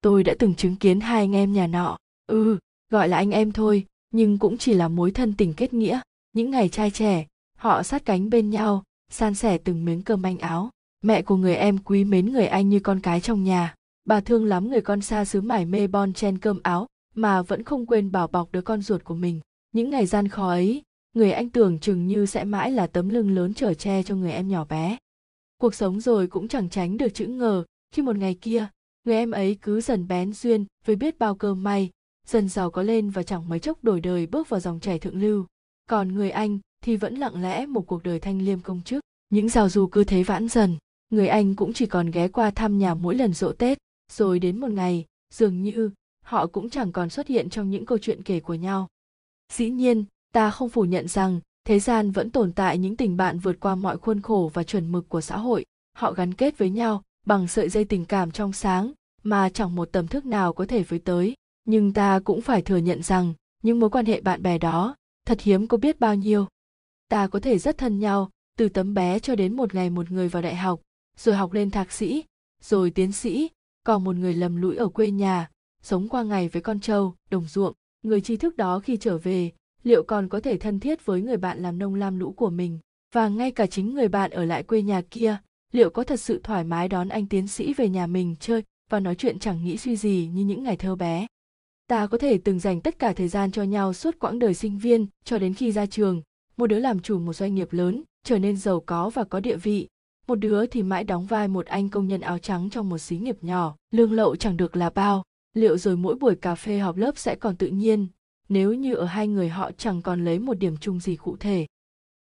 Tôi 0.00 0.24
đã 0.24 0.34
từng 0.38 0.54
chứng 0.54 0.76
kiến 0.76 1.00
hai 1.00 1.20
anh 1.20 1.34
em 1.34 1.52
nhà 1.52 1.66
nọ. 1.66 1.96
Ừ 2.26 2.58
gọi 2.90 3.08
là 3.08 3.16
anh 3.16 3.30
em 3.30 3.52
thôi, 3.52 3.86
nhưng 4.10 4.38
cũng 4.38 4.58
chỉ 4.58 4.74
là 4.74 4.88
mối 4.88 5.10
thân 5.10 5.34
tình 5.36 5.54
kết 5.54 5.74
nghĩa 5.74 6.00
những 6.32 6.50
ngày 6.50 6.68
trai 6.68 6.90
trẻ, 6.90 7.26
họ 7.58 7.82
sát 7.82 8.04
cánh 8.04 8.30
bên 8.30 8.50
nhau, 8.50 8.82
san 9.10 9.34
sẻ 9.34 9.58
từng 9.58 9.84
miếng 9.84 10.02
cơm 10.02 10.22
manh 10.22 10.38
áo. 10.38 10.70
Mẹ 11.02 11.22
của 11.22 11.36
người 11.36 11.56
em 11.56 11.78
quý 11.78 12.04
mến 12.04 12.32
người 12.32 12.46
anh 12.46 12.68
như 12.68 12.80
con 12.80 13.00
cái 13.00 13.20
trong 13.20 13.44
nhà. 13.44 13.74
Bà 14.04 14.20
thương 14.20 14.44
lắm 14.44 14.70
người 14.70 14.80
con 14.80 15.00
xa 15.00 15.24
xứ 15.24 15.40
mải 15.40 15.66
mê 15.66 15.86
bon 15.86 16.12
chen 16.12 16.38
cơm 16.38 16.60
áo, 16.62 16.86
mà 17.14 17.42
vẫn 17.42 17.62
không 17.62 17.86
quên 17.86 18.12
bảo 18.12 18.26
bọc 18.26 18.52
đứa 18.52 18.60
con 18.60 18.82
ruột 18.82 19.04
của 19.04 19.14
mình. 19.14 19.40
Những 19.72 19.90
ngày 19.90 20.06
gian 20.06 20.28
khó 20.28 20.48
ấy, 20.48 20.82
người 21.14 21.32
anh 21.32 21.50
tưởng 21.50 21.78
chừng 21.78 22.06
như 22.06 22.26
sẽ 22.26 22.44
mãi 22.44 22.70
là 22.70 22.86
tấm 22.86 23.08
lưng 23.08 23.30
lớn 23.30 23.54
trở 23.54 23.74
che 23.74 24.02
cho 24.02 24.14
người 24.14 24.32
em 24.32 24.48
nhỏ 24.48 24.64
bé. 24.64 24.96
Cuộc 25.58 25.74
sống 25.74 26.00
rồi 26.00 26.26
cũng 26.26 26.48
chẳng 26.48 26.68
tránh 26.68 26.96
được 26.96 27.08
chữ 27.14 27.26
ngờ, 27.26 27.64
khi 27.94 28.02
một 28.02 28.16
ngày 28.16 28.34
kia, 28.40 28.66
người 29.04 29.16
em 29.16 29.30
ấy 29.30 29.58
cứ 29.62 29.80
dần 29.80 30.08
bén 30.08 30.32
duyên 30.32 30.64
với 30.84 30.96
biết 30.96 31.18
bao 31.18 31.34
cơm 31.34 31.62
may, 31.62 31.90
dần 32.26 32.48
giàu 32.48 32.70
có 32.70 32.82
lên 32.82 33.10
và 33.10 33.22
chẳng 33.22 33.48
mấy 33.48 33.58
chốc 33.58 33.84
đổi 33.84 34.00
đời 34.00 34.26
bước 34.26 34.48
vào 34.48 34.60
dòng 34.60 34.80
chảy 34.80 34.98
thượng 34.98 35.20
lưu 35.20 35.46
còn 35.86 36.14
người 36.14 36.30
anh 36.30 36.58
thì 36.84 36.96
vẫn 36.96 37.14
lặng 37.14 37.42
lẽ 37.42 37.66
một 37.66 37.86
cuộc 37.86 38.02
đời 38.02 38.20
thanh 38.20 38.42
liêm 38.42 38.60
công 38.60 38.82
chức. 38.82 39.00
Những 39.30 39.48
rào 39.48 39.68
du 39.68 39.86
cứ 39.86 40.04
thế 40.04 40.22
vãn 40.22 40.48
dần. 40.48 40.76
Người 41.10 41.28
anh 41.28 41.54
cũng 41.54 41.72
chỉ 41.72 41.86
còn 41.86 42.10
ghé 42.10 42.28
qua 42.28 42.50
thăm 42.50 42.78
nhà 42.78 42.94
mỗi 42.94 43.14
lần 43.14 43.32
rỗ 43.32 43.52
tết. 43.52 43.78
Rồi 44.12 44.38
đến 44.38 44.60
một 44.60 44.70
ngày, 44.70 45.04
dường 45.34 45.62
như 45.62 45.90
họ 46.24 46.46
cũng 46.46 46.70
chẳng 46.70 46.92
còn 46.92 47.10
xuất 47.10 47.26
hiện 47.26 47.50
trong 47.50 47.70
những 47.70 47.86
câu 47.86 47.98
chuyện 47.98 48.22
kể 48.22 48.40
của 48.40 48.54
nhau. 48.54 48.88
Dĩ 49.52 49.70
nhiên, 49.70 50.04
ta 50.32 50.50
không 50.50 50.68
phủ 50.68 50.84
nhận 50.84 51.08
rằng 51.08 51.40
thế 51.64 51.78
gian 51.78 52.10
vẫn 52.10 52.30
tồn 52.30 52.52
tại 52.52 52.78
những 52.78 52.96
tình 52.96 53.16
bạn 53.16 53.38
vượt 53.38 53.60
qua 53.60 53.74
mọi 53.74 53.98
khuôn 53.98 54.20
khổ 54.20 54.50
và 54.54 54.62
chuẩn 54.62 54.92
mực 54.92 55.08
của 55.08 55.20
xã 55.20 55.36
hội. 55.36 55.64
Họ 55.96 56.12
gắn 56.12 56.34
kết 56.34 56.58
với 56.58 56.70
nhau 56.70 57.02
bằng 57.26 57.48
sợi 57.48 57.68
dây 57.68 57.84
tình 57.84 58.04
cảm 58.04 58.30
trong 58.30 58.52
sáng 58.52 58.92
mà 59.22 59.48
chẳng 59.48 59.74
một 59.74 59.88
tầm 59.92 60.08
thức 60.08 60.26
nào 60.26 60.52
có 60.52 60.66
thể 60.66 60.82
với 60.82 60.98
tới. 60.98 61.34
Nhưng 61.64 61.92
ta 61.92 62.20
cũng 62.24 62.40
phải 62.40 62.62
thừa 62.62 62.76
nhận 62.76 63.02
rằng 63.02 63.34
những 63.62 63.80
mối 63.80 63.90
quan 63.90 64.06
hệ 64.06 64.20
bạn 64.20 64.42
bè 64.42 64.58
đó 64.58 64.96
thật 65.24 65.40
hiếm 65.40 65.66
có 65.66 65.76
biết 65.76 66.00
bao 66.00 66.14
nhiêu. 66.14 66.46
Ta 67.08 67.26
có 67.26 67.40
thể 67.40 67.58
rất 67.58 67.78
thân 67.78 67.98
nhau, 67.98 68.30
từ 68.58 68.68
tấm 68.68 68.94
bé 68.94 69.18
cho 69.18 69.34
đến 69.34 69.56
một 69.56 69.74
ngày 69.74 69.90
một 69.90 70.10
người 70.10 70.28
vào 70.28 70.42
đại 70.42 70.56
học, 70.56 70.80
rồi 71.16 71.34
học 71.34 71.52
lên 71.52 71.70
thạc 71.70 71.92
sĩ, 71.92 72.24
rồi 72.62 72.90
tiến 72.90 73.12
sĩ, 73.12 73.50
còn 73.84 74.04
một 74.04 74.16
người 74.16 74.34
lầm 74.34 74.56
lũi 74.56 74.76
ở 74.76 74.88
quê 74.88 75.10
nhà, 75.10 75.50
sống 75.82 76.08
qua 76.08 76.22
ngày 76.22 76.48
với 76.48 76.62
con 76.62 76.80
trâu, 76.80 77.14
đồng 77.30 77.48
ruộng. 77.48 77.74
Người 78.02 78.20
tri 78.20 78.36
thức 78.36 78.56
đó 78.56 78.78
khi 78.78 78.96
trở 78.96 79.18
về, 79.18 79.50
liệu 79.82 80.02
còn 80.02 80.28
có 80.28 80.40
thể 80.40 80.58
thân 80.58 80.80
thiết 80.80 81.06
với 81.06 81.22
người 81.22 81.36
bạn 81.36 81.62
làm 81.62 81.78
nông 81.78 81.94
lam 81.94 82.18
lũ 82.18 82.32
của 82.32 82.50
mình? 82.50 82.78
Và 83.14 83.28
ngay 83.28 83.50
cả 83.50 83.66
chính 83.66 83.94
người 83.94 84.08
bạn 84.08 84.30
ở 84.30 84.44
lại 84.44 84.62
quê 84.62 84.82
nhà 84.82 85.02
kia, 85.10 85.36
liệu 85.72 85.90
có 85.90 86.04
thật 86.04 86.20
sự 86.20 86.40
thoải 86.42 86.64
mái 86.64 86.88
đón 86.88 87.08
anh 87.08 87.26
tiến 87.26 87.48
sĩ 87.48 87.74
về 87.74 87.88
nhà 87.88 88.06
mình 88.06 88.36
chơi 88.40 88.62
và 88.90 89.00
nói 89.00 89.14
chuyện 89.14 89.38
chẳng 89.38 89.64
nghĩ 89.64 89.76
suy 89.76 89.96
gì 89.96 90.30
như 90.32 90.44
những 90.44 90.62
ngày 90.62 90.76
thơ 90.76 90.96
bé? 90.96 91.26
Ta 91.86 92.06
có 92.06 92.18
thể 92.18 92.38
từng 92.38 92.58
dành 92.58 92.80
tất 92.80 92.98
cả 92.98 93.12
thời 93.12 93.28
gian 93.28 93.50
cho 93.50 93.62
nhau 93.62 93.92
suốt 93.92 94.18
quãng 94.18 94.38
đời 94.38 94.54
sinh 94.54 94.78
viên, 94.78 95.06
cho 95.24 95.38
đến 95.38 95.54
khi 95.54 95.72
ra 95.72 95.86
trường. 95.86 96.22
Một 96.56 96.66
đứa 96.66 96.78
làm 96.78 97.00
chủ 97.00 97.18
một 97.18 97.32
doanh 97.32 97.54
nghiệp 97.54 97.72
lớn, 97.72 98.02
trở 98.24 98.38
nên 98.38 98.56
giàu 98.56 98.80
có 98.80 99.10
và 99.10 99.24
có 99.24 99.40
địa 99.40 99.56
vị. 99.56 99.88
Một 100.26 100.34
đứa 100.34 100.66
thì 100.66 100.82
mãi 100.82 101.04
đóng 101.04 101.26
vai 101.26 101.48
một 101.48 101.66
anh 101.66 101.88
công 101.88 102.08
nhân 102.08 102.20
áo 102.20 102.38
trắng 102.38 102.70
trong 102.70 102.88
một 102.88 102.98
xí 102.98 103.16
nghiệp 103.16 103.36
nhỏ, 103.40 103.76
lương 103.90 104.12
lậu 104.12 104.36
chẳng 104.36 104.56
được 104.56 104.76
là 104.76 104.90
bao. 104.90 105.24
Liệu 105.54 105.78
rồi 105.78 105.96
mỗi 105.96 106.14
buổi 106.14 106.34
cà 106.34 106.54
phê 106.54 106.78
họp 106.78 106.96
lớp 106.96 107.18
sẽ 107.18 107.34
còn 107.34 107.56
tự 107.56 107.66
nhiên? 107.66 108.06
Nếu 108.48 108.72
như 108.72 108.94
ở 108.94 109.04
hai 109.04 109.28
người 109.28 109.48
họ 109.48 109.70
chẳng 109.78 110.02
còn 110.02 110.24
lấy 110.24 110.38
một 110.38 110.54
điểm 110.54 110.76
chung 110.76 111.00
gì 111.00 111.16
cụ 111.16 111.36
thể. 111.36 111.66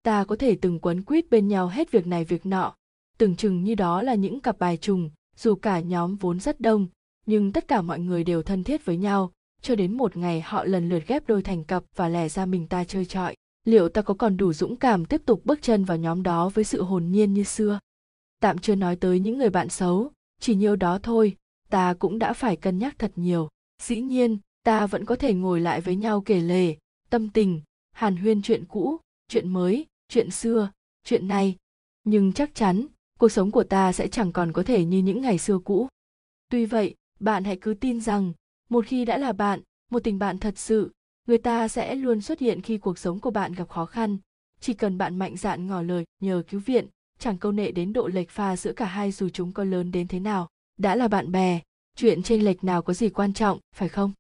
Ta 0.03 0.25
có 0.25 0.37
thể 0.37 0.57
từng 0.61 0.79
quấn 0.79 1.03
quýt 1.03 1.31
bên 1.31 1.49
nhau 1.49 1.69
hết 1.69 1.91
việc 1.91 2.07
này 2.07 2.25
việc 2.25 2.47
nọ. 2.47 2.75
Tưởng 3.19 3.37
chừng 3.37 3.65
như 3.65 3.75
đó 3.75 4.03
là 4.03 4.15
những 4.15 4.41
cặp 4.41 4.59
bài 4.59 4.77
trùng, 4.77 5.11
dù 5.37 5.55
cả 5.55 5.81
nhóm 5.81 6.17
vốn 6.17 6.41
rất 6.41 6.61
đông, 6.61 6.87
nhưng 7.27 7.53
tất 7.53 7.69
cả 7.69 7.83
mọi 7.83 8.01
người 8.01 8.25
đều 8.25 8.43
thân 8.43 8.65
thiết 8.65 8.85
với 8.85 8.97
nhau 8.97 9.33
cho 9.63 9.75
đến 9.75 9.97
một 9.97 10.17
ngày 10.17 10.41
họ 10.41 10.65
lần 10.65 10.89
lượt 10.89 11.03
ghép 11.07 11.29
đôi 11.29 11.43
thành 11.43 11.65
cặp 11.65 11.85
và 11.97 12.09
lẻ 12.09 12.29
ra 12.29 12.47
mình 12.47 12.67
ta 12.67 12.85
chơi 12.85 13.05
trọi. 13.05 13.35
Liệu 13.65 13.89
ta 13.89 14.03
có 14.03 14.15
còn 14.15 14.37
đủ 14.37 14.53
dũng 14.53 14.77
cảm 14.77 15.05
tiếp 15.05 15.23
tục 15.27 15.41
bước 15.45 15.63
chân 15.63 15.85
vào 15.85 15.97
nhóm 15.97 16.23
đó 16.23 16.49
với 16.49 16.65
sự 16.65 16.83
hồn 16.83 17.11
nhiên 17.11 17.35
như 17.35 17.45
xưa? 17.45 17.79
Tạm 18.41 18.59
chưa 18.59 18.75
nói 18.75 18.97
tới 18.97 19.21
những 19.21 19.39
người 19.39 19.51
bạn 19.51 19.69
xấu, 19.69 20.13
chỉ 20.41 20.55
nhiêu 20.55 20.77
đó 20.77 20.99
thôi, 21.03 21.37
ta 21.71 21.95
cũng 21.95 22.19
đã 22.19 22.33
phải 22.33 22.57
cân 22.57 22.79
nhắc 22.79 22.99
thật 22.99 23.13
nhiều. 23.17 23.49
Dĩ 23.83 24.01
nhiên, 24.01 24.39
ta 24.63 24.87
vẫn 24.87 25.05
có 25.05 25.17
thể 25.17 25.35
ngồi 25.35 25.61
lại 25.61 25.81
với 25.81 25.97
nhau 25.97 26.21
kể 26.21 26.41
lể, 26.41 26.77
tâm 27.11 27.29
tình, 27.29 27.61
hàn 27.93 28.17
huyên 28.17 28.43
chuyện 28.43 28.65
cũ, 28.65 28.97
chuyện 29.29 29.49
mới, 29.49 29.87
chuyện 30.09 30.31
xưa, 30.31 30.71
chuyện 31.05 31.29
nay. 31.29 31.57
Nhưng 32.05 32.33
chắc 32.33 32.55
chắn, 32.55 32.87
cuộc 33.19 33.29
sống 33.29 33.51
của 33.51 33.65
ta 33.65 33.93
sẽ 33.93 34.09
chẳng 34.09 34.33
còn 34.33 34.53
có 34.53 34.63
thể 34.63 34.85
như 34.85 34.99
những 34.99 35.23
ngày 35.23 35.39
xưa 35.39 35.59
cũ. 35.59 35.89
Tuy 36.51 36.67
vậy, 36.67 36.95
bạn 37.21 37.45
hãy 37.45 37.59
cứ 37.61 37.75
tin 37.75 38.01
rằng 38.01 38.33
một 38.69 38.87
khi 38.87 39.05
đã 39.05 39.19
là 39.19 39.33
bạn, 39.33 39.61
một 39.91 40.05
tình 40.05 40.19
bạn 40.19 40.39
thật 40.39 40.59
sự, 40.59 40.93
người 41.27 41.39
ta 41.39 41.69
sẽ 41.69 41.95
luôn 41.95 42.21
xuất 42.21 42.39
hiện 42.39 42.63
khi 42.63 42.79
cuộc 42.79 42.99
sống 42.99 43.21
của 43.21 43.31
bạn 43.31 43.53
gặp 43.53 43.69
khó 43.69 43.87
khăn. 43.87 44.19
Chỉ 44.61 44.75
cần 44.75 44.99
bạn 44.99 45.19
mạnh 45.19 45.37
dạn 45.37 45.67
ngỏ 45.67 45.83
lời 45.83 46.05
nhờ 46.21 46.43
cứu 46.49 46.61
viện, 46.67 46.87
chẳng 47.19 47.39
câu 47.39 47.53
nệ 47.53 47.71
đến 47.71 47.93
độ 47.93 48.09
lệch 48.09 48.31
pha 48.31 48.57
giữa 48.57 48.73
cả 48.73 48.85
hai 48.85 49.13
dù 49.13 49.29
chúng 49.29 49.53
có 49.53 49.65
lớn 49.65 49.93
đến 49.93 50.09
thế 50.09 50.21
nào. 50.21 50.49
Đã 50.79 50.97
là 50.97 51.09
bạn 51.09 51.33
bè, 51.33 51.61
chuyện 51.97 52.23
chênh 52.23 52.45
lệch 52.45 52.65
nào 52.65 52.83
có 52.83 52.93
gì 52.95 53.09
quan 53.09 53.33
trọng, 53.33 53.59
phải 53.75 53.89
không? 53.89 54.13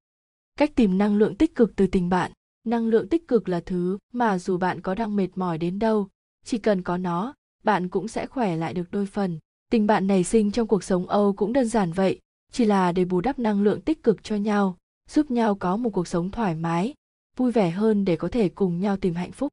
Cách 0.56 0.72
tìm 0.74 0.98
năng 0.98 1.16
lượng 1.16 1.34
tích 1.34 1.54
cực 1.54 1.76
từ 1.76 1.86
tình 1.86 2.08
bạn. 2.08 2.32
Năng 2.64 2.86
lượng 2.86 3.08
tích 3.08 3.28
cực 3.28 3.48
là 3.48 3.60
thứ 3.60 3.98
mà 4.12 4.38
dù 4.38 4.56
bạn 4.56 4.80
có 4.80 4.94
đang 4.94 5.16
mệt 5.16 5.28
mỏi 5.34 5.58
đến 5.58 5.78
đâu, 5.78 6.08
chỉ 6.44 6.58
cần 6.58 6.82
có 6.82 6.96
nó, 6.96 7.34
bạn 7.64 7.88
cũng 7.88 8.08
sẽ 8.08 8.26
khỏe 8.26 8.56
lại 8.56 8.74
được 8.74 8.90
đôi 8.90 9.06
phần. 9.06 9.38
Tình 9.70 9.86
bạn 9.86 10.06
nảy 10.06 10.24
sinh 10.24 10.50
trong 10.50 10.68
cuộc 10.68 10.84
sống 10.84 11.08
âu 11.08 11.32
cũng 11.32 11.52
đơn 11.52 11.68
giản 11.68 11.92
vậy 11.92 12.20
chỉ 12.52 12.64
là 12.64 12.92
để 12.92 13.04
bù 13.04 13.20
đắp 13.20 13.38
năng 13.38 13.62
lượng 13.62 13.80
tích 13.80 14.02
cực 14.02 14.24
cho 14.24 14.36
nhau, 14.36 14.78
giúp 15.10 15.30
nhau 15.30 15.54
có 15.54 15.76
một 15.76 15.90
cuộc 15.90 16.08
sống 16.08 16.30
thoải 16.30 16.54
mái, 16.54 16.94
vui 17.36 17.52
vẻ 17.52 17.70
hơn 17.70 18.04
để 18.04 18.16
có 18.16 18.28
thể 18.28 18.48
cùng 18.48 18.80
nhau 18.80 18.96
tìm 18.96 19.14
hạnh 19.14 19.32
phúc. 19.32 19.52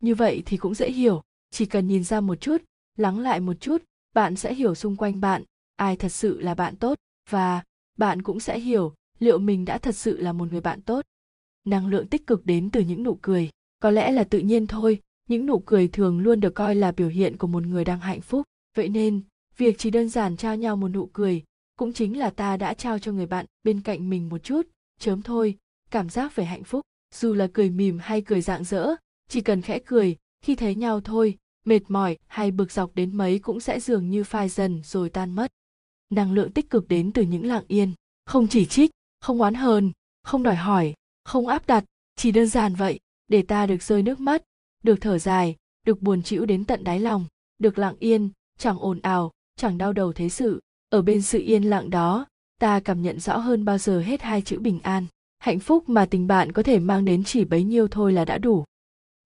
Như 0.00 0.14
vậy 0.14 0.42
thì 0.46 0.56
cũng 0.56 0.74
dễ 0.74 0.90
hiểu, 0.90 1.22
chỉ 1.50 1.66
cần 1.66 1.86
nhìn 1.86 2.04
ra 2.04 2.20
một 2.20 2.40
chút, 2.40 2.62
lắng 2.96 3.18
lại 3.18 3.40
một 3.40 3.54
chút, 3.60 3.82
bạn 4.14 4.36
sẽ 4.36 4.54
hiểu 4.54 4.74
xung 4.74 4.96
quanh 4.96 5.20
bạn, 5.20 5.42
ai 5.76 5.96
thật 5.96 6.08
sự 6.08 6.40
là 6.40 6.54
bạn 6.54 6.76
tốt, 6.76 6.98
và 7.30 7.62
bạn 7.96 8.22
cũng 8.22 8.40
sẽ 8.40 8.58
hiểu 8.58 8.94
liệu 9.18 9.38
mình 9.38 9.64
đã 9.64 9.78
thật 9.78 9.96
sự 9.96 10.16
là 10.16 10.32
một 10.32 10.52
người 10.52 10.60
bạn 10.60 10.82
tốt. 10.82 11.04
Năng 11.64 11.86
lượng 11.86 12.06
tích 12.06 12.26
cực 12.26 12.46
đến 12.46 12.70
từ 12.70 12.80
những 12.80 13.02
nụ 13.02 13.18
cười, 13.22 13.50
có 13.80 13.90
lẽ 13.90 14.12
là 14.12 14.24
tự 14.24 14.38
nhiên 14.38 14.66
thôi, 14.66 15.00
những 15.28 15.46
nụ 15.46 15.58
cười 15.58 15.88
thường 15.88 16.20
luôn 16.20 16.40
được 16.40 16.54
coi 16.54 16.74
là 16.74 16.92
biểu 16.92 17.08
hiện 17.08 17.36
của 17.36 17.46
một 17.46 17.66
người 17.66 17.84
đang 17.84 18.00
hạnh 18.00 18.20
phúc. 18.20 18.46
Vậy 18.76 18.88
nên, 18.88 19.20
việc 19.56 19.78
chỉ 19.78 19.90
đơn 19.90 20.08
giản 20.08 20.36
trao 20.36 20.56
nhau 20.56 20.76
một 20.76 20.88
nụ 20.88 21.06
cười 21.12 21.42
cũng 21.78 21.92
chính 21.92 22.18
là 22.18 22.30
ta 22.30 22.56
đã 22.56 22.74
trao 22.74 22.98
cho 22.98 23.12
người 23.12 23.26
bạn 23.26 23.46
bên 23.64 23.80
cạnh 23.80 24.10
mình 24.10 24.28
một 24.28 24.38
chút, 24.38 24.62
chớm 25.00 25.22
thôi, 25.22 25.58
cảm 25.90 26.08
giác 26.08 26.36
về 26.36 26.44
hạnh 26.44 26.64
phúc. 26.64 26.80
Dù 27.14 27.34
là 27.34 27.48
cười 27.52 27.70
mỉm 27.70 27.98
hay 27.98 28.20
cười 28.22 28.40
rạng 28.40 28.64
rỡ, 28.64 28.94
chỉ 29.28 29.40
cần 29.40 29.62
khẽ 29.62 29.78
cười, 29.86 30.16
khi 30.42 30.54
thấy 30.54 30.74
nhau 30.74 31.00
thôi, 31.00 31.38
mệt 31.64 31.80
mỏi 31.88 32.18
hay 32.26 32.50
bực 32.50 32.72
dọc 32.72 32.94
đến 32.94 33.16
mấy 33.16 33.38
cũng 33.38 33.60
sẽ 33.60 33.80
dường 33.80 34.10
như 34.10 34.24
phai 34.24 34.48
dần 34.48 34.80
rồi 34.84 35.10
tan 35.10 35.34
mất. 35.34 35.52
Năng 36.10 36.32
lượng 36.32 36.52
tích 36.52 36.70
cực 36.70 36.88
đến 36.88 37.12
từ 37.12 37.22
những 37.22 37.46
lặng 37.46 37.64
yên, 37.68 37.92
không 38.26 38.48
chỉ 38.48 38.66
trích, 38.66 38.90
không 39.20 39.40
oán 39.40 39.54
hờn, 39.54 39.92
không 40.22 40.42
đòi 40.42 40.56
hỏi, 40.56 40.94
không 41.24 41.46
áp 41.46 41.66
đặt, 41.66 41.84
chỉ 42.16 42.30
đơn 42.30 42.46
giản 42.46 42.74
vậy, 42.74 43.00
để 43.28 43.42
ta 43.42 43.66
được 43.66 43.82
rơi 43.82 44.02
nước 44.02 44.20
mắt, 44.20 44.42
được 44.82 44.98
thở 45.00 45.18
dài, 45.18 45.56
được 45.86 46.02
buồn 46.02 46.22
chịu 46.22 46.46
đến 46.46 46.64
tận 46.64 46.84
đáy 46.84 47.00
lòng, 47.00 47.26
được 47.58 47.78
lặng 47.78 47.96
yên, 47.98 48.30
chẳng 48.58 48.78
ồn 48.78 49.00
ào, 49.02 49.32
chẳng 49.56 49.78
đau 49.78 49.92
đầu 49.92 50.12
thế 50.12 50.28
sự 50.28 50.60
ở 50.90 51.02
bên 51.02 51.22
sự 51.22 51.38
yên 51.38 51.62
lặng 51.62 51.90
đó, 51.90 52.26
ta 52.60 52.80
cảm 52.80 53.02
nhận 53.02 53.20
rõ 53.20 53.36
hơn 53.36 53.64
bao 53.64 53.78
giờ 53.78 54.00
hết 54.00 54.22
hai 54.22 54.42
chữ 54.42 54.58
bình 54.58 54.80
an, 54.82 55.06
hạnh 55.38 55.58
phúc 55.58 55.88
mà 55.88 56.06
tình 56.06 56.26
bạn 56.26 56.52
có 56.52 56.62
thể 56.62 56.78
mang 56.78 57.04
đến 57.04 57.24
chỉ 57.24 57.44
bấy 57.44 57.64
nhiêu 57.64 57.88
thôi 57.88 58.12
là 58.12 58.24
đã 58.24 58.38
đủ. 58.38 58.64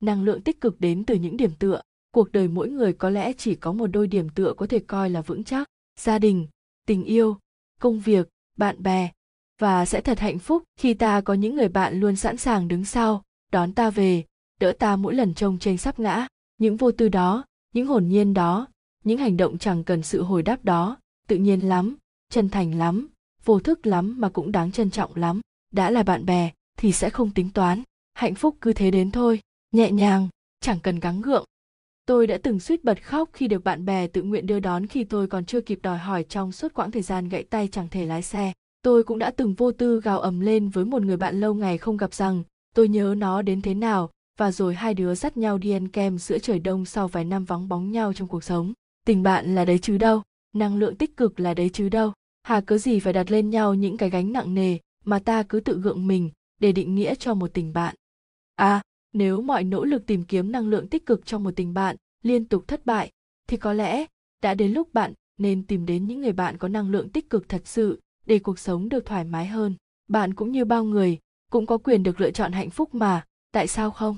Năng 0.01 0.22
lượng 0.22 0.40
tích 0.40 0.60
cực 0.60 0.80
đến 0.80 1.05
từ 1.05 1.14
những 1.14 1.36
điểm 1.36 1.51
tựa, 1.59 1.80
cuộc 2.14 2.32
đời 2.32 2.48
mỗi 2.48 2.70
người 2.70 2.93
có 2.93 3.10
lẽ 3.10 3.32
chỉ 3.32 3.55
có 3.55 3.72
một 3.72 3.86
đôi 3.86 4.06
điểm 4.06 4.28
tựa 4.28 4.52
có 4.56 4.66
thể 4.66 4.78
coi 4.78 5.10
là 5.10 5.20
vững 5.20 5.44
chắc. 5.44 5.68
Gia 6.01 6.18
đình, 6.18 6.47
tình 6.86 7.05
yêu, 7.05 7.36
công 7.80 8.01
việc, 8.01 8.28
bạn 8.56 8.82
bè, 8.82 9.10
và 9.59 9.86
sẽ 9.86 10.01
thật 10.01 10.18
hạnh 10.18 10.39
phúc 10.39 10.62
khi 10.76 10.94
ta 10.94 11.20
có 11.20 11.34
những 11.34 11.56
người 11.56 11.68
bạn 11.68 12.01
luôn 12.01 12.16
sẵn 12.16 12.36
sàng 12.36 12.68
đứng 12.68 12.84
sau, 12.84 13.22
đón 13.52 13.72
ta 13.72 13.90
về, 13.90 14.24
đỡ 14.60 14.72
ta 14.78 14.97
mỗi 14.97 15.14
lần 15.14 15.34
trông 15.34 15.59
trên 15.59 15.76
sắp 15.76 15.98
ngã. 15.98 16.26
Những 16.59 16.76
vô 16.76 16.93
tư 16.93 17.09
đó, 17.09 17.44
những 17.74 17.86
hồn 17.86 18.09
nhiên 18.09 18.34
đó, 18.34 18.66
những 19.05 19.18
hành 19.18 19.36
động 19.36 19.59
chẳng 19.59 19.84
cần 19.84 20.02
sự 20.02 20.22
hồi 20.22 20.43
đáp 20.43 20.64
đó 20.64 20.97
tự 21.28 21.36
nhiên 21.36 21.61
lắm, 21.61 21.97
chân 22.31 22.49
thành 22.49 22.78
lắm, 22.78 23.09
vô 23.44 23.61
thức 23.61 23.86
lắm 23.86 24.15
mà 24.19 24.28
cũng 24.28 24.53
đáng 24.53 24.73
trân 24.73 24.90
trọng 24.90 25.16
lắm. 25.16 25.40
Đã 25.73 25.90
là 25.90 26.03
bạn 26.03 26.27
bè 26.27 26.51
thì 26.78 26.93
sẽ 26.93 27.11
không 27.11 27.31
tính 27.31 27.51
toán, 27.51 27.82
hạnh 28.15 28.35
phúc 28.35 28.57
cứ 28.61 28.73
thế 28.73 28.90
đến 28.90 29.11
thôi, 29.11 29.40
nhẹ 29.73 29.90
nhàng, 29.90 30.28
chẳng 30.61 30.78
cần 30.82 31.01
gắng 31.01 31.23
gượng. 31.23 31.44
Tôi 32.07 32.27
đã 32.27 32.39
từng 32.43 32.61
suýt 32.61 32.85
bật 32.85 33.05
khóc 33.05 33.31
khi 33.32 33.49
được 33.49 33.65
bạn 33.65 33.85
bè 33.85 34.07
tự 34.07 34.23
nguyện 34.23 34.47
đưa 34.47 34.61
đón 34.61 34.86
khi 34.86 35.05
tôi 35.05 35.27
còn 35.27 35.44
chưa 35.44 35.61
kịp 35.61 35.78
đòi 35.82 35.99
hỏi 35.99 36.24
trong 36.28 36.53
suốt 36.53 36.74
quãng 36.74 36.90
thời 36.90 37.03
gian 37.03 37.28
gãy 37.28 37.43
tay 37.43 37.69
chẳng 37.73 37.89
thể 37.89 38.07
lái 38.07 38.23
xe. 38.23 38.53
Tôi 38.82 39.05
cũng 39.05 39.19
đã 39.19 39.31
từng 39.31 39.55
vô 39.55 39.73
tư 39.73 40.01
gào 40.01 40.20
ầm 40.20 40.40
lên 40.40 40.69
với 40.69 40.85
một 40.85 41.03
người 41.03 41.16
bạn 41.16 41.40
lâu 41.40 41.55
ngày 41.55 41.78
không 41.78 41.97
gặp 41.97 42.15
rằng, 42.15 42.43
tôi 42.74 42.89
nhớ 42.89 43.15
nó 43.19 43.43
đến 43.43 43.62
thế 43.62 43.74
nào? 43.74 44.11
Và 44.39 44.53
rồi 44.53 44.74
hai 44.74 44.94
đứa 44.94 45.15
dắt 45.15 45.36
nhau 45.36 45.59
đi 45.59 45.70
ăn 45.70 45.89
kem 45.89 46.19
giữa 46.19 46.39
trời 46.39 46.59
đông 46.59 46.85
sau 46.85 47.09
vài 47.09 47.24
năm 47.24 47.44
vắng 47.44 47.69
bóng 47.69 47.93
nhau 47.93 48.12
trong 48.12 48.28
cuộc 48.28 48.44
sống. 48.44 48.73
Tình 49.07 49.23
bạn 49.23 49.55
là 49.55 49.65
đấy 49.65 49.78
chứ 49.78 49.99
đâu 49.99 50.23
năng 50.52 50.76
lượng 50.76 50.96
tích 50.96 51.16
cực 51.16 51.40
là 51.40 51.54
đấy 51.54 51.70
chứ 51.72 51.88
đâu. 51.88 52.12
Hà 52.42 52.60
cớ 52.60 52.78
gì 52.78 53.00
phải 53.00 53.12
đặt 53.12 53.30
lên 53.30 53.50
nhau 53.50 53.74
những 53.74 53.96
cái 53.96 54.10
gánh 54.10 54.32
nặng 54.32 54.54
nề 54.54 54.78
mà 55.04 55.18
ta 55.18 55.42
cứ 55.42 55.60
tự 55.60 55.80
gượng 55.80 56.06
mình 56.06 56.30
để 56.60 56.72
định 56.72 56.94
nghĩa 56.94 57.14
cho 57.14 57.34
một 57.34 57.54
tình 57.54 57.72
bạn. 57.72 57.94
À 58.56 58.82
nếu 59.12 59.40
mọi 59.40 59.64
nỗ 59.64 59.84
lực 59.84 60.06
tìm 60.06 60.24
kiếm 60.24 60.52
năng 60.52 60.68
lượng 60.68 60.88
tích 60.88 61.06
cực 61.06 61.26
trong 61.26 61.44
một 61.44 61.50
tình 61.56 61.74
bạn 61.74 61.96
liên 62.22 62.44
tục 62.44 62.68
thất 62.68 62.86
bại, 62.86 63.10
thì 63.48 63.56
có 63.56 63.72
lẽ 63.72 64.06
đã 64.42 64.54
đến 64.54 64.72
lúc 64.72 64.94
bạn 64.94 65.12
nên 65.38 65.66
tìm 65.66 65.86
đến 65.86 66.06
những 66.06 66.20
người 66.20 66.32
bạn 66.32 66.58
có 66.58 66.68
năng 66.68 66.90
lượng 66.90 67.08
tích 67.08 67.30
cực 67.30 67.48
thật 67.48 67.62
sự 67.64 68.00
để 68.26 68.38
cuộc 68.38 68.58
sống 68.58 68.88
được 68.88 69.06
thoải 69.06 69.24
mái 69.24 69.46
hơn. 69.46 69.74
Bạn 70.08 70.34
cũng 70.34 70.52
như 70.52 70.64
bao 70.64 70.84
người 70.84 71.18
cũng 71.50 71.66
có 71.66 71.78
quyền 71.78 72.02
được 72.02 72.20
lựa 72.20 72.30
chọn 72.30 72.52
hạnh 72.52 72.70
phúc 72.70 72.94
mà, 72.94 73.24
tại 73.52 73.66
sao 73.66 73.90
không? 73.90 74.16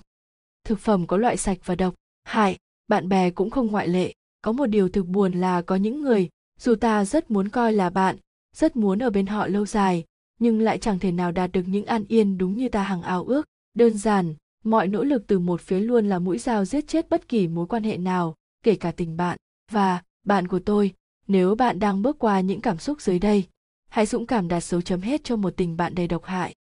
Thực 0.64 0.78
phẩm 0.78 1.06
có 1.06 1.16
loại 1.16 1.36
sạch 1.36 1.58
và 1.64 1.74
độc. 1.74 1.94
Hại, 2.24 2.58
bạn 2.88 3.08
bè 3.08 3.30
cũng 3.30 3.50
không 3.50 3.66
ngoại 3.66 3.88
lệ 3.88 4.12
có 4.44 4.52
một 4.52 4.66
điều 4.66 4.88
thực 4.88 5.06
buồn 5.06 5.32
là 5.32 5.62
có 5.62 5.76
những 5.76 6.00
người, 6.00 6.28
dù 6.58 6.74
ta 6.74 7.04
rất 7.04 7.30
muốn 7.30 7.48
coi 7.48 7.72
là 7.72 7.90
bạn, 7.90 8.16
rất 8.56 8.76
muốn 8.76 8.98
ở 8.98 9.10
bên 9.10 9.26
họ 9.26 9.46
lâu 9.46 9.66
dài, 9.66 10.04
nhưng 10.40 10.60
lại 10.60 10.78
chẳng 10.78 10.98
thể 10.98 11.12
nào 11.12 11.32
đạt 11.32 11.52
được 11.52 11.62
những 11.66 11.86
an 11.86 12.04
yên 12.08 12.38
đúng 12.38 12.56
như 12.56 12.68
ta 12.68 12.82
hằng 12.82 13.02
ao 13.02 13.24
ước. 13.24 13.46
Đơn 13.74 13.98
giản, 13.98 14.34
mọi 14.64 14.88
nỗ 14.88 15.04
lực 15.04 15.26
từ 15.26 15.38
một 15.38 15.60
phía 15.60 15.80
luôn 15.80 16.08
là 16.08 16.18
mũi 16.18 16.38
dao 16.38 16.64
giết 16.64 16.88
chết 16.88 17.08
bất 17.08 17.28
kỳ 17.28 17.48
mối 17.48 17.66
quan 17.66 17.82
hệ 17.82 17.96
nào, 17.96 18.34
kể 18.62 18.74
cả 18.74 18.92
tình 18.92 19.16
bạn. 19.16 19.38
Và, 19.70 20.02
bạn 20.24 20.48
của 20.48 20.58
tôi, 20.58 20.94
nếu 21.26 21.54
bạn 21.54 21.78
đang 21.78 22.02
bước 22.02 22.18
qua 22.18 22.40
những 22.40 22.60
cảm 22.60 22.78
xúc 22.78 23.00
dưới 23.00 23.18
đây, 23.18 23.44
hãy 23.88 24.06
dũng 24.06 24.26
cảm 24.26 24.48
đặt 24.48 24.64
dấu 24.64 24.80
chấm 24.80 25.00
hết 25.00 25.24
cho 25.24 25.36
một 25.36 25.56
tình 25.56 25.76
bạn 25.76 25.94
đầy 25.94 26.08
độc 26.08 26.24
hại. 26.24 26.54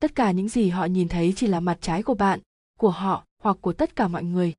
Tất 0.00 0.14
cả 0.14 0.30
những 0.30 0.48
gì 0.48 0.68
họ 0.68 0.84
nhìn 0.84 1.08
thấy 1.08 1.32
chỉ 1.36 1.46
là 1.46 1.60
mặt 1.60 1.78
trái 1.80 2.02
của 2.02 2.14
bạn, 2.14 2.40
của 2.78 2.90
họ 2.90 3.24
hoặc 3.42 3.56
của 3.60 3.72
tất 3.72 3.96
cả 3.96 4.08
mọi 4.08 4.24
người. 4.24 4.54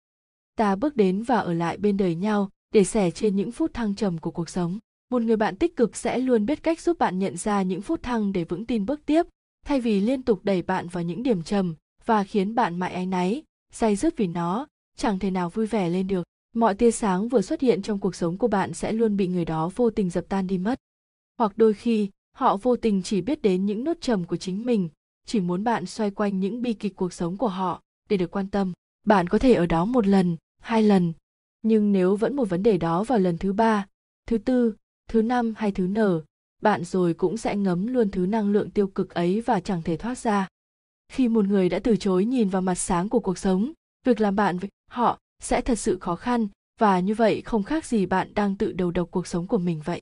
Ta 0.55 0.75
bước 0.75 0.95
đến 0.95 1.23
và 1.23 1.37
ở 1.37 1.53
lại 1.53 1.77
bên 1.77 1.97
đời 1.97 2.15
nhau 2.15 2.49
để 2.71 2.83
sẻ 2.83 3.11
trên 3.11 3.35
những 3.35 3.51
phút 3.51 3.73
thăng 3.73 3.95
trầm 3.95 4.17
của 4.17 4.31
cuộc 4.31 4.49
sống, 4.49 4.79
một 5.11 5.21
người 5.21 5.37
bạn 5.37 5.55
tích 5.55 5.75
cực 5.75 5.95
sẽ 5.95 6.17
luôn 6.17 6.45
biết 6.45 6.63
cách 6.63 6.81
giúp 6.81 6.99
bạn 6.99 7.19
nhận 7.19 7.37
ra 7.37 7.61
những 7.61 7.81
phút 7.81 8.03
thăng 8.03 8.33
để 8.33 8.43
vững 8.43 8.65
tin 8.65 8.85
bước 8.85 9.05
tiếp, 9.05 9.25
thay 9.65 9.81
vì 9.81 9.99
liên 9.99 10.23
tục 10.23 10.39
đẩy 10.43 10.61
bạn 10.61 10.87
vào 10.87 11.03
những 11.03 11.23
điểm 11.23 11.43
trầm 11.43 11.75
và 12.05 12.23
khiến 12.23 12.55
bạn 12.55 12.79
mãi 12.79 12.93
áy 12.93 13.05
náy, 13.05 13.43
say 13.73 13.95
dứt 13.95 14.17
vì 14.17 14.27
nó, 14.27 14.67
chẳng 14.97 15.19
thể 15.19 15.31
nào 15.31 15.49
vui 15.49 15.67
vẻ 15.67 15.89
lên 15.89 16.07
được. 16.07 16.23
Mọi 16.55 16.75
tia 16.75 16.91
sáng 16.91 17.27
vừa 17.27 17.41
xuất 17.41 17.61
hiện 17.61 17.81
trong 17.81 17.99
cuộc 17.99 18.15
sống 18.15 18.37
của 18.37 18.47
bạn 18.47 18.73
sẽ 18.73 18.91
luôn 18.91 19.17
bị 19.17 19.27
người 19.27 19.45
đó 19.45 19.69
vô 19.75 19.89
tình 19.89 20.09
dập 20.09 20.25
tan 20.29 20.47
đi 20.47 20.57
mất. 20.57 20.79
Hoặc 21.37 21.53
đôi 21.55 21.73
khi, 21.73 22.09
họ 22.35 22.57
vô 22.57 22.75
tình 22.75 23.03
chỉ 23.03 23.21
biết 23.21 23.41
đến 23.41 23.65
những 23.65 23.83
nốt 23.83 23.97
trầm 24.01 24.23
của 24.23 24.37
chính 24.37 24.65
mình, 24.65 24.89
chỉ 25.25 25.39
muốn 25.39 25.63
bạn 25.63 25.85
xoay 25.85 26.11
quanh 26.11 26.39
những 26.39 26.61
bi 26.61 26.73
kịch 26.73 26.95
cuộc 26.95 27.13
sống 27.13 27.37
của 27.37 27.47
họ 27.47 27.81
để 28.09 28.17
được 28.17 28.31
quan 28.31 28.47
tâm. 28.47 28.73
Bạn 29.05 29.27
có 29.27 29.39
thể 29.39 29.53
ở 29.53 29.65
đó 29.65 29.85
một 29.85 30.07
lần, 30.07 30.37
hai 30.61 30.83
lần 30.83 31.13
nhưng 31.61 31.91
nếu 31.91 32.15
vẫn 32.15 32.35
một 32.35 32.49
vấn 32.49 32.63
đề 32.63 32.77
đó 32.77 33.03
vào 33.03 33.19
lần 33.19 33.37
thứ 33.37 33.53
ba, 33.53 33.87
thứ 34.27 34.37
tư, 34.37 34.75
thứ 35.09 35.21
năm 35.21 35.53
hay 35.57 35.71
thứ 35.71 35.87
nở 35.87 36.23
bạn 36.61 36.83
rồi 36.83 37.13
cũng 37.13 37.37
sẽ 37.37 37.55
ngấm 37.55 37.87
luôn 37.87 38.11
thứ 38.11 38.25
năng 38.25 38.51
lượng 38.51 38.69
tiêu 38.69 38.87
cực 38.87 39.09
ấy 39.09 39.41
và 39.41 39.59
chẳng 39.59 39.81
thể 39.81 39.97
thoát 39.97 40.17
ra. 40.17 40.47
Khi 41.11 41.27
một 41.27 41.45
người 41.45 41.69
đã 41.69 41.79
từ 41.79 41.95
chối 41.95 42.25
nhìn 42.25 42.49
vào 42.49 42.61
mặt 42.61 42.75
sáng 42.75 43.09
của 43.09 43.19
cuộc 43.19 43.37
sống, 43.37 43.71
việc 44.05 44.21
làm 44.21 44.35
bạn 44.35 44.57
với 44.57 44.69
họ 44.89 45.19
sẽ 45.39 45.61
thật 45.61 45.79
sự 45.79 45.97
khó 45.99 46.15
khăn 46.15 46.47
và 46.79 46.99
như 46.99 47.13
vậy 47.13 47.41
không 47.41 47.63
khác 47.63 47.85
gì 47.85 48.05
bạn 48.05 48.33
đang 48.33 48.55
tự 48.55 48.71
đầu 48.71 48.91
độc 48.91 49.11
cuộc 49.11 49.27
sống 49.27 49.47
của 49.47 49.57
mình 49.57 49.81
vậy. 49.85 50.01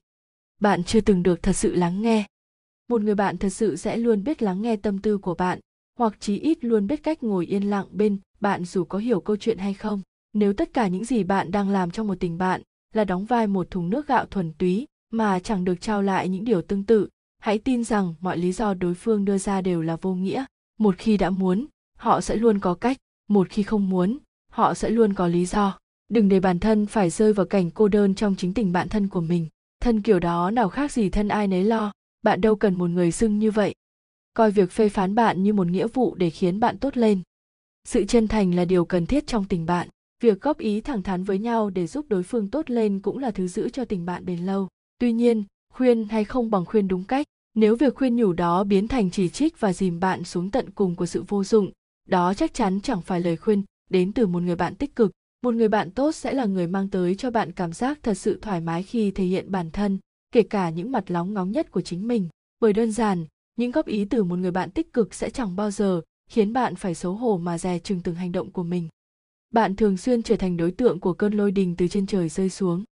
Bạn 0.61 0.84
chưa 0.84 1.02
từng 1.02 1.23
được 1.23 1.44
thật 1.44 1.53
sự 1.53 1.76
lắng 1.76 2.02
nghe. 2.02 2.26
Một 2.90 3.02
người 3.02 3.15
bạn 3.15 3.38
thật 3.38 3.49
sự 3.49 3.76
sẽ 3.76 3.98
luôn 3.98 4.23
biết 4.23 4.41
lắng 4.41 4.61
nghe 4.61 4.76
tâm 4.76 4.99
tư 4.99 5.18
của 5.18 5.36
bạn, 5.36 5.60
hoặc 5.98 6.14
chí 6.19 6.38
ít 6.38 6.64
luôn 6.64 6.88
biết 6.88 7.03
cách 7.03 7.23
ngồi 7.23 7.45
yên 7.45 7.69
lặng 7.69 7.86
bên 7.91 8.18
bạn 8.40 8.65
dù 8.65 8.84
có 8.84 8.98
hiểu 8.98 9.22
câu 9.22 9.36
chuyện 9.36 9.57
hay 9.57 9.73
không 9.73 10.02
nếu 10.34 10.54
tất 10.54 10.74
cả 10.74 10.88
những 10.88 11.06
gì 11.06 11.24
bạn 11.24 11.52
đang 11.52 11.70
làm 11.70 11.92
trong 11.92 12.08
một 12.08 12.20
tình 12.20 12.38
bạn 12.38 12.62
là 12.94 13.04
đóng 13.04 13.26
vai 13.26 13.48
một 13.48 13.72
thùng 13.72 13.90
nước 13.90 14.08
gạo 14.08 14.26
thuần 14.26 14.54
túy 14.54 14.88
mà 15.12 15.40
chẳng 15.40 15.66
được 15.66 15.82
trao 15.82 16.02
lại 16.02 16.30
những 16.30 16.46
điều 16.46 16.62
tương 16.62 16.84
tự, 16.84 17.10
hãy 17.40 17.58
tin 17.58 17.84
rằng 17.84 18.14
mọi 18.20 18.38
lý 18.38 18.52
do 18.52 18.74
đối 18.74 18.94
phương 18.94 19.26
đưa 19.26 19.38
ra 19.38 19.62
đều 19.62 19.82
là 19.82 19.96
vô 19.96 20.14
nghĩa. 20.14 20.46
Một 20.80 20.96
khi 20.98 21.18
đã 21.18 21.30
muốn, 21.30 21.66
họ 21.98 22.22
sẽ 22.22 22.36
luôn 22.36 22.60
có 22.60 22.74
cách. 22.74 22.98
Một 23.30 23.50
khi 23.50 23.64
không 23.64 23.90
muốn, 23.90 24.18
họ 24.52 24.74
sẽ 24.74 24.90
luôn 24.90 25.14
có 25.14 25.28
lý 25.28 25.46
do. 25.46 25.78
Đừng 26.10 26.30
để 26.30 26.40
bản 26.40 26.60
thân 26.60 26.86
phải 26.86 27.10
rơi 27.10 27.34
vào 27.34 27.46
cảnh 27.46 27.72
cô 27.72 27.88
đơn 27.88 28.16
trong 28.16 28.36
chính 28.36 28.54
tình 28.54 28.72
bạn 28.72 28.90
thân 28.90 29.08
của 29.08 29.22
mình. 29.22 29.48
Thân 29.82 30.02
kiểu 30.02 30.20
đó 30.20 30.52
nào 30.52 30.70
khác 30.70 30.92
gì 30.92 31.10
thân 31.10 31.28
ai 31.28 31.48
nấy 31.48 31.64
lo. 31.64 31.92
Bạn 32.22 32.42
đâu 32.42 32.56
cần 32.56 32.78
một 32.78 32.90
người 32.90 33.12
xưng 33.12 33.40
như 33.40 33.52
vậy. 33.52 33.76
Coi 34.34 34.52
việc 34.52 34.72
phê 34.72 34.90
phán 34.90 35.16
bạn 35.16 35.44
như 35.44 35.54
một 35.54 35.68
nghĩa 35.68 35.88
vụ 35.88 36.16
để 36.16 36.30
khiến 36.30 36.60
bạn 36.60 36.78
tốt 36.78 36.98
lên. 36.98 37.22
Sự 37.88 38.06
chân 38.06 38.28
thành 38.28 38.56
là 38.56 38.66
điều 38.66 38.86
cần 38.86 39.06
thiết 39.06 39.28
trong 39.28 39.46
tình 39.46 39.66
bạn 39.66 39.88
việc 40.24 40.41
góp 40.41 40.58
ý 40.58 40.82
thẳng 40.82 41.04
thắn 41.04 41.24
với 41.24 41.40
nhau 41.40 41.70
để 41.70 41.88
giúp 41.88 42.06
đối 42.10 42.24
phương 42.24 42.50
tốt 42.50 42.70
lên 42.70 43.00
cũng 43.00 43.18
là 43.18 43.32
thứ 43.32 43.48
giữ 43.48 43.70
cho 43.70 43.86
tình 43.86 44.06
bạn 44.06 44.26
bền 44.26 44.46
lâu. 44.46 44.68
Tuy 45.00 45.14
nhiên, 45.14 45.44
khuyên 45.74 46.08
hay 46.10 46.26
không 46.26 46.52
bằng 46.52 46.66
khuyên 46.66 46.88
đúng 46.88 47.04
cách. 47.04 47.28
Nếu 47.54 47.76
việc 47.76 47.96
khuyên 47.96 48.16
nhủ 48.16 48.34
đó 48.34 48.64
biến 48.64 48.88
thành 48.88 49.12
chỉ 49.12 49.30
trích 49.30 49.60
và 49.60 49.74
dìm 49.74 50.00
bạn 50.00 50.24
xuống 50.24 50.52
tận 50.52 50.70
cùng 50.70 50.96
của 50.96 51.06
sự 51.06 51.24
vô 51.28 51.44
dụng, 51.44 51.72
đó 52.08 52.34
chắc 52.34 52.54
chắn 52.54 52.82
chẳng 52.82 53.02
phải 53.02 53.22
lời 53.22 53.38
khuyên 53.38 53.64
đến 53.90 54.14
từ 54.14 54.28
một 54.28 54.44
người 54.44 54.56
bạn 54.56 54.76
tích 54.76 54.96
cực. 54.96 55.12
Một 55.44 55.54
người 55.54 55.68
bạn 55.68 55.91
tốt 55.91 56.16
sẽ 56.16 56.34
là 56.34 56.46
người 56.46 56.68
mang 56.68 56.90
tới 56.90 57.16
cho 57.16 57.32
bạn 57.32 57.52
cảm 57.52 57.74
giác 57.74 58.00
thật 58.04 58.14
sự 58.14 58.40
thoải 58.41 58.62
mái 58.62 58.84
khi 58.84 59.12
thể 59.12 59.24
hiện 59.24 59.52
bản 59.52 59.72
thân, 59.72 59.98
kể 60.32 60.44
cả 60.44 60.70
những 60.70 60.91
mặt 60.91 61.12
lóng 61.12 61.34
ngóng 61.34 61.52
nhất 61.52 61.72
của 61.72 61.82
chính 61.82 62.08
mình. 62.08 62.30
Bởi 62.60 62.74
đơn 62.74 62.91
giản, 62.91 63.26
những 63.56 63.72
góp 63.72 63.86
ý 63.86 64.06
từ 64.06 64.24
một 64.24 64.36
người 64.36 64.52
bạn 64.52 64.72
tích 64.72 64.94
cực 64.94 65.14
sẽ 65.14 65.30
chẳng 65.30 65.56
bao 65.56 65.72
giờ 65.72 66.02
khiến 66.30 66.54
bạn 66.54 66.76
phải 66.76 66.96
xấu 66.96 67.14
hổ 67.14 67.38
mà 67.38 67.58
dè 67.58 67.80
chừng 67.80 68.00
từng 68.04 68.16
hành 68.16 68.32
động 68.32 68.52
của 68.52 68.64
mình 68.64 68.88
bạn 69.52 69.76
thường 69.76 69.98
xuyên 69.98 70.24
trở 70.24 70.36
thành 70.36 70.58
đối 70.58 70.72
tượng 70.72 71.00
của 71.00 71.14
cơn 71.14 71.34
lôi 71.34 71.52
đình 71.52 71.76
từ 71.76 71.88
trên 71.88 72.06
trời 72.06 72.30
rơi 72.30 72.50
xuống. 72.50 72.84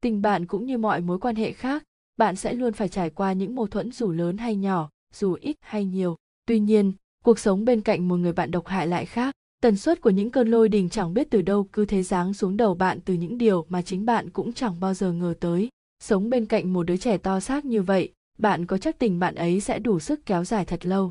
Tình 0.00 0.22
bạn 0.22 0.46
cũng 0.46 0.66
như 0.66 0.78
mọi 0.78 1.00
mối 1.00 1.18
quan 1.18 1.36
hệ 1.36 1.52
khác, 1.52 1.84
bạn 2.16 2.36
sẽ 2.36 2.52
luôn 2.52 2.72
phải 2.72 2.88
trải 2.88 3.10
qua 3.10 3.32
những 3.32 3.54
mâu 3.54 3.66
thuẫn 3.66 3.92
dù 3.92 4.12
lớn 4.12 4.38
hay 4.38 4.56
nhỏ, 4.56 4.90
dù 5.14 5.36
ít 5.40 5.56
hay 5.60 5.84
nhiều. 5.84 6.16
Tuy 6.46 6.58
nhiên, 6.58 6.92
cuộc 7.24 7.38
sống 7.38 7.64
bên 7.64 7.80
cạnh 7.80 8.08
một 8.08 8.16
người 8.16 8.32
bạn 8.32 8.50
độc 8.50 8.66
hại 8.66 8.86
lại 8.86 9.06
khác. 9.06 9.34
Tần 9.62 9.76
suất 9.76 10.00
của 10.00 10.10
những 10.10 10.30
cơn 10.30 10.50
lôi 10.50 10.68
đình 10.68 10.88
chẳng 10.88 11.14
biết 11.14 11.30
từ 11.30 11.42
đâu 11.42 11.68
cứ 11.72 11.84
thế 11.84 12.02
giáng 12.02 12.34
xuống 12.34 12.56
đầu 12.56 12.74
bạn 12.74 13.00
từ 13.00 13.14
những 13.14 13.38
điều 13.38 13.66
mà 13.68 13.82
chính 13.82 14.06
bạn 14.06 14.30
cũng 14.30 14.52
chẳng 14.52 14.80
bao 14.80 14.94
giờ 14.94 15.12
ngờ 15.12 15.34
tới. 15.40 15.68
Sống 16.02 16.30
bên 16.30 16.46
cạnh 16.46 16.72
một 16.72 16.82
đứa 16.82 16.96
trẻ 16.96 17.18
to 17.18 17.40
xác 17.40 17.64
như 17.64 17.82
vậy, 17.82 18.12
bạn 18.38 18.66
có 18.66 18.78
chắc 18.78 18.98
tình 18.98 19.18
bạn 19.18 19.34
ấy 19.34 19.60
sẽ 19.60 19.78
đủ 19.78 19.98
sức 19.98 20.26
kéo 20.26 20.44
dài 20.44 20.64
thật 20.64 20.86
lâu. 20.86 21.10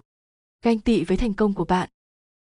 Ganh 0.65 0.79
tị 0.79 1.03
với 1.03 1.17
thành 1.17 1.33
công 1.33 1.53
của 1.53 1.65
bạn 1.65 1.89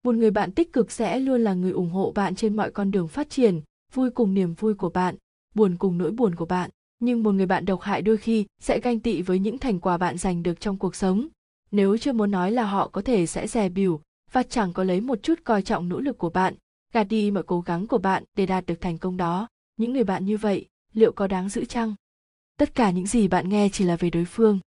một 0.07 0.15
người 0.15 0.31
bạn 0.31 0.53
tích 0.53 0.73
cực 0.73 0.93
sẽ 0.93 1.19
luôn 1.19 1.41
là 1.41 1.55
người 1.55 1.71
ủng 1.71 1.91
hộ 1.91 2.13
bạn 2.15 2.35
trên 2.35 2.57
mọi 2.57 2.71
con 2.71 2.91
đường 2.91 3.09
phát 3.09 3.31
triển, 3.31 3.61
vui 3.95 4.11
cùng 4.11 4.35
niềm 4.35 4.55
vui 4.55 4.75
của 4.75 4.89
bạn, 4.89 5.17
buồn 5.55 5.77
cùng 5.79 5.99
nỗi 5.99 6.11
buồn 6.11 6.35
của 6.35 6.45
bạn. 6.45 6.71
Nhưng 6.99 7.23
một 7.23 7.33
người 7.33 7.47
bạn 7.47 7.65
độc 7.65 7.81
hại 7.81 8.03
đôi 8.03 8.17
khi 8.17 8.47
sẽ 8.61 8.81
ganh 8.81 9.01
tị 9.01 9.23
với 9.23 9.39
những 9.39 9.59
thành 9.59 9.81
quả 9.81 9.99
bạn 9.99 10.19
giành 10.19 10.43
được 10.43 10.61
trong 10.61 10.79
cuộc 10.79 10.97
sống. 10.97 11.29
Nếu 11.71 11.99
chưa 11.99 12.13
muốn 12.13 12.31
nói 12.31 12.53
là 12.53 12.65
họ 12.65 12.89
có 12.89 13.03
thể 13.03 13.27
sẽ 13.27 13.47
dè 13.47 13.69
bỉu 13.69 14.01
và 14.33 14.43
chẳng 14.43 14.73
có 14.73 14.85
lấy 14.85 15.01
một 15.01 15.23
chút 15.23 15.41
coi 15.45 15.63
trọng 15.63 15.89
nỗ 15.89 16.01
lực 16.01 16.19
của 16.19 16.31
bạn, 16.31 16.55
gạt 16.93 17.05
đi 17.05 17.31
mọi 17.31 17.43
cố 17.43 17.61
gắng 17.61 17.87
của 17.87 17.99
bạn 17.99 18.25
để 18.37 18.47
đạt 18.47 18.67
được 18.67 18.81
thành 18.81 18.99
công 18.99 19.17
đó. 19.17 19.49
Những 19.77 19.93
người 19.93 20.05
bạn 20.05 20.25
như 20.25 20.37
vậy, 20.37 20.67
liệu 20.93 21.13
có 21.13 21.27
đáng 21.27 21.49
giữ 21.49 21.65
chăng? 21.65 21.95
Tất 22.59 22.75
cả 22.75 22.91
những 22.91 23.07
gì 23.07 23.29
bạn 23.29 23.49
nghe 23.49 23.69
chỉ 23.73 23.85
là 23.85 23.97
về 23.97 24.11
đối 24.11 24.25
phương. 24.25 24.59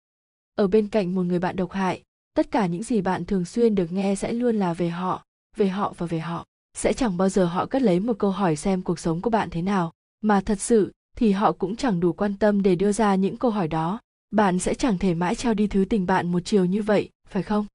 Ở 0.55 0.67
bên 0.67 0.87
cạnh 0.87 1.15
một 1.15 1.23
người 1.23 1.39
bạn 1.39 1.55
độc 1.55 1.71
hại, 1.71 2.03
tất 2.33 2.51
cả 2.51 2.65
những 2.65 2.83
gì 2.83 3.01
bạn 3.01 3.25
thường 3.25 3.45
xuyên 3.45 3.75
được 3.75 3.91
nghe 3.91 4.15
sẽ 4.15 4.33
luôn 4.33 4.55
là 4.55 4.73
về 4.73 4.89
họ 4.89 5.25
về 5.60 5.68
họ 5.68 5.94
và 5.98 6.06
về 6.06 6.19
họ. 6.19 6.45
Sẽ 6.77 6.94
chẳng 6.94 7.18
bao 7.18 7.30
giờ 7.30 7.45
họ 7.45 7.65
cất 7.65 7.81
lấy 7.81 7.99
một 7.99 8.15
câu 8.19 8.31
hỏi 8.31 8.56
xem 8.56 8.81
cuộc 8.81 8.99
sống 8.99 9.22
của 9.22 9.30
bạn 9.30 9.49
thế 9.49 9.61
nào, 9.61 9.94
mà 10.22 10.41
thật 10.41 10.61
sự 10.61 10.91
thì 11.18 11.31
họ 11.31 11.52
cũng 11.52 11.76
chẳng 11.76 11.99
đủ 11.99 12.14
quan 12.14 12.38
tâm 12.38 12.61
để 12.61 12.76
đưa 12.76 12.91
ra 12.91 13.15
những 13.15 13.38
câu 13.38 13.52
hỏi 13.52 13.68
đó. 13.68 13.99
Bạn 14.31 14.60
sẽ 14.60 14.73
chẳng 14.73 14.98
thể 14.98 15.14
mãi 15.14 15.36
trao 15.36 15.53
đi 15.53 15.68
thứ 15.68 15.86
tình 15.90 16.06
bạn 16.06 16.31
một 16.31 16.40
chiều 16.45 16.65
như 16.65 16.81
vậy, 16.81 17.10
phải 17.27 17.44
không? 17.44 17.65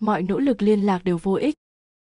Mọi 0.00 0.22
nỗ 0.22 0.38
lực 0.38 0.62
liên 0.62 0.80
lạc 0.80 1.04
đều 1.04 1.18
vô 1.18 1.32
ích. 1.32 1.54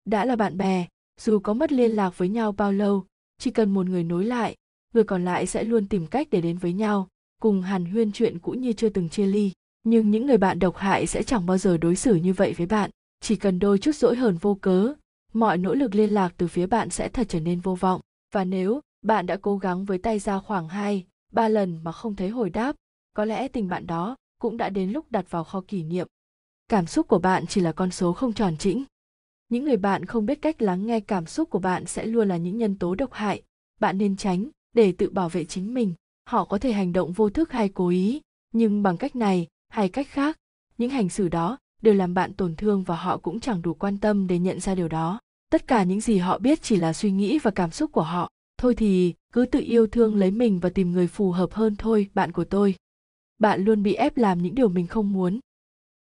Đã 0.04 0.24
là 0.24 0.36
bạn 0.36 0.58
bè, 0.58 0.86
dù 1.20 1.38
có 1.38 1.54
mất 1.54 1.72
liên 1.72 1.90
lạc 1.90 2.18
với 2.18 2.28
nhau 2.28 2.52
bao 2.52 2.72
lâu, 2.72 3.04
chỉ 3.38 3.50
cần 3.50 3.70
một 3.70 3.86
người 3.86 4.04
nối 4.04 4.24
lại, 4.24 4.56
người 4.94 5.04
còn 5.04 5.24
lại 5.24 5.46
sẽ 5.46 5.64
luôn 5.64 5.86
tìm 5.88 6.06
cách 6.06 6.28
để 6.30 6.40
đến 6.40 6.58
với 6.58 6.72
nhau, 6.72 7.08
cùng 7.42 7.62
hàn 7.62 7.84
huyên 7.84 8.12
chuyện 8.12 8.38
cũ 8.38 8.52
như 8.52 8.72
chưa 8.72 8.88
từng 8.88 9.08
chia 9.08 9.26
ly. 9.26 9.52
Nhưng 9.84 10.10
những 10.10 10.26
người 10.26 10.38
bạn 10.38 10.58
độc 10.58 10.76
hại 10.76 11.06
sẽ 11.06 11.22
chẳng 11.22 11.46
bao 11.46 11.58
giờ 11.58 11.76
đối 11.76 11.96
xử 11.96 12.14
như 12.14 12.32
vậy 12.32 12.52
với 12.52 12.66
bạn, 12.66 12.90
chỉ 13.20 13.36
cần 13.36 13.58
đôi 13.58 13.78
chút 13.78 13.96
dỗi 13.96 14.16
hờn 14.16 14.36
vô 14.36 14.54
cớ 14.54 14.94
mọi 15.32 15.58
nỗ 15.58 15.74
lực 15.74 15.94
liên 15.94 16.10
lạc 16.10 16.34
từ 16.36 16.46
phía 16.46 16.66
bạn 16.66 16.90
sẽ 16.90 17.08
thật 17.08 17.26
trở 17.28 17.40
nên 17.40 17.60
vô 17.60 17.74
vọng 17.74 18.00
và 18.32 18.44
nếu 18.44 18.80
bạn 19.02 19.26
đã 19.26 19.36
cố 19.36 19.58
gắng 19.58 19.84
với 19.84 19.98
tay 19.98 20.18
ra 20.18 20.38
khoảng 20.38 20.68
2, 20.68 21.06
3 21.32 21.48
lần 21.48 21.80
mà 21.84 21.92
không 21.92 22.16
thấy 22.16 22.28
hồi 22.28 22.50
đáp, 22.50 22.76
có 23.14 23.24
lẽ 23.24 23.48
tình 23.48 23.68
bạn 23.68 23.86
đó 23.86 24.16
cũng 24.40 24.56
đã 24.56 24.70
đến 24.70 24.90
lúc 24.90 25.06
đặt 25.10 25.30
vào 25.30 25.44
kho 25.44 25.60
kỷ 25.68 25.82
niệm. 25.82 26.06
Cảm 26.68 26.86
xúc 26.86 27.08
của 27.08 27.18
bạn 27.18 27.46
chỉ 27.46 27.60
là 27.60 27.72
con 27.72 27.90
số 27.90 28.12
không 28.12 28.32
tròn 28.32 28.56
chỉnh. 28.58 28.84
Những 29.48 29.64
người 29.64 29.76
bạn 29.76 30.04
không 30.04 30.26
biết 30.26 30.42
cách 30.42 30.62
lắng 30.62 30.86
nghe 30.86 31.00
cảm 31.00 31.26
xúc 31.26 31.50
của 31.50 31.58
bạn 31.58 31.86
sẽ 31.86 32.06
luôn 32.06 32.28
là 32.28 32.36
những 32.36 32.58
nhân 32.58 32.78
tố 32.78 32.94
độc 32.94 33.12
hại, 33.12 33.42
bạn 33.80 33.98
nên 33.98 34.16
tránh 34.16 34.48
để 34.74 34.92
tự 34.92 35.10
bảo 35.10 35.28
vệ 35.28 35.44
chính 35.44 35.74
mình. 35.74 35.94
Họ 36.26 36.44
có 36.44 36.58
thể 36.58 36.72
hành 36.72 36.92
động 36.92 37.12
vô 37.12 37.30
thức 37.30 37.52
hay 37.52 37.68
cố 37.68 37.88
ý, 37.88 38.20
nhưng 38.52 38.82
bằng 38.82 38.96
cách 38.96 39.16
này 39.16 39.46
hay 39.68 39.88
cách 39.88 40.06
khác, 40.10 40.38
những 40.78 40.90
hành 40.90 41.08
xử 41.08 41.28
đó 41.28 41.58
đều 41.82 41.94
làm 41.94 42.14
bạn 42.14 42.32
tổn 42.32 42.56
thương 42.56 42.82
và 42.82 42.96
họ 42.96 43.16
cũng 43.16 43.40
chẳng 43.40 43.62
đủ 43.62 43.74
quan 43.74 43.98
tâm 43.98 44.26
để 44.26 44.38
nhận 44.38 44.60
ra 44.60 44.74
điều 44.74 44.88
đó. 44.88 45.20
Tất 45.50 45.66
cả 45.66 45.84
những 45.84 46.00
gì 46.00 46.18
họ 46.18 46.38
biết 46.38 46.62
chỉ 46.62 46.76
là 46.76 46.92
suy 46.92 47.10
nghĩ 47.10 47.38
và 47.38 47.50
cảm 47.50 47.70
xúc 47.70 47.92
của 47.92 48.02
họ. 48.02 48.30
Thôi 48.58 48.74
thì, 48.74 49.14
cứ 49.32 49.44
tự 49.44 49.60
yêu 49.60 49.86
thương 49.86 50.16
lấy 50.16 50.30
mình 50.30 50.60
và 50.60 50.70
tìm 50.70 50.92
người 50.92 51.06
phù 51.06 51.32
hợp 51.32 51.52
hơn 51.52 51.76
thôi, 51.76 52.10
bạn 52.14 52.32
của 52.32 52.44
tôi. 52.44 52.74
Bạn 53.38 53.64
luôn 53.64 53.82
bị 53.82 53.94
ép 53.94 54.16
làm 54.16 54.42
những 54.42 54.54
điều 54.54 54.68
mình 54.68 54.86
không 54.86 55.12
muốn. 55.12 55.40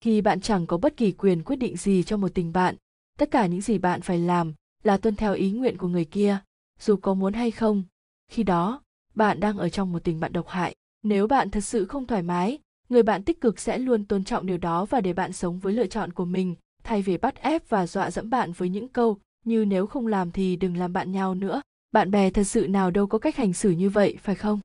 Khi 0.02 0.22
bạn 0.22 0.42
chẳng 0.42 0.68
có 0.68 0.78
bất 0.78 0.98
kỳ 0.98 1.12
quyền 1.12 1.44
quyết 1.44 1.56
định 1.56 1.78
gì 1.78 2.04
cho 2.04 2.18
một 2.18 2.34
tình 2.34 2.54
bạn, 2.54 2.76
tất 3.18 3.32
cả 3.32 3.46
những 3.46 3.62
gì 3.62 3.78
bạn 3.78 4.02
phải 4.02 4.20
làm 4.20 4.54
là 4.84 4.98
tuân 4.98 5.16
theo 5.16 5.34
ý 5.34 5.52
nguyện 5.52 5.78
của 5.78 5.88
người 5.88 6.06
kia, 6.06 6.38
dù 6.80 6.96
có 6.96 7.14
muốn 7.14 7.34
hay 7.34 7.52
không. 7.52 7.84
Khi 8.32 8.44
đó, 8.44 8.82
bạn 9.16 9.40
đang 9.40 9.58
ở 9.58 9.70
trong 9.70 9.92
một 9.92 10.04
tình 10.04 10.20
bạn 10.20 10.34
độc 10.34 10.48
hại. 10.48 10.76
Nếu 11.04 11.28
bạn 11.28 11.50
thật 11.50 11.62
sự 11.62 11.86
không 11.86 12.08
thoải 12.08 12.22
mái 12.22 12.60
người 12.90 13.04
bạn 13.04 13.24
tích 13.24 13.42
cực 13.42 13.60
sẽ 13.60 13.78
luôn 13.78 14.06
tôn 14.06 14.24
trọng 14.24 14.46
điều 14.46 14.58
đó 14.58 14.86
và 14.86 15.02
để 15.02 15.14
bạn 15.14 15.34
sống 15.34 15.60
với 15.60 15.74
lựa 15.74 15.88
chọn 15.88 16.14
của 16.14 16.26
mình, 16.26 16.56
thay 16.84 17.02
vì 17.02 17.18
bắt 17.18 17.42
ép 17.42 17.70
và 17.70 17.88
dọa 17.88 18.12
dẫm 18.12 18.30
bạn 18.30 18.52
với 18.52 18.70
những 18.70 18.88
câu, 18.88 19.18
như 19.46 19.66
nếu 19.66 19.88
không 19.88 20.08
làm 20.08 20.32
thì 20.32 20.56
đừng 20.56 20.78
làm 20.78 20.94
bạn 20.94 21.12
nhau 21.12 21.36
nữa. 21.36 21.62
Bạn 21.92 22.12
bè 22.12 22.30
thật 22.30 22.44
sự 22.44 22.68
nào 22.68 22.92
đâu 22.92 23.08
có 23.08 23.18
cách 23.18 23.36
hành 23.36 23.54
xử 23.54 23.70
như 23.70 23.90
vậy, 23.90 24.18
phải 24.22 24.36
không? 24.36 24.60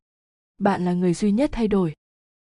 Bạn 0.59 0.85
là 0.85 0.93
người 0.93 1.15
duy 1.15 1.33
nhất 1.33 1.51
thay 1.53 1.69
đổi. 1.69 1.93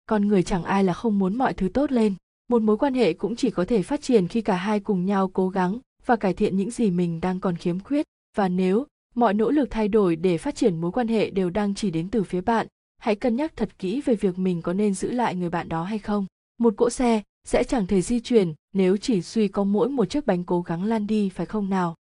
Con 0.05 0.27
người 0.27 0.43
chẳng 0.43 0.63
ai 0.63 0.83
là 0.83 0.93
không 0.93 1.19
muốn 1.19 1.37
mọi 1.37 1.53
thứ 1.53 1.69
tốt 1.69 1.91
lên. 1.91 2.13
Một 2.49 2.61
mối 2.61 2.77
quan 2.77 2.93
hệ 2.93 3.13
cũng 3.13 3.35
chỉ 3.35 3.49
có 3.49 3.65
thể 3.65 3.81
phát 3.81 4.01
triển 4.01 4.27
khi 4.27 4.41
cả 4.41 4.55
hai 4.55 4.79
cùng 4.79 5.05
nhau 5.05 5.27
cố 5.27 5.49
gắng 5.49 5.79
và 6.05 6.15
cải 6.15 6.33
thiện 6.33 6.57
những 6.57 6.71
gì 6.71 6.91
mình 6.91 7.21
đang 7.21 7.39
còn 7.39 7.55
khiếm 7.55 7.79
khuyết. 7.79 8.05
Và 8.37 8.47
nếu 8.49 8.85
mọi 9.15 9.33
nỗ 9.33 9.51
lực 9.51 9.71
thay 9.71 9.87
đổi 9.87 10.15
để 10.15 10.37
phát 10.37 10.55
triển 10.55 10.81
mối 10.81 10.91
quan 10.91 11.07
hệ 11.07 11.29
đều 11.29 11.49
đang 11.49 11.75
chỉ 11.75 11.91
đến 11.91 12.09
từ 12.09 12.23
phía 12.23 12.41
bạn 12.41 12.67
hãy 13.03 13.15
cân 13.15 13.35
nhắc 13.35 13.53
thật 13.55 13.69
kỹ 13.79 14.01
về 14.01 14.15
việc 14.15 14.39
mình 14.39 14.61
có 14.61 14.73
nên 14.73 14.93
giữ 14.93 15.11
lại 15.11 15.35
người 15.35 15.49
bạn 15.49 15.69
đó 15.69 15.83
hay 15.83 15.99
không. 15.99 16.25
Một 16.57 16.73
cỗ 16.77 16.89
xe 16.89 17.21
sẽ 17.47 17.63
chẳng 17.63 17.87
thể 17.87 18.01
di 18.01 18.19
chuyển 18.19 18.53
nếu 18.73 18.97
chỉ 18.97 19.21
suy 19.21 19.47
có 19.47 19.63
mỗi 19.63 19.89
một 19.89 20.05
chiếc 20.05 20.25
bánh 20.25 20.43
cố 20.43 20.61
gắng 20.61 20.83
lan 20.83 21.07
đi, 21.07 21.29
phải 21.29 21.45
không 21.45 21.69
nào? 21.69 21.95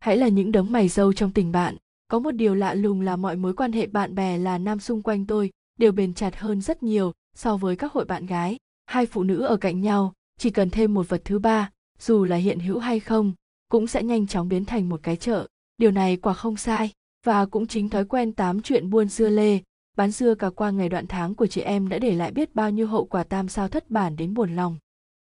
Hãy 0.00 0.16
là 0.16 0.28
những 0.28 0.52
đấng 0.52 0.72
mày 0.72 0.88
dâu 0.88 1.12
trong 1.12 1.32
tình 1.32 1.52
bạn. 1.52 1.76
Có 2.08 2.18
một 2.18 2.30
điều 2.30 2.54
lạ 2.54 2.74
lùng 2.74 3.00
là 3.00 3.16
mọi 3.16 3.36
mối 3.36 3.54
quan 3.54 3.72
hệ 3.72 3.86
bạn 3.86 4.14
bè 4.14 4.38
là 4.38 4.58
nam 4.58 4.80
xung 4.80 5.02
quanh 5.02 5.26
tôi 5.26 5.50
đều 5.78 5.92
bền 5.92 6.14
chặt 6.14 6.36
hơn 6.36 6.60
rất 6.60 6.82
nhiều 6.82 7.12
so 7.36 7.56
với 7.56 7.76
các 7.76 7.92
hội 7.92 8.04
bạn 8.04 8.26
gái. 8.26 8.56
Hai 8.86 9.06
phụ 9.06 9.22
nữ 9.22 9.40
ở 9.40 9.56
cạnh 9.56 9.80
nhau 9.80 10.14
chỉ 10.38 10.50
cần 10.50 10.70
thêm 10.70 10.94
một 10.94 11.08
vật 11.08 11.22
thứ 11.24 11.38
ba, 11.38 11.70
dù 11.98 12.24
là 12.24 12.36
hiện 12.36 12.60
hữu 12.60 12.78
hay 12.78 13.00
không, 13.00 13.32
cũng 13.70 13.86
sẽ 13.86 14.02
nhanh 14.02 14.26
chóng 14.26 14.48
biến 14.48 14.64
thành 14.64 14.88
một 14.88 15.00
cái 15.02 15.16
chợ. 15.16 15.46
Điều 15.78 15.90
này 15.90 16.16
quả 16.16 16.34
không 16.34 16.56
sai 16.56 16.92
và 17.26 17.46
cũng 17.46 17.66
chính 17.66 17.88
thói 17.88 18.04
quen 18.04 18.32
tám 18.32 18.62
chuyện 18.62 18.90
buôn 18.90 19.08
dưa 19.08 19.28
lê 19.28 19.60
bán 19.98 20.10
dưa 20.10 20.34
cả 20.34 20.50
qua 20.50 20.70
ngày 20.70 20.88
đoạn 20.88 21.06
tháng 21.06 21.34
của 21.34 21.46
chị 21.46 21.60
em 21.60 21.88
đã 21.88 21.98
để 21.98 22.14
lại 22.14 22.32
biết 22.32 22.54
bao 22.54 22.70
nhiêu 22.70 22.86
hậu 22.86 23.04
quả 23.04 23.24
tam 23.24 23.48
sao 23.48 23.68
thất 23.68 23.90
bản 23.90 24.16
đến 24.16 24.34
buồn 24.34 24.56
lòng. 24.56 24.76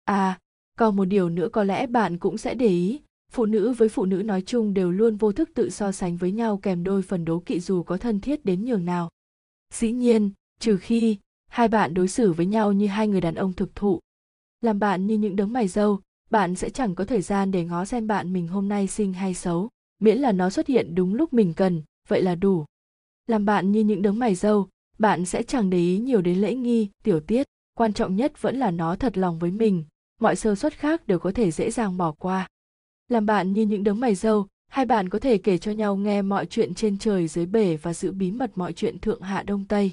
À 0.04 0.38
còn 0.78 0.96
một 0.96 1.04
điều 1.04 1.28
nữa 1.28 1.48
có 1.52 1.64
lẽ 1.64 1.86
bạn 1.86 2.18
cũng 2.18 2.38
sẽ 2.38 2.54
để 2.54 2.66
ý, 2.66 3.00
phụ 3.32 3.46
nữ 3.46 3.72
với 3.72 3.88
phụ 3.88 4.04
nữ 4.04 4.22
nói 4.22 4.42
chung 4.42 4.74
đều 4.74 4.90
luôn 4.90 5.16
vô 5.16 5.32
thức 5.32 5.50
tự 5.54 5.70
so 5.70 5.92
sánh 5.92 6.16
với 6.16 6.32
nhau 6.32 6.56
kèm 6.56 6.84
đôi 6.84 7.02
phần 7.02 7.24
đố 7.24 7.38
kỵ 7.38 7.60
dù 7.60 7.82
có 7.82 7.96
thân 7.96 8.20
thiết 8.20 8.44
đến 8.44 8.64
nhường 8.64 8.84
nào. 8.84 9.10
Dĩ 9.72 9.92
nhiên, 9.92 10.30
trừ 10.60 10.76
khi 10.76 11.18
hai 11.48 11.68
bạn 11.68 11.94
đối 11.94 12.08
xử 12.08 12.32
với 12.32 12.46
nhau 12.46 12.72
như 12.72 12.86
hai 12.86 13.08
người 13.08 13.20
đàn 13.20 13.34
ông 13.34 13.52
thực 13.52 13.74
thụ, 13.74 14.00
làm 14.60 14.78
bạn 14.78 15.06
như 15.06 15.18
những 15.18 15.36
đấng 15.36 15.52
mày 15.52 15.68
dâu, 15.68 16.00
bạn 16.30 16.54
sẽ 16.54 16.70
chẳng 16.70 16.94
có 16.94 17.04
thời 17.04 17.22
gian 17.22 17.50
để 17.50 17.64
ngó 17.64 17.84
xem 17.84 18.06
bạn 18.06 18.32
mình 18.32 18.48
hôm 18.48 18.68
nay 18.68 18.86
xinh 18.86 19.12
hay 19.12 19.34
xấu, 19.34 19.68
miễn 20.00 20.18
là 20.18 20.32
nó 20.32 20.50
xuất 20.50 20.66
hiện 20.66 20.94
đúng 20.94 21.14
lúc 21.14 21.32
mình 21.32 21.54
cần, 21.54 21.82
vậy 22.08 22.22
là 22.22 22.34
đủ 22.34 22.64
làm 23.26 23.44
bạn 23.44 23.72
như 23.72 23.80
những 23.80 24.02
đấng 24.02 24.18
mày 24.18 24.34
dâu, 24.34 24.68
bạn 24.98 25.24
sẽ 25.24 25.42
chẳng 25.42 25.70
để 25.70 25.78
ý 25.78 25.98
nhiều 25.98 26.22
đến 26.22 26.38
lễ 26.38 26.54
nghi, 26.54 26.88
tiểu 27.02 27.20
tiết. 27.20 27.46
Quan 27.74 27.92
trọng 27.92 28.16
nhất 28.16 28.42
vẫn 28.42 28.56
là 28.56 28.70
nó 28.70 28.96
thật 28.96 29.18
lòng 29.18 29.38
với 29.38 29.50
mình. 29.50 29.84
Mọi 30.20 30.36
sơ 30.36 30.54
suất 30.54 30.74
khác 30.74 31.06
đều 31.06 31.18
có 31.18 31.32
thể 31.32 31.50
dễ 31.50 31.70
dàng 31.70 31.96
bỏ 31.96 32.12
qua. 32.12 32.48
Làm 33.08 33.26
bạn 33.26 33.52
như 33.52 33.62
những 33.62 33.84
đấng 33.84 34.00
mày 34.00 34.14
dâu, 34.14 34.46
hai 34.68 34.86
bạn 34.86 35.08
có 35.08 35.18
thể 35.18 35.38
kể 35.38 35.58
cho 35.58 35.72
nhau 35.72 35.96
nghe 35.96 36.22
mọi 36.22 36.46
chuyện 36.46 36.74
trên 36.74 36.98
trời 36.98 37.28
dưới 37.28 37.46
bể 37.46 37.76
và 37.76 37.94
giữ 37.94 38.12
bí 38.12 38.30
mật 38.30 38.50
mọi 38.54 38.72
chuyện 38.72 38.98
thượng 38.98 39.20
hạ 39.20 39.42
đông 39.42 39.64
tây. 39.64 39.92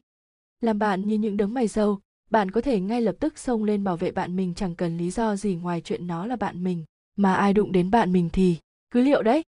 Làm 0.61 0.79
bạn 0.79 1.07
như 1.07 1.17
những 1.17 1.37
đấng 1.37 1.53
mày 1.53 1.67
dâu, 1.67 1.99
bạn 2.29 2.51
có 2.51 2.61
thể 2.61 2.79
ngay 2.79 3.01
lập 3.01 3.15
tức 3.19 3.37
xông 3.37 3.63
lên 3.63 3.83
bảo 3.83 3.97
vệ 3.97 4.11
bạn 4.11 4.35
mình 4.35 4.53
chẳng 4.53 4.75
cần 4.75 4.97
lý 4.97 5.11
do 5.11 5.35
gì 5.35 5.55
ngoài 5.55 5.81
chuyện 5.81 6.07
nó 6.07 6.25
là 6.25 6.35
bạn 6.35 6.63
mình. 6.63 6.85
Mà 7.15 7.33
ai 7.33 7.53
đụng 7.53 7.71
đến 7.71 7.91
bạn 7.91 8.13
mình 8.13 8.29
thì 8.33 8.57
cứ 8.91 9.01
liệu 9.01 9.23
đấy. 9.23 9.43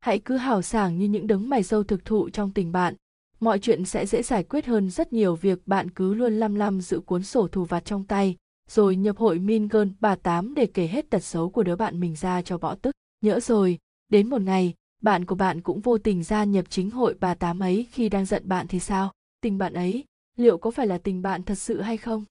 Hãy 0.00 0.18
cứ 0.18 0.36
hào 0.36 0.62
sảng 0.62 0.98
như 0.98 1.08
những 1.08 1.26
đấng 1.26 1.48
mày 1.48 1.62
dâu 1.62 1.82
thực 1.84 2.04
thụ 2.04 2.30
trong 2.30 2.50
tình 2.50 2.72
bạn 2.72 2.94
mọi 3.40 3.58
chuyện 3.58 3.84
sẽ 3.84 4.06
dễ 4.06 4.22
giải 4.22 4.44
quyết 4.44 4.66
hơn 4.66 4.90
rất 4.90 5.12
nhiều 5.12 5.36
việc 5.36 5.66
bạn 5.66 5.90
cứ 5.90 6.14
luôn 6.14 6.32
lăm 6.32 6.54
lăm 6.54 6.80
giữ 6.80 7.00
cuốn 7.00 7.22
sổ 7.22 7.48
thù 7.48 7.64
vặt 7.64 7.84
trong 7.84 8.04
tay, 8.04 8.36
rồi 8.68 8.96
nhập 8.96 9.16
hội 9.16 9.38
min 9.38 9.68
Girl 9.68 9.88
bà 10.00 10.14
tám 10.14 10.54
để 10.54 10.66
kể 10.66 10.86
hết 10.86 11.10
tật 11.10 11.24
xấu 11.24 11.50
của 11.50 11.62
đứa 11.62 11.76
bạn 11.76 12.00
mình 12.00 12.16
ra 12.16 12.42
cho 12.42 12.58
bỏ 12.58 12.74
tức. 12.74 12.94
Nhỡ 13.20 13.40
rồi, 13.40 13.78
đến 14.08 14.30
một 14.30 14.40
ngày, 14.40 14.74
bạn 15.02 15.24
của 15.24 15.34
bạn 15.34 15.60
cũng 15.60 15.80
vô 15.80 15.98
tình 15.98 16.22
gia 16.22 16.44
nhập 16.44 16.64
chính 16.68 16.90
hội 16.90 17.16
bà 17.20 17.34
tám 17.34 17.58
ấy 17.58 17.86
khi 17.90 18.08
đang 18.08 18.24
giận 18.24 18.48
bạn 18.48 18.66
thì 18.68 18.80
sao? 18.80 19.12
Tình 19.40 19.58
bạn 19.58 19.72
ấy, 19.72 20.04
liệu 20.36 20.58
có 20.58 20.70
phải 20.70 20.86
là 20.86 20.98
tình 20.98 21.22
bạn 21.22 21.42
thật 21.42 21.54
sự 21.54 21.80
hay 21.80 21.96
không? 21.96 22.24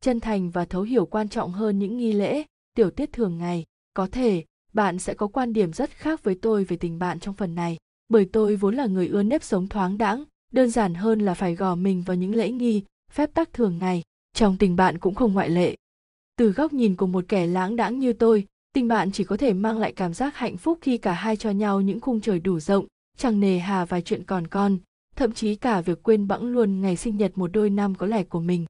Chân 0.00 0.20
thành 0.20 0.50
và 0.50 0.64
thấu 0.64 0.82
hiểu 0.82 1.06
quan 1.06 1.28
trọng 1.28 1.52
hơn 1.52 1.78
những 1.78 1.96
nghi 1.96 2.12
lễ, 2.12 2.44
tiểu 2.74 2.90
tiết 2.90 3.12
thường 3.12 3.38
ngày. 3.38 3.64
Có 3.94 4.06
thể, 4.12 4.44
bạn 4.72 4.98
sẽ 4.98 5.14
có 5.14 5.26
quan 5.26 5.52
điểm 5.52 5.72
rất 5.72 5.90
khác 5.90 6.24
với 6.24 6.38
tôi 6.42 6.64
về 6.64 6.76
tình 6.76 6.98
bạn 6.98 7.20
trong 7.20 7.34
phần 7.34 7.54
này, 7.54 7.76
bởi 8.08 8.28
tôi 8.32 8.56
vốn 8.56 8.74
là 8.74 8.86
người 8.86 9.08
ưa 9.08 9.22
nếp 9.22 9.42
sống 9.42 9.68
thoáng 9.68 9.98
đãng 9.98 10.24
đơn 10.50 10.70
giản 10.70 10.94
hơn 10.94 11.20
là 11.20 11.34
phải 11.34 11.54
gò 11.54 11.74
mình 11.74 12.02
vào 12.02 12.16
những 12.16 12.34
lễ 12.34 12.50
nghi, 12.50 12.82
phép 13.12 13.34
tắc 13.34 13.52
thường 13.52 13.78
ngày, 13.78 14.02
trong 14.32 14.56
tình 14.56 14.76
bạn 14.76 14.98
cũng 14.98 15.14
không 15.14 15.32
ngoại 15.32 15.50
lệ. 15.50 15.76
Từ 16.36 16.52
góc 16.52 16.72
nhìn 16.72 16.96
của 16.96 17.06
một 17.06 17.24
kẻ 17.28 17.46
lãng 17.46 17.76
đãng 17.76 17.98
như 17.98 18.12
tôi, 18.12 18.46
tình 18.72 18.88
bạn 18.88 19.12
chỉ 19.12 19.24
có 19.24 19.36
thể 19.36 19.52
mang 19.52 19.78
lại 19.78 19.92
cảm 19.92 20.14
giác 20.14 20.36
hạnh 20.36 20.56
phúc 20.56 20.78
khi 20.82 20.98
cả 20.98 21.12
hai 21.12 21.36
cho 21.36 21.50
nhau 21.50 21.80
những 21.80 22.00
khung 22.00 22.20
trời 22.20 22.40
đủ 22.40 22.60
rộng, 22.60 22.86
chẳng 23.16 23.40
nề 23.40 23.58
hà 23.58 23.84
vài 23.84 24.02
chuyện 24.02 24.24
còn 24.24 24.46
con, 24.46 24.78
thậm 25.16 25.32
chí 25.32 25.54
cả 25.54 25.80
việc 25.80 26.02
quên 26.02 26.28
bẵng 26.28 26.42
luôn 26.42 26.80
ngày 26.80 26.96
sinh 26.96 27.16
nhật 27.16 27.38
một 27.38 27.52
đôi 27.52 27.70
năm 27.70 27.94
có 27.94 28.06
lẻ 28.06 28.24
của 28.24 28.40
mình. 28.40 28.66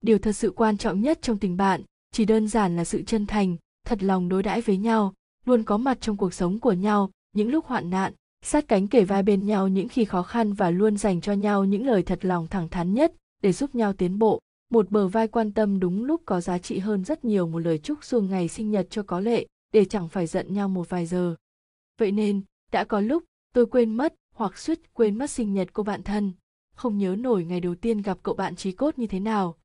Điều 0.00 0.18
thật 0.18 0.32
sự 0.32 0.50
quan 0.50 0.76
trọng 0.76 1.00
nhất 1.00 1.18
trong 1.22 1.38
tình 1.38 1.56
bạn, 1.56 1.82
chỉ 2.12 2.24
đơn 2.24 2.48
giản 2.48 2.76
là 2.76 2.84
sự 2.84 3.02
chân 3.02 3.26
thành, 3.26 3.56
thật 3.86 4.02
lòng 4.02 4.28
đối 4.28 4.42
đãi 4.42 4.60
với 4.60 4.76
nhau, 4.76 5.14
luôn 5.44 5.62
có 5.62 5.76
mặt 5.76 5.98
trong 6.00 6.16
cuộc 6.16 6.34
sống 6.34 6.60
của 6.60 6.72
nhau, 6.72 7.10
những 7.32 7.50
lúc 7.50 7.66
hoạn 7.66 7.90
nạn 7.90 8.12
sát 8.44 8.68
cánh 8.68 8.88
kể 8.88 9.04
vai 9.04 9.22
bên 9.22 9.46
nhau 9.46 9.68
những 9.68 9.88
khi 9.88 10.04
khó 10.04 10.22
khăn 10.22 10.52
và 10.52 10.70
luôn 10.70 10.96
dành 10.96 11.20
cho 11.20 11.32
nhau 11.32 11.64
những 11.64 11.86
lời 11.86 12.02
thật 12.02 12.24
lòng 12.24 12.46
thẳng 12.46 12.68
thắn 12.68 12.94
nhất 12.94 13.12
để 13.42 13.52
giúp 13.52 13.74
nhau 13.74 13.92
tiến 13.92 14.18
bộ. 14.18 14.40
Một 14.70 14.90
bờ 14.90 15.08
vai 15.08 15.28
quan 15.28 15.52
tâm 15.52 15.80
đúng 15.80 16.04
lúc 16.04 16.22
có 16.24 16.40
giá 16.40 16.58
trị 16.58 16.78
hơn 16.78 17.04
rất 17.04 17.24
nhiều 17.24 17.46
một 17.46 17.58
lời 17.58 17.78
chúc 17.78 18.04
xuông 18.04 18.30
ngày 18.30 18.48
sinh 18.48 18.70
nhật 18.70 18.86
cho 18.90 19.02
có 19.02 19.20
lệ, 19.20 19.46
để 19.72 19.84
chẳng 19.84 20.08
phải 20.08 20.26
giận 20.26 20.54
nhau 20.54 20.68
một 20.68 20.88
vài 20.88 21.06
giờ. 21.06 21.34
Vậy 21.98 22.12
nên, 22.12 22.42
đã 22.72 22.84
có 22.84 23.00
lúc, 23.00 23.24
tôi 23.54 23.66
quên 23.66 23.94
mất 23.94 24.14
hoặc 24.34 24.58
suýt 24.58 24.80
quên 24.92 25.18
mất 25.18 25.30
sinh 25.30 25.54
nhật 25.54 25.68
cô 25.72 25.82
bạn 25.82 26.02
thân, 26.02 26.32
không 26.74 26.98
nhớ 26.98 27.16
nổi 27.18 27.44
ngày 27.44 27.60
đầu 27.60 27.74
tiên 27.74 28.02
gặp 28.02 28.18
cậu 28.22 28.34
bạn 28.34 28.56
trí 28.56 28.72
cốt 28.72 28.98
như 28.98 29.06
thế 29.06 29.20
nào. 29.20 29.56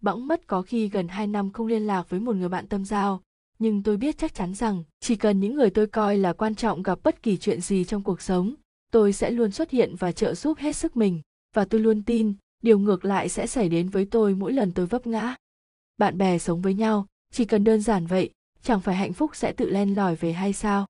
Bẵng 0.00 0.26
mất 0.26 0.46
có 0.46 0.62
khi 0.62 0.88
gần 0.88 1.08
hai 1.08 1.26
năm 1.26 1.50
không 1.52 1.66
liên 1.66 1.86
lạc 1.86 2.10
với 2.10 2.20
một 2.20 2.36
người 2.36 2.48
bạn 2.48 2.66
tâm 2.66 2.84
giao 2.84 3.22
nhưng 3.58 3.82
tôi 3.82 3.96
biết 3.96 4.18
chắc 4.18 4.34
chắn 4.34 4.54
rằng, 4.54 4.84
chỉ 5.00 5.16
cần 5.16 5.40
những 5.40 5.54
người 5.54 5.70
tôi 5.70 5.86
coi 5.86 6.18
là 6.18 6.32
quan 6.32 6.54
trọng 6.54 6.82
gặp 6.82 6.98
bất 7.02 7.22
kỳ 7.22 7.36
chuyện 7.36 7.60
gì 7.60 7.84
trong 7.84 8.02
cuộc 8.02 8.20
sống, 8.20 8.54
tôi 8.92 9.12
sẽ 9.12 9.30
luôn 9.30 9.50
xuất 9.50 9.70
hiện 9.70 9.96
và 9.98 10.12
trợ 10.12 10.34
giúp 10.34 10.58
hết 10.58 10.76
sức 10.76 10.96
mình. 10.96 11.20
Và 11.54 11.64
tôi 11.64 11.80
luôn 11.80 12.02
tin, 12.02 12.34
điều 12.62 12.78
ngược 12.78 13.04
lại 13.04 13.28
sẽ 13.28 13.46
xảy 13.46 13.68
đến 13.68 13.88
với 13.88 14.04
tôi 14.04 14.34
mỗi 14.34 14.52
lần 14.52 14.72
tôi 14.72 14.86
vấp 14.86 15.06
ngã. 15.06 15.34
Bạn 15.98 16.18
bè 16.18 16.38
sống 16.38 16.62
với 16.62 16.74
nhau, 16.74 17.06
chỉ 17.32 17.44
cần 17.44 17.64
đơn 17.64 17.80
giản 17.80 18.06
vậy, 18.06 18.30
chẳng 18.62 18.80
phải 18.80 18.96
hạnh 18.96 19.12
phúc 19.12 19.30
sẽ 19.34 19.52
tự 19.52 19.70
len 19.70 19.94
lỏi 19.94 20.14
về 20.14 20.32
hay 20.32 20.52
sao? 20.52 20.86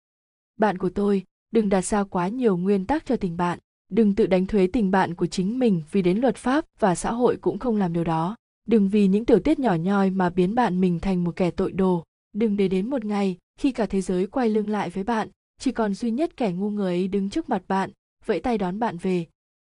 Bạn 0.59 0.78
của 0.78 0.90
tôi, 0.90 1.24
đừng 1.51 1.68
đặt 1.68 1.84
ra 1.84 2.05
quá 2.05 2.28
nhiều 2.28 2.56
nguyên 2.56 2.84
tắc 2.84 3.06
cho 3.06 3.16
tình 3.16 3.36
bạn. 3.36 3.59
Đừng 3.88 4.14
tự 4.14 4.26
đánh 4.26 4.47
thuế 4.47 4.66
tình 4.72 4.90
bạn 4.90 5.14
của 5.14 5.26
chính 5.26 5.59
mình 5.59 5.82
vì 5.93 6.02
đến 6.02 6.18
luật 6.18 6.36
pháp 6.36 6.64
và 6.78 6.94
xã 6.94 7.12
hội 7.12 7.36
cũng 7.36 7.59
không 7.59 7.76
làm 7.76 7.93
điều 7.93 8.05
đó. 8.05 8.36
Đừng 8.66 8.88
vì 8.88 9.06
những 9.06 9.24
tiểu 9.24 9.40
tiết 9.40 9.59
nhỏ 9.59 9.74
nhoi 9.74 10.10
mà 10.10 10.30
biến 10.30 10.55
bạn 10.55 10.80
mình 10.80 11.01
thành 11.01 11.24
một 11.24 11.36
kẻ 11.36 11.51
tội 11.51 11.72
đồ 11.72 12.05
đừng 12.36 12.56
để 12.56 12.68
đến 12.68 12.90
một 12.90 13.04
ngày, 13.04 13.36
khi 13.58 13.72
cả 13.72 13.86
thế 13.86 14.00
giới 14.00 14.26
quay 14.26 14.48
lưng 14.48 14.68
lại 14.68 14.90
với 14.90 15.04
bạn, 15.04 15.28
chỉ 15.58 15.72
còn 15.72 15.94
duy 15.94 16.10
nhất 16.10 16.36
kẻ 16.36 16.52
ngu 16.52 16.70
người 16.70 16.92
ấy 16.92 17.08
đứng 17.08 17.30
trước 17.30 17.48
mặt 17.48 17.62
bạn, 17.68 17.90
vẫy 18.26 18.40
tay 18.40 18.58
đón 18.58 18.78
bạn 18.78 18.96
về. 18.96 19.26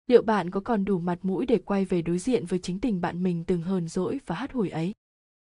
Liệu 0.08 0.22
bạn 0.22 0.50
có 0.50 0.60
còn 0.60 0.86
đủ 0.86 1.00
mặt 1.00 1.20
mũi 1.22 1.46
để 1.46 1.58
quay 1.58 1.86
về 1.86 2.02
đối 2.02 2.18
diện 2.18 2.46
với 2.46 2.60
chính 2.60 2.80
tình 2.80 3.02
bạn 3.02 3.24
mình 3.24 3.44
từng 3.48 3.62
hờn 3.62 3.88
dỗi 3.88 4.20
và 4.26 4.36
hắt 4.36 4.52
hủi 4.52 4.70
ấy? 4.70 4.94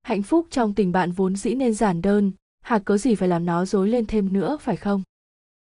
Hạnh 0.04 0.24
phúc 0.24 0.48
trong 0.50 0.74
tình 0.74 0.92
bạn 0.92 1.12
vốn 1.12 1.36
dĩ 1.36 1.56
nên 1.56 1.74
giản 1.74 2.02
đơn 2.02 2.32
hà 2.66 2.80
cớ 2.80 2.98
gì 2.98 3.16
phải 3.16 3.30
làm 3.30 3.46
nó 3.46 3.66
dối 3.66 3.90
lên 3.90 4.06
thêm 4.06 4.34
nữa, 4.34 4.58
phải 4.62 4.78
không? 4.78 5.04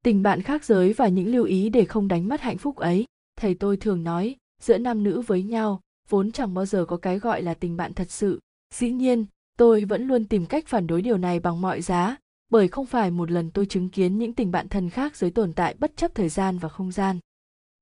Tình 0.05 0.23
bạn 0.23 0.43
khác 0.43 0.65
giới 0.65 0.93
và 0.93 1.09
những 1.09 1.29
lưu 1.29 1.45
ý 1.45 1.69
để 1.69 1.85
không 1.85 2.09
đánh 2.09 2.29
mất 2.29 2.41
hạnh 2.41 2.59
phúc 2.59 2.77
ấy. 2.77 3.05
Thầy 3.37 3.55
tôi 3.55 3.77
thường 3.77 4.05
nói, 4.05 4.37
giữa 4.61 4.79
nam 4.79 5.03
nữ 5.03 5.21
với 5.21 5.43
nhau, 5.43 5.81
vốn 6.09 6.33
chẳng 6.33 6.55
bao 6.55 6.67
giờ 6.67 6.85
có 6.85 6.97
cái 6.97 7.19
gọi 7.19 7.43
là 7.43 7.55
tình 7.55 7.77
bạn 7.77 7.93
thật 7.93 8.11
sự. 8.11 8.41
Dĩ 8.75 8.91
nhiên 8.91 9.27
tôi 9.63 9.85
vẫn 9.85 10.07
luôn 10.07 10.25
tìm 10.25 10.47
cách 10.47 10.67
phản 10.67 10.87
đối 10.87 11.03
điều 11.03 11.19
này 11.19 11.41
bằng 11.41 11.61
mọi 11.61 11.83
giá, 11.83 12.17
bởi 12.51 12.69
không 12.69 12.87
phải 12.87 13.11
một 13.11 13.31
lần 13.31 13.51
tôi 13.51 13.67
chứng 13.67 13.89
kiến 13.89 14.19
những 14.19 14.33
tình 14.33 14.51
bạn 14.51 14.69
thân 14.69 14.91
khác 14.91 15.17
giới 15.17 15.31
tồn 15.31 15.53
tại 15.53 15.75
bất 15.79 15.97
chấp 15.97 16.15
thời 16.15 16.29
gian 16.29 16.59
và 16.59 16.69
không 16.69 16.93
gian. 16.93 17.19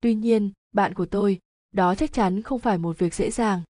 Tuy 0.01 0.15
nhiên, 0.15 0.51
bạn 0.73 0.95
của 0.95 1.07
tôi, 1.07 1.39
đó 1.73 1.95
chắc 1.95 2.13
chắn 2.13 2.43
không 2.43 2.59
phải 2.59 2.79
một 2.79 2.99
việc 2.99 3.15
dễ 3.15 3.31
dàng. 3.31 3.63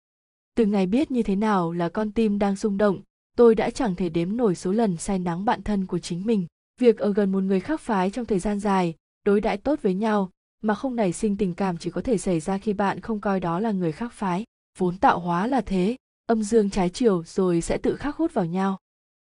Từ 0.55 0.65
ngày 0.65 0.85
biết 0.85 1.11
như 1.11 1.23
thế 1.23 1.35
nào 1.35 1.71
là 1.71 1.89
con 1.89 2.11
tim 2.11 2.39
đang 2.39 2.55
rung 2.55 2.77
động, 2.77 2.99
tôi 3.37 3.55
đã 3.55 3.69
chẳng 3.69 3.95
thể 3.95 4.09
đếm 4.09 4.37
nổi 4.37 4.55
số 4.55 4.71
lần 4.71 4.97
say 4.97 5.19
nắng 5.19 5.45
bạn 5.45 5.63
thân 5.63 5.85
của 5.85 5.99
chính 5.99 6.25
mình. 6.25 6.47
Việc 6.81 6.97
ở 6.97 7.13
gần 7.13 7.31
một 7.31 7.43
người 7.43 7.59
khác 7.59 7.81
phái 7.81 8.09
trong 8.09 8.25
thời 8.25 8.39
gian 8.39 8.59
dài, 8.59 8.95
đối 9.25 9.41
đãi 9.41 9.57
tốt 9.57 9.79
với 9.81 9.93
nhau, 9.93 10.29
mà 10.61 10.75
không 10.75 10.95
nảy 10.95 11.13
sinh 11.13 11.37
tình 11.37 11.53
cảm 11.53 11.77
chỉ 11.77 11.89
có 11.89 12.01
thể 12.01 12.17
xảy 12.17 12.39
ra 12.39 12.57
khi 12.57 12.73
bạn 12.73 12.99
không 12.99 13.19
coi 13.19 13.39
đó 13.39 13.59
là 13.59 13.71
người 13.71 13.91
khác 13.91 14.13
phái, 14.13 14.45
vốn 14.77 14.97
tạo 14.97 15.19
hóa 15.19 15.47
là 15.47 15.61
thế 15.61 15.95
âm 16.29 16.43
dương 16.43 16.69
trái 16.69 16.89
chiều 16.89 17.23
rồi 17.23 17.61
sẽ 17.61 17.77
tự 17.77 17.95
khắc 17.95 18.15
hút 18.15 18.33
vào 18.33 18.45
nhau. 18.45 18.77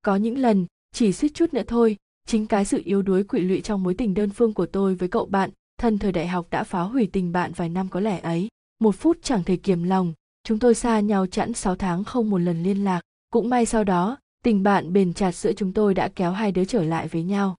Có 0.01 0.15
những 0.15 0.37
lần, 0.37 0.65
chỉ 0.91 1.13
suýt 1.13 1.33
chút 1.33 1.53
nữa 1.53 1.61
thôi, 1.67 1.97
chính 2.27 2.47
cái 2.47 2.65
sự 2.65 2.81
yếu 2.85 3.01
đuối 3.01 3.23
quỵ 3.23 3.39
lụy 3.39 3.61
trong 3.61 3.83
mối 3.83 3.93
tình 3.93 4.13
đơn 4.13 4.29
phương 4.29 4.53
của 4.53 4.65
tôi 4.65 4.95
với 4.95 5.09
cậu 5.09 5.25
bạn, 5.25 5.49
thân 5.77 5.99
thời 5.99 6.11
đại 6.11 6.27
học 6.27 6.47
đã 6.49 6.63
phá 6.63 6.81
hủy 6.81 7.09
tình 7.13 7.31
bạn 7.31 7.51
vài 7.55 7.69
năm 7.69 7.87
có 7.89 7.99
lẽ 7.99 8.19
ấy. 8.19 8.47
Một 8.79 8.95
phút 8.95 9.17
chẳng 9.21 9.43
thể 9.43 9.55
kiềm 9.55 9.83
lòng, 9.83 10.13
chúng 10.43 10.59
tôi 10.59 10.75
xa 10.75 10.99
nhau 10.99 11.27
chẵn 11.27 11.53
6 11.53 11.75
tháng 11.75 12.03
không 12.03 12.29
một 12.29 12.37
lần 12.37 12.63
liên 12.63 12.83
lạc. 12.83 13.01
Cũng 13.29 13.49
may 13.49 13.65
sau 13.65 13.83
đó, 13.83 14.17
tình 14.43 14.63
bạn 14.63 14.93
bền 14.93 15.13
chặt 15.13 15.31
giữa 15.31 15.53
chúng 15.53 15.73
tôi 15.73 15.93
đã 15.93 16.09
kéo 16.15 16.31
hai 16.31 16.51
đứa 16.51 16.65
trở 16.65 16.83
lại 16.83 17.07
với 17.07 17.23
nhau. 17.23 17.55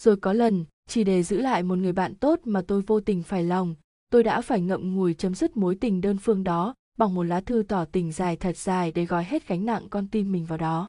Rồi 0.00 0.16
có 0.16 0.32
lần, 0.32 0.64
chỉ 0.88 1.04
để 1.04 1.22
giữ 1.22 1.40
lại 1.40 1.62
một 1.62 1.78
người 1.78 1.92
bạn 1.92 2.14
tốt 2.14 2.40
mà 2.44 2.62
tôi 2.66 2.82
vô 2.82 3.00
tình 3.00 3.22
phải 3.22 3.44
lòng, 3.44 3.74
tôi 4.10 4.22
đã 4.22 4.40
phải 4.40 4.60
ngậm 4.60 4.94
ngùi 4.94 5.14
chấm 5.14 5.34
dứt 5.34 5.56
mối 5.56 5.74
tình 5.74 6.00
đơn 6.00 6.18
phương 6.18 6.44
đó 6.44 6.74
bằng 6.98 7.14
một 7.14 7.22
lá 7.22 7.40
thư 7.40 7.62
tỏ 7.68 7.84
tình 7.84 8.12
dài 8.12 8.36
thật 8.36 8.56
dài 8.56 8.92
để 8.92 9.04
gói 9.04 9.24
hết 9.24 9.48
gánh 9.48 9.66
nặng 9.66 9.88
con 9.90 10.08
tim 10.08 10.32
mình 10.32 10.44
vào 10.44 10.58
đó. 10.58 10.88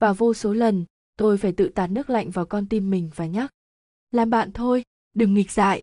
Và 0.00 0.12
vô 0.12 0.34
số 0.34 0.52
lần, 0.52 0.84
tôi 1.16 1.38
phải 1.38 1.52
tự 1.52 1.68
tạt 1.68 1.90
nước 1.90 2.10
lạnh 2.10 2.30
vào 2.30 2.46
con 2.46 2.66
tim 2.66 2.90
mình 2.90 3.10
và 3.14 3.26
nhắc, 3.26 3.50
làm 4.10 4.30
bạn 4.30 4.52
thôi, 4.52 4.82
đừng 5.14 5.34
nghịch 5.34 5.50
dại. 5.50 5.82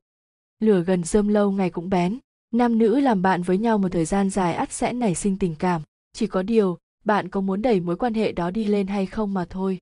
Lửa 0.60 0.84
gần 0.88 1.04
rơm 1.04 1.28
lâu 1.28 1.52
ngày 1.52 1.70
cũng 1.70 1.90
bén, 1.90 2.20
nam 2.52 2.78
nữ 2.78 3.00
làm 3.00 3.22
bạn 3.22 3.42
với 3.42 3.58
nhau 3.58 3.78
một 3.78 3.90
thời 3.92 4.06
gian 4.06 4.30
dài 4.30 4.54
ắt 4.54 4.72
sẽ 4.72 4.94
nảy 4.94 5.16
sinh 5.16 5.38
tình 5.40 5.56
cảm. 5.60 5.82
Chỉ 6.14 6.28
có 6.28 6.44
điều, 6.44 6.78
bạn 7.06 7.30
có 7.30 7.42
muốn 7.42 7.62
đẩy 7.62 7.80
mối 7.80 7.96
quan 7.96 8.14
hệ 8.14 8.32
đó 8.32 8.52
đi 8.52 8.66
lên 8.66 8.88
hay 8.88 9.06
không 9.06 9.34
mà 9.34 9.46
thôi. 9.50 9.80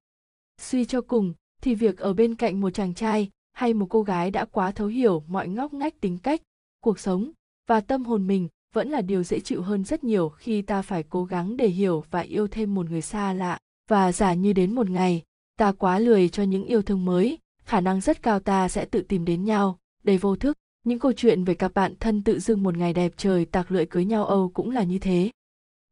Suy 0.61 0.85
cho 0.85 1.01
cùng, 1.01 1.33
thì 1.61 1.75
việc 1.75 1.97
ở 1.97 2.13
bên 2.13 2.35
cạnh 2.35 2.61
một 2.61 2.69
chàng 2.69 2.93
trai 2.93 3.29
hay 3.53 3.73
một 3.73 3.87
cô 3.89 4.03
gái 4.03 4.31
đã 4.31 4.45
quá 4.45 4.71
thấu 4.71 4.87
hiểu 4.87 5.23
mọi 5.27 5.47
ngóc 5.47 5.73
ngách 5.73 6.01
tính 6.01 6.17
cách, 6.17 6.41
cuộc 6.81 6.99
sống 6.99 7.31
và 7.67 7.81
tâm 7.81 8.05
hồn 8.05 8.27
mình 8.27 8.47
vẫn 8.73 8.89
là 8.89 9.02
điều 9.02 9.23
dễ 9.23 9.39
chịu 9.39 9.61
hơn 9.61 9.84
rất 9.84 10.03
nhiều 10.03 10.30
khi 10.30 10.61
ta 10.61 10.81
phải 10.81 11.03
cố 11.03 11.26
gắng 11.26 11.57
để 11.57 11.68
hiểu 11.68 12.03
và 12.11 12.19
yêu 12.19 12.48
thêm 12.48 12.76
một 12.76 12.89
người 12.89 13.02
xa 13.02 13.34
lạ. 13.34 13.57
Và 13.89 14.11
giả 14.11 14.34
như 14.34 14.53
đến 14.53 14.76
một 14.76 14.89
ngày, 14.89 15.23
ta 15.57 15.72
quá 15.72 15.99
lười 15.99 16.30
cho 16.30 16.43
những 16.43 16.64
yêu 16.64 16.81
thương 16.81 17.06
mới, 17.06 17.38
khả 17.64 17.81
năng 17.81 18.02
rất 18.02 18.23
cao 18.23 18.39
ta 18.39 18.69
sẽ 18.69 18.85
tự 18.85 19.02
tìm 19.02 19.26
đến 19.26 19.45
nhau. 19.45 19.80
Đầy 20.03 20.18
vô 20.18 20.35
thức, 20.35 20.57
những 20.84 20.99
câu 20.99 21.14
chuyện 21.14 21.43
về 21.43 21.53
cặp 21.53 21.73
bạn 21.73 21.93
thân 21.99 22.23
tự 22.23 22.39
dưng 22.39 22.64
một 22.64 22.77
ngày 22.77 22.93
đẹp 22.93 23.14
trời 23.18 23.45
tạc 23.45 23.72
lưỡi 23.72 23.85
cưới 23.85 24.06
nhau 24.06 24.26
âu 24.26 24.52
cũng 24.53 24.72
là 24.72 24.84
như 24.84 24.99
thế. 24.99 25.31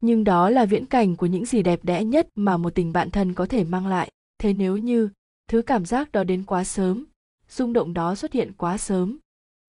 Nhưng 0.02 0.24
đó 0.24 0.50
là 0.50 0.66
viễn 0.66 0.86
cảnh 0.86 1.16
của 1.16 1.26
những 1.26 1.46
gì 1.46 1.64
đẹp 1.64 1.80
đẽ 1.84 2.04
nhất 2.04 2.28
mà 2.36 2.58
một 2.58 2.76
tình 2.76 2.94
bạn 2.94 3.12
thân 3.12 3.34
có 3.34 3.46
thể 3.46 3.64
mang 3.64 3.88
lại. 3.88 4.12
Thế 4.38 4.54
nếu 4.54 4.78
như, 4.78 5.10
thứ 5.48 5.62
cảm 5.62 5.86
giác 5.86 6.12
đó 6.12 6.24
đến 6.24 6.44
quá 6.44 6.64
sớm, 6.64 7.06
rung 7.50 7.74
động 7.74 7.94
đó 7.94 8.16
xuất 8.16 8.34
hiện 8.34 8.52
quá 8.58 8.78
sớm, 8.78 9.18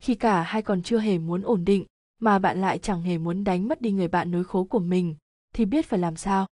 khi 0.03 0.15
cả 0.15 0.43
hai 0.43 0.63
còn 0.63 0.83
chưa 0.83 0.99
hề 0.99 1.19
muốn 1.19 1.43
ổn 1.43 1.65
định 1.65 1.85
mà 2.21 2.39
bạn 2.39 2.61
lại 2.61 2.79
chẳng 2.79 3.03
hề 3.03 3.19
muốn 3.19 3.45
đánh 3.45 3.69
mất 3.69 3.81
đi 3.83 3.91
người 3.91 4.09
bạn 4.09 4.31
nối 4.31 4.45
khố 4.45 4.65
của 4.65 4.79
mình, 4.79 5.15
thì 5.55 5.65
biết 5.65 5.87
phải 5.87 5.99
làm 5.99 6.17
sao? 6.17 6.47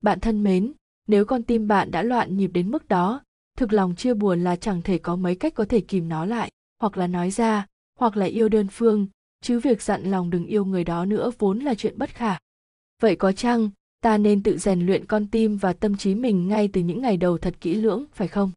Bạn 0.00 0.20
thân 0.20 0.42
mến, 0.42 0.72
nếu 1.06 1.24
con 1.24 1.42
tim 1.42 1.68
bạn 1.68 1.90
đã 1.90 2.02
loạn 2.02 2.36
nhịp 2.36 2.50
đến 2.54 2.70
mức 2.70 2.88
đó, 2.88 3.22
thực 3.56 3.72
lòng 3.72 3.94
chia 3.96 4.14
buồn 4.14 4.44
là 4.44 4.56
chẳng 4.56 4.82
thể 4.82 4.98
có 4.98 5.16
mấy 5.16 5.34
cách 5.34 5.54
có 5.54 5.64
thể 5.64 5.80
kìm 5.80 6.08
nó 6.08 6.24
lại, 6.24 6.50
hoặc 6.80 6.96
là 6.96 7.06
nói 7.06 7.30
ra, 7.30 7.66
hoặc 7.98 8.16
là 8.16 8.26
yêu 8.26 8.48
đơn 8.48 8.66
phương, 8.68 9.06
chứ 9.42 9.60
việc 9.60 9.82
dặn 9.82 10.02
lòng 10.02 10.30
đừng 10.30 10.46
yêu 10.46 10.64
người 10.64 10.84
đó 10.84 11.04
nữa 11.04 11.30
vốn 11.38 11.58
là 11.58 11.74
chuyện 11.74 11.98
bất 11.98 12.10
khả. 12.10 12.38
Vậy 13.00 13.16
có 13.16 13.32
chăng, 13.32 13.70
ta 14.00 14.18
nên 14.18 14.42
tự 14.42 14.58
rèn 14.58 14.86
luyện 14.86 15.06
con 15.06 15.26
tim 15.26 15.56
và 15.56 15.72
tâm 15.72 15.96
trí 15.96 16.14
mình 16.14 16.48
ngay 16.48 16.68
từ 16.68 16.80
những 16.80 17.02
ngày 17.02 17.16
đầu 17.16 17.38
thật 17.38 17.54
kỹ 17.60 17.74
lưỡng, 17.74 18.04
phải 18.12 18.28
không? 18.28 18.50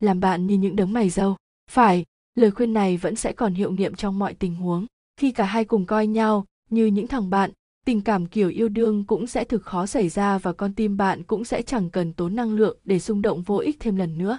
Làm 0.00 0.20
bạn 0.20 0.46
như 0.46 0.56
những 0.56 0.76
đấng 0.76 0.92
mày 0.92 1.10
dâu. 1.10 1.36
Phải, 1.70 2.04
lời 2.34 2.50
khuyên 2.50 2.72
này 2.72 2.96
vẫn 2.96 3.16
sẽ 3.16 3.32
còn 3.32 3.54
hiệu 3.54 3.72
nghiệm 3.72 3.94
trong 3.94 4.18
mọi 4.18 4.34
tình 4.34 4.54
huống 4.54 4.86
khi 5.18 5.30
cả 5.32 5.44
hai 5.44 5.64
cùng 5.64 5.86
coi 5.86 6.06
nhau, 6.06 6.44
như 6.70 6.86
những 6.86 7.06
thằng 7.06 7.30
bạn, 7.30 7.50
tình 7.86 8.00
cảm 8.00 8.26
kiểu 8.26 8.48
yêu 8.48 8.68
đương 8.68 9.04
cũng 9.04 9.26
sẽ 9.26 9.44
thực 9.44 9.62
khó 9.62 9.86
xảy 9.86 10.08
ra 10.08 10.38
và 10.38 10.52
con 10.52 10.74
tim 10.74 10.96
bạn 10.96 11.22
cũng 11.22 11.44
sẽ 11.44 11.62
chẳng 11.62 11.90
cần 11.90 12.12
tốn 12.12 12.36
năng 12.36 12.52
lượng 12.52 12.78
để 12.84 12.98
xung 12.98 13.22
động 13.22 13.42
vô 13.42 13.56
ích 13.56 13.76
thêm 13.80 13.96
lần 13.96 14.18
nữa. 14.18 14.38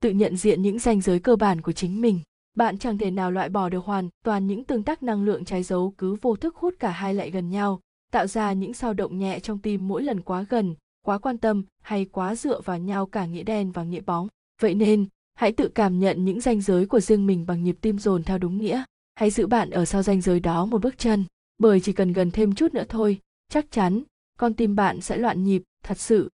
Tự 0.00 0.10
nhận 0.10 0.36
diện 0.36 0.62
những 0.62 0.78
ranh 0.78 1.00
giới 1.00 1.20
cơ 1.20 1.36
bản 1.36 1.60
của 1.60 1.72
chính 1.72 2.00
mình, 2.00 2.20
bạn 2.56 2.78
chẳng 2.78 2.98
thể 2.98 3.10
nào 3.10 3.30
loại 3.30 3.48
bỏ 3.48 3.68
được 3.68 3.84
hoàn 3.84 4.08
toàn 4.24 4.46
những 4.46 4.64
tương 4.64 4.82
tác 4.82 5.02
năng 5.02 5.24
lượng 5.24 5.44
trái 5.44 5.62
dấu 5.62 5.94
cứ 5.98 6.14
vô 6.22 6.36
thức 6.36 6.56
hút 6.56 6.74
cả 6.78 6.90
hai 6.90 7.14
lại 7.14 7.30
gần 7.30 7.50
nhau, 7.50 7.80
tạo 8.12 8.26
ra 8.26 8.52
những 8.52 8.74
sao 8.74 8.94
động 8.94 9.18
nhẹ 9.18 9.40
trong 9.40 9.58
tim 9.58 9.88
mỗi 9.88 10.02
lần 10.02 10.20
quá 10.20 10.44
gần, 10.48 10.74
quá 11.04 11.18
quan 11.18 11.38
tâm 11.38 11.64
hay 11.82 12.04
quá 12.04 12.34
dựa 12.34 12.60
vào 12.60 12.78
nhau 12.78 13.06
cả 13.06 13.26
nghĩa 13.26 13.42
đen 13.42 13.72
và 13.72 13.82
nghĩa 13.82 14.00
bóng. 14.00 14.28
Vậy 14.60 14.74
nên, 14.74 15.06
hãy 15.34 15.52
tự 15.52 15.68
cảm 15.68 15.98
nhận 15.98 16.24
những 16.24 16.40
ranh 16.40 16.60
giới 16.60 16.86
của 16.86 17.00
riêng 17.00 17.26
mình 17.26 17.46
bằng 17.46 17.64
nhịp 17.64 17.76
tim 17.80 17.98
dồn 17.98 18.22
theo 18.22 18.38
đúng 18.38 18.58
nghĩa 18.58 18.84
hãy 19.18 19.30
giữ 19.30 19.46
bạn 19.46 19.70
ở 19.70 19.84
sau 19.84 20.02
ranh 20.02 20.20
giới 20.20 20.40
đó 20.40 20.64
một 20.64 20.82
bước 20.82 20.98
chân, 20.98 21.24
bởi 21.58 21.80
chỉ 21.80 21.92
cần 21.92 22.12
gần 22.12 22.30
thêm 22.30 22.54
chút 22.54 22.74
nữa 22.74 22.84
thôi, 22.88 23.18
chắc 23.48 23.70
chắn 23.70 24.02
con 24.38 24.54
tim 24.54 24.76
bạn 24.76 25.00
sẽ 25.00 25.16
loạn 25.16 25.44
nhịp, 25.44 25.62
thật 25.84 25.98
sự. 25.98 26.30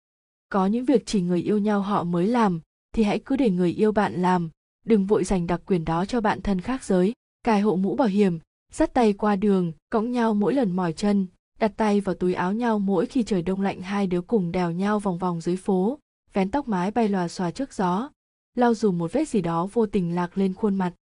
Có 0.48 0.66
những 0.66 0.84
việc 0.84 1.06
chỉ 1.06 1.20
người 1.20 1.42
yêu 1.42 1.58
nhau 1.58 1.80
họ 1.80 2.04
mới 2.04 2.26
làm, 2.26 2.60
thì 2.94 3.02
hãy 3.02 3.18
cứ 3.18 3.36
để 3.36 3.50
người 3.50 3.72
yêu 3.72 3.92
bạn 3.92 4.22
làm. 4.22 4.50
Đừng 4.86 5.06
vội 5.06 5.24
dành 5.24 5.46
đặc 5.46 5.60
quyền 5.66 5.84
đó 5.84 6.04
cho 6.04 6.20
bạn 6.20 6.42
thân 6.42 6.60
khác 6.60 6.84
giới. 6.84 7.12
Cài 7.42 7.60
hộ 7.60 7.76
mũ 7.76 7.96
bảo 7.96 8.08
hiểm, 8.08 8.38
dắt 8.72 8.94
tay 8.94 9.12
qua 9.12 9.36
đường, 9.36 9.72
cõng 9.90 10.12
nhau 10.12 10.34
mỗi 10.34 10.54
lần 10.54 10.76
mỏi 10.76 10.92
chân, 10.92 11.26
đặt 11.58 11.72
tay 11.76 12.00
vào 12.00 12.14
túi 12.14 12.34
áo 12.34 12.52
nhau 12.52 12.78
mỗi 12.78 13.06
khi 13.06 13.22
trời 13.22 13.42
đông 13.42 13.60
lạnh 13.60 13.82
hai 13.82 14.06
đứa 14.06 14.20
cùng 14.20 14.52
đèo 14.52 14.70
nhau 14.70 14.98
vòng 14.98 15.18
vòng 15.18 15.40
dưới 15.40 15.56
phố, 15.56 15.98
vén 16.32 16.50
tóc 16.50 16.68
mái 16.68 16.90
bay 16.90 17.08
lòa 17.08 17.28
xòa 17.28 17.50
trước 17.50 17.72
gió, 17.72 18.10
lau 18.54 18.74
dùm 18.74 18.98
một 18.98 19.12
vết 19.12 19.28
gì 19.28 19.40
đó 19.40 19.68
vô 19.72 19.86
tình 19.86 20.14
lạc 20.14 20.38
lên 20.38 20.54
khuôn 20.54 20.74
mặt 20.74 20.92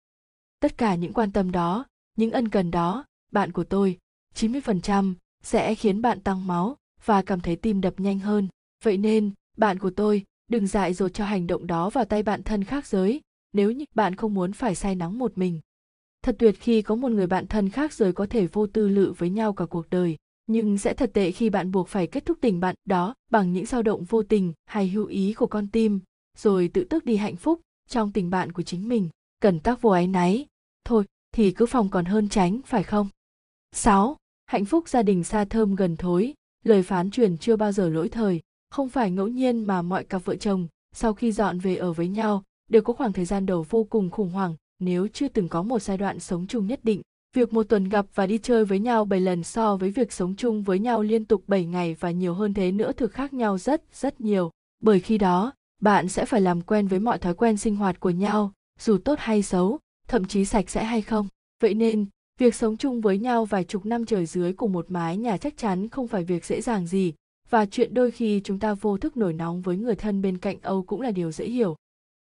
tất 0.59 0.77
cả 0.77 0.95
những 0.95 1.13
quan 1.13 1.31
tâm 1.31 1.51
đó 1.51 1.85
những 2.15 2.31
ân 2.31 2.49
cần 2.49 2.71
đó 2.71 3.05
bạn 3.31 3.51
của 3.51 3.63
tôi 3.63 3.97
90% 4.35 5.13
sẽ 5.43 5.75
khiến 5.75 6.01
bạn 6.01 6.19
tăng 6.19 6.47
máu 6.47 6.77
và 7.05 7.21
cảm 7.21 7.39
thấy 7.39 7.55
tim 7.55 7.81
đập 7.81 7.93
nhanh 7.97 8.19
hơn. 8.19 8.47
Vậy 8.83 8.97
nên, 8.97 9.31
bạn 9.57 9.79
của 9.79 9.89
tôi, 9.89 10.23
đừng 10.47 10.67
dại 10.67 10.93
dột 10.93 11.13
cho 11.13 11.25
hành 11.25 11.47
động 11.47 11.67
đó 11.67 11.89
vào 11.89 12.05
tay 12.05 12.23
bạn 12.23 12.43
thân 12.43 12.63
khác 12.63 12.87
giới, 12.87 13.21
nếu 13.53 13.71
như 13.71 13.85
bạn 13.95 14.15
không 14.15 14.33
muốn 14.33 14.53
phải 14.53 14.75
say 14.75 14.95
nắng 14.95 15.19
một 15.19 15.37
mình. 15.37 15.59
Thật 16.23 16.35
tuyệt 16.39 16.55
khi 16.59 16.81
có 16.81 16.95
một 16.95 17.11
người 17.11 17.27
bạn 17.27 17.47
thân 17.47 17.69
khác 17.69 17.93
giới 17.93 18.13
có 18.13 18.25
thể 18.29 18.47
vô 18.47 18.67
tư 18.67 18.87
lự 18.87 19.13
với 19.17 19.29
nhau 19.29 19.53
cả 19.53 19.65
cuộc 19.65 19.89
đời, 19.89 20.17
nhưng 20.47 20.77
sẽ 20.77 20.93
thật 20.93 21.11
tệ 21.13 21.31
khi 21.31 21.49
bạn 21.49 21.71
buộc 21.71 21.87
phải 21.87 22.07
kết 22.07 22.25
thúc 22.25 22.37
tình 22.41 22.59
bạn 22.59 22.75
đó 22.85 23.15
bằng 23.31 23.53
những 23.53 23.65
dao 23.65 23.83
động 23.83 24.03
vô 24.03 24.23
tình 24.23 24.53
hay 24.65 24.89
hữu 24.89 25.05
ý 25.05 25.33
của 25.33 25.47
con 25.47 25.67
tim, 25.67 25.99
rồi 26.37 26.69
tự 26.73 26.83
tước 26.83 27.05
đi 27.05 27.15
hạnh 27.15 27.35
phúc 27.35 27.61
trong 27.87 28.11
tình 28.11 28.29
bạn 28.29 28.51
của 28.51 28.63
chính 28.63 28.89
mình. 28.89 29.09
Cần 29.41 29.59
tác 29.59 29.81
vô 29.81 29.89
ái 29.89 30.07
náy. 30.07 30.45
Thôi, 30.85 31.03
thì 31.31 31.51
cứ 31.51 31.65
phòng 31.65 31.89
còn 31.89 32.05
hơn 32.05 32.29
tránh, 32.29 32.61
phải 32.65 32.83
không? 32.83 33.09
6. 33.71 34.17
Hạnh 34.45 34.65
phúc 34.65 34.89
gia 34.89 35.01
đình 35.01 35.23
xa 35.23 35.45
thơm 35.45 35.75
gần 35.75 35.97
thối, 35.97 36.33
lời 36.63 36.83
phán 36.83 37.11
truyền 37.11 37.37
chưa 37.37 37.55
bao 37.55 37.71
giờ 37.71 37.89
lỗi 37.89 38.09
thời. 38.09 38.41
Không 38.69 38.89
phải 38.89 39.11
ngẫu 39.11 39.27
nhiên 39.27 39.65
mà 39.67 39.81
mọi 39.81 40.03
cặp 40.03 40.25
vợ 40.25 40.35
chồng, 40.35 40.67
sau 40.95 41.13
khi 41.13 41.31
dọn 41.31 41.59
về 41.59 41.75
ở 41.75 41.93
với 41.93 42.07
nhau, 42.07 42.43
đều 42.69 42.81
có 42.81 42.93
khoảng 42.93 43.13
thời 43.13 43.25
gian 43.25 43.45
đầu 43.45 43.65
vô 43.69 43.83
cùng 43.83 44.09
khủng 44.09 44.29
hoảng 44.29 44.55
nếu 44.79 45.07
chưa 45.07 45.27
từng 45.27 45.49
có 45.49 45.63
một 45.63 45.81
giai 45.81 45.97
đoạn 45.97 46.19
sống 46.19 46.47
chung 46.47 46.67
nhất 46.67 46.79
định. 46.83 47.01
Việc 47.33 47.53
một 47.53 47.63
tuần 47.63 47.89
gặp 47.89 48.05
và 48.15 48.27
đi 48.27 48.37
chơi 48.37 48.65
với 48.65 48.79
nhau 48.79 49.05
7 49.05 49.19
lần 49.19 49.43
so 49.43 49.77
với 49.77 49.89
việc 49.89 50.11
sống 50.11 50.35
chung 50.35 50.63
với 50.63 50.79
nhau 50.79 51.01
liên 51.01 51.25
tục 51.25 51.43
7 51.47 51.65
ngày 51.65 51.95
và 51.99 52.11
nhiều 52.11 52.33
hơn 52.33 52.53
thế 52.53 52.71
nữa 52.71 52.91
thực 52.91 53.11
khác 53.11 53.33
nhau 53.33 53.57
rất 53.57 53.83
rất 53.93 54.21
nhiều. 54.21 54.51
Bởi 54.79 54.99
khi 54.99 55.17
đó, 55.17 55.53
bạn 55.81 56.07
sẽ 56.07 56.25
phải 56.25 56.41
làm 56.41 56.61
quen 56.61 56.87
với 56.87 56.99
mọi 56.99 57.17
thói 57.17 57.33
quen 57.33 57.57
sinh 57.57 57.75
hoạt 57.75 57.99
của 57.99 58.09
nhau, 58.09 58.51
dù 58.79 58.97
tốt 58.97 59.19
hay 59.19 59.43
xấu, 59.43 59.79
thậm 60.07 60.25
chí 60.25 60.45
sạch 60.45 60.69
sẽ 60.69 60.83
hay 60.83 61.01
không. 61.01 61.27
Vậy 61.61 61.73
nên, 61.73 62.05
việc 62.39 62.55
sống 62.55 62.77
chung 62.77 63.01
với 63.01 63.17
nhau 63.17 63.45
vài 63.45 63.63
chục 63.63 63.85
năm 63.85 64.05
trời 64.05 64.25
dưới 64.25 64.53
cùng 64.53 64.73
một 64.73 64.85
mái 64.91 65.17
nhà 65.17 65.37
chắc 65.37 65.57
chắn 65.57 65.89
không 65.89 66.07
phải 66.07 66.23
việc 66.23 66.45
dễ 66.45 66.61
dàng 66.61 66.87
gì, 66.87 67.13
và 67.49 67.65
chuyện 67.65 67.93
đôi 67.93 68.11
khi 68.11 68.41
chúng 68.43 68.59
ta 68.59 68.73
vô 68.73 68.97
thức 68.97 69.17
nổi 69.17 69.33
nóng 69.33 69.61
với 69.61 69.77
người 69.77 69.95
thân 69.95 70.21
bên 70.21 70.37
cạnh 70.37 70.57
Âu 70.61 70.83
cũng 70.83 71.01
là 71.01 71.11
điều 71.11 71.31
dễ 71.31 71.45
hiểu. 71.45 71.75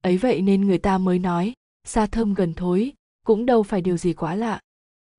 Ấy 0.03 0.19
vậy 0.19 0.43
nên 0.43 0.67
người 0.67 0.79
ta 0.79 0.99
mới 0.99 1.19
nói, 1.19 1.53
xa 1.85 2.07
thơm 2.07 2.35
gần 2.35 2.55
thối, 2.55 2.93
cũng 3.27 3.47
đâu 3.47 3.63
phải 3.63 3.81
điều 3.81 3.97
gì 3.97 4.13
quá 4.13 4.35
lạ. 4.35 4.61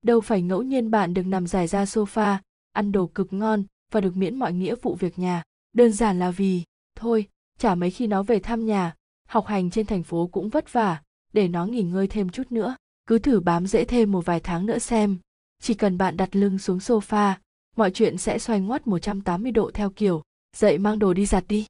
Đâu 0.02 0.22
phải 0.22 0.42
ngẫu 0.42 0.62
nhiên 0.64 0.92
bạn 0.92 1.14
được 1.14 1.26
nằm 1.26 1.48
dài 1.48 1.68
ra 1.68 1.84
sofa, 1.84 2.38
ăn 2.72 2.92
đồ 2.92 3.08
cực 3.08 3.34
ngon 3.34 3.64
và 3.92 4.02
được 4.02 4.18
miễn 4.18 4.36
mọi 4.36 4.54
nghĩa 4.54 4.76
vụ 4.82 4.96
việc 4.96 5.20
nhà. 5.20 5.44
Đơn 5.74 5.92
giản 5.92 6.20
là 6.20 6.32
vì, 6.32 6.64
thôi, 6.96 7.28
chả 7.60 7.76
mấy 7.76 7.92
khi 7.92 8.08
nó 8.08 8.24
về 8.24 8.40
thăm 8.40 8.66
nhà, 8.66 8.96
học 9.28 9.46
hành 9.48 9.70
trên 9.70 9.86
thành 9.86 10.04
phố 10.04 10.28
cũng 10.28 10.50
vất 10.50 10.74
vả, 10.74 11.02
để 11.34 11.48
nó 11.48 11.66
nghỉ 11.66 11.82
ngơi 11.82 12.08
thêm 12.08 12.30
chút 12.30 12.52
nữa. 12.52 12.76
Cứ 13.08 13.20
thử 13.20 13.40
bám 13.40 13.68
dễ 13.68 13.86
thêm 13.86 14.12
một 14.12 14.26
vài 14.26 14.40
tháng 14.40 14.66
nữa 14.66 14.80
xem. 14.80 15.18
Chỉ 15.62 15.74
cần 15.74 15.98
bạn 15.98 16.18
đặt 16.18 16.36
lưng 16.36 16.58
xuống 16.58 16.78
sofa, 16.78 17.34
mọi 17.76 17.92
chuyện 17.92 18.18
sẽ 18.18 18.40
xoay 18.40 18.60
ngoắt 18.60 18.88
180 18.88 19.52
độ 19.52 19.72
theo 19.74 19.90
kiểu, 19.90 20.24
dậy 20.58 20.78
mang 20.78 21.00
đồ 21.00 21.14
đi 21.14 21.26
giặt 21.26 21.44
đi. 21.48 21.66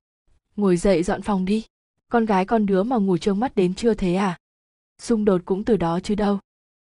Ngồi 0.56 0.78
dậy 0.78 1.04
dọn 1.04 1.22
phòng 1.22 1.46
đi. 1.46 1.66
Con 2.12 2.26
gái 2.26 2.46
con 2.46 2.66
đứa 2.66 2.84
mà 2.84 2.98
ngủ 2.98 3.18
trông 3.18 3.40
mắt 3.40 3.56
đến 3.56 3.74
chưa 3.74 3.94
thế 3.94 4.16
à? 4.16 4.38
Xung 5.02 5.26
đột 5.26 5.42
cũng 5.46 5.64
từ 5.64 5.78
đó 5.78 6.00
chứ 6.00 6.16
đâu. 6.16 6.40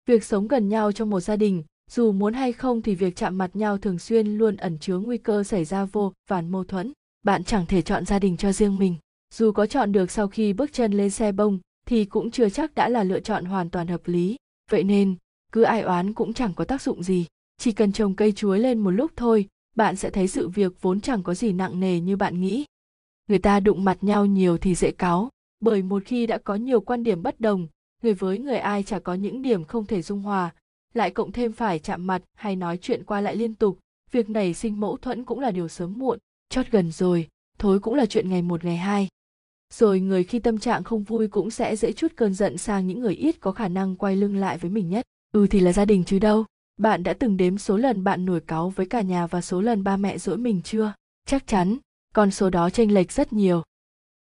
Việc 0.05 0.23
sống 0.23 0.47
gần 0.47 0.69
nhau 0.69 0.91
trong 0.91 1.09
một 1.09 1.19
gia 1.19 1.35
đình, 1.35 1.63
dù 1.91 2.11
muốn 2.11 2.33
hay 2.33 2.53
không 2.53 2.81
thì 2.81 2.95
việc 2.95 3.15
chạm 3.15 3.37
mặt 3.37 3.55
nhau 3.55 3.77
thường 3.77 3.99
xuyên 3.99 4.27
luôn 4.27 4.55
ẩn 4.55 4.77
chứa 4.79 4.97
nguy 4.97 5.17
cơ 5.17 5.43
xảy 5.43 5.65
ra 5.65 5.85
vô 5.85 6.13
vàn 6.29 6.49
mâu 6.49 6.63
thuẫn. 6.63 6.93
Bạn 7.23 7.43
chẳng 7.43 7.65
thể 7.65 7.81
chọn 7.81 8.05
gia 8.05 8.19
đình 8.19 8.37
cho 8.37 8.51
riêng 8.51 8.77
mình. 8.79 8.95
Dù 9.33 9.51
có 9.51 9.65
chọn 9.65 9.91
được 9.91 10.11
sau 10.11 10.27
khi 10.27 10.53
bước 10.53 10.73
chân 10.73 10.91
lên 10.91 11.09
xe 11.09 11.31
bông, 11.31 11.59
thì 11.87 12.05
cũng 12.05 12.31
chưa 12.31 12.49
chắc 12.49 12.75
đã 12.75 12.89
là 12.89 13.03
lựa 13.03 13.19
chọn 13.19 13.45
hoàn 13.45 13.69
toàn 13.69 13.87
hợp 13.87 14.01
lý. 14.05 14.35
Vậy 14.71 14.83
nên, 14.83 15.15
cứ 15.51 15.61
ai 15.63 15.81
oán 15.81 16.13
cũng 16.13 16.33
chẳng 16.33 16.53
có 16.53 16.65
tác 16.65 16.81
dụng 16.81 17.03
gì. 17.03 17.25
Chỉ 17.57 17.71
cần 17.71 17.91
trồng 17.91 18.15
cây 18.15 18.31
chuối 18.31 18.59
lên 18.59 18.79
một 18.79 18.91
lúc 18.91 19.11
thôi, 19.15 19.47
bạn 19.75 19.95
sẽ 19.95 20.09
thấy 20.09 20.27
sự 20.27 20.49
việc 20.49 20.81
vốn 20.81 21.01
chẳng 21.01 21.23
có 21.23 21.33
gì 21.33 21.53
nặng 21.53 21.79
nề 21.79 21.99
như 21.99 22.15
bạn 22.17 22.41
nghĩ. 22.41 22.65
Người 23.27 23.39
ta 23.39 23.59
đụng 23.59 23.83
mặt 23.83 23.97
nhau 24.01 24.25
nhiều 24.25 24.57
thì 24.57 24.75
dễ 24.75 24.91
cáu, 24.91 25.29
bởi 25.59 25.81
một 25.81 26.03
khi 26.05 26.27
đã 26.27 26.37
có 26.37 26.55
nhiều 26.55 26.81
quan 26.81 27.03
điểm 27.03 27.23
bất 27.23 27.39
đồng, 27.39 27.67
người 28.03 28.13
với 28.13 28.39
người 28.39 28.57
ai 28.57 28.83
chả 28.83 28.99
có 28.99 29.13
những 29.13 29.41
điểm 29.41 29.65
không 29.65 29.85
thể 29.85 30.01
dung 30.01 30.21
hòa, 30.21 30.53
lại 30.93 31.11
cộng 31.11 31.31
thêm 31.31 31.51
phải 31.51 31.79
chạm 31.79 32.07
mặt 32.07 32.21
hay 32.35 32.55
nói 32.55 32.77
chuyện 32.81 33.03
qua 33.03 33.21
lại 33.21 33.35
liên 33.35 33.55
tục, 33.55 33.79
việc 34.11 34.29
nảy 34.29 34.53
sinh 34.53 34.79
mâu 34.79 34.97
thuẫn 34.97 35.23
cũng 35.23 35.39
là 35.39 35.51
điều 35.51 35.67
sớm 35.67 35.93
muộn, 35.97 36.19
chót 36.49 36.65
gần 36.71 36.91
rồi, 36.91 37.27
thối 37.59 37.79
cũng 37.79 37.93
là 37.93 38.05
chuyện 38.05 38.29
ngày 38.29 38.41
một 38.41 38.65
ngày 38.65 38.77
hai. 38.77 39.07
Rồi 39.73 39.99
người 39.99 40.23
khi 40.23 40.39
tâm 40.39 40.57
trạng 40.57 40.83
không 40.83 41.03
vui 41.03 41.27
cũng 41.27 41.51
sẽ 41.51 41.75
dễ 41.75 41.91
chút 41.91 42.11
cơn 42.15 42.33
giận 42.33 42.57
sang 42.57 42.87
những 42.87 42.99
người 42.99 43.13
ít 43.13 43.35
có 43.39 43.51
khả 43.51 43.67
năng 43.67 43.95
quay 43.95 44.15
lưng 44.15 44.35
lại 44.35 44.57
với 44.57 44.71
mình 44.71 44.89
nhất. 44.89 45.05
Ừ 45.33 45.47
thì 45.47 45.59
là 45.59 45.73
gia 45.73 45.85
đình 45.85 46.03
chứ 46.03 46.19
đâu. 46.19 46.45
Bạn 46.77 47.03
đã 47.03 47.13
từng 47.13 47.37
đếm 47.37 47.57
số 47.57 47.77
lần 47.77 48.03
bạn 48.03 48.25
nổi 48.25 48.39
cáu 48.39 48.69
với 48.69 48.85
cả 48.85 49.01
nhà 49.01 49.27
và 49.27 49.41
số 49.41 49.61
lần 49.61 49.83
ba 49.83 49.97
mẹ 49.97 50.17
dỗi 50.17 50.37
mình 50.37 50.61
chưa? 50.61 50.93
Chắc 51.25 51.47
chắn, 51.47 51.77
con 52.15 52.31
số 52.31 52.49
đó 52.49 52.69
chênh 52.69 52.93
lệch 52.93 53.11
rất 53.11 53.33
nhiều. 53.33 53.63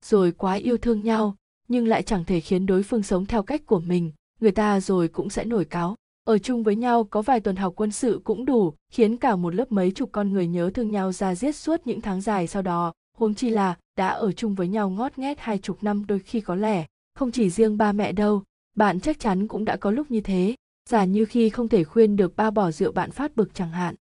Rồi 0.05 0.31
quá 0.31 0.53
yêu 0.53 0.77
thương 0.77 1.03
nhau, 1.03 1.35
nhưng 1.67 1.87
lại 1.87 2.03
chẳng 2.03 2.25
thể 2.25 2.39
khiến 2.39 2.65
đối 2.65 2.83
phương 2.83 3.03
sống 3.03 3.25
theo 3.25 3.43
cách 3.43 3.65
của 3.65 3.79
mình, 3.79 4.11
người 4.39 4.51
ta 4.51 4.79
rồi 4.79 5.07
cũng 5.07 5.29
sẽ 5.29 5.43
nổi 5.43 5.65
cáo. 5.65 5.95
Ở 6.23 6.37
chung 6.37 6.63
với 6.63 6.75
nhau 6.75 7.03
có 7.03 7.21
vài 7.21 7.39
tuần 7.39 7.55
học 7.55 7.73
quân 7.75 7.91
sự 7.91 8.21
cũng 8.23 8.45
đủ, 8.45 8.73
khiến 8.91 9.17
cả 9.17 9.35
một 9.35 9.55
lớp 9.55 9.71
mấy 9.71 9.91
chục 9.91 10.09
con 10.11 10.33
người 10.33 10.47
nhớ 10.47 10.71
thương 10.73 10.91
nhau 10.91 11.11
ra 11.11 11.35
giết 11.35 11.55
suốt 11.55 11.87
những 11.87 12.01
tháng 12.01 12.21
dài 12.21 12.47
sau 12.47 12.61
đó, 12.61 12.93
huống 13.17 13.35
chi 13.35 13.49
là 13.49 13.75
đã 13.97 14.09
ở 14.09 14.31
chung 14.31 14.55
với 14.55 14.67
nhau 14.67 14.89
ngót 14.89 15.17
nghét 15.17 15.39
hai 15.39 15.57
chục 15.57 15.83
năm 15.83 16.05
đôi 16.05 16.19
khi 16.19 16.41
có 16.41 16.55
lẽ, 16.55 16.85
không 17.15 17.31
chỉ 17.31 17.49
riêng 17.49 17.77
ba 17.77 17.91
mẹ 17.91 18.11
đâu, 18.11 18.43
bạn 18.75 18.99
chắc 18.99 19.19
chắn 19.19 19.47
cũng 19.47 19.65
đã 19.65 19.77
có 19.77 19.91
lúc 19.91 20.11
như 20.11 20.21
thế, 20.21 20.55
giả 20.89 21.05
như 21.05 21.25
khi 21.25 21.49
không 21.49 21.67
thể 21.67 21.83
khuyên 21.83 22.15
được 22.15 22.35
ba 22.35 22.51
bỏ 22.51 22.71
rượu 22.71 22.91
bạn 22.91 23.11
phát 23.11 23.35
bực 23.35 23.53
chẳng 23.53 23.71
hạn. 23.71 23.95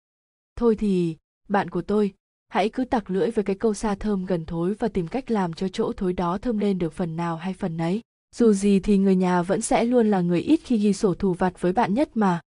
Thôi 0.55 0.75
thì, 0.75 1.17
bạn 1.49 1.69
của 1.69 1.81
tôi, 1.81 2.13
hãy 2.49 2.69
cứ 2.69 2.85
tặc 2.85 3.09
lưỡi 3.09 3.31
với 3.31 3.43
cái 3.43 3.55
câu 3.55 3.73
xa 3.73 3.95
thơm 3.95 4.25
gần 4.25 4.45
thối 4.45 4.73
và 4.73 4.87
tìm 4.87 5.07
cách 5.07 5.31
làm 5.31 5.53
cho 5.53 5.67
chỗ 5.67 5.91
thối 5.97 6.13
đó 6.13 6.37
thơm 6.37 6.57
lên 6.57 6.77
được 6.77 6.93
phần 6.93 7.15
nào 7.15 7.35
hay 7.37 7.53
phần 7.53 7.77
nấy. 7.77 8.01
Dù 8.35 8.53
gì 8.53 8.79
thì 8.79 8.97
người 8.97 9.15
nhà 9.15 9.41
vẫn 9.41 9.61
sẽ 9.61 9.83
luôn 9.83 10.11
là 10.11 10.21
người 10.21 10.41
ít 10.41 10.59
khi 10.63 10.77
ghi 10.77 10.93
sổ 10.93 11.13
thù 11.13 11.33
vặt 11.33 11.61
với 11.61 11.73
bạn 11.73 11.93
nhất 11.93 12.09
mà. 12.17 12.41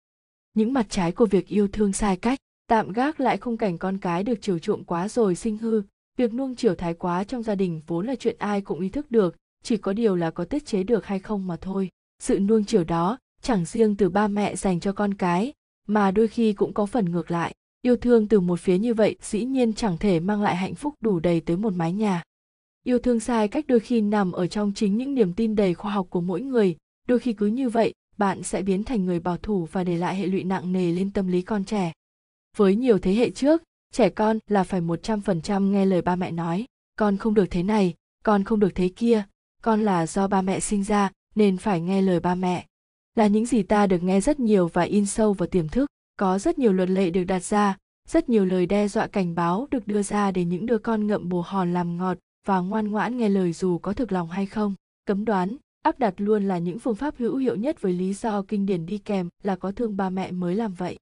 Những 0.54 0.74
mặt 0.74 0.86
trái 0.90 1.12
của 1.12 1.26
việc 1.26 1.48
yêu 1.48 1.68
thương 1.68 1.94
sai 1.94 2.18
cách 2.18 2.40
tạm 2.68 2.92
gác 2.92 3.20
lại 3.20 3.38
khung 3.38 3.58
cảnh 3.58 3.78
con 3.78 3.98
cái 3.98 4.24
được 4.24 4.42
chiều 4.42 4.60
chuộng 4.60 4.84
quá 4.84 5.08
rồi 5.08 5.36
sinh 5.36 5.58
hư 5.58 5.82
việc 6.18 6.34
nuông 6.34 6.56
chiều 6.56 6.76
thái 6.76 6.94
quá 6.94 7.24
trong 7.24 7.44
gia 7.44 7.56
đình 7.56 7.82
vốn 7.88 8.06
là 8.08 8.16
chuyện 8.16 8.36
ai 8.40 8.62
cũng 8.62 8.80
ý 8.80 8.90
thức 8.90 9.12
được, 9.12 9.36
chỉ 9.64 9.78
có 9.78 9.94
điều 9.94 10.16
là 10.16 10.32
có 10.32 10.46
tiết 10.46 10.66
chế 10.66 10.84
được 10.84 11.06
hay 11.06 11.20
không 11.20 11.48
mà 11.48 11.58
thôi. 11.62 11.90
Sự 12.20 12.40
nuông 12.40 12.66
chiều 12.66 12.84
đó 12.84 13.18
chẳng 13.42 13.66
riêng 13.66 13.96
từ 13.96 14.10
ba 14.10 14.28
mẹ 14.28 14.56
dành 14.56 14.80
cho 14.80 14.92
con 14.92 15.14
cái, 15.14 15.54
mà 15.88 16.12
đôi 16.12 16.28
khi 16.28 16.54
cũng 16.54 16.74
có 16.74 16.86
phần 16.86 17.12
ngược 17.12 17.32
lại. 17.32 17.54
Yêu 17.82 17.96
thương 17.96 18.28
từ 18.28 18.40
một 18.40 18.60
phía 18.60 18.78
như 18.78 18.94
vậy 18.94 19.16
dĩ 19.22 19.46
nhiên 19.46 19.74
chẳng 19.74 19.98
thể 19.98 20.20
mang 20.20 20.42
lại 20.42 20.56
hạnh 20.56 20.76
phúc 20.76 20.94
đủ 21.02 21.20
đầy 21.20 21.42
tới 21.42 21.58
một 21.58 21.74
mái 21.74 21.94
nhà. 21.94 22.24
Yêu 22.84 23.00
thương 23.00 23.20
sai 23.20 23.48
cách 23.48 23.66
đôi 23.68 23.80
khi 23.80 24.02
nằm 24.02 24.32
ở 24.32 24.48
trong 24.48 24.72
chính 24.76 24.98
những 24.98 25.16
niềm 25.16 25.34
tin 25.34 25.56
đầy 25.56 25.74
khoa 25.74 25.92
học 25.92 26.08
của 26.10 26.22
mỗi 26.22 26.42
người. 26.42 26.76
Đôi 27.08 27.20
khi 27.20 27.34
cứ 27.34 27.48
như 27.48 27.70
vậy, 27.70 27.94
bạn 28.18 28.44
sẽ 28.44 28.62
biến 28.62 28.84
thành 28.84 29.06
người 29.06 29.20
bảo 29.20 29.38
thủ 29.38 29.68
và 29.72 29.84
để 29.84 29.98
lại 29.98 30.16
hệ 30.16 30.28
lụy 30.28 30.44
nặng 30.44 30.72
nề 30.72 30.92
lên 30.92 31.12
tâm 31.12 31.28
lý 31.28 31.42
con 31.42 31.64
trẻ. 31.64 31.94
Với 32.58 32.76
nhiều 32.76 33.00
thế 33.00 33.14
hệ 33.14 33.30
trước 33.30 33.64
trẻ 33.94 34.10
con 34.10 34.40
là 34.48 34.64
phải 34.64 34.82
một 34.82 35.04
trăm 35.04 35.22
phần 35.22 35.42
trăm 35.42 35.72
nghe 35.72 35.86
lời 35.86 36.02
ba 36.02 36.16
mẹ 36.16 36.32
nói. 36.32 36.66
Con 37.00 37.18
không 37.18 37.34
được 37.34 37.46
thế 37.52 37.64
này, 37.64 37.94
con 38.24 38.44
không 38.44 38.60
được 38.60 38.76
thế 38.76 38.90
kia. 38.96 39.24
Con 39.64 39.82
là 39.82 40.08
do 40.08 40.28
ba 40.28 40.42
mẹ 40.42 40.60
sinh 40.60 40.84
ra, 40.84 41.12
nên 41.36 41.58
phải 41.58 41.82
nghe 41.82 42.02
lời 42.02 42.20
ba 42.20 42.36
mẹ. 42.36 42.66
Là 43.16 43.28
những 43.28 43.46
gì 43.46 43.64
ta 43.64 43.88
được 43.88 44.04
nghe 44.04 44.22
rất 44.22 44.40
nhiều 44.40 44.68
và 44.68 44.82
in 44.82 45.06
sâu 45.06 45.34
vào 45.34 45.48
tiềm 45.48 45.70
thức. 45.70 45.90
Có 46.20 46.40
rất 46.40 46.60
nhiều 46.60 46.74
luật 46.74 46.90
lệ 46.90 47.10
được 47.10 47.24
đặt 47.24 47.44
ra, 47.44 47.78
rất 48.08 48.30
nhiều 48.30 48.46
lời 48.46 48.66
đe 48.66 48.88
dọa 48.88 49.08
cảnh 49.08 49.36
báo 49.36 49.68
được 49.72 49.88
đưa 49.88 50.04
ra 50.04 50.32
để 50.32 50.46
những 50.46 50.66
đứa 50.66 50.78
con 50.78 51.08
ngậm 51.08 51.30
bồ 51.30 51.42
hòn 51.42 51.74
làm 51.74 51.98
ngọt 51.98 52.18
và 52.48 52.60
ngoan 52.60 52.92
ngoãn 52.92 53.18
nghe 53.18 53.30
lời 53.30 53.54
dù 53.54 53.78
có 53.78 53.94
thực 53.94 54.12
lòng 54.12 54.30
hay 54.30 54.46
không. 54.46 54.76
Cấm 55.06 55.26
đoán, 55.26 55.58
áp 55.84 56.00
đặt 56.00 56.14
luôn 56.18 56.44
là 56.48 56.58
những 56.58 56.80
phương 56.80 56.96
pháp 56.96 57.16
hữu 57.18 57.38
hiệu 57.38 57.56
nhất 57.56 57.82
với 57.82 57.94
lý 57.94 58.14
do 58.14 58.42
kinh 58.42 58.66
điển 58.66 58.86
đi 58.86 58.98
kèm 58.98 59.30
là 59.44 59.56
có 59.56 59.72
thương 59.72 59.98
ba 59.98 60.10
mẹ 60.10 60.32
mới 60.32 60.56
làm 60.56 60.74
vậy. 60.74 60.98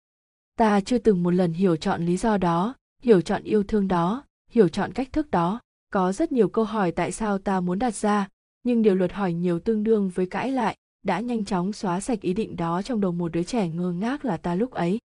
Ta 0.58 0.80
chưa 0.82 0.98
từng 0.98 1.24
một 1.24 1.32
lần 1.32 1.54
hiểu 1.54 1.76
chọn 1.76 2.06
lý 2.06 2.18
do 2.18 2.38
đó 2.38 2.76
hiểu 3.02 3.22
chọn 3.22 3.44
yêu 3.44 3.64
thương 3.64 3.88
đó, 3.88 4.24
hiểu 4.50 4.68
chọn 4.68 4.94
cách 4.94 5.14
thức 5.14 5.32
đó. 5.32 5.60
Có 5.94 6.12
rất 6.12 6.32
nhiều 6.32 6.50
câu 6.50 6.66
hỏi 6.66 6.92
tại 6.92 7.12
sao 7.12 7.38
ta 7.38 7.60
muốn 7.60 7.80
đặt 7.80 7.96
ra, 7.96 8.28
nhưng 8.64 8.82
điều 8.82 8.96
luật 8.96 9.14
hỏi 9.14 9.34
nhiều 9.34 9.60
tương 9.60 9.84
đương 9.84 10.10
với 10.10 10.26
cãi 10.26 10.52
lại, 10.52 10.78
đã 11.04 11.20
nhanh 11.20 11.46
chóng 11.46 11.74
xóa 11.74 12.00
sạch 12.00 12.22
ý 12.22 12.34
định 12.34 12.56
đó 12.56 12.82
trong 12.82 13.02
đầu 13.02 13.12
một 13.12 13.32
đứa 13.32 13.44
trẻ 13.44 13.68
ngơ 13.68 13.92
ngác 13.92 14.26
là 14.26 14.38
ta 14.38 14.56
lúc 14.56 14.72
ấy. 14.72 15.00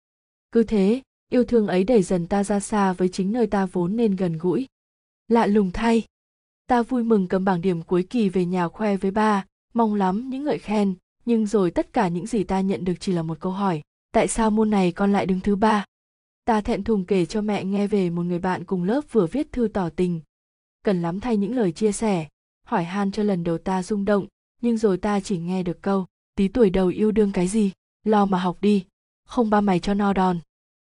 Cứ 0.52 0.62
thế, 0.62 1.02
yêu 1.30 1.44
thương 1.44 1.66
ấy 1.66 1.84
đẩy 1.84 2.02
dần 2.02 2.26
ta 2.26 2.44
ra 2.44 2.60
xa 2.60 2.92
với 2.92 3.08
chính 3.08 3.32
nơi 3.32 3.46
ta 3.46 3.66
vốn 3.66 3.96
nên 3.96 4.16
gần 4.16 4.38
gũi. 4.38 4.66
Lạ 5.28 5.46
lùng 5.46 5.70
thay. 5.70 6.02
Ta 6.66 6.82
vui 6.82 7.02
mừng 7.02 7.28
cầm 7.28 7.44
bảng 7.44 7.60
điểm 7.60 7.82
cuối 7.82 8.02
kỳ 8.02 8.28
về 8.28 8.44
nhà 8.44 8.68
khoe 8.68 8.96
với 8.96 9.10
ba, 9.10 9.44
mong 9.74 9.94
lắm 9.94 10.30
những 10.30 10.44
ngợi 10.44 10.58
khen, 10.58 10.94
nhưng 11.24 11.46
rồi 11.46 11.70
tất 11.70 11.92
cả 11.92 12.08
những 12.08 12.26
gì 12.26 12.44
ta 12.44 12.60
nhận 12.60 12.84
được 12.84 12.94
chỉ 13.00 13.12
là 13.12 13.22
một 13.22 13.40
câu 13.40 13.52
hỏi, 13.52 13.82
tại 14.12 14.28
sao 14.28 14.50
môn 14.50 14.70
này 14.70 14.92
con 14.92 15.12
lại 15.12 15.26
đứng 15.26 15.40
thứ 15.40 15.56
ba? 15.56 15.84
Ta 16.44 16.60
thẹn 16.60 16.84
thùng 16.84 17.04
kể 17.04 17.26
cho 17.26 17.40
mẹ 17.40 17.64
nghe 17.64 17.86
về 17.86 18.10
một 18.10 18.22
người 18.22 18.38
bạn 18.38 18.64
cùng 18.64 18.84
lớp 18.84 19.00
vừa 19.12 19.26
viết 19.26 19.52
thư 19.52 19.68
tỏ 19.68 19.88
tình. 19.88 20.20
Cần 20.84 21.02
lắm 21.02 21.20
thay 21.20 21.36
những 21.36 21.56
lời 21.56 21.72
chia 21.72 21.92
sẻ. 21.92 22.28
Hỏi 22.66 22.84
han 22.84 23.12
cho 23.12 23.22
lần 23.22 23.44
đầu 23.44 23.58
ta 23.58 23.82
rung 23.82 24.04
động, 24.04 24.26
nhưng 24.62 24.76
rồi 24.76 24.96
ta 24.96 25.20
chỉ 25.20 25.38
nghe 25.38 25.62
được 25.62 25.82
câu, 25.82 26.06
tí 26.36 26.48
tuổi 26.48 26.70
đầu 26.70 26.88
yêu 26.88 27.12
đương 27.12 27.32
cái 27.32 27.48
gì? 27.48 27.72
Lo 28.04 28.26
mà 28.26 28.38
học 28.38 28.56
đi. 28.60 28.84
Không 29.24 29.50
ba 29.50 29.60
mày 29.60 29.80
cho 29.80 29.94
no 29.94 30.12
đòn. 30.12 30.38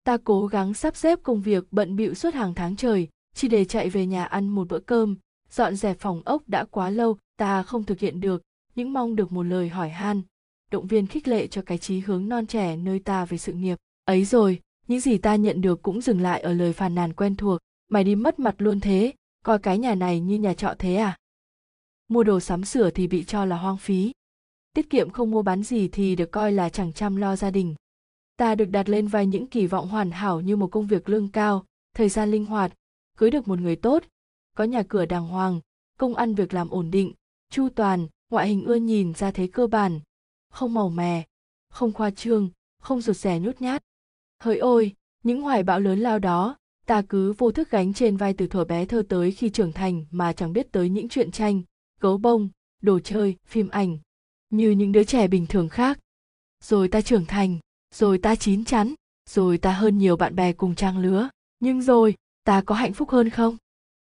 Ta 0.05 0.17
cố 0.25 0.47
gắng 0.47 0.75
sắp 0.75 0.97
xếp 0.97 1.19
công 1.23 1.43
việc 1.43 1.65
bận 1.71 1.97
bịu 1.97 2.15
suốt 2.15 2.35
hàng 2.35 2.55
tháng 2.55 2.77
trời, 2.77 3.09
chỉ 3.35 3.49
để 3.49 3.65
chạy 3.65 3.91
về 3.91 4.07
nhà 4.07 4.25
ăn 4.25 4.49
một 4.49 4.69
bữa 4.69 4.79
cơm. 4.79 5.17
Dọn 5.51 5.77
dẹp 5.77 5.99
phòng 6.01 6.23
ốc 6.25 6.43
đã 6.49 6.65
quá 6.65 6.91
lâu, 6.91 7.17
ta 7.37 7.63
không 7.63 7.85
thực 7.85 7.99
hiện 7.99 8.21
được 8.21 8.43
những 8.75 8.93
mong 8.93 9.17
được 9.17 9.33
một 9.33 9.43
lời 9.43 9.69
hỏi 9.69 9.89
han. 9.89 10.23
Động 10.71 10.87
viên 10.87 11.07
khích 11.07 11.29
lệ 11.29 11.47
cho 11.47 11.63
cái 11.63 11.79
chí 11.79 12.01
hướng 12.01 12.29
non 12.29 12.47
trẻ 12.47 12.77
nơi 12.77 12.99
ta 12.99 13.25
về 13.25 13.39
sự 13.39 13.53
nghiệp. 13.53 13.79
Ấy 14.05 14.25
rồi 14.25 14.61
những 14.89 15.01
gì 15.01 15.19
ta 15.19 15.37
nhận 15.37 15.61
được 15.61 15.83
cũng 15.83 16.01
dừng 16.01 16.21
lại 16.21 16.41
ở 16.41 16.53
lời 16.53 16.73
phàn 16.73 16.95
nàn 16.95 17.13
quen 17.13 17.37
thuộc. 17.37 17.61
Mày 17.89 18.05
đi 18.05 18.15
mất 18.15 18.39
mặt 18.39 18.55
luôn 18.59 18.81
thế, 18.81 19.13
coi 19.45 19.59
cái 19.59 19.79
nhà 19.79 19.95
này 19.95 20.21
như 20.21 20.39
nhà 20.39 20.55
trọ 20.55 20.75
thế 20.79 20.97
à? 20.97 21.17
Mua 22.09 22.25
đồ 22.25 22.41
sắm 22.41 22.65
sửa 22.65 22.91
thì 22.91 23.07
bị 23.07 23.25
cho 23.25 23.45
là 23.45 23.57
hoang 23.57 23.77
phí. 23.77 24.13
Tiết 24.75 24.91
kiệm 24.91 25.11
không 25.11 25.31
mua 25.31 25.43
bán 25.43 25.63
gì 25.63 25.89
thì 25.89 26.17
được 26.17 26.31
coi 26.33 26.53
là 26.53 26.69
chẳng 26.69 26.93
chăm 26.93 27.17
lo 27.17 27.37
gia 27.37 27.51
đình. 27.51 27.75
Ta 28.37 28.55
được 28.55 28.65
đặt 28.65 28.89
lên 28.89 29.07
vai 29.07 29.27
những 29.27 29.47
kỳ 29.47 29.67
vọng 29.67 29.89
hoàn 29.89 30.11
hảo 30.11 30.41
như 30.41 30.57
một 30.57 30.67
công 30.67 30.87
việc 30.87 31.09
lương 31.09 31.29
cao, 31.29 31.65
thời 31.95 32.09
gian 32.09 32.31
linh 32.31 32.47
hoạt, 32.47 32.73
cưới 33.19 33.31
được 33.31 33.49
một 33.49 33.59
người 33.59 33.77
tốt. 33.77 34.03
Có 34.57 34.65
nhà 34.65 34.83
cửa 34.89 35.07
đàng 35.07 35.27
hoàng, 35.29 35.61
công 35.99 36.15
ăn 36.15 36.35
việc 36.35 36.55
làm 36.55 36.69
ổn 36.69 36.91
định, 36.91 37.13
chu 37.51 37.69
toàn, 37.69 38.07
ngoại 38.31 38.49
hình 38.49 38.65
ưa 38.65 38.75
nhìn 38.75 39.15
ra 39.15 39.31
thế 39.31 39.47
cơ 39.47 39.67
bản. 39.67 40.01
Không 40.51 40.75
màu 40.75 40.89
mè, 40.89 41.25
không 41.71 41.93
khoa 41.93 42.11
trương, 42.11 42.51
không 42.83 43.01
rụt 43.01 43.17
rè 43.17 43.39
nhút 43.39 43.61
nhát 43.61 43.83
hỡi 44.43 44.59
ôi, 44.59 44.93
những 45.25 45.43
hoài 45.43 45.63
bão 45.63 45.81
lớn 45.81 45.99
lao 45.99 46.19
đó, 46.19 46.57
ta 46.87 47.03
cứ 47.09 47.33
vô 47.33 47.53
thức 47.53 47.71
gánh 47.71 47.95
trên 47.95 48.17
vai 48.17 48.35
từ 48.35 48.47
thuở 48.47 48.65
bé 48.65 48.85
thơ 48.85 49.03
tới 49.09 49.33
khi 49.33 49.51
trưởng 49.51 49.73
thành 49.73 50.05
mà 50.11 50.33
chẳng 50.33 50.53
biết 50.53 50.73
tới 50.73 50.89
những 50.89 51.09
chuyện 51.09 51.31
tranh, 51.31 51.63
gấu 52.01 52.19
bông, 52.19 52.49
đồ 52.83 52.99
chơi, 53.01 53.37
phim 53.47 53.69
ảnh, 53.69 53.99
như 54.51 54.71
những 54.71 54.93
đứa 54.93 55.05
trẻ 55.05 55.29
bình 55.29 55.47
thường 55.47 55.69
khác. 55.69 55.99
Rồi 56.65 56.89
ta 56.89 57.01
trưởng 57.01 57.27
thành, 57.27 57.59
rồi 57.95 58.19
ta 58.19 58.35
chín 58.35 58.65
chắn, 58.65 58.95
rồi 59.31 59.59
ta 59.59 59.73
hơn 59.73 59.99
nhiều 59.99 60.17
bạn 60.17 60.35
bè 60.37 60.53
cùng 60.53 60.75
trang 60.75 60.99
lứa. 60.99 61.29
Nhưng 61.61 61.83
rồi, 61.83 62.15
ta 62.45 62.63
có 62.67 62.75
hạnh 62.75 62.93
phúc 62.93 63.11
hơn 63.11 63.31
không? 63.31 63.57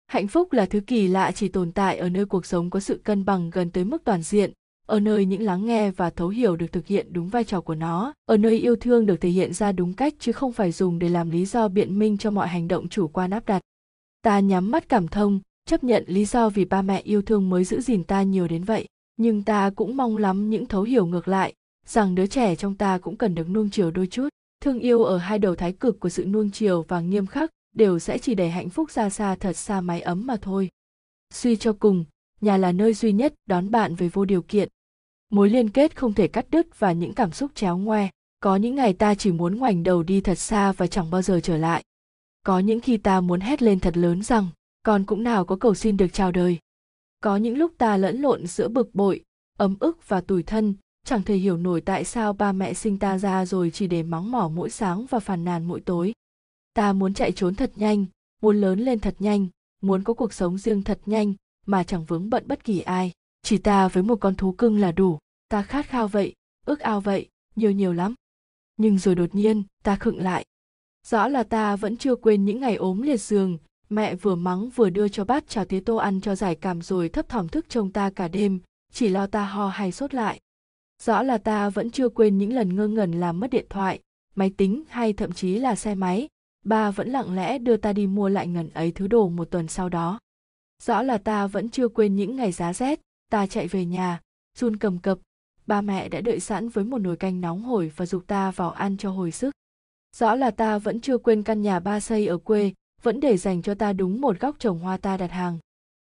Hạnh 0.06 0.28
phúc 0.28 0.52
là 0.52 0.66
thứ 0.66 0.80
kỳ 0.80 1.08
lạ 1.08 1.32
chỉ 1.34 1.48
tồn 1.48 1.72
tại 1.72 1.98
ở 1.98 2.08
nơi 2.08 2.26
cuộc 2.26 2.46
sống 2.46 2.70
có 2.70 2.80
sự 2.80 3.00
cân 3.04 3.24
bằng 3.24 3.50
gần 3.50 3.70
tới 3.70 3.84
mức 3.84 4.04
toàn 4.04 4.22
diện 4.22 4.52
ở 4.90 5.00
nơi 5.00 5.24
những 5.24 5.42
lắng 5.42 5.66
nghe 5.66 5.90
và 5.90 6.10
thấu 6.10 6.28
hiểu 6.28 6.56
được 6.56 6.72
thực 6.72 6.86
hiện 6.86 7.12
đúng 7.12 7.28
vai 7.28 7.44
trò 7.44 7.60
của 7.60 7.74
nó. 7.74 8.12
Ở 8.26 8.36
nơi 8.36 8.58
yêu 8.58 8.76
thương 8.76 9.06
được 9.06 9.20
thể 9.20 9.28
hiện 9.28 9.52
ra 9.52 9.72
đúng 9.72 9.92
cách 9.92 10.14
chứ 10.18 10.32
không 10.32 10.52
phải 10.52 10.72
dùng 10.72 10.98
để 10.98 11.08
làm 11.08 11.30
lý 11.30 11.44
do 11.44 11.68
biện 11.68 11.98
minh 11.98 12.18
cho 12.18 12.30
mọi 12.30 12.48
hành 12.48 12.68
động 12.68 12.88
chủ 12.88 13.08
quan 13.08 13.30
áp 13.30 13.46
đặt. 13.46 13.62
Ta 14.22 14.40
nhắm 14.40 14.70
mắt 14.70 14.88
cảm 14.88 15.08
thông, 15.08 15.40
chấp 15.66 15.84
nhận 15.84 16.04
lý 16.06 16.24
do 16.24 16.48
vì 16.48 16.64
ba 16.64 16.82
mẹ 16.82 17.00
yêu 17.00 17.22
thương 17.22 17.50
mới 17.50 17.64
giữ 17.64 17.80
gìn 17.80 18.04
ta 18.04 18.22
nhiều 18.22 18.48
đến 18.48 18.64
vậy. 18.64 18.86
Nhưng 19.16 19.42
ta 19.42 19.70
cũng 19.76 19.96
mong 19.96 20.16
lắm 20.16 20.50
những 20.50 20.66
thấu 20.66 20.82
hiểu 20.82 21.06
ngược 21.06 21.28
lại, 21.28 21.54
rằng 21.86 22.14
đứa 22.14 22.26
trẻ 22.26 22.56
trong 22.56 22.74
ta 22.74 22.98
cũng 22.98 23.16
cần 23.16 23.34
được 23.34 23.48
nuông 23.48 23.70
chiều 23.70 23.90
đôi 23.90 24.06
chút. 24.06 24.28
Thương 24.60 24.78
yêu 24.78 25.04
ở 25.04 25.18
hai 25.18 25.38
đầu 25.38 25.54
thái 25.54 25.72
cực 25.72 26.00
của 26.00 26.08
sự 26.08 26.24
nuông 26.24 26.50
chiều 26.50 26.84
và 26.88 27.00
nghiêm 27.00 27.26
khắc 27.26 27.50
đều 27.74 27.98
sẽ 27.98 28.18
chỉ 28.18 28.34
đẩy 28.34 28.50
hạnh 28.50 28.68
phúc 28.68 28.90
ra 28.90 29.10
xa 29.10 29.34
thật 29.34 29.56
xa 29.56 29.80
mái 29.80 30.00
ấm 30.00 30.26
mà 30.26 30.36
thôi. 30.42 30.68
Suy 31.34 31.56
cho 31.56 31.72
cùng, 31.72 32.04
nhà 32.40 32.56
là 32.56 32.72
nơi 32.72 32.94
duy 32.94 33.12
nhất 33.12 33.34
đón 33.46 33.70
bạn 33.70 33.94
về 33.94 34.08
vô 34.08 34.24
điều 34.24 34.42
kiện 34.42 34.68
mối 35.30 35.50
liên 35.50 35.70
kết 35.70 35.96
không 35.96 36.14
thể 36.14 36.28
cắt 36.28 36.46
đứt 36.50 36.78
và 36.78 36.92
những 36.92 37.14
cảm 37.14 37.32
xúc 37.32 37.50
chéo 37.54 37.76
ngoe. 37.76 38.08
Có 38.40 38.56
những 38.56 38.74
ngày 38.74 38.92
ta 38.92 39.14
chỉ 39.14 39.32
muốn 39.32 39.58
ngoảnh 39.58 39.82
đầu 39.82 40.02
đi 40.02 40.20
thật 40.20 40.38
xa 40.38 40.72
và 40.72 40.86
chẳng 40.86 41.10
bao 41.10 41.22
giờ 41.22 41.40
trở 41.42 41.56
lại. 41.56 41.84
Có 42.46 42.58
những 42.58 42.80
khi 42.80 42.96
ta 42.96 43.20
muốn 43.20 43.40
hét 43.40 43.62
lên 43.62 43.80
thật 43.80 43.96
lớn 43.96 44.22
rằng, 44.22 44.48
con 44.82 45.04
cũng 45.04 45.22
nào 45.22 45.44
có 45.44 45.56
cầu 45.56 45.74
xin 45.74 45.96
được 45.96 46.06
chào 46.12 46.32
đời. 46.32 46.58
Có 47.20 47.36
những 47.36 47.58
lúc 47.58 47.72
ta 47.78 47.96
lẫn 47.96 48.20
lộn 48.20 48.46
giữa 48.46 48.68
bực 48.68 48.94
bội, 48.94 49.24
ấm 49.58 49.76
ức 49.80 50.08
và 50.08 50.20
tủi 50.20 50.42
thân, 50.42 50.74
chẳng 51.04 51.22
thể 51.22 51.36
hiểu 51.36 51.56
nổi 51.56 51.80
tại 51.80 52.04
sao 52.04 52.32
ba 52.32 52.52
mẹ 52.52 52.74
sinh 52.74 52.98
ta 52.98 53.18
ra 53.18 53.46
rồi 53.46 53.70
chỉ 53.70 53.86
để 53.86 54.02
mắng 54.02 54.30
mỏ 54.30 54.50
mỗi 54.54 54.70
sáng 54.70 55.06
và 55.10 55.18
phàn 55.18 55.44
nàn 55.44 55.64
mỗi 55.64 55.80
tối. 55.80 56.12
Ta 56.74 56.92
muốn 56.92 57.14
chạy 57.14 57.32
trốn 57.32 57.54
thật 57.54 57.72
nhanh, 57.76 58.06
muốn 58.42 58.60
lớn 58.60 58.80
lên 58.80 59.00
thật 59.00 59.14
nhanh, 59.18 59.46
muốn 59.82 60.02
có 60.02 60.14
cuộc 60.14 60.32
sống 60.32 60.58
riêng 60.58 60.82
thật 60.82 61.00
nhanh, 61.06 61.34
mà 61.66 61.84
chẳng 61.84 62.04
vướng 62.04 62.30
bận 62.30 62.44
bất 62.46 62.64
kỳ 62.64 62.80
ai 62.80 63.12
chỉ 63.42 63.58
ta 63.58 63.88
với 63.88 64.02
một 64.02 64.16
con 64.20 64.34
thú 64.34 64.52
cưng 64.52 64.80
là 64.80 64.92
đủ. 64.92 65.18
Ta 65.48 65.62
khát 65.62 65.86
khao 65.86 66.08
vậy, 66.08 66.34
ước 66.66 66.80
ao 66.80 67.00
vậy, 67.00 67.28
nhiều 67.56 67.70
nhiều 67.70 67.92
lắm. 67.92 68.14
Nhưng 68.76 68.98
rồi 68.98 69.14
đột 69.14 69.34
nhiên, 69.34 69.62
ta 69.82 69.96
khựng 69.96 70.22
lại. 70.22 70.44
Rõ 71.06 71.28
là 71.28 71.42
ta 71.42 71.76
vẫn 71.76 71.96
chưa 71.96 72.14
quên 72.14 72.44
những 72.44 72.60
ngày 72.60 72.76
ốm 72.76 73.02
liệt 73.02 73.20
giường. 73.20 73.58
Mẹ 73.88 74.14
vừa 74.14 74.34
mắng 74.34 74.70
vừa 74.70 74.90
đưa 74.90 75.08
cho 75.08 75.24
bát 75.24 75.48
cháo 75.48 75.64
tía 75.64 75.80
tô 75.80 75.96
ăn 75.96 76.20
cho 76.20 76.34
giải 76.34 76.54
cảm 76.54 76.82
rồi 76.82 77.08
thấp 77.08 77.28
thỏm 77.28 77.48
thức 77.48 77.68
trông 77.68 77.92
ta 77.92 78.10
cả 78.10 78.28
đêm, 78.28 78.60
chỉ 78.92 79.08
lo 79.08 79.26
ta 79.26 79.44
ho 79.44 79.68
hay 79.68 79.92
sốt 79.92 80.14
lại. 80.14 80.40
Rõ 81.02 81.22
là 81.22 81.38
ta 81.38 81.70
vẫn 81.70 81.90
chưa 81.90 82.08
quên 82.08 82.38
những 82.38 82.52
lần 82.52 82.76
ngơ 82.76 82.88
ngẩn 82.88 83.12
làm 83.12 83.40
mất 83.40 83.50
điện 83.50 83.66
thoại, 83.70 84.00
máy 84.34 84.50
tính 84.56 84.84
hay 84.88 85.12
thậm 85.12 85.32
chí 85.32 85.58
là 85.58 85.74
xe 85.74 85.94
máy. 85.94 86.28
Ba 86.64 86.90
vẫn 86.90 87.08
lặng 87.08 87.34
lẽ 87.34 87.58
đưa 87.58 87.76
ta 87.76 87.92
đi 87.92 88.06
mua 88.06 88.28
lại 88.28 88.46
ngần 88.46 88.70
ấy 88.70 88.92
thứ 88.92 89.06
đồ 89.06 89.28
một 89.28 89.50
tuần 89.50 89.68
sau 89.68 89.88
đó. 89.88 90.18
Rõ 90.82 91.02
là 91.02 91.18
ta 91.18 91.46
vẫn 91.46 91.68
chưa 91.68 91.88
quên 91.88 92.16
những 92.16 92.36
ngày 92.36 92.52
giá 92.52 92.72
rét 92.72 93.00
ta 93.30 93.46
chạy 93.46 93.68
về 93.68 93.84
nhà, 93.84 94.20
run 94.58 94.76
cầm 94.76 94.98
cập. 94.98 95.18
Ba 95.66 95.80
mẹ 95.80 96.08
đã 96.08 96.20
đợi 96.20 96.40
sẵn 96.40 96.68
với 96.68 96.84
một 96.84 96.98
nồi 96.98 97.16
canh 97.16 97.40
nóng 97.40 97.62
hổi 97.62 97.92
và 97.96 98.06
dục 98.06 98.26
ta 98.26 98.50
vào 98.50 98.70
ăn 98.70 98.96
cho 98.96 99.10
hồi 99.10 99.30
sức. 99.30 99.54
Rõ 100.16 100.34
là 100.34 100.50
ta 100.50 100.78
vẫn 100.78 101.00
chưa 101.00 101.18
quên 101.18 101.42
căn 101.42 101.62
nhà 101.62 101.80
ba 101.80 102.00
xây 102.00 102.26
ở 102.26 102.38
quê, 102.38 102.72
vẫn 103.02 103.20
để 103.20 103.36
dành 103.36 103.62
cho 103.62 103.74
ta 103.74 103.92
đúng 103.92 104.20
một 104.20 104.40
góc 104.40 104.56
trồng 104.58 104.78
hoa 104.78 104.96
ta 104.96 105.16
đặt 105.16 105.30
hàng. 105.30 105.58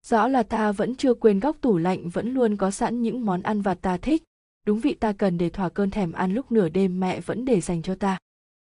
Rõ 0.06 0.28
là 0.28 0.42
ta 0.42 0.72
vẫn 0.72 0.94
chưa 0.94 1.14
quên 1.14 1.40
góc 1.40 1.56
tủ 1.60 1.78
lạnh 1.78 2.08
vẫn 2.08 2.34
luôn 2.34 2.56
có 2.56 2.70
sẵn 2.70 3.02
những 3.02 3.24
món 3.24 3.42
ăn 3.42 3.62
vặt 3.62 3.78
ta 3.82 3.96
thích. 3.96 4.22
Đúng 4.66 4.80
vị 4.80 4.94
ta 4.94 5.12
cần 5.12 5.38
để 5.38 5.50
thỏa 5.50 5.68
cơn 5.68 5.90
thèm 5.90 6.12
ăn 6.12 6.34
lúc 6.34 6.52
nửa 6.52 6.68
đêm 6.68 7.00
mẹ 7.00 7.20
vẫn 7.20 7.44
để 7.44 7.60
dành 7.60 7.82
cho 7.82 7.94
ta. 7.94 8.18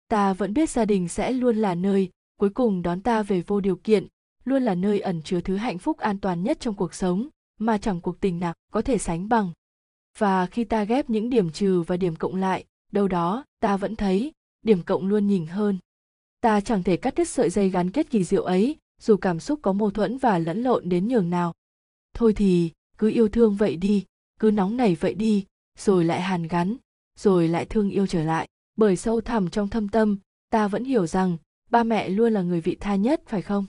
Ta 0.09 0.33
vẫn 0.33 0.55
biết 0.55 0.71
gia 0.71 0.85
đình 0.85 1.09
sẽ 1.09 1.33
luôn 1.33 1.57
là 1.57 1.75
nơi, 1.75 2.11
cuối 2.41 2.51
cùng 2.51 2.83
đón 2.83 3.01
ta 3.01 3.23
về 3.23 3.43
vô 3.47 3.61
điều 3.61 3.77
kiện, 3.77 4.07
luôn 4.45 4.63
là 4.63 4.75
nơi 4.75 5.01
ẩn 5.01 5.23
chứa 5.23 5.41
thứ 5.41 5.57
hạnh 5.57 5.79
phúc 5.79 5.99
an 5.99 6.19
toàn 6.19 6.43
nhất 6.43 6.61
trong 6.61 6.75
cuộc 6.75 6.95
sống 6.95 7.29
mà 7.59 7.79
chẳng 7.79 8.01
cuộc 8.01 8.21
tình 8.21 8.41
nào 8.41 8.55
có 8.73 8.83
thể 8.83 8.99
sánh 8.99 9.29
bằng. 9.29 9.53
Và 10.19 10.47
khi 10.47 10.65
ta 10.65 10.85
ghép 10.85 11.11
những 11.11 11.31
điểm 11.31 11.51
trừ 11.51 11.83
và 11.83 11.97
điểm 11.97 12.17
cộng 12.17 12.37
lại, 12.37 12.65
đâu 12.93 13.09
đó 13.09 13.45
ta 13.61 13.77
vẫn 13.77 13.97
thấy 13.97 14.33
điểm 14.63 14.83
cộng 14.83 15.07
luôn 15.07 15.27
nhỉnh 15.27 15.47
hơn. 15.47 15.79
Ta 16.41 16.61
chẳng 16.61 16.83
thể 16.83 16.97
cắt 16.97 17.15
đứt 17.15 17.29
sợi 17.29 17.51
dây 17.51 17.71
gắn 17.71 17.91
kết 17.91 18.11
kỳ 18.11 18.25
diệu 18.25 18.43
ấy, 18.43 18.77
dù 19.01 19.17
cảm 19.17 19.41
xúc 19.41 19.59
có 19.63 19.73
mâu 19.73 19.91
thuẫn 19.91 20.19
và 20.19 20.39
lẫn 20.39 20.63
lộn 20.63 20.89
đến 20.89 21.09
nhường 21.09 21.31
nào. 21.31 21.55
Thôi 22.15 22.33
thì, 22.33 22.71
cứ 22.99 23.11
yêu 23.11 23.29
thương 23.29 23.57
vậy 23.57 23.77
đi, 23.77 24.05
cứ 24.41 24.51
nóng 24.51 24.77
nảy 24.77 24.95
vậy 24.95 25.15
đi, 25.15 25.45
rồi 25.79 26.05
lại 26.05 26.21
hàn 26.21 26.49
gắn, 26.49 26.77
rồi 27.19 27.49
lại 27.49 27.65
thương 27.65 27.91
yêu 27.91 28.07
trở 28.07 28.25
lại. 28.25 28.49
Bởi 28.77 28.97
sâu 28.97 29.21
thẳm 29.21 29.51
trong 29.51 29.69
thâm 29.69 29.89
tâm, 29.89 30.17
ta 30.51 30.69
vẫn 30.69 30.85
hiểu 30.85 31.07
rằng 31.07 31.37
ba 31.71 31.85
mẹ 31.85 32.09
luôn 32.09 32.33
là 32.33 32.43
người 32.43 32.61
vị 32.61 32.77
tha 32.81 32.95
nhất, 32.95 33.23
phải 33.27 33.43
không? 33.43 33.67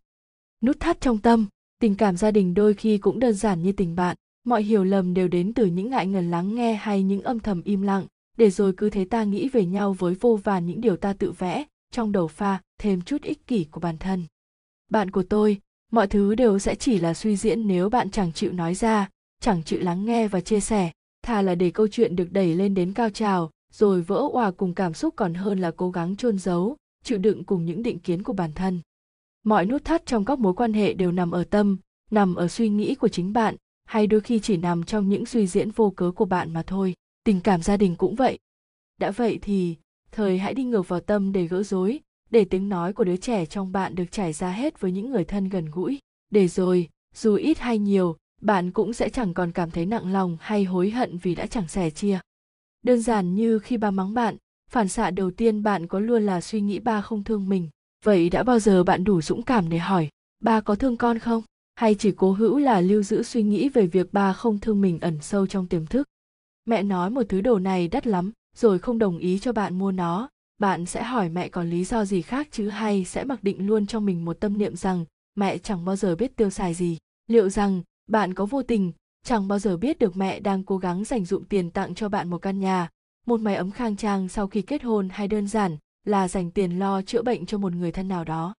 Nút 0.62 0.80
thắt 0.80 1.02
trong 1.02 1.18
tâm 1.18 1.48
tình 1.84 1.96
cảm 1.96 2.18
gia 2.18 2.32
đình 2.32 2.54
đôi 2.54 2.74
khi 2.74 2.98
cũng 2.98 3.20
đơn 3.20 3.34
giản 3.34 3.62
như 3.62 3.72
tình 3.72 3.96
bạn. 3.96 4.18
Mọi 4.46 4.64
hiểu 4.64 4.84
lầm 4.84 5.14
đều 5.14 5.28
đến 5.28 5.54
từ 5.54 5.66
những 5.66 5.90
ngại 5.90 6.08
ngần 6.08 6.32
lắng 6.32 6.56
nghe 6.56 6.74
hay 6.74 7.04
những 7.04 7.22
âm 7.22 7.40
thầm 7.40 7.62
im 7.62 7.82
lặng. 7.82 8.06
Để 8.38 8.50
rồi 8.50 8.74
cứ 8.78 8.90
thế 8.90 9.06
ta 9.06 9.24
nghĩ 9.24 9.50
về 9.50 9.66
nhau 9.66 9.94
với 9.94 10.14
vô 10.14 10.40
vàn 10.44 10.66
những 10.66 10.82
điều 10.82 10.98
ta 10.98 11.14
tự 11.14 11.32
vẽ, 11.32 11.66
trong 11.92 12.12
đầu 12.12 12.28
pha 12.28 12.62
thêm 12.80 13.02
chút 13.02 13.22
ích 13.22 13.48
kỷ 13.48 13.64
của 13.64 13.80
bản 13.80 13.98
thân. 13.98 14.24
Bạn 14.90 15.12
của 15.12 15.24
tôi, 15.24 15.60
mọi 15.92 16.08
thứ 16.08 16.36
đều 16.36 16.60
sẽ 16.60 16.76
chỉ 16.76 17.00
là 17.00 17.14
suy 17.14 17.36
diễn 17.36 17.68
nếu 17.68 17.90
bạn 17.90 18.10
chẳng 18.10 18.34
chịu 18.34 18.52
nói 18.52 18.76
ra, 18.76 19.10
chẳng 19.42 19.64
chịu 19.64 19.80
lắng 19.80 20.06
nghe 20.06 20.28
và 20.28 20.42
chia 20.42 20.60
sẻ. 20.60 20.92
Thà 21.24 21.42
là 21.42 21.56
để 21.56 21.72
câu 21.72 21.88
chuyện 21.88 22.16
được 22.16 22.32
đẩy 22.32 22.56
lên 22.56 22.74
đến 22.74 22.94
cao 22.94 23.10
trào, 23.10 23.52
rồi 23.74 24.02
vỡ 24.02 24.28
òa 24.32 24.52
cùng 24.52 24.74
cảm 24.74 24.94
xúc 24.94 25.14
còn 25.18 25.34
hơn 25.34 25.60
là 25.60 25.72
cố 25.72 25.92
gắng 25.92 26.16
chôn 26.16 26.40
giấu, 26.40 26.78
chịu 27.04 27.18
đựng 27.18 27.44
cùng 27.44 27.66
những 27.66 27.84
định 27.84 28.00
kiến 28.00 28.24
của 28.24 28.34
bản 28.34 28.52
thân 28.56 28.82
mọi 29.44 29.66
nút 29.66 29.86
thắt 29.86 30.06
trong 30.06 30.26
các 30.26 30.40
mối 30.40 30.54
quan 30.54 30.74
hệ 30.74 30.94
đều 30.94 31.12
nằm 31.12 31.32
ở 31.32 31.44
tâm, 31.44 31.78
nằm 32.12 32.36
ở 32.36 32.48
suy 32.48 32.70
nghĩ 32.70 32.96
của 32.96 33.08
chính 33.08 33.34
bạn, 33.34 33.56
hay 33.86 34.08
đôi 34.08 34.22
khi 34.22 34.40
chỉ 34.40 34.58
nằm 34.58 34.84
trong 34.84 35.10
những 35.10 35.26
suy 35.26 35.48
diễn 35.48 35.72
vô 35.72 35.90
cớ 35.90 36.12
của 36.12 36.26
bạn 36.26 36.54
mà 36.54 36.64
thôi. 36.68 36.94
Tình 37.24 37.42
cảm 37.42 37.62
gia 37.62 37.78
đình 37.78 37.96
cũng 37.96 38.16
vậy. 38.16 38.40
Đã 39.00 39.12
vậy 39.12 39.40
thì, 39.42 39.76
thời 40.12 40.38
hãy 40.38 40.54
đi 40.54 40.64
ngược 40.64 40.88
vào 40.88 41.00
tâm 41.00 41.32
để 41.32 41.48
gỡ 41.48 41.64
rối, 41.64 42.00
để 42.30 42.46
tiếng 42.46 42.70
nói 42.70 42.94
của 42.94 43.04
đứa 43.04 43.18
trẻ 43.18 43.46
trong 43.46 43.72
bạn 43.72 43.96
được 43.96 44.12
trải 44.12 44.34
ra 44.34 44.52
hết 44.52 44.80
với 44.80 44.92
những 44.92 45.12
người 45.12 45.24
thân 45.24 45.50
gần 45.50 45.66
gũi. 45.72 46.00
Để 46.30 46.48
rồi, 46.48 46.90
dù 47.16 47.36
ít 47.36 47.60
hay 47.60 47.78
nhiều, 47.78 48.18
bạn 48.42 48.72
cũng 48.72 48.94
sẽ 48.94 49.10
chẳng 49.10 49.34
còn 49.34 49.52
cảm 49.52 49.72
thấy 49.72 49.86
nặng 49.86 50.12
lòng 50.12 50.38
hay 50.40 50.64
hối 50.64 50.90
hận 50.90 51.18
vì 51.18 51.36
đã 51.36 51.46
chẳng 51.46 51.68
sẻ 51.68 51.90
chia. 51.90 52.20
Đơn 52.84 53.02
giản 53.02 53.36
như 53.36 53.60
khi 53.60 53.78
ba 53.78 53.92
mắng 53.92 54.14
bạn, 54.14 54.38
phản 54.70 54.88
xạ 54.88 55.12
đầu 55.12 55.32
tiên 55.32 55.64
bạn 55.64 55.88
có 55.88 56.00
luôn 56.00 56.26
là 56.26 56.42
suy 56.42 56.62
nghĩ 56.62 56.80
ba 56.80 57.02
không 57.02 57.24
thương 57.24 57.50
mình 57.50 57.70
vậy 58.04 58.30
đã 58.30 58.44
bao 58.44 58.60
giờ 58.60 58.84
bạn 58.84 59.04
đủ 59.04 59.22
dũng 59.22 59.44
cảm 59.44 59.70
để 59.70 59.78
hỏi, 59.78 60.10
ba 60.40 60.62
có 60.62 60.76
thương 60.76 60.98
con 60.98 61.20
không? 61.20 61.44
Hay 61.76 61.96
chỉ 61.96 62.12
cố 62.12 62.32
hữu 62.32 62.58
là 62.58 62.82
lưu 62.82 63.04
giữ 63.04 63.24
suy 63.24 63.44
nghĩ 63.44 63.70
về 63.70 63.88
việc 63.88 64.14
ba 64.14 64.34
không 64.34 64.60
thương 64.60 64.82
mình 64.82 65.00
ẩn 65.00 65.20
sâu 65.22 65.48
trong 65.48 65.68
tiềm 65.68 65.86
thức? 65.86 66.08
Mẹ 66.66 66.84
nói 66.84 67.10
một 67.10 67.24
thứ 67.30 67.42
đồ 67.42 67.60
này 67.60 67.88
đắt 67.88 68.08
lắm, 68.08 68.32
rồi 68.56 68.80
không 68.80 69.00
đồng 69.00 69.18
ý 69.18 69.40
cho 69.40 69.52
bạn 69.54 69.78
mua 69.78 69.92
nó. 69.92 70.30
Bạn 70.58 70.86
sẽ 70.86 71.04
hỏi 71.04 71.30
mẹ 71.30 71.50
còn 71.50 71.70
lý 71.70 71.84
do 71.84 72.06
gì 72.06 72.22
khác 72.22 72.48
chứ 72.52 72.70
hay 72.70 73.06
sẽ 73.06 73.24
mặc 73.24 73.44
định 73.44 73.68
luôn 73.68 73.86
trong 73.86 74.06
mình 74.06 74.26
một 74.26 74.40
tâm 74.40 74.58
niệm 74.58 74.76
rằng, 74.76 75.06
mẹ 75.36 75.58
chẳng 75.58 75.86
bao 75.86 75.96
giờ 75.96 76.16
biết 76.16 76.36
tiêu 76.36 76.50
xài 76.50 76.74
gì? 76.74 76.98
Liệu 77.28 77.50
rằng, 77.50 77.82
bạn 78.08 78.34
có 78.34 78.46
vô 78.46 78.64
tình, 78.64 78.92
chẳng 79.26 79.48
bao 79.48 79.60
giờ 79.60 79.78
biết 79.78 80.00
được 80.00 80.18
mẹ 80.18 80.40
đang 80.40 80.64
cố 80.64 80.78
gắng 80.78 81.04
dành 81.04 81.26
dụm 81.26 81.44
tiền 81.44 81.72
tặng 81.72 81.96
cho 81.96 82.10
bạn 82.10 82.30
một 82.30 82.38
căn 82.38 82.60
nhà, 82.60 82.90
một 83.26 83.40
mái 83.40 83.56
ấm 83.56 83.72
khang 83.72 83.96
trang 83.96 84.30
sau 84.30 84.48
khi 84.48 84.62
kết 84.62 84.84
hôn 84.84 85.10
hay 85.12 85.28
đơn 85.28 85.48
giản 85.48 85.78
là 86.06 86.28
dành 86.28 86.52
tiền 86.52 86.80
lo 86.80 87.02
chữa 87.02 87.22
bệnh 87.22 87.46
cho 87.46 87.58
một 87.58 87.74
người 87.74 87.92
thân 87.92 88.08
nào 88.08 88.24
đó. 88.24 88.54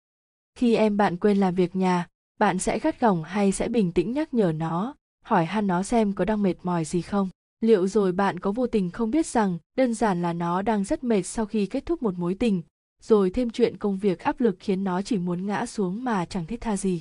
Khi 0.55 0.75
em 0.75 0.97
bạn 0.97 1.17
quên 1.17 1.37
làm 1.37 1.55
việc 1.55 1.77
nhà, 1.77 2.09
bạn 2.39 2.59
sẽ 2.59 2.79
gắt 2.79 3.01
gỏng 3.01 3.23
hay 3.25 3.53
sẽ 3.53 3.69
bình 3.69 3.93
tĩnh 3.93 4.13
nhắc 4.13 4.35
nhở 4.35 4.53
nó, 4.53 4.95
hỏi 5.25 5.45
han 5.45 5.67
nó 5.67 5.83
xem 5.83 6.13
có 6.13 6.25
đang 6.25 6.43
mệt 6.43 6.55
mỏi 6.63 6.85
gì 6.85 7.03
không. 7.03 7.29
Liệu 7.61 7.87
rồi 7.87 8.13
bạn 8.13 8.41
có 8.41 8.53
vô 8.53 8.67
tình 8.67 8.91
không 8.91 9.11
biết 9.11 9.27
rằng 9.27 9.59
đơn 9.77 9.95
giản 9.95 10.23
là 10.23 10.33
nó 10.33 10.63
đang 10.63 10.85
rất 10.85 11.05
mệt 11.05 11.23
sau 11.23 11.47
khi 11.47 11.67
kết 11.67 11.87
thúc 11.87 12.03
một 12.03 12.15
mối 12.19 12.35
tình, 12.35 12.63
rồi 13.03 13.31
thêm 13.31 13.51
chuyện 13.51 13.77
công 13.77 13.99
việc 13.99 14.19
áp 14.19 14.41
lực 14.41 14.57
khiến 14.61 14.85
nó 14.85 15.03
chỉ 15.03 15.19
muốn 15.19 15.47
ngã 15.47 15.67
xuống 15.67 16.05
mà 16.05 16.25
chẳng 16.25 16.47
thiết 16.47 16.61
tha 16.61 16.77
gì. 16.77 17.01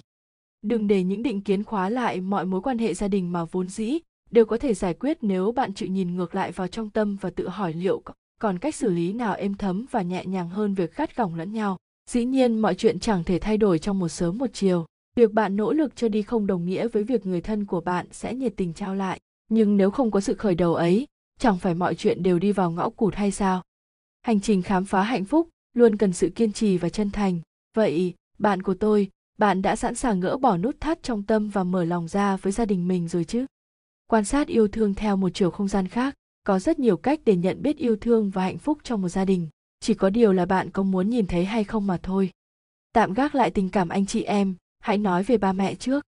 Đừng 0.62 0.88
để 0.88 1.04
những 1.04 1.24
định 1.24 1.42
kiến 1.42 1.64
khóa 1.64 1.90
lại 1.90 2.22
mọi 2.22 2.46
mối 2.46 2.62
quan 2.62 2.78
hệ 2.78 2.94
gia 2.94 3.08
đình 3.08 3.32
mà 3.32 3.46
vốn 3.46 3.68
dĩ 3.68 4.00
đều 4.32 4.46
có 4.46 4.58
thể 4.58 4.74
giải 4.74 4.94
quyết 4.94 5.18
nếu 5.22 5.52
bạn 5.52 5.74
chịu 5.74 5.90
nhìn 5.90 6.16
ngược 6.16 6.36
lại 6.36 6.52
vào 6.52 6.68
trong 6.68 6.90
tâm 6.90 7.18
và 7.22 7.30
tự 7.30 7.48
hỏi 7.48 7.74
liệu 7.74 8.02
còn 8.44 8.60
cách 8.60 8.76
xử 8.76 8.90
lý 8.90 9.14
nào 9.14 9.34
êm 9.34 9.54
thấm 9.54 9.86
và 9.92 10.02
nhẹ 10.02 10.26
nhàng 10.26 10.50
hơn 10.50 10.74
việc 10.74 10.96
gắt 10.96 11.16
gỏng 11.16 11.36
lẫn 11.36 11.54
nhau? 11.54 11.78
Dĩ 12.10 12.26
nhiên, 12.26 12.60
mọi 12.60 12.76
chuyện 12.76 13.00
chẳng 13.00 13.24
thể 13.24 13.40
thay 13.40 13.58
đổi 13.58 13.80
trong 13.80 14.00
một 14.00 14.08
sớm 14.10 14.38
một 14.38 14.50
chiều. 14.54 14.86
Việc 15.16 15.32
bạn 15.32 15.56
nỗ 15.56 15.74
lực 15.74 15.96
cho 15.96 16.08
đi 16.08 16.22
không 16.22 16.48
đồng 16.48 16.66
nghĩa 16.66 16.88
với 16.88 17.04
việc 17.04 17.26
người 17.26 17.42
thân 17.42 17.66
của 17.66 17.82
bạn 17.82 18.06
sẽ 18.12 18.34
nhiệt 18.34 18.54
tình 18.58 18.74
trao 18.74 18.96
lại. 18.96 19.20
Nhưng 19.50 19.78
nếu 19.78 19.92
không 19.92 20.12
có 20.12 20.20
sự 20.20 20.34
khởi 20.34 20.56
đầu 20.56 20.76
ấy, 20.76 21.08
chẳng 21.40 21.58
phải 21.58 21.74
mọi 21.74 21.96
chuyện 21.96 22.24
đều 22.24 22.40
đi 22.40 22.52
vào 22.52 22.72
ngõ 22.72 22.90
cụt 22.90 23.16
hay 23.16 23.32
sao? 23.32 23.62
Hành 24.22 24.40
trình 24.40 24.62
khám 24.62 24.86
phá 24.86 25.04
hạnh 25.04 25.26
phúc 25.26 25.50
luôn 25.74 25.98
cần 25.98 26.14
sự 26.14 26.30
kiên 26.30 26.54
trì 26.54 26.78
và 26.78 26.90
chân 26.90 27.12
thành. 27.12 27.40
Vậy, 27.76 28.14
bạn 28.40 28.62
của 28.62 28.74
tôi, 28.74 29.10
bạn 29.38 29.62
đã 29.62 29.76
sẵn 29.76 29.96
sàng 29.96 30.20
gỡ 30.20 30.38
bỏ 30.38 30.58
nút 30.58 30.76
thắt 30.80 31.04
trong 31.04 31.24
tâm 31.24 31.50
và 31.50 31.64
mở 31.64 31.84
lòng 31.84 32.08
ra 32.08 32.38
với 32.38 32.54
gia 32.54 32.66
đình 32.66 32.88
mình 32.88 33.08
rồi 33.08 33.24
chứ? 33.24 33.46
Quan 34.08 34.26
sát 34.26 34.48
yêu 34.48 34.68
thương 34.68 34.94
theo 34.94 35.16
một 35.16 35.30
chiều 35.34 35.52
không 35.52 35.68
gian 35.68 35.88
khác 35.88 36.16
có 36.44 36.60
rất 36.60 36.80
nhiều 36.80 36.98
cách 36.98 37.20
để 37.26 37.36
nhận 37.36 37.62
biết 37.62 37.78
yêu 37.78 37.96
thương 37.96 38.30
và 38.30 38.44
hạnh 38.44 38.58
phúc 38.58 38.78
trong 38.84 39.02
một 39.02 39.10
gia 39.10 39.26
đình. 39.26 39.50
Chỉ 39.80 39.94
có 39.94 40.10
điều 40.10 40.34
là 40.34 40.46
bạn 40.46 40.70
có 40.70 40.84
muốn 40.84 41.10
nhìn 41.10 41.28
thấy 41.28 41.46
hay 41.46 41.64
không 41.64 41.88
mà 41.88 41.98
thôi. 42.04 42.32
Tạm 42.94 43.14
gác 43.14 43.36
lại 43.36 43.52
tình 43.52 43.70
cảm 43.70 43.90
anh 43.90 44.06
chị 44.06 44.24
em, 44.24 44.56
hãy 44.80 44.98
nói 44.98 45.24
về 45.24 45.38
ba 45.38 45.54
mẹ 45.54 45.76
trước. 45.76 46.06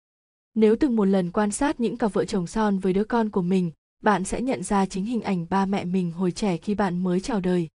Nếu 0.55 0.77
từng 0.77 0.97
một 0.97 1.05
lần 1.05 1.31
quan 1.31 1.51
sát 1.51 1.81
những 1.81 1.97
cặp 1.97 2.13
vợ 2.13 2.25
chồng 2.25 2.47
son 2.47 2.79
với 2.79 2.93
đứa 2.93 3.05
con 3.05 3.31
của 3.31 3.43
mình, 3.43 3.71
bạn 4.03 4.25
sẽ 4.25 4.43
nhận 4.43 4.63
ra 4.63 4.87
chính 4.87 5.05
hình 5.05 5.23
ảnh 5.23 5.47
ba 5.51 5.67
mẹ 5.67 5.85
mình 5.85 6.13
hồi 6.13 6.33
trẻ 6.33 6.57
khi 6.57 6.75
bạn 6.75 7.05
mới 7.05 7.21
chào 7.21 7.41
đời. 7.41 7.69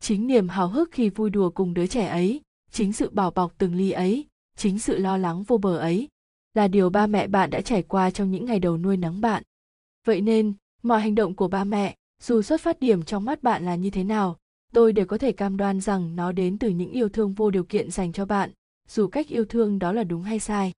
Chính 0.00 0.26
niềm 0.26 0.48
hào 0.48 0.68
hức 0.68 0.90
khi 0.92 1.08
vui 1.08 1.30
đùa 1.30 1.50
cùng 1.50 1.74
đứa 1.74 1.86
trẻ 1.86 2.06
ấy, 2.06 2.40
chính 2.70 2.92
sự 2.92 3.10
bảo 3.10 3.30
bọc 3.30 3.52
từng 3.58 3.74
ly 3.74 3.90
ấy, 3.90 4.26
chính 4.56 4.78
sự 4.78 4.98
lo 4.98 5.16
lắng 5.16 5.42
vô 5.42 5.58
bờ 5.58 5.78
ấy, 5.78 6.08
là 6.54 6.68
điều 6.68 6.90
ba 6.90 7.06
mẹ 7.06 7.26
bạn 7.26 7.50
đã 7.50 7.60
trải 7.60 7.82
qua 7.82 8.10
trong 8.10 8.30
những 8.30 8.44
ngày 8.44 8.58
đầu 8.58 8.78
nuôi 8.78 8.96
nấng 8.96 9.20
bạn. 9.20 9.42
Vậy 10.06 10.20
nên 10.20 10.54
mọi 10.84 11.00
hành 11.00 11.14
động 11.14 11.34
của 11.34 11.48
ba 11.48 11.64
mẹ, 11.64 11.96
dù 12.22 12.42
xuất 12.42 12.60
phát 12.60 12.80
điểm 12.80 13.02
trong 13.02 13.24
mắt 13.24 13.42
bạn 13.42 13.64
là 13.64 13.74
như 13.74 13.90
thế 13.90 14.04
nào, 14.04 14.36
tôi 14.72 14.92
đều 14.92 15.06
có 15.06 15.18
thể 15.18 15.32
cam 15.32 15.56
đoan 15.56 15.80
rằng 15.80 16.16
nó 16.16 16.32
đến 16.32 16.58
từ 16.58 16.68
những 16.68 16.90
yêu 16.90 17.08
thương 17.08 17.32
vô 17.32 17.50
điều 17.50 17.64
kiện 17.64 17.90
dành 17.90 18.12
cho 18.12 18.24
bạn, 18.24 18.50
dù 18.88 19.06
cách 19.06 19.28
yêu 19.28 19.44
thương 19.44 19.78
đó 19.78 19.92
là 19.92 20.04
đúng 20.04 20.22
hay 20.22 20.40
sai. 20.40 20.72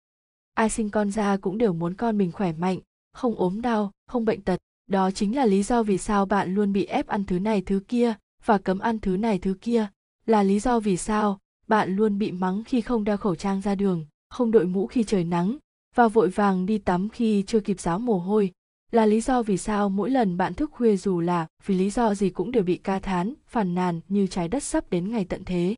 Ai 0.54 0.70
sinh 0.70 0.90
con 0.90 1.10
ra 1.10 1.36
cũng 1.36 1.58
đều 1.58 1.72
muốn 1.72 1.94
con 1.94 2.18
mình 2.18 2.32
khỏe 2.32 2.52
mạnh, 2.52 2.78
không 3.12 3.34
ốm 3.34 3.60
đau, 3.60 3.90
không 4.06 4.24
bệnh 4.24 4.40
tật. 4.40 4.60
Đó 4.86 5.10
chính 5.10 5.36
là 5.36 5.46
lý 5.46 5.62
do 5.62 5.82
vì 5.82 5.98
sao 5.98 6.26
bạn 6.26 6.54
luôn 6.54 6.72
bị 6.72 6.84
ép 6.84 7.06
ăn 7.06 7.24
thứ 7.24 7.38
này 7.38 7.62
thứ 7.62 7.80
kia 7.88 8.14
và 8.44 8.58
cấm 8.58 8.78
ăn 8.78 8.98
thứ 8.98 9.16
này 9.16 9.38
thứ 9.38 9.56
kia. 9.60 9.86
Là 10.26 10.42
lý 10.42 10.60
do 10.60 10.80
vì 10.80 10.96
sao 10.96 11.38
bạn 11.68 11.96
luôn 11.96 12.18
bị 12.18 12.32
mắng 12.32 12.64
khi 12.64 12.80
không 12.80 13.04
đeo 13.04 13.16
khẩu 13.16 13.34
trang 13.34 13.60
ra 13.60 13.74
đường, 13.74 14.06
không 14.30 14.50
đội 14.50 14.66
mũ 14.66 14.86
khi 14.86 15.04
trời 15.04 15.24
nắng 15.24 15.56
và 15.94 16.08
vội 16.08 16.28
vàng 16.28 16.66
đi 16.66 16.78
tắm 16.78 17.08
khi 17.08 17.44
chưa 17.46 17.60
kịp 17.60 17.80
ráo 17.80 17.98
mồ 17.98 18.18
hôi 18.18 18.52
là 18.92 19.06
lý 19.06 19.20
do 19.20 19.42
vì 19.42 19.56
sao 19.56 19.88
mỗi 19.88 20.10
lần 20.10 20.36
bạn 20.36 20.54
thức 20.54 20.70
khuya 20.72 20.96
dù 20.96 21.20
là 21.20 21.46
vì 21.66 21.74
lý 21.74 21.90
do 21.90 22.14
gì 22.14 22.30
cũng 22.30 22.50
đều 22.50 22.62
bị 22.62 22.76
ca 22.76 22.98
thán, 22.98 23.34
phàn 23.46 23.74
nàn 23.74 24.00
như 24.08 24.26
trái 24.26 24.48
đất 24.48 24.62
sắp 24.62 24.90
đến 24.90 25.10
ngày 25.10 25.24
tận 25.24 25.44
thế 25.44 25.74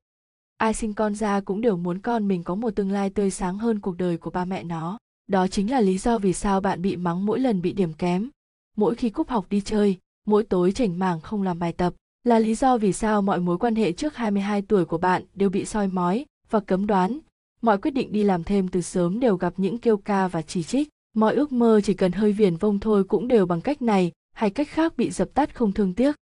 ai 0.56 0.74
sinh 0.74 0.94
con 0.94 1.14
ra 1.14 1.40
cũng 1.40 1.60
đều 1.60 1.76
muốn 1.76 1.98
con 1.98 2.28
mình 2.28 2.43
có 2.43 2.55
một 2.55 2.70
tương 2.70 2.90
lai 2.90 3.10
tươi 3.10 3.30
sáng 3.30 3.59
hơn 3.59 3.80
cuộc 3.80 3.97
đời 3.98 4.16
của 4.16 4.30
ba 4.30 4.44
mẹ 4.44 4.62
nó 4.62 4.98
đó 5.26 5.48
chính 5.48 5.70
là 5.70 5.80
lý 5.80 5.98
do 5.98 6.18
vì 6.18 6.32
sao 6.32 6.60
bạn 6.60 6.82
bị 6.82 6.97
mắng 6.97 7.26
mỗi 7.26 7.40
lần 7.40 7.62
bị 7.62 7.72
điểm 7.72 7.93
kém 7.93 8.30
mỗi 8.78 8.94
khi 8.94 9.10
cúp 9.10 9.28
học 9.28 9.47
đi 9.51 9.60
chơi, 9.60 9.97
mỗi 10.26 10.44
tối 10.44 10.72
chảnh 10.72 10.98
mảng 10.98 11.20
không 11.20 11.43
làm 11.43 11.59
bài 11.59 11.72
tập, 11.72 11.94
là 12.24 12.39
lý 12.39 12.55
do 12.55 12.76
vì 12.76 12.93
sao 12.93 13.22
mọi 13.22 13.40
mối 13.40 13.59
quan 13.59 13.74
hệ 13.74 13.93
trước 13.93 14.16
22 14.16 14.62
tuổi 14.62 14.85
của 14.85 14.98
bạn 14.98 15.22
đều 15.35 15.51
bị 15.51 15.64
soi 15.64 15.89
mói 15.89 16.26
và 16.51 16.60
cấm 16.60 16.86
đoán. 16.86 17.18
Mọi 17.62 17.78
quyết 17.78 17.90
định 17.90 18.12
đi 18.12 18.22
làm 18.22 18.44
thêm 18.44 18.68
từ 18.68 18.80
sớm 18.80 19.20
đều 19.20 19.36
gặp 19.36 19.55
những 19.56 19.78
kêu 19.78 19.97
ca 19.97 20.28
và 20.28 20.43
chỉ 20.43 20.62
trích. 20.62 20.89
Mọi 21.19 21.35
ước 21.35 21.53
mơ 21.53 21.81
chỉ 21.85 21.95
cần 21.95 22.12
hơi 22.12 22.32
viển 22.32 22.57
vông 22.57 22.78
thôi 22.78 23.05
cũng 23.05 23.28
đều 23.28 23.47
bằng 23.47 23.61
cách 23.61 23.82
này 23.82 24.12
hay 24.32 24.51
cách 24.51 24.69
khác 24.69 24.97
bị 24.97 25.11
dập 25.11 25.28
tắt 25.35 25.55
không 25.55 25.73
thương 25.73 25.95
tiếc. 25.95 26.16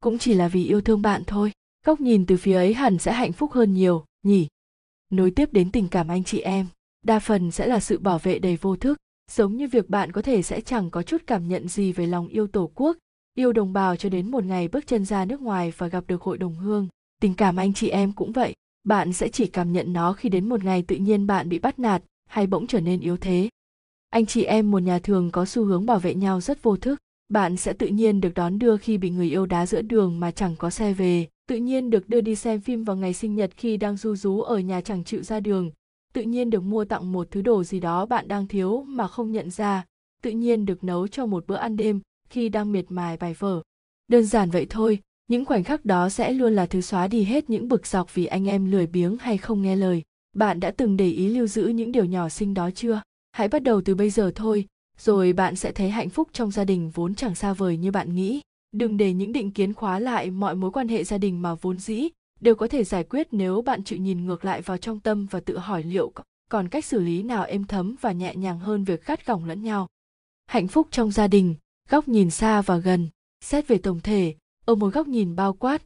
Cũng 0.00 0.18
chỉ 0.18 0.34
là 0.34 0.48
vì 0.48 0.64
yêu 0.64 0.80
thương 0.80 1.02
bạn 1.02 1.22
thôi. 1.26 1.52
Góc 1.86 2.00
nhìn 2.00 2.26
từ 2.26 2.36
phía 2.36 2.54
ấy 2.54 2.74
hẳn 2.74 2.98
sẽ 2.98 3.12
hạnh 3.12 3.32
phúc 3.32 3.52
hơn 3.52 3.74
nhiều, 3.74 4.04
nhỉ? 4.22 4.48
Nối 5.10 5.30
tiếp 5.30 5.52
đến 5.52 5.70
tình 5.70 5.88
cảm 5.88 6.08
anh 6.08 6.24
chị 6.24 6.40
em, 6.40 6.66
đa 7.04 7.18
phần 7.18 7.50
sẽ 7.50 7.66
là 7.66 7.80
sự 7.80 7.98
bảo 7.98 8.18
vệ 8.18 8.38
đầy 8.38 8.56
vô 8.56 8.76
thức, 8.76 8.98
giống 9.30 9.56
như 9.56 9.68
việc 9.68 9.90
bạn 9.90 10.12
có 10.12 10.22
thể 10.22 10.42
sẽ 10.42 10.60
chẳng 10.60 10.90
có 10.90 11.02
chút 11.02 11.22
cảm 11.26 11.48
nhận 11.48 11.68
gì 11.68 11.92
về 11.92 12.06
lòng 12.06 12.28
yêu 12.28 12.46
tổ 12.46 12.70
quốc, 12.74 12.96
yêu 13.34 13.52
đồng 13.52 13.72
bào 13.72 13.96
cho 13.96 14.08
đến 14.08 14.30
một 14.30 14.44
ngày 14.44 14.68
bước 14.68 14.86
chân 14.86 15.04
ra 15.04 15.24
nước 15.24 15.40
ngoài 15.40 15.72
và 15.76 15.88
gặp 15.88 16.04
được 16.06 16.22
hội 16.22 16.38
đồng 16.38 16.54
hương 16.54 16.88
tình 17.20 17.34
cảm 17.34 17.56
anh 17.56 17.74
chị 17.74 17.88
em 17.88 18.12
cũng 18.12 18.32
vậy 18.32 18.54
bạn 18.84 19.12
sẽ 19.12 19.28
chỉ 19.28 19.46
cảm 19.46 19.72
nhận 19.72 19.92
nó 19.92 20.12
khi 20.12 20.28
đến 20.28 20.48
một 20.48 20.64
ngày 20.64 20.82
tự 20.82 20.96
nhiên 20.96 21.26
bạn 21.26 21.48
bị 21.48 21.58
bắt 21.58 21.78
nạt 21.78 22.02
hay 22.26 22.46
bỗng 22.46 22.66
trở 22.66 22.80
nên 22.80 23.00
yếu 23.00 23.16
thế 23.16 23.48
anh 24.12 24.26
chị 24.26 24.44
em 24.44 24.70
một 24.70 24.78
nhà 24.78 24.98
thường 24.98 25.30
có 25.30 25.44
xu 25.44 25.64
hướng 25.64 25.86
bảo 25.86 25.98
vệ 25.98 26.14
nhau 26.14 26.40
rất 26.40 26.62
vô 26.62 26.76
thức. 26.76 26.98
Bạn 27.28 27.56
sẽ 27.56 27.72
tự 27.72 27.86
nhiên 27.86 28.20
được 28.20 28.34
đón 28.34 28.58
đưa 28.58 28.76
khi 28.76 28.98
bị 28.98 29.10
người 29.10 29.30
yêu 29.30 29.46
đá 29.46 29.66
giữa 29.66 29.82
đường 29.82 30.20
mà 30.20 30.30
chẳng 30.30 30.56
có 30.56 30.70
xe 30.70 30.92
về. 30.92 31.26
Tự 31.48 31.56
nhiên 31.56 31.90
được 31.90 32.08
đưa 32.08 32.20
đi 32.20 32.34
xem 32.34 32.60
phim 32.60 32.84
vào 32.84 32.96
ngày 32.96 33.14
sinh 33.14 33.34
nhật 33.34 33.50
khi 33.56 33.76
đang 33.76 33.96
du 33.96 34.16
rú 34.16 34.40
ở 34.40 34.58
nhà 34.58 34.80
chẳng 34.80 35.04
chịu 35.04 35.22
ra 35.22 35.40
đường. 35.40 35.70
Tự 36.12 36.22
nhiên 36.22 36.50
được 36.50 36.62
mua 36.62 36.84
tặng 36.84 37.12
một 37.12 37.30
thứ 37.30 37.42
đồ 37.42 37.64
gì 37.64 37.80
đó 37.80 38.06
bạn 38.06 38.28
đang 38.28 38.46
thiếu 38.46 38.82
mà 38.82 39.08
không 39.08 39.32
nhận 39.32 39.50
ra. 39.50 39.84
Tự 40.22 40.30
nhiên 40.30 40.66
được 40.66 40.84
nấu 40.84 41.08
cho 41.08 41.26
một 41.26 41.46
bữa 41.46 41.56
ăn 41.56 41.76
đêm 41.76 42.00
khi 42.28 42.48
đang 42.48 42.72
miệt 42.72 42.84
mài 42.88 43.16
bài 43.16 43.34
vở. 43.38 43.62
Đơn 44.08 44.24
giản 44.24 44.50
vậy 44.50 44.66
thôi, 44.70 44.98
những 45.28 45.44
khoảnh 45.44 45.64
khắc 45.64 45.84
đó 45.84 46.08
sẽ 46.08 46.32
luôn 46.32 46.52
là 46.52 46.66
thứ 46.66 46.80
xóa 46.80 47.08
đi 47.08 47.24
hết 47.24 47.50
những 47.50 47.68
bực 47.68 47.86
dọc 47.86 48.14
vì 48.14 48.26
anh 48.26 48.48
em 48.48 48.70
lười 48.70 48.86
biếng 48.86 49.16
hay 49.20 49.38
không 49.38 49.62
nghe 49.62 49.76
lời. 49.76 50.02
Bạn 50.36 50.60
đã 50.60 50.70
từng 50.70 50.96
để 50.96 51.08
ý 51.08 51.28
lưu 51.28 51.46
giữ 51.46 51.66
những 51.66 51.92
điều 51.92 52.04
nhỏ 52.04 52.28
xinh 52.28 52.54
đó 52.54 52.70
chưa? 52.74 53.02
Hãy 53.32 53.48
bắt 53.48 53.62
đầu 53.62 53.80
từ 53.84 53.94
bây 53.94 54.10
giờ 54.10 54.32
thôi, 54.34 54.66
rồi 54.98 55.32
bạn 55.32 55.56
sẽ 55.56 55.72
thấy 55.72 55.90
hạnh 55.90 56.08
phúc 56.08 56.28
trong 56.32 56.50
gia 56.50 56.64
đình 56.64 56.90
vốn 56.94 57.14
chẳng 57.14 57.34
xa 57.34 57.52
vời 57.52 57.76
như 57.76 57.90
bạn 57.90 58.14
nghĩ. 58.14 58.40
Đừng 58.72 58.96
để 58.96 59.12
những 59.12 59.32
định 59.32 59.50
kiến 59.50 59.74
khóa 59.74 59.98
lại 59.98 60.30
mọi 60.30 60.54
mối 60.54 60.70
quan 60.70 60.88
hệ 60.88 61.04
gia 61.04 61.18
đình 61.18 61.42
mà 61.42 61.54
vốn 61.54 61.78
dĩ 61.78 62.08
đều 62.40 62.54
có 62.54 62.68
thể 62.68 62.84
giải 62.84 63.04
quyết 63.04 63.28
nếu 63.30 63.62
bạn 63.62 63.84
chịu 63.84 63.98
nhìn 63.98 64.26
ngược 64.26 64.44
lại 64.44 64.62
vào 64.62 64.76
trong 64.76 65.00
tâm 65.00 65.26
và 65.30 65.40
tự 65.40 65.58
hỏi 65.58 65.82
liệu 65.82 66.12
còn 66.50 66.68
cách 66.68 66.84
xử 66.84 67.00
lý 67.00 67.22
nào 67.22 67.44
êm 67.44 67.64
thấm 67.64 67.96
và 68.00 68.12
nhẹ 68.12 68.34
nhàng 68.34 68.58
hơn 68.58 68.84
việc 68.84 69.06
gắt 69.06 69.26
gỏng 69.26 69.44
lẫn 69.44 69.62
nhau. 69.62 69.88
Hạnh 70.46 70.68
phúc 70.68 70.88
trong 70.90 71.10
gia 71.10 71.28
đình, 71.28 71.54
góc 71.88 72.08
nhìn 72.08 72.30
xa 72.30 72.62
và 72.62 72.76
gần. 72.76 73.08
Xét 73.44 73.68
về 73.68 73.78
tổng 73.78 74.00
thể, 74.00 74.34
ở 74.64 74.74
một 74.74 74.94
góc 74.94 75.08
nhìn 75.08 75.36
bao 75.36 75.52
quát, 75.52 75.82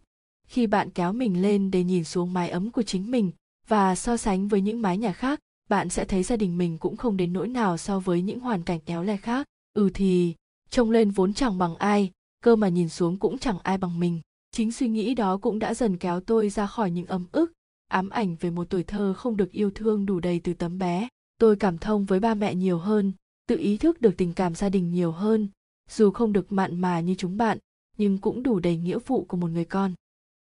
khi 0.47 0.67
bạn 0.67 0.91
kéo 0.91 1.13
mình 1.13 1.43
lên 1.43 1.71
để 1.71 1.85
nhìn 1.85 2.05
xuống 2.05 2.33
mái 2.33 2.51
ấm 2.51 2.71
của 2.71 2.83
chính 2.83 3.11
mình 3.11 3.31
và 3.69 3.95
so 3.95 4.17
sánh 4.17 4.49
với 4.49 4.61
những 4.61 4.83
mái 4.83 4.99
nhà 4.99 5.13
khác 5.13 5.41
bạn 5.69 5.89
sẽ 5.89 6.05
thấy 6.05 6.23
gia 6.23 6.37
đình 6.37 6.59
mình 6.59 6.79
cũng 6.79 6.97
không 6.97 7.17
đến 7.17 7.33
nỗi 7.33 7.49
nào 7.49 7.77
so 7.77 8.01
với 8.01 8.23
những 8.23 8.41
hoàn 8.41 8.63
cảnh 8.63 8.81
éo 8.85 9.03
le 9.03 9.17
khác. 9.17 9.47
Ừ 9.75 9.91
thì, 9.95 10.35
trông 10.71 10.91
lên 10.91 11.11
vốn 11.11 11.35
chẳng 11.35 11.59
bằng 11.59 11.77
ai, 11.77 12.11
cơ 12.43 12.57
mà 12.57 12.69
nhìn 12.69 12.89
xuống 12.89 13.19
cũng 13.19 13.39
chẳng 13.39 13.59
ai 13.63 13.79
bằng 13.79 14.01
mình. 14.01 14.21
Chính 14.51 14.73
suy 14.73 14.89
nghĩ 14.89 15.15
đó 15.15 15.37
cũng 15.37 15.59
đã 15.59 15.75
dần 15.75 15.97
kéo 15.97 16.21
tôi 16.21 16.49
ra 16.49 16.67
khỏi 16.67 16.91
những 16.91 17.07
ấm 17.07 17.27
ức, 17.33 17.53
ám 17.89 18.09
ảnh 18.09 18.37
về 18.41 18.51
một 18.51 18.71
tuổi 18.71 18.83
thơ 18.83 19.15
không 19.17 19.37
được 19.37 19.53
yêu 19.53 19.71
thương 19.71 20.07
đủ 20.07 20.21
đầy 20.21 20.41
từ 20.41 20.55
tấm 20.55 20.79
bé. 20.79 21.09
Tôi 21.39 21.57
cảm 21.57 21.79
thông 21.79 22.05
với 22.05 22.21
ba 22.21 22.35
mẹ 22.35 22.55
nhiều 22.55 22.79
hơn, 22.79 23.13
tự 23.49 23.59
ý 23.59 23.77
thức 23.77 24.01
được 24.01 24.17
tình 24.17 24.33
cảm 24.33 24.55
gia 24.55 24.69
đình 24.69 24.93
nhiều 24.93 25.13
hơn. 25.13 25.49
Dù 25.91 26.11
không 26.11 26.33
được 26.33 26.53
mặn 26.53 26.81
mà 26.81 27.01
như 27.01 27.15
chúng 27.15 27.37
bạn, 27.37 27.59
nhưng 27.99 28.19
cũng 28.19 28.43
đủ 28.43 28.59
đầy 28.59 28.77
nghĩa 28.77 28.99
vụ 29.07 29.25
của 29.25 29.37
một 29.37 29.51
người 29.51 29.65
con. 29.65 29.95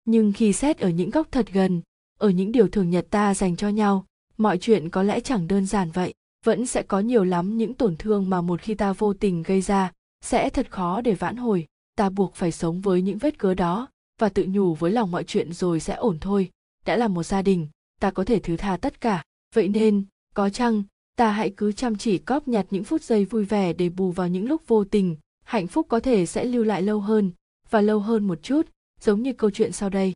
Nhưng 0.05 0.33
khi 0.33 0.53
xét 0.53 0.77
ở 0.77 0.89
những 0.89 1.09
góc 1.09 1.27
thật 1.31 1.47
gần, 1.53 1.81
ở 2.19 2.29
những 2.29 2.51
điều 2.51 2.67
thường 2.67 2.89
nhật 2.89 3.07
ta 3.09 3.33
dành 3.33 3.55
cho 3.55 3.69
nhau 3.69 4.05
mọi 4.37 4.57
chuyện 4.57 4.89
có 4.89 5.03
lẽ 5.03 5.19
chẳng 5.19 5.47
đơn 5.47 5.65
giản 5.65 5.91
vậy, 5.91 6.13
vẫn 6.45 6.65
sẽ 6.65 6.83
có 6.83 6.99
nhiều 6.99 7.23
lắm 7.23 7.57
những 7.57 7.73
tổn 7.73 7.95
thương 7.95 8.29
mà 8.29 8.41
một 8.41 8.61
khi 8.61 8.75
ta 8.75 8.93
vô 8.93 9.13
tình 9.13 9.43
gây 9.43 9.61
ra, 9.61 9.91
sẽ 10.21 10.49
thật 10.49 10.71
khó 10.71 11.01
để 11.01 11.13
vãn 11.13 11.35
hồi. 11.35 11.65
Ta 11.97 12.09
buộc 12.09 12.35
phải 12.35 12.51
sống 12.51 12.81
với 12.81 13.01
những 13.01 13.17
vết 13.17 13.37
cớ 13.37 13.53
đó, 13.53 13.87
và 14.19 14.29
tự 14.29 14.45
nhủ 14.49 14.73
với 14.73 14.91
lòng 14.91 15.11
mọi 15.11 15.23
chuyện 15.23 15.53
rồi 15.53 15.79
sẽ 15.79 15.93
ổn 15.93 16.17
thôi. 16.21 16.49
Đã 16.85 16.95
là 16.95 17.07
một 17.07 17.23
gia 17.23 17.41
đình, 17.41 17.67
ta 18.01 18.11
có 18.11 18.23
thể 18.23 18.39
thứ 18.39 18.57
tha 18.57 18.77
tất 18.77 19.01
cả. 19.01 19.23
Vậy 19.53 19.67
nên, 19.67 20.05
có 20.33 20.49
chăng, 20.49 20.83
ta 21.15 21.31
hãy 21.31 21.53
cứ 21.57 21.71
chăm 21.71 21.95
chỉ 21.95 22.17
cóp 22.17 22.47
nhặt 22.47 22.65
những 22.69 22.83
phút 22.83 23.03
giây 23.03 23.25
vui 23.25 23.45
vẻ 23.45 23.73
để 23.73 23.89
bù 23.89 24.11
vào 24.11 24.27
những 24.27 24.47
lúc 24.47 24.67
vô 24.67 24.83
tình. 24.83 25.15
Hạnh 25.43 25.67
phúc 25.67 25.85
có 25.89 25.99
thể 25.99 26.25
sẽ 26.25 26.45
lưu 26.45 26.63
lại 26.63 26.81
lâu 26.81 26.99
hơn, 26.99 27.31
và 27.69 27.81
lâu 27.81 27.99
hơn 27.99 28.27
một 28.27 28.43
chút, 28.43 28.67
giống 29.01 29.21
như 29.21 29.33
câu 29.33 29.51
chuyện 29.51 29.71
sau 29.71 29.89
đây 29.89 30.13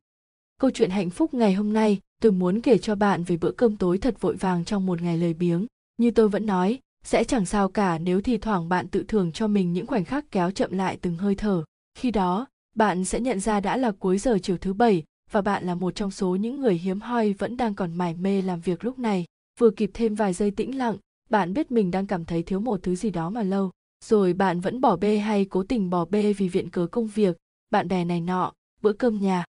câu 0.59 0.71
chuyện 0.71 0.89
hạnh 0.89 1.09
phúc 1.09 1.33
ngày 1.33 1.53
hôm 1.53 1.73
nay, 1.73 1.99
tôi 2.21 2.31
muốn 2.31 2.61
kể 2.61 2.77
cho 2.77 2.95
bạn 2.95 3.23
về 3.23 3.37
bữa 3.37 3.51
cơm 3.51 3.77
tối 3.77 3.97
thật 3.97 4.21
vội 4.21 4.35
vàng 4.35 4.65
trong 4.65 4.85
một 4.85 5.01
ngày 5.01 5.17
lời 5.17 5.33
biếng. 5.33 5.65
Như 5.97 6.11
tôi 6.11 6.29
vẫn 6.29 6.45
nói, 6.45 6.79
sẽ 7.03 7.23
chẳng 7.23 7.45
sao 7.45 7.69
cả 7.69 7.97
nếu 7.97 8.21
thì 8.21 8.37
thoảng 8.37 8.69
bạn 8.69 8.87
tự 8.87 9.03
thưởng 9.03 9.31
cho 9.31 9.47
mình 9.47 9.73
những 9.73 9.87
khoảnh 9.87 10.05
khắc 10.05 10.31
kéo 10.31 10.51
chậm 10.51 10.71
lại 10.71 10.97
từng 11.01 11.17
hơi 11.17 11.35
thở. 11.35 11.63
Khi 11.97 12.11
đó, 12.11 12.47
bạn 12.75 13.05
sẽ 13.05 13.19
nhận 13.19 13.39
ra 13.39 13.59
đã 13.59 13.77
là 13.77 13.91
cuối 13.91 14.17
giờ 14.17 14.37
chiều 14.43 14.57
thứ 14.57 14.73
bảy 14.73 15.03
và 15.31 15.41
bạn 15.41 15.65
là 15.65 15.75
một 15.75 15.95
trong 15.95 16.11
số 16.11 16.35
những 16.35 16.61
người 16.61 16.73
hiếm 16.73 17.01
hoi 17.01 17.33
vẫn 17.33 17.57
đang 17.57 17.75
còn 17.75 17.93
mải 17.93 18.13
mê 18.13 18.41
làm 18.41 18.61
việc 18.61 18.85
lúc 18.85 18.99
này. 18.99 19.25
Vừa 19.59 19.69
kịp 19.69 19.91
thêm 19.93 20.15
vài 20.15 20.33
giây 20.33 20.51
tĩnh 20.51 20.77
lặng, 20.77 20.97
bạn 21.29 21.53
biết 21.53 21.71
mình 21.71 21.91
đang 21.91 22.07
cảm 22.07 22.25
thấy 22.25 22.43
thiếu 22.43 22.59
một 22.59 22.79
thứ 22.83 22.95
gì 22.95 23.09
đó 23.09 23.29
mà 23.29 23.43
lâu. 23.43 23.71
Rồi 24.05 24.33
bạn 24.33 24.59
vẫn 24.59 24.81
bỏ 24.81 24.95
bê 24.95 25.17
hay 25.17 25.45
cố 25.45 25.63
tình 25.63 25.89
bỏ 25.89 26.05
bê 26.05 26.33
vì 26.33 26.49
viện 26.49 26.69
cớ 26.69 26.87
công 26.87 27.07
việc. 27.07 27.37
Bạn 27.69 27.87
bè 27.87 28.05
này 28.05 28.21
nọ, 28.21 28.53
bữa 28.81 28.93
cơm 28.93 29.19
nhà 29.19 29.45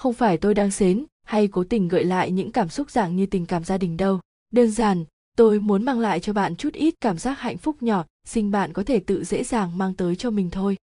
không 0.00 0.14
phải 0.14 0.36
tôi 0.36 0.54
đang 0.54 0.70
xến, 0.70 1.04
hay 1.26 1.48
cố 1.48 1.64
tình 1.64 1.88
gợi 1.88 2.04
lại 2.04 2.30
những 2.30 2.52
cảm 2.52 2.68
xúc 2.68 2.90
dạng 2.90 3.16
như 3.16 3.26
tình 3.26 3.46
cảm 3.46 3.64
gia 3.64 3.78
đình 3.78 3.96
đâu. 3.96 4.20
Đơn 4.52 4.70
giản, 4.70 5.04
tôi 5.36 5.60
muốn 5.60 5.84
mang 5.84 6.00
lại 6.00 6.20
cho 6.20 6.32
bạn 6.32 6.56
chút 6.56 6.72
ít 6.72 6.94
cảm 7.00 7.18
giác 7.18 7.38
hạnh 7.38 7.56
phúc 7.56 7.76
nhỏ 7.80 8.04
sinh 8.26 8.50
bạn 8.50 8.72
có 8.72 8.82
thể 8.82 9.00
tự 9.00 9.24
dễ 9.24 9.44
dàng 9.44 9.78
mang 9.78 9.94
tới 9.94 10.16
cho 10.16 10.30
mình 10.30 10.50
thôi. 10.50 10.76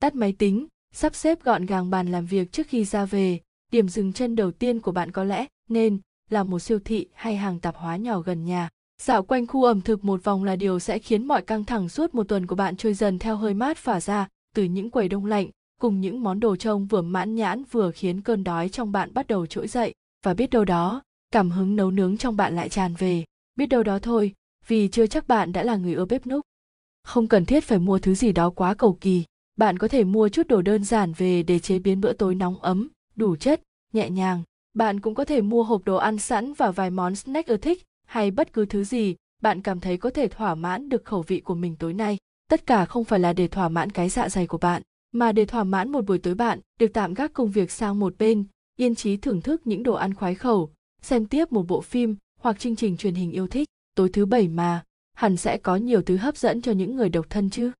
Tắt 0.00 0.14
máy 0.14 0.32
tính, 0.38 0.66
sắp 0.94 1.14
xếp 1.14 1.44
gọn 1.44 1.66
gàng 1.66 1.90
bàn 1.90 2.12
làm 2.12 2.26
việc 2.26 2.52
trước 2.52 2.66
khi 2.68 2.84
ra 2.84 3.04
về. 3.04 3.40
Điểm 3.72 3.88
dừng 3.88 4.12
chân 4.12 4.36
đầu 4.36 4.50
tiên 4.50 4.80
của 4.80 4.92
bạn 4.92 5.10
có 5.10 5.24
lẽ 5.24 5.46
nên 5.68 5.98
là 6.30 6.44
một 6.44 6.58
siêu 6.58 6.78
thị 6.84 7.06
hay 7.14 7.36
hàng 7.36 7.60
tạp 7.60 7.76
hóa 7.76 7.96
nhỏ 7.96 8.20
gần 8.20 8.44
nhà. 8.44 8.68
Dạo 9.02 9.22
quanh 9.22 9.46
khu 9.46 9.64
ẩm 9.64 9.80
thực 9.80 10.04
một 10.04 10.24
vòng 10.24 10.44
là 10.44 10.56
điều 10.56 10.78
sẽ 10.78 10.98
khiến 10.98 11.26
mọi 11.26 11.42
căng 11.42 11.64
thẳng 11.64 11.88
suốt 11.88 12.14
một 12.14 12.28
tuần 12.28 12.46
của 12.46 12.56
bạn 12.56 12.76
trôi 12.76 12.94
dần 12.94 13.18
theo 13.18 13.36
hơi 13.36 13.54
mát 13.54 13.78
phả 13.78 14.00
ra 14.00 14.28
từ 14.54 14.64
những 14.64 14.90
quầy 14.90 15.08
đông 15.08 15.26
lạnh 15.26 15.48
cùng 15.82 16.00
những 16.00 16.22
món 16.22 16.40
đồ 16.40 16.56
trông 16.56 16.86
vừa 16.86 17.02
mãn 17.02 17.34
nhãn 17.34 17.64
vừa 17.70 17.90
khiến 17.90 18.20
cơn 18.20 18.44
đói 18.44 18.68
trong 18.68 18.92
bạn 18.92 19.14
bắt 19.14 19.26
đầu 19.26 19.46
trỗi 19.46 19.68
dậy. 19.68 19.94
Và 20.24 20.34
biết 20.34 20.50
đâu 20.50 20.64
đó, 20.64 21.02
cảm 21.30 21.50
hứng 21.50 21.76
nấu 21.76 21.90
nướng 21.90 22.16
trong 22.16 22.36
bạn 22.36 22.56
lại 22.56 22.68
tràn 22.68 22.94
về. 22.94 23.24
Biết 23.56 23.66
đâu 23.66 23.82
đó 23.82 23.98
thôi, 23.98 24.32
vì 24.66 24.88
chưa 24.88 25.06
chắc 25.06 25.28
bạn 25.28 25.52
đã 25.52 25.62
là 25.62 25.76
người 25.76 25.94
ưa 25.94 26.04
bếp 26.04 26.26
núc. 26.26 26.40
Không 27.04 27.28
cần 27.28 27.44
thiết 27.44 27.64
phải 27.64 27.78
mua 27.78 27.98
thứ 27.98 28.14
gì 28.14 28.32
đó 28.32 28.50
quá 28.50 28.74
cầu 28.74 28.98
kỳ. 29.00 29.24
Bạn 29.56 29.78
có 29.78 29.88
thể 29.88 30.04
mua 30.04 30.28
chút 30.28 30.48
đồ 30.48 30.62
đơn 30.62 30.84
giản 30.84 31.12
về 31.12 31.42
để 31.42 31.58
chế 31.58 31.78
biến 31.78 32.00
bữa 32.00 32.12
tối 32.12 32.34
nóng 32.34 32.58
ấm, 32.62 32.88
đủ 33.16 33.36
chất, 33.36 33.62
nhẹ 33.92 34.10
nhàng. 34.10 34.42
Bạn 34.74 35.00
cũng 35.00 35.14
có 35.14 35.24
thể 35.24 35.40
mua 35.40 35.62
hộp 35.62 35.84
đồ 35.84 35.96
ăn 35.96 36.18
sẵn 36.18 36.52
và 36.52 36.70
vài 36.70 36.90
món 36.90 37.16
snack 37.16 37.48
ưa 37.48 37.56
thích, 37.56 37.82
hay 38.06 38.30
bất 38.30 38.52
cứ 38.52 38.66
thứ 38.66 38.84
gì 38.84 39.16
bạn 39.42 39.62
cảm 39.62 39.80
thấy 39.80 39.96
có 39.96 40.10
thể 40.10 40.28
thỏa 40.28 40.54
mãn 40.54 40.88
được 40.88 41.04
khẩu 41.04 41.22
vị 41.22 41.40
của 41.40 41.54
mình 41.54 41.76
tối 41.76 41.92
nay. 41.92 42.18
Tất 42.50 42.66
cả 42.66 42.84
không 42.84 43.04
phải 43.04 43.20
là 43.20 43.32
để 43.32 43.48
thỏa 43.48 43.68
mãn 43.68 43.90
cái 43.90 44.08
dạ 44.08 44.28
dày 44.28 44.46
của 44.46 44.58
bạn 44.58 44.82
mà 45.12 45.32
để 45.32 45.44
thỏa 45.44 45.64
mãn 45.64 45.92
một 45.92 46.06
buổi 46.06 46.18
tối 46.18 46.34
bạn, 46.34 46.60
được 46.80 46.92
tạm 46.92 47.14
gác 47.14 47.32
công 47.32 47.50
việc 47.50 47.70
sang 47.70 47.98
một 47.98 48.18
bên, 48.18 48.44
yên 48.76 48.94
trí 48.94 49.16
thưởng 49.16 49.42
thức 49.42 49.66
những 49.66 49.82
đồ 49.82 49.94
ăn 49.94 50.14
khoái 50.14 50.34
khẩu, 50.34 50.70
xem 51.02 51.26
tiếp 51.26 51.52
một 51.52 51.66
bộ 51.68 51.80
phim 51.80 52.16
hoặc 52.40 52.58
chương 52.58 52.76
trình 52.76 52.96
truyền 52.96 53.14
hình 53.14 53.30
yêu 53.30 53.46
thích. 53.46 53.68
Tối 53.94 54.10
thứ 54.12 54.26
bảy 54.26 54.48
mà, 54.48 54.84
hẳn 55.14 55.36
sẽ 55.36 55.58
có 55.58 55.76
nhiều 55.76 56.02
thứ 56.02 56.16
hấp 56.16 56.36
dẫn 56.36 56.62
cho 56.62 56.72
những 56.72 56.96
người 56.96 57.08
độc 57.08 57.26
thân 57.30 57.50
chứ. 57.50 57.72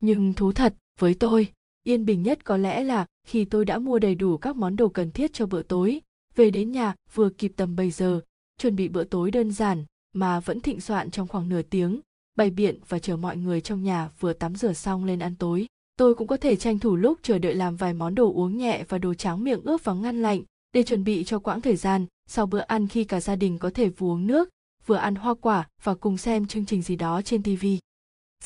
Nhưng 0.00 0.34
thú 0.34 0.52
thật, 0.52 0.74
với 0.98 1.14
tôi, 1.14 1.48
yên 1.82 2.04
bình 2.04 2.22
nhất 2.22 2.44
có 2.44 2.56
lẽ 2.56 2.84
là 2.84 3.06
khi 3.26 3.44
tôi 3.44 3.64
đã 3.64 3.78
mua 3.78 3.98
đầy 3.98 4.14
đủ 4.14 4.36
các 4.36 4.56
món 4.56 4.76
đồ 4.76 4.88
cần 4.88 5.10
thiết 5.10 5.32
cho 5.32 5.46
bữa 5.46 5.62
tối, 5.62 6.00
về 6.34 6.50
đến 6.50 6.72
nhà 6.72 6.94
vừa 7.14 7.30
kịp 7.30 7.52
tầm 7.56 7.76
bây 7.76 7.90
giờ, 7.90 8.20
chuẩn 8.58 8.76
bị 8.76 8.88
bữa 8.88 9.04
tối 9.04 9.30
đơn 9.30 9.52
giản 9.52 9.84
mà 10.12 10.40
vẫn 10.40 10.60
thịnh 10.60 10.80
soạn 10.80 11.10
trong 11.10 11.28
khoảng 11.28 11.48
nửa 11.48 11.62
tiếng, 11.62 12.00
bày 12.36 12.50
biện 12.50 12.78
và 12.88 12.98
chờ 12.98 13.16
mọi 13.16 13.36
người 13.36 13.60
trong 13.60 13.82
nhà 13.82 14.10
vừa 14.20 14.32
tắm 14.32 14.54
rửa 14.54 14.72
xong 14.72 15.04
lên 15.04 15.18
ăn 15.18 15.34
tối 15.36 15.66
tôi 15.96 16.14
cũng 16.14 16.28
có 16.28 16.36
thể 16.36 16.56
tranh 16.56 16.78
thủ 16.78 16.96
lúc 16.96 17.18
chờ 17.22 17.38
đợi 17.38 17.54
làm 17.54 17.76
vài 17.76 17.94
món 17.94 18.14
đồ 18.14 18.32
uống 18.32 18.56
nhẹ 18.56 18.84
và 18.88 18.98
đồ 18.98 19.14
tráng 19.14 19.44
miệng 19.44 19.62
ướp 19.64 19.84
vào 19.84 19.96
ngăn 19.96 20.22
lạnh 20.22 20.42
để 20.72 20.82
chuẩn 20.82 21.04
bị 21.04 21.24
cho 21.24 21.38
quãng 21.38 21.60
thời 21.60 21.76
gian 21.76 22.06
sau 22.28 22.46
bữa 22.46 22.58
ăn 22.58 22.88
khi 22.88 23.04
cả 23.04 23.20
gia 23.20 23.36
đình 23.36 23.58
có 23.58 23.70
thể 23.74 23.88
vừa 23.88 24.06
uống 24.06 24.26
nước, 24.26 24.48
vừa 24.86 24.96
ăn 24.96 25.14
hoa 25.14 25.34
quả 25.34 25.68
và 25.82 25.94
cùng 25.94 26.16
xem 26.16 26.46
chương 26.46 26.66
trình 26.66 26.82
gì 26.82 26.96
đó 26.96 27.22
trên 27.22 27.42
tv 27.42 27.66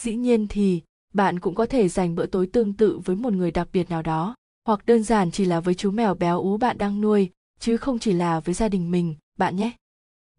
dĩ 0.01 0.17
nhiên 0.17 0.47
thì, 0.49 0.83
bạn 1.15 1.41
cũng 1.41 1.55
có 1.55 1.67
thể 1.67 1.89
dành 1.89 2.15
bữa 2.15 2.27
tối 2.27 2.47
tương 2.47 2.73
tự 2.73 2.99
với 3.05 3.17
một 3.17 3.33
người 3.33 3.51
đặc 3.51 3.69
biệt 3.73 3.91
nào 3.91 4.03
đó, 4.03 4.35
hoặc 4.67 4.87
đơn 4.87 5.03
giản 5.03 5.31
chỉ 5.31 5.45
là 5.45 5.61
với 5.61 5.75
chú 5.75 5.91
mèo 5.91 6.15
béo 6.15 6.41
ú 6.41 6.57
bạn 6.57 6.79
đang 6.79 7.01
nuôi, 7.01 7.31
chứ 7.61 7.77
không 7.77 7.99
chỉ 7.99 8.13
là 8.13 8.41
với 8.41 8.55
gia 8.55 8.69
đình 8.69 8.91
mình, 8.91 9.15
bạn 9.39 9.57
nhé. 9.57 9.73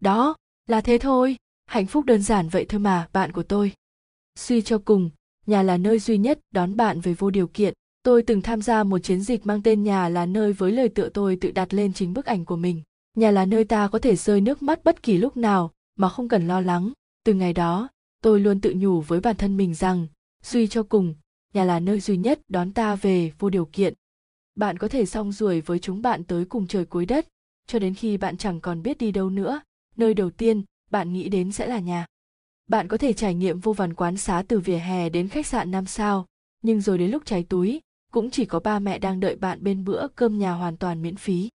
Đó, 0.00 0.36
là 0.66 0.80
thế 0.80 0.98
thôi. 0.98 1.36
Hạnh 1.66 1.86
phúc 1.86 2.04
đơn 2.04 2.22
giản 2.22 2.48
vậy 2.48 2.66
thôi 2.68 2.80
mà, 2.80 3.08
bạn 3.12 3.32
của 3.32 3.42
tôi. 3.42 3.72
Suy 4.38 4.62
cho 4.62 4.78
cùng 4.84 5.10
nhà 5.46 5.62
là 5.62 5.76
nơi 5.76 5.98
duy 5.98 6.18
nhất 6.18 6.40
đón 6.50 6.76
bạn 6.76 7.00
về 7.00 7.14
vô 7.14 7.30
điều 7.30 7.46
kiện. 7.46 7.74
Tôi 8.02 8.22
từng 8.22 8.42
tham 8.42 8.62
gia 8.62 8.84
một 8.84 8.98
chiến 8.98 9.20
dịch 9.20 9.46
mang 9.46 9.62
tên 9.62 9.82
nhà 9.82 10.08
là 10.08 10.26
nơi 10.26 10.52
với 10.52 10.72
lời 10.72 10.88
tựa 10.88 11.08
tôi 11.08 11.36
tự 11.36 11.50
đặt 11.50 11.74
lên 11.74 11.92
chính 11.92 12.14
bức 12.14 12.26
ảnh 12.26 12.44
của 12.44 12.56
mình. 12.56 12.82
Nhà 13.16 13.30
là 13.30 13.44
nơi 13.44 13.64
ta 13.64 13.88
có 13.88 13.98
thể 13.98 14.16
rơi 14.16 14.40
nước 14.40 14.62
mắt 14.62 14.84
bất 14.84 15.02
kỳ 15.02 15.18
lúc 15.18 15.36
nào 15.36 15.70
mà 15.96 16.08
không 16.08 16.28
cần 16.28 16.48
lo 16.48 16.60
lắng. 16.60 16.92
Từ 17.24 17.34
ngày 17.34 17.52
đó, 17.52 17.88
tôi 18.22 18.40
luôn 18.40 18.60
tự 18.60 18.74
nhủ 18.76 19.00
với 19.00 19.20
bản 19.20 19.36
thân 19.36 19.56
mình 19.56 19.74
rằng, 19.74 20.06
suy 20.42 20.66
cho 20.66 20.82
cùng, 20.82 21.14
nhà 21.54 21.64
là 21.64 21.80
nơi 21.80 22.00
duy 22.00 22.16
nhất 22.16 22.40
đón 22.48 22.72
ta 22.72 22.94
về 22.94 23.32
vô 23.38 23.50
điều 23.50 23.64
kiện. 23.64 23.94
Bạn 24.54 24.78
có 24.78 24.88
thể 24.88 25.06
song 25.06 25.32
ruổi 25.32 25.60
với 25.60 25.78
chúng 25.78 26.02
bạn 26.02 26.24
tới 26.24 26.44
cùng 26.44 26.66
trời 26.66 26.84
cuối 26.84 27.06
đất, 27.06 27.28
cho 27.66 27.78
đến 27.78 27.94
khi 27.94 28.16
bạn 28.16 28.36
chẳng 28.36 28.60
còn 28.60 28.82
biết 28.82 28.98
đi 28.98 29.12
đâu 29.12 29.30
nữa. 29.30 29.60
Nơi 29.96 30.14
đầu 30.14 30.30
tiên 30.30 30.62
bạn 30.90 31.12
nghĩ 31.12 31.28
đến 31.28 31.52
sẽ 31.52 31.66
là 31.66 31.78
nhà 31.78 32.06
bạn 32.66 32.88
có 32.88 32.96
thể 32.96 33.12
trải 33.12 33.34
nghiệm 33.34 33.60
vô 33.60 33.72
vàn 33.72 33.94
quán 33.94 34.16
xá 34.16 34.42
từ 34.48 34.60
vỉa 34.60 34.76
hè 34.76 35.08
đến 35.08 35.28
khách 35.28 35.46
sạn 35.46 35.70
năm 35.70 35.86
sao. 35.86 36.26
Nhưng 36.62 36.80
rồi 36.80 36.98
đến 36.98 37.10
lúc 37.10 37.22
cháy 37.26 37.46
túi, 37.48 37.80
cũng 38.12 38.30
chỉ 38.30 38.44
có 38.44 38.60
ba 38.60 38.78
mẹ 38.78 38.98
đang 38.98 39.20
đợi 39.20 39.36
bạn 39.36 39.64
bên 39.64 39.84
bữa 39.84 40.08
cơm 40.08 40.38
nhà 40.38 40.52
hoàn 40.52 40.76
toàn 40.76 41.02
miễn 41.02 41.16
phí. 41.16 41.48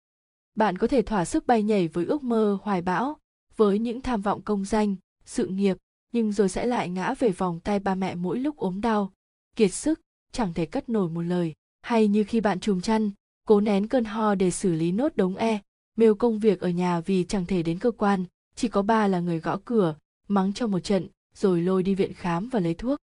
Bạn 0.56 0.78
có 0.78 0.88
thể 0.88 1.02
thỏa 1.02 1.26
sức 1.26 1.48
bay 1.48 1.64
nhảy 1.64 1.88
với 1.88 2.06
ước 2.06 2.24
mơ 2.24 2.58
hoài 2.62 2.82
bão, 2.82 3.18
với 3.56 3.80
những 3.80 4.02
tham 4.02 4.22
vọng 4.22 4.42
công 4.42 4.66
danh, 4.66 4.96
sự 5.26 5.48
nghiệp, 5.48 5.78
nhưng 6.12 6.32
rồi 6.32 6.50
sẽ 6.50 6.66
lại 6.66 6.90
ngã 6.90 7.14
về 7.20 7.30
vòng 7.30 7.60
tay 7.60 7.80
ba 7.80 7.96
mẹ 7.96 8.16
mỗi 8.16 8.40
lúc 8.40 8.58
ốm 8.58 8.82
đau. 8.82 9.12
Kiệt 9.56 9.74
sức, 9.74 10.02
chẳng 10.32 10.54
thể 10.54 10.66
cất 10.66 10.90
nổi 10.90 11.10
một 11.10 11.22
lời. 11.22 11.54
Hay 11.82 12.08
như 12.08 12.24
khi 12.24 12.42
bạn 12.42 12.60
trùm 12.60 12.82
chăn, 12.82 13.12
cố 13.48 13.62
nén 13.62 13.88
cơn 13.88 14.06
ho 14.06 14.36
để 14.36 14.52
xử 14.52 14.74
lý 14.74 14.92
nốt 14.92 15.16
đống 15.16 15.36
e 15.36 15.60
mêu 15.98 16.16
công 16.16 16.40
việc 16.40 16.60
ở 16.60 16.70
nhà 16.70 17.00
vì 17.00 17.24
chẳng 17.24 17.46
thể 17.46 17.64
đến 17.64 17.80
cơ 17.80 17.92
quan, 17.92 18.26
chỉ 18.56 18.68
có 18.68 18.82
ba 18.82 19.08
là 19.08 19.20
người 19.20 19.40
gõ 19.40 19.60
cửa 19.66 19.96
mắng 20.28 20.54
cho 20.54 20.68
một 20.68 20.80
trận, 20.80 21.08
rồi 21.36 21.62
lôi 21.62 21.84
đi 21.84 21.96
viện 21.96 22.14
khám 22.14 22.50
và 22.50 22.60
lấy 22.60 22.74
thuốc. 22.74 23.00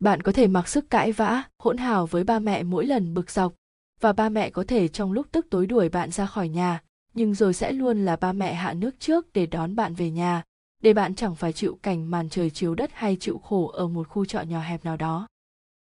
Bạn 0.00 0.22
có 0.22 0.32
thể 0.32 0.46
mặc 0.46 0.68
sức 0.68 0.90
cãi 0.90 1.12
vã, 1.12 1.42
hỗn 1.58 1.76
hào 1.76 2.06
với 2.06 2.24
ba 2.24 2.38
mẹ 2.38 2.62
mỗi 2.62 2.86
lần 2.86 3.14
bực 3.14 3.30
dọc. 3.30 3.54
Và 4.00 4.12
ba 4.12 4.28
mẹ 4.28 4.50
có 4.50 4.64
thể 4.68 4.88
trong 4.88 5.12
lúc 5.12 5.26
tức 5.32 5.46
tối 5.50 5.66
đuổi 5.66 5.88
bạn 5.88 6.10
ra 6.10 6.26
khỏi 6.26 6.48
nhà, 6.48 6.82
nhưng 7.14 7.34
rồi 7.34 7.54
sẽ 7.54 7.72
luôn 7.72 8.04
là 8.04 8.16
ba 8.16 8.32
mẹ 8.32 8.54
hạ 8.54 8.72
nước 8.72 9.00
trước 9.00 9.32
để 9.32 9.46
đón 9.46 9.76
bạn 9.76 9.94
về 9.94 10.10
nhà, 10.10 10.42
để 10.82 10.94
bạn 10.94 11.14
chẳng 11.14 11.34
phải 11.34 11.52
chịu 11.52 11.78
cảnh 11.82 12.10
màn 12.10 12.28
trời 12.28 12.50
chiếu 12.50 12.74
đất 12.74 12.90
hay 12.94 13.16
chịu 13.20 13.38
khổ 13.38 13.68
ở 13.68 13.88
một 13.88 14.08
khu 14.08 14.24
trọ 14.24 14.40
nhỏ 14.40 14.60
hẹp 14.60 14.84
nào 14.84 14.96
đó. 14.96 15.26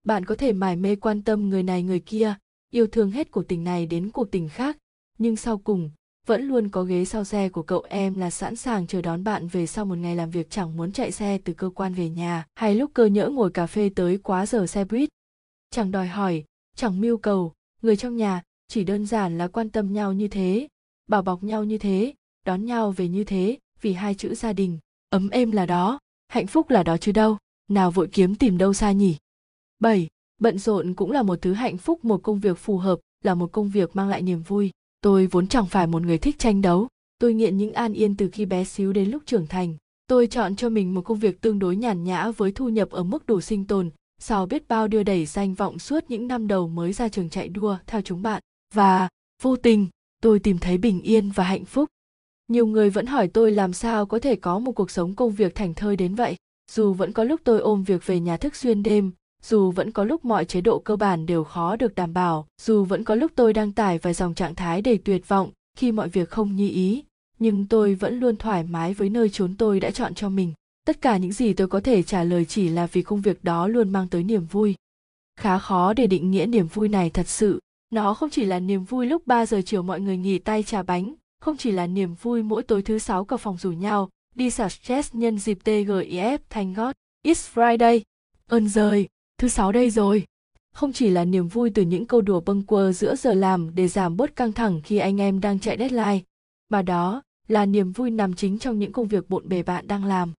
Bạn 0.05 0.25
có 0.25 0.35
thể 0.35 0.53
mải 0.53 0.77
mê 0.77 0.97
quan 0.97 1.23
tâm 1.23 1.49
người 1.49 1.63
này 1.63 1.83
người 1.83 2.01
kia, 2.01 2.35
yêu 2.71 2.87
thương 2.87 3.11
hết 3.11 3.31
cuộc 3.31 3.49
tình 3.49 3.65
này 3.65 3.87
đến 3.87 4.11
cuộc 4.11 4.31
tình 4.31 4.49
khác, 4.49 4.77
nhưng 5.19 5.37
sau 5.37 5.59
cùng 5.59 5.91
vẫn 6.27 6.49
luôn 6.49 6.69
có 6.69 6.83
ghế 6.83 7.05
sau 7.05 7.25
xe 7.25 7.49
của 7.49 7.63
cậu 7.63 7.85
em 7.89 8.15
là 8.15 8.31
sẵn 8.31 8.57
sàng 8.57 8.87
chờ 8.87 9.03
đón 9.03 9.25
bạn 9.25 9.49
về 9.49 9.67
sau 9.67 9.85
một 9.85 9.99
ngày 9.99 10.17
làm 10.17 10.31
việc 10.31 10.51
chẳng 10.51 10.77
muốn 10.77 10.93
chạy 10.93 11.13
xe 11.13 11.39
từ 11.45 11.53
cơ 11.53 11.71
quan 11.75 11.95
về 11.95 12.09
nhà, 12.09 12.47
hay 12.55 12.75
lúc 12.75 12.91
cơ 12.95 13.07
nhỡ 13.07 13.29
ngồi 13.29 13.51
cà 13.51 13.67
phê 13.67 13.91
tới 13.95 14.19
quá 14.23 14.47
giờ 14.47 14.67
xe 14.67 14.85
buýt 14.85 15.09
chẳng 15.71 15.91
đòi 15.91 16.07
hỏi, 16.07 16.45
chẳng 16.77 17.01
mưu 17.01 17.17
cầu, 17.17 17.53
người 17.83 17.97
trong 17.97 18.17
nhà 18.17 18.43
chỉ 18.69 18.85
đơn 18.85 19.07
giản 19.07 19.39
là 19.39 19.49
quan 19.49 19.71
tâm 19.71 19.93
nhau 19.93 20.13
như 20.13 20.29
thế, 20.29 20.69
bảo 21.07 21.23
bọc 21.23 21.43
nhau 21.43 21.65
như 21.65 21.79
thế, 21.79 22.15
đón 22.47 22.65
nhau 22.65 22.91
về 22.91 23.09
như 23.09 23.25
thế 23.25 23.59
vì 23.81 23.93
hai 23.93 24.15
chữ 24.15 24.35
gia 24.35 24.53
đình, 24.53 24.79
ấm 25.11 25.29
êm 25.31 25.51
là 25.51 25.67
đó, 25.67 25.99
hạnh 26.29 26.47
phúc 26.47 26.71
là 26.71 26.83
đó 26.83 26.97
chứ 26.97 27.13
đâu, 27.13 27.39
nào 27.69 27.91
vội 27.91 28.09
kiếm 28.13 28.35
tìm 28.35 28.59
đâu 28.59 28.75
xa 28.75 28.93
nhỉ 28.93 29.17
7. 29.79 30.09
Bận 30.39 30.59
rộn 30.59 30.95
cũng 30.95 31.11
là 31.11 31.23
một 31.23 31.39
thứ 31.43 31.53
hạnh 31.53 31.79
phúc, 31.79 32.05
một 32.05 32.23
công 32.23 32.41
việc 32.41 32.59
phù 32.59 32.79
hợp, 32.79 33.01
là 33.25 33.35
một 33.35 33.53
công 33.53 33.71
việc 33.71 33.97
mang 33.97 34.09
lại 34.09 34.23
niềm 34.23 34.43
vui 34.43 34.71
tôi 35.05 35.27
vốn 35.27 35.47
chẳng 35.47 35.67
phải 35.67 35.87
một 35.87 36.03
người 36.03 36.19
thích 36.19 36.39
tranh 36.39 36.63
đấu. 36.63 36.89
Tôi 37.19 37.35
nghiện 37.35 37.57
những 37.57 37.73
an 37.73 37.93
yên 37.93 38.17
từ 38.17 38.29
khi 38.33 38.47
bé 38.47 38.65
xíu 38.65 38.93
đến 38.93 39.11
lúc 39.11 39.23
trưởng 39.27 39.47
thành. 39.47 39.77
Tôi 40.07 40.27
chọn 40.27 40.57
cho 40.57 40.69
mình 40.69 40.95
một 40.95 41.03
công 41.03 41.19
việc 41.19 41.41
tương 41.41 41.59
đối 41.59 41.77
nhàn 41.77 42.05
nhã 42.05 42.31
với 42.31 42.53
thu 42.53 42.69
nhập 42.69 42.91
ở 42.91 43.03
mức 43.03 43.27
đủ 43.27 43.41
sinh 43.41 43.65
tồn, 43.65 43.91
sau 44.21 44.47
biết 44.47 44.69
bao 44.69 44.89
đưa 44.89 45.03
đẩy 45.03 45.27
danh 45.27 45.55
vọng 45.55 45.79
suốt 45.79 46.05
những 46.09 46.29
năm 46.29 46.47
đầu 46.47 46.69
mới 46.69 46.93
ra 46.93 47.09
trường 47.09 47.31
chạy 47.31 47.49
đua, 47.49 47.77
theo 47.87 48.01
chúng 48.01 48.23
bạn. 48.23 48.43
Và, 48.75 49.09
vô 49.43 49.57
tình, 49.57 49.89
tôi 50.23 50.39
tìm 50.39 50.59
thấy 50.59 50.79
bình 50.79 51.01
yên 51.03 51.31
và 51.31 51.45
hạnh 51.45 51.65
phúc. 51.65 51.89
Nhiều 52.49 52.67
người 52.67 52.91
vẫn 52.91 53.07
hỏi 53.07 53.29
tôi 53.29 53.53
làm 53.53 53.73
sao 53.73 54.07
có 54.07 54.19
thể 54.19 54.37
có 54.37 54.59
một 54.59 54.73
cuộc 54.73 54.91
sống 54.91 55.15
công 55.15 55.33
việc 55.33 55.55
thành 55.55 55.75
thơi 55.75 55.97
đến 55.97 56.15
vậy. 56.15 56.37
Dù 56.71 56.93
vẫn 56.93 57.13
có 57.13 57.25
lúc 57.25 57.41
tôi 57.45 57.61
ôm 57.61 57.83
việc 57.83 58.07
về 58.07 58.21
nhà 58.21 58.37
thức 58.37 58.57
xuyên 58.57 58.83
đêm 58.83 59.13
dù 59.45 59.71
vẫn 59.71 59.91
có 59.91 60.05
lúc 60.05 60.25
mọi 60.25 60.45
chế 60.45 60.61
độ 60.61 60.79
cơ 60.79 60.97
bản 60.97 61.27
đều 61.27 61.45
khó 61.45 61.77
được 61.77 61.95
đảm 61.95 62.15
bảo, 62.15 62.47
dù 62.63 62.85
vẫn 62.85 63.05
có 63.05 63.15
lúc 63.15 63.33
tôi 63.35 63.53
đăng 63.53 63.73
tải 63.73 63.99
vài 63.99 64.15
dòng 64.15 64.35
trạng 64.35 64.55
thái 64.55 64.83
đầy 64.83 64.99
tuyệt 64.99 65.29
vọng 65.29 65.51
khi 65.77 65.93
mọi 65.93 66.09
việc 66.09 66.31
không 66.31 66.57
như 66.57 66.69
ý, 66.69 67.05
nhưng 67.39 67.67
tôi 67.67 67.95
vẫn 67.95 68.21
luôn 68.21 68.37
thoải 68.37 68.65
mái 68.65 68.95
với 68.95 69.09
nơi 69.09 69.29
chốn 69.29 69.55
tôi 69.59 69.81
đã 69.81 69.91
chọn 69.91 70.15
cho 70.15 70.29
mình. 70.29 70.53
Tất 70.87 71.01
cả 71.01 71.17
những 71.17 71.33
gì 71.33 71.53
tôi 71.53 71.69
có 71.69 71.81
thể 71.81 72.03
trả 72.03 72.25
lời 72.25 72.45
chỉ 72.45 72.69
là 72.69 72.87
vì 72.87 73.03
công 73.03 73.21
việc 73.21 73.45
đó 73.45 73.69
luôn 73.69 73.91
mang 73.91 74.09
tới 74.09 74.23
niềm 74.23 74.47
vui. 74.47 74.75
Khá 75.41 75.59
khó 75.59 75.93
để 75.93 76.07
định 76.07 76.31
nghĩa 76.31 76.47
niềm 76.47 76.67
vui 76.67 76.89
này 76.89 77.11
thật 77.11 77.29
sự. 77.29 77.61
Nó 77.91 78.15
không 78.15 78.31
chỉ 78.31 78.45
là 78.45 78.61
niềm 78.61 78.85
vui 78.85 79.07
lúc 79.07 79.27
3 79.27 79.47
giờ 79.47 79.63
chiều 79.67 79.83
mọi 79.83 80.01
người 80.01 80.17
nghỉ 80.17 80.39
tay 80.39 80.63
trà 80.63 80.83
bánh, 80.83 81.15
không 81.41 81.57
chỉ 81.57 81.71
là 81.71 81.87
niềm 81.87 82.15
vui 82.15 82.43
mỗi 82.43 82.63
tối 82.63 82.83
thứ 82.83 82.99
sáu 82.99 83.25
cả 83.25 83.37
phòng 83.37 83.57
rủ 83.57 83.73
nhau, 83.73 84.09
đi 84.35 84.51
xả 84.51 84.69
stress 84.69 85.15
nhân 85.15 85.39
dịp 85.39 85.59
TGIF 85.65 86.39
thành 86.51 86.75
God, 86.75 86.93
It's 87.27 87.55
Friday. 87.55 88.01
Ơn 88.47 88.69
rời 88.69 89.09
thứ 89.39 89.49
sáu 89.49 89.73
đây 89.73 89.91
rồi 89.91 90.25
không 90.75 90.93
chỉ 90.93 91.11
là 91.11 91.25
niềm 91.25 91.49
vui 91.49 91.71
từ 91.71 91.83
những 91.83 92.07
câu 92.07 92.21
đùa 92.21 92.41
bâng 92.41 92.63
quơ 92.63 92.93
giữa 92.93 93.17
giờ 93.17 93.35
làm 93.35 93.75
để 93.75 93.89
giảm 93.89 94.17
bớt 94.17 94.37
căng 94.37 94.53
thẳng 94.53 94.81
khi 94.85 94.99
anh 94.99 95.21
em 95.21 95.41
đang 95.41 95.59
chạy 95.59 95.77
deadline, 95.79 96.21
mà 96.69 96.83
đó 96.83 97.23
là 97.49 97.67
niềm 97.67 97.93
vui 97.93 98.11
nằm 98.11 98.35
chính 98.35 98.59
trong 98.59 98.79
những 98.79 98.93
công 98.93 99.09
việc 99.09 99.31
bộn 99.31 99.49
bề 99.49 99.63
bạn 99.63 99.87
đang 99.87 100.05
làm. 100.05 100.33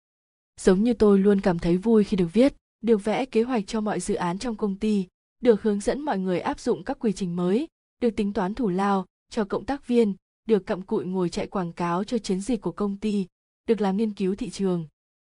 Giống 0.61 0.83
như 0.83 0.93
tôi 0.93 1.19
luôn 1.19 1.41
cảm 1.41 1.59
thấy 1.59 1.77
vui 1.77 2.03
khi 2.03 2.17
được 2.17 2.27
viết, 2.33 2.53
được 2.81 3.03
vẽ 3.03 3.25
kế 3.25 3.43
hoạch 3.43 3.63
cho 3.67 3.81
mọi 3.81 3.99
dự 3.99 4.15
án 4.15 4.37
trong 4.39 4.55
công 4.55 4.75
ty, 4.75 5.07
được 5.41 5.61
hướng 5.61 5.79
dẫn 5.79 6.01
mọi 6.01 6.19
người 6.19 6.39
áp 6.39 6.59
dụng 6.59 6.83
các 6.83 6.97
quy 6.99 7.13
trình 7.13 7.35
mới, 7.35 7.67
được 8.01 8.15
tính 8.15 8.33
toán 8.33 8.53
thủ 8.53 8.69
lao 8.69 9.05
cho 9.29 9.45
cộng 9.45 9.65
tác 9.65 9.87
viên, 9.87 10.13
được 10.45 10.65
cặm 10.65 10.81
cụi 10.81 11.05
ngồi 11.05 11.29
chạy 11.29 11.47
quảng 11.47 11.73
cáo 11.73 12.03
cho 12.03 12.17
chiến 12.17 12.41
dịch 12.41 12.61
của 12.61 12.71
công 12.71 12.97
ty, 12.97 13.25
được 13.67 13.81
làm 13.81 13.97
nghiên 13.97 14.13
cứu 14.13 14.35
thị 14.35 14.49
trường 14.49 14.87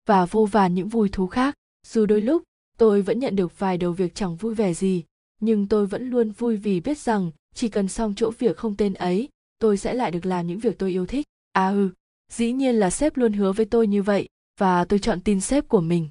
và 0.06 0.26
vô 0.26 0.46
vàn 0.46 0.74
những 0.74 0.88
vui 0.88 1.10
thú 1.10 1.28
khác. 1.28 1.56
Dù 1.88 2.06
đôi 2.06 2.22
lúc 2.22 2.44
tôi 2.78 3.02
vẫn 3.02 3.20
nhận 3.20 3.36
được 3.36 3.60
vài 3.60 3.78
đầu 3.78 3.92
việc 3.92 4.16
chẳng 4.16 4.36
vui 4.36 4.56
vẻ 4.56 4.74
gì, 4.74 5.04
nhưng 5.40 5.68
tôi 5.68 5.86
vẫn 5.86 6.10
luôn 6.10 6.32
vui 6.32 6.58
vì 6.58 6.80
biết 6.80 6.98
rằng 6.98 7.32
chỉ 7.56 7.70
cần 7.70 7.88
xong 7.88 8.14
chỗ 8.16 8.32
việc 8.40 8.58
không 8.58 8.76
tên 8.76 8.94
ấy, 8.94 9.30
tôi 9.60 9.78
sẽ 9.78 9.94
lại 9.94 10.12
được 10.12 10.26
làm 10.26 10.48
những 10.48 10.60
việc 10.60 10.78
tôi 10.78 10.92
yêu 10.92 11.06
thích. 11.06 11.26
À 11.54 11.68
ừ, 11.68 11.90
dĩ 12.32 12.52
nhiên 12.52 12.76
là 12.76 12.90
sếp 12.90 13.18
luôn 13.18 13.34
hứa 13.34 13.52
với 13.52 13.66
tôi 13.66 13.88
như 13.88 14.04
vậy 14.04 14.28
và 14.60 14.86
tôi 14.86 15.00
chọn 15.00 15.22
tin 15.22 15.42
sếp 15.42 15.68
của 15.68 15.82
mình. 15.82 16.10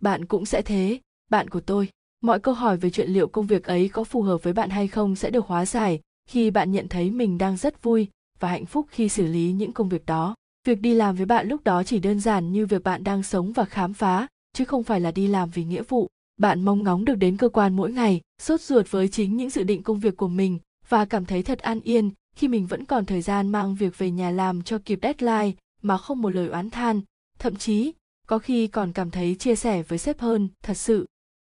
Bạn 0.00 0.24
cũng 0.24 0.46
sẽ 0.46 0.62
thế, 0.62 1.00
bạn 1.30 1.50
của 1.50 1.60
tôi. 1.60 1.88
Mọi 2.20 2.40
câu 2.40 2.54
hỏi 2.54 2.76
về 2.76 2.90
chuyện 2.90 3.10
liệu 3.10 3.28
công 3.28 3.46
việc 3.46 3.64
ấy 3.64 3.88
có 3.88 4.04
phù 4.04 4.22
hợp 4.22 4.42
với 4.42 4.52
bạn 4.52 4.70
hay 4.70 4.88
không 4.88 5.16
sẽ 5.16 5.30
được 5.30 5.46
hóa 5.46 5.66
giải 5.66 6.00
khi 6.28 6.50
bạn 6.50 6.72
nhận 6.72 6.88
thấy 6.88 7.10
mình 7.10 7.38
đang 7.38 7.56
rất 7.56 7.82
vui 7.82 8.08
và 8.40 8.48
hạnh 8.48 8.66
phúc 8.66 8.86
khi 8.90 9.08
xử 9.08 9.26
lý 9.26 9.52
những 9.52 9.72
công 9.72 9.88
việc 9.88 10.06
đó. 10.06 10.34
Việc 10.66 10.80
đi 10.80 10.94
làm 10.94 11.16
với 11.16 11.26
bạn 11.26 11.48
lúc 11.48 11.64
đó 11.64 11.82
chỉ 11.82 11.98
đơn 11.98 12.20
giản 12.20 12.52
như 12.52 12.66
việc 12.66 12.82
bạn 12.82 13.04
đang 13.04 13.22
sống 13.22 13.52
và 13.52 13.64
khám 13.64 13.94
phá, 13.94 14.26
chứ 14.54 14.64
không 14.64 14.82
phải 14.82 15.00
là 15.00 15.10
đi 15.10 15.26
làm 15.26 15.50
vì 15.50 15.64
nghĩa 15.64 15.82
vụ. 15.82 16.08
Bạn 16.36 16.62
mong 16.62 16.82
ngóng 16.82 17.04
được 17.04 17.14
đến 17.14 17.36
cơ 17.36 17.48
quan 17.48 17.76
mỗi 17.76 17.92
ngày, 17.92 18.20
sốt 18.42 18.60
ruột 18.60 18.90
với 18.90 19.08
chính 19.08 19.36
những 19.36 19.50
dự 19.50 19.62
định 19.62 19.82
công 19.82 20.00
việc 20.00 20.16
của 20.16 20.28
mình 20.28 20.58
và 20.88 21.04
cảm 21.04 21.24
thấy 21.24 21.42
thật 21.42 21.58
an 21.58 21.80
yên 21.80 22.10
khi 22.36 22.48
mình 22.48 22.66
vẫn 22.66 22.84
còn 22.84 23.04
thời 23.04 23.22
gian 23.22 23.48
mang 23.48 23.74
việc 23.74 23.98
về 23.98 24.10
nhà 24.10 24.30
làm 24.30 24.62
cho 24.62 24.78
kịp 24.84 24.98
deadline 25.02 25.52
mà 25.82 25.98
không 25.98 26.22
một 26.22 26.34
lời 26.34 26.48
oán 26.48 26.70
than, 26.70 27.00
thậm 27.38 27.56
chí 27.56 27.92
có 28.26 28.38
khi 28.38 28.66
còn 28.66 28.92
cảm 28.92 29.10
thấy 29.10 29.34
chia 29.34 29.54
sẻ 29.54 29.82
với 29.82 29.98
sếp 29.98 30.20
hơn, 30.20 30.48
thật 30.62 30.74
sự. 30.74 31.06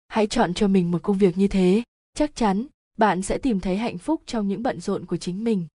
Hãy 0.07 0.27
chọn 0.27 0.53
cho 0.53 0.67
mình 0.67 0.91
một 0.91 1.03
công 1.03 1.17
việc 1.17 1.37
như 1.37 1.47
thế, 1.47 1.83
chắc 2.13 2.35
chắn 2.35 2.65
bạn 2.97 3.21
sẽ 3.21 3.37
tìm 3.37 3.59
thấy 3.59 3.77
hạnh 3.77 3.97
phúc 3.97 4.21
trong 4.25 4.47
những 4.47 4.63
bận 4.63 4.81
rộn 4.81 5.05
của 5.05 5.17
chính 5.17 5.43
mình. 5.43 5.67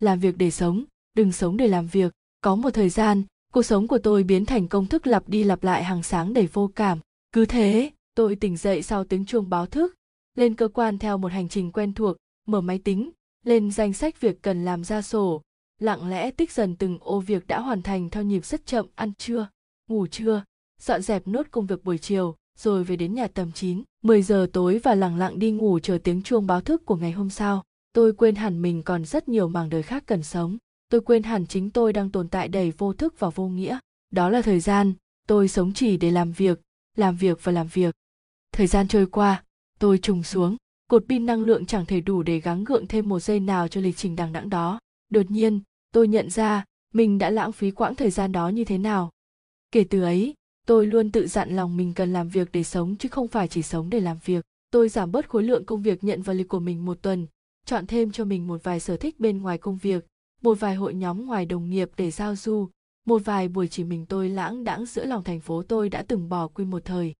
Làm 0.00 0.20
việc 0.20 0.38
để 0.38 0.50
sống, 0.50 0.84
đừng 1.14 1.32
sống 1.32 1.56
để 1.56 1.68
làm 1.68 1.86
việc. 1.86 2.12
Có 2.40 2.54
một 2.54 2.70
thời 2.70 2.88
gian, 2.88 3.22
cuộc 3.56 3.62
sống 3.62 3.88
của 3.88 3.98
tôi 3.98 4.22
biến 4.22 4.46
thành 4.46 4.68
công 4.68 4.86
thức 4.86 5.06
lặp 5.06 5.28
đi 5.28 5.44
lặp 5.44 5.64
lại 5.64 5.84
hàng 5.84 6.02
sáng 6.02 6.34
đầy 6.34 6.48
vô 6.52 6.70
cảm. 6.74 6.98
Cứ 7.32 7.46
thế, 7.46 7.90
tôi 8.14 8.36
tỉnh 8.36 8.56
dậy 8.56 8.82
sau 8.82 9.04
tiếng 9.04 9.24
chuông 9.24 9.50
báo 9.50 9.66
thức, 9.66 9.94
lên 10.34 10.54
cơ 10.54 10.68
quan 10.68 10.98
theo 10.98 11.18
một 11.18 11.32
hành 11.32 11.48
trình 11.48 11.72
quen 11.72 11.92
thuộc, 11.94 12.16
mở 12.46 12.60
máy 12.60 12.78
tính, 12.78 13.10
lên 13.44 13.70
danh 13.70 13.92
sách 13.92 14.20
việc 14.20 14.42
cần 14.42 14.64
làm 14.64 14.84
ra 14.84 15.02
sổ, 15.02 15.42
lặng 15.78 16.08
lẽ 16.08 16.30
tích 16.30 16.52
dần 16.52 16.76
từng 16.76 16.98
ô 17.00 17.20
việc 17.20 17.46
đã 17.46 17.60
hoàn 17.60 17.82
thành 17.82 18.10
theo 18.10 18.22
nhịp 18.22 18.44
rất 18.44 18.66
chậm 18.66 18.86
ăn 18.94 19.12
trưa, 19.18 19.48
ngủ 19.88 20.06
trưa, 20.06 20.44
dọn 20.80 21.02
dẹp 21.02 21.28
nốt 21.28 21.46
công 21.50 21.66
việc 21.66 21.84
buổi 21.84 21.98
chiều, 21.98 22.36
rồi 22.58 22.84
về 22.84 22.96
đến 22.96 23.14
nhà 23.14 23.26
tầm 23.26 23.52
9, 23.52 23.82
10 24.02 24.22
giờ 24.22 24.46
tối 24.52 24.80
và 24.82 24.94
lặng 24.94 25.16
lặng 25.16 25.38
đi 25.38 25.50
ngủ 25.50 25.78
chờ 25.78 25.98
tiếng 26.04 26.22
chuông 26.22 26.46
báo 26.46 26.60
thức 26.60 26.86
của 26.86 26.96
ngày 26.96 27.12
hôm 27.12 27.30
sau. 27.30 27.62
Tôi 27.92 28.12
quên 28.12 28.34
hẳn 28.34 28.62
mình 28.62 28.82
còn 28.82 29.04
rất 29.04 29.28
nhiều 29.28 29.48
mảng 29.48 29.68
đời 29.68 29.82
khác 29.82 30.02
cần 30.06 30.22
sống. 30.22 30.58
Tôi 30.88 31.00
quên 31.00 31.22
hẳn 31.22 31.46
chính 31.46 31.70
tôi 31.70 31.92
đang 31.92 32.10
tồn 32.10 32.28
tại 32.28 32.48
đầy 32.48 32.70
vô 32.70 32.92
thức 32.92 33.14
và 33.18 33.30
vô 33.30 33.48
nghĩa. 33.48 33.78
Đó 34.10 34.30
là 34.30 34.42
thời 34.42 34.60
gian, 34.60 34.92
tôi 35.26 35.48
sống 35.48 35.72
chỉ 35.72 35.96
để 35.96 36.10
làm 36.10 36.32
việc, 36.32 36.60
làm 36.96 37.16
việc 37.16 37.38
và 37.42 37.52
làm 37.52 37.66
việc. 37.66 37.94
Thời 38.52 38.66
gian 38.66 38.88
trôi 38.88 39.06
qua, 39.06 39.44
tôi 39.78 39.98
trùng 39.98 40.22
xuống, 40.22 40.56
cột 40.88 41.04
pin 41.08 41.26
năng 41.26 41.40
lượng 41.40 41.66
chẳng 41.66 41.86
thể 41.86 42.00
đủ 42.00 42.22
để 42.22 42.40
gắng 42.40 42.64
gượng 42.64 42.86
thêm 42.86 43.08
một 43.08 43.20
giây 43.20 43.40
nào 43.40 43.68
cho 43.68 43.80
lịch 43.80 43.96
trình 43.96 44.16
đằng 44.16 44.32
đẵng 44.32 44.50
đó. 44.50 44.78
Đột 45.08 45.30
nhiên, 45.30 45.60
tôi 45.92 46.08
nhận 46.08 46.30
ra 46.30 46.64
mình 46.94 47.18
đã 47.18 47.30
lãng 47.30 47.52
phí 47.52 47.70
quãng 47.70 47.94
thời 47.94 48.10
gian 48.10 48.32
đó 48.32 48.48
như 48.48 48.64
thế 48.64 48.78
nào. 48.78 49.10
Kể 49.72 49.84
từ 49.84 50.02
ấy, 50.02 50.34
tôi 50.66 50.86
luôn 50.86 51.10
tự 51.12 51.26
dặn 51.26 51.56
lòng 51.56 51.76
mình 51.76 51.92
cần 51.94 52.12
làm 52.12 52.28
việc 52.28 52.48
để 52.52 52.64
sống 52.64 52.96
chứ 52.96 53.08
không 53.08 53.28
phải 53.28 53.48
chỉ 53.48 53.62
sống 53.62 53.90
để 53.90 54.00
làm 54.00 54.18
việc 54.24 54.44
tôi 54.70 54.88
giảm 54.88 55.12
bớt 55.12 55.28
khối 55.28 55.42
lượng 55.42 55.64
công 55.64 55.82
việc 55.82 56.04
nhận 56.04 56.22
vào 56.22 56.36
lịch 56.36 56.48
của 56.48 56.58
mình 56.58 56.84
một 56.84 56.98
tuần 57.02 57.26
chọn 57.66 57.86
thêm 57.86 58.12
cho 58.12 58.24
mình 58.24 58.46
một 58.46 58.64
vài 58.64 58.80
sở 58.80 58.96
thích 58.96 59.20
bên 59.20 59.42
ngoài 59.42 59.58
công 59.58 59.76
việc 59.76 60.06
một 60.42 60.60
vài 60.60 60.74
hội 60.74 60.94
nhóm 60.94 61.26
ngoài 61.26 61.46
đồng 61.46 61.70
nghiệp 61.70 61.90
để 61.96 62.10
giao 62.10 62.36
du 62.36 62.68
một 63.06 63.22
vài 63.24 63.48
buổi 63.48 63.68
chỉ 63.68 63.84
mình 63.84 64.06
tôi 64.06 64.28
lãng 64.28 64.64
đãng 64.64 64.86
giữa 64.86 65.04
lòng 65.04 65.24
thành 65.24 65.40
phố 65.40 65.62
tôi 65.62 65.88
đã 65.88 66.02
từng 66.02 66.28
bỏ 66.28 66.48
quên 66.48 66.70
một 66.70 66.84
thời 66.84 67.14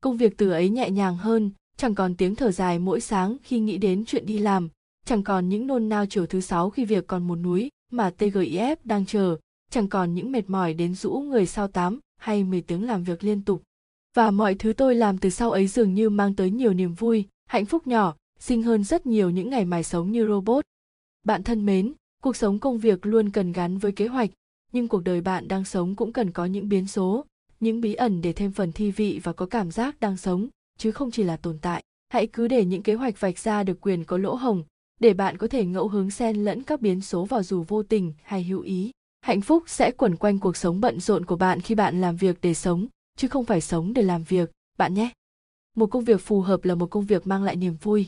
công 0.00 0.16
việc 0.16 0.36
từ 0.36 0.50
ấy 0.50 0.68
nhẹ 0.68 0.90
nhàng 0.90 1.16
hơn 1.16 1.50
chẳng 1.76 1.94
còn 1.94 2.14
tiếng 2.14 2.34
thở 2.34 2.50
dài 2.50 2.78
mỗi 2.78 3.00
sáng 3.00 3.36
khi 3.42 3.60
nghĩ 3.60 3.78
đến 3.78 4.04
chuyện 4.04 4.26
đi 4.26 4.38
làm 4.38 4.68
chẳng 5.06 5.22
còn 5.22 5.48
những 5.48 5.66
nôn 5.66 5.88
nao 5.88 6.06
chiều 6.06 6.26
thứ 6.26 6.40
sáu 6.40 6.70
khi 6.70 6.84
việc 6.84 7.06
còn 7.06 7.26
một 7.26 7.36
núi 7.36 7.70
mà 7.92 8.10
tgif 8.18 8.76
đang 8.84 9.06
chờ 9.06 9.36
chẳng 9.70 9.88
còn 9.88 10.14
những 10.14 10.32
mệt 10.32 10.50
mỏi 10.50 10.74
đến 10.74 10.94
rũ 10.94 11.10
người 11.10 11.46
sau 11.46 11.68
tám 11.68 12.00
hay 12.16 12.44
10 12.44 12.62
tiếng 12.62 12.86
làm 12.86 13.04
việc 13.04 13.24
liên 13.24 13.42
tục. 13.42 13.62
Và 14.14 14.30
mọi 14.30 14.54
thứ 14.54 14.72
tôi 14.72 14.94
làm 14.94 15.18
từ 15.18 15.30
sau 15.30 15.50
ấy 15.50 15.66
dường 15.66 15.94
như 15.94 16.10
mang 16.10 16.34
tới 16.34 16.50
nhiều 16.50 16.74
niềm 16.74 16.94
vui, 16.94 17.24
hạnh 17.46 17.66
phúc 17.66 17.86
nhỏ, 17.86 18.16
xinh 18.38 18.62
hơn 18.62 18.84
rất 18.84 19.06
nhiều 19.06 19.30
những 19.30 19.50
ngày 19.50 19.64
mài 19.64 19.82
sống 19.82 20.12
như 20.12 20.26
robot. 20.26 20.64
Bạn 21.24 21.42
thân 21.42 21.66
mến, 21.66 21.92
cuộc 22.24 22.36
sống 22.36 22.58
công 22.58 22.78
việc 22.78 23.06
luôn 23.06 23.30
cần 23.30 23.52
gắn 23.52 23.78
với 23.78 23.92
kế 23.92 24.06
hoạch, 24.06 24.30
nhưng 24.72 24.88
cuộc 24.88 25.04
đời 25.04 25.20
bạn 25.20 25.48
đang 25.48 25.64
sống 25.64 25.94
cũng 25.94 26.12
cần 26.12 26.30
có 26.30 26.44
những 26.44 26.68
biến 26.68 26.86
số, 26.86 27.24
những 27.60 27.80
bí 27.80 27.94
ẩn 27.94 28.22
để 28.22 28.32
thêm 28.32 28.52
phần 28.52 28.72
thi 28.72 28.90
vị 28.90 29.20
và 29.22 29.32
có 29.32 29.46
cảm 29.46 29.70
giác 29.70 30.00
đang 30.00 30.16
sống, 30.16 30.48
chứ 30.78 30.90
không 30.90 31.10
chỉ 31.10 31.22
là 31.22 31.36
tồn 31.36 31.58
tại. 31.62 31.82
Hãy 32.08 32.26
cứ 32.26 32.48
để 32.48 32.64
những 32.64 32.82
kế 32.82 32.94
hoạch 32.94 33.20
vạch 33.20 33.38
ra 33.38 33.62
được 33.62 33.80
quyền 33.80 34.04
có 34.04 34.18
lỗ 34.18 34.34
hồng, 34.34 34.64
để 35.00 35.14
bạn 35.14 35.36
có 35.36 35.46
thể 35.46 35.64
ngẫu 35.64 35.88
hứng 35.88 36.10
xen 36.10 36.44
lẫn 36.44 36.62
các 36.62 36.80
biến 36.80 37.00
số 37.00 37.24
vào 37.24 37.42
dù 37.42 37.64
vô 37.68 37.82
tình 37.82 38.12
hay 38.22 38.44
hữu 38.44 38.60
ý. 38.60 38.90
Hạnh 39.20 39.40
phúc 39.40 39.62
sẽ 39.66 39.90
quẩn 39.90 40.16
quanh 40.16 40.38
cuộc 40.38 40.56
sống 40.56 40.80
bận 40.80 41.00
rộn 41.00 41.24
của 41.24 41.36
bạn 41.36 41.60
khi 41.60 41.74
bạn 41.74 42.00
làm 42.00 42.16
việc 42.16 42.38
để 42.42 42.54
sống 42.54 42.86
chứ 43.18 43.28
không 43.28 43.44
phải 43.44 43.60
sống 43.60 43.92
để 43.94 44.02
làm 44.02 44.22
việc. 44.22 44.50
Bạn 44.78 44.94
nhé! 44.94 45.10
Một 45.76 45.86
công 45.86 46.04
việc 46.04 46.20
phù 46.20 46.40
hợp 46.40 46.64
là 46.64 46.74
một 46.74 46.90
công 46.90 47.04
việc 47.04 47.26
mang 47.26 47.42
lại 47.42 47.56
niềm 47.56 47.76
vui. 47.82 48.06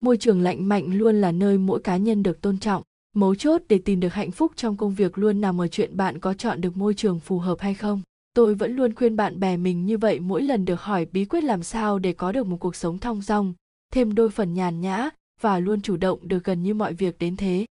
Môi 0.00 0.16
trường 0.16 0.40
lạnh 0.40 0.68
mạnh 0.68 0.94
luôn 0.94 1.20
là 1.20 1.32
nơi 1.32 1.58
mỗi 1.58 1.80
cá 1.80 1.96
nhân 1.96 2.22
được 2.22 2.40
tôn 2.40 2.58
trọng 2.58 2.82
mấu 3.16 3.34
chốt 3.34 3.62
để 3.68 3.78
tìm 3.78 4.00
được 4.00 4.14
hạnh 4.14 4.30
phúc 4.30 4.52
trong 4.56 4.76
công 4.76 4.94
việc 4.94 5.18
luôn 5.18 5.40
nằm 5.40 5.60
ở 5.60 5.68
chuyện 5.68 5.96
bạn 5.96 6.18
có 6.18 6.34
chọn 6.34 6.60
được 6.60 6.76
môi 6.76 6.94
trường 6.94 7.20
phù 7.20 7.38
hợp 7.38 7.60
hay 7.60 7.74
không 7.74 8.02
tôi 8.34 8.54
vẫn 8.54 8.76
luôn 8.76 8.94
khuyên 8.94 9.16
bạn 9.16 9.40
bè 9.40 9.56
mình 9.56 9.86
như 9.86 9.98
vậy 9.98 10.20
mỗi 10.20 10.42
lần 10.42 10.64
được 10.64 10.80
hỏi 10.80 11.06
bí 11.12 11.24
quyết 11.24 11.44
làm 11.44 11.62
sao 11.62 11.98
để 11.98 12.12
có 12.12 12.32
được 12.32 12.46
một 12.46 12.56
cuộc 12.56 12.76
sống 12.76 12.98
thong 12.98 13.22
dong 13.22 13.54
thêm 13.92 14.14
đôi 14.14 14.30
phần 14.30 14.54
nhàn 14.54 14.80
nhã 14.80 15.10
và 15.40 15.58
luôn 15.58 15.80
chủ 15.80 15.96
động 15.96 16.28
được 16.28 16.44
gần 16.44 16.62
như 16.62 16.74
mọi 16.74 16.94
việc 16.94 17.18
đến 17.18 17.36
thế 17.36 17.66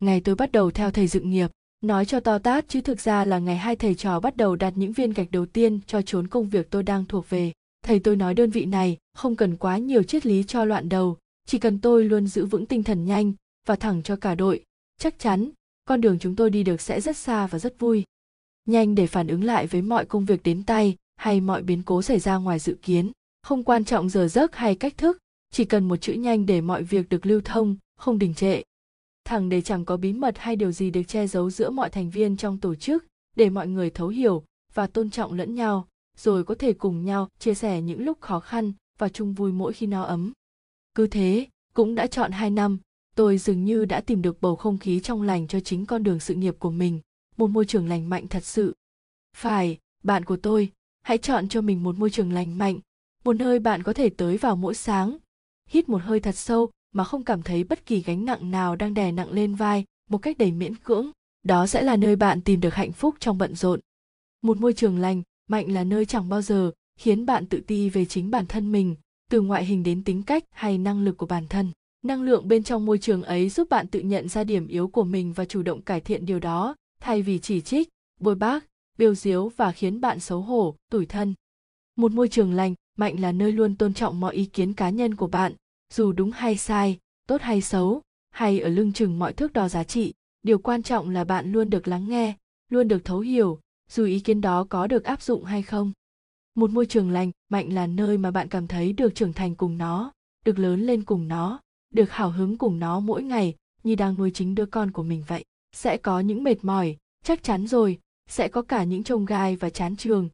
ngày 0.00 0.20
tôi 0.20 0.34
bắt 0.34 0.52
đầu 0.52 0.70
theo 0.70 0.90
thầy 0.90 1.06
dựng 1.06 1.30
nghiệp 1.30 1.50
Nói 1.80 2.04
cho 2.04 2.20
to 2.20 2.38
tát 2.38 2.68
chứ 2.68 2.80
thực 2.80 3.00
ra 3.00 3.24
là 3.24 3.38
ngày 3.38 3.56
hai 3.56 3.76
thầy 3.76 3.94
trò 3.94 4.20
bắt 4.20 4.36
đầu 4.36 4.56
đặt 4.56 4.72
những 4.76 4.92
viên 4.92 5.10
gạch 5.10 5.30
đầu 5.30 5.46
tiên 5.46 5.80
cho 5.86 6.02
chốn 6.02 6.28
công 6.28 6.48
việc 6.48 6.70
tôi 6.70 6.82
đang 6.82 7.04
thuộc 7.04 7.30
về. 7.30 7.52
Thầy 7.84 7.98
tôi 7.98 8.16
nói 8.16 8.34
đơn 8.34 8.50
vị 8.50 8.64
này 8.64 8.96
không 9.14 9.36
cần 9.36 9.56
quá 9.56 9.78
nhiều 9.78 10.02
triết 10.02 10.26
lý 10.26 10.44
cho 10.44 10.64
loạn 10.64 10.88
đầu, 10.88 11.16
chỉ 11.46 11.58
cần 11.58 11.78
tôi 11.80 12.04
luôn 12.04 12.26
giữ 12.26 12.46
vững 12.46 12.66
tinh 12.66 12.82
thần 12.82 13.04
nhanh 13.04 13.32
và 13.66 13.76
thẳng 13.76 14.02
cho 14.02 14.16
cả 14.16 14.34
đội. 14.34 14.64
Chắc 14.98 15.18
chắn, 15.18 15.50
con 15.84 16.00
đường 16.00 16.18
chúng 16.18 16.36
tôi 16.36 16.50
đi 16.50 16.62
được 16.62 16.80
sẽ 16.80 17.00
rất 17.00 17.16
xa 17.16 17.46
và 17.46 17.58
rất 17.58 17.78
vui. 17.78 18.04
Nhanh 18.66 18.94
để 18.94 19.06
phản 19.06 19.28
ứng 19.28 19.44
lại 19.44 19.66
với 19.66 19.82
mọi 19.82 20.06
công 20.06 20.24
việc 20.24 20.42
đến 20.42 20.64
tay 20.64 20.96
hay 21.16 21.40
mọi 21.40 21.62
biến 21.62 21.82
cố 21.82 22.02
xảy 22.02 22.18
ra 22.18 22.36
ngoài 22.36 22.58
dự 22.58 22.76
kiến. 22.82 23.10
Không 23.42 23.64
quan 23.64 23.84
trọng 23.84 24.08
giờ 24.08 24.28
giấc 24.28 24.56
hay 24.56 24.74
cách 24.74 24.96
thức, 24.96 25.18
chỉ 25.50 25.64
cần 25.64 25.88
một 25.88 25.96
chữ 25.96 26.12
nhanh 26.12 26.46
để 26.46 26.60
mọi 26.60 26.82
việc 26.82 27.08
được 27.08 27.26
lưu 27.26 27.40
thông, 27.44 27.76
không 27.96 28.18
đình 28.18 28.34
trệ 28.34 28.62
thẳng 29.28 29.48
để 29.48 29.60
chẳng 29.60 29.84
có 29.84 29.96
bí 29.96 30.12
mật 30.12 30.38
hay 30.38 30.56
điều 30.56 30.72
gì 30.72 30.90
được 30.90 31.02
che 31.02 31.26
giấu 31.26 31.50
giữa 31.50 31.70
mọi 31.70 31.90
thành 31.90 32.10
viên 32.10 32.36
trong 32.36 32.58
tổ 32.58 32.74
chức 32.74 33.06
để 33.36 33.50
mọi 33.50 33.68
người 33.68 33.90
thấu 33.90 34.08
hiểu 34.08 34.44
và 34.74 34.86
tôn 34.86 35.10
trọng 35.10 35.32
lẫn 35.32 35.54
nhau 35.54 35.88
rồi 36.16 36.44
có 36.44 36.54
thể 36.54 36.72
cùng 36.72 37.04
nhau 37.04 37.28
chia 37.38 37.54
sẻ 37.54 37.80
những 37.80 38.04
lúc 38.04 38.20
khó 38.20 38.40
khăn 38.40 38.72
và 38.98 39.08
chung 39.08 39.34
vui 39.34 39.52
mỗi 39.52 39.72
khi 39.72 39.86
no 39.86 40.02
ấm 40.02 40.32
cứ 40.94 41.06
thế 41.06 41.46
cũng 41.74 41.94
đã 41.94 42.06
chọn 42.06 42.32
hai 42.32 42.50
năm 42.50 42.78
tôi 43.18 43.38
dường 43.38 43.64
như 43.64 43.84
đã 43.84 44.00
tìm 44.00 44.22
được 44.22 44.40
bầu 44.40 44.56
không 44.56 44.78
khí 44.78 45.00
trong 45.00 45.22
lành 45.22 45.46
cho 45.46 45.60
chính 45.60 45.86
con 45.86 46.02
đường 46.02 46.20
sự 46.20 46.34
nghiệp 46.34 46.56
của 46.58 46.70
mình, 46.70 47.00
một 47.36 47.46
môi 47.46 47.64
trường 47.64 47.88
lành 47.88 48.08
mạnh 48.08 48.28
thật 48.28 48.44
sự. 48.44 48.74
Phải, 49.36 49.78
bạn 50.02 50.24
của 50.24 50.36
tôi, 50.36 50.70
hãy 51.02 51.18
chọn 51.18 51.48
cho 51.48 51.60
mình 51.60 51.82
một 51.82 51.98
môi 51.98 52.10
trường 52.10 52.32
lành 52.32 52.58
mạnh, 52.58 52.78
một 53.24 53.32
nơi 53.32 53.58
bạn 53.58 53.82
có 53.82 53.92
thể 53.92 54.08
tới 54.08 54.36
vào 54.36 54.56
mỗi 54.56 54.74
sáng. 54.74 55.16
Hít 55.68 55.88
một 55.88 56.02
hơi 56.02 56.20
thật 56.20 56.36
sâu 56.36 56.70
mà 56.94 57.04
không 57.04 57.24
cảm 57.24 57.42
thấy 57.42 57.64
bất 57.64 57.86
kỳ 57.86 58.00
gánh 58.00 58.24
nặng 58.24 58.50
nào 58.50 58.76
đang 58.76 58.94
đè 58.94 59.12
nặng 59.12 59.32
lên 59.32 59.54
vai, 59.54 59.84
một 60.10 60.18
cách 60.18 60.38
đầy 60.38 60.52
miễn 60.52 60.76
cưỡng. 60.76 61.10
Đó 61.42 61.66
sẽ 61.66 61.82
là 61.82 61.96
nơi 61.96 62.16
bạn 62.16 62.40
tìm 62.40 62.60
được 62.60 62.74
hạnh 62.74 62.92
phúc 62.92 63.14
trong 63.20 63.38
bận 63.38 63.54
rộn. 63.54 63.80
Một 64.42 64.60
môi 64.60 64.72
trường 64.72 64.98
lành, 64.98 65.22
mạnh 65.48 65.72
là 65.72 65.84
nơi 65.84 66.06
chẳng 66.06 66.28
bao 66.28 66.42
giờ 66.42 66.72
khiến 66.98 67.26
bạn 67.26 67.46
tự 67.46 67.60
ti 67.66 67.88
về 67.88 68.04
chính 68.04 68.30
bản 68.30 68.46
thân 68.46 68.72
mình, 68.72 68.96
từ 69.30 69.40
ngoại 69.40 69.64
hình 69.64 69.82
đến 69.82 70.04
tính 70.04 70.22
cách 70.22 70.44
hay 70.50 70.78
năng 70.78 71.04
lực 71.04 71.16
của 71.16 71.26
bản 71.26 71.48
thân 71.48 71.72
năng 72.02 72.22
lượng 72.22 72.48
bên 72.48 72.62
trong 72.62 72.86
môi 72.86 72.98
trường 72.98 73.22
ấy 73.22 73.48
giúp 73.48 73.68
bạn 73.70 73.86
tự 73.86 74.00
nhận 74.00 74.28
ra 74.28 74.44
điểm 74.44 74.66
yếu 74.66 74.88
của 74.88 75.04
mình 75.04 75.32
và 75.32 75.44
chủ 75.44 75.62
động 75.62 75.82
cải 75.82 76.00
thiện 76.00 76.26
điều 76.26 76.38
đó, 76.38 76.76
thay 77.00 77.22
vì 77.22 77.38
chỉ 77.38 77.60
trích, 77.60 77.88
bôi 78.20 78.34
bác 78.34 78.64
biêu 78.98 79.14
diếu 79.14 79.48
và 79.56 79.72
khiến 79.72 80.00
bạn 80.00 80.20
xấu 80.20 80.40
hổ, 80.40 80.76
tủi 80.90 81.06
thân. 81.06 81.34
Một 81.96 82.12
môi 82.12 82.28
trường 82.28 82.52
lành, 82.52 82.74
mạnh 82.96 83.20
là 83.20 83.32
nơi 83.32 83.52
luôn 83.52 83.76
tôn 83.76 83.94
trọng 83.94 84.20
mọi 84.20 84.34
ý 84.34 84.44
kiến 84.44 84.74
cá 84.74 84.90
nhân 84.90 85.14
của 85.14 85.26
bạn. 85.26 85.52
Dù 85.92 86.12
đúng 86.12 86.30
hay 86.30 86.56
sai, 86.56 86.98
tốt 87.26 87.40
hay 87.40 87.60
xấu, 87.60 88.02
hay 88.30 88.60
ở 88.60 88.68
lưng 88.68 88.92
chừng 88.92 89.18
mọi 89.18 89.32
thước 89.32 89.52
đo 89.52 89.68
giá 89.68 89.84
trị, 89.84 90.14
điều 90.42 90.58
quan 90.58 90.82
trọng 90.82 91.10
là 91.10 91.24
bạn 91.24 91.52
luôn 91.52 91.70
được 91.70 91.88
lắng 91.88 92.08
nghe, 92.08 92.36
luôn 92.68 92.88
được 92.88 93.04
thấu 93.04 93.20
hiểu, 93.20 93.60
dù 93.90 94.04
ý 94.04 94.20
kiến 94.20 94.40
đó 94.40 94.66
có 94.68 94.86
được 94.86 95.04
áp 95.04 95.22
dụng 95.22 95.44
hay 95.44 95.62
không. 95.62 95.92
Một 96.54 96.70
môi 96.70 96.86
trường 96.86 97.10
lành, 97.10 97.30
mạnh 97.48 97.72
là 97.72 97.86
nơi 97.86 98.18
mà 98.18 98.30
bạn 98.30 98.48
cảm 98.48 98.66
thấy 98.66 98.92
được 98.92 99.14
trưởng 99.14 99.32
thành 99.32 99.54
cùng 99.54 99.78
nó, 99.78 100.12
được 100.44 100.58
lớn 100.58 100.80
lên 100.80 101.04
cùng 101.04 101.28
nó 101.28 101.60
được 101.90 102.10
hào 102.10 102.30
hứng 102.30 102.58
cùng 102.58 102.78
nó 102.78 103.00
mỗi 103.00 103.22
ngày, 103.22 103.54
như 103.82 103.94
đang 103.94 104.14
nuôi 104.18 104.30
chính 104.34 104.54
đứa 104.54 104.66
con 104.66 104.90
của 104.90 105.02
mình 105.02 105.24
vậy, 105.26 105.44
sẽ 105.72 105.96
có 105.96 106.20
những 106.20 106.42
mệt 106.42 106.64
mỏi, 106.64 106.96
chắc 107.24 107.42
chắn 107.42 107.66
rồi, 107.66 107.98
sẽ 108.28 108.48
có 108.48 108.62
cả 108.62 108.84
những 108.84 109.02
trông 109.02 109.24
gai 109.24 109.56
và 109.56 109.70
chán 109.70 109.96
trường 109.96 110.28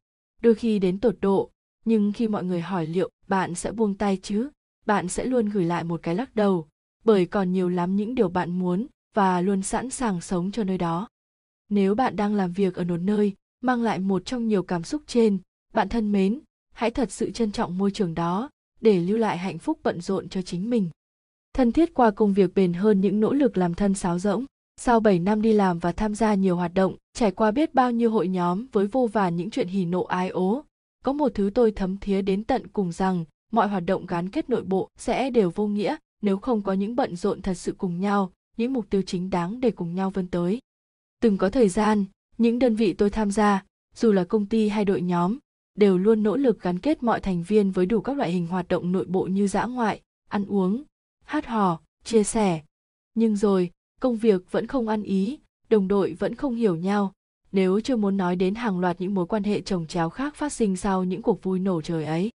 đôi 0.44 0.54
khi 0.54 0.78
đến 0.78 0.98
tột 0.98 1.16
độ, 1.20 1.50
nhưng 1.84 2.12
khi 2.12 2.28
mọi 2.28 2.44
người 2.44 2.60
hỏi 2.60 2.86
liệu 2.86 3.10
bạn 3.28 3.54
sẽ 3.54 3.72
buông 3.72 3.94
tay 3.94 4.18
chứ, 4.22 4.50
bạn 4.86 5.08
sẽ 5.08 5.24
luôn 5.24 5.48
gửi 5.48 5.64
lại 5.64 5.84
một 5.84 6.00
cái 6.02 6.14
lắc 6.14 6.36
đầu, 6.36 6.68
bởi 7.04 7.26
còn 7.26 7.52
nhiều 7.52 7.68
lắm 7.68 7.96
những 7.96 8.14
điều 8.14 8.28
bạn 8.28 8.58
muốn 8.58 8.86
và 9.14 9.40
luôn 9.40 9.62
sẵn 9.62 9.90
sàng 9.90 10.20
sống 10.20 10.50
cho 10.50 10.64
nơi 10.64 10.78
đó. 10.78 11.08
Nếu 11.68 11.94
bạn 11.94 12.16
đang 12.16 12.34
làm 12.34 12.52
việc 12.52 12.74
ở 12.74 12.84
một 12.84 12.96
nơi 12.96 13.32
mang 13.60 13.82
lại 13.82 13.98
một 13.98 14.22
trong 14.24 14.48
nhiều 14.48 14.62
cảm 14.62 14.82
xúc 14.82 15.02
trên, 15.06 15.38
bạn 15.72 15.88
thân 15.88 16.12
mến, 16.12 16.40
hãy 16.74 16.90
thật 16.90 17.12
sự 17.12 17.30
trân 17.30 17.52
trọng 17.52 17.78
môi 17.78 17.90
trường 17.90 18.14
đó 18.14 18.50
để 18.80 19.00
lưu 19.00 19.18
lại 19.18 19.38
hạnh 19.38 19.58
phúc 19.58 19.78
bận 19.82 20.00
rộn 20.00 20.28
cho 20.28 20.42
chính 20.42 20.70
mình 20.70 20.90
thân 21.54 21.72
thiết 21.72 21.94
qua 21.94 22.10
công 22.10 22.32
việc 22.32 22.54
bền 22.54 22.72
hơn 22.72 23.00
những 23.00 23.20
nỗ 23.20 23.32
lực 23.32 23.56
làm 23.56 23.74
thân 23.74 23.94
sáo 23.94 24.18
rỗng 24.18 24.44
sau 24.76 25.00
7 25.00 25.18
năm 25.18 25.42
đi 25.42 25.52
làm 25.52 25.78
và 25.78 25.92
tham 25.92 26.14
gia 26.14 26.34
nhiều 26.34 26.56
hoạt 26.56 26.74
động, 26.74 26.96
trải 27.12 27.30
qua 27.30 27.50
biết 27.50 27.74
bao 27.74 27.90
nhiêu 27.90 28.10
hội 28.10 28.28
nhóm 28.28 28.66
với 28.72 28.86
vô 28.86 29.06
vàn 29.06 29.36
những 29.36 29.50
chuyện 29.50 29.68
hỉ 29.68 29.84
nộ 29.84 30.02
ái 30.02 30.28
ố, 30.28 30.64
có 31.04 31.12
một 31.12 31.34
thứ 31.34 31.50
tôi 31.54 31.72
thấm 31.72 31.96
thía 31.96 32.22
đến 32.22 32.44
tận 32.44 32.66
cùng 32.66 32.92
rằng 32.92 33.24
mọi 33.52 33.68
hoạt 33.68 33.84
động 33.86 34.06
gắn 34.06 34.30
kết 34.30 34.50
nội 34.50 34.62
bộ 34.62 34.88
sẽ 34.98 35.30
đều 35.30 35.50
vô 35.50 35.66
nghĩa 35.66 35.96
nếu 36.22 36.38
không 36.38 36.62
có 36.62 36.72
những 36.72 36.96
bận 36.96 37.16
rộn 37.16 37.42
thật 37.42 37.54
sự 37.54 37.74
cùng 37.78 38.00
nhau, 38.00 38.32
những 38.56 38.72
mục 38.72 38.90
tiêu 38.90 39.02
chính 39.02 39.30
đáng 39.30 39.60
để 39.60 39.70
cùng 39.70 39.94
nhau 39.94 40.10
vươn 40.10 40.26
tới. 40.26 40.60
Từng 41.20 41.38
có 41.38 41.50
thời 41.50 41.68
gian, 41.68 42.04
những 42.38 42.58
đơn 42.58 42.76
vị 42.76 42.92
tôi 42.92 43.10
tham 43.10 43.30
gia, 43.30 43.64
dù 43.96 44.12
là 44.12 44.24
công 44.24 44.46
ty 44.46 44.68
hay 44.68 44.84
đội 44.84 45.02
nhóm, 45.02 45.38
đều 45.74 45.98
luôn 45.98 46.22
nỗ 46.22 46.36
lực 46.36 46.60
gắn 46.60 46.78
kết 46.78 47.02
mọi 47.02 47.20
thành 47.20 47.42
viên 47.42 47.70
với 47.70 47.86
đủ 47.86 48.00
các 48.00 48.16
loại 48.16 48.32
hình 48.32 48.46
hoạt 48.46 48.68
động 48.68 48.92
nội 48.92 49.04
bộ 49.04 49.24
như 49.24 49.46
dã 49.46 49.64
ngoại, 49.64 50.00
ăn 50.28 50.44
uống, 50.46 50.82
hát 51.24 51.46
hò, 51.46 51.80
chia 52.04 52.24
sẻ. 52.24 52.60
Nhưng 53.14 53.36
rồi, 53.36 53.70
công 54.00 54.16
việc 54.16 54.50
vẫn 54.50 54.66
không 54.66 54.88
ăn 54.88 55.02
ý 55.02 55.38
đồng 55.68 55.88
đội 55.88 56.16
vẫn 56.18 56.34
không 56.34 56.54
hiểu 56.54 56.76
nhau. 56.76 57.12
Nếu 57.52 57.80
chưa 57.80 57.96
muốn 57.96 58.16
nói 58.16 58.36
đến 58.36 58.54
hàng 58.54 58.80
loạt 58.80 59.00
những 59.00 59.14
mối 59.14 59.26
quan 59.26 59.42
hệ 59.42 59.60
chồng 59.60 59.86
chéo 59.86 60.10
khác 60.10 60.34
phát 60.36 60.52
sinh 60.52 60.76
sau 60.76 61.04
những 61.04 61.22
cuộc 61.22 61.42
vui 61.42 61.58
nổ 61.58 61.82
trời 61.82 62.04
ấy. 62.04 62.30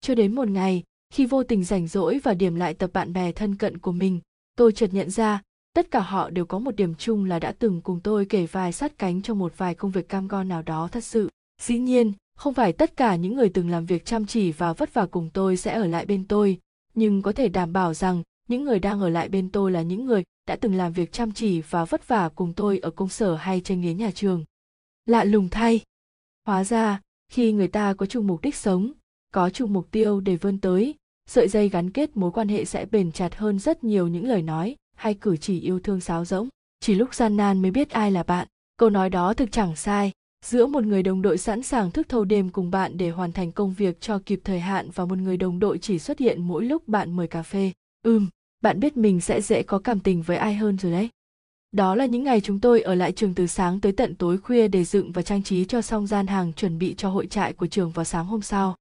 Cho 0.00 0.14
đến 0.14 0.34
một 0.34 0.48
ngày 0.48 0.82
khi 1.12 1.26
vô 1.26 1.42
tình 1.42 1.64
rảnh 1.64 1.86
rỗi 1.88 2.20
và 2.22 2.34
điểm 2.34 2.54
lại 2.54 2.74
tập 2.74 2.90
bạn 2.92 3.12
bè 3.12 3.32
thân 3.32 3.56
cận 3.56 3.78
của 3.78 3.92
mình 3.92 4.20
tôi 4.56 4.72
chợt 4.72 4.94
nhận 4.94 5.10
ra 5.10 5.42
tất 5.74 5.90
cả 5.90 6.00
họ 6.00 6.30
đều 6.30 6.46
có 6.46 6.58
một 6.58 6.76
điểm 6.76 6.94
chung 6.94 7.24
là 7.24 7.38
đã 7.38 7.52
từng 7.58 7.80
cùng 7.80 8.00
tôi 8.00 8.24
kể 8.24 8.46
vài 8.46 8.72
sát 8.72 8.98
cánh 8.98 9.22
trong 9.22 9.38
một 9.38 9.52
vài 9.56 9.74
công 9.74 9.90
việc 9.90 10.08
cam 10.08 10.28
go 10.28 10.42
nào 10.42 10.62
đó 10.62 10.88
thật 10.92 11.04
sự. 11.04 11.28
Dĩ 11.62 11.78
nhiên 11.78 12.12
không 12.36 12.54
phải 12.54 12.72
tất 12.72 12.96
cả 12.96 13.16
những 13.16 13.36
người 13.36 13.48
từng 13.48 13.70
làm 13.70 13.86
việc 13.86 14.04
chăm 14.04 14.26
chỉ 14.26 14.52
và 14.52 14.72
vất 14.72 14.94
vả 14.94 15.06
cùng 15.10 15.30
tôi 15.30 15.56
sẽ 15.56 15.74
ở 15.74 15.86
lại 15.86 16.06
bên 16.06 16.24
tôi 16.28 16.58
nhưng 16.94 17.22
có 17.22 17.32
thể 17.32 17.48
đảm 17.48 17.72
bảo 17.72 17.94
rằng, 17.94 18.22
những 18.48 18.64
người 18.64 18.78
đang 18.78 19.00
ở 19.00 19.08
lại 19.08 19.28
bên 19.28 19.48
tôi 19.48 19.72
là 19.72 19.82
những 19.82 20.04
người 20.06 20.22
đã 20.46 20.56
từng 20.56 20.74
làm 20.74 20.92
việc 20.92 21.12
chăm 21.12 21.32
chỉ 21.32 21.60
và 21.60 21.84
vất 21.84 22.08
vả 22.08 22.28
cùng 22.34 22.52
tôi 22.52 22.78
ở 22.78 22.90
công 22.90 23.08
sở 23.08 23.34
hay 23.34 23.60
trên 23.60 23.80
ghế 23.80 23.94
nhà 23.94 24.10
trường. 24.14 24.44
Lạ 25.06 25.24
lùng 25.24 25.48
thay. 25.48 25.80
Hóa 26.46 26.64
ra, 26.64 27.00
khi 27.28 27.52
người 27.52 27.68
ta 27.68 27.94
có 27.94 28.06
chung 28.06 28.26
mục 28.26 28.40
đích 28.42 28.54
sống, 28.54 28.92
có 29.32 29.50
chung 29.50 29.72
mục 29.72 29.90
tiêu 29.90 30.20
để 30.20 30.36
vươn 30.36 30.58
tới, 30.58 30.94
sợi 31.26 31.48
dây 31.48 31.68
gắn 31.68 31.90
kết 31.90 32.16
mối 32.16 32.30
quan 32.30 32.48
hệ 32.48 32.64
sẽ 32.64 32.86
bền 32.86 33.12
chặt 33.12 33.34
hơn 33.34 33.58
rất 33.58 33.84
nhiều 33.84 34.08
những 34.08 34.26
lời 34.26 34.42
nói 34.42 34.76
hay 34.96 35.14
cử 35.14 35.36
chỉ 35.36 35.60
yêu 35.60 35.80
thương 35.80 36.00
sáo 36.00 36.24
rỗng. 36.24 36.48
Chỉ 36.80 36.94
lúc 36.94 37.14
gian 37.14 37.36
nan 37.36 37.62
mới 37.62 37.70
biết 37.70 37.90
ai 37.90 38.10
là 38.10 38.22
bạn. 38.22 38.48
Câu 38.76 38.90
nói 38.90 39.10
đó 39.10 39.34
thực 39.34 39.52
chẳng 39.52 39.76
sai 39.76 40.12
giữa 40.44 40.66
một 40.66 40.84
người 40.84 41.02
đồng 41.02 41.22
đội 41.22 41.38
sẵn 41.38 41.62
sàng 41.62 41.90
thức 41.90 42.08
thâu 42.08 42.24
đêm 42.24 42.48
cùng 42.48 42.70
bạn 42.70 42.96
để 42.96 43.10
hoàn 43.10 43.32
thành 43.32 43.52
công 43.52 43.72
việc 43.72 44.00
cho 44.00 44.18
kịp 44.26 44.40
thời 44.44 44.60
hạn 44.60 44.90
và 44.94 45.04
một 45.04 45.18
người 45.18 45.36
đồng 45.36 45.58
đội 45.58 45.78
chỉ 45.78 45.98
xuất 45.98 46.18
hiện 46.18 46.42
mỗi 46.42 46.64
lúc 46.64 46.88
bạn 46.88 47.12
mời 47.12 47.26
cà 47.26 47.42
phê, 47.42 47.72
ừm, 48.02 48.28
bạn 48.60 48.80
biết 48.80 48.96
mình 48.96 49.20
sẽ 49.20 49.40
dễ 49.40 49.62
có 49.62 49.78
cảm 49.78 50.00
tình 50.00 50.22
với 50.22 50.36
ai 50.36 50.54
hơn 50.54 50.78
rồi 50.78 50.92
đấy. 50.92 51.08
Đó 51.72 51.94
là 51.94 52.06
những 52.06 52.24
ngày 52.24 52.40
chúng 52.40 52.60
tôi 52.60 52.80
ở 52.80 52.94
lại 52.94 53.12
trường 53.12 53.34
từ 53.34 53.46
sáng 53.46 53.80
tới 53.80 53.92
tận 53.92 54.14
tối 54.14 54.38
khuya 54.38 54.68
để 54.68 54.84
dựng 54.84 55.12
và 55.12 55.22
trang 55.22 55.42
trí 55.42 55.64
cho 55.64 55.82
xong 55.82 56.06
gian 56.06 56.26
hàng 56.26 56.52
chuẩn 56.52 56.78
bị 56.78 56.94
cho 56.94 57.08
hội 57.08 57.26
trại 57.26 57.52
của 57.52 57.66
trường 57.66 57.90
vào 57.90 58.04
sáng 58.04 58.26
hôm 58.26 58.42
sau. 58.42 58.76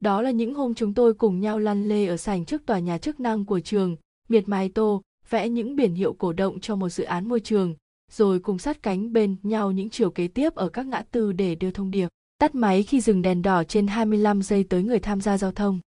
Đó 0.00 0.22
là 0.22 0.30
những 0.30 0.54
hôm 0.54 0.74
chúng 0.74 0.94
tôi 0.94 1.14
cùng 1.14 1.40
nhau 1.40 1.58
lăn 1.58 1.88
lê 1.88 2.06
ở 2.06 2.16
sảnh 2.16 2.44
trước 2.44 2.66
tòa 2.66 2.78
nhà 2.78 2.98
chức 2.98 3.20
năng 3.20 3.44
của 3.44 3.60
trường, 3.60 3.96
miệt 4.28 4.48
mài 4.48 4.68
tô, 4.68 5.02
vẽ 5.30 5.48
những 5.48 5.76
biển 5.76 5.94
hiệu 5.94 6.12
cổ 6.12 6.32
động 6.32 6.60
cho 6.60 6.76
một 6.76 6.88
dự 6.88 7.04
án 7.04 7.28
môi 7.28 7.40
trường 7.40 7.74
rồi 8.12 8.40
cùng 8.40 8.58
sát 8.58 8.82
cánh 8.82 9.12
bên 9.12 9.36
nhau 9.42 9.70
những 9.72 9.90
chiều 9.90 10.10
kế 10.10 10.28
tiếp 10.28 10.54
ở 10.54 10.68
các 10.68 10.86
ngã 10.86 11.02
tư 11.10 11.32
để 11.32 11.54
đưa 11.54 11.70
thông 11.70 11.90
điệp 11.90 12.08
tắt 12.38 12.54
máy 12.54 12.82
khi 12.82 13.00
dừng 13.00 13.22
đèn 13.22 13.42
đỏ 13.42 13.64
trên 13.64 13.86
25 13.86 14.42
giây 14.42 14.64
tới 14.64 14.82
người 14.82 14.98
tham 14.98 15.20
gia 15.20 15.38
giao 15.38 15.52
thông. 15.52 15.80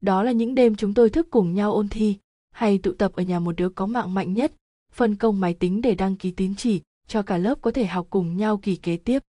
Đó 0.00 0.22
là 0.22 0.32
những 0.32 0.54
đêm 0.54 0.74
chúng 0.74 0.94
tôi 0.94 1.10
thức 1.10 1.26
cùng 1.30 1.54
nhau 1.54 1.72
ôn 1.72 1.88
thi, 1.88 2.16
hay 2.50 2.78
tụ 2.78 2.92
tập 2.92 3.12
ở 3.16 3.22
nhà 3.22 3.38
một 3.38 3.56
đứa 3.56 3.68
có 3.68 3.86
mạng 3.86 4.14
mạnh 4.14 4.32
nhất, 4.32 4.52
phân 4.92 5.16
công 5.16 5.40
máy 5.40 5.54
tính 5.54 5.80
để 5.80 5.94
đăng 5.94 6.16
ký 6.16 6.30
tín 6.30 6.54
chỉ 6.54 6.82
cho 7.08 7.22
cả 7.22 7.38
lớp 7.38 7.58
có 7.62 7.70
thể 7.70 7.86
học 7.86 8.06
cùng 8.10 8.36
nhau 8.36 8.56
kỳ 8.56 8.76
kế 8.76 8.96
tiếp. 8.96 9.22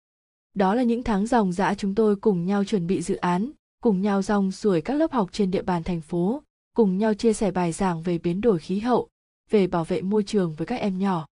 Đó 0.53 0.75
là 0.75 0.83
những 0.83 1.03
tháng 1.03 1.27
dòng 1.27 1.51
dã 1.51 1.73
chúng 1.73 1.95
tôi 1.95 2.15
cùng 2.15 2.45
nhau 2.45 2.63
chuẩn 2.63 2.87
bị 2.87 3.01
dự 3.01 3.15
án, 3.15 3.51
cùng 3.83 4.01
nhau 4.01 4.21
rong 4.21 4.51
ruổi 4.51 4.81
các 4.81 4.93
lớp 4.93 5.11
học 5.11 5.29
trên 5.31 5.51
địa 5.51 5.61
bàn 5.61 5.83
thành 5.83 6.01
phố, 6.01 6.43
cùng 6.75 6.97
nhau 6.97 7.13
chia 7.13 7.33
sẻ 7.33 7.51
bài 7.51 7.71
giảng 7.71 8.01
về 8.01 8.17
biến 8.17 8.41
đổi 8.41 8.59
khí 8.59 8.79
hậu, 8.79 9.07
về 9.49 9.67
bảo 9.67 9.83
vệ 9.83 10.01
môi 10.01 10.23
trường 10.23 10.53
với 10.53 10.67
các 10.67 10.75
em 10.75 10.99
nhỏ. 10.99 11.27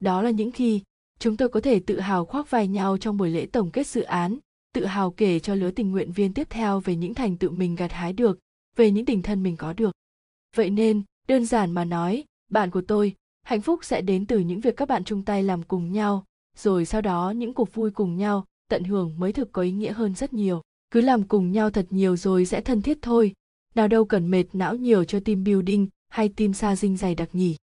Đó 0.00 0.22
là 0.22 0.30
những 0.30 0.50
khi 0.50 0.82
chúng 1.18 1.36
tôi 1.36 1.48
có 1.48 1.60
thể 1.60 1.80
tự 1.80 2.00
hào 2.00 2.24
khoác 2.24 2.50
vai 2.50 2.68
nhau 2.68 2.98
trong 2.98 3.16
buổi 3.16 3.30
lễ 3.30 3.46
tổng 3.46 3.70
kết 3.70 3.86
dự 3.86 4.02
án, 4.02 4.38
tự 4.72 4.84
hào 4.84 5.10
kể 5.10 5.38
cho 5.38 5.54
lứa 5.54 5.70
tình 5.70 5.90
nguyện 5.90 6.12
viên 6.12 6.34
tiếp 6.34 6.46
theo 6.50 6.80
về 6.80 6.96
những 6.96 7.14
thành 7.14 7.36
tựu 7.36 7.50
mình 7.50 7.74
gặt 7.74 7.92
hái 7.92 8.12
được, 8.12 8.38
về 8.76 8.90
những 8.90 9.04
tình 9.04 9.22
thân 9.22 9.42
mình 9.42 9.56
có 9.56 9.72
được. 9.72 9.92
Vậy 10.56 10.70
nên, 10.70 11.02
đơn 11.28 11.44
giản 11.44 11.72
mà 11.72 11.84
nói 11.84 12.24
bạn 12.50 12.70
của 12.70 12.82
tôi 12.88 13.14
hạnh 13.42 13.60
phúc 13.60 13.84
sẽ 13.84 14.00
đến 14.00 14.26
từ 14.26 14.38
những 14.38 14.60
việc 14.60 14.76
các 14.76 14.88
bạn 14.88 15.04
chung 15.04 15.24
tay 15.24 15.42
làm 15.42 15.62
cùng 15.62 15.92
nhau 15.92 16.24
rồi 16.56 16.84
sau 16.84 17.00
đó 17.00 17.30
những 17.30 17.54
cuộc 17.54 17.74
vui 17.74 17.90
cùng 17.90 18.16
nhau 18.16 18.46
tận 18.68 18.84
hưởng 18.84 19.14
mới 19.18 19.32
thực 19.32 19.52
có 19.52 19.62
ý 19.62 19.72
nghĩa 19.72 19.92
hơn 19.92 20.14
rất 20.14 20.32
nhiều. 20.32 20.62
Cứ 20.90 21.00
làm 21.00 21.22
cùng 21.22 21.52
nhau 21.52 21.70
thật 21.70 21.86
nhiều 21.90 22.16
rồi 22.16 22.44
sẽ 22.44 22.60
thân 22.60 22.82
thiết 22.82 22.98
thôi. 23.02 23.32
Nào 23.74 23.88
đâu 23.88 24.04
cần 24.04 24.30
mệt 24.30 24.44
não 24.52 24.74
nhiều 24.74 25.04
cho 25.04 25.20
team 25.20 25.44
building 25.44 25.88
hay 26.08 26.28
team 26.28 26.52
xa 26.52 26.76
dinh 26.76 26.96
dày 26.96 27.14
đặc 27.14 27.28
nhỉ. 27.32 27.56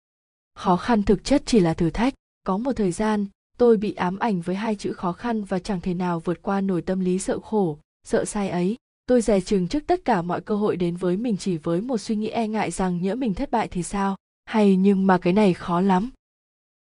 Khó 0.56 0.76
khăn 0.76 1.04
thực 1.04 1.24
chất 1.24 1.44
chỉ 1.46 1.60
là 1.60 1.74
thử 1.74 1.90
thách 1.90 2.14
có 2.48 2.58
một 2.58 2.74
thời 2.74 2.92
gian, 2.92 3.26
tôi 3.58 3.78
bị 3.78 3.94
ám 3.94 4.20
ảnh 4.20 4.42
với 4.42 4.56
hai 4.56 4.76
chữ 4.76 4.94
khó 4.94 5.12
khăn 5.12 5.44
và 5.44 5.60
chẳng 5.60 5.82
thể 5.82 5.94
nào 5.94 6.20
vượt 6.20 6.42
qua 6.42 6.62
nổi 6.62 6.82
tâm 6.82 7.00
lý 7.00 7.20
sợ 7.20 7.40
khổ, 7.40 7.80
sợ 8.04 8.26
sai 8.26 8.50
ấy. 8.50 8.76
Tôi 9.06 9.22
dè 9.22 9.42
chừng 9.42 9.68
trước 9.68 9.84
tất 9.88 10.06
cả 10.06 10.22
mọi 10.22 10.42
cơ 10.42 10.56
hội 10.56 10.76
đến 10.76 10.96
với 10.96 11.18
mình 11.18 11.38
chỉ 11.38 11.58
với 11.58 11.82
một 11.82 11.98
suy 11.98 12.16
nghĩ 12.16 12.28
e 12.28 12.48
ngại 12.48 12.72
rằng 12.72 13.02
nhỡ 13.02 13.16
mình 13.16 13.34
thất 13.34 13.52
bại 13.52 13.68
thì 13.68 13.84
sao? 13.84 14.16
Hay 14.46 14.76
nhưng 14.76 15.08
mà 15.08 15.18
cái 15.18 15.34
này 15.34 15.54
khó 15.54 15.82
lắm. 15.82 16.10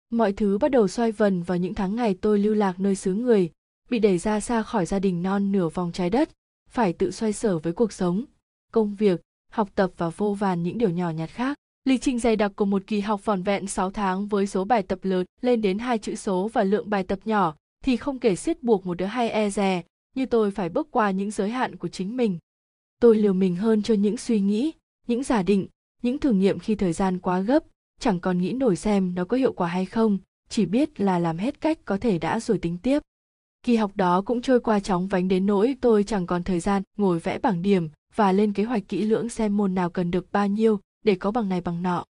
Mọi 0.09 0.33
thứ 0.33 0.57
bắt 0.57 0.71
đầu 0.71 0.87
xoay 0.87 1.11
vần 1.11 1.43
vào 1.43 1.57
những 1.57 1.73
tháng 1.73 1.95
ngày 1.95 2.17
tôi 2.21 2.39
lưu 2.39 2.53
lạc 2.53 2.79
nơi 2.79 2.95
xứ 2.95 3.13
người, 3.13 3.51
bị 3.89 3.99
đẩy 3.99 4.17
ra 4.17 4.39
xa 4.39 4.63
khỏi 4.63 4.85
gia 4.85 4.99
đình 4.99 5.23
non 5.23 5.51
nửa 5.51 5.69
vòng 5.69 5.91
trái 5.91 6.09
đất, 6.09 6.29
phải 6.69 6.93
tự 6.93 7.11
xoay 7.11 7.33
sở 7.33 7.59
với 7.59 7.73
cuộc 7.73 7.93
sống, 7.93 8.25
công 8.71 8.95
việc, 8.95 9.21
học 9.51 9.69
tập 9.75 9.91
và 9.97 10.09
vô 10.09 10.33
vàn 10.33 10.63
những 10.63 10.77
điều 10.77 10.89
nhỏ 10.89 11.09
nhặt 11.09 11.29
khác 11.29 11.58
lịch 11.85 12.01
trình 12.01 12.19
dày 12.19 12.35
đặc 12.35 12.51
của 12.55 12.65
một 12.65 12.81
kỳ 12.87 12.99
học 12.99 13.25
vỏn 13.25 13.43
vẹn 13.43 13.67
6 13.67 13.91
tháng 13.91 14.27
với 14.27 14.47
số 14.47 14.63
bài 14.65 14.83
tập 14.83 14.99
lớn 15.01 15.25
lên 15.41 15.61
đến 15.61 15.79
hai 15.79 15.97
chữ 15.97 16.15
số 16.15 16.49
và 16.53 16.63
lượng 16.63 16.89
bài 16.89 17.03
tập 17.03 17.19
nhỏ 17.25 17.55
thì 17.83 17.97
không 17.97 18.19
kể 18.19 18.35
siết 18.35 18.63
buộc 18.63 18.85
một 18.85 18.93
đứa 18.93 19.05
hay 19.05 19.29
e 19.29 19.49
dè, 19.49 19.83
như 20.15 20.25
tôi 20.25 20.51
phải 20.51 20.69
bước 20.69 20.87
qua 20.91 21.11
những 21.11 21.31
giới 21.31 21.49
hạn 21.49 21.75
của 21.75 21.87
chính 21.87 22.17
mình. 22.17 22.37
Tôi 23.01 23.17
liều 23.17 23.33
mình 23.33 23.55
hơn 23.55 23.81
cho 23.81 23.93
những 23.93 24.17
suy 24.17 24.39
nghĩ, 24.39 24.71
những 25.07 25.23
giả 25.23 25.43
định, 25.43 25.67
những 26.01 26.19
thử 26.19 26.31
nghiệm 26.31 26.59
khi 26.59 26.75
thời 26.75 26.93
gian 26.93 27.19
quá 27.19 27.39
gấp, 27.39 27.63
chẳng 27.99 28.19
còn 28.19 28.37
nghĩ 28.37 28.53
nổi 28.53 28.75
xem 28.75 29.15
nó 29.15 29.25
có 29.25 29.37
hiệu 29.37 29.53
quả 29.53 29.67
hay 29.67 29.85
không, 29.85 30.17
chỉ 30.49 30.65
biết 30.65 31.01
là 31.01 31.19
làm 31.19 31.37
hết 31.37 31.61
cách 31.61 31.79
có 31.85 31.97
thể 31.97 32.17
đã 32.17 32.39
rồi 32.39 32.57
tính 32.57 32.77
tiếp. 32.83 33.03
Kỳ 33.63 33.75
học 33.75 33.91
đó 33.95 34.21
cũng 34.21 34.41
trôi 34.41 34.59
qua 34.59 34.79
chóng 34.79 35.07
vánh 35.07 35.27
đến 35.27 35.45
nỗi 35.45 35.75
tôi 35.81 36.03
chẳng 36.03 36.27
còn 36.27 36.43
thời 36.43 36.59
gian 36.59 36.83
ngồi 36.97 37.19
vẽ 37.19 37.39
bảng 37.39 37.61
điểm 37.61 37.89
và 38.15 38.31
lên 38.31 38.53
kế 38.53 38.63
hoạch 38.63 38.87
kỹ 38.87 39.01
lưỡng 39.01 39.29
xem 39.29 39.57
môn 39.57 39.75
nào 39.75 39.89
cần 39.89 40.11
được 40.11 40.31
bao 40.31 40.47
nhiêu 40.47 40.79
để 41.03 41.15
có 41.15 41.31
bằng 41.31 41.49
này 41.49 41.61
bằng 41.61 41.81
nọ. 41.81 42.05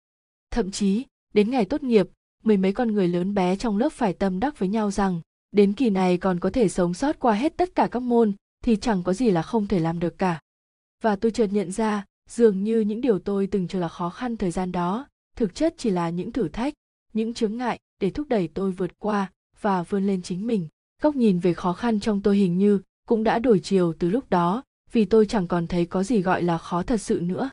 Thậm 0.50 0.70
chí, 0.70 1.04
đến 1.34 1.50
ngày 1.50 1.64
tốt 1.64 1.82
nghiệp, 1.82 2.08
mười 2.42 2.56
mấy 2.56 2.72
con 2.72 2.92
người 2.92 3.08
lớn 3.08 3.34
bé 3.34 3.56
trong 3.56 3.78
lớp 3.78 3.92
phải 3.92 4.12
tâm 4.12 4.40
đắc 4.40 4.58
với 4.58 4.68
nhau 4.68 4.90
rằng, 4.90 5.20
đến 5.52 5.72
kỳ 5.72 5.90
này 5.90 6.16
còn 6.16 6.40
có 6.40 6.50
thể 6.50 6.68
sống 6.68 6.94
sót 6.94 7.18
qua 7.18 7.34
hết 7.34 7.56
tất 7.56 7.74
cả 7.74 7.88
các 7.90 8.00
môn, 8.00 8.32
thì 8.64 8.76
chẳng 8.76 9.02
có 9.02 9.12
gì 9.12 9.30
là 9.30 9.42
không 9.42 9.66
thể 9.66 9.78
làm 9.78 9.98
được 9.98 10.18
cả. 10.18 10.40
Và 11.02 11.16
tôi 11.16 11.32
chợt 11.32 11.46
nhận 11.46 11.72
ra, 11.72 12.04
dường 12.28 12.64
như 12.64 12.80
những 12.80 13.00
điều 13.00 13.18
tôi 13.18 13.46
từng 13.46 13.68
cho 13.68 13.78
là 13.78 13.88
khó 13.88 14.10
khăn 14.10 14.36
thời 14.36 14.50
gian 14.50 14.72
đó, 14.72 15.06
thực 15.36 15.54
chất 15.54 15.74
chỉ 15.78 15.90
là 15.90 16.10
những 16.10 16.32
thử 16.32 16.48
thách, 16.48 16.74
những 17.12 17.34
chướng 17.34 17.56
ngại 17.56 17.78
để 18.00 18.10
thúc 18.10 18.28
đẩy 18.28 18.48
tôi 18.48 18.70
vượt 18.70 18.90
qua 18.98 19.30
và 19.60 19.82
vươn 19.82 20.06
lên 20.06 20.22
chính 20.22 20.46
mình. 20.46 20.68
Góc 21.02 21.16
nhìn 21.16 21.38
về 21.38 21.54
khó 21.54 21.72
khăn 21.72 22.00
trong 22.00 22.22
tôi 22.22 22.36
hình 22.36 22.58
như 22.58 22.80
cũng 23.08 23.24
đã 23.24 23.38
đổi 23.38 23.60
chiều 23.60 23.92
từ 23.98 24.10
lúc 24.10 24.30
đó, 24.30 24.62
vì 24.92 25.04
tôi 25.04 25.26
chẳng 25.26 25.48
còn 25.48 25.66
thấy 25.66 25.86
có 25.86 26.02
gì 26.02 26.22
gọi 26.22 26.42
là 26.42 26.58
khó 26.58 26.82
thật 26.82 27.00
sự 27.00 27.20
nữa 27.20 27.50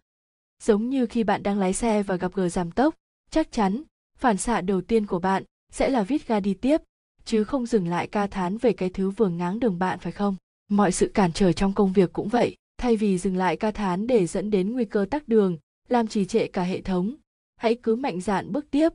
giống 0.61 0.89
như 0.89 1.05
khi 1.05 1.23
bạn 1.23 1.43
đang 1.43 1.59
lái 1.59 1.73
xe 1.73 2.03
và 2.03 2.15
gặp 2.15 2.33
gờ 2.33 2.49
giảm 2.49 2.71
tốc, 2.71 2.95
chắc 3.31 3.51
chắn, 3.51 3.83
phản 4.17 4.37
xạ 4.37 4.61
đầu 4.61 4.81
tiên 4.81 5.05
của 5.05 5.19
bạn 5.19 5.43
sẽ 5.71 5.89
là 5.89 6.03
vít 6.03 6.27
ga 6.27 6.39
đi 6.39 6.53
tiếp, 6.53 6.81
chứ 7.25 7.43
không 7.43 7.65
dừng 7.65 7.87
lại 7.87 8.07
ca 8.07 8.27
thán 8.27 8.57
về 8.57 8.73
cái 8.73 8.89
thứ 8.89 9.09
vừa 9.09 9.29
ngáng 9.29 9.59
đường 9.59 9.79
bạn, 9.79 9.99
phải 9.99 10.11
không? 10.11 10.35
Mọi 10.69 10.91
sự 10.91 11.11
cản 11.13 11.33
trở 11.33 11.51
trong 11.51 11.73
công 11.73 11.93
việc 11.93 12.13
cũng 12.13 12.27
vậy, 12.27 12.55
thay 12.77 12.95
vì 12.95 13.17
dừng 13.17 13.37
lại 13.37 13.57
ca 13.57 13.71
thán 13.71 14.07
để 14.07 14.27
dẫn 14.27 14.51
đến 14.51 14.73
nguy 14.73 14.85
cơ 14.85 15.05
tắc 15.11 15.27
đường, 15.27 15.57
làm 15.89 16.07
trì 16.07 16.25
trệ 16.25 16.47
cả 16.47 16.63
hệ 16.63 16.81
thống, 16.81 17.15
hãy 17.55 17.75
cứ 17.83 17.95
mạnh 17.95 18.21
dạn 18.21 18.51
bước 18.51 18.71
tiếp, 18.71 18.89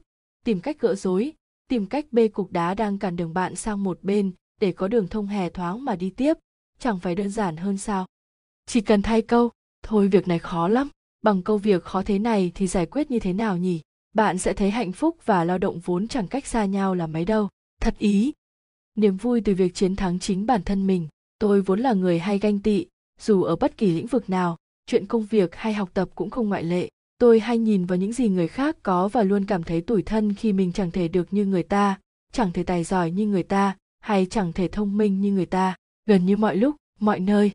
tìm 0.45 0.61
cách 0.61 0.81
gỡ 0.81 0.95
rối, 0.95 1.33
tìm 1.69 1.87
cách 1.87 2.07
bê 2.11 2.29
cục 2.29 2.53
đá 2.53 2.75
đang 2.75 2.99
cản 2.99 3.17
đường 3.17 3.35
bạn 3.35 3.57
sang 3.57 3.83
một 3.83 3.99
bên 4.03 4.33
để 4.61 4.73
có 4.73 4.89
đường 4.89 5.09
thông 5.09 5.27
hè 5.27 5.51
thoáng 5.51 5.85
mà 5.85 5.97
đi 5.97 6.11
tiếp, 6.11 6.35
chẳng 6.79 6.99
phải 6.99 7.15
đơn 7.15 7.31
giản 7.31 7.57
hơn 7.57 7.79
sao? 7.79 8.07
Chỉ 8.67 8.81
cần 8.81 9.03
thay 9.03 9.23
câu, 9.23 9.51
thôi 9.83 10.09
việc 10.09 10.29
này 10.29 10.39
khó 10.39 10.69
lắm 10.69 10.89
bằng 11.27 11.43
câu 11.43 11.59
việc 11.59 11.85
khó 11.85 12.03
thế 12.03 12.19
này 12.19 12.53
thì 12.55 12.67
giải 12.67 12.87
quyết 12.87 13.11
như 13.11 13.19
thế 13.19 13.33
nào 13.33 13.57
nhỉ? 13.57 13.81
Bạn 14.15 14.39
sẽ 14.39 14.53
thấy 14.53 14.71
hạnh 14.71 14.93
phúc 14.93 15.17
và 15.25 15.45
lao 15.45 15.59
động 15.59 15.81
vốn 15.85 16.09
chẳng 16.09 16.29
cách 16.29 16.47
xa 16.47 16.65
nhau 16.65 16.95
là 16.95 17.07
mấy 17.07 17.25
đâu. 17.25 17.49
Thật 17.81 17.95
ý. 17.99 18.33
Niềm 18.95 19.17
vui 19.17 19.41
từ 19.41 19.55
việc 19.55 19.75
chiến 19.75 19.97
thắng 19.97 20.19
chính 20.19 20.47
bản 20.47 20.63
thân 20.63 20.87
mình. 20.87 21.09
Tôi 21.39 21.61
vốn 21.61 21.81
là 21.81 21.93
người 21.93 22.19
hay 22.19 22.39
ganh 22.39 22.59
tị, 22.59 22.87
dù 23.21 23.43
ở 23.43 23.57
bất 23.57 23.77
kỳ 23.77 23.93
lĩnh 23.93 24.07
vực 24.07 24.31
nào, 24.31 24.57
chuyện 24.87 25.07
công 25.07 25.27
việc 25.27 25.55
hay 25.55 25.75
học 25.75 25.91
tập 25.95 26.09
cũng 26.15 26.31
không 26.31 26.49
ngoại 26.49 26.65
lệ. 26.65 26.89
Tôi 27.19 27.41
hay 27.41 27.59
nhìn 27.59 27.85
vào 27.85 27.99
những 27.99 28.13
gì 28.13 28.29
người 28.29 28.49
khác 28.49 28.77
có 28.83 29.09
và 29.09 29.23
luôn 29.23 29.45
cảm 29.45 29.63
thấy 29.63 29.81
tủi 29.81 30.03
thân 30.03 30.35
khi 30.35 30.53
mình 30.53 30.73
chẳng 30.73 30.91
thể 30.91 31.09
được 31.09 31.33
như 31.33 31.45
người 31.47 31.63
ta, 31.63 31.99
chẳng 32.33 32.53
thể 32.53 32.63
tài 32.63 32.85
giỏi 32.85 33.11
như 33.11 33.27
người 33.27 33.43
ta, 33.43 33.77
hay 34.01 34.27
chẳng 34.27 34.53
thể 34.53 34.69
thông 34.69 34.97
minh 34.97 35.21
như 35.21 35.33
người 35.33 35.47
ta. 35.47 35.75
Gần 36.07 36.27
như 36.27 36.37
mọi 36.37 36.57
lúc, 36.57 36.77
mọi 37.01 37.21
nơi, 37.21 37.51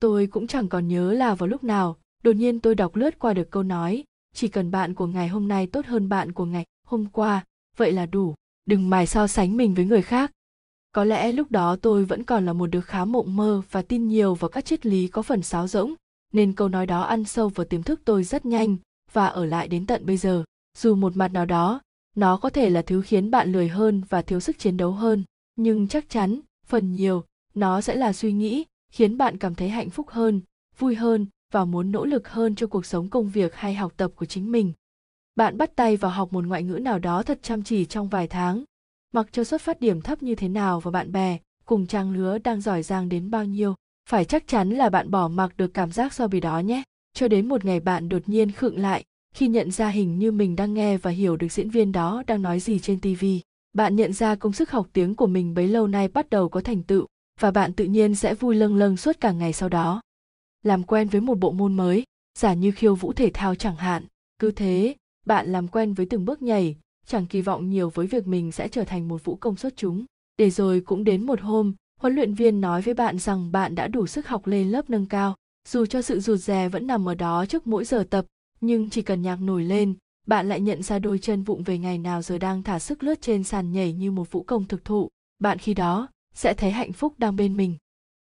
tôi 0.00 0.26
cũng 0.26 0.46
chẳng 0.46 0.68
còn 0.68 0.88
nhớ 0.88 1.12
là 1.12 1.34
vào 1.34 1.46
lúc 1.48 1.64
nào 1.64 1.96
đột 2.22 2.36
nhiên 2.36 2.60
tôi 2.60 2.74
đọc 2.74 2.96
lướt 2.96 3.18
qua 3.18 3.34
được 3.34 3.50
câu 3.50 3.62
nói, 3.62 4.04
chỉ 4.34 4.48
cần 4.48 4.70
bạn 4.70 4.94
của 4.94 5.06
ngày 5.06 5.28
hôm 5.28 5.48
nay 5.48 5.66
tốt 5.66 5.86
hơn 5.86 6.08
bạn 6.08 6.32
của 6.32 6.44
ngày 6.44 6.64
hôm 6.86 7.06
qua, 7.06 7.44
vậy 7.76 7.92
là 7.92 8.06
đủ, 8.06 8.34
đừng 8.66 8.90
mài 8.90 9.06
so 9.06 9.26
sánh 9.26 9.56
mình 9.56 9.74
với 9.74 9.84
người 9.84 10.02
khác. 10.02 10.32
Có 10.92 11.04
lẽ 11.04 11.32
lúc 11.32 11.50
đó 11.50 11.76
tôi 11.76 12.04
vẫn 12.04 12.24
còn 12.24 12.46
là 12.46 12.52
một 12.52 12.66
đứa 12.66 12.80
khá 12.80 13.04
mộng 13.04 13.36
mơ 13.36 13.62
và 13.70 13.82
tin 13.82 14.08
nhiều 14.08 14.34
vào 14.34 14.48
các 14.48 14.64
triết 14.64 14.86
lý 14.86 15.08
có 15.08 15.22
phần 15.22 15.42
sáo 15.42 15.68
rỗng, 15.68 15.94
nên 16.32 16.52
câu 16.52 16.68
nói 16.68 16.86
đó 16.86 17.02
ăn 17.02 17.24
sâu 17.24 17.48
vào 17.48 17.64
tiềm 17.64 17.82
thức 17.82 18.00
tôi 18.04 18.24
rất 18.24 18.46
nhanh 18.46 18.76
và 19.12 19.26
ở 19.26 19.44
lại 19.44 19.68
đến 19.68 19.86
tận 19.86 20.06
bây 20.06 20.16
giờ. 20.16 20.44
Dù 20.78 20.94
một 20.94 21.16
mặt 21.16 21.28
nào 21.28 21.46
đó, 21.46 21.80
nó 22.16 22.36
có 22.36 22.50
thể 22.50 22.70
là 22.70 22.82
thứ 22.82 23.02
khiến 23.02 23.30
bạn 23.30 23.52
lười 23.52 23.68
hơn 23.68 24.02
và 24.08 24.22
thiếu 24.22 24.40
sức 24.40 24.58
chiến 24.58 24.76
đấu 24.76 24.92
hơn, 24.92 25.24
nhưng 25.56 25.88
chắc 25.88 26.08
chắn, 26.08 26.40
phần 26.66 26.94
nhiều, 26.94 27.24
nó 27.54 27.80
sẽ 27.80 27.94
là 27.94 28.12
suy 28.12 28.32
nghĩ 28.32 28.64
khiến 28.92 29.18
bạn 29.18 29.38
cảm 29.38 29.54
thấy 29.54 29.68
hạnh 29.68 29.90
phúc 29.90 30.08
hơn, 30.10 30.40
vui 30.78 30.94
hơn 30.94 31.26
và 31.52 31.64
muốn 31.64 31.92
nỗ 31.92 32.04
lực 32.04 32.28
hơn 32.28 32.54
cho 32.54 32.66
cuộc 32.66 32.86
sống 32.86 33.08
công 33.08 33.28
việc 33.28 33.54
hay 33.54 33.74
học 33.74 33.92
tập 33.96 34.12
của 34.16 34.26
chính 34.26 34.52
mình. 34.52 34.72
Bạn 35.36 35.58
bắt 35.58 35.76
tay 35.76 35.96
vào 35.96 36.10
học 36.10 36.32
một 36.32 36.44
ngoại 36.44 36.62
ngữ 36.62 36.74
nào 36.74 36.98
đó 36.98 37.22
thật 37.22 37.38
chăm 37.42 37.62
chỉ 37.62 37.84
trong 37.84 38.08
vài 38.08 38.28
tháng. 38.28 38.64
Mặc 39.12 39.26
cho 39.32 39.44
xuất 39.44 39.60
phát 39.60 39.80
điểm 39.80 40.00
thấp 40.00 40.22
như 40.22 40.34
thế 40.34 40.48
nào 40.48 40.80
và 40.80 40.90
bạn 40.90 41.12
bè, 41.12 41.38
cùng 41.64 41.86
trang 41.86 42.12
lứa 42.12 42.38
đang 42.38 42.60
giỏi 42.60 42.82
giang 42.82 43.08
đến 43.08 43.30
bao 43.30 43.44
nhiêu, 43.44 43.74
phải 44.08 44.24
chắc 44.24 44.46
chắn 44.46 44.70
là 44.70 44.90
bạn 44.90 45.10
bỏ 45.10 45.28
mặc 45.28 45.56
được 45.56 45.74
cảm 45.74 45.92
giác 45.92 46.12
so 46.12 46.26
bì 46.26 46.40
đó 46.40 46.58
nhé. 46.58 46.82
Cho 47.14 47.28
đến 47.28 47.48
một 47.48 47.64
ngày 47.64 47.80
bạn 47.80 48.08
đột 48.08 48.22
nhiên 48.26 48.50
khựng 48.52 48.78
lại, 48.78 49.04
khi 49.34 49.48
nhận 49.48 49.70
ra 49.70 49.88
hình 49.88 50.18
như 50.18 50.32
mình 50.32 50.56
đang 50.56 50.74
nghe 50.74 50.96
và 50.96 51.10
hiểu 51.10 51.36
được 51.36 51.52
diễn 51.52 51.70
viên 51.70 51.92
đó 51.92 52.22
đang 52.26 52.42
nói 52.42 52.60
gì 52.60 52.78
trên 52.78 53.00
tv 53.00 53.24
bạn 53.76 53.96
nhận 53.96 54.12
ra 54.12 54.34
công 54.34 54.52
sức 54.52 54.70
học 54.70 54.86
tiếng 54.92 55.14
của 55.14 55.26
mình 55.26 55.54
bấy 55.54 55.68
lâu 55.68 55.86
nay 55.86 56.08
bắt 56.08 56.30
đầu 56.30 56.48
có 56.48 56.60
thành 56.60 56.82
tựu, 56.82 57.06
và 57.40 57.50
bạn 57.50 57.72
tự 57.72 57.84
nhiên 57.84 58.14
sẽ 58.14 58.34
vui 58.34 58.54
lâng 58.54 58.76
lâng 58.76 58.96
suốt 58.96 59.20
cả 59.20 59.32
ngày 59.32 59.52
sau 59.52 59.68
đó 59.68 60.00
làm 60.62 60.82
quen 60.82 61.08
với 61.08 61.20
một 61.20 61.38
bộ 61.38 61.52
môn 61.52 61.74
mới, 61.74 62.04
giả 62.38 62.54
như 62.54 62.72
khiêu 62.72 62.94
vũ 62.94 63.12
thể 63.12 63.30
thao 63.34 63.54
chẳng 63.54 63.76
hạn. 63.76 64.06
Cứ 64.38 64.50
thế, 64.50 64.94
bạn 65.26 65.52
làm 65.52 65.68
quen 65.68 65.94
với 65.94 66.06
từng 66.06 66.24
bước 66.24 66.42
nhảy, 66.42 66.76
chẳng 67.06 67.26
kỳ 67.26 67.40
vọng 67.40 67.70
nhiều 67.70 67.90
với 67.90 68.06
việc 68.06 68.26
mình 68.26 68.52
sẽ 68.52 68.68
trở 68.68 68.84
thành 68.84 69.08
một 69.08 69.24
vũ 69.24 69.36
công 69.36 69.56
xuất 69.56 69.76
chúng. 69.76 70.04
Để 70.38 70.50
rồi 70.50 70.80
cũng 70.80 71.04
đến 71.04 71.26
một 71.26 71.40
hôm, 71.40 71.74
huấn 72.00 72.14
luyện 72.14 72.34
viên 72.34 72.60
nói 72.60 72.82
với 72.82 72.94
bạn 72.94 73.18
rằng 73.18 73.52
bạn 73.52 73.74
đã 73.74 73.88
đủ 73.88 74.06
sức 74.06 74.26
học 74.28 74.46
lên 74.46 74.70
lớp 74.70 74.90
nâng 74.90 75.06
cao. 75.06 75.36
Dù 75.68 75.86
cho 75.86 76.02
sự 76.02 76.20
rụt 76.20 76.40
rè 76.40 76.68
vẫn 76.68 76.86
nằm 76.86 77.08
ở 77.08 77.14
đó 77.14 77.46
trước 77.46 77.66
mỗi 77.66 77.84
giờ 77.84 78.04
tập, 78.10 78.26
nhưng 78.60 78.90
chỉ 78.90 79.02
cần 79.02 79.22
nhạc 79.22 79.36
nổi 79.36 79.64
lên, 79.64 79.94
bạn 80.26 80.48
lại 80.48 80.60
nhận 80.60 80.82
ra 80.82 80.98
đôi 80.98 81.18
chân 81.18 81.42
vụng 81.42 81.62
về 81.62 81.78
ngày 81.78 81.98
nào 81.98 82.22
giờ 82.22 82.38
đang 82.38 82.62
thả 82.62 82.78
sức 82.78 83.02
lướt 83.02 83.22
trên 83.22 83.44
sàn 83.44 83.72
nhảy 83.72 83.92
như 83.92 84.10
một 84.10 84.30
vũ 84.30 84.42
công 84.42 84.64
thực 84.64 84.84
thụ. 84.84 85.08
Bạn 85.38 85.58
khi 85.58 85.74
đó 85.74 86.08
sẽ 86.34 86.54
thấy 86.54 86.70
hạnh 86.70 86.92
phúc 86.92 87.14
đang 87.18 87.36
bên 87.36 87.56
mình. 87.56 87.76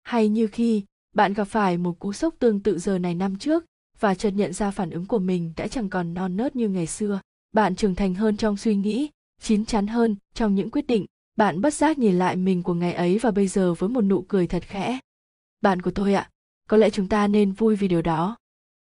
Hay 0.03 0.29
như 0.29 0.47
khi 0.47 0.83
bạn 1.17 1.33
gặp 1.33 1.43
phải 1.43 1.77
một 1.77 1.99
cú 1.99 2.13
sốc 2.13 2.35
tương 2.39 2.59
tự 2.59 2.79
giờ 2.79 2.99
này 2.99 3.15
năm 3.15 3.35
trước 3.35 3.65
và 3.99 4.15
chợt 4.15 4.29
nhận 4.29 4.53
ra 4.53 4.71
phản 4.71 4.89
ứng 4.89 5.05
của 5.05 5.19
mình 5.19 5.53
đã 5.57 5.67
chẳng 5.67 5.89
còn 5.89 6.13
non 6.13 6.37
nớt 6.37 6.55
như 6.55 6.69
ngày 6.69 6.87
xưa. 6.87 7.19
Bạn 7.51 7.75
trưởng 7.75 7.95
thành 7.95 8.13
hơn 8.13 8.37
trong 8.37 8.57
suy 8.57 8.75
nghĩ, 8.75 9.09
chín 9.41 9.65
chắn 9.65 9.87
hơn 9.87 10.15
trong 10.33 10.55
những 10.55 10.71
quyết 10.71 10.87
định. 10.87 11.05
Bạn 11.37 11.61
bất 11.61 11.73
giác 11.73 11.97
nhìn 11.97 12.15
lại 12.19 12.35
mình 12.35 12.63
của 12.63 12.73
ngày 12.73 12.93
ấy 12.93 13.17
và 13.17 13.31
bây 13.31 13.47
giờ 13.47 13.73
với 13.73 13.89
một 13.89 14.01
nụ 14.01 14.21
cười 14.21 14.47
thật 14.47 14.63
khẽ. 14.63 14.99
Bạn 15.61 15.81
của 15.81 15.91
tôi 15.91 16.13
ạ, 16.13 16.29
có 16.69 16.77
lẽ 16.77 16.89
chúng 16.89 17.07
ta 17.07 17.27
nên 17.27 17.51
vui 17.51 17.75
vì 17.75 17.87
điều 17.87 18.01
đó. 18.01 18.37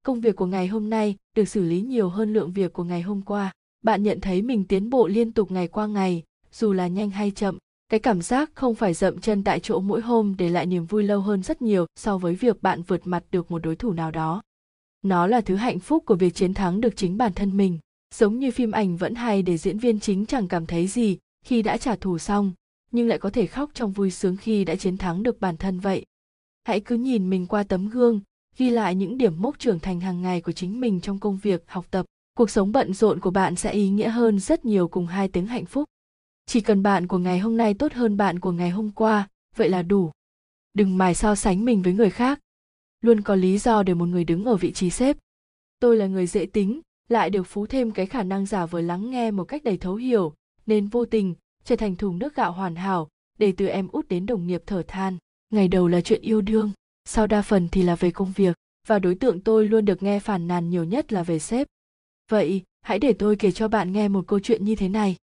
Công 0.04 0.20
việc 0.20 0.36
của 0.36 0.46
ngày 0.46 0.66
hôm 0.66 0.90
nay 0.90 1.16
được 1.36 1.48
xử 1.48 1.62
lý 1.62 1.80
nhiều 1.80 2.08
hơn 2.08 2.32
lượng 2.32 2.52
việc 2.52 2.72
của 2.72 2.84
ngày 2.84 3.02
hôm 3.02 3.22
qua. 3.22 3.52
Bạn 3.84 4.02
nhận 4.02 4.20
thấy 4.20 4.42
mình 4.42 4.64
tiến 4.64 4.90
bộ 4.90 5.06
liên 5.06 5.32
tục 5.32 5.50
ngày 5.50 5.68
qua 5.68 5.86
ngày, 5.86 6.22
dù 6.52 6.72
là 6.72 6.86
nhanh 6.86 7.10
hay 7.10 7.30
chậm 7.30 7.58
cái 7.92 8.00
cảm 8.00 8.22
giác 8.22 8.50
không 8.54 8.74
phải 8.74 8.94
dậm 8.94 9.20
chân 9.20 9.44
tại 9.44 9.60
chỗ 9.60 9.80
mỗi 9.80 10.00
hôm 10.00 10.34
để 10.38 10.48
lại 10.48 10.66
niềm 10.66 10.86
vui 10.86 11.02
lâu 11.02 11.20
hơn 11.20 11.42
rất 11.42 11.62
nhiều 11.62 11.86
so 11.96 12.18
với 12.18 12.34
việc 12.34 12.62
bạn 12.62 12.82
vượt 12.82 13.06
mặt 13.06 13.24
được 13.30 13.50
một 13.50 13.58
đối 13.58 13.76
thủ 13.76 13.92
nào 13.92 14.10
đó. 14.10 14.42
Nó 15.02 15.26
là 15.26 15.40
thứ 15.40 15.56
hạnh 15.56 15.78
phúc 15.78 16.02
của 16.06 16.14
việc 16.14 16.34
chiến 16.34 16.54
thắng 16.54 16.80
được 16.80 16.96
chính 16.96 17.16
bản 17.16 17.32
thân 17.32 17.56
mình. 17.56 17.78
Giống 18.14 18.38
như 18.38 18.50
phim 18.50 18.70
ảnh 18.70 18.96
vẫn 18.96 19.14
hay 19.14 19.42
để 19.42 19.56
diễn 19.56 19.78
viên 19.78 20.00
chính 20.00 20.26
chẳng 20.26 20.48
cảm 20.48 20.66
thấy 20.66 20.86
gì 20.86 21.18
khi 21.44 21.62
đã 21.62 21.76
trả 21.76 21.96
thù 21.96 22.18
xong, 22.18 22.52
nhưng 22.90 23.08
lại 23.08 23.18
có 23.18 23.30
thể 23.30 23.46
khóc 23.46 23.70
trong 23.74 23.92
vui 23.92 24.10
sướng 24.10 24.36
khi 24.36 24.64
đã 24.64 24.74
chiến 24.74 24.96
thắng 24.96 25.22
được 25.22 25.40
bản 25.40 25.56
thân 25.56 25.80
vậy. 25.80 26.04
Hãy 26.64 26.80
cứ 26.80 26.96
nhìn 26.96 27.30
mình 27.30 27.46
qua 27.46 27.62
tấm 27.62 27.88
gương, 27.88 28.20
ghi 28.56 28.70
lại 28.70 28.94
những 28.94 29.18
điểm 29.18 29.42
mốc 29.42 29.58
trưởng 29.58 29.78
thành 29.78 30.00
hàng 30.00 30.22
ngày 30.22 30.40
của 30.40 30.52
chính 30.52 30.80
mình 30.80 31.00
trong 31.00 31.18
công 31.18 31.38
việc, 31.42 31.64
học 31.66 31.86
tập. 31.90 32.06
Cuộc 32.36 32.50
sống 32.50 32.72
bận 32.72 32.94
rộn 32.94 33.20
của 33.20 33.30
bạn 33.30 33.56
sẽ 33.56 33.72
ý 33.72 33.88
nghĩa 33.88 34.08
hơn 34.08 34.38
rất 34.38 34.64
nhiều 34.64 34.88
cùng 34.88 35.06
hai 35.06 35.28
tiếng 35.28 35.46
hạnh 35.46 35.64
phúc 35.64 35.84
chỉ 36.46 36.60
cần 36.60 36.82
bạn 36.82 37.06
của 37.06 37.18
ngày 37.18 37.38
hôm 37.38 37.56
nay 37.56 37.74
tốt 37.74 37.92
hơn 37.92 38.16
bạn 38.16 38.40
của 38.40 38.52
ngày 38.52 38.70
hôm 38.70 38.90
qua, 38.90 39.28
vậy 39.56 39.68
là 39.68 39.82
đủ. 39.82 40.10
Đừng 40.74 40.98
mài 40.98 41.14
so 41.14 41.34
sánh 41.34 41.64
mình 41.64 41.82
với 41.82 41.92
người 41.92 42.10
khác. 42.10 42.40
Luôn 43.00 43.20
có 43.20 43.34
lý 43.34 43.58
do 43.58 43.82
để 43.82 43.94
một 43.94 44.06
người 44.06 44.24
đứng 44.24 44.44
ở 44.44 44.56
vị 44.56 44.72
trí 44.72 44.90
sếp 44.90 45.16
tôi 45.82 45.96
là 45.96 46.06
người 46.06 46.26
dễ 46.26 46.46
tính, 46.46 46.80
lại 47.08 47.30
được 47.30 47.42
phú 47.42 47.66
thêm 47.66 47.90
cái 47.90 48.06
khả 48.06 48.22
năng 48.22 48.46
giả 48.46 48.66
vờ 48.66 48.80
lắng 48.80 49.10
nghe 49.10 49.30
một 49.30 49.44
cách 49.44 49.64
đầy 49.64 49.76
thấu 49.76 49.94
hiểu, 49.94 50.34
nên 50.66 50.88
vô 50.88 51.04
tình, 51.04 51.34
trở 51.64 51.76
thành 51.76 51.96
thùng 51.96 52.18
nước 52.18 52.34
gạo 52.34 52.52
hoàn 52.52 52.76
hảo, 52.76 53.08
để 53.38 53.52
từ 53.56 53.66
em 53.66 53.88
út 53.88 54.08
đến 54.08 54.26
đồng 54.26 54.46
nghiệp 54.46 54.62
thở 54.66 54.82
than. 54.88 55.16
Ngày 55.50 55.68
đầu 55.68 55.88
là 55.88 56.00
chuyện 56.00 56.22
yêu 56.22 56.40
đương, 56.40 56.70
sau 57.04 57.26
đa 57.26 57.42
phần 57.42 57.68
thì 57.72 57.82
là 57.82 57.94
về 57.94 58.10
công 58.10 58.32
việc, 58.32 58.56
và 58.88 58.98
đối 58.98 59.14
tượng 59.14 59.40
tôi 59.40 59.68
luôn 59.68 59.84
được 59.84 60.02
nghe 60.02 60.20
phản 60.20 60.48
nàn 60.48 60.70
nhiều 60.70 60.84
nhất 60.84 61.12
là 61.12 61.22
về 61.22 61.38
sếp. 61.38 61.66
Vậy, 62.30 62.62
hãy 62.82 62.98
để 62.98 63.12
tôi 63.12 63.36
kể 63.36 63.52
cho 63.52 63.68
bạn 63.68 63.92
nghe 63.92 64.08
một 64.08 64.26
câu 64.26 64.40
chuyện 64.40 64.64
như 64.64 64.74
thế 64.74 64.88
này 64.88 65.16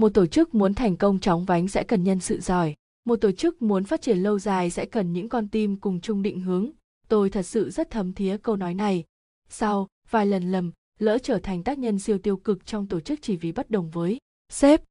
một 0.00 0.14
tổ 0.14 0.26
chức 0.26 0.54
muốn 0.54 0.74
thành 0.74 0.96
công 0.96 1.18
chóng 1.18 1.44
vánh 1.44 1.68
sẽ 1.68 1.82
cần 1.82 2.04
nhân 2.04 2.20
sự 2.20 2.40
giỏi. 2.40 2.74
Một 3.04 3.16
tổ 3.16 3.32
chức 3.32 3.62
muốn 3.62 3.84
phát 3.84 4.02
triển 4.02 4.18
lâu 4.18 4.38
dài 4.38 4.70
sẽ 4.70 4.84
cần 4.86 5.12
những 5.12 5.28
con 5.28 5.48
tim 5.48 5.76
cùng 5.76 6.00
chung 6.00 6.22
định 6.22 6.40
hướng. 6.40 6.70
Tôi 7.08 7.30
thật 7.30 7.42
sự 7.42 7.70
rất 7.70 7.90
thấm 7.90 8.12
thía 8.12 8.36
câu 8.36 8.56
nói 8.56 8.74
này. 8.74 9.04
Sau 9.48 9.88
vài 10.10 10.26
lần 10.26 10.52
lầm, 10.52 10.72
lỡ 10.98 11.18
trở 11.22 11.38
thành 11.38 11.62
tác 11.62 11.78
nhân 11.78 11.98
siêu 11.98 12.18
tiêu 12.18 12.36
cực 12.36 12.66
trong 12.66 12.86
tổ 12.86 13.00
chức 13.00 13.18
chỉ 13.22 13.36
vì 13.36 13.52
bất 13.52 13.70
đồng 13.70 13.90
với 13.90 14.18
sếp. 14.52 14.82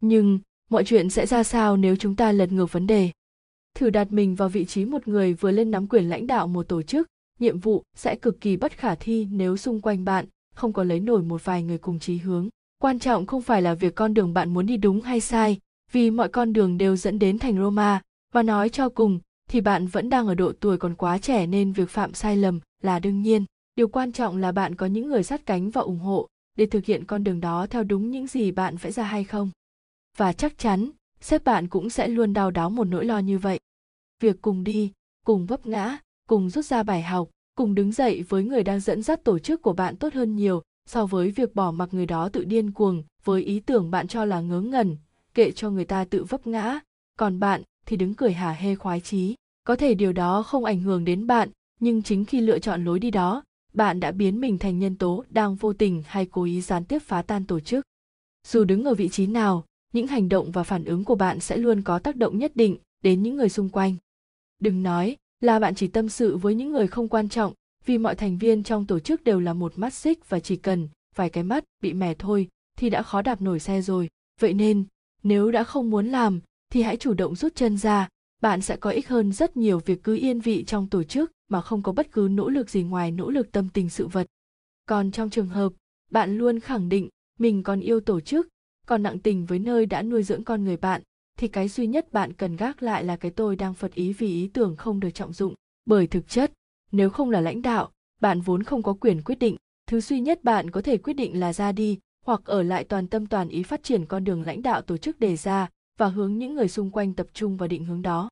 Nhưng, 0.00 0.38
mọi 0.70 0.84
chuyện 0.84 1.10
sẽ 1.10 1.26
ra 1.26 1.42
sao 1.42 1.76
nếu 1.76 1.96
chúng 1.96 2.16
ta 2.16 2.32
lật 2.32 2.52
ngược 2.52 2.72
vấn 2.72 2.86
đề? 2.86 3.10
Thử 3.74 3.90
đặt 3.90 4.12
mình 4.12 4.34
vào 4.34 4.48
vị 4.48 4.64
trí 4.64 4.84
một 4.84 5.08
người 5.08 5.34
vừa 5.34 5.50
lên 5.50 5.70
nắm 5.70 5.86
quyền 5.88 6.08
lãnh 6.08 6.26
đạo 6.26 6.48
một 6.48 6.68
tổ 6.68 6.82
chức, 6.82 7.06
nhiệm 7.38 7.58
vụ 7.58 7.82
sẽ 7.96 8.16
cực 8.16 8.40
kỳ 8.40 8.56
bất 8.56 8.72
khả 8.72 8.94
thi 8.94 9.28
nếu 9.30 9.56
xung 9.56 9.80
quanh 9.80 10.04
bạn 10.04 10.26
không 10.54 10.72
có 10.72 10.84
lấy 10.84 11.00
nổi 11.00 11.22
một 11.22 11.44
vài 11.44 11.62
người 11.62 11.78
cùng 11.78 11.98
chí 11.98 12.16
hướng 12.16 12.48
quan 12.84 12.98
trọng 12.98 13.26
không 13.26 13.42
phải 13.42 13.62
là 13.62 13.74
việc 13.74 13.94
con 13.94 14.14
đường 14.14 14.34
bạn 14.34 14.54
muốn 14.54 14.66
đi 14.66 14.76
đúng 14.76 15.00
hay 15.00 15.20
sai, 15.20 15.58
vì 15.92 16.10
mọi 16.10 16.28
con 16.28 16.52
đường 16.52 16.78
đều 16.78 16.96
dẫn 16.96 17.18
đến 17.18 17.38
thành 17.38 17.58
roma. 17.58 18.02
Và 18.32 18.42
nói 18.42 18.68
cho 18.68 18.88
cùng, 18.88 19.20
thì 19.50 19.60
bạn 19.60 19.86
vẫn 19.86 20.10
đang 20.10 20.26
ở 20.26 20.34
độ 20.34 20.52
tuổi 20.60 20.78
còn 20.78 20.94
quá 20.94 21.18
trẻ 21.18 21.46
nên 21.46 21.72
việc 21.72 21.90
phạm 21.90 22.14
sai 22.14 22.36
lầm 22.36 22.60
là 22.82 22.98
đương 22.98 23.22
nhiên. 23.22 23.44
Điều 23.76 23.88
quan 23.88 24.12
trọng 24.12 24.36
là 24.36 24.52
bạn 24.52 24.74
có 24.74 24.86
những 24.86 25.08
người 25.08 25.22
sát 25.22 25.46
cánh 25.46 25.70
và 25.70 25.80
ủng 25.80 25.98
hộ 25.98 26.28
để 26.58 26.66
thực 26.66 26.84
hiện 26.84 27.04
con 27.04 27.24
đường 27.24 27.40
đó 27.40 27.66
theo 27.66 27.84
đúng 27.84 28.10
những 28.10 28.26
gì 28.26 28.50
bạn 28.50 28.76
vẽ 28.76 28.90
ra 28.90 29.04
hay 29.04 29.24
không. 29.24 29.50
Và 30.16 30.32
chắc 30.32 30.58
chắn, 30.58 30.90
sếp 31.20 31.44
bạn 31.44 31.68
cũng 31.68 31.90
sẽ 31.90 32.08
luôn 32.08 32.32
đau 32.32 32.50
đáu 32.50 32.70
một 32.70 32.84
nỗi 32.84 33.04
lo 33.04 33.18
như 33.18 33.38
vậy. 33.38 33.60
Việc 34.20 34.42
cùng 34.42 34.64
đi, 34.64 34.92
cùng 35.26 35.46
vấp 35.46 35.66
ngã, 35.66 35.98
cùng 36.28 36.50
rút 36.50 36.64
ra 36.64 36.82
bài 36.82 37.02
học, 37.02 37.28
cùng 37.56 37.74
đứng 37.74 37.92
dậy 37.92 38.24
với 38.28 38.44
người 38.44 38.62
đang 38.62 38.80
dẫn 38.80 39.02
dắt 39.02 39.24
tổ 39.24 39.38
chức 39.38 39.62
của 39.62 39.72
bạn 39.72 39.96
tốt 39.96 40.14
hơn 40.14 40.36
nhiều 40.36 40.62
so 40.86 41.06
với 41.06 41.30
việc 41.30 41.54
bỏ 41.54 41.70
mặc 41.70 41.88
người 41.92 42.06
đó 42.06 42.28
tự 42.28 42.44
điên 42.44 42.70
cuồng 42.70 43.02
với 43.24 43.42
ý 43.42 43.60
tưởng 43.60 43.90
bạn 43.90 44.08
cho 44.08 44.24
là 44.24 44.40
ngớ 44.40 44.60
ngẩn, 44.60 44.96
kệ 45.34 45.52
cho 45.52 45.70
người 45.70 45.84
ta 45.84 46.04
tự 46.04 46.24
vấp 46.24 46.46
ngã, 46.46 46.80
còn 47.18 47.40
bạn 47.40 47.62
thì 47.86 47.96
đứng 47.96 48.14
cười 48.14 48.32
hả 48.32 48.52
hê 48.52 48.74
khoái 48.74 49.00
chí. 49.00 49.34
Có 49.64 49.76
thể 49.76 49.94
điều 49.94 50.12
đó 50.12 50.42
không 50.42 50.64
ảnh 50.64 50.80
hưởng 50.80 51.04
đến 51.04 51.26
bạn, 51.26 51.48
nhưng 51.80 52.02
chính 52.02 52.24
khi 52.24 52.40
lựa 52.40 52.58
chọn 52.58 52.84
lối 52.84 52.98
đi 52.98 53.10
đó, 53.10 53.42
bạn 53.72 54.00
đã 54.00 54.12
biến 54.12 54.40
mình 54.40 54.58
thành 54.58 54.78
nhân 54.78 54.96
tố 54.96 55.24
đang 55.30 55.54
vô 55.54 55.72
tình 55.72 56.02
hay 56.06 56.26
cố 56.26 56.44
ý 56.44 56.60
gián 56.60 56.84
tiếp 56.84 56.98
phá 56.98 57.22
tan 57.22 57.44
tổ 57.44 57.60
chức. 57.60 57.84
Dù 58.46 58.64
đứng 58.64 58.84
ở 58.84 58.94
vị 58.94 59.08
trí 59.08 59.26
nào, 59.26 59.64
những 59.92 60.06
hành 60.06 60.28
động 60.28 60.52
và 60.52 60.62
phản 60.62 60.84
ứng 60.84 61.04
của 61.04 61.14
bạn 61.14 61.40
sẽ 61.40 61.56
luôn 61.56 61.82
có 61.82 61.98
tác 61.98 62.16
động 62.16 62.38
nhất 62.38 62.52
định 62.54 62.76
đến 63.02 63.22
những 63.22 63.36
người 63.36 63.48
xung 63.48 63.68
quanh. 63.68 63.96
Đừng 64.60 64.82
nói 64.82 65.16
là 65.40 65.58
bạn 65.58 65.74
chỉ 65.74 65.88
tâm 65.88 66.08
sự 66.08 66.36
với 66.36 66.54
những 66.54 66.72
người 66.72 66.86
không 66.86 67.08
quan 67.08 67.28
trọng 67.28 67.52
vì 67.84 67.98
mọi 67.98 68.14
thành 68.14 68.38
viên 68.38 68.62
trong 68.62 68.86
tổ 68.86 68.98
chức 68.98 69.24
đều 69.24 69.40
là 69.40 69.52
một 69.52 69.78
mắt 69.78 69.94
xích 69.94 70.28
và 70.28 70.40
chỉ 70.40 70.56
cần 70.56 70.88
vài 71.14 71.30
cái 71.30 71.44
mắt 71.44 71.64
bị 71.82 71.92
mẻ 71.92 72.14
thôi 72.14 72.48
thì 72.78 72.90
đã 72.90 73.02
khó 73.02 73.22
đạp 73.22 73.42
nổi 73.42 73.60
xe 73.60 73.80
rồi. 73.80 74.08
Vậy 74.40 74.54
nên, 74.54 74.84
nếu 75.22 75.50
đã 75.50 75.64
không 75.64 75.90
muốn 75.90 76.06
làm, 76.06 76.40
thì 76.72 76.82
hãy 76.82 76.96
chủ 76.96 77.14
động 77.14 77.36
rút 77.36 77.54
chân 77.54 77.76
ra. 77.76 78.08
Bạn 78.42 78.60
sẽ 78.60 78.76
có 78.76 78.90
ích 78.90 79.08
hơn 79.08 79.32
rất 79.32 79.56
nhiều 79.56 79.78
việc 79.78 80.02
cứ 80.02 80.16
yên 80.16 80.40
vị 80.40 80.64
trong 80.64 80.88
tổ 80.88 81.02
chức 81.02 81.32
mà 81.48 81.60
không 81.60 81.82
có 81.82 81.92
bất 81.92 82.12
cứ 82.12 82.28
nỗ 82.30 82.48
lực 82.48 82.70
gì 82.70 82.82
ngoài 82.82 83.10
nỗ 83.10 83.30
lực 83.30 83.52
tâm 83.52 83.68
tình 83.68 83.88
sự 83.88 84.06
vật. 84.06 84.26
Còn 84.86 85.10
trong 85.10 85.30
trường 85.30 85.48
hợp, 85.48 85.72
bạn 86.10 86.38
luôn 86.38 86.60
khẳng 86.60 86.88
định 86.88 87.08
mình 87.38 87.62
còn 87.62 87.80
yêu 87.80 88.00
tổ 88.00 88.20
chức, 88.20 88.48
còn 88.86 89.02
nặng 89.02 89.18
tình 89.18 89.46
với 89.46 89.58
nơi 89.58 89.86
đã 89.86 90.02
nuôi 90.02 90.22
dưỡng 90.22 90.44
con 90.44 90.64
người 90.64 90.76
bạn, 90.76 91.02
thì 91.38 91.48
cái 91.48 91.68
duy 91.68 91.86
nhất 91.86 92.12
bạn 92.12 92.32
cần 92.32 92.56
gác 92.56 92.82
lại 92.82 93.04
là 93.04 93.16
cái 93.16 93.30
tôi 93.30 93.56
đang 93.56 93.74
phật 93.74 93.94
ý 93.94 94.12
vì 94.12 94.26
ý 94.26 94.48
tưởng 94.48 94.76
không 94.76 95.00
được 95.00 95.10
trọng 95.10 95.32
dụng. 95.32 95.54
Bởi 95.86 96.06
thực 96.06 96.28
chất 96.28 96.52
nếu 96.94 97.10
không 97.10 97.30
là 97.30 97.40
lãnh 97.40 97.62
đạo, 97.62 97.90
bạn 98.20 98.40
vốn 98.40 98.62
không 98.62 98.82
có 98.82 98.92
quyền 98.92 99.22
quyết 99.22 99.38
định. 99.38 99.56
Thứ 99.86 100.00
duy 100.00 100.20
nhất 100.20 100.44
bạn 100.44 100.70
có 100.70 100.82
thể 100.82 100.96
quyết 100.96 101.12
định 101.12 101.40
là 101.40 101.52
ra 101.52 101.72
đi, 101.72 101.98
hoặc 102.26 102.44
ở 102.44 102.62
lại 102.62 102.84
toàn 102.84 103.06
tâm 103.06 103.26
toàn 103.26 103.48
ý 103.48 103.62
phát 103.62 103.82
triển 103.82 104.06
con 104.06 104.24
đường 104.24 104.42
lãnh 104.42 104.62
đạo 104.62 104.82
tổ 104.82 104.96
chức 104.96 105.20
đề 105.20 105.36
ra 105.36 105.68
và 105.98 106.08
hướng 106.08 106.38
những 106.38 106.54
người 106.54 106.68
xung 106.68 106.90
quanh 106.90 107.14
tập 107.14 107.26
trung 107.34 107.56
vào 107.56 107.68
định 107.68 107.84
hướng 107.84 108.02
đó. 108.02 108.28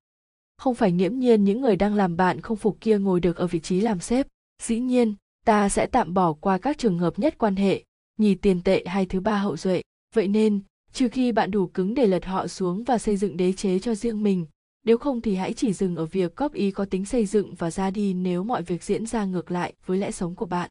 Không 0.56 0.74
phải 0.74 0.92
nghiễm 0.92 1.18
nhiên 1.18 1.44
những 1.44 1.60
người 1.60 1.76
đang 1.76 1.94
làm 1.94 2.16
bạn 2.16 2.40
không 2.40 2.56
phục 2.56 2.80
kia 2.80 2.98
ngồi 2.98 3.20
được 3.20 3.36
ở 3.36 3.46
vị 3.46 3.60
trí 3.60 3.80
làm 3.80 4.00
sếp. 4.00 4.26
Dĩ 4.62 4.80
nhiên, 4.80 5.14
ta 5.44 5.68
sẽ 5.68 5.86
tạm 5.86 6.14
bỏ 6.14 6.32
qua 6.32 6.58
các 6.58 6.78
trường 6.78 6.98
hợp 6.98 7.18
nhất 7.18 7.34
quan 7.38 7.56
hệ, 7.56 7.84
nhì 8.18 8.34
tiền 8.34 8.62
tệ 8.62 8.84
hay 8.86 9.06
thứ 9.06 9.20
ba 9.20 9.38
hậu 9.38 9.56
duệ. 9.56 9.82
Vậy 10.14 10.28
nên, 10.28 10.60
trừ 10.92 11.08
khi 11.08 11.32
bạn 11.32 11.50
đủ 11.50 11.66
cứng 11.66 11.94
để 11.94 12.06
lật 12.06 12.24
họ 12.24 12.46
xuống 12.46 12.84
và 12.84 12.98
xây 12.98 13.16
dựng 13.16 13.36
đế 13.36 13.52
chế 13.52 13.78
cho 13.78 13.94
riêng 13.94 14.22
mình 14.22 14.46
nếu 14.84 14.98
không 14.98 15.20
thì 15.20 15.34
hãy 15.34 15.52
chỉ 15.52 15.72
dừng 15.72 15.96
ở 15.96 16.06
việc 16.06 16.36
góp 16.36 16.52
ý 16.52 16.70
có 16.70 16.84
tính 16.84 17.04
xây 17.04 17.26
dựng 17.26 17.54
và 17.54 17.70
ra 17.70 17.90
đi 17.90 18.14
nếu 18.14 18.44
mọi 18.44 18.62
việc 18.62 18.82
diễn 18.82 19.06
ra 19.06 19.24
ngược 19.24 19.50
lại 19.50 19.72
với 19.86 19.98
lẽ 19.98 20.10
sống 20.10 20.34
của 20.34 20.46
bạn. 20.46 20.70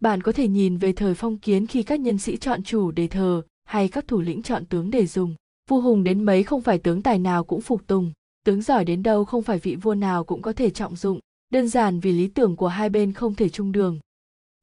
Bạn 0.00 0.22
có 0.22 0.32
thể 0.32 0.48
nhìn 0.48 0.76
về 0.76 0.92
thời 0.92 1.14
phong 1.14 1.38
kiến 1.38 1.66
khi 1.66 1.82
các 1.82 2.00
nhân 2.00 2.18
sĩ 2.18 2.36
chọn 2.36 2.62
chủ 2.62 2.90
để 2.90 3.08
thờ 3.08 3.42
hay 3.64 3.88
các 3.88 4.08
thủ 4.08 4.20
lĩnh 4.20 4.42
chọn 4.42 4.66
tướng 4.66 4.90
để 4.90 5.06
dùng. 5.06 5.34
Vua 5.68 5.80
hùng 5.80 6.04
đến 6.04 6.24
mấy 6.24 6.42
không 6.42 6.60
phải 6.60 6.78
tướng 6.78 7.02
tài 7.02 7.18
nào 7.18 7.44
cũng 7.44 7.60
phục 7.60 7.86
tùng, 7.86 8.12
tướng 8.44 8.62
giỏi 8.62 8.84
đến 8.84 9.02
đâu 9.02 9.24
không 9.24 9.42
phải 9.42 9.58
vị 9.58 9.76
vua 9.76 9.94
nào 9.94 10.24
cũng 10.24 10.42
có 10.42 10.52
thể 10.52 10.70
trọng 10.70 10.96
dụng. 10.96 11.20
Đơn 11.50 11.68
giản 11.68 12.00
vì 12.00 12.12
lý 12.12 12.28
tưởng 12.28 12.56
của 12.56 12.68
hai 12.68 12.88
bên 12.88 13.12
không 13.12 13.34
thể 13.34 13.48
chung 13.48 13.72
đường. 13.72 13.98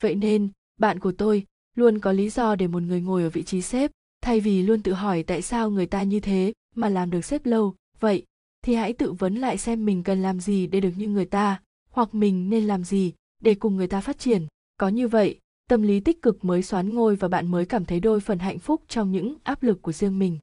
Vậy 0.01 0.16
nên, 0.16 0.50
bạn 0.80 1.00
của 1.00 1.11
tôi 1.11 1.45
luôn 1.76 2.00
có 2.00 2.11
lý 2.11 2.30
do 2.30 2.56
để 2.56 2.68
một 2.68 2.84
người 2.84 3.01
ngồi 3.01 3.24
ở 3.24 3.30
vị 3.30 3.43
trí 3.43 3.61
sếp 3.61 3.92
thay 4.22 4.40
vì 4.40 4.61
luôn 4.61 4.82
tự 4.82 4.93
hỏi 4.93 5.24
tại 5.24 5.42
sao 5.42 5.69
người 5.69 5.85
ta 5.85 6.03
như 6.03 6.19
thế 6.19 6.53
mà 6.76 6.90
làm 6.90 7.11
được 7.11 7.26
sếp 7.26 7.45
lâu. 7.45 7.76
Vậy 8.00 8.26
thì 8.62 8.76
hãy 8.76 8.94
tự 8.94 9.12
vấn 9.12 9.36
lại 9.36 9.58
xem 9.58 9.86
mình 9.86 10.04
cần 10.04 10.22
làm 10.22 10.40
gì 10.40 10.68
để 10.68 10.80
được 10.80 10.92
như 10.98 11.08
người 11.08 11.26
ta 11.26 11.62
hoặc 11.92 12.16
mình 12.16 12.50
nên 12.50 12.64
làm 12.64 12.84
gì 12.84 13.14
để 13.42 13.56
cùng 13.56 13.76
người 13.76 13.88
ta 13.88 14.02
phát 14.02 14.20
triển 14.20 14.48
có 14.78 14.88
như 14.88 15.08
vậy 15.08 15.40
tâm 15.70 15.82
lý 15.82 16.00
tích 16.00 16.22
cực 16.22 16.46
mới 16.46 16.64
xoán 16.64 16.90
ngôi 16.90 17.16
và 17.16 17.28
bạn 17.28 17.48
mới 17.48 17.66
cảm 17.66 17.86
thấy 17.86 18.00
đôi 18.00 18.20
phần 18.20 18.40
hạnh 18.40 18.60
phúc 18.60 18.82
trong 18.88 19.12
những 19.12 19.36
áp 19.44 19.64
lực 19.64 19.82
của 19.82 19.92
riêng 19.92 20.20
mình 20.20 20.38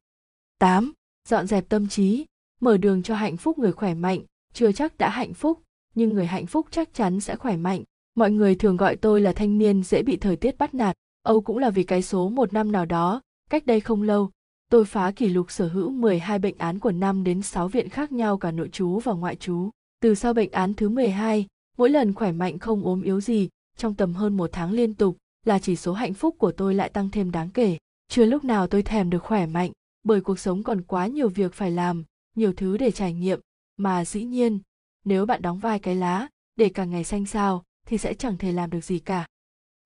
8. 0.59 0.93
Dọn 1.29 1.47
dẹp 1.47 1.69
tâm 1.69 1.89
trí, 1.89 2.27
mở 2.61 2.77
đường 2.77 3.03
cho 3.03 3.15
hạnh 3.15 3.37
phúc 3.37 3.59
người 3.59 3.73
khỏe 3.73 3.95
mạnh, 3.95 4.21
chưa 4.53 4.73
chắc 4.73 4.99
đã 4.99 5.09
hạnh 5.09 5.35
phúc, 5.35 5.63
nhưng 5.95 6.11
người 6.11 6.27
hạnh 6.27 6.47
phúc 6.47 6.67
chắc 6.71 6.95
chắn 6.95 7.21
sẽ 7.21 7.37
khỏe 7.37 7.57
mạnh. 7.57 7.83
Mọi 8.15 8.31
người 8.31 8.55
thường 8.55 8.77
gọi 8.77 8.97
tôi 8.97 9.21
là 9.21 9.33
thanh 9.33 9.59
niên 9.59 9.83
dễ 9.83 10.03
bị 10.03 10.17
thời 10.17 10.37
tiết 10.37 10.59
bắt 10.59 10.75
nạt, 10.75 10.97
Âu 11.23 11.41
cũng 11.41 11.59
là 11.59 11.71
vì 11.71 11.83
cái 11.83 12.03
số 12.03 12.29
một 12.29 12.53
năm 12.53 12.73
nào 12.73 12.87
đó, 12.87 13.21
cách 13.51 13.67
đây 13.67 13.81
không 13.81 14.03
lâu, 14.03 14.31
tôi 14.69 14.85
phá 14.85 15.11
kỷ 15.17 15.29
lục 15.29 15.51
sở 15.51 15.69
hữu 15.69 15.91
12 15.91 16.39
bệnh 16.39 16.59
án 16.59 16.79
của 16.79 16.93
năm 16.93 17.25
đến 17.25 17.43
6 17.43 17.69
viện 17.69 17.89
khác 17.89 18.13
nhau 18.13 18.39
cả 18.39 18.51
nội 18.51 18.69
trú 18.69 18.99
và 18.99 19.13
ngoại 19.13 19.37
trú. 19.37 19.71
Từ 20.01 20.15
sau 20.15 20.35
bệnh 20.35 20.53
án 20.53 20.75
thứ 20.75 20.89
12, 20.89 21.47
mỗi 21.79 21.91
lần 21.91 22.15
khỏe 22.15 22.33
mạnh 22.33 22.59
không 22.59 22.85
ốm 22.85 23.03
yếu 23.03 23.21
gì, 23.21 23.49
trong 23.77 23.95
tầm 23.95 24.15
hơn 24.15 24.37
một 24.37 24.51
tháng 24.53 24.73
liên 24.73 24.95
tục, 24.95 25.17
là 25.45 25.59
chỉ 25.59 25.77
số 25.77 25.93
hạnh 25.93 26.15
phúc 26.15 26.35
của 26.39 26.53
tôi 26.53 26.75
lại 26.75 26.89
tăng 26.89 27.11
thêm 27.11 27.31
đáng 27.31 27.51
kể. 27.51 27.79
Chưa 28.09 28.25
lúc 28.25 28.45
nào 28.45 28.67
tôi 28.67 28.83
thèm 28.83 29.11
được 29.11 29.23
khỏe 29.23 29.47
mạnh, 29.47 29.73
bởi 30.03 30.21
cuộc 30.21 30.39
sống 30.39 30.63
còn 30.63 30.83
quá 30.83 31.07
nhiều 31.07 31.29
việc 31.29 31.55
phải 31.55 31.71
làm, 31.71 32.05
nhiều 32.37 32.53
thứ 32.53 32.77
để 32.77 32.91
trải 32.91 33.13
nghiệm, 33.13 33.41
mà 33.77 34.05
dĩ 34.05 34.25
nhiên, 34.25 34.59
nếu 35.05 35.27
bạn 35.27 35.43
đóng 35.43 35.59
vai 35.59 35.79
cái 35.79 35.95
lá, 35.95 36.29
để 36.57 36.69
cả 36.69 36.85
ngày 36.85 37.05
xanh 37.05 37.27
sao, 37.27 37.63
thì 37.87 37.99
sẽ 37.99 38.15
chẳng 38.15 38.39
thể 38.39 38.53
làm 38.53 38.71
được 38.71 38.85
gì 38.85 38.99
cả. 38.99 39.27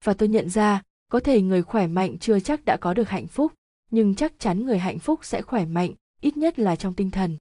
Và 0.05 0.15
tôi 0.15 0.29
nhận 0.29 0.51
ra, 0.51 0.83
có 1.11 1.21
thể 1.21 1.43
người 1.43 1.63
khỏe 1.63 1.87
mạnh 1.87 2.19
chưa 2.19 2.41
chắc 2.41 2.65
đã 2.65 2.77
có 2.77 2.95
được 2.95 3.09
hạnh 3.09 3.27
phúc, 3.27 3.53
nhưng 3.91 4.15
chắc 4.15 4.39
chắn 4.39 4.67
người 4.67 4.79
hạnh 4.79 4.99
phúc 4.99 5.21
sẽ 5.23 5.43
khỏe 5.43 5.65
mạnh, 5.65 5.95
ít 6.21 6.37
nhất 6.37 6.59
là 6.59 6.77
trong 6.77 6.95
tinh 6.95 7.11
thần. 7.11 7.37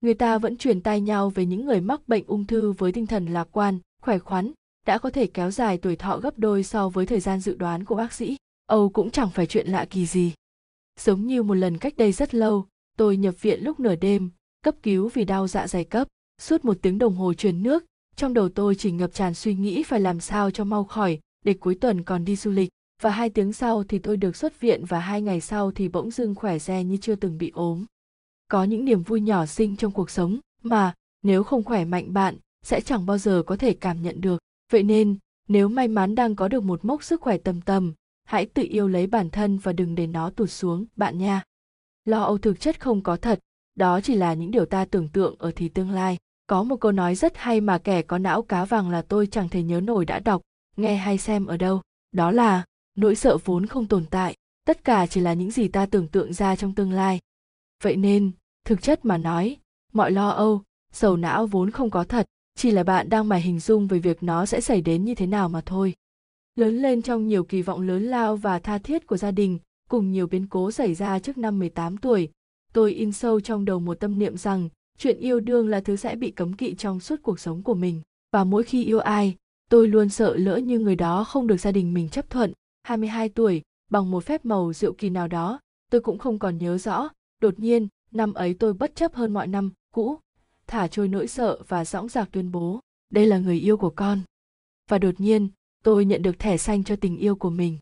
Người 0.00 0.14
ta 0.14 0.38
vẫn 0.38 0.56
truyền 0.56 0.80
tai 0.80 1.00
nhau 1.00 1.30
về 1.30 1.46
những 1.46 1.64
người 1.64 1.80
mắc 1.80 2.08
bệnh 2.08 2.24
ung 2.26 2.44
thư 2.44 2.72
với 2.72 2.92
tinh 2.92 3.06
thần 3.06 3.26
lạc 3.26 3.48
quan, 3.52 3.78
khỏe 4.02 4.18
khoắn, 4.18 4.52
đã 4.86 4.98
có 4.98 5.10
thể 5.10 5.26
kéo 5.26 5.50
dài 5.50 5.78
tuổi 5.78 5.96
thọ 5.96 6.18
gấp 6.18 6.38
đôi 6.38 6.62
so 6.62 6.88
với 6.88 7.06
thời 7.06 7.20
gian 7.20 7.40
dự 7.40 7.54
đoán 7.54 7.84
của 7.84 7.94
bác 7.94 8.12
sĩ. 8.12 8.36
Âu 8.66 8.88
cũng 8.88 9.10
chẳng 9.10 9.30
phải 9.30 9.46
chuyện 9.46 9.68
lạ 9.68 9.86
kỳ 9.90 10.06
gì. 10.06 10.32
Giống 11.00 11.26
như 11.26 11.42
một 11.42 11.54
lần 11.54 11.78
cách 11.78 11.96
đây 11.96 12.12
rất 12.12 12.34
lâu, 12.34 12.66
tôi 12.96 13.16
nhập 13.16 13.34
viện 13.40 13.60
lúc 13.62 13.80
nửa 13.80 13.96
đêm, 13.96 14.30
cấp 14.62 14.74
cứu 14.82 15.10
vì 15.14 15.24
đau 15.24 15.48
dạ 15.48 15.66
dày 15.66 15.84
cấp. 15.84 16.08
Suốt 16.40 16.64
một 16.64 16.76
tiếng 16.82 16.98
đồng 16.98 17.14
hồ 17.14 17.34
truyền 17.34 17.62
nước, 17.62 17.84
trong 18.16 18.34
đầu 18.34 18.48
tôi 18.48 18.74
chỉ 18.74 18.92
ngập 18.92 19.14
tràn 19.14 19.34
suy 19.34 19.54
nghĩ 19.54 19.82
phải 19.82 20.00
làm 20.00 20.20
sao 20.20 20.50
cho 20.50 20.64
mau 20.64 20.84
khỏi, 20.84 21.18
để 21.44 21.54
cuối 21.54 21.74
tuần 21.74 22.02
còn 22.02 22.24
đi 22.24 22.36
du 22.36 22.50
lịch. 22.50 22.68
Và 23.02 23.10
hai 23.10 23.30
tiếng 23.30 23.52
sau 23.52 23.84
thì 23.84 23.98
tôi 23.98 24.16
được 24.16 24.36
xuất 24.36 24.60
viện 24.60 24.84
và 24.84 24.98
hai 24.98 25.22
ngày 25.22 25.40
sau 25.40 25.72
thì 25.72 25.88
bỗng 25.88 26.10
dưng 26.10 26.34
khỏe 26.34 26.58
re 26.58 26.84
như 26.84 26.96
chưa 26.96 27.14
từng 27.14 27.38
bị 27.38 27.50
ốm. 27.54 27.84
Có 28.48 28.64
những 28.64 28.84
niềm 28.84 29.02
vui 29.02 29.20
nhỏ 29.20 29.46
xinh 29.46 29.76
trong 29.76 29.92
cuộc 29.92 30.10
sống 30.10 30.38
mà 30.62 30.94
nếu 31.22 31.42
không 31.42 31.64
khỏe 31.64 31.84
mạnh 31.84 32.12
bạn 32.12 32.36
sẽ 32.62 32.80
chẳng 32.80 33.06
bao 33.06 33.18
giờ 33.18 33.42
có 33.46 33.56
thể 33.56 33.74
cảm 33.74 34.02
nhận 34.02 34.20
được. 34.20 34.42
Vậy 34.72 34.82
nên, 34.82 35.16
nếu 35.48 35.68
may 35.68 35.88
mắn 35.88 36.14
đang 36.14 36.36
có 36.36 36.48
được 36.48 36.62
một 36.62 36.84
mốc 36.84 37.04
sức 37.04 37.20
khỏe 37.20 37.38
tầm 37.38 37.60
tầm, 37.60 37.92
hãy 38.24 38.46
tự 38.46 38.62
yêu 38.70 38.88
lấy 38.88 39.06
bản 39.06 39.30
thân 39.30 39.58
và 39.58 39.72
đừng 39.72 39.94
để 39.94 40.06
nó 40.06 40.30
tụt 40.30 40.50
xuống, 40.50 40.84
bạn 40.96 41.18
nha. 41.18 41.42
Lo 42.04 42.22
âu 42.22 42.38
thực 42.38 42.60
chất 42.60 42.80
không 42.80 43.02
có 43.02 43.16
thật, 43.16 43.38
đó 43.74 44.00
chỉ 44.00 44.14
là 44.14 44.34
những 44.34 44.50
điều 44.50 44.66
ta 44.66 44.84
tưởng 44.84 45.08
tượng 45.08 45.34
ở 45.38 45.52
thì 45.56 45.68
tương 45.68 45.90
lai. 45.90 46.18
Có 46.46 46.62
một 46.62 46.76
câu 46.76 46.92
nói 46.92 47.14
rất 47.14 47.36
hay 47.36 47.60
mà 47.60 47.78
kẻ 47.78 48.02
có 48.02 48.18
não 48.18 48.42
cá 48.42 48.64
vàng 48.64 48.90
là 48.90 49.02
tôi 49.02 49.26
chẳng 49.26 49.48
thể 49.48 49.62
nhớ 49.62 49.80
nổi 49.80 50.04
đã 50.04 50.18
đọc, 50.18 50.42
nghe 50.76 50.96
hay 50.96 51.18
xem 51.18 51.46
ở 51.46 51.56
đâu. 51.56 51.80
Đó 52.12 52.30
là, 52.30 52.64
nỗi 52.94 53.14
sợ 53.14 53.38
vốn 53.44 53.66
không 53.66 53.86
tồn 53.86 54.04
tại, 54.10 54.36
tất 54.64 54.84
cả 54.84 55.06
chỉ 55.06 55.20
là 55.20 55.34
những 55.34 55.50
gì 55.50 55.68
ta 55.68 55.86
tưởng 55.86 56.08
tượng 56.08 56.32
ra 56.32 56.56
trong 56.56 56.74
tương 56.74 56.92
lai. 56.92 57.20
Vậy 57.82 57.96
nên, 57.96 58.30
thực 58.64 58.82
chất 58.82 59.04
mà 59.04 59.18
nói, 59.18 59.56
mọi 59.92 60.10
lo 60.10 60.28
âu, 60.28 60.62
sầu 60.92 61.16
não 61.16 61.46
vốn 61.46 61.70
không 61.70 61.90
có 61.90 62.04
thật, 62.04 62.26
chỉ 62.56 62.70
là 62.70 62.82
bạn 62.82 63.08
đang 63.08 63.28
mải 63.28 63.40
hình 63.40 63.60
dung 63.60 63.86
về 63.86 63.98
việc 63.98 64.22
nó 64.22 64.46
sẽ 64.46 64.60
xảy 64.60 64.80
đến 64.80 65.04
như 65.04 65.14
thế 65.14 65.26
nào 65.26 65.48
mà 65.48 65.60
thôi. 65.60 65.94
Lớn 66.56 66.82
lên 66.82 67.02
trong 67.02 67.26
nhiều 67.26 67.44
kỳ 67.44 67.62
vọng 67.62 67.80
lớn 67.80 68.02
lao 68.02 68.36
và 68.36 68.58
tha 68.58 68.78
thiết 68.78 69.06
của 69.06 69.16
gia 69.16 69.30
đình, 69.30 69.58
cùng 69.88 70.12
nhiều 70.12 70.26
biến 70.26 70.46
cố 70.46 70.70
xảy 70.70 70.94
ra 70.94 71.18
trước 71.18 71.38
năm 71.38 71.58
18 71.58 71.96
tuổi, 71.96 72.28
tôi 72.72 72.92
in 72.92 73.12
sâu 73.12 73.40
trong 73.40 73.64
đầu 73.64 73.80
một 73.80 73.94
tâm 74.00 74.18
niệm 74.18 74.36
rằng 74.36 74.68
chuyện 74.98 75.18
yêu 75.18 75.40
đương 75.40 75.68
là 75.68 75.80
thứ 75.80 75.96
sẽ 75.96 76.16
bị 76.16 76.30
cấm 76.30 76.52
kỵ 76.52 76.74
trong 76.74 77.00
suốt 77.00 77.16
cuộc 77.22 77.40
sống 77.40 77.62
của 77.62 77.74
mình. 77.74 78.00
Và 78.32 78.44
mỗi 78.44 78.62
khi 78.62 78.84
yêu 78.84 78.98
ai, 78.98 79.36
tôi 79.70 79.88
luôn 79.88 80.08
sợ 80.08 80.36
lỡ 80.36 80.56
như 80.56 80.78
người 80.78 80.96
đó 80.96 81.24
không 81.24 81.46
được 81.46 81.60
gia 81.60 81.72
đình 81.72 81.94
mình 81.94 82.08
chấp 82.08 82.30
thuận. 82.30 82.52
22 82.82 83.28
tuổi, 83.28 83.62
bằng 83.90 84.10
một 84.10 84.24
phép 84.24 84.44
màu 84.44 84.72
diệu 84.72 84.92
kỳ 84.92 85.10
nào 85.10 85.28
đó, 85.28 85.60
tôi 85.90 86.00
cũng 86.00 86.18
không 86.18 86.38
còn 86.38 86.58
nhớ 86.58 86.78
rõ. 86.78 87.08
Đột 87.40 87.58
nhiên, 87.58 87.88
năm 88.10 88.34
ấy 88.34 88.54
tôi 88.54 88.74
bất 88.74 88.94
chấp 88.94 89.14
hơn 89.14 89.32
mọi 89.32 89.46
năm 89.46 89.70
cũ, 89.94 90.18
thả 90.66 90.88
trôi 90.88 91.08
nỗi 91.08 91.26
sợ 91.26 91.58
và 91.68 91.84
dõng 91.84 92.08
dạc 92.08 92.28
tuyên 92.32 92.52
bố, 92.52 92.80
đây 93.10 93.26
là 93.26 93.38
người 93.38 93.58
yêu 93.58 93.76
của 93.76 93.90
con. 93.90 94.20
Và 94.88 94.98
đột 94.98 95.14
nhiên, 95.20 95.48
tôi 95.84 96.04
nhận 96.04 96.22
được 96.22 96.38
thẻ 96.38 96.56
xanh 96.56 96.84
cho 96.84 96.96
tình 96.96 97.16
yêu 97.16 97.36
của 97.36 97.50
mình. 97.50 97.78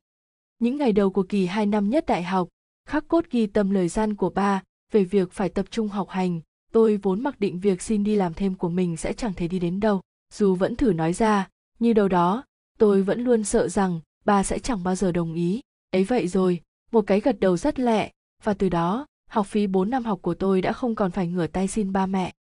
Những 0.59 0.77
ngày 0.77 0.93
đầu 0.93 1.11
của 1.11 1.23
kỳ 1.23 1.47
2 1.47 1.67
năm 1.67 1.91
nhất 1.91 2.07
đại 2.07 2.23
học, 2.23 2.49
khắc 2.89 3.09
cốt 3.09 3.25
ghi 3.31 3.47
tâm 3.47 3.71
lời 3.71 3.89
gian 3.89 4.15
của 4.15 4.31
ba 4.31 4.63
về 4.93 5.05
việc 5.05 5.33
phải 5.33 5.49
tập 5.49 5.67
trung 5.71 5.89
học 5.89 6.09
hành, 6.09 6.41
tôi 6.73 6.97
vốn 6.97 7.23
mặc 7.23 7.41
định 7.41 7.61
việc 7.61 7.83
xin 7.83 8.05
đi 8.05 8.17
làm 8.17 8.35
thêm 8.35 8.55
của 8.55 8.69
mình 8.69 8.97
sẽ 8.97 9.13
chẳng 9.13 9.33
thể 9.35 9.49
đi 9.49 9.59
đến 9.59 9.81
đâu. 9.81 10.01
Dù 10.35 10.55
vẫn 10.55 10.77
thử 10.77 10.93
nói 10.93 11.13
ra, 11.13 11.49
như 11.79 11.93
đâu 11.93 12.09
đó, 12.09 12.45
tôi 12.79 13.03
vẫn 13.03 13.21
luôn 13.21 13.45
sợ 13.45 13.69
rằng 13.69 14.01
ba 14.25 14.43
sẽ 14.43 14.59
chẳng 14.59 14.83
bao 14.83 14.95
giờ 14.95 15.13
đồng 15.13 15.35
ý. 15.35 15.61
Ấy 15.91 16.05
vậy 16.05 16.29
rồi, 16.29 16.61
một 16.93 17.07
cái 17.07 17.21
gật 17.21 17.41
đầu 17.41 17.57
rất 17.57 17.79
lẹ, 17.79 18.11
và 18.43 18.55
từ 18.55 18.69
đó, 18.69 19.07
học 19.31 19.47
phí 19.47 19.67
4 19.67 19.91
năm 19.91 20.05
học 20.05 20.19
của 20.23 20.35
tôi 20.35 20.63
đã 20.63 20.73
không 20.73 20.95
còn 20.95 21.11
phải 21.11 21.27
ngửa 21.27 21.47
tay 21.47 21.69
xin 21.69 21.93
ba 21.93 22.07
mẹ. 22.07 22.33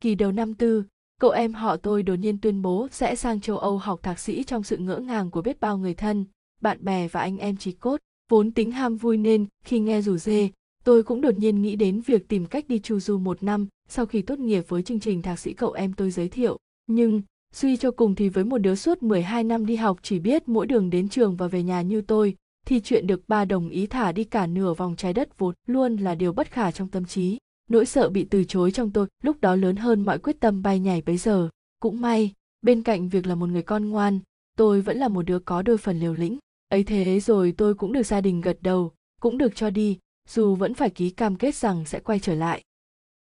Kỳ 0.00 0.14
đầu 0.14 0.32
năm 0.32 0.54
tư, 0.54 0.84
cậu 1.20 1.30
em 1.30 1.54
họ 1.54 1.76
tôi 1.76 2.02
đột 2.02 2.14
nhiên 2.14 2.38
tuyên 2.38 2.62
bố 2.62 2.88
sẽ 2.90 3.16
sang 3.16 3.40
châu 3.40 3.58
Âu 3.58 3.78
học 3.78 4.02
thạc 4.02 4.18
sĩ 4.18 4.44
trong 4.44 4.62
sự 4.62 4.76
ngỡ 4.76 4.96
ngàng 4.96 5.30
của 5.30 5.42
biết 5.42 5.60
bao 5.60 5.78
người 5.78 5.94
thân, 5.94 6.24
bạn 6.60 6.84
bè 6.84 7.08
và 7.08 7.20
anh 7.20 7.38
em 7.38 7.56
trí 7.56 7.72
cốt. 7.72 8.00
Vốn 8.28 8.52
tính 8.52 8.70
ham 8.70 8.96
vui 8.96 9.16
nên 9.16 9.46
khi 9.64 9.78
nghe 9.78 10.02
rủ 10.02 10.16
dê, 10.16 10.50
tôi 10.84 11.02
cũng 11.02 11.20
đột 11.20 11.38
nhiên 11.38 11.62
nghĩ 11.62 11.76
đến 11.76 12.00
việc 12.00 12.28
tìm 12.28 12.46
cách 12.46 12.68
đi 12.68 12.78
chu 12.78 13.00
du 13.00 13.18
một 13.18 13.42
năm 13.42 13.68
sau 13.88 14.06
khi 14.06 14.22
tốt 14.22 14.38
nghiệp 14.38 14.64
với 14.68 14.82
chương 14.82 15.00
trình 15.00 15.22
thạc 15.22 15.38
sĩ 15.38 15.52
cậu 15.52 15.72
em 15.72 15.92
tôi 15.92 16.10
giới 16.10 16.28
thiệu. 16.28 16.58
Nhưng, 16.86 17.22
Suy 17.54 17.76
cho 17.76 17.90
cùng 17.90 18.14
thì 18.14 18.28
với 18.28 18.44
một 18.44 18.58
đứa 18.58 18.74
suốt 18.74 19.02
12 19.02 19.44
năm 19.44 19.66
đi 19.66 19.76
học 19.76 19.98
chỉ 20.02 20.18
biết 20.18 20.48
mỗi 20.48 20.66
đường 20.66 20.90
đến 20.90 21.08
trường 21.08 21.36
và 21.36 21.46
về 21.46 21.62
nhà 21.62 21.82
như 21.82 22.00
tôi, 22.00 22.36
thì 22.66 22.80
chuyện 22.80 23.06
được 23.06 23.28
ba 23.28 23.44
đồng 23.44 23.68
ý 23.68 23.86
thả 23.86 24.12
đi 24.12 24.24
cả 24.24 24.46
nửa 24.46 24.74
vòng 24.74 24.96
trái 24.96 25.12
đất 25.12 25.38
vốn 25.38 25.54
luôn 25.66 25.96
là 25.96 26.14
điều 26.14 26.32
bất 26.32 26.50
khả 26.50 26.70
trong 26.70 26.88
tâm 26.88 27.04
trí. 27.04 27.38
Nỗi 27.70 27.86
sợ 27.86 28.08
bị 28.08 28.24
từ 28.24 28.44
chối 28.44 28.70
trong 28.70 28.90
tôi 28.90 29.06
lúc 29.22 29.40
đó 29.40 29.54
lớn 29.54 29.76
hơn 29.76 30.04
mọi 30.04 30.18
quyết 30.18 30.40
tâm 30.40 30.62
bay 30.62 30.78
nhảy 30.78 31.02
bấy 31.02 31.16
giờ. 31.16 31.48
Cũng 31.80 32.00
may, 32.00 32.32
bên 32.62 32.82
cạnh 32.82 33.08
việc 33.08 33.26
là 33.26 33.34
một 33.34 33.48
người 33.48 33.62
con 33.62 33.90
ngoan, 33.90 34.18
tôi 34.56 34.80
vẫn 34.80 34.96
là 34.98 35.08
một 35.08 35.22
đứa 35.22 35.38
có 35.38 35.62
đôi 35.62 35.78
phần 35.78 36.00
liều 36.00 36.14
lĩnh. 36.14 36.38
Ấy 36.68 36.84
thế 36.84 37.20
rồi 37.20 37.54
tôi 37.56 37.74
cũng 37.74 37.92
được 37.92 38.06
gia 38.06 38.20
đình 38.20 38.40
gật 38.40 38.58
đầu, 38.60 38.92
cũng 39.20 39.38
được 39.38 39.56
cho 39.56 39.70
đi, 39.70 39.98
dù 40.28 40.54
vẫn 40.54 40.74
phải 40.74 40.90
ký 40.90 41.10
cam 41.10 41.36
kết 41.36 41.54
rằng 41.54 41.84
sẽ 41.84 42.00
quay 42.00 42.18
trở 42.18 42.34
lại. 42.34 42.62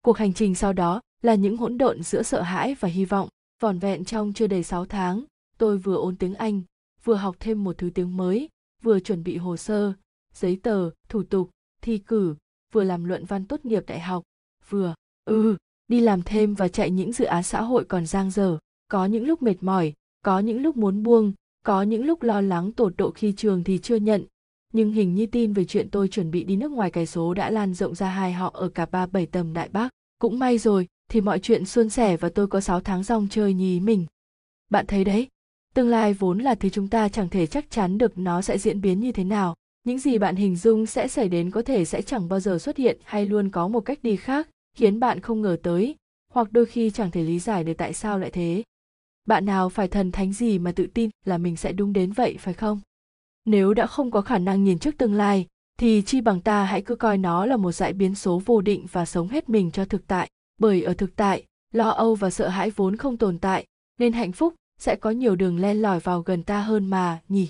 Cuộc 0.02 0.18
hành 0.18 0.34
trình 0.34 0.56
sau 0.56 0.74
đó 0.74 1.02
là 1.22 1.36
những 1.36 1.58
hỗn 1.58 1.78
độn 1.78 2.04
giữa 2.04 2.24
sợ 2.24 2.42
hãi 2.42 2.76
và 2.80 2.90
hy 2.90 3.06
vọng. 3.06 3.30
Vỏn 3.60 3.80
vẹn 3.80 4.06
trong 4.06 4.34
chưa 4.34 4.48
đầy 4.48 4.64
6 4.64 4.86
tháng, 4.86 5.24
tôi 5.58 5.78
vừa 5.78 5.96
ôn 5.96 6.16
tiếng 6.16 6.36
Anh, 6.36 6.62
vừa 7.04 7.16
học 7.16 7.36
thêm 7.40 7.64
một 7.64 7.78
thứ 7.78 7.90
tiếng 7.90 8.18
mới, 8.18 8.50
vừa 8.84 9.00
chuẩn 9.00 9.24
bị 9.24 9.38
hồ 9.38 9.58
sơ, 9.58 9.94
giấy 10.34 10.60
tờ, 10.64 10.90
thủ 11.10 11.24
tục, 11.24 11.50
thi 11.82 11.98
cử, 11.98 12.36
vừa 12.74 12.84
làm 12.84 13.04
luận 13.04 13.26
văn 13.26 13.46
tốt 13.46 13.66
nghiệp 13.66 13.84
đại 13.88 14.00
học, 14.00 14.24
vừa, 14.70 14.96
ừ, 15.26 15.58
đi 15.88 16.00
làm 16.00 16.22
thêm 16.22 16.54
và 16.54 16.68
chạy 16.68 16.92
những 16.92 17.14
dự 17.14 17.26
án 17.26 17.44
xã 17.44 17.62
hội 17.62 17.86
còn 17.86 18.06
giang 18.06 18.32
dở. 18.32 18.58
Có 18.88 19.06
những 19.06 19.28
lúc 19.28 19.42
mệt 19.42 19.56
mỏi, 19.62 19.94
có 20.26 20.40
những 20.40 20.62
lúc 20.62 20.78
muốn 20.78 21.04
buông, 21.04 21.34
có 21.66 21.82
những 21.82 22.06
lúc 22.06 22.24
lo 22.24 22.42
lắng 22.42 22.72
tột 22.72 22.94
độ 22.98 23.12
khi 23.12 23.34
trường 23.38 23.64
thì 23.64 23.78
chưa 23.78 23.96
nhận, 23.96 24.26
nhưng 24.74 24.92
hình 24.92 25.16
như 25.16 25.26
tin 25.26 25.54
về 25.54 25.66
chuyện 25.66 25.90
tôi 25.90 26.08
chuẩn 26.08 26.32
bị 26.32 26.44
đi 26.44 26.56
nước 26.56 26.72
ngoài 26.72 26.92
cài 26.92 27.06
số 27.06 27.34
đã 27.34 27.50
lan 27.50 27.74
rộng 27.74 27.96
ra 27.96 28.10
hai 28.10 28.34
họ 28.34 28.52
ở 28.54 28.70
cả 28.70 28.86
ba 28.86 29.06
bảy 29.06 29.26
tầm 29.26 29.54
Đại 29.54 29.70
Bắc. 29.70 29.90
Cũng 30.20 30.40
may 30.40 30.58
rồi, 30.58 30.88
thì 31.10 31.22
mọi 31.22 31.40
chuyện 31.40 31.66
suôn 31.66 31.90
sẻ 31.90 32.18
và 32.18 32.30
tôi 32.30 32.48
có 32.48 32.62
6 32.62 32.80
tháng 32.80 33.04
rong 33.04 33.28
chơi 33.30 33.54
nhí 33.54 33.80
mình. 33.80 34.06
Bạn 34.70 34.86
thấy 34.88 35.04
đấy, 35.04 35.28
tương 35.74 35.90
lai 35.90 36.14
vốn 36.14 36.40
là 36.40 36.56
thứ 36.56 36.70
chúng 36.70 36.88
ta 36.88 37.10
chẳng 37.10 37.30
thể 37.30 37.48
chắc 37.48 37.72
chắn 37.72 37.98
được 37.98 38.18
nó 38.18 38.42
sẽ 38.42 38.58
diễn 38.58 38.82
biến 38.82 39.00
như 39.00 39.12
thế 39.12 39.24
nào. 39.24 39.56
Những 39.84 40.00
gì 40.00 40.18
bạn 40.18 40.36
hình 40.36 40.56
dung 40.56 40.86
sẽ 40.86 41.08
xảy 41.08 41.30
đến 41.30 41.52
có 41.52 41.62
thể 41.62 41.86
sẽ 41.86 42.02
chẳng 42.02 42.30
bao 42.30 42.40
giờ 42.40 42.60
xuất 42.60 42.78
hiện 42.78 42.98
hay 43.04 43.26
luôn 43.26 43.50
có 43.50 43.68
một 43.68 43.80
cách 43.80 44.00
đi 44.04 44.16
khác, 44.16 44.50
khiến 44.78 45.00
bạn 45.00 45.20
không 45.20 45.42
ngờ 45.42 45.58
tới, 45.64 45.96
hoặc 46.34 46.52
đôi 46.52 46.66
khi 46.66 46.90
chẳng 46.90 47.12
thể 47.12 47.24
lý 47.24 47.40
giải 47.40 47.64
được 47.64 47.74
tại 47.78 47.94
sao 47.94 48.20
lại 48.20 48.30
thế. 48.30 48.64
Bạn 49.26 49.46
nào 49.46 49.70
phải 49.70 49.88
thần 49.88 50.12
thánh 50.12 50.34
gì 50.34 50.60
mà 50.60 50.72
tự 50.72 50.88
tin 50.94 51.10
là 51.26 51.38
mình 51.38 51.56
sẽ 51.56 51.72
đúng 51.72 51.94
đến 51.94 52.12
vậy 52.12 52.38
phải 52.40 52.54
không? 52.54 52.80
Nếu 53.46 53.74
đã 53.74 53.88
không 53.88 54.12
có 54.12 54.22
khả 54.22 54.38
năng 54.38 54.64
nhìn 54.64 54.80
trước 54.80 54.98
tương 54.98 55.14
lai, 55.14 55.48
thì 55.80 56.02
chi 56.06 56.22
bằng 56.22 56.42
ta 56.42 56.64
hãy 56.64 56.82
cứ 56.82 56.96
coi 56.96 57.18
nó 57.18 57.46
là 57.46 57.58
một 57.58 57.72
dải 57.72 57.94
biến 57.94 58.16
số 58.16 58.42
vô 58.46 58.62
định 58.62 58.86
và 58.92 59.06
sống 59.06 59.28
hết 59.28 59.50
mình 59.50 59.72
cho 59.72 59.86
thực 59.86 60.08
tại 60.08 60.30
bởi 60.58 60.84
ở 60.84 60.94
thực 60.94 61.16
tại, 61.16 61.46
lo 61.72 61.90
âu 61.90 62.16
và 62.16 62.30
sợ 62.30 62.48
hãi 62.48 62.70
vốn 62.70 62.96
không 62.96 63.18
tồn 63.18 63.40
tại, 63.40 63.66
nên 64.00 64.14
hạnh 64.14 64.32
phúc 64.32 64.54
sẽ 64.80 64.96
có 64.96 65.12
nhiều 65.12 65.36
đường 65.36 65.60
len 65.60 65.82
lỏi 65.82 66.00
vào 66.00 66.22
gần 66.22 66.44
ta 66.44 66.62
hơn 66.62 66.86
mà, 66.86 67.22
nhỉ? 67.30 67.48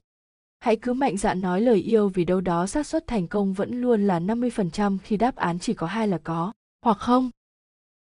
Hãy 0.59 0.75
cứ 0.75 0.93
mạnh 0.93 1.17
dạn 1.17 1.41
nói 1.41 1.61
lời 1.61 1.77
yêu 1.77 2.09
vì 2.09 2.25
đâu 2.25 2.41
đó 2.41 2.67
xác 2.67 2.85
suất 2.85 3.07
thành 3.07 3.27
công 3.27 3.53
vẫn 3.53 3.81
luôn 3.81 4.07
là 4.07 4.19
50% 4.19 4.97
khi 5.03 5.17
đáp 5.17 5.35
án 5.35 5.59
chỉ 5.59 5.73
có 5.73 5.87
hai 5.87 6.07
là 6.07 6.17
có, 6.23 6.53
hoặc 6.81 6.97
không? 6.97 7.29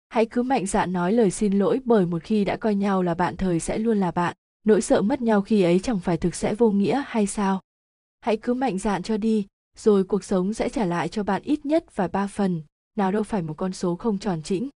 Hãy 0.10 0.26
cứ 0.26 0.44
mạnh 0.44 0.66
dạn 0.66 0.94
nói 0.94 1.14
lời 1.14 1.32
xin 1.32 1.60
lỗi 1.60 1.80
bởi 1.86 2.06
một 2.06 2.24
khi 2.24 2.46
đã 2.46 2.58
coi 2.58 2.76
nhau 2.76 3.04
là 3.04 3.14
bạn 3.14 3.38
thời 3.38 3.60
sẽ 3.60 3.78
luôn 3.78 4.00
là 4.00 4.12
bạn, 4.12 4.36
nỗi 4.64 4.82
sợ 4.82 5.02
mất 5.02 5.22
nhau 5.22 5.42
khi 5.42 5.64
ấy 5.64 5.80
chẳng 5.80 6.00
phải 6.00 6.18
thực 6.18 6.36
sẽ 6.36 6.56
vô 6.56 6.72
nghĩa 6.72 7.04
hay 7.08 7.28
sao? 7.28 7.62
Hãy 8.22 8.38
cứ 8.38 8.54
mạnh 8.54 8.78
dạn 8.80 9.04
cho 9.04 9.18
đi, 9.18 9.48
rồi 9.78 10.04
cuộc 10.04 10.24
sống 10.24 10.54
sẽ 10.54 10.70
trả 10.70 10.86
lại 10.86 11.10
cho 11.10 11.24
bạn 11.24 11.42
ít 11.42 11.66
nhất 11.66 11.96
vài 11.96 12.08
ba 12.08 12.28
phần, 12.28 12.62
nào 12.96 13.12
đâu 13.12 13.24
phải 13.24 13.42
một 13.42 13.54
con 13.58 13.74
số 13.74 13.96
không 13.96 14.18
tròn 14.18 14.42
chỉnh 14.44 14.70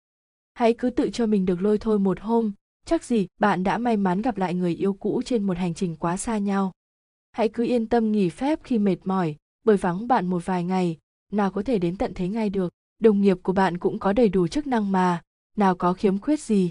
hãy 0.56 0.74
cứ 0.74 0.90
tự 0.90 1.10
cho 1.10 1.26
mình 1.26 1.44
được 1.46 1.62
lôi 1.62 1.78
thôi 1.78 1.98
một 1.98 2.20
hôm. 2.20 2.52
Chắc 2.86 3.04
gì 3.04 3.26
bạn 3.40 3.62
đã 3.62 3.78
may 3.78 3.96
mắn 3.96 4.22
gặp 4.22 4.38
lại 4.38 4.54
người 4.54 4.74
yêu 4.74 4.92
cũ 4.92 5.22
trên 5.24 5.42
một 5.42 5.56
hành 5.56 5.74
trình 5.74 5.96
quá 5.96 6.16
xa 6.16 6.38
nhau. 6.38 6.72
Hãy 7.32 7.48
cứ 7.48 7.64
yên 7.64 7.86
tâm 7.86 8.12
nghỉ 8.12 8.28
phép 8.28 8.60
khi 8.64 8.78
mệt 8.78 8.96
mỏi 9.04 9.36
bởi 9.64 9.76
vắng 9.76 10.08
bạn 10.08 10.26
một 10.26 10.46
vài 10.46 10.64
ngày. 10.64 10.98
Nào 11.32 11.50
có 11.50 11.62
thể 11.62 11.78
đến 11.78 11.96
tận 11.96 12.12
thế 12.14 12.28
ngay 12.28 12.50
được. 12.50 12.72
Đồng 12.98 13.20
nghiệp 13.20 13.36
của 13.42 13.52
bạn 13.52 13.78
cũng 13.78 13.98
có 13.98 14.12
đầy 14.12 14.28
đủ 14.28 14.46
chức 14.48 14.66
năng 14.66 14.92
mà. 14.92 15.22
Nào 15.56 15.74
có 15.74 15.92
khiếm 15.92 16.18
khuyết 16.18 16.40
gì. 16.40 16.70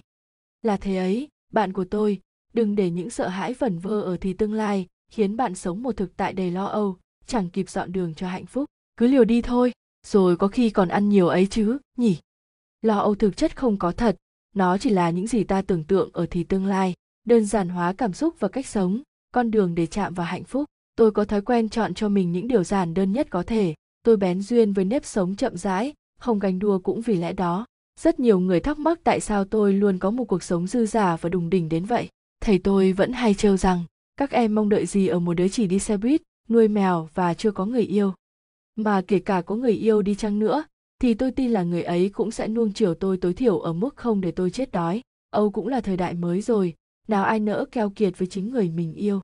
Là 0.61 0.77
thế 0.77 0.97
ấy, 0.97 1.27
bạn 1.53 1.73
của 1.73 1.85
tôi, 1.85 2.21
đừng 2.53 2.75
để 2.75 2.89
những 2.89 3.09
sợ 3.09 3.27
hãi 3.27 3.53
vẩn 3.53 3.79
vơ 3.79 4.01
ở 4.01 4.17
thì 4.17 4.33
tương 4.33 4.53
lai, 4.53 4.87
khiến 5.11 5.37
bạn 5.37 5.55
sống 5.55 5.83
một 5.83 5.97
thực 5.97 6.17
tại 6.17 6.33
đầy 6.33 6.51
lo 6.51 6.65
âu, 6.65 6.97
chẳng 7.25 7.49
kịp 7.49 7.69
dọn 7.69 7.91
đường 7.91 8.13
cho 8.13 8.27
hạnh 8.27 8.45
phúc. 8.45 8.65
Cứ 8.97 9.07
liều 9.07 9.23
đi 9.23 9.41
thôi. 9.41 9.71
Rồi 10.05 10.37
có 10.37 10.47
khi 10.47 10.69
còn 10.69 10.89
ăn 10.89 11.09
nhiều 11.09 11.27
ấy 11.27 11.47
chứ, 11.47 11.77
nhỉ? 11.97 12.17
Lo 12.85 12.99
âu 12.99 13.15
thực 13.15 13.37
chất 13.37 13.57
không 13.57 13.77
có 13.77 13.91
thật, 13.91 14.15
nó 14.55 14.77
chỉ 14.77 14.89
là 14.89 15.09
những 15.09 15.27
gì 15.27 15.43
ta 15.43 15.61
tưởng 15.61 15.83
tượng 15.83 16.09
ở 16.13 16.25
thì 16.31 16.43
tương 16.43 16.65
lai, 16.65 16.93
đơn 17.25 17.45
giản 17.45 17.69
hóa 17.69 17.93
cảm 17.93 18.13
xúc 18.13 18.35
và 18.39 18.47
cách 18.47 18.65
sống, 18.65 19.01
con 19.31 19.51
đường 19.51 19.75
để 19.75 19.85
chạm 19.85 20.13
vào 20.13 20.25
hạnh 20.25 20.43
phúc. 20.43 20.65
Tôi 20.95 21.11
có 21.11 21.25
thói 21.25 21.41
quen 21.41 21.69
chọn 21.69 21.93
cho 21.93 22.09
mình 22.09 22.31
những 22.31 22.47
điều 22.47 22.63
giản 22.63 22.93
đơn 22.93 23.11
nhất 23.11 23.27
có 23.29 23.43
thể. 23.43 23.75
Tôi 24.03 24.17
bén 24.17 24.41
duyên 24.41 24.73
với 24.73 24.85
nếp 24.85 25.05
sống 25.05 25.35
chậm 25.35 25.57
rãi, 25.57 25.93
không 26.19 26.39
ganh 26.39 26.59
đua 26.59 26.79
cũng 26.79 27.01
vì 27.01 27.15
lẽ 27.15 27.33
đó. 27.33 27.65
Rất 27.99 28.19
nhiều 28.19 28.39
người 28.39 28.59
thắc 28.59 28.79
mắc 28.79 28.99
tại 29.03 29.19
sao 29.19 29.45
tôi 29.45 29.73
luôn 29.73 29.99
có 29.99 30.11
một 30.11 30.25
cuộc 30.25 30.43
sống 30.43 30.67
dư 30.67 30.85
giả 30.85 31.17
và 31.21 31.29
đùng 31.29 31.49
đỉnh 31.49 31.69
đến 31.69 31.85
vậy. 31.85 32.09
Thầy 32.41 32.59
tôi 32.59 32.93
vẫn 32.93 33.13
hay 33.13 33.33
trêu 33.33 33.57
rằng, 33.57 33.83
các 34.17 34.31
em 34.31 34.55
mong 34.55 34.69
đợi 34.69 34.85
gì 34.85 35.07
ở 35.07 35.19
một 35.19 35.33
đứa 35.33 35.47
chỉ 35.47 35.67
đi 35.67 35.79
xe 35.79 35.97
buýt, 35.97 36.21
nuôi 36.49 36.67
mèo 36.67 37.09
và 37.13 37.33
chưa 37.33 37.51
có 37.51 37.65
người 37.65 37.83
yêu. 37.83 38.13
Mà 38.75 39.01
kể 39.07 39.19
cả 39.19 39.41
có 39.41 39.55
người 39.55 39.73
yêu 39.73 40.01
đi 40.01 40.15
chăng 40.15 40.39
nữa 40.39 40.63
thì 41.01 41.13
tôi 41.13 41.31
tin 41.31 41.51
là 41.51 41.63
người 41.63 41.83
ấy 41.83 42.09
cũng 42.09 42.31
sẽ 42.31 42.47
nuông 42.47 42.73
chiều 42.73 42.93
tôi 42.93 43.17
tối 43.17 43.33
thiểu 43.33 43.59
ở 43.59 43.73
mức 43.73 43.97
không 43.97 44.21
để 44.21 44.31
tôi 44.31 44.49
chết 44.49 44.71
đói 44.71 45.01
âu 45.29 45.51
cũng 45.51 45.67
là 45.67 45.81
thời 45.81 45.97
đại 45.97 46.13
mới 46.13 46.41
rồi 46.41 46.73
nào 47.07 47.23
ai 47.23 47.39
nỡ 47.39 47.65
keo 47.71 47.89
kiệt 47.89 48.17
với 48.17 48.27
chính 48.27 48.49
người 48.49 48.69
mình 48.69 48.93
yêu 48.93 49.21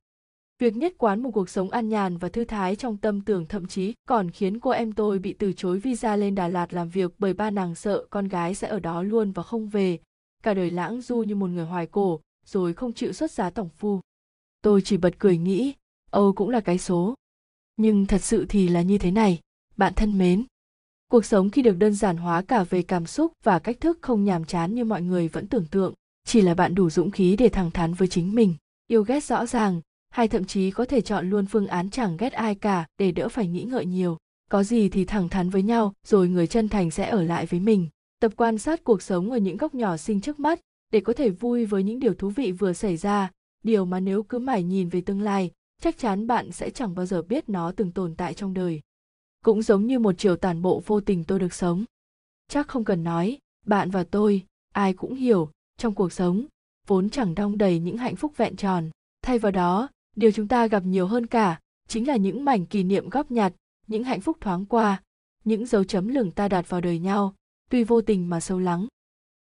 việc 0.62 0.76
nhất 0.76 0.94
quán 0.98 1.24
một 1.24 1.32
cuộc 1.32 1.50
sống 1.50 1.70
an 1.70 1.90
nhàn 1.90 2.18
và 2.18 2.30
thư 2.30 2.46
thái 2.46 2.76
trong 2.76 2.98
tâm 2.98 3.22
tưởng 3.22 3.46
thậm 3.46 3.68
chí 3.68 3.94
còn 4.08 4.32
khiến 4.32 4.60
cô 4.60 4.70
em 4.70 4.94
tôi 4.94 5.20
bị 5.20 5.34
từ 5.34 5.54
chối 5.54 5.80
visa 5.80 6.16
lên 6.16 6.36
Đà 6.36 6.48
Lạt 6.48 6.74
làm 6.74 6.90
việc 6.90 7.12
bởi 7.18 7.34
ba 7.34 7.50
nàng 7.50 7.76
sợ 7.76 8.06
con 8.10 8.28
gái 8.28 8.56
sẽ 8.56 8.68
ở 8.68 8.80
đó 8.80 9.04
luôn 9.04 9.32
và 9.32 9.44
không 9.44 9.70
về, 9.70 10.00
cả 10.44 10.54
đời 10.54 10.72
lãng 10.72 11.02
du 11.02 11.18
như 11.24 11.36
một 11.36 11.48
người 11.48 11.66
hoài 11.66 11.88
cổ, 11.88 12.20
rồi 12.46 12.74
không 12.74 12.94
chịu 12.94 13.14
xuất 13.14 13.32
giá 13.32 13.50
tổng 13.50 13.70
phu. 13.70 14.00
Tôi 14.62 14.82
chỉ 14.82 14.98
bật 14.98 15.20
cười 15.20 15.38
nghĩ, 15.38 15.74
Âu 16.12 16.34
cũng 16.34 16.50
là 16.50 16.60
cái 16.60 16.78
số. 16.78 17.16
Nhưng 17.78 18.06
thật 18.06 18.22
sự 18.22 18.46
thì 18.50 18.68
là 18.68 18.82
như 18.82 18.98
thế 18.98 19.12
này, 19.12 19.40
bạn 19.78 19.94
thân 19.96 20.18
mến. 20.18 20.46
Cuộc 21.12 21.26
sống 21.26 21.50
khi 21.50 21.62
được 21.62 21.78
đơn 21.78 21.94
giản 21.94 22.18
hóa 22.18 22.42
cả 22.42 22.64
về 22.64 22.82
cảm 22.82 23.06
xúc 23.06 23.32
và 23.44 23.60
cách 23.60 23.80
thức 23.80 24.00
không 24.02 24.24
nhàm 24.24 24.46
chán 24.46 24.76
như 24.76 24.86
mọi 24.86 25.02
người 25.02 25.28
vẫn 25.28 25.48
tưởng 25.48 25.66
tượng, 25.66 25.94
chỉ 26.26 26.42
là 26.42 26.54
bạn 26.54 26.76
đủ 26.76 26.90
dũng 26.90 27.12
khí 27.12 27.36
để 27.36 27.50
thẳng 27.50 27.72
thắn 27.72 27.94
với 27.94 28.08
chính 28.08 28.36
mình, 28.36 28.56
yêu 28.88 29.04
ghét 29.04 29.24
rõ 29.24 29.46
ràng, 29.46 29.82
hay 30.10 30.28
thậm 30.28 30.46
chí 30.46 30.72
có 30.72 30.86
thể 30.86 31.02
chọn 31.02 31.30
luôn 31.30 31.46
phương 31.46 31.68
án 31.68 31.90
chẳng 31.90 32.18
ghét 32.18 32.34
ai 32.34 32.56
cả 32.56 32.86
để 32.98 33.12
đỡ 33.12 33.30
phải 33.30 33.48
nghĩ 33.48 33.64
ngợi 33.64 33.86
nhiều. 33.86 34.18
Có 34.52 34.64
gì 34.64 34.90
thì 34.90 35.06
thẳng 35.06 35.30
thắn 35.30 35.50
với 35.50 35.64
nhau, 35.64 35.94
rồi 36.08 36.30
người 36.30 36.48
chân 36.48 36.70
thành 36.70 36.92
sẽ 36.92 37.10
ở 37.10 37.24
lại 37.24 37.46
với 37.46 37.60
mình. 37.60 37.88
Tập 38.20 38.32
quan 38.36 38.58
sát 38.58 38.84
cuộc 38.84 39.02
sống 39.02 39.32
ở 39.32 39.38
những 39.38 39.58
góc 39.58 39.76
nhỏ 39.76 39.98
xinh 39.98 40.22
trước 40.22 40.40
mắt, 40.40 40.60
để 40.92 41.00
có 41.00 41.14
thể 41.14 41.30
vui 41.30 41.66
với 41.66 41.84
những 41.84 42.00
điều 42.00 42.14
thú 42.14 42.30
vị 42.30 42.52
vừa 42.52 42.74
xảy 42.74 42.98
ra, 42.98 43.32
điều 43.64 43.86
mà 43.86 44.00
nếu 44.00 44.24
cứ 44.24 44.40
mải 44.40 44.64
nhìn 44.64 44.90
về 44.90 45.02
tương 45.02 45.22
lai, 45.22 45.52
chắc 45.82 45.98
chắn 45.98 46.28
bạn 46.28 46.52
sẽ 46.52 46.70
chẳng 46.70 46.96
bao 46.96 47.06
giờ 47.06 47.22
biết 47.22 47.50
nó 47.50 47.72
từng 47.72 47.92
tồn 47.92 48.16
tại 48.16 48.34
trong 48.34 48.54
đời 48.54 48.82
cũng 49.46 49.62
giống 49.62 49.88
như 49.88 50.00
một 50.00 50.16
chiều 50.18 50.36
tàn 50.36 50.62
bộ 50.62 50.84
vô 50.86 51.02
tình 51.02 51.24
tôi 51.24 51.40
được 51.40 51.54
sống. 51.54 51.86
Chắc 52.48 52.68
không 52.68 52.84
cần 52.84 53.04
nói, 53.04 53.38
bạn 53.66 53.92
và 53.92 54.04
tôi, 54.04 54.46
ai 54.74 54.94
cũng 54.94 55.16
hiểu, 55.16 55.50
trong 55.78 55.94
cuộc 55.94 56.14
sống, 56.14 56.46
vốn 56.88 57.10
chẳng 57.10 57.36
đong 57.36 57.58
đầy 57.58 57.80
những 57.80 57.98
hạnh 57.98 58.16
phúc 58.16 58.34
vẹn 58.38 58.56
tròn. 58.56 58.90
Thay 59.22 59.40
vào 59.40 59.52
đó, 59.52 59.90
điều 60.16 60.32
chúng 60.32 60.48
ta 60.48 60.68
gặp 60.68 60.84
nhiều 60.86 61.08
hơn 61.08 61.28
cả, 61.28 61.60
chính 61.88 62.08
là 62.08 62.16
những 62.16 62.46
mảnh 62.46 62.66
kỷ 62.66 62.84
niệm 62.84 63.10
góp 63.10 63.32
nhặt, 63.32 63.54
những 63.88 64.04
hạnh 64.04 64.22
phúc 64.22 64.38
thoáng 64.42 64.66
qua, 64.66 65.04
những 65.44 65.66
dấu 65.66 65.84
chấm 65.84 66.08
lửng 66.08 66.32
ta 66.32 66.48
đặt 66.48 66.70
vào 66.70 66.82
đời 66.82 67.00
nhau, 67.00 67.36
tuy 67.70 67.84
vô 67.84 68.02
tình 68.02 68.30
mà 68.30 68.40
sâu 68.40 68.60
lắng. 68.60 68.88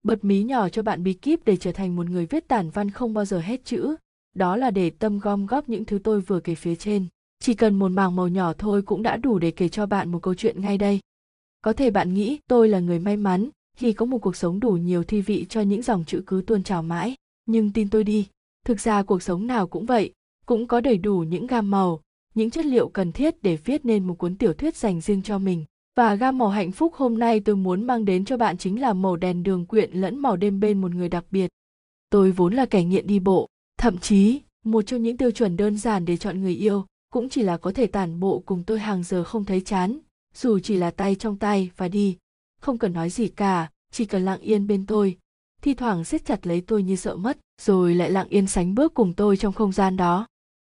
Bật 0.02 0.24
mí 0.24 0.42
nhỏ 0.42 0.68
cho 0.68 0.82
bạn 0.82 1.02
bí 1.02 1.12
kíp 1.12 1.44
để 1.44 1.56
trở 1.56 1.72
thành 1.72 1.96
một 1.96 2.06
người 2.06 2.26
viết 2.26 2.48
tản 2.48 2.70
văn 2.70 2.90
không 2.90 3.14
bao 3.14 3.24
giờ 3.24 3.40
hết 3.40 3.64
chữ, 3.64 3.96
đó 4.34 4.56
là 4.56 4.70
để 4.70 4.90
tâm 4.90 5.18
gom 5.18 5.46
góp 5.46 5.68
những 5.68 5.84
thứ 5.84 5.98
tôi 6.04 6.20
vừa 6.20 6.40
kể 6.40 6.54
phía 6.54 6.76
trên 6.76 7.06
chỉ 7.44 7.54
cần 7.54 7.78
một 7.78 7.90
mảng 7.90 8.16
màu 8.16 8.28
nhỏ 8.28 8.52
thôi 8.52 8.82
cũng 8.82 9.02
đã 9.02 9.16
đủ 9.16 9.38
để 9.38 9.50
kể 9.50 9.68
cho 9.68 9.86
bạn 9.86 10.12
một 10.12 10.18
câu 10.22 10.34
chuyện 10.34 10.60
ngay 10.60 10.78
đây. 10.78 11.00
Có 11.62 11.72
thể 11.72 11.90
bạn 11.90 12.14
nghĩ, 12.14 12.38
tôi 12.48 12.68
là 12.68 12.78
người 12.78 12.98
may 12.98 13.16
mắn, 13.16 13.48
khi 13.76 13.92
có 13.92 14.06
một 14.06 14.18
cuộc 14.18 14.36
sống 14.36 14.60
đủ 14.60 14.70
nhiều 14.70 15.04
thi 15.04 15.20
vị 15.20 15.46
cho 15.48 15.60
những 15.60 15.82
dòng 15.82 16.04
chữ 16.04 16.22
cứ 16.26 16.42
tuôn 16.46 16.62
trào 16.62 16.82
mãi, 16.82 17.14
nhưng 17.46 17.72
tin 17.72 17.90
tôi 17.90 18.04
đi. 18.04 18.26
Thực 18.64 18.80
ra 18.80 19.02
cuộc 19.02 19.22
sống 19.22 19.46
nào 19.46 19.66
cũng 19.66 19.86
vậy, 19.86 20.12
cũng 20.46 20.66
có 20.66 20.80
đầy 20.80 20.98
đủ 20.98 21.18
những 21.18 21.46
gam 21.46 21.70
màu, 21.70 22.00
những 22.34 22.50
chất 22.50 22.66
liệu 22.66 22.88
cần 22.88 23.12
thiết 23.12 23.42
để 23.42 23.56
viết 23.56 23.84
nên 23.84 24.04
một 24.06 24.14
cuốn 24.14 24.36
tiểu 24.36 24.52
thuyết 24.52 24.76
dành 24.76 25.00
riêng 25.00 25.22
cho 25.22 25.38
mình. 25.38 25.64
Và 25.96 26.14
gam 26.14 26.38
màu 26.38 26.48
hạnh 26.48 26.72
phúc 26.72 26.94
hôm 26.94 27.18
nay 27.18 27.40
tôi 27.40 27.56
muốn 27.56 27.86
mang 27.86 28.04
đến 28.04 28.24
cho 28.24 28.36
bạn 28.36 28.58
chính 28.58 28.80
là 28.80 28.92
màu 28.92 29.16
đèn 29.16 29.42
đường 29.42 29.66
quyện 29.66 29.90
lẫn 29.92 30.18
màu 30.18 30.36
đêm 30.36 30.60
bên 30.60 30.80
một 30.80 30.94
người 30.94 31.08
đặc 31.08 31.24
biệt. 31.30 31.50
Tôi 32.10 32.30
vốn 32.30 32.54
là 32.54 32.66
kẻ 32.66 32.84
nghiện 32.84 33.06
đi 33.06 33.18
bộ, 33.18 33.48
thậm 33.78 33.98
chí 33.98 34.40
một 34.64 34.82
trong 34.82 35.02
những 35.02 35.16
tiêu 35.16 35.30
chuẩn 35.30 35.56
đơn 35.56 35.76
giản 35.76 36.04
để 36.04 36.16
chọn 36.16 36.40
người 36.40 36.54
yêu 36.54 36.84
cũng 37.14 37.28
chỉ 37.28 37.42
là 37.42 37.56
có 37.56 37.72
thể 37.72 37.86
tản 37.86 38.20
bộ 38.20 38.42
cùng 38.46 38.62
tôi 38.66 38.78
hàng 38.78 39.02
giờ 39.02 39.24
không 39.24 39.44
thấy 39.44 39.60
chán, 39.60 39.98
dù 40.34 40.58
chỉ 40.58 40.76
là 40.76 40.90
tay 40.90 41.14
trong 41.14 41.38
tay 41.38 41.70
và 41.76 41.88
đi. 41.88 42.16
Không 42.60 42.78
cần 42.78 42.92
nói 42.92 43.10
gì 43.10 43.28
cả, 43.28 43.70
chỉ 43.92 44.04
cần 44.04 44.24
lặng 44.24 44.40
yên 44.40 44.66
bên 44.66 44.86
tôi. 44.86 45.16
Thi 45.62 45.74
thoảng 45.74 46.04
siết 46.04 46.24
chặt 46.24 46.46
lấy 46.46 46.60
tôi 46.60 46.82
như 46.82 46.96
sợ 46.96 47.16
mất, 47.16 47.38
rồi 47.62 47.94
lại 47.94 48.10
lặng 48.10 48.28
yên 48.28 48.46
sánh 48.46 48.74
bước 48.74 48.94
cùng 48.94 49.14
tôi 49.14 49.36
trong 49.36 49.52
không 49.52 49.72
gian 49.72 49.96
đó. 49.96 50.26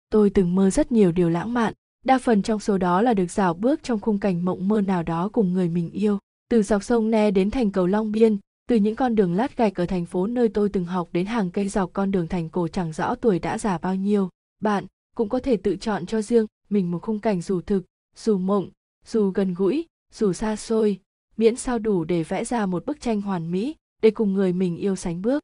Tôi 0.09 0.29
từng 0.29 0.55
mơ 0.55 0.69
rất 0.69 0.91
nhiều 0.91 1.11
điều 1.11 1.29
lãng 1.29 1.53
mạn, 1.53 1.73
đa 2.05 2.17
phần 2.17 2.41
trong 2.41 2.59
số 2.59 2.77
đó 2.77 3.01
là 3.01 3.13
được 3.13 3.31
dạo 3.31 3.53
bước 3.53 3.83
trong 3.83 3.99
khung 3.99 4.19
cảnh 4.19 4.45
mộng 4.45 4.67
mơ 4.67 4.81
nào 4.81 5.03
đó 5.03 5.29
cùng 5.33 5.53
người 5.53 5.69
mình 5.69 5.91
yêu, 5.91 6.19
từ 6.49 6.63
dọc 6.63 6.83
sông 6.83 7.11
ne 7.11 7.31
đến 7.31 7.51
thành 7.51 7.71
cầu 7.71 7.87
long 7.87 8.11
biên, 8.11 8.37
từ 8.69 8.75
những 8.75 8.95
con 8.95 9.15
đường 9.15 9.33
lát 9.33 9.57
gạch 9.57 9.75
ở 9.75 9.85
thành 9.85 10.05
phố 10.05 10.27
nơi 10.27 10.49
tôi 10.49 10.69
từng 10.69 10.85
học 10.85 11.09
đến 11.11 11.25
hàng 11.25 11.51
cây 11.51 11.69
dọc 11.69 11.93
con 11.93 12.11
đường 12.11 12.27
thành 12.27 12.49
cổ 12.49 12.67
chẳng 12.67 12.93
rõ 12.93 13.15
tuổi 13.15 13.39
đã 13.39 13.57
già 13.57 13.77
bao 13.77 13.95
nhiêu. 13.95 14.29
Bạn 14.61 14.85
cũng 15.17 15.29
có 15.29 15.39
thể 15.39 15.57
tự 15.57 15.75
chọn 15.75 16.05
cho 16.05 16.21
riêng 16.21 16.45
mình 16.69 16.91
một 16.91 16.99
khung 17.01 17.19
cảnh 17.19 17.41
dù 17.41 17.61
thực, 17.61 17.85
dù 18.15 18.37
mộng, 18.37 18.69
dù 19.05 19.31
gần 19.31 19.53
gũi, 19.53 19.85
dù 20.13 20.33
xa 20.33 20.55
xôi, 20.55 20.99
miễn 21.37 21.55
sao 21.55 21.79
đủ 21.79 22.03
để 22.03 22.23
vẽ 22.23 22.45
ra 22.45 22.65
một 22.65 22.85
bức 22.85 23.01
tranh 23.01 23.21
hoàn 23.21 23.51
mỹ 23.51 23.75
để 24.01 24.11
cùng 24.11 24.33
người 24.33 24.53
mình 24.53 24.77
yêu 24.77 24.95
sánh 24.95 25.21
bước. 25.21 25.43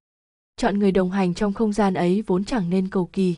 Chọn 0.57 0.79
người 0.79 0.91
đồng 0.91 1.11
hành 1.11 1.33
trong 1.33 1.53
không 1.53 1.73
gian 1.73 1.93
ấy 1.93 2.21
vốn 2.21 2.45
chẳng 2.45 2.69
nên 2.69 2.89
cầu 2.89 3.09
kỳ. 3.13 3.35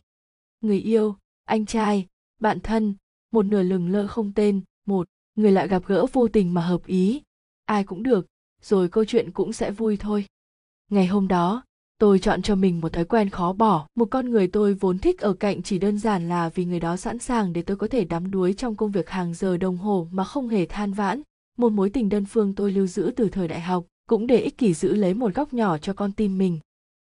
Người 0.60 0.80
yêu, 0.80 1.16
anh 1.44 1.66
trai, 1.66 2.06
bạn 2.40 2.60
thân, 2.60 2.94
một 3.32 3.42
nửa 3.42 3.62
lừng 3.62 3.88
lơ 3.88 4.06
không 4.06 4.32
tên, 4.34 4.60
một, 4.86 5.08
người 5.34 5.52
lại 5.52 5.68
gặp 5.68 5.82
gỡ 5.86 6.06
vô 6.12 6.28
tình 6.28 6.54
mà 6.54 6.66
hợp 6.66 6.86
ý, 6.86 7.22
ai 7.64 7.84
cũng 7.84 8.02
được, 8.02 8.26
rồi 8.62 8.88
câu 8.88 9.04
chuyện 9.04 9.32
cũng 9.32 9.52
sẽ 9.52 9.70
vui 9.70 9.96
thôi. 9.96 10.26
Ngày 10.90 11.06
hôm 11.06 11.28
đó 11.28 11.64
tôi 11.98 12.18
chọn 12.18 12.42
cho 12.42 12.54
mình 12.54 12.80
một 12.80 12.92
thói 12.92 13.04
quen 13.04 13.30
khó 13.30 13.52
bỏ. 13.52 13.86
Một 13.94 14.04
con 14.10 14.30
người 14.30 14.46
tôi 14.46 14.74
vốn 14.74 14.98
thích 14.98 15.20
ở 15.20 15.32
cạnh 15.32 15.62
chỉ 15.62 15.78
đơn 15.78 15.98
giản 15.98 16.28
là 16.28 16.48
vì 16.48 16.64
người 16.64 16.80
đó 16.80 16.96
sẵn 16.96 17.18
sàng 17.18 17.52
để 17.52 17.62
tôi 17.62 17.76
có 17.76 17.88
thể 17.88 18.04
đắm 18.04 18.30
đuối 18.30 18.54
trong 18.54 18.76
công 18.76 18.90
việc 18.90 19.10
hàng 19.10 19.34
giờ 19.34 19.56
đồng 19.56 19.76
hồ 19.76 20.08
mà 20.10 20.24
không 20.24 20.48
hề 20.48 20.66
than 20.66 20.92
vãn. 20.92 21.22
Một 21.58 21.72
mối 21.72 21.90
tình 21.90 22.08
đơn 22.08 22.24
phương 22.24 22.54
tôi 22.54 22.72
lưu 22.72 22.86
giữ 22.86 23.12
từ 23.16 23.28
thời 23.28 23.48
đại 23.48 23.60
học 23.60 23.84
cũng 24.08 24.26
để 24.26 24.38
ích 24.38 24.58
kỷ 24.58 24.74
giữ 24.74 24.94
lấy 24.94 25.14
một 25.14 25.34
góc 25.34 25.52
nhỏ 25.54 25.78
cho 25.78 25.92
con 25.92 26.12
tim 26.12 26.38
mình. 26.38 26.58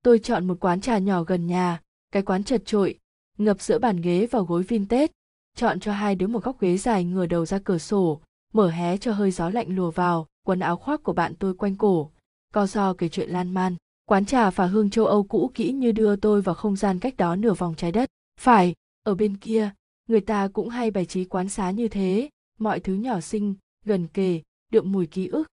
Tôi 0.03 0.19
chọn 0.19 0.47
một 0.47 0.57
quán 0.59 0.81
trà 0.81 0.97
nhỏ 0.97 1.23
gần 1.23 1.47
nhà, 1.47 1.81
cái 2.11 2.23
quán 2.23 2.43
chật 2.43 2.65
trội, 2.65 2.99
ngập 3.37 3.61
giữa 3.61 3.79
bàn 3.79 4.01
ghế 4.01 4.27
và 4.31 4.39
gối 4.39 4.63
vintage. 4.63 5.07
Chọn 5.55 5.79
cho 5.79 5.91
hai 5.91 6.15
đứa 6.15 6.27
một 6.27 6.43
góc 6.43 6.59
ghế 6.59 6.77
dài 6.77 7.03
ngửa 7.03 7.25
đầu 7.25 7.45
ra 7.45 7.59
cửa 7.59 7.77
sổ, 7.77 8.21
mở 8.53 8.69
hé 8.69 8.97
cho 8.97 9.11
hơi 9.11 9.31
gió 9.31 9.49
lạnh 9.49 9.75
lùa 9.75 9.91
vào, 9.91 10.27
quần 10.45 10.59
áo 10.59 10.77
khoác 10.77 11.03
của 11.03 11.13
bạn 11.13 11.33
tôi 11.39 11.53
quanh 11.53 11.75
cổ. 11.75 12.11
Co 12.53 12.65
do 12.65 12.93
kể 12.93 13.09
chuyện 13.09 13.29
lan 13.29 13.53
man 13.53 13.75
quán 14.07 14.25
trà 14.25 14.49
phả 14.49 14.65
hương 14.65 14.89
châu 14.89 15.05
âu 15.05 15.23
cũ 15.23 15.51
kỹ 15.53 15.71
như 15.71 15.91
đưa 15.91 16.15
tôi 16.15 16.41
vào 16.41 16.55
không 16.55 16.75
gian 16.75 16.99
cách 16.99 17.17
đó 17.17 17.35
nửa 17.35 17.53
vòng 17.53 17.75
trái 17.77 17.91
đất. 17.91 18.09
Phải, 18.39 18.75
ở 19.03 19.15
bên 19.15 19.37
kia, 19.37 19.71
người 20.07 20.21
ta 20.21 20.47
cũng 20.53 20.69
hay 20.69 20.91
bày 20.91 21.05
trí 21.05 21.25
quán 21.25 21.49
xá 21.49 21.71
như 21.71 21.87
thế. 21.87 22.29
Mọi 22.59 22.79
thứ 22.79 22.93
nhỏ 22.93 23.19
xinh, 23.19 23.55
gần 23.85 24.07
kề, 24.07 24.41
đượm 24.71 24.91
mùi 24.91 25.05
ký 25.05 25.27
ức. 25.27 25.47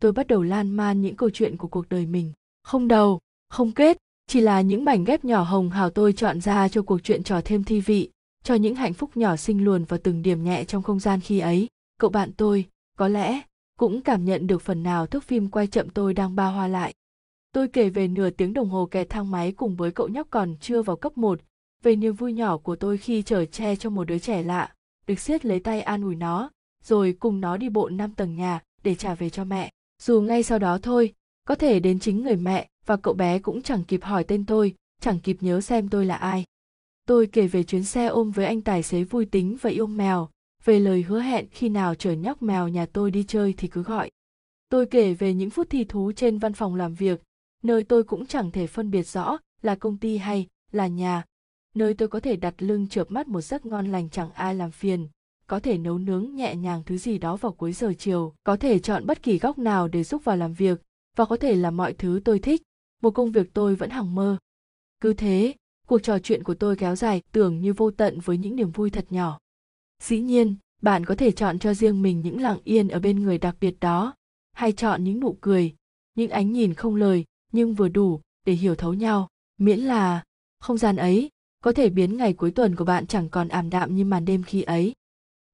Tôi 0.00 0.12
bắt 0.12 0.26
đầu 0.26 0.42
lan 0.42 0.70
man 0.70 1.02
những 1.02 1.16
câu 1.16 1.30
chuyện 1.30 1.56
của 1.56 1.68
cuộc 1.68 1.88
đời 1.88 2.06
mình. 2.06 2.32
Không 2.62 2.88
đầu, 2.88 3.20
không 3.48 3.72
kết, 3.72 3.98
chỉ 4.26 4.40
là 4.40 4.60
những 4.60 4.84
mảnh 4.84 5.04
ghép 5.04 5.24
nhỏ 5.24 5.42
hồng 5.42 5.70
hào 5.70 5.90
tôi 5.90 6.12
chọn 6.12 6.40
ra 6.40 6.68
cho 6.68 6.82
cuộc 6.82 6.98
chuyện 7.02 7.22
trò 7.22 7.40
thêm 7.44 7.64
thi 7.64 7.80
vị, 7.80 8.10
cho 8.44 8.54
những 8.54 8.74
hạnh 8.74 8.94
phúc 8.94 9.16
nhỏ 9.16 9.36
xinh 9.36 9.64
luồn 9.64 9.84
vào 9.84 10.00
từng 10.02 10.22
điểm 10.22 10.44
nhẹ 10.44 10.64
trong 10.64 10.82
không 10.82 11.00
gian 11.00 11.20
khi 11.20 11.38
ấy. 11.38 11.68
Cậu 12.00 12.10
bạn 12.10 12.32
tôi, 12.36 12.68
có 12.98 13.08
lẽ, 13.08 13.40
cũng 13.78 14.00
cảm 14.00 14.24
nhận 14.24 14.46
được 14.46 14.62
phần 14.62 14.82
nào 14.82 15.06
thước 15.06 15.24
phim 15.24 15.48
quay 15.48 15.66
chậm 15.66 15.88
tôi 15.88 16.14
đang 16.14 16.36
ba 16.36 16.46
hoa 16.46 16.68
lại 16.68 16.94
tôi 17.52 17.68
kể 17.68 17.90
về 17.90 18.08
nửa 18.08 18.30
tiếng 18.30 18.54
đồng 18.54 18.68
hồ 18.68 18.86
kẹt 18.86 19.10
thang 19.10 19.30
máy 19.30 19.52
cùng 19.52 19.76
với 19.76 19.90
cậu 19.90 20.08
nhóc 20.08 20.26
còn 20.30 20.56
chưa 20.60 20.82
vào 20.82 20.96
cấp 20.96 21.18
1, 21.18 21.40
về 21.82 21.96
niềm 21.96 22.14
vui 22.14 22.32
nhỏ 22.32 22.56
của 22.56 22.76
tôi 22.76 22.98
khi 22.98 23.22
chở 23.22 23.44
che 23.44 23.76
cho 23.76 23.90
một 23.90 24.04
đứa 24.04 24.18
trẻ 24.18 24.42
lạ, 24.42 24.74
được 25.06 25.18
siết 25.18 25.44
lấy 25.44 25.60
tay 25.60 25.80
an 25.80 26.02
ủi 26.02 26.14
nó, 26.14 26.50
rồi 26.84 27.16
cùng 27.20 27.40
nó 27.40 27.56
đi 27.56 27.68
bộ 27.68 27.88
năm 27.88 28.14
tầng 28.14 28.34
nhà 28.34 28.60
để 28.82 28.94
trả 28.94 29.14
về 29.14 29.30
cho 29.30 29.44
mẹ. 29.44 29.70
Dù 30.02 30.20
ngay 30.20 30.42
sau 30.42 30.58
đó 30.58 30.78
thôi, 30.82 31.14
có 31.44 31.54
thể 31.54 31.80
đến 31.80 31.98
chính 31.98 32.22
người 32.22 32.36
mẹ 32.36 32.68
và 32.86 32.96
cậu 32.96 33.14
bé 33.14 33.38
cũng 33.38 33.62
chẳng 33.62 33.84
kịp 33.84 34.04
hỏi 34.04 34.24
tên 34.24 34.46
tôi, 34.46 34.74
chẳng 35.00 35.20
kịp 35.20 35.36
nhớ 35.40 35.60
xem 35.60 35.88
tôi 35.88 36.06
là 36.06 36.14
ai. 36.14 36.44
Tôi 37.06 37.26
kể 37.26 37.46
về 37.46 37.62
chuyến 37.62 37.84
xe 37.84 38.06
ôm 38.06 38.30
với 38.30 38.46
anh 38.46 38.60
tài 38.60 38.82
xế 38.82 39.04
vui 39.04 39.26
tính 39.26 39.56
và 39.60 39.70
yêu 39.70 39.86
mèo, 39.86 40.28
về 40.64 40.78
lời 40.78 41.02
hứa 41.02 41.20
hẹn 41.20 41.46
khi 41.50 41.68
nào 41.68 41.94
chở 41.94 42.12
nhóc 42.12 42.42
mèo 42.42 42.68
nhà 42.68 42.86
tôi 42.86 43.10
đi 43.10 43.24
chơi 43.28 43.54
thì 43.56 43.68
cứ 43.68 43.82
gọi. 43.82 44.10
Tôi 44.68 44.86
kể 44.86 45.14
về 45.14 45.34
những 45.34 45.50
phút 45.50 45.70
thi 45.70 45.84
thú 45.84 46.12
trên 46.12 46.38
văn 46.38 46.52
phòng 46.52 46.74
làm 46.74 46.94
việc, 46.94 47.22
nơi 47.62 47.84
tôi 47.84 48.04
cũng 48.04 48.26
chẳng 48.26 48.50
thể 48.50 48.66
phân 48.66 48.90
biệt 48.90 49.02
rõ 49.02 49.38
là 49.62 49.74
công 49.74 49.98
ty 49.98 50.16
hay 50.16 50.46
là 50.72 50.86
nhà, 50.86 51.24
nơi 51.74 51.94
tôi 51.94 52.08
có 52.08 52.20
thể 52.20 52.36
đặt 52.36 52.54
lưng 52.58 52.88
chợp 52.88 53.10
mắt 53.10 53.28
một 53.28 53.40
giấc 53.40 53.66
ngon 53.66 53.92
lành 53.92 54.10
chẳng 54.10 54.32
ai 54.32 54.54
làm 54.54 54.70
phiền, 54.70 55.08
có 55.46 55.60
thể 55.60 55.78
nấu 55.78 55.98
nướng 55.98 56.34
nhẹ 56.34 56.56
nhàng 56.56 56.82
thứ 56.86 56.96
gì 56.96 57.18
đó 57.18 57.36
vào 57.36 57.52
cuối 57.52 57.72
giờ 57.72 57.92
chiều, 57.98 58.34
có 58.44 58.56
thể 58.56 58.78
chọn 58.78 59.06
bất 59.06 59.22
kỳ 59.22 59.38
góc 59.38 59.58
nào 59.58 59.88
để 59.88 60.04
giúp 60.04 60.24
vào 60.24 60.36
làm 60.36 60.54
việc, 60.54 60.82
và 61.16 61.24
có 61.24 61.36
thể 61.36 61.54
là 61.54 61.70
mọi 61.70 61.92
thứ 61.92 62.20
tôi 62.24 62.38
thích, 62.38 62.62
một 63.02 63.10
công 63.10 63.32
việc 63.32 63.54
tôi 63.54 63.74
vẫn 63.74 63.90
hằng 63.90 64.14
mơ. 64.14 64.36
Cứ 65.00 65.12
thế, 65.12 65.54
cuộc 65.86 65.98
trò 65.98 66.18
chuyện 66.18 66.42
của 66.42 66.54
tôi 66.54 66.76
kéo 66.76 66.96
dài 66.96 67.22
tưởng 67.32 67.60
như 67.60 67.72
vô 67.72 67.90
tận 67.90 68.20
với 68.20 68.38
những 68.38 68.56
niềm 68.56 68.70
vui 68.70 68.90
thật 68.90 69.06
nhỏ. 69.10 69.38
Dĩ 70.02 70.20
nhiên, 70.20 70.56
bạn 70.82 71.04
có 71.04 71.14
thể 71.14 71.30
chọn 71.30 71.58
cho 71.58 71.74
riêng 71.74 72.02
mình 72.02 72.20
những 72.20 72.40
lặng 72.40 72.58
yên 72.64 72.88
ở 72.88 73.00
bên 73.00 73.20
người 73.20 73.38
đặc 73.38 73.56
biệt 73.60 73.80
đó, 73.80 74.14
hay 74.52 74.72
chọn 74.72 75.04
những 75.04 75.20
nụ 75.20 75.38
cười, 75.40 75.74
những 76.14 76.30
ánh 76.30 76.52
nhìn 76.52 76.74
không 76.74 76.94
lời 76.94 77.24
nhưng 77.52 77.74
vừa 77.74 77.88
đủ 77.88 78.20
để 78.46 78.52
hiểu 78.52 78.74
thấu 78.74 78.94
nhau, 78.94 79.28
miễn 79.58 79.78
là 79.78 80.24
không 80.60 80.78
gian 80.78 80.96
ấy 80.96 81.30
có 81.62 81.72
thể 81.72 81.88
biến 81.88 82.16
ngày 82.16 82.32
cuối 82.32 82.50
tuần 82.50 82.76
của 82.76 82.84
bạn 82.84 83.06
chẳng 83.06 83.28
còn 83.28 83.48
ảm 83.48 83.70
đạm 83.70 83.96
như 83.96 84.04
màn 84.04 84.24
đêm 84.24 84.42
khi 84.42 84.62
ấy. 84.62 84.94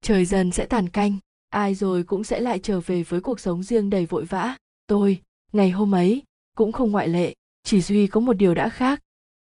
Trời 0.01 0.25
dần 0.25 0.51
sẽ 0.51 0.65
tàn 0.65 0.89
canh, 0.89 1.17
ai 1.49 1.75
rồi 1.75 2.03
cũng 2.03 2.23
sẽ 2.23 2.39
lại 2.39 2.59
trở 2.59 2.79
về 2.79 3.03
với 3.03 3.21
cuộc 3.21 3.39
sống 3.39 3.63
riêng 3.63 3.89
đầy 3.89 4.05
vội 4.05 4.25
vã. 4.25 4.57
Tôi, 4.87 5.21
ngày 5.53 5.69
hôm 5.69 5.95
ấy, 5.95 6.23
cũng 6.55 6.71
không 6.71 6.91
ngoại 6.91 7.07
lệ, 7.07 7.33
chỉ 7.63 7.81
duy 7.81 8.07
có 8.07 8.19
một 8.19 8.33
điều 8.33 8.53
đã 8.53 8.69
khác. 8.69 9.01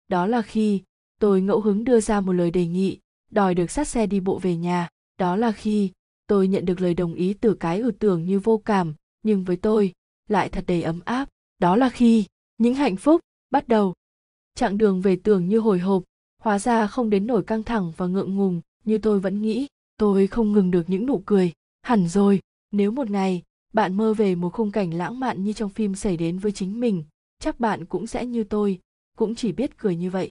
Đó 0.08 0.26
là 0.26 0.42
khi 0.42 0.82
tôi 1.20 1.40
ngẫu 1.40 1.60
hứng 1.60 1.84
đưa 1.84 2.00
ra 2.00 2.20
một 2.20 2.32
lời 2.32 2.50
đề 2.50 2.66
nghị, 2.66 2.98
đòi 3.30 3.54
được 3.54 3.70
sát 3.70 3.88
xe 3.88 4.06
đi 4.06 4.20
bộ 4.20 4.38
về 4.38 4.56
nhà. 4.56 4.88
Đó 5.18 5.36
là 5.36 5.52
khi 5.52 5.90
tôi 6.26 6.48
nhận 6.48 6.64
được 6.64 6.80
lời 6.80 6.94
đồng 6.94 7.14
ý 7.14 7.34
từ 7.34 7.54
cái 7.54 7.80
ưu 7.80 7.92
tưởng 7.98 8.24
như 8.24 8.40
vô 8.40 8.62
cảm, 8.64 8.94
nhưng 9.22 9.44
với 9.44 9.56
tôi 9.56 9.92
lại 10.28 10.48
thật 10.48 10.64
đầy 10.66 10.82
ấm 10.82 11.00
áp. 11.04 11.28
Đó 11.62 11.76
là 11.76 11.88
khi 11.88 12.24
những 12.58 12.74
hạnh 12.74 12.96
phúc 12.96 13.20
bắt 13.50 13.68
đầu. 13.68 13.94
Chặng 14.54 14.78
đường 14.78 15.00
về 15.00 15.16
tưởng 15.16 15.48
như 15.48 15.58
hồi 15.58 15.78
hộp, 15.78 16.02
hóa 16.42 16.58
ra 16.58 16.86
không 16.86 17.10
đến 17.10 17.26
nổi 17.26 17.42
căng 17.42 17.62
thẳng 17.62 17.92
và 17.96 18.06
ngượng 18.06 18.36
ngùng 18.36 18.60
như 18.84 18.98
tôi 18.98 19.20
vẫn 19.20 19.42
nghĩ. 19.42 19.66
Tôi 19.96 20.26
không 20.26 20.52
ngừng 20.52 20.70
được 20.70 20.90
những 20.90 21.06
nụ 21.06 21.22
cười. 21.26 21.52
Hẳn 21.82 22.08
rồi, 22.08 22.40
nếu 22.72 22.90
một 22.90 23.10
ngày 23.10 23.42
bạn 23.72 23.96
mơ 23.96 24.14
về 24.14 24.34
một 24.34 24.52
khung 24.52 24.70
cảnh 24.70 24.94
lãng 24.94 25.20
mạn 25.20 25.44
như 25.44 25.52
trong 25.52 25.70
phim 25.70 25.94
xảy 25.94 26.16
đến 26.16 26.38
với 26.38 26.52
chính 26.52 26.80
mình, 26.80 27.04
chắc 27.38 27.60
bạn 27.60 27.84
cũng 27.84 28.06
sẽ 28.06 28.26
như 28.26 28.44
tôi, 28.44 28.78
cũng 29.16 29.34
chỉ 29.34 29.52
biết 29.52 29.78
cười 29.78 29.96
như 29.96 30.10
vậy. 30.10 30.30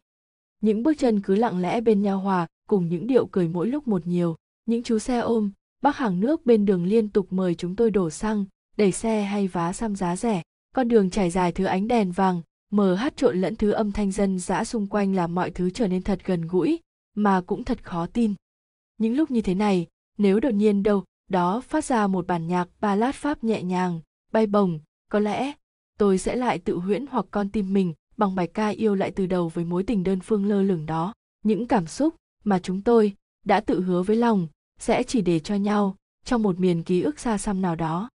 Những 0.61 0.84
bước 0.84 0.93
chân 0.98 1.22
cứ 1.22 1.35
lặng 1.35 1.60
lẽ 1.60 1.82
bên 1.82 2.01
nhau 2.01 2.19
hòa, 2.19 2.48
cùng 2.68 2.90
những 2.90 3.08
điệu 3.08 3.26
cười 3.26 3.48
mỗi 3.48 3.68
lúc 3.68 3.88
một 3.88 4.08
nhiều. 4.08 4.35
Những 4.66 4.84
chú 4.84 5.00
xe 5.00 5.19
ôm, 5.19 5.51
bác 5.82 5.98
hàng 5.98 6.19
nước 6.19 6.45
bên 6.45 6.66
đường 6.66 6.85
liên 6.85 7.10
tục 7.10 7.27
mời 7.30 7.56
chúng 7.56 7.76
tôi 7.76 7.92
đổ 7.92 8.10
xăng, 8.10 8.45
đẩy 8.77 8.92
xe 8.92 9.24
hay 9.24 9.48
vá 9.48 9.74
xăm 9.74 9.95
giá 9.95 10.16
rẻ. 10.16 10.42
Con 10.75 10.88
đường 10.88 11.09
trải 11.09 11.30
dài 11.30 11.51
thứ 11.51 11.64
ánh 11.64 11.88
đèn 11.88 12.11
vàng, 12.11 12.41
mờ 12.72 12.95
hát 12.95 13.17
trộn 13.17 13.41
lẫn 13.41 13.56
thứ 13.56 13.72
âm 13.72 13.91
thanh 13.91 14.11
dân 14.11 14.40
dã 14.40 14.64
xung 14.64 14.88
quanh 14.88 15.16
làm 15.16 15.35
mọi 15.35 15.51
thứ 15.51 15.69
trở 15.69 15.88
nên 15.88 16.03
thật 16.03 16.19
gần 16.25 16.41
gũi, 16.48 16.80
mà 17.16 17.41
cũng 17.41 17.64
thật 17.64 17.83
khó 17.83 18.06
tin. 18.06 18.33
Những 18.98 19.16
lúc 19.16 19.32
như 19.32 19.41
thế 19.41 19.56
này, 19.56 19.88
nếu 20.17 20.40
đột 20.40 20.53
nhiên 20.53 20.83
đâu 20.83 21.03
đó 21.30 21.61
phát 21.61 21.85
ra 21.85 22.08
một 22.08 22.27
bản 22.27 22.48
nhạc 22.48 22.67
ballad 22.80 23.16
pháp 23.16 23.43
nhẹ 23.43 23.64
nhàng, 23.64 24.00
bay 24.32 24.48
bổng, 24.48 24.80
có 25.09 25.19
lẽ 25.19 25.53
tôi 25.98 26.17
sẽ 26.17 26.35
lại 26.35 26.59
tự 26.59 26.77
huyễn 26.77 27.06
hoặc 27.08 27.25
con 27.32 27.50
tim 27.50 27.74
mình 27.74 27.93
bằng 28.17 28.35
bài 28.35 28.48
ca 28.48 28.67
yêu 28.67 28.95
lại 28.95 29.11
từ 29.11 29.25
đầu 29.25 29.50
với 29.50 29.66
mối 29.66 29.83
tình 29.83 30.03
đơn 30.03 30.19
phương 30.19 30.45
lơ 30.45 30.61
lửng 30.61 30.85
đó. 30.85 31.14
Những 31.43 31.67
cảm 31.67 31.88
xúc 31.88 32.16
mà 32.43 32.59
chúng 32.59 32.82
tôi 32.82 33.16
đã 33.45 33.59
tự 33.59 33.82
hứa 33.82 34.03
với 34.03 34.16
lòng 34.16 34.48
sẽ 34.80 35.03
chỉ 35.03 35.22
để 35.22 35.40
cho 35.40 35.56
nhau 35.56 35.95
trong 36.25 36.43
một 36.43 36.59
miền 36.59 36.83
ký 36.83 37.01
ức 37.01 37.19
xa 37.19 37.38
xăm 37.38 37.61
nào 37.61 37.75
đó. 37.75 38.09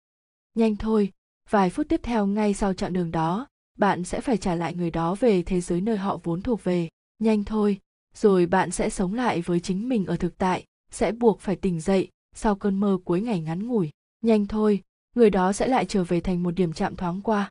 Nhanh 0.55 0.75
thôi, 0.75 1.11
vài 1.49 1.69
phút 1.69 1.89
tiếp 1.89 1.99
theo 2.03 2.27
ngay 2.27 2.53
sau 2.53 2.73
chặng 2.73 2.93
đường 2.93 3.11
đó, 3.11 3.47
bạn 3.77 4.03
sẽ 4.03 4.21
phải 4.21 4.37
trả 4.37 4.55
lại 4.55 4.75
người 4.75 4.91
đó 4.91 5.15
về 5.15 5.43
thế 5.43 5.61
giới 5.61 5.81
nơi 5.81 5.97
họ 5.97 6.19
vốn 6.23 6.41
thuộc 6.41 6.63
về. 6.63 6.89
Nhanh 7.19 7.43
thôi, 7.43 7.79
rồi 8.15 8.45
bạn 8.45 8.71
sẽ 8.71 8.89
sống 8.89 9.13
lại 9.13 9.41
với 9.41 9.59
chính 9.59 9.89
mình 9.89 10.05
ở 10.05 10.17
thực 10.17 10.37
tại, 10.37 10.65
sẽ 10.91 11.11
buộc 11.11 11.39
phải 11.39 11.55
tỉnh 11.55 11.79
dậy 11.79 12.09
sau 12.35 12.55
cơn 12.55 12.79
mơ 12.79 12.97
cuối 13.05 13.21
ngày 13.21 13.39
ngắn 13.39 13.67
ngủi. 13.67 13.89
Nhanh 14.21 14.47
thôi, 14.47 14.81
người 15.15 15.29
đó 15.29 15.53
sẽ 15.53 15.67
lại 15.67 15.85
trở 15.85 16.03
về 16.03 16.21
thành 16.21 16.43
một 16.43 16.51
điểm 16.51 16.73
chạm 16.73 16.95
thoáng 16.95 17.21
qua. 17.21 17.49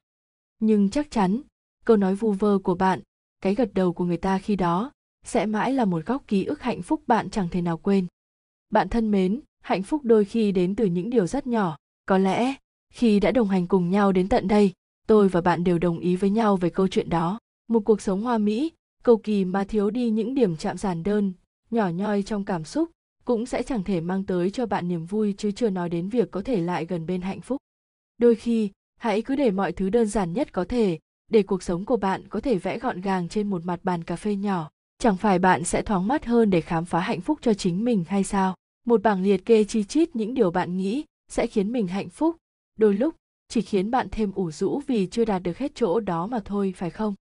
Nhưng 0.58 0.90
chắc 0.90 1.10
chắn, 1.10 1.40
câu 1.84 1.96
nói 1.96 2.14
vu 2.14 2.32
vơ 2.32 2.58
của 2.58 2.74
bạn, 2.74 3.00
cái 3.40 3.54
gật 3.54 3.74
đầu 3.74 3.92
của 3.92 4.04
người 4.04 4.16
ta 4.16 4.38
khi 4.38 4.56
đó, 4.56 4.92
sẽ 5.24 5.46
mãi 5.46 5.72
là 5.72 5.84
một 5.84 6.06
góc 6.06 6.24
ký 6.26 6.44
ức 6.44 6.62
hạnh 6.62 6.82
phúc 6.82 7.02
bạn 7.06 7.30
chẳng 7.30 7.48
thể 7.48 7.62
nào 7.62 7.78
quên. 7.78 8.06
Bạn 8.70 8.88
thân 8.88 9.10
mến, 9.10 9.40
hạnh 9.62 9.82
phúc 9.82 10.00
đôi 10.04 10.24
khi 10.24 10.52
đến 10.52 10.76
từ 10.76 10.86
những 10.86 11.10
điều 11.10 11.26
rất 11.26 11.46
nhỏ. 11.46 11.76
Có 12.06 12.18
lẽ, 12.18 12.54
khi 12.94 13.20
đã 13.20 13.30
đồng 13.30 13.48
hành 13.48 13.66
cùng 13.66 13.90
nhau 13.90 14.12
đến 14.12 14.28
tận 14.28 14.48
đây, 14.48 14.72
tôi 15.06 15.28
và 15.28 15.40
bạn 15.40 15.64
đều 15.64 15.78
đồng 15.78 15.98
ý 15.98 16.16
với 16.16 16.30
nhau 16.30 16.56
về 16.56 16.70
câu 16.70 16.88
chuyện 16.88 17.08
đó. 17.08 17.38
Một 17.68 17.80
cuộc 17.80 18.00
sống 18.00 18.22
hoa 18.22 18.38
mỹ, 18.38 18.72
cầu 19.02 19.16
kỳ 19.16 19.44
mà 19.44 19.64
thiếu 19.64 19.90
đi 19.90 20.10
những 20.10 20.34
điểm 20.34 20.56
chạm 20.56 20.78
giản 20.78 21.02
đơn, 21.02 21.32
nhỏ 21.70 21.88
nhoi 21.88 22.22
trong 22.22 22.44
cảm 22.44 22.64
xúc, 22.64 22.90
cũng 23.24 23.46
sẽ 23.46 23.62
chẳng 23.62 23.84
thể 23.84 24.00
mang 24.00 24.24
tới 24.24 24.50
cho 24.50 24.66
bạn 24.66 24.88
niềm 24.88 25.04
vui 25.04 25.34
chứ 25.38 25.50
chưa 25.50 25.70
nói 25.70 25.88
đến 25.88 26.08
việc 26.08 26.30
có 26.30 26.42
thể 26.42 26.60
lại 26.60 26.86
gần 26.86 27.06
bên 27.06 27.20
hạnh 27.20 27.40
phúc. 27.40 27.56
Đôi 28.18 28.34
khi, 28.34 28.70
hãy 29.00 29.22
cứ 29.22 29.36
để 29.36 29.50
mọi 29.50 29.72
thứ 29.72 29.90
đơn 29.90 30.06
giản 30.06 30.32
nhất 30.32 30.52
có 30.52 30.64
thể, 30.64 30.98
để 31.30 31.42
cuộc 31.42 31.62
sống 31.62 31.84
của 31.84 31.96
bạn 31.96 32.28
có 32.28 32.40
thể 32.40 32.58
vẽ 32.58 32.78
gọn 32.78 33.00
gàng 33.00 33.28
trên 33.28 33.50
một 33.50 33.64
mặt 33.64 33.80
bàn 33.82 34.04
cà 34.04 34.16
phê 34.16 34.36
nhỏ 34.36 34.70
chẳng 34.98 35.16
phải 35.16 35.38
bạn 35.38 35.64
sẽ 35.64 35.82
thoáng 35.82 36.08
mắt 36.08 36.24
hơn 36.24 36.50
để 36.50 36.60
khám 36.60 36.84
phá 36.84 37.00
hạnh 37.00 37.20
phúc 37.20 37.38
cho 37.42 37.54
chính 37.54 37.84
mình 37.84 38.04
hay 38.08 38.24
sao 38.24 38.54
một 38.86 39.02
bảng 39.02 39.22
liệt 39.22 39.44
kê 39.44 39.64
chi 39.64 39.84
chít 39.84 40.16
những 40.16 40.34
điều 40.34 40.50
bạn 40.50 40.76
nghĩ 40.76 41.04
sẽ 41.28 41.46
khiến 41.46 41.72
mình 41.72 41.86
hạnh 41.86 42.08
phúc 42.08 42.36
đôi 42.76 42.94
lúc, 42.94 43.14
chỉ 43.48 43.60
khiến 43.60 43.90
bạn 43.90 44.08
thêm 44.10 44.32
ủ 44.32 44.50
rũ 44.50 44.80
vì 44.86 45.06
chưa 45.06 45.24
đạt 45.24 45.42
được 45.42 45.58
hết 45.58 45.72
chỗ 45.74 46.00
đó 46.00 46.26
mà 46.26 46.40
thôi, 46.44 46.74
phải 46.76 46.90
không? 46.90 47.14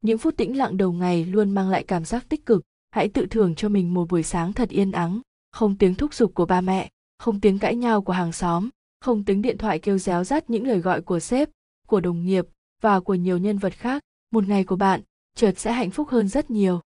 Những 0.00 0.18
phút 0.18 0.36
tĩnh 0.36 0.56
lặng 0.56 0.76
đầu 0.76 0.92
ngày 0.92 1.24
luôn 1.24 1.50
mang 1.50 1.70
lại 1.70 1.84
cảm 1.84 2.04
giác 2.04 2.28
tích 2.28 2.46
cực. 2.46 2.62
Hãy 2.90 3.08
tự 3.08 3.26
thưởng 3.26 3.54
cho 3.54 3.68
mình 3.68 3.94
một 3.94 4.08
buổi 4.08 4.22
sáng 4.22 4.52
thật 4.52 4.68
yên 4.68 4.92
ắng. 4.92 5.20
Không 5.52 5.78
tiếng 5.78 5.94
thúc 5.94 6.14
giục 6.14 6.34
của 6.34 6.46
ba 6.46 6.60
mẹ, 6.60 6.90
không 7.18 7.40
tiếng 7.40 7.58
cãi 7.58 7.76
nhau 7.76 8.02
của 8.02 8.12
hàng 8.12 8.32
xóm, 8.32 8.68
không 9.00 9.24
tiếng 9.24 9.42
điện 9.42 9.58
thoại 9.58 9.78
kêu 9.78 9.98
réo 9.98 10.24
rắt 10.24 10.50
những 10.50 10.66
lời 10.66 10.78
gọi 10.78 11.02
của 11.02 11.20
sếp, 11.20 11.48
của 11.86 12.00
đồng 12.00 12.24
nghiệp 12.24 12.46
và 12.80 13.00
của 13.00 13.14
nhiều 13.14 13.38
nhân 13.38 13.58
vật 13.58 13.72
khác. 13.72 14.02
Một 14.30 14.48
ngày 14.48 14.64
của 14.64 14.76
bạn, 14.76 15.00
chợt 15.34 15.58
sẽ 15.58 15.72
hạnh 15.72 15.90
phúc 15.90 16.08
hơn 16.08 16.28
rất 16.28 16.50
nhiều. 16.50 16.80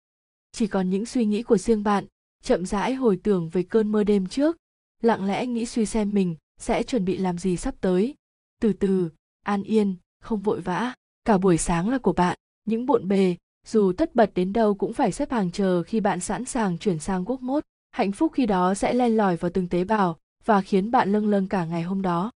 Chỉ 0.51 0.67
còn 0.67 0.89
những 0.89 1.05
suy 1.05 1.25
nghĩ 1.25 1.43
của 1.43 1.57
riêng 1.57 1.83
bạn, 1.83 2.05
chậm 2.43 2.65
rãi 2.65 2.93
hồi 2.93 3.19
tưởng 3.23 3.49
về 3.49 3.63
cơn 3.63 3.91
mơ 3.91 4.03
đêm 4.03 4.27
trước. 4.27 4.57
Lặng 5.01 5.25
lẽ 5.25 5.45
nghĩ 5.45 5.65
suy 5.65 5.85
xem 5.85 6.09
mình 6.13 6.35
sẽ 6.59 6.83
chuẩn 6.83 7.05
bị 7.05 7.17
làm 7.17 7.37
gì 7.37 7.57
sắp 7.57 7.75
tới. 7.81 8.15
Từ 8.61 8.73
từ, 8.73 9.09
an 9.43 9.63
yên, 9.63 9.95
không 10.21 10.39
vội 10.39 10.61
vã. 10.61 10.93
Cả 11.25 11.37
buổi 11.37 11.57
sáng 11.57 11.89
là 11.89 11.97
của 11.97 12.13
bạn, 12.13 12.37
những 12.65 12.85
bộn 12.85 13.07
bề, 13.07 13.35
dù 13.67 13.93
tất 13.97 14.15
bật 14.15 14.31
đến 14.35 14.53
đâu 14.53 14.75
cũng 14.75 14.93
phải 14.93 15.11
xếp 15.11 15.31
hàng 15.31 15.51
chờ 15.51 15.83
khi 15.83 15.99
bạn 15.99 16.19
sẵn 16.19 16.45
sàng 16.45 16.77
chuyển 16.77 16.99
sang 16.99 17.25
quốc 17.25 17.41
mốt. 17.41 17.63
Hạnh 17.91 18.11
phúc 18.11 18.31
khi 18.35 18.45
đó 18.45 18.73
sẽ 18.73 18.93
len 18.93 19.17
lỏi 19.17 19.35
vào 19.35 19.51
từng 19.53 19.67
tế 19.67 19.83
bào 19.83 20.17
và 20.45 20.61
khiến 20.61 20.91
bạn 20.91 21.11
lâng 21.11 21.27
lâng 21.27 21.47
cả 21.47 21.65
ngày 21.65 21.83
hôm 21.83 22.01
đó. 22.01 22.31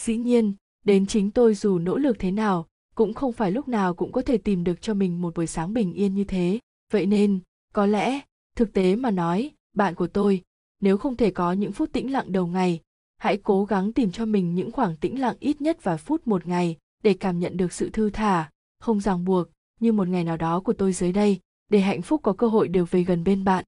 Dĩ 0.00 0.16
nhiên, 0.16 0.54
đến 0.84 1.06
chính 1.06 1.30
tôi 1.30 1.54
dù 1.54 1.78
nỗ 1.78 1.96
lực 1.96 2.16
thế 2.18 2.30
nào, 2.30 2.66
cũng 2.94 3.14
không 3.14 3.32
phải 3.32 3.50
lúc 3.50 3.68
nào 3.68 3.94
cũng 3.94 4.12
có 4.12 4.22
thể 4.22 4.38
tìm 4.38 4.64
được 4.64 4.82
cho 4.82 4.94
mình 4.94 5.22
một 5.22 5.34
buổi 5.34 5.46
sáng 5.46 5.74
bình 5.74 5.92
yên 5.92 6.14
như 6.14 6.24
thế. 6.24 6.58
Vậy 6.92 7.06
nên, 7.06 7.40
có 7.74 7.86
lẽ, 7.86 8.20
thực 8.56 8.72
tế 8.72 8.96
mà 8.96 9.10
nói, 9.10 9.50
bạn 9.76 9.94
của 9.94 10.06
tôi, 10.06 10.42
nếu 10.80 10.98
không 10.98 11.16
thể 11.16 11.30
có 11.30 11.52
những 11.52 11.72
phút 11.72 11.92
tĩnh 11.92 12.12
lặng 12.12 12.32
đầu 12.32 12.46
ngày 12.46 12.80
hãy 13.24 13.36
cố 13.42 13.64
gắng 13.64 13.92
tìm 13.92 14.12
cho 14.12 14.24
mình 14.24 14.54
những 14.54 14.72
khoảng 14.72 14.96
tĩnh 14.96 15.20
lặng 15.20 15.36
ít 15.40 15.60
nhất 15.60 15.78
vài 15.82 15.96
phút 15.96 16.26
một 16.26 16.46
ngày 16.46 16.76
để 17.02 17.14
cảm 17.14 17.38
nhận 17.38 17.56
được 17.56 17.72
sự 17.72 17.90
thư 17.90 18.10
thả, 18.10 18.50
không 18.80 19.00
ràng 19.00 19.24
buộc 19.24 19.48
như 19.80 19.92
một 19.92 20.08
ngày 20.08 20.24
nào 20.24 20.36
đó 20.36 20.60
của 20.60 20.72
tôi 20.72 20.92
dưới 20.92 21.12
đây, 21.12 21.40
để 21.70 21.80
hạnh 21.80 22.02
phúc 22.02 22.20
có 22.22 22.32
cơ 22.32 22.46
hội 22.46 22.68
đều 22.68 22.84
về 22.90 23.02
gần 23.02 23.24
bên 23.24 23.44
bạn. 23.44 23.64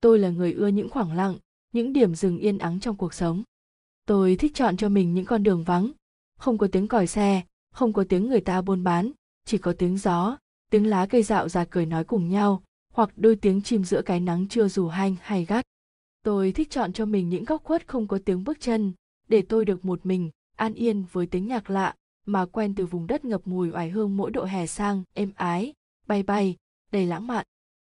Tôi 0.00 0.18
là 0.18 0.28
người 0.28 0.52
ưa 0.52 0.68
những 0.68 0.88
khoảng 0.88 1.12
lặng, 1.12 1.34
những 1.72 1.92
điểm 1.92 2.14
dừng 2.14 2.38
yên 2.38 2.58
ắng 2.58 2.80
trong 2.80 2.96
cuộc 2.96 3.14
sống. 3.14 3.42
Tôi 4.06 4.36
thích 4.36 4.54
chọn 4.54 4.76
cho 4.76 4.88
mình 4.88 5.14
những 5.14 5.24
con 5.24 5.42
đường 5.42 5.64
vắng. 5.64 5.90
Không 6.38 6.58
có 6.58 6.68
tiếng 6.72 6.88
còi 6.88 7.06
xe, 7.06 7.42
không 7.72 7.92
có 7.92 8.04
tiếng 8.08 8.28
người 8.28 8.40
ta 8.40 8.62
buôn 8.62 8.84
bán, 8.84 9.10
chỉ 9.44 9.58
có 9.58 9.72
tiếng 9.78 9.98
gió, 9.98 10.36
tiếng 10.70 10.86
lá 10.86 11.06
cây 11.06 11.22
dạo 11.22 11.48
giạt 11.48 11.68
cười 11.70 11.86
nói 11.86 12.04
cùng 12.04 12.28
nhau, 12.28 12.62
hoặc 12.92 13.10
đôi 13.16 13.36
tiếng 13.36 13.62
chim 13.62 13.84
giữa 13.84 14.02
cái 14.02 14.20
nắng 14.20 14.48
trưa 14.48 14.68
dù 14.68 14.88
hanh 14.88 15.16
hay 15.20 15.44
gắt 15.44 15.64
tôi 16.22 16.52
thích 16.52 16.70
chọn 16.70 16.92
cho 16.92 17.04
mình 17.06 17.28
những 17.28 17.44
góc 17.44 17.64
khuất 17.64 17.88
không 17.88 18.06
có 18.06 18.18
tiếng 18.24 18.44
bước 18.44 18.60
chân, 18.60 18.92
để 19.28 19.42
tôi 19.42 19.64
được 19.64 19.84
một 19.84 20.06
mình, 20.06 20.30
an 20.56 20.74
yên 20.74 21.04
với 21.12 21.26
tiếng 21.26 21.46
nhạc 21.46 21.70
lạ, 21.70 21.94
mà 22.26 22.46
quen 22.46 22.74
từ 22.74 22.86
vùng 22.86 23.06
đất 23.06 23.24
ngập 23.24 23.40
mùi 23.44 23.70
oải 23.70 23.90
hương 23.90 24.16
mỗi 24.16 24.30
độ 24.30 24.44
hè 24.44 24.66
sang, 24.66 25.02
êm 25.14 25.32
ái, 25.36 25.72
bay 26.06 26.22
bay, 26.22 26.56
đầy 26.92 27.06
lãng 27.06 27.26
mạn. 27.26 27.46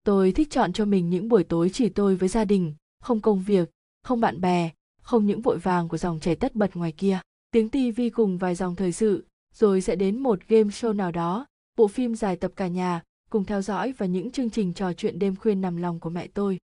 Tôi 0.04 0.32
thích 0.32 0.50
chọn 0.50 0.72
cho 0.72 0.84
mình 0.84 1.10
những 1.10 1.28
buổi 1.28 1.44
tối 1.44 1.70
chỉ 1.72 1.88
tôi 1.88 2.16
với 2.16 2.28
gia 2.28 2.44
đình, 2.44 2.74
không 3.00 3.20
công 3.20 3.42
việc, 3.42 3.70
không 4.02 4.20
bạn 4.20 4.40
bè, 4.40 4.70
không 5.02 5.26
những 5.26 5.42
vội 5.42 5.58
vàng 5.58 5.88
của 5.88 5.96
dòng 5.96 6.20
chảy 6.20 6.36
tất 6.36 6.54
bật 6.54 6.76
ngoài 6.76 6.92
kia. 6.92 7.20
Tiếng 7.50 7.68
tivi 7.68 8.10
cùng 8.10 8.38
vài 8.38 8.54
dòng 8.54 8.76
thời 8.76 8.92
sự, 8.92 9.26
rồi 9.54 9.80
sẽ 9.80 9.96
đến 9.96 10.18
một 10.18 10.38
game 10.48 10.68
show 10.68 10.96
nào 10.96 11.12
đó, 11.12 11.46
bộ 11.76 11.88
phim 11.88 12.14
dài 12.14 12.36
tập 12.36 12.52
cả 12.56 12.66
nhà, 12.66 13.02
cùng 13.30 13.44
theo 13.44 13.62
dõi 13.62 13.92
và 13.98 14.06
những 14.06 14.30
chương 14.30 14.50
trình 14.50 14.72
trò 14.72 14.92
chuyện 14.92 15.18
đêm 15.18 15.36
khuya 15.36 15.54
nằm 15.54 15.76
lòng 15.76 16.00
của 16.00 16.10
mẹ 16.10 16.26
tôi. 16.34 16.58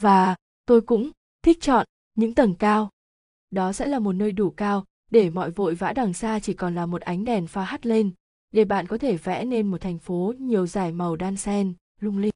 Và 0.00 0.36
tôi 0.68 0.80
cũng 0.80 1.10
thích 1.42 1.58
chọn 1.60 1.86
những 2.14 2.34
tầng 2.34 2.54
cao. 2.54 2.90
Đó 3.50 3.72
sẽ 3.72 3.86
là 3.86 3.98
một 3.98 4.12
nơi 4.12 4.32
đủ 4.32 4.50
cao 4.50 4.84
để 5.10 5.30
mọi 5.30 5.50
vội 5.50 5.74
vã 5.74 5.92
đằng 5.92 6.14
xa 6.14 6.40
chỉ 6.40 6.54
còn 6.54 6.74
là 6.74 6.86
một 6.86 7.02
ánh 7.02 7.24
đèn 7.24 7.46
pha 7.46 7.64
hắt 7.64 7.86
lên, 7.86 8.10
để 8.52 8.64
bạn 8.64 8.86
có 8.86 8.98
thể 8.98 9.16
vẽ 9.16 9.44
nên 9.44 9.66
một 9.66 9.80
thành 9.80 9.98
phố 9.98 10.34
nhiều 10.38 10.66
dải 10.66 10.92
màu 10.92 11.16
đan 11.16 11.36
xen, 11.36 11.74
lung 12.00 12.18
linh. 12.18 12.32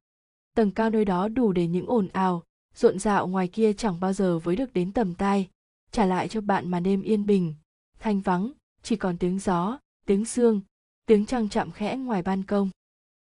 Tầng 0.54 0.70
cao 0.70 0.90
nơi 0.90 1.04
đó 1.04 1.28
đủ 1.28 1.52
để 1.52 1.66
những 1.66 1.86
ồn 1.86 2.08
ào, 2.12 2.42
rộn 2.74 2.98
rạo 2.98 3.26
ngoài 3.26 3.48
kia 3.48 3.72
chẳng 3.72 4.00
bao 4.00 4.12
giờ 4.12 4.38
với 4.38 4.56
được 4.56 4.72
đến 4.72 4.92
tầm 4.92 5.14
tai 5.14 5.48
trả 5.90 6.06
lại 6.06 6.28
cho 6.28 6.40
bạn 6.40 6.70
mà 6.70 6.80
đêm 6.80 7.02
yên 7.02 7.26
bình, 7.26 7.54
thanh 7.98 8.20
vắng, 8.20 8.52
chỉ 8.82 8.96
còn 8.96 9.18
tiếng 9.18 9.38
gió, 9.38 9.78
tiếng 10.06 10.24
sương, 10.24 10.60
tiếng 11.06 11.26
trăng 11.26 11.48
chạm 11.48 11.70
khẽ 11.70 11.96
ngoài 11.96 12.22
ban 12.22 12.42
công. 12.42 12.70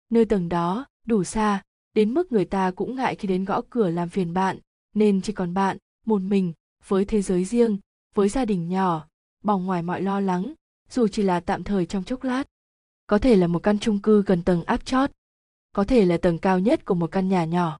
Nơi 0.09 0.25
tầng 0.25 0.49
đó 0.49 0.85
đủ 1.05 1.23
xa, 1.23 1.63
đến 1.93 2.13
mức 2.13 2.31
người 2.31 2.45
ta 2.45 2.71
cũng 2.71 2.95
ngại 2.95 3.15
khi 3.15 3.27
đến 3.27 3.45
gõ 3.45 3.61
cửa 3.69 3.89
làm 3.89 4.09
phiền 4.09 4.33
bạn 4.33 4.59
nên 4.93 5.21
chỉ 5.21 5.33
còn 5.33 5.53
bạn, 5.53 5.77
một 6.05 6.21
mình, 6.21 6.53
với 6.87 7.05
thế 7.05 7.21
giới 7.21 7.45
riêng, 7.45 7.77
với 8.15 8.29
gia 8.29 8.45
đình 8.45 8.69
nhỏ 8.69 9.05
bỏng 9.43 9.65
ngoài 9.65 9.81
mọi 9.83 10.01
lo 10.01 10.19
lắng, 10.19 10.53
dù 10.89 11.07
chỉ 11.07 11.23
là 11.23 11.39
tạm 11.39 11.63
thời 11.63 11.85
trong 11.85 12.03
chốc 12.03 12.23
lát. 12.23 12.43
Có 13.07 13.17
thể 13.17 13.35
là 13.35 13.47
một 13.47 13.63
căn 13.63 13.79
chung 13.79 13.99
cư 13.99 14.23
gần 14.25 14.43
tầng 14.43 14.63
áp 14.63 14.85
chót, 14.85 15.11
có 15.71 15.83
thể 15.83 16.05
là 16.05 16.17
tầng 16.17 16.37
cao 16.37 16.59
nhất 16.59 16.85
của 16.85 16.95
một 16.95 17.11
căn 17.11 17.29
nhà 17.29 17.45
nhỏ, 17.45 17.77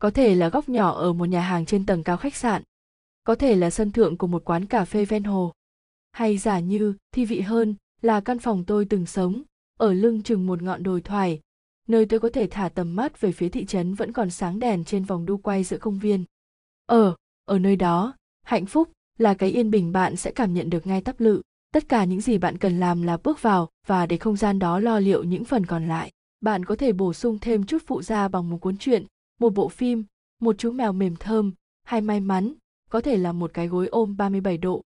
có 0.00 0.10
thể 0.10 0.34
là 0.34 0.48
góc 0.48 0.68
nhỏ 0.68 0.90
ở 0.92 1.12
một 1.12 1.28
nhà 1.28 1.40
hàng 1.40 1.66
trên 1.66 1.86
tầng 1.86 2.02
cao 2.02 2.16
khách 2.16 2.34
sạn, 2.34 2.62
có 3.24 3.34
thể 3.34 3.56
là 3.56 3.70
sân 3.70 3.92
thượng 3.92 4.16
của 4.16 4.26
một 4.26 4.44
quán 4.44 4.66
cà 4.66 4.84
phê 4.84 5.04
ven 5.04 5.24
hồ. 5.24 5.52
Hay 6.12 6.38
giả 6.38 6.58
như, 6.58 6.94
thi 7.12 7.24
vị 7.24 7.40
hơn, 7.40 7.74
là 8.02 8.20
căn 8.20 8.38
phòng 8.38 8.64
tôi 8.64 8.84
từng 8.84 9.06
sống, 9.06 9.42
ở 9.78 9.92
lưng 9.92 10.22
chừng 10.22 10.46
một 10.46 10.62
ngọn 10.62 10.82
đồi 10.82 11.00
thoải, 11.00 11.40
nơi 11.88 12.06
tôi 12.06 12.20
có 12.20 12.28
thể 12.32 12.46
thả 12.50 12.68
tầm 12.68 12.96
mắt 12.96 13.20
về 13.20 13.32
phía 13.32 13.48
thị 13.48 13.66
trấn 13.66 13.94
vẫn 13.94 14.12
còn 14.12 14.30
sáng 14.30 14.58
đèn 14.58 14.84
trên 14.84 15.04
vòng 15.04 15.26
đu 15.26 15.36
quay 15.36 15.64
giữa 15.64 15.78
công 15.78 15.98
viên 15.98 16.24
ở 16.90 17.14
ở 17.44 17.58
nơi 17.58 17.76
đó, 17.76 18.14
hạnh 18.42 18.66
phúc 18.66 18.90
là 19.18 19.34
cái 19.34 19.50
yên 19.50 19.70
bình 19.70 19.92
bạn 19.92 20.16
sẽ 20.16 20.30
cảm 20.30 20.54
nhận 20.54 20.70
được 20.70 20.86
ngay 20.86 21.00
tắp 21.00 21.20
lự. 21.20 21.42
Tất 21.72 21.88
cả 21.88 22.04
những 22.04 22.20
gì 22.20 22.38
bạn 22.38 22.58
cần 22.58 22.80
làm 22.80 23.02
là 23.02 23.16
bước 23.16 23.42
vào 23.42 23.68
và 23.86 24.06
để 24.06 24.16
không 24.16 24.36
gian 24.36 24.58
đó 24.58 24.78
lo 24.78 24.98
liệu 24.98 25.24
những 25.24 25.44
phần 25.44 25.66
còn 25.66 25.88
lại. 25.88 26.10
Bạn 26.40 26.64
có 26.64 26.76
thể 26.76 26.92
bổ 26.92 27.12
sung 27.12 27.38
thêm 27.38 27.66
chút 27.66 27.82
phụ 27.86 28.02
gia 28.02 28.28
bằng 28.28 28.50
một 28.50 28.58
cuốn 28.58 28.76
truyện, 28.76 29.06
một 29.40 29.54
bộ 29.54 29.68
phim, 29.68 30.04
một 30.40 30.58
chú 30.58 30.72
mèo 30.72 30.92
mềm 30.92 31.16
thơm 31.16 31.52
hay 31.82 32.00
may 32.00 32.20
mắn, 32.20 32.54
có 32.90 33.00
thể 33.00 33.16
là 33.16 33.32
một 33.32 33.50
cái 33.54 33.68
gối 33.68 33.86
ôm 33.86 34.16
37 34.16 34.58
độ. 34.58 34.82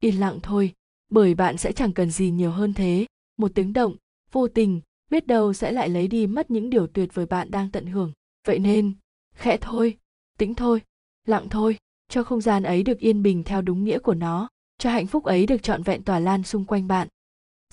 Yên 0.00 0.20
lặng 0.20 0.38
thôi, 0.42 0.72
bởi 1.10 1.34
bạn 1.34 1.56
sẽ 1.56 1.72
chẳng 1.72 1.92
cần 1.92 2.10
gì 2.10 2.30
nhiều 2.30 2.50
hơn 2.50 2.74
thế. 2.74 3.06
Một 3.36 3.50
tiếng 3.54 3.72
động, 3.72 3.96
vô 4.32 4.48
tình, 4.48 4.80
biết 5.10 5.26
đâu 5.26 5.52
sẽ 5.52 5.72
lại 5.72 5.88
lấy 5.88 6.08
đi 6.08 6.26
mất 6.26 6.50
những 6.50 6.70
điều 6.70 6.86
tuyệt 6.86 7.14
vời 7.14 7.26
bạn 7.26 7.50
đang 7.50 7.70
tận 7.70 7.86
hưởng. 7.86 8.12
Vậy 8.46 8.58
nên, 8.58 8.92
khẽ 9.34 9.56
thôi, 9.60 9.98
tĩnh 10.38 10.54
thôi 10.54 10.80
lặng 11.28 11.48
thôi, 11.48 11.78
cho 12.08 12.22
không 12.22 12.40
gian 12.40 12.62
ấy 12.62 12.82
được 12.82 12.98
yên 12.98 13.22
bình 13.22 13.44
theo 13.44 13.62
đúng 13.62 13.84
nghĩa 13.84 13.98
của 13.98 14.14
nó, 14.14 14.48
cho 14.78 14.90
hạnh 14.90 15.06
phúc 15.06 15.24
ấy 15.24 15.46
được 15.46 15.62
trọn 15.62 15.82
vẹn 15.82 16.02
tỏa 16.02 16.18
lan 16.18 16.42
xung 16.42 16.64
quanh 16.64 16.88
bạn. 16.88 17.08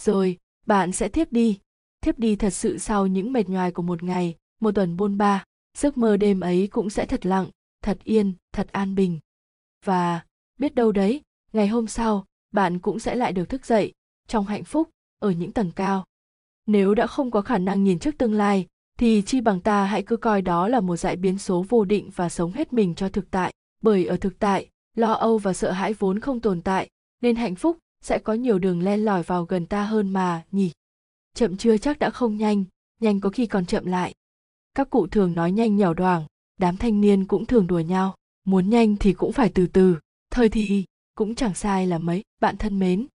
Rồi, 0.01 0.37
bạn 0.65 0.91
sẽ 0.91 1.09
thiếp 1.09 1.31
đi. 1.31 1.59
Thiếp 2.01 2.19
đi 2.19 2.35
thật 2.35 2.49
sự 2.49 2.77
sau 2.77 3.07
những 3.07 3.33
mệt 3.33 3.49
nhoài 3.49 3.71
của 3.71 3.81
một 3.81 4.03
ngày, 4.03 4.35
một 4.61 4.75
tuần 4.75 4.97
bôn 4.97 5.17
ba. 5.17 5.43
Giấc 5.77 5.97
mơ 5.97 6.17
đêm 6.17 6.39
ấy 6.39 6.67
cũng 6.71 6.89
sẽ 6.89 7.05
thật 7.05 7.25
lặng, 7.25 7.49
thật 7.81 7.99
yên, 8.03 8.33
thật 8.53 8.67
an 8.71 8.95
bình. 8.95 9.19
Và, 9.85 10.25
biết 10.59 10.75
đâu 10.75 10.91
đấy, 10.91 11.21
ngày 11.53 11.67
hôm 11.67 11.87
sau, 11.87 12.25
bạn 12.51 12.79
cũng 12.79 12.99
sẽ 12.99 13.15
lại 13.15 13.33
được 13.33 13.49
thức 13.49 13.65
dậy, 13.65 13.93
trong 14.27 14.45
hạnh 14.45 14.63
phúc, 14.63 14.89
ở 15.19 15.31
những 15.31 15.51
tầng 15.51 15.71
cao. 15.71 16.05
Nếu 16.65 16.95
đã 16.95 17.07
không 17.07 17.31
có 17.31 17.41
khả 17.41 17.57
năng 17.57 17.83
nhìn 17.83 17.99
trước 17.99 18.17
tương 18.17 18.33
lai 18.33 18.67
thì 18.99 19.21
chi 19.25 19.41
bằng 19.41 19.61
ta 19.61 19.85
hãy 19.85 20.03
cứ 20.03 20.17
coi 20.17 20.41
đó 20.41 20.67
là 20.67 20.79
một 20.79 20.95
dại 20.95 21.15
biến 21.15 21.37
số 21.37 21.65
vô 21.69 21.85
định 21.85 22.09
và 22.15 22.29
sống 22.29 22.51
hết 22.51 22.73
mình 22.73 22.95
cho 22.95 23.09
thực 23.09 23.31
tại, 23.31 23.53
bởi 23.81 24.05
ở 24.05 24.17
thực 24.17 24.39
tại, 24.39 24.69
lo 24.95 25.11
âu 25.11 25.37
và 25.37 25.53
sợ 25.53 25.71
hãi 25.71 25.93
vốn 25.93 26.19
không 26.19 26.39
tồn 26.39 26.61
tại, 26.61 26.89
nên 27.21 27.35
hạnh 27.35 27.55
phúc 27.55 27.77
sẽ 28.01 28.19
có 28.19 28.33
nhiều 28.33 28.59
đường 28.59 28.83
len 28.83 29.05
lỏi 29.05 29.23
vào 29.23 29.45
gần 29.45 29.65
ta 29.65 29.83
hơn 29.83 30.09
mà, 30.09 30.43
nhỉ? 30.51 30.71
Chậm 31.33 31.57
chưa 31.57 31.77
chắc 31.77 31.99
đã 31.99 32.09
không 32.09 32.37
nhanh 32.37 32.63
nhanh 32.99 33.19
có 33.19 33.29
khi 33.29 33.45
còn 33.45 33.65
chậm 33.65 33.85
lại. 33.85 34.13
Các 34.75 34.89
cụ 34.89 35.07
thường 35.07 35.33
nói 35.33 35.51
nhanh 35.51 35.75
nhỏ 35.75 35.93
đoảng, 35.93 36.25
đám 36.59 36.77
thanh 36.77 37.01
niên 37.01 37.25
cũng 37.25 37.45
thường 37.45 37.67
đùa 37.67 37.79
nhau, 37.79 38.15
muốn 38.45 38.69
nhanh 38.69 38.95
thì 38.97 39.13
cũng 39.13 39.31
phải 39.31 39.49
từ 39.49 39.67
từ, 39.67 39.97
thời 40.31 40.49
thì 40.49 40.85
cũng 41.15 41.35
chẳng 41.35 41.53
sai 41.53 41.87
là 41.87 41.97
mấy, 41.97 42.23
bạn 42.41 42.57
thân 42.57 42.79
mến. 42.79 43.07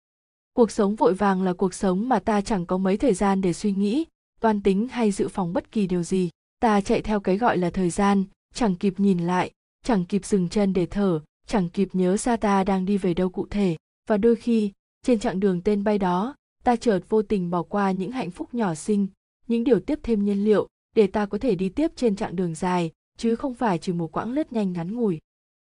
Cuộc 0.53 0.72
sống 0.72 0.95
vội 0.95 1.14
vàng 1.14 1.43
là 1.43 1.53
cuộc 1.53 1.74
sống 1.74 2.09
mà 2.09 2.19
ta 2.19 2.41
chẳng 2.41 2.66
có 2.66 2.77
mấy 2.77 2.98
thời 2.98 3.14
gian 3.14 3.41
để 3.41 3.53
suy 3.53 3.72
nghĩ 3.72 4.06
toan 4.40 4.61
tính 4.61 4.88
hay 4.88 5.11
dự 5.11 5.27
phòng 5.27 5.53
bất 5.53 5.72
kỳ 5.72 5.88
điều 5.88 6.03
gì. 6.03 6.30
Ta 6.59 6.82
chạy 6.82 7.01
theo 7.01 7.19
cái 7.19 7.38
gọi 7.38 7.58
là 7.58 7.69
thời 7.69 7.90
gian, 7.90 8.24
chẳng 8.53 8.76
kịp 8.76 8.93
nhìn 8.98 9.19
lại, 9.19 9.51
chẳng 9.84 10.06
kịp 10.06 10.26
dừng 10.26 10.50
chân 10.50 10.74
để 10.74 10.85
thở, 10.85 11.22
chẳng 11.48 11.69
kịp 11.69 11.90
nhớ 11.93 12.18
ra 12.18 12.38
ta 12.38 12.64
đang 12.64 12.85
đi 12.85 12.98
về 12.98 13.14
đâu 13.14 13.30
cụ 13.30 13.48
thể. 13.50 13.77
Và 14.09 14.18
đôi 14.18 14.35
khi, 14.35 14.72
trên 15.03 15.19
chặng 15.19 15.40
đường 15.40 15.61
tên 15.61 15.84
bay 15.84 15.98
đó, 15.98 16.35
ta 16.64 16.76
chợt 16.76 17.00
vô 17.09 17.22
tình 17.22 17.50
bỏ 17.50 17.64
qua 17.64 17.92
những 17.92 18.11
hạnh 18.11 18.32
phúc 18.32 18.53
nhỏ 18.53 18.76
xinh, 18.76 19.08
những 19.48 19.64
điều 19.64 19.80
tiếp 19.80 20.00
thêm 20.03 20.26
nhiên 20.26 20.43
liệu 20.43 20.68
để 20.95 21.08
ta 21.08 21.26
có 21.26 21.38
thể 21.38 21.56
đi 21.56 21.69
tiếp 21.69 21.92
trên 21.95 22.16
chặng 22.16 22.35
đường 22.35 22.56
dài, 22.56 22.92
chứ 23.18 23.35
không 23.35 23.53
phải 23.53 23.77
chỉ 23.77 23.93
một 23.93 24.11
quãng 24.11 24.32
lướt 24.32 24.53
nhanh 24.53 24.74
ngắn 24.74 24.95
ngủi. 24.95 25.19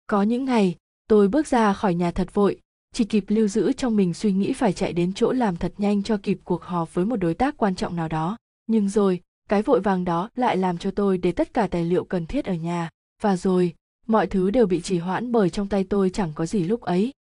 Có 0.07 0.23
những 0.23 0.45
ngày, 0.45 0.75
tôi 1.09 1.27
bước 1.27 1.47
ra 1.47 1.73
khỏi 1.73 1.95
nhà 1.95 2.11
thật 2.11 2.33
vội, 2.33 2.59
chỉ 2.93 3.05
kịp 3.05 3.25
lưu 3.27 3.47
giữ 3.47 3.73
trong 3.73 3.95
mình 3.95 4.13
suy 4.13 4.31
nghĩ 4.31 4.53
phải 4.53 4.73
chạy 4.73 4.93
đến 4.93 5.13
chỗ 5.13 5.31
làm 5.31 5.55
thật 5.55 5.73
nhanh 5.77 6.03
cho 6.03 6.17
kịp 6.23 6.39
cuộc 6.43 6.63
họp 6.63 6.93
với 6.93 7.05
một 7.05 7.15
đối 7.15 7.33
tác 7.33 7.57
quan 7.57 7.75
trọng 7.75 7.95
nào 7.95 8.07
đó 8.07 8.37
nhưng 8.67 8.89
rồi, 8.89 9.21
cái 9.49 9.61
vội 9.61 9.81
vàng 9.81 10.05
đó 10.05 10.29
lại 10.35 10.57
làm 10.57 10.77
cho 10.77 10.91
tôi 10.91 11.17
để 11.17 11.31
tất 11.31 11.53
cả 11.53 11.67
tài 11.67 11.85
liệu 11.85 12.03
cần 12.03 12.25
thiết 12.25 12.45
ở 12.45 12.53
nhà. 12.53 12.89
Và 13.21 13.37
rồi, 13.37 13.75
mọi 14.07 14.27
thứ 14.27 14.51
đều 14.51 14.65
bị 14.65 14.81
trì 14.81 14.97
hoãn 14.97 15.31
bởi 15.31 15.49
trong 15.49 15.69
tay 15.69 15.83
tôi 15.83 16.09
chẳng 16.09 16.31
có 16.35 16.45
gì 16.45 16.63
lúc 16.63 16.81
ấy. 16.81 17.13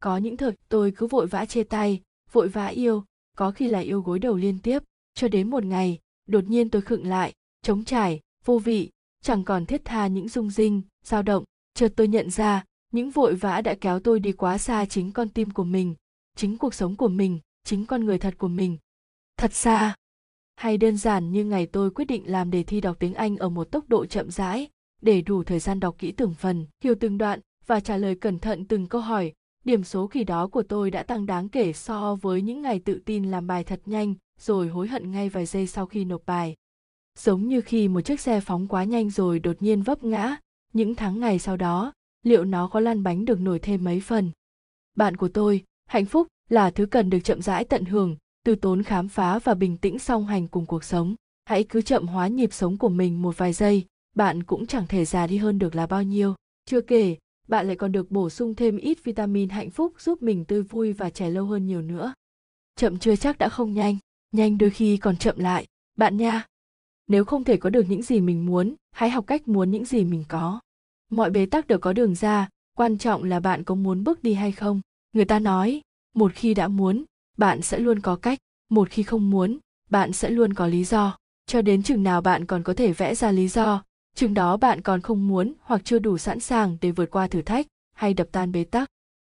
Có 0.00 0.16
những 0.16 0.36
thời 0.36 0.52
tôi 0.68 0.92
cứ 0.96 1.06
vội 1.06 1.26
vã 1.26 1.44
chia 1.44 1.64
tay 1.64 2.00
vội 2.34 2.48
vã 2.48 2.66
yêu, 2.66 3.04
có 3.36 3.50
khi 3.50 3.68
là 3.68 3.78
yêu 3.78 4.00
gối 4.00 4.18
đầu 4.18 4.36
liên 4.36 4.58
tiếp. 4.58 4.82
Cho 5.14 5.28
đến 5.28 5.50
một 5.50 5.64
ngày, 5.64 5.98
đột 6.26 6.44
nhiên 6.44 6.70
tôi 6.70 6.82
khựng 6.82 7.06
lại, 7.06 7.32
trống 7.62 7.84
trải, 7.84 8.20
vô 8.44 8.58
vị, 8.58 8.90
chẳng 9.22 9.44
còn 9.44 9.66
thiết 9.66 9.84
tha 9.84 10.06
những 10.06 10.28
rung 10.28 10.50
rinh, 10.50 10.82
dao 11.04 11.22
động. 11.22 11.44
Chợt 11.74 11.92
tôi 11.96 12.08
nhận 12.08 12.30
ra, 12.30 12.64
những 12.92 13.10
vội 13.10 13.34
vã 13.34 13.60
đã 13.60 13.74
kéo 13.80 14.00
tôi 14.00 14.20
đi 14.20 14.32
quá 14.32 14.58
xa 14.58 14.84
chính 14.84 15.12
con 15.12 15.28
tim 15.28 15.50
của 15.50 15.64
mình, 15.64 15.94
chính 16.36 16.58
cuộc 16.58 16.74
sống 16.74 16.96
của 16.96 17.08
mình, 17.08 17.40
chính 17.64 17.86
con 17.86 18.04
người 18.04 18.18
thật 18.18 18.34
của 18.38 18.48
mình. 18.48 18.78
Thật 19.36 19.54
xa 19.54 19.94
hay 20.56 20.78
đơn 20.78 20.96
giản 20.96 21.32
như 21.32 21.44
ngày 21.44 21.66
tôi 21.66 21.90
quyết 21.90 22.04
định 22.04 22.30
làm 22.30 22.50
đề 22.50 22.62
thi 22.62 22.80
đọc 22.80 22.96
tiếng 22.98 23.14
anh 23.14 23.36
ở 23.36 23.48
một 23.48 23.64
tốc 23.64 23.88
độ 23.88 24.06
chậm 24.06 24.30
rãi, 24.30 24.68
để 25.02 25.22
đủ 25.22 25.44
thời 25.44 25.58
gian 25.58 25.80
đọc 25.80 25.96
kỹ 25.98 26.12
từng 26.12 26.34
phần, 26.34 26.66
hiểu 26.84 26.94
từng 27.00 27.18
đoạn 27.18 27.40
và 27.66 27.80
trả 27.80 27.96
lời 27.96 28.14
cẩn 28.14 28.38
thận 28.38 28.64
từng 28.64 28.86
câu 28.86 29.00
hỏi. 29.00 29.32
Điểm 29.64 29.84
số 29.84 30.06
kỳ 30.06 30.24
đó 30.24 30.46
của 30.46 30.62
tôi 30.62 30.90
đã 30.90 31.02
tăng 31.02 31.26
đáng 31.26 31.48
kể 31.48 31.72
so 31.72 32.14
với 32.14 32.42
những 32.42 32.62
ngày 32.62 32.80
tự 32.84 33.00
tin 33.04 33.30
làm 33.30 33.46
bài 33.46 33.64
thật 33.64 33.80
nhanh 33.86 34.14
rồi 34.40 34.68
hối 34.68 34.88
hận 34.88 35.10
ngay 35.10 35.28
vài 35.28 35.46
giây 35.46 35.66
sau 35.66 35.86
khi 35.86 36.04
nộp 36.04 36.22
bài. 36.26 36.54
Giống 37.18 37.48
như 37.48 37.60
khi 37.60 37.88
một 37.88 38.00
chiếc 38.00 38.20
xe 38.20 38.40
phóng 38.40 38.68
quá 38.68 38.84
nhanh 38.84 39.10
rồi 39.10 39.38
đột 39.38 39.62
nhiên 39.62 39.82
vấp 39.82 40.04
ngã, 40.04 40.36
những 40.72 40.94
tháng 40.94 41.20
ngày 41.20 41.38
sau 41.38 41.56
đó, 41.56 41.92
liệu 42.22 42.44
nó 42.44 42.68
có 42.68 42.80
lăn 42.80 43.02
bánh 43.02 43.24
được 43.24 43.40
nổi 43.40 43.58
thêm 43.58 43.84
mấy 43.84 44.00
phần? 44.00 44.30
Bạn 44.96 45.16
của 45.16 45.28
tôi, 45.28 45.64
hạnh 45.86 46.06
phúc 46.06 46.26
là 46.48 46.70
thứ 46.70 46.86
cần 46.86 47.10
được 47.10 47.20
chậm 47.24 47.42
rãi 47.42 47.64
tận 47.64 47.84
hưởng 47.84 48.16
từ 48.44 48.54
tốn 48.54 48.82
khám 48.82 49.08
phá 49.08 49.38
và 49.38 49.54
bình 49.54 49.76
tĩnh 49.76 49.98
song 49.98 50.26
hành 50.26 50.48
cùng 50.48 50.66
cuộc 50.66 50.84
sống. 50.84 51.14
Hãy 51.44 51.64
cứ 51.64 51.82
chậm 51.82 52.06
hóa 52.06 52.28
nhịp 52.28 52.52
sống 52.52 52.78
của 52.78 52.88
mình 52.88 53.22
một 53.22 53.38
vài 53.38 53.52
giây, 53.52 53.86
bạn 54.16 54.42
cũng 54.42 54.66
chẳng 54.66 54.86
thể 54.86 55.04
già 55.04 55.26
đi 55.26 55.36
hơn 55.36 55.58
được 55.58 55.74
là 55.74 55.86
bao 55.86 56.02
nhiêu. 56.02 56.34
Chưa 56.64 56.80
kể, 56.80 57.16
bạn 57.48 57.66
lại 57.66 57.76
còn 57.76 57.92
được 57.92 58.10
bổ 58.10 58.30
sung 58.30 58.54
thêm 58.54 58.76
ít 58.76 59.04
vitamin 59.04 59.48
hạnh 59.48 59.70
phúc 59.70 59.92
giúp 59.98 60.22
mình 60.22 60.44
tươi 60.44 60.62
vui 60.62 60.92
và 60.92 61.10
trẻ 61.10 61.30
lâu 61.30 61.46
hơn 61.46 61.66
nhiều 61.66 61.82
nữa. 61.82 62.14
Chậm 62.76 62.98
chưa 62.98 63.16
chắc 63.16 63.38
đã 63.38 63.48
không 63.48 63.74
nhanh 63.74 63.98
nhanh 64.34 64.58
đôi 64.58 64.70
khi 64.70 64.96
còn 64.96 65.16
chậm 65.16 65.38
lại. 65.38 65.66
Bạn 65.96 66.16
nha, 66.16 66.46
nếu 67.06 67.24
không 67.24 67.44
thể 67.44 67.56
có 67.56 67.70
được 67.70 67.86
những 67.88 68.02
gì 68.02 68.20
mình 68.20 68.46
muốn, 68.46 68.74
hãy 68.92 69.10
học 69.10 69.26
cách 69.26 69.48
muốn 69.48 69.70
những 69.70 69.84
gì 69.84 70.04
mình 70.04 70.24
có. 70.28 70.60
Mọi 71.10 71.30
bế 71.30 71.46
tắc 71.46 71.66
đều 71.66 71.78
có 71.78 71.92
đường 71.92 72.14
ra, 72.14 72.48
quan 72.76 72.98
trọng 72.98 73.24
là 73.24 73.40
bạn 73.40 73.64
có 73.64 73.74
muốn 73.74 74.04
bước 74.04 74.22
đi 74.22 74.34
hay 74.34 74.52
không. 74.52 74.80
Người 75.12 75.24
ta 75.24 75.38
nói, 75.38 75.80
một 76.14 76.32
khi 76.34 76.54
đã 76.54 76.68
muốn 76.68 77.04
bạn 77.36 77.62
sẽ 77.62 77.78
luôn 77.78 78.00
có 78.00 78.16
cách. 78.16 78.38
Một 78.70 78.90
khi 78.90 79.02
không 79.02 79.30
muốn, 79.30 79.58
bạn 79.90 80.12
sẽ 80.12 80.30
luôn 80.30 80.54
có 80.54 80.66
lý 80.66 80.84
do. 80.84 81.16
Cho 81.46 81.62
đến 81.62 81.82
chừng 81.82 82.02
nào 82.02 82.20
bạn 82.20 82.44
còn 82.44 82.62
có 82.62 82.74
thể 82.74 82.92
vẽ 82.92 83.14
ra 83.14 83.30
lý 83.30 83.48
do, 83.48 83.82
chừng 84.14 84.34
đó 84.34 84.56
bạn 84.56 84.80
còn 84.80 85.00
không 85.00 85.28
muốn 85.28 85.52
hoặc 85.60 85.80
chưa 85.84 85.98
đủ 85.98 86.18
sẵn 86.18 86.40
sàng 86.40 86.76
để 86.80 86.90
vượt 86.90 87.10
qua 87.10 87.26
thử 87.26 87.42
thách 87.42 87.66
hay 87.94 88.14
đập 88.14 88.28
tan 88.32 88.52
bế 88.52 88.64
tắc. 88.64 88.90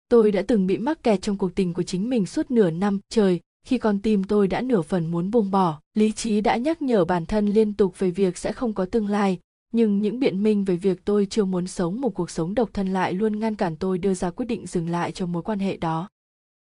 Tôi 0.10 0.32
đã 0.32 0.44
từng 0.48 0.68
bị 0.68 0.78
mắc 0.78 1.04
kẹt 1.04 1.22
trong 1.22 1.38
cuộc 1.38 1.56
tình 1.56 1.74
của 1.74 1.84
chính 1.84 2.10
mình 2.10 2.26
suốt 2.26 2.52
nửa 2.52 2.72
năm. 2.72 3.00
Trời, 3.10 3.40
khi 3.68 3.78
con 3.78 4.00
tim 4.00 4.24
tôi 4.24 4.48
đã 4.48 4.62
nửa 4.62 4.82
phần 4.82 5.12
muốn 5.12 5.32
buông 5.32 5.52
bỏ, 5.52 5.82
lý 5.94 6.12
trí 6.12 6.42
đã 6.42 6.58
nhắc 6.58 6.82
nhở 6.82 7.06
bản 7.06 7.26
thân 7.26 7.46
liên 7.46 7.74
tục 7.74 8.00
về 8.00 8.12
việc 8.12 8.38
sẽ 8.38 8.52
không 8.52 8.74
có 8.74 8.86
tương 8.86 9.08
lai. 9.08 9.40
Nhưng 9.74 10.02
những 10.02 10.20
biện 10.20 10.44
minh 10.44 10.64
về 10.64 10.76
việc 10.76 11.06
tôi 11.06 11.28
chưa 11.30 11.46
muốn 11.46 11.68
sống 11.68 12.02
một 12.02 12.10
cuộc 12.10 12.30
sống 12.30 12.56
độc 12.56 12.70
thân 12.74 12.94
lại 12.94 13.14
luôn 13.14 13.40
ngăn 13.40 13.56
cản 13.56 13.76
tôi 13.76 13.98
đưa 13.98 14.14
ra 14.14 14.30
quyết 14.30 14.46
định 14.46 14.68
dừng 14.68 14.90
lại 14.90 15.12
cho 15.12 15.26
mối 15.26 15.44
quan 15.44 15.60
hệ 15.60 15.78
đó. 15.78 16.10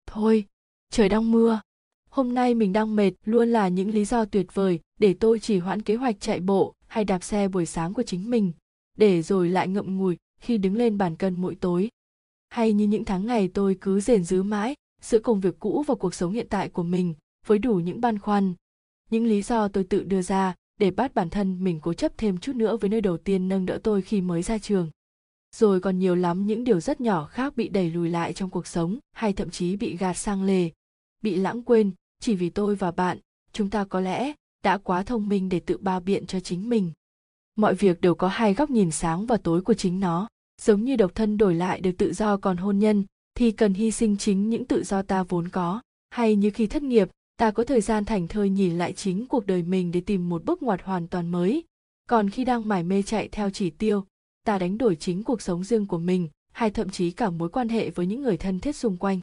Thôi 0.06 0.44
trời 0.92 1.08
đang 1.08 1.32
mưa. 1.32 1.60
Hôm 2.10 2.34
nay 2.34 2.54
mình 2.54 2.72
đang 2.72 2.96
mệt, 2.96 3.12
luôn 3.24 3.48
là 3.48 3.68
những 3.68 3.90
lý 3.90 4.04
do 4.04 4.24
tuyệt 4.24 4.46
vời 4.54 4.80
để 4.98 5.14
tôi 5.14 5.38
chỉ 5.38 5.58
hoãn 5.58 5.82
kế 5.82 5.94
hoạch 5.94 6.20
chạy 6.20 6.40
bộ 6.40 6.74
hay 6.86 7.04
đạp 7.04 7.22
xe 7.22 7.48
buổi 7.48 7.66
sáng 7.66 7.94
của 7.94 8.02
chính 8.02 8.30
mình, 8.30 8.52
để 8.98 9.22
rồi 9.22 9.48
lại 9.48 9.68
ngậm 9.68 9.98
ngùi 9.98 10.16
khi 10.40 10.58
đứng 10.58 10.76
lên 10.76 10.98
bàn 10.98 11.16
cân 11.16 11.34
mỗi 11.40 11.54
tối. 11.54 11.88
Hay 12.50 12.72
như 12.72 12.86
những 12.86 13.04
tháng 13.04 13.26
ngày 13.26 13.48
tôi 13.54 13.76
cứ 13.80 14.00
rền 14.00 14.24
rứ 14.24 14.42
mãi 14.42 14.74
giữa 15.02 15.18
công 15.18 15.40
việc 15.40 15.58
cũ 15.58 15.84
và 15.86 15.94
cuộc 15.94 16.14
sống 16.14 16.32
hiện 16.32 16.46
tại 16.50 16.68
của 16.68 16.82
mình 16.82 17.14
với 17.46 17.58
đủ 17.58 17.74
những 17.74 18.00
băn 18.00 18.18
khoăn. 18.18 18.54
Những 19.10 19.26
lý 19.26 19.42
do 19.42 19.68
tôi 19.68 19.84
tự 19.84 20.04
đưa 20.04 20.22
ra 20.22 20.54
để 20.80 20.90
bắt 20.90 21.14
bản 21.14 21.30
thân 21.30 21.64
mình 21.64 21.80
cố 21.82 21.92
chấp 21.92 22.18
thêm 22.18 22.38
chút 22.38 22.56
nữa 22.56 22.76
với 22.76 22.90
nơi 22.90 23.00
đầu 23.00 23.16
tiên 23.16 23.48
nâng 23.48 23.66
đỡ 23.66 23.78
tôi 23.82 24.02
khi 24.02 24.20
mới 24.20 24.42
ra 24.42 24.58
trường. 24.58 24.90
Rồi 25.56 25.80
còn 25.80 25.98
nhiều 25.98 26.14
lắm 26.14 26.46
những 26.46 26.64
điều 26.64 26.80
rất 26.80 27.00
nhỏ 27.00 27.24
khác 27.24 27.56
bị 27.56 27.68
đẩy 27.68 27.90
lùi 27.90 28.10
lại 28.10 28.32
trong 28.32 28.50
cuộc 28.50 28.66
sống 28.66 28.98
hay 29.12 29.32
thậm 29.32 29.50
chí 29.50 29.76
bị 29.76 29.96
gạt 29.96 30.14
sang 30.14 30.42
lề 30.42 30.70
bị 31.22 31.36
lãng 31.36 31.62
quên, 31.62 31.90
chỉ 32.20 32.34
vì 32.34 32.50
tôi 32.50 32.74
và 32.74 32.90
bạn, 32.90 33.18
chúng 33.52 33.70
ta 33.70 33.84
có 33.84 34.00
lẽ 34.00 34.32
đã 34.64 34.78
quá 34.78 35.02
thông 35.02 35.28
minh 35.28 35.48
để 35.48 35.60
tự 35.60 35.78
bao 35.78 36.00
biện 36.00 36.26
cho 36.26 36.40
chính 36.40 36.68
mình. 36.68 36.92
Mọi 37.56 37.74
việc 37.74 38.00
đều 38.00 38.14
có 38.14 38.28
hai 38.28 38.54
góc 38.54 38.70
nhìn 38.70 38.90
sáng 38.90 39.26
và 39.26 39.36
tối 39.36 39.62
của 39.62 39.74
chính 39.74 40.00
nó. 40.00 40.28
Giống 40.62 40.84
như 40.84 40.96
độc 40.96 41.14
thân 41.14 41.36
đổi 41.36 41.54
lại 41.54 41.80
được 41.80 41.92
tự 41.98 42.12
do 42.12 42.36
còn 42.36 42.56
hôn 42.56 42.78
nhân, 42.78 43.04
thì 43.34 43.50
cần 43.50 43.74
hy 43.74 43.90
sinh 43.90 44.16
chính 44.16 44.50
những 44.50 44.64
tự 44.64 44.84
do 44.84 45.02
ta 45.02 45.22
vốn 45.22 45.48
có. 45.48 45.80
Hay 46.10 46.36
như 46.36 46.50
khi 46.50 46.66
thất 46.66 46.82
nghiệp, 46.82 47.08
ta 47.36 47.50
có 47.50 47.64
thời 47.64 47.80
gian 47.80 48.04
thành 48.04 48.28
thơi 48.28 48.50
nhìn 48.50 48.78
lại 48.78 48.92
chính 48.92 49.26
cuộc 49.26 49.46
đời 49.46 49.62
mình 49.62 49.92
để 49.92 50.00
tìm 50.00 50.28
một 50.28 50.44
bước 50.44 50.62
ngoặt 50.62 50.82
hoàn 50.82 51.08
toàn 51.08 51.28
mới. 51.28 51.64
Còn 52.08 52.30
khi 52.30 52.44
đang 52.44 52.68
mải 52.68 52.82
mê 52.82 53.02
chạy 53.02 53.28
theo 53.28 53.50
chỉ 53.50 53.70
tiêu, 53.70 54.04
ta 54.44 54.58
đánh 54.58 54.78
đổi 54.78 54.96
chính 54.96 55.22
cuộc 55.22 55.42
sống 55.42 55.64
riêng 55.64 55.86
của 55.86 55.98
mình, 55.98 56.28
hay 56.52 56.70
thậm 56.70 56.90
chí 56.90 57.10
cả 57.10 57.30
mối 57.30 57.48
quan 57.48 57.68
hệ 57.68 57.90
với 57.90 58.06
những 58.06 58.22
người 58.22 58.36
thân 58.36 58.60
thiết 58.60 58.76
xung 58.76 58.96
quanh 58.96 59.20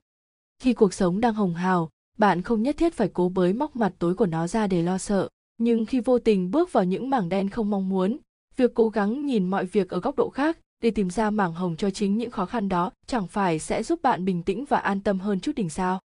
khi 0.59 0.73
cuộc 0.73 0.93
sống 0.93 1.19
đang 1.19 1.33
hồng 1.33 1.53
hào, 1.53 1.89
bạn 2.17 2.41
không 2.41 2.63
nhất 2.63 2.77
thiết 2.77 2.93
phải 2.93 3.09
cố 3.13 3.29
bới 3.29 3.53
móc 3.53 3.75
mặt 3.75 3.93
tối 3.99 4.15
của 4.15 4.25
nó 4.25 4.47
ra 4.47 4.67
để 4.67 4.83
lo 4.83 4.97
sợ. 4.97 5.29
Nhưng 5.57 5.85
khi 5.85 5.99
vô 5.99 6.19
tình 6.19 6.51
bước 6.51 6.73
vào 6.73 6.83
những 6.83 7.09
mảng 7.09 7.29
đen 7.29 7.49
không 7.49 7.69
mong 7.69 7.89
muốn, 7.89 8.17
việc 8.55 8.71
cố 8.73 8.89
gắng 8.89 9.25
nhìn 9.25 9.47
mọi 9.47 9.65
việc 9.65 9.89
ở 9.89 9.99
góc 9.99 10.15
độ 10.15 10.29
khác 10.29 10.57
để 10.81 10.91
tìm 10.91 11.09
ra 11.09 11.29
mảng 11.29 11.53
hồng 11.53 11.75
cho 11.75 11.89
chính 11.89 12.17
những 12.17 12.31
khó 12.31 12.45
khăn 12.45 12.69
đó 12.69 12.91
chẳng 13.07 13.27
phải 13.27 13.59
sẽ 13.59 13.83
giúp 13.83 14.01
bạn 14.01 14.25
bình 14.25 14.43
tĩnh 14.43 14.65
và 14.65 14.77
an 14.77 15.01
tâm 15.01 15.19
hơn 15.19 15.39
chút 15.39 15.51
đỉnh 15.55 15.69
sao. 15.69 15.99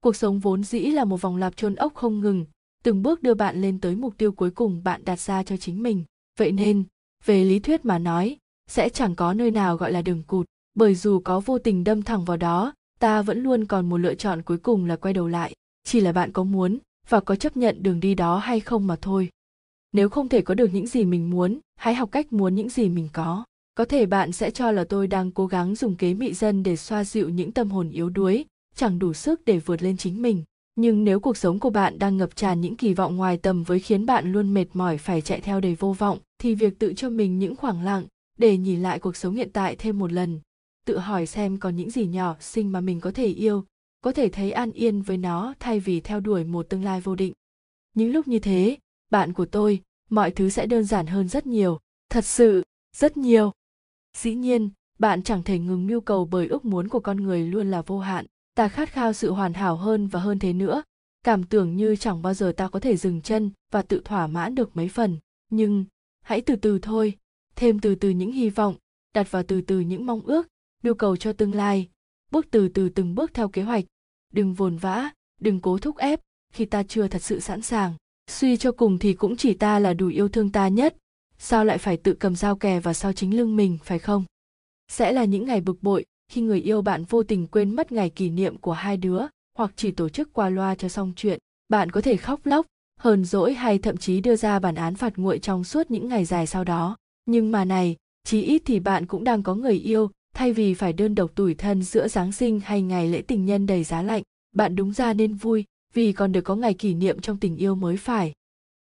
Cuộc 0.00 0.16
sống 0.16 0.38
vốn 0.38 0.64
dĩ 0.64 0.80
là 0.80 1.04
một 1.04 1.20
vòng 1.20 1.36
lặp 1.36 1.56
chôn 1.56 1.74
ốc 1.74 1.94
không 1.94 2.20
ngừng, 2.20 2.44
từng 2.82 3.02
bước 3.02 3.22
đưa 3.22 3.34
bạn 3.34 3.60
lên 3.60 3.80
tới 3.80 3.96
mục 3.96 4.14
tiêu 4.18 4.32
cuối 4.32 4.50
cùng 4.50 4.82
bạn 4.84 5.04
đặt 5.04 5.20
ra 5.20 5.42
cho 5.42 5.56
chính 5.56 5.82
mình. 5.82 6.04
Vậy 6.38 6.52
nên, 6.52 6.84
về 7.24 7.44
lý 7.44 7.58
thuyết 7.58 7.84
mà 7.84 7.98
nói, 7.98 8.36
sẽ 8.70 8.88
chẳng 8.88 9.14
có 9.14 9.34
nơi 9.34 9.50
nào 9.50 9.76
gọi 9.76 9.92
là 9.92 10.02
đường 10.02 10.22
cụt, 10.22 10.46
bởi 10.74 10.94
dù 10.94 11.20
có 11.24 11.40
vô 11.40 11.58
tình 11.58 11.84
đâm 11.84 12.02
thẳng 12.02 12.24
vào 12.24 12.36
đó 12.36 12.72
ta 13.00 13.22
vẫn 13.22 13.42
luôn 13.42 13.64
còn 13.64 13.88
một 13.88 13.98
lựa 13.98 14.14
chọn 14.14 14.42
cuối 14.42 14.58
cùng 14.58 14.84
là 14.84 14.96
quay 14.96 15.14
đầu 15.14 15.28
lại, 15.28 15.52
chỉ 15.84 16.00
là 16.00 16.12
bạn 16.12 16.32
có 16.32 16.44
muốn 16.44 16.78
và 17.08 17.20
có 17.20 17.36
chấp 17.36 17.56
nhận 17.56 17.82
đường 17.82 18.00
đi 18.00 18.14
đó 18.14 18.38
hay 18.38 18.60
không 18.60 18.86
mà 18.86 18.96
thôi. 18.96 19.28
Nếu 19.92 20.08
không 20.08 20.28
thể 20.28 20.42
có 20.42 20.54
được 20.54 20.74
những 20.74 20.86
gì 20.86 21.04
mình 21.04 21.30
muốn, 21.30 21.58
hãy 21.76 21.94
học 21.94 22.08
cách 22.12 22.32
muốn 22.32 22.54
những 22.54 22.68
gì 22.68 22.88
mình 22.88 23.08
có. 23.12 23.44
Có 23.74 23.84
thể 23.84 24.06
bạn 24.06 24.32
sẽ 24.32 24.50
cho 24.50 24.70
là 24.70 24.84
tôi 24.84 25.06
đang 25.06 25.30
cố 25.30 25.46
gắng 25.46 25.74
dùng 25.74 25.96
kế 25.96 26.14
mị 26.14 26.32
dân 26.32 26.62
để 26.62 26.76
xoa 26.76 27.04
dịu 27.04 27.28
những 27.28 27.52
tâm 27.52 27.70
hồn 27.70 27.90
yếu 27.90 28.08
đuối, 28.08 28.44
chẳng 28.74 28.98
đủ 28.98 29.12
sức 29.12 29.44
để 29.44 29.58
vượt 29.58 29.82
lên 29.82 29.96
chính 29.96 30.22
mình. 30.22 30.44
Nhưng 30.74 31.04
nếu 31.04 31.20
cuộc 31.20 31.36
sống 31.36 31.58
của 31.58 31.70
bạn 31.70 31.98
đang 31.98 32.16
ngập 32.16 32.36
tràn 32.36 32.60
những 32.60 32.76
kỳ 32.76 32.94
vọng 32.94 33.16
ngoài 33.16 33.36
tầm 33.36 33.62
với 33.62 33.80
khiến 33.80 34.06
bạn 34.06 34.32
luôn 34.32 34.54
mệt 34.54 34.66
mỏi 34.72 34.98
phải 34.98 35.20
chạy 35.20 35.40
theo 35.40 35.60
đầy 35.60 35.74
vô 35.74 35.92
vọng, 35.92 36.18
thì 36.38 36.54
việc 36.54 36.78
tự 36.78 36.92
cho 36.96 37.08
mình 37.08 37.38
những 37.38 37.56
khoảng 37.56 37.84
lặng 37.84 38.04
để 38.38 38.56
nhìn 38.56 38.82
lại 38.82 38.98
cuộc 38.98 39.16
sống 39.16 39.34
hiện 39.34 39.50
tại 39.52 39.76
thêm 39.76 39.98
một 39.98 40.12
lần 40.12 40.40
tự 40.86 40.98
hỏi 40.98 41.26
xem 41.26 41.58
còn 41.58 41.76
những 41.76 41.90
gì 41.90 42.06
nhỏ 42.06 42.36
xinh 42.40 42.72
mà 42.72 42.80
mình 42.80 43.00
có 43.00 43.10
thể 43.10 43.26
yêu, 43.26 43.64
có 44.00 44.12
thể 44.12 44.28
thấy 44.28 44.52
an 44.52 44.72
yên 44.72 45.02
với 45.02 45.16
nó 45.16 45.54
thay 45.60 45.80
vì 45.80 46.00
theo 46.00 46.20
đuổi 46.20 46.44
một 46.44 46.68
tương 46.68 46.84
lai 46.84 47.00
vô 47.00 47.14
định. 47.14 47.32
Những 47.94 48.12
lúc 48.12 48.28
như 48.28 48.38
thế, 48.38 48.76
bạn 49.10 49.32
của 49.32 49.46
tôi, 49.46 49.82
mọi 50.10 50.30
thứ 50.30 50.48
sẽ 50.48 50.66
đơn 50.66 50.84
giản 50.84 51.06
hơn 51.06 51.28
rất 51.28 51.46
nhiều, 51.46 51.78
thật 52.10 52.24
sự, 52.24 52.62
rất 52.96 53.16
nhiều. 53.16 53.52
Dĩ 54.16 54.34
nhiên, 54.34 54.70
bạn 54.98 55.22
chẳng 55.22 55.42
thể 55.42 55.58
ngừng 55.58 55.86
mưu 55.86 56.00
cầu 56.00 56.24
bởi 56.24 56.46
ước 56.46 56.64
muốn 56.64 56.88
của 56.88 57.00
con 57.00 57.16
người 57.16 57.42
luôn 57.42 57.70
là 57.70 57.82
vô 57.82 57.98
hạn, 57.98 58.26
ta 58.54 58.68
khát 58.68 58.92
khao 58.92 59.12
sự 59.12 59.32
hoàn 59.32 59.52
hảo 59.52 59.76
hơn 59.76 60.06
và 60.06 60.20
hơn 60.20 60.38
thế 60.38 60.52
nữa. 60.52 60.82
Cảm 61.24 61.44
tưởng 61.44 61.76
như 61.76 61.96
chẳng 61.96 62.22
bao 62.22 62.34
giờ 62.34 62.52
ta 62.56 62.68
có 62.68 62.80
thể 62.80 62.96
dừng 62.96 63.20
chân 63.20 63.50
và 63.70 63.82
tự 63.82 64.02
thỏa 64.04 64.26
mãn 64.26 64.54
được 64.54 64.76
mấy 64.76 64.88
phần, 64.88 65.18
nhưng 65.50 65.84
hãy 66.22 66.40
từ 66.40 66.56
từ 66.56 66.78
thôi, 66.78 67.18
thêm 67.56 67.78
từ 67.78 67.94
từ 67.94 68.10
những 68.10 68.32
hy 68.32 68.50
vọng, 68.50 68.74
đặt 69.14 69.30
vào 69.30 69.42
từ 69.42 69.60
từ 69.60 69.80
những 69.80 70.06
mong 70.06 70.20
ước 70.20 70.48
nhu 70.82 70.94
cầu 70.94 71.16
cho 71.16 71.32
tương 71.32 71.54
lai. 71.54 71.88
Bước 72.30 72.46
từ 72.50 72.68
từ 72.68 72.88
từng 72.88 73.14
bước 73.14 73.34
theo 73.34 73.48
kế 73.48 73.62
hoạch. 73.62 73.84
Đừng 74.32 74.54
vồn 74.54 74.76
vã, 74.76 75.10
đừng 75.40 75.60
cố 75.60 75.78
thúc 75.78 75.96
ép. 75.96 76.20
Khi 76.52 76.64
ta 76.64 76.82
chưa 76.82 77.08
thật 77.08 77.22
sự 77.22 77.40
sẵn 77.40 77.62
sàng, 77.62 77.94
suy 78.30 78.56
cho 78.56 78.72
cùng 78.72 78.98
thì 78.98 79.14
cũng 79.14 79.36
chỉ 79.36 79.54
ta 79.54 79.78
là 79.78 79.94
đủ 79.94 80.06
yêu 80.08 80.28
thương 80.28 80.52
ta 80.52 80.68
nhất. 80.68 80.96
Sao 81.38 81.64
lại 81.64 81.78
phải 81.78 81.96
tự 81.96 82.14
cầm 82.14 82.36
dao 82.36 82.56
kè 82.56 82.80
và 82.80 82.92
sau 82.92 83.12
chính 83.12 83.36
lưng 83.36 83.56
mình, 83.56 83.78
phải 83.84 83.98
không? 83.98 84.24
Sẽ 84.88 85.12
là 85.12 85.24
những 85.24 85.46
ngày 85.46 85.60
bực 85.60 85.82
bội 85.82 86.04
khi 86.28 86.40
người 86.40 86.60
yêu 86.60 86.82
bạn 86.82 87.04
vô 87.04 87.22
tình 87.22 87.46
quên 87.46 87.76
mất 87.76 87.92
ngày 87.92 88.10
kỷ 88.10 88.30
niệm 88.30 88.58
của 88.58 88.72
hai 88.72 88.96
đứa 88.96 89.22
hoặc 89.58 89.72
chỉ 89.76 89.90
tổ 89.90 90.08
chức 90.08 90.32
qua 90.32 90.48
loa 90.48 90.74
cho 90.74 90.88
xong 90.88 91.12
chuyện. 91.16 91.38
Bạn 91.68 91.90
có 91.90 92.00
thể 92.00 92.16
khóc 92.16 92.46
lóc, 92.46 92.66
hờn 93.00 93.24
dỗi 93.24 93.54
hay 93.54 93.78
thậm 93.78 93.96
chí 93.96 94.20
đưa 94.20 94.36
ra 94.36 94.58
bản 94.58 94.74
án 94.74 94.94
phạt 94.94 95.12
nguội 95.16 95.38
trong 95.38 95.64
suốt 95.64 95.90
những 95.90 96.08
ngày 96.08 96.24
dài 96.24 96.46
sau 96.46 96.64
đó. 96.64 96.96
Nhưng 97.26 97.52
mà 97.52 97.64
này, 97.64 97.96
chí 98.24 98.42
ít 98.42 98.62
thì 98.66 98.80
bạn 98.80 99.06
cũng 99.06 99.24
đang 99.24 99.42
có 99.42 99.54
người 99.54 99.74
yêu 99.74 100.10
thay 100.34 100.52
vì 100.52 100.74
phải 100.74 100.92
đơn 100.92 101.14
độc 101.14 101.34
tủi 101.34 101.54
thân 101.54 101.82
giữa 101.82 102.08
giáng 102.08 102.32
sinh 102.32 102.60
hay 102.60 102.82
ngày 102.82 103.08
lễ 103.08 103.22
tình 103.22 103.46
nhân 103.46 103.66
đầy 103.66 103.84
giá 103.84 104.02
lạnh, 104.02 104.22
bạn 104.52 104.76
đúng 104.76 104.92
ra 104.92 105.12
nên 105.12 105.34
vui, 105.34 105.64
vì 105.94 106.12
còn 106.12 106.32
được 106.32 106.40
có 106.40 106.56
ngày 106.56 106.74
kỷ 106.74 106.94
niệm 106.94 107.20
trong 107.20 107.36
tình 107.36 107.56
yêu 107.56 107.74
mới 107.74 107.96
phải. 107.96 108.32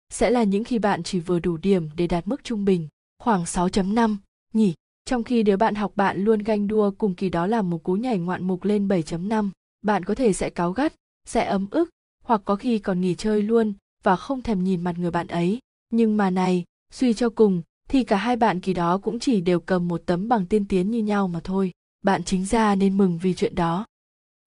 Sẽ 0.10 0.30
là 0.30 0.44
những 0.44 0.64
khi 0.64 0.80
bạn 0.80 1.04
chỉ 1.04 1.20
vừa 1.20 1.40
đủ 1.40 1.58
điểm 1.58 1.90
để 1.96 2.08
đạt 2.08 2.28
mức 2.28 2.44
trung 2.44 2.66
bình, 2.66 2.88
khoảng 3.20 3.44
6.5 3.44 4.18
nhỉ? 4.54 4.74
Trong 5.06 5.24
khi 5.24 5.44
đứa 5.44 5.58
bạn 5.58 5.76
học 5.76 5.92
bạn 5.96 6.24
luôn 6.24 6.40
ganh 6.40 6.68
đua 6.68 6.92
cùng 6.92 7.16
kỳ 7.16 7.30
đó 7.30 7.48
là 7.48 7.62
một 7.62 7.84
cú 7.84 7.94
nhảy 7.94 8.18
ngoạn 8.18 8.48
mục 8.48 8.64
lên 8.64 8.88
7.5 8.88 9.50
bạn 9.82 10.04
có 10.04 10.16
thể 10.16 10.34
sẽ 10.34 10.50
cáu 10.50 10.72
gắt, 10.72 10.94
sẽ 11.28 11.46
ấm 11.46 11.68
ức, 11.72 11.90
hoặc 12.24 12.42
có 12.46 12.56
khi 12.56 12.80
còn 12.80 13.02
nghỉ 13.02 13.16
chơi 13.16 13.42
luôn 13.42 13.74
và 14.04 14.16
không 14.16 14.42
thèm 14.42 14.64
nhìn 14.64 14.82
mặt 14.82 14.96
người 14.98 15.12
bạn 15.12 15.28
ấy. 15.28 15.60
Nhưng 15.90 16.18
mà 16.18 16.30
này, 16.30 16.64
suy 16.94 17.14
cho 17.14 17.30
cùng 17.30 17.62
thì 17.90 18.04
cả 18.04 18.18
hai 18.18 18.36
bạn 18.36 18.60
kỳ 18.60 18.74
đó 18.74 18.98
cũng 18.98 19.20
chỉ 19.20 19.42
đều 19.42 19.60
cầm 19.60 19.88
một 19.88 20.02
tấm 20.06 20.28
bằng 20.28 20.46
tiên 20.46 20.66
tiến 20.68 20.92
như 20.92 21.00
nhau 21.00 21.28
mà 21.28 21.40
thôi. 21.44 21.72
Bạn 22.02 22.24
chính 22.24 22.46
ra 22.46 22.76
nên 22.76 22.98
mừng 22.98 23.18
vì 23.22 23.34
chuyện 23.34 23.56
đó. 23.56 23.86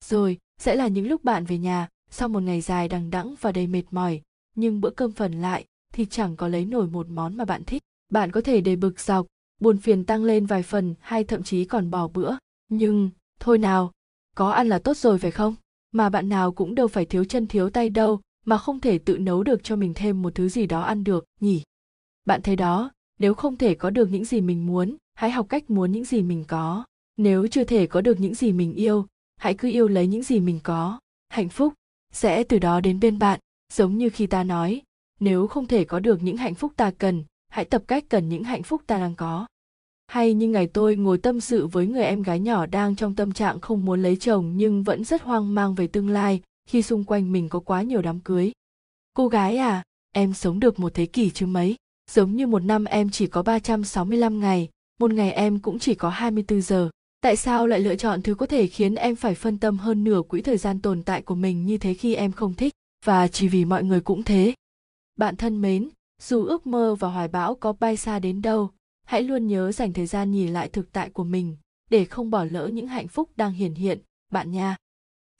Rồi, 0.05 0.37
sẽ 0.61 0.75
là 0.75 0.87
những 0.87 1.07
lúc 1.07 1.23
bạn 1.23 1.45
về 1.45 1.57
nhà, 1.57 1.87
sau 2.09 2.29
một 2.29 2.39
ngày 2.39 2.61
dài 2.61 2.87
đằng 2.87 3.09
đẵng 3.09 3.35
và 3.41 3.51
đầy 3.51 3.67
mệt 3.67 3.83
mỏi, 3.91 4.21
nhưng 4.55 4.81
bữa 4.81 4.89
cơm 4.89 5.11
phần 5.11 5.41
lại 5.41 5.65
thì 5.93 6.05
chẳng 6.05 6.35
có 6.35 6.47
lấy 6.47 6.65
nổi 6.65 6.87
một 6.87 7.09
món 7.09 7.37
mà 7.37 7.45
bạn 7.45 7.63
thích. 7.63 7.83
Bạn 8.11 8.31
có 8.31 8.41
thể 8.41 8.61
đầy 8.61 8.75
bực 8.75 8.99
dọc, 8.99 9.27
buồn 9.61 9.77
phiền 9.77 10.05
tăng 10.05 10.23
lên 10.23 10.45
vài 10.45 10.63
phần 10.63 10.95
hay 10.99 11.23
thậm 11.23 11.43
chí 11.43 11.65
còn 11.65 11.91
bỏ 11.91 12.07
bữa. 12.07 12.37
Nhưng, 12.69 13.09
thôi 13.39 13.57
nào, 13.57 13.91
có 14.35 14.51
ăn 14.51 14.67
là 14.67 14.79
tốt 14.79 14.97
rồi 14.97 15.19
phải 15.19 15.31
không? 15.31 15.55
Mà 15.91 16.09
bạn 16.09 16.29
nào 16.29 16.51
cũng 16.51 16.75
đâu 16.75 16.87
phải 16.87 17.05
thiếu 17.05 17.25
chân 17.25 17.47
thiếu 17.47 17.69
tay 17.69 17.89
đâu, 17.89 18.21
mà 18.45 18.57
không 18.57 18.79
thể 18.79 18.97
tự 18.97 19.17
nấu 19.17 19.43
được 19.43 19.63
cho 19.63 19.75
mình 19.75 19.93
thêm 19.93 20.21
một 20.21 20.35
thứ 20.35 20.49
gì 20.49 20.65
đó 20.65 20.81
ăn 20.81 21.03
được, 21.03 21.25
nhỉ? 21.39 21.63
Bạn 22.25 22.41
thấy 22.41 22.55
đó 22.55 22.91
nếu 23.19 23.33
không 23.33 23.57
thể 23.57 23.75
có 23.75 23.89
được 23.89 24.11
những 24.11 24.25
gì 24.25 24.41
mình 24.41 24.67
muốn 24.67 24.95
hãy 25.13 25.31
học 25.31 25.45
cách 25.49 25.69
muốn 25.69 25.91
những 25.91 26.05
gì 26.05 26.21
mình 26.21 26.43
có. 26.47 26.85
Nếu 27.17 27.47
chưa 27.47 27.63
thể 27.63 27.87
có 27.87 28.01
được 28.01 28.19
những 28.19 28.35
gì 28.35 28.51
mình 28.51 28.73
yêu 28.73 29.05
hãy 29.37 29.53
cứ 29.53 29.69
yêu 29.71 29.87
lấy 29.87 30.07
những 30.07 30.23
gì 30.23 30.39
mình 30.39 30.59
có. 30.63 30.99
Hạnh 31.29 31.49
phúc 31.49 31.73
sẽ 32.13 32.43
từ 32.43 32.59
đó 32.59 32.79
đến 32.79 32.99
bên 32.99 33.19
bạn 33.19 33.39
giống 33.73 33.97
như 33.97 34.09
khi 34.09 34.27
ta 34.27 34.43
nói 34.43 34.81
nếu 35.19 35.47
không 35.47 35.67
thể 35.67 35.83
có 35.83 35.99
được 35.99 36.23
những 36.23 36.37
hạnh 36.37 36.55
phúc 36.55 36.73
ta 36.75 36.91
cần 36.91 37.23
hãy 37.49 37.65
tập 37.65 37.83
cách 37.87 38.05
cần 38.09 38.29
những 38.29 38.43
hạnh 38.43 38.63
phúc 38.63 38.81
ta 38.87 38.97
đang 38.97 39.15
có. 39.15 39.47
Hay 40.07 40.33
như 40.33 40.47
ngày 40.47 40.67
tôi 40.67 40.95
ngồi 40.95 41.17
tâm 41.17 41.39
sự 41.39 41.67
với 41.67 41.87
người 41.87 42.03
em 42.03 42.21
gái 42.21 42.39
nhỏ 42.39 42.65
đang 42.65 42.95
trong 42.95 43.15
tâm 43.15 43.31
trạng 43.31 43.59
không 43.59 43.85
muốn 43.85 44.01
lấy 44.01 44.15
chồng 44.15 44.57
nhưng 44.57 44.83
vẫn 44.83 45.03
rất 45.03 45.21
hoang 45.21 45.55
mang 45.55 45.75
về 45.75 45.87
tương 45.87 46.09
lai 46.09 46.41
khi 46.65 46.81
xung 46.81 47.03
quanh 47.03 47.31
mình 47.31 47.49
có 47.49 47.59
quá 47.59 47.81
nhiều 47.81 48.01
đám 48.01 48.19
cưới. 48.19 48.51
Cô 49.13 49.27
gái 49.27 49.57
à, 49.57 49.83
em 50.11 50.33
sống 50.33 50.59
được 50.59 50.79
một 50.79 50.93
thế 50.93 51.05
kỷ 51.05 51.29
chứ 51.29 51.45
mấy, 51.45 51.75
giống 52.09 52.35
như 52.35 52.47
một 52.47 52.63
năm 52.63 52.85
em 52.85 53.09
chỉ 53.09 53.27
có 53.27 53.43
365 53.43 54.39
ngày, 54.39 54.69
một 54.99 55.13
ngày 55.13 55.31
em 55.31 55.59
cũng 55.59 55.79
chỉ 55.79 55.95
có 55.95 56.09
24 56.09 56.61
giờ. 56.61 56.89
Tại 57.21 57.35
sao 57.35 57.67
lại 57.67 57.79
lựa 57.79 57.95
chọn 57.95 58.21
thứ 58.21 58.35
có 58.35 58.45
thể 58.45 58.67
khiến 58.67 58.95
em 58.95 59.15
phải 59.15 59.35
phân 59.35 59.57
tâm 59.57 59.77
hơn 59.77 60.03
nửa 60.03 60.21
quỹ 60.21 60.41
thời 60.41 60.57
gian 60.57 60.81
tồn 60.81 61.03
tại 61.03 61.21
của 61.21 61.35
mình 61.35 61.65
như 61.65 61.77
thế 61.77 61.93
khi 61.93 62.15
em 62.15 62.31
không 62.31 62.53
thích, 62.53 62.73
và 63.05 63.27
chỉ 63.27 63.47
vì 63.47 63.65
mọi 63.65 63.83
người 63.83 64.01
cũng 64.01 64.23
thế. 64.23 64.53
Bạn 65.15 65.35
thân 65.35 65.61
mến, 65.61 65.89
dù 66.21 66.45
ước 66.45 66.67
mơ 66.67 66.95
và 66.95 67.09
hoài 67.09 67.27
bão 67.27 67.55
có 67.55 67.73
bay 67.73 67.97
xa 67.97 68.19
đến 68.19 68.41
đâu, 68.41 68.69
hãy 69.05 69.21
luôn 69.21 69.47
nhớ 69.47 69.71
dành 69.71 69.93
thời 69.93 70.05
gian 70.05 70.31
nhìn 70.31 70.53
lại 70.53 70.69
thực 70.69 70.91
tại 70.91 71.09
của 71.09 71.23
mình 71.23 71.57
để 71.89 72.05
không 72.05 72.29
bỏ 72.29 72.43
lỡ 72.43 72.67
những 72.67 72.87
hạnh 72.87 73.07
phúc 73.07 73.29
đang 73.35 73.53
hiển 73.53 73.73
hiện, 73.73 73.99
bạn 74.31 74.51
nha. 74.51 74.75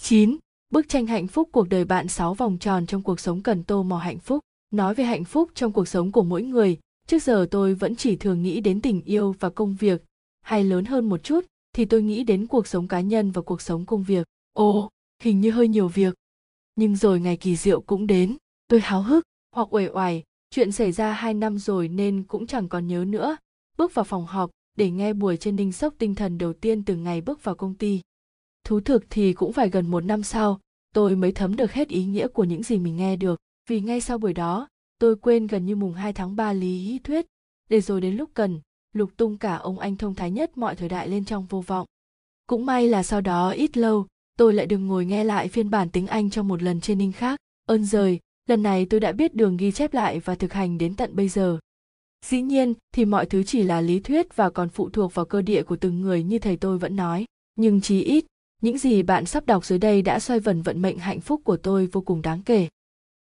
9. 0.02 0.38
Bức 0.70 0.90
tranh 0.90 1.06
hạnh 1.08 1.28
phúc 1.28 1.50
cuộc 1.52 1.70
đời 1.70 1.86
bạn 1.86 2.08
6 2.08 2.34
vòng 2.34 2.58
tròn 2.58 2.86
trong 2.86 3.04
cuộc 3.04 3.20
sống 3.20 3.42
cần 3.42 3.64
tô 3.64 3.84
mò 3.84 3.98
hạnh 3.98 4.20
phúc. 4.20 4.40
Nói 4.72 4.94
về 4.96 5.04
hạnh 5.04 5.24
phúc 5.24 5.52
trong 5.56 5.72
cuộc 5.72 5.88
sống 5.88 6.12
của 6.12 6.24
mỗi 6.24 6.44
người, 6.44 6.78
trước 7.08 7.24
giờ 7.24 7.48
tôi 7.52 7.74
vẫn 7.74 7.96
chỉ 7.96 8.16
thường 8.16 8.44
nghĩ 8.44 8.62
đến 8.62 8.82
tình 8.82 9.02
yêu 9.02 9.36
và 9.40 9.50
công 9.50 9.76
việc, 9.76 10.04
hay 10.42 10.64
lớn 10.64 10.86
hơn 10.86 11.10
một 11.10 11.24
chút 11.24 11.46
thì 11.74 11.86
tôi 11.86 12.02
nghĩ 12.02 12.24
đến 12.24 12.48
cuộc 12.48 12.68
sống 12.68 12.88
cá 12.88 13.02
nhân 13.02 13.32
và 13.32 13.42
cuộc 13.42 13.62
sống 13.62 13.86
công 13.86 14.04
việc. 14.04 14.28
Ồ, 14.54 14.90
hình 15.24 15.42
như 15.42 15.52
hơi 15.52 15.68
nhiều 15.68 15.88
việc. 15.88 16.14
Nhưng 16.76 16.96
rồi 16.96 17.20
ngày 17.20 17.38
kỳ 17.38 17.56
diệu 17.56 17.82
cũng 17.82 18.08
đến, 18.08 18.38
tôi 18.68 18.80
háo 18.80 19.02
hức 19.02 19.24
hoặc 19.56 19.68
uể 19.74 19.90
oải, 19.94 20.24
chuyện 20.50 20.72
xảy 20.72 20.92
ra 20.92 21.12
hai 21.14 21.34
năm 21.34 21.58
rồi 21.58 21.88
nên 21.88 22.24
cũng 22.24 22.48
chẳng 22.48 22.70
còn 22.70 22.88
nhớ 22.88 23.06
nữa. 23.08 23.38
Bước 23.78 23.94
vào 23.94 24.06
phòng 24.06 24.26
họp 24.26 24.50
để 24.78 24.92
nghe 24.92 25.14
buổi 25.14 25.38
trên 25.38 25.56
đinh 25.56 25.72
sốc 25.72 25.94
tinh 25.98 26.16
thần 26.16 26.38
đầu 26.38 26.54
tiên 26.54 26.84
từ 26.84 26.96
ngày 26.96 27.22
bước 27.22 27.44
vào 27.44 27.56
công 27.56 27.74
ty 27.74 28.02
thú 28.64 28.80
thực 28.80 29.06
thì 29.10 29.34
cũng 29.34 29.54
phải 29.54 29.70
gần 29.70 29.88
một 29.88 30.04
năm 30.04 30.24
sau 30.24 30.60
tôi 30.94 31.16
mới 31.16 31.32
thấm 31.32 31.56
được 31.56 31.72
hết 31.72 31.88
ý 31.88 32.06
nghĩa 32.06 32.28
của 32.28 32.44
những 32.44 32.64
gì 32.64 32.80
mình 32.80 32.96
nghe 32.96 33.16
được 33.16 33.40
vì 33.70 33.82
ngay 33.82 34.02
sau 34.02 34.18
buổi 34.18 34.34
đó, 34.34 34.68
tôi 35.00 35.16
quên 35.16 35.48
gần 35.48 35.66
như 35.66 35.76
mùng 35.76 35.94
2 35.94 36.14
tháng 36.14 36.36
3 36.36 36.54
lý 36.54 37.00
thuyết. 37.04 37.26
Để 37.70 37.82
rồi 37.82 38.02
đến 38.02 38.16
lúc 38.16 38.30
cần, 38.34 38.60
lục 38.94 39.12
tung 39.18 39.38
cả 39.38 39.56
ông 39.56 39.80
anh 39.80 39.96
thông 39.96 40.16
thái 40.16 40.32
nhất 40.32 40.58
mọi 40.58 40.76
thời 40.76 40.90
đại 40.90 41.10
lên 41.10 41.26
trong 41.26 41.46
vô 41.46 41.62
vọng. 41.62 41.88
Cũng 42.48 42.66
may 42.66 42.88
là 42.88 43.04
sau 43.04 43.22
đó 43.22 43.50
ít 43.50 43.78
lâu, 43.78 44.08
tôi 44.38 44.54
lại 44.54 44.66
được 44.66 44.78
ngồi 44.78 45.06
nghe 45.06 45.24
lại 45.24 45.48
phiên 45.48 45.70
bản 45.70 45.90
tiếng 45.90 46.08
anh 46.08 46.30
trong 46.30 46.48
một 46.48 46.64
lần 46.64 46.82
trên 46.82 46.98
ninh 46.98 47.12
khác. 47.12 47.40
Ơn 47.66 47.86
rời 47.86 48.20
lần 48.48 48.64
này 48.64 48.86
tôi 48.86 49.00
đã 49.00 49.12
biết 49.12 49.36
đường 49.36 49.58
ghi 49.58 49.72
chép 49.72 49.94
lại 49.94 50.20
và 50.20 50.36
thực 50.36 50.54
hành 50.54 50.78
đến 50.78 50.96
tận 50.96 51.16
bây 51.16 51.30
giờ. 51.30 51.60
Dĩ 52.26 52.42
nhiên, 52.42 52.74
thì 52.94 53.06
mọi 53.06 53.26
thứ 53.26 53.44
chỉ 53.44 53.64
là 53.64 53.82
lý 53.82 54.00
thuyết 54.00 54.36
và 54.36 54.50
còn 54.50 54.70
phụ 54.70 54.90
thuộc 54.90 55.14
vào 55.14 55.26
cơ 55.26 55.42
địa 55.42 55.64
của 55.64 55.76
từng 55.76 56.02
người 56.02 56.24
như 56.24 56.40
thầy 56.40 56.58
tôi 56.58 56.78
vẫn 56.78 56.96
nói. 56.96 57.26
Nhưng 57.56 57.82
chí 57.82 58.02
ít, 58.02 58.26
những 58.62 58.78
gì 58.78 59.04
bạn 59.04 59.26
sắp 59.26 59.46
đọc 59.46 59.66
dưới 59.66 59.80
đây 59.80 60.02
đã 60.02 60.20
xoay 60.20 60.40
vần 60.40 60.62
vận 60.62 60.82
mệnh 60.82 60.98
hạnh 60.98 61.22
phúc 61.22 61.42
của 61.44 61.58
tôi 61.58 61.88
vô 61.88 62.02
cùng 62.02 62.22
đáng 62.22 62.42
kể. 62.44 62.68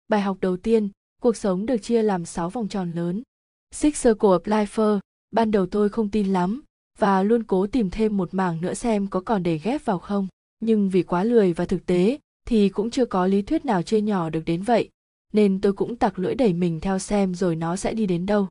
Bài 0.08 0.22
học 0.22 0.38
đầu 0.42 0.58
tiên, 0.58 0.90
cuộc 1.22 1.36
sống 1.36 1.66
được 1.66 1.78
chia 1.78 2.02
làm 2.02 2.26
6 2.26 2.50
vòng 2.50 2.68
tròn 2.68 2.92
lớn. 2.92 3.24
Six 3.72 4.04
Circle 4.04 4.30
of 4.30 4.40
Life, 4.40 5.00
ban 5.32 5.52
đầu 5.52 5.66
tôi 5.66 5.90
không 5.90 6.10
tin 6.10 6.34
lắm, 6.34 6.64
và 7.00 7.24
luôn 7.24 7.44
cố 7.44 7.68
tìm 7.68 7.90
thêm 7.90 8.18
một 8.18 8.34
mảng 8.34 8.62
nữa 8.62 8.74
xem 8.74 9.08
có 9.08 9.20
còn 9.20 9.44
để 9.44 9.58
ghép 9.58 9.86
vào 9.86 10.00
không. 10.00 10.28
Nhưng 10.60 10.90
vì 10.90 11.04
quá 11.04 11.24
lười 11.24 11.54
và 11.54 11.66
thực 11.66 11.86
tế, 11.86 12.20
thì 12.48 12.70
cũng 12.70 12.90
chưa 12.90 13.06
có 13.06 13.28
lý 13.28 13.42
thuyết 13.42 13.66
nào 13.66 13.82
chia 13.82 14.02
nhỏ 14.02 14.30
được 14.30 14.42
đến 14.46 14.62
vậy, 14.62 14.90
nên 15.34 15.62
tôi 15.62 15.74
cũng 15.74 15.96
tặc 15.96 16.20
lưỡi 16.20 16.36
đẩy 16.36 16.54
mình 16.54 16.80
theo 16.80 17.00
xem 17.00 17.36
rồi 17.36 17.56
nó 17.56 17.76
sẽ 17.76 17.94
đi 17.94 18.06
đến 18.06 18.26
đâu. 18.26 18.48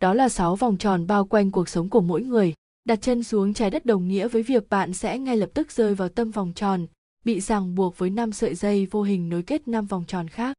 Đó 0.00 0.14
là 0.14 0.28
6 0.28 0.56
vòng 0.56 0.76
tròn 0.76 1.06
bao 1.06 1.24
quanh 1.24 1.50
cuộc 1.50 1.68
sống 1.68 1.88
của 1.88 2.00
mỗi 2.00 2.22
người 2.22 2.54
đặt 2.84 3.02
chân 3.02 3.22
xuống 3.22 3.54
trái 3.54 3.70
đất 3.70 3.86
đồng 3.86 4.08
nghĩa 4.08 4.28
với 4.28 4.42
việc 4.42 4.68
bạn 4.68 4.92
sẽ 4.92 5.18
ngay 5.18 5.36
lập 5.36 5.50
tức 5.54 5.72
rơi 5.72 5.94
vào 5.94 6.08
tâm 6.08 6.30
vòng 6.30 6.52
tròn 6.54 6.86
bị 7.24 7.40
ràng 7.40 7.74
buộc 7.74 7.98
với 7.98 8.10
năm 8.10 8.32
sợi 8.32 8.54
dây 8.54 8.86
vô 8.86 9.02
hình 9.02 9.28
nối 9.28 9.42
kết 9.42 9.68
năm 9.68 9.86
vòng 9.86 10.04
tròn 10.06 10.28
khác 10.28 10.56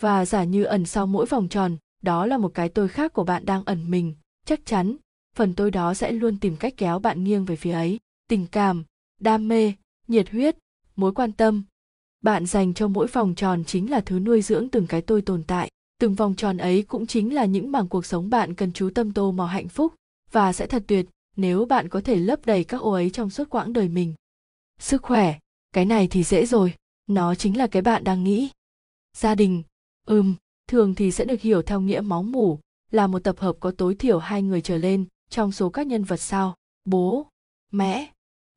và 0.00 0.24
giả 0.26 0.44
như 0.44 0.64
ẩn 0.64 0.86
sau 0.86 1.06
mỗi 1.06 1.26
vòng 1.26 1.48
tròn, 1.48 1.76
đó 2.02 2.26
là 2.26 2.38
một 2.38 2.54
cái 2.54 2.68
tôi 2.68 2.88
khác 2.88 3.12
của 3.12 3.24
bạn 3.24 3.46
đang 3.46 3.64
ẩn 3.64 3.90
mình. 3.90 4.14
Chắc 4.46 4.66
chắn, 4.66 4.96
phần 5.36 5.54
tôi 5.54 5.70
đó 5.70 5.94
sẽ 5.94 6.12
luôn 6.12 6.38
tìm 6.38 6.56
cách 6.56 6.74
kéo 6.76 6.98
bạn 6.98 7.24
nghiêng 7.24 7.44
về 7.44 7.56
phía 7.56 7.72
ấy. 7.72 7.98
Tình 8.28 8.46
cảm, 8.46 8.84
đam 9.20 9.48
mê, 9.48 9.72
nhiệt 10.08 10.30
huyết, 10.30 10.56
mối 10.96 11.12
quan 11.12 11.32
tâm. 11.32 11.64
Bạn 12.22 12.46
dành 12.46 12.74
cho 12.74 12.88
mỗi 12.88 13.06
vòng 13.06 13.34
tròn 13.34 13.64
chính 13.64 13.90
là 13.90 14.00
thứ 14.00 14.18
nuôi 14.18 14.42
dưỡng 14.42 14.68
từng 14.68 14.86
cái 14.86 15.02
tôi 15.02 15.22
tồn 15.22 15.42
tại. 15.42 15.70
Từng 15.98 16.14
vòng 16.14 16.34
tròn 16.34 16.56
ấy 16.56 16.82
cũng 16.82 17.06
chính 17.06 17.34
là 17.34 17.44
những 17.44 17.72
mảng 17.72 17.88
cuộc 17.88 18.06
sống 18.06 18.30
bạn 18.30 18.54
cần 18.54 18.72
chú 18.72 18.90
tâm 18.94 19.12
tô 19.12 19.32
mò 19.32 19.46
hạnh 19.46 19.68
phúc. 19.68 19.94
Và 20.32 20.52
sẽ 20.52 20.66
thật 20.66 20.84
tuyệt 20.86 21.06
nếu 21.36 21.64
bạn 21.64 21.88
có 21.88 22.00
thể 22.00 22.16
lấp 22.16 22.46
đầy 22.46 22.64
các 22.64 22.80
ô 22.80 22.90
ấy 22.90 23.10
trong 23.10 23.30
suốt 23.30 23.50
quãng 23.50 23.72
đời 23.72 23.88
mình. 23.88 24.14
Sức 24.78 25.02
khỏe, 25.02 25.38
cái 25.72 25.84
này 25.84 26.08
thì 26.10 26.22
dễ 26.22 26.46
rồi. 26.46 26.74
Nó 27.06 27.34
chính 27.34 27.56
là 27.56 27.66
cái 27.66 27.82
bạn 27.82 28.04
đang 28.04 28.24
nghĩ. 28.24 28.50
Gia 29.16 29.34
đình 29.34 29.62
ừm, 30.10 30.34
thường 30.66 30.94
thì 30.94 31.10
sẽ 31.10 31.24
được 31.24 31.40
hiểu 31.40 31.62
theo 31.62 31.80
nghĩa 31.80 32.00
máu 32.00 32.22
mủ, 32.22 32.58
là 32.90 33.06
một 33.06 33.24
tập 33.24 33.38
hợp 33.38 33.56
có 33.60 33.70
tối 33.70 33.94
thiểu 33.94 34.18
hai 34.18 34.42
người 34.42 34.60
trở 34.60 34.76
lên 34.78 35.06
trong 35.28 35.52
số 35.52 35.70
các 35.70 35.86
nhân 35.86 36.04
vật 36.04 36.16
sau. 36.16 36.56
Bố, 36.84 37.26
mẹ, 37.72 38.12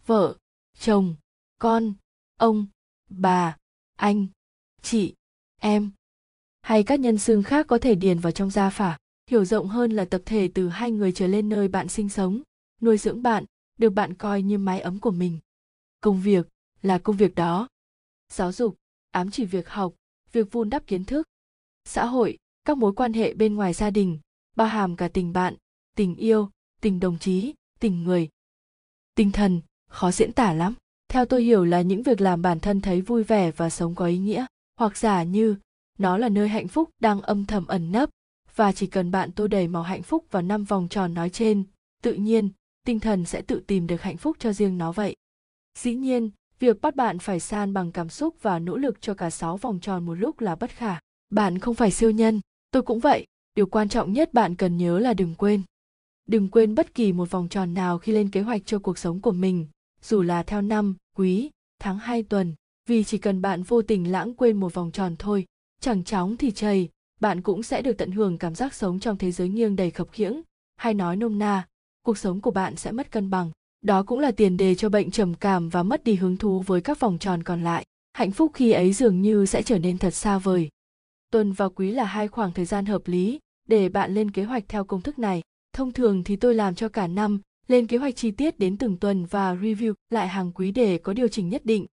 vợ, 0.05 0.35
chồng, 0.79 1.15
con, 1.59 1.93
ông, 2.37 2.65
bà, 3.09 3.57
anh, 3.95 4.27
chị, 4.81 5.13
em. 5.59 5.91
Hay 6.61 6.83
các 6.83 6.99
nhân 6.99 7.17
xương 7.17 7.43
khác 7.43 7.67
có 7.67 7.77
thể 7.77 7.95
điền 7.95 8.19
vào 8.19 8.31
trong 8.31 8.49
gia 8.49 8.69
phả. 8.69 8.97
Hiểu 9.29 9.45
rộng 9.45 9.67
hơn 9.67 9.91
là 9.91 10.05
tập 10.05 10.21
thể 10.25 10.49
từ 10.53 10.69
hai 10.69 10.91
người 10.91 11.11
trở 11.11 11.27
lên 11.27 11.49
nơi 11.49 11.67
bạn 11.67 11.89
sinh 11.89 12.09
sống. 12.09 12.41
Nuôi 12.81 12.97
dưỡng 12.97 13.23
bạn, 13.23 13.45
được 13.77 13.89
bạn 13.89 14.13
coi 14.13 14.41
như 14.41 14.57
mái 14.57 14.81
ấm 14.81 14.99
của 14.99 15.11
mình. 15.11 15.39
Công 16.01 16.21
việc, 16.21 16.47
là 16.81 16.97
công 16.97 17.17
việc 17.17 17.35
đó. 17.35 17.67
Giáo 18.29 18.51
dục, 18.51 18.75
ám 19.11 19.31
chỉ 19.31 19.45
việc 19.45 19.69
học, 19.69 19.93
việc 20.31 20.51
vun 20.51 20.69
đắp 20.69 20.87
kiến 20.87 21.05
thức 21.05 21.27
xã 21.85 22.05
hội 22.05 22.37
các 22.65 22.77
mối 22.77 22.93
quan 22.93 23.13
hệ 23.13 23.33
bên 23.33 23.55
ngoài 23.55 23.73
gia 23.73 23.89
đình 23.89 24.19
bao 24.55 24.67
hàm 24.67 24.95
cả 24.95 25.07
tình 25.07 25.33
bạn 25.33 25.55
tình 25.95 26.15
yêu 26.15 26.49
tình 26.81 26.99
đồng 26.99 27.19
chí 27.19 27.53
tình 27.79 28.03
người 28.03 28.29
tinh 29.15 29.31
thần 29.31 29.61
khó 29.89 30.11
diễn 30.11 30.31
tả 30.31 30.53
lắm 30.53 30.73
theo 31.07 31.25
tôi 31.25 31.43
hiểu 31.43 31.65
là 31.65 31.81
những 31.81 32.03
việc 32.03 32.21
làm 32.21 32.41
bản 32.41 32.59
thân 32.59 32.81
thấy 32.81 33.01
vui 33.01 33.23
vẻ 33.23 33.51
và 33.51 33.69
sống 33.69 33.95
có 33.95 34.05
ý 34.05 34.17
nghĩa 34.17 34.45
hoặc 34.79 34.97
giả 34.97 35.23
như 35.23 35.55
nó 35.97 36.17
là 36.17 36.29
nơi 36.29 36.49
hạnh 36.49 36.67
phúc 36.67 36.89
đang 36.99 37.21
âm 37.21 37.45
thầm 37.45 37.67
ẩn 37.67 37.91
nấp 37.91 38.09
và 38.55 38.71
chỉ 38.71 38.87
cần 38.87 39.11
bạn 39.11 39.31
tô 39.31 39.47
đầy 39.47 39.67
màu 39.67 39.83
hạnh 39.83 40.03
phúc 40.03 40.25
vào 40.31 40.41
năm 40.41 40.63
vòng 40.63 40.87
tròn 40.89 41.13
nói 41.13 41.29
trên 41.29 41.63
tự 42.01 42.13
nhiên 42.13 42.49
tinh 42.85 42.99
thần 42.99 43.25
sẽ 43.25 43.41
tự 43.41 43.63
tìm 43.67 43.87
được 43.87 44.01
hạnh 44.01 44.17
phúc 44.17 44.37
cho 44.39 44.53
riêng 44.53 44.77
nó 44.77 44.91
vậy. 44.91 45.15
Dĩ 45.79 45.95
nhiên, 45.95 46.29
việc 46.59 46.81
bắt 46.81 46.95
bạn 46.95 47.19
phải 47.19 47.39
san 47.39 47.73
bằng 47.73 47.91
cảm 47.91 48.09
xúc 48.09 48.35
và 48.41 48.59
nỗ 48.59 48.77
lực 48.77 49.01
cho 49.01 49.13
cả 49.13 49.29
sáu 49.29 49.57
vòng 49.57 49.79
tròn 49.79 50.05
một 50.05 50.13
lúc 50.13 50.39
là 50.39 50.55
bất 50.55 50.71
khả. 50.71 50.99
Bạn 51.33 51.59
không 51.59 51.75
phải 51.75 51.91
siêu 51.91 52.11
nhân, 52.11 52.41
tôi 52.71 52.81
cũng 52.81 52.99
vậy. 52.99 53.25
Điều 53.55 53.65
quan 53.65 53.89
trọng 53.89 54.13
nhất 54.13 54.33
bạn 54.33 54.55
cần 54.55 54.77
nhớ 54.77 54.99
là 54.99 55.13
đừng 55.13 55.35
quên. 55.35 55.61
đừng 56.27 56.49
quên 56.49 56.75
bất 56.75 56.95
kỳ 56.95 57.13
một 57.13 57.31
vòng 57.31 57.49
tròn 57.49 57.73
nào 57.73 57.97
khi 57.97 58.11
lên 58.11 58.29
kế 58.29 58.41
hoạch 58.41 58.61
cho 58.65 58.79
cuộc 58.79 58.97
sống 58.97 59.21
của 59.21 59.31
mình 59.31 59.67
dù 60.01 60.21
là 60.21 60.43
theo 60.43 60.61
năm 60.61 60.95
quý 61.15 61.49
tháng 61.79 61.99
hai 61.99 62.23
tuần. 62.23 62.53
Vì 62.89 63.03
chỉ 63.03 63.17
cần 63.17 63.41
bạn 63.41 63.63
vô 63.63 63.81
tình 63.81 64.11
lãng 64.11 64.33
quên 64.33 64.57
một 64.57 64.73
vòng 64.73 64.91
tròn 64.91 65.15
thôi 65.19 65.45
chẳng 65.81 66.03
chóng 66.03 66.37
thì 66.37 66.51
chầy 66.51 66.89
bạn 67.19 67.41
cũng 67.41 67.63
sẽ 67.63 67.81
được 67.81 67.97
tận 67.97 68.11
hưởng 68.11 68.37
cảm 68.37 68.55
giác 68.55 68.73
sống 68.73 68.99
trong 68.99 69.17
thế 69.17 69.31
giới 69.31 69.49
nghiêng 69.49 69.75
đầy 69.75 69.91
khập 69.91 70.07
khiễng. 70.11 70.41
Hay 70.75 70.93
nói 70.93 71.15
nôm 71.15 71.39
na 71.39 71.67
cuộc 72.03 72.17
sống 72.17 72.41
của 72.41 72.51
bạn 72.51 72.75
sẽ 72.75 72.91
mất 72.91 73.11
cân 73.11 73.29
bằng. 73.29 73.51
Đó 73.81 74.03
cũng 74.03 74.19
là 74.19 74.31
tiền 74.31 74.57
đề 74.57 74.75
cho 74.75 74.89
bệnh 74.89 75.11
trầm 75.11 75.33
cảm 75.33 75.69
và 75.69 75.83
mất 75.83 76.03
đi 76.03 76.15
hứng 76.15 76.37
thú 76.37 76.59
với 76.59 76.81
các 76.81 76.99
vòng 76.99 77.17
tròn 77.19 77.43
còn 77.43 77.63
lại. 77.63 77.85
Hạnh 78.13 78.31
phúc 78.31 78.51
khi 78.53 78.71
ấy 78.71 78.93
dường 78.93 79.21
như 79.21 79.45
sẽ 79.45 79.61
trở 79.61 79.79
nên 79.79 79.97
thật 79.97 80.13
xa 80.13 80.37
vời 80.37 80.69
tuần 81.33 81.51
và 81.51 81.69
quý 81.69 81.91
là 81.91 82.03
hai 82.03 82.27
khoảng 82.27 82.51
thời 82.51 82.65
gian 82.65 82.85
hợp 82.85 83.07
lý 83.07 83.39
để 83.67 83.89
bạn 83.89 84.13
lên 84.13 84.31
kế 84.31 84.43
hoạch 84.43 84.63
theo 84.67 84.83
công 84.83 85.01
thức 85.01 85.19
này 85.19 85.41
thông 85.73 85.91
thường 85.91 86.23
thì 86.23 86.35
tôi 86.35 86.55
làm 86.55 86.75
cho 86.75 86.89
cả 86.89 87.07
năm 87.07 87.39
lên 87.67 87.87
kế 87.87 87.97
hoạch 87.97 88.15
chi 88.15 88.31
tiết 88.31 88.59
đến 88.59 88.77
từng 88.77 88.97
tuần 88.97 89.25
và 89.25 89.55
review 89.55 89.93
lại 90.09 90.27
hàng 90.27 90.51
quý 90.51 90.71
để 90.71 90.97
có 90.97 91.13
điều 91.13 91.27
chỉnh 91.27 91.49
nhất 91.49 91.65
định 91.65 91.85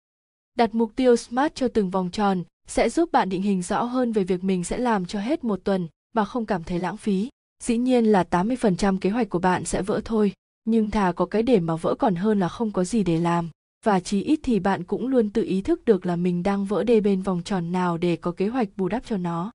đặt 0.58 0.74
mục 0.74 0.92
tiêu 0.96 1.16
smart 1.16 1.54
cho 1.54 1.68
từng 1.68 1.90
vòng 1.90 2.10
tròn 2.10 2.42
sẽ 2.66 2.88
giúp 2.88 3.12
bạn 3.12 3.28
định 3.28 3.42
hình 3.42 3.62
rõ 3.62 3.82
hơn 3.82 4.12
về 4.12 4.24
việc 4.24 4.44
mình 4.44 4.64
sẽ 4.64 4.78
làm 4.78 5.06
cho 5.06 5.20
hết 5.20 5.44
một 5.44 5.60
tuần 5.64 5.88
mà 6.12 6.24
không 6.24 6.46
cảm 6.46 6.64
thấy 6.64 6.78
lãng 6.78 6.96
phí. 6.96 7.28
Dĩ 7.62 7.76
nhiên 7.76 8.04
là 8.04 8.24
80% 8.30 8.98
kế 8.98 9.10
hoạch 9.10 9.30
của 9.30 9.38
bạn 9.38 9.64
sẽ 9.64 9.82
vỡ 9.82 10.00
thôi, 10.04 10.32
nhưng 10.64 10.90
thà 10.90 11.12
có 11.12 11.26
cái 11.26 11.42
để 11.42 11.60
mà 11.60 11.76
vỡ 11.76 11.94
còn 11.98 12.14
hơn 12.14 12.40
là 12.40 12.48
không 12.48 12.70
có 12.70 12.84
gì 12.84 13.02
để 13.02 13.18
làm. 13.18 13.48
Và 13.84 14.00
chí 14.00 14.22
ít 14.22 14.40
thì 14.42 14.60
bạn 14.60 14.84
cũng 14.84 15.06
luôn 15.06 15.30
tự 15.30 15.42
ý 15.42 15.62
thức 15.62 15.84
được 15.84 16.06
là 16.06 16.16
mình 16.16 16.42
đang 16.42 16.64
vỡ 16.64 16.84
đê 16.84 17.00
bên 17.00 17.22
vòng 17.22 17.42
tròn 17.44 17.72
nào 17.72 17.98
để 17.98 18.16
có 18.16 18.32
kế 18.32 18.48
hoạch 18.48 18.68
bù 18.76 18.88
đắp 18.88 19.06
cho 19.06 19.16
nó. 19.16 19.50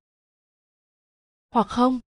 Hoặc 1.51 1.67
không, 1.67 1.99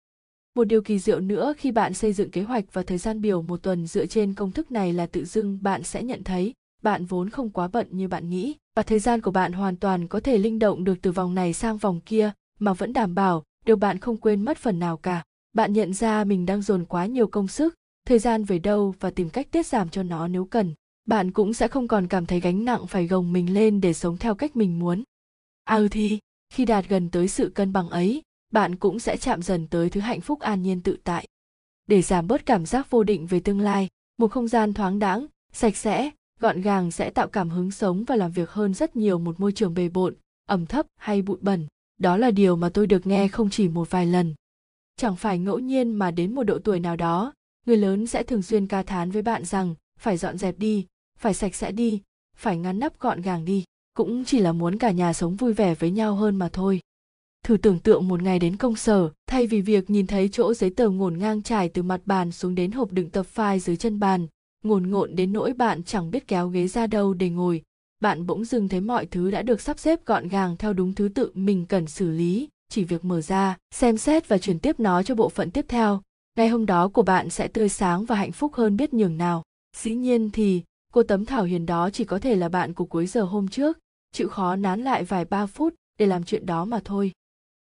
một 0.55 0.65
điều 0.65 0.83
kỳ 0.83 0.99
diệu 0.99 1.21
nữa 1.21 1.55
khi 1.59 1.73
bạn 1.73 1.95
xây 1.95 2.13
dựng 2.13 2.31
kế 2.31 2.43
hoạch 2.43 2.65
và 2.73 2.83
thời 2.83 2.99
gian 2.99 3.21
biểu 3.21 3.43
một 3.43 3.63
tuần 3.63 3.87
dựa 3.87 4.07
trên 4.07 4.35
công 4.35 4.53
thức 4.53 4.73
này 4.73 4.93
là 4.93 5.07
tự 5.07 5.25
dưng 5.25 5.59
bạn 5.63 5.83
sẽ 5.83 6.03
nhận 6.03 6.25
thấy 6.25 6.55
bạn 6.83 7.05
vốn 7.05 7.31
không 7.31 7.51
quá 7.51 7.69
bận 7.69 7.87
như 7.91 8.09
bạn 8.09 8.31
nghĩ 8.31 8.57
và 8.77 8.83
thời 8.83 8.99
gian 8.99 9.21
của 9.21 9.31
bạn 9.31 9.53
hoàn 9.53 9.77
toàn 9.77 10.09
có 10.09 10.21
thể 10.21 10.39
linh 10.39 10.59
động 10.59 10.85
được 10.85 10.95
từ 11.03 11.13
vòng 11.13 11.35
này 11.35 11.53
sang 11.53 11.77
vòng 11.77 12.01
kia 12.01 12.33
mà 12.59 12.73
vẫn 12.73 12.93
đảm 12.93 13.15
bảo 13.15 13.45
điều 13.67 13.77
bạn 13.77 13.99
không 13.99 14.17
quên 14.17 14.45
mất 14.45 14.59
phần 14.59 14.79
nào 14.79 14.97
cả 14.97 15.25
bạn 15.53 15.73
nhận 15.73 15.95
ra 15.95 16.25
mình 16.25 16.47
đang 16.47 16.63
dồn 16.63 16.85
quá 16.85 17.07
nhiều 17.07 17.27
công 17.27 17.49
sức 17.49 17.75
thời 18.07 18.19
gian 18.19 18.45
về 18.45 18.59
đâu 18.59 18.95
và 19.01 19.11
tìm 19.11 19.31
cách 19.31 19.49
tiết 19.51 19.67
giảm 19.67 19.89
cho 19.89 20.03
nó 20.03 20.29
nếu 20.29 20.45
cần 20.45 20.75
bạn 21.09 21.31
cũng 21.31 21.55
sẽ 21.55 21.69
không 21.69 21.89
còn 21.89 22.07
cảm 22.07 22.27
thấy 22.27 22.41
gánh 22.41 22.65
nặng 22.65 22.87
phải 22.87 23.07
gồng 23.07 23.33
mình 23.33 23.55
lên 23.55 23.81
để 23.81 23.93
sống 23.93 24.17
theo 24.17 24.35
cách 24.35 24.57
mình 24.57 24.79
muốn. 24.79 25.03
À 25.65 25.77
ừ 25.77 25.89
thì 25.91 26.19
khi 26.53 26.65
đạt 26.65 26.89
gần 26.89 27.11
tới 27.11 27.29
sự 27.29 27.53
cân 27.55 27.73
bằng 27.73 27.89
ấy, 27.89 28.23
bạn 28.53 28.77
cũng 28.77 28.99
sẽ 28.99 29.17
chạm 29.17 29.43
dần 29.43 29.67
tới 29.67 29.91
thứ 29.91 30.01
hạnh 30.01 30.21
phúc 30.21 30.41
an 30.41 30.63
nhiên 30.63 30.81
tự 30.81 30.97
tại. 31.05 31.27
Để 31.87 32.03
giảm 32.03 32.29
bớt 32.29 32.47
cảm 32.47 32.67
giác 32.67 32.91
vô 32.91 33.03
định 33.03 33.27
về 33.27 33.41
tương 33.41 33.61
lai, 33.61 33.89
một 34.19 34.29
không 34.29 34.49
gian 34.49 34.75
thoáng 34.75 34.99
đãng, 34.99 35.27
sạch 35.53 35.77
sẽ, 35.77 36.11
gọn 36.41 36.61
gàng 36.61 36.91
sẽ 36.91 37.11
tạo 37.11 37.29
cảm 37.29 37.51
hứng 37.51 37.71
sống 37.71 38.05
và 38.05 38.17
làm 38.17 38.33
việc 38.33 38.51
hơn 38.51 38.75
rất 38.75 38.97
nhiều 38.97 39.19
một 39.19 39.41
môi 39.41 39.53
trường 39.53 39.75
bề 39.75 39.89
bộn, 39.89 40.15
ẩm 40.47 40.67
thấp 40.67 40.87
hay 40.97 41.23
bụi 41.23 41.37
bẩn. 41.41 41.67
Đó 41.99 42.17
là 42.17 42.31
điều 42.31 42.57
mà 42.57 42.69
tôi 42.69 42.87
được 42.87 43.07
nghe 43.07 43.29
không 43.29 43.51
chỉ 43.51 43.69
một 43.69 43.91
vài 43.91 44.07
lần. 44.07 44.35
Chẳng 44.97 45.17
phải 45.17 45.39
ngẫu 45.39 45.59
nhiên 45.59 45.93
mà 45.93 46.11
đến 46.11 46.35
một 46.35 46.43
độ 46.43 46.59
tuổi 46.59 46.81
nào 46.81 46.97
đó, 46.97 47.33
người 47.67 47.77
lớn 47.77 48.07
sẽ 48.07 48.23
thường 48.23 48.43
xuyên 48.43 48.67
ca 48.67 48.83
thán 48.83 49.11
với 49.11 49.23
bạn 49.23 49.45
rằng, 49.45 49.75
phải 49.99 50.17
dọn 50.17 50.39
dẹp 50.39 50.59
đi 50.59 50.87
phải 51.19 51.35
sạch 51.35 51.55
sẽ 51.55 51.73
đi, 51.73 52.03
phải 52.37 52.59
ngăn 52.59 52.79
nắp 52.79 52.99
gọn 52.99 53.23
gàng 53.23 53.45
đi, 53.45 53.65
cũng 53.95 54.25
chỉ 54.25 54.39
là 54.39 54.53
muốn 54.53 54.79
cả 54.79 54.91
nhà 54.91 55.13
sống 55.13 55.37
vui 55.37 55.53
vẻ 55.53 55.75
với 55.75 55.91
nhau 55.91 56.15
hơn 56.15 56.37
mà 56.37 56.49
thôi. 56.53 56.81
Thử 57.45 57.57
tưởng 57.57 57.79
tượng 57.79 58.09
một 58.09 58.23
ngày 58.23 58.39
đến 58.39 58.57
công 58.57 58.77
sở, 58.77 59.11
thay 59.27 59.47
vì 59.47 59.61
việc 59.61 59.91
nhìn 59.91 60.07
thấy 60.07 60.29
chỗ 60.29 60.55
giấy 60.55 60.71
tờ 60.71 60.89
ngổn 60.89 61.19
ngang 61.19 61.43
trải 61.43 61.69
từ 61.69 61.83
mặt 61.83 62.01
bàn 62.05 62.33
xuống 62.33 62.55
đến 62.55 62.73
hộp 62.73 62.93
đựng 62.93 63.11
tập 63.11 63.27
file 63.35 63.59
dưới 63.59 63.77
chân 63.77 64.01
bàn 64.01 64.27
ngổn 64.65 64.91
ngộn 64.91 65.17
đến 65.17 65.33
nỗi 65.33 65.53
bạn 65.53 65.83
chẳng 65.83 66.11
biết 66.11 66.29
kéo 66.29 66.49
ghế 66.49 66.69
ra 66.69 66.87
đâu 66.87 67.15
để 67.15 67.31
ngồi, 67.31 67.63
bạn 68.01 68.27
bỗng 68.27 68.45
dưng 68.45 68.69
thấy 68.69 68.81
mọi 68.81 69.07
thứ 69.07 69.31
đã 69.31 69.43
được 69.43 69.61
sắp 69.61 69.79
xếp 69.79 70.07
gọn 70.07 70.29
gàng 70.29 70.57
theo 70.57 70.73
đúng 70.73 70.95
thứ 70.95 71.09
tự 71.09 71.31
mình 71.35 71.67
cần 71.67 71.87
xử 71.87 72.11
lý, 72.11 72.49
chỉ 72.69 72.85
việc 72.85 73.05
mở 73.05 73.21
ra, 73.21 73.57
xem 73.75 73.99
xét 73.99 74.29
và 74.29 74.39
chuyển 74.39 74.59
tiếp 74.59 74.81
nó 74.81 75.03
cho 75.03 75.15
bộ 75.15 75.29
phận 75.29 75.51
tiếp 75.51 75.65
theo. 75.69 76.03
Ngày 76.37 76.49
hôm 76.49 76.67
đó 76.67 76.89
của 76.89 77.03
bạn 77.03 77.31
sẽ 77.31 77.49
tươi 77.49 77.69
sáng 77.69 78.05
và 78.05 78.15
hạnh 78.15 78.33
phúc 78.33 78.55
hơn 78.55 78.77
biết 78.77 78.95
nhường 78.95 79.19
nào. 79.19 79.43
Dĩ 79.77 79.95
nhiên 79.95 80.31
thì 80.31 80.63
cô 80.93 81.03
tấm 81.03 81.25
thảo 81.25 81.45
hiền 81.45 81.67
đó 81.67 81.91
chỉ 81.91 82.05
có 82.05 82.19
thể 82.19 82.35
là 82.35 82.49
bạn 82.49 82.75
của 82.75 82.85
cuối 82.85 83.07
giờ 83.07 83.23
hôm 83.23 83.49
trước, 83.49 83.79
chịu 84.13 84.29
khó 84.29 84.57
nán 84.57 84.81
lại 84.81 85.05
vài 85.05 85.25
ba 85.25 85.47
phút 85.47 85.75
để 85.99 86.07
làm 86.07 86.25
chuyện 86.25 86.47
đó 86.47 86.65
mà 86.65 86.81
thôi. 86.85 87.13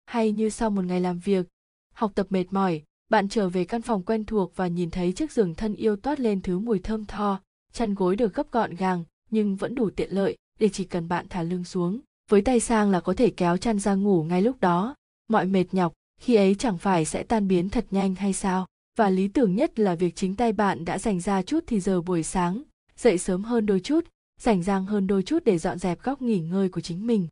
Hay 0.06 0.32
như 0.32 0.50
sau 0.50 0.70
một 0.70 0.86
ngày 0.86 1.02
làm 1.02 1.20
việc, 1.20 1.48
học 1.94 2.12
tập 2.16 2.28
mệt 2.30 2.46
mỏi, 2.52 2.84
bạn 3.10 3.30
trở 3.30 3.50
về 3.50 3.66
căn 3.66 3.82
phòng 3.82 4.04
quen 4.04 4.26
thuộc 4.26 4.56
và 4.56 4.68
nhìn 4.68 4.92
thấy 4.92 5.12
chiếc 5.12 5.32
giường 5.32 5.56
thân 5.56 5.76
yêu 5.76 5.96
toát 5.96 6.20
lên 6.20 6.42
thứ 6.42 6.60
mùi 6.60 6.80
thơm 6.80 7.06
tho, 7.06 7.40
chăn 7.74 7.96
gối 7.96 8.16
được 8.16 8.34
gấp 8.34 8.52
gọn 8.52 8.76
gàng 8.76 9.04
nhưng 9.30 9.56
vẫn 9.56 9.76
đủ 9.76 9.90
tiện 9.90 10.12
lợi 10.12 10.38
để 10.60 10.70
chỉ 10.70 10.84
cần 10.84 11.08
bạn 11.08 11.26
thả 11.30 11.44
lưng 11.44 11.64
xuống. 11.64 12.00
Với 12.30 12.42
tay 12.42 12.60
sang 12.60 12.92
là 12.92 13.00
có 13.00 13.14
thể 13.14 13.30
kéo 13.30 13.58
chăn 13.58 13.80
ra 13.80 13.96
ngủ 13.96 14.24
ngay 14.24 14.42
lúc 14.42 14.60
đó. 14.60 14.96
Mọi 15.30 15.46
mệt 15.46 15.66
nhọc, 15.72 15.94
khi 16.22 16.36
ấy 16.36 16.56
chẳng 16.56 16.78
phải 16.78 17.06
sẽ 17.06 17.24
tan 17.24 17.48
biến 17.48 17.70
thật 17.70 17.86
nhanh 17.92 18.16
hay 18.16 18.34
sao? 18.34 18.68
Và 18.98 19.10
lý 19.10 19.28
tưởng 19.28 19.56
nhất 19.56 19.80
là 19.80 19.96
việc 19.96 20.16
chính 20.16 20.36
tay 20.36 20.54
bạn 20.54 20.86
đã 20.86 21.00
dành 21.00 21.20
ra 21.20 21.42
chút 21.42 21.64
thì 21.68 21.80
giờ 21.80 22.02
buổi 22.02 22.24
sáng 22.24 22.64
dậy 23.02 23.18
sớm 23.18 23.44
hơn 23.44 23.66
đôi 23.66 23.80
chút, 23.80 24.06
rảnh 24.40 24.64
rang 24.64 24.86
hơn 24.86 25.08
đôi 25.08 25.24
chút 25.24 25.44
để 25.46 25.58
dọn 25.58 25.80
dẹp 25.80 26.04
góc 26.04 26.22
nghỉ 26.22 26.40
ngơi 26.40 26.70
của 26.70 26.82
chính 26.82 27.08
mình. 27.08 27.28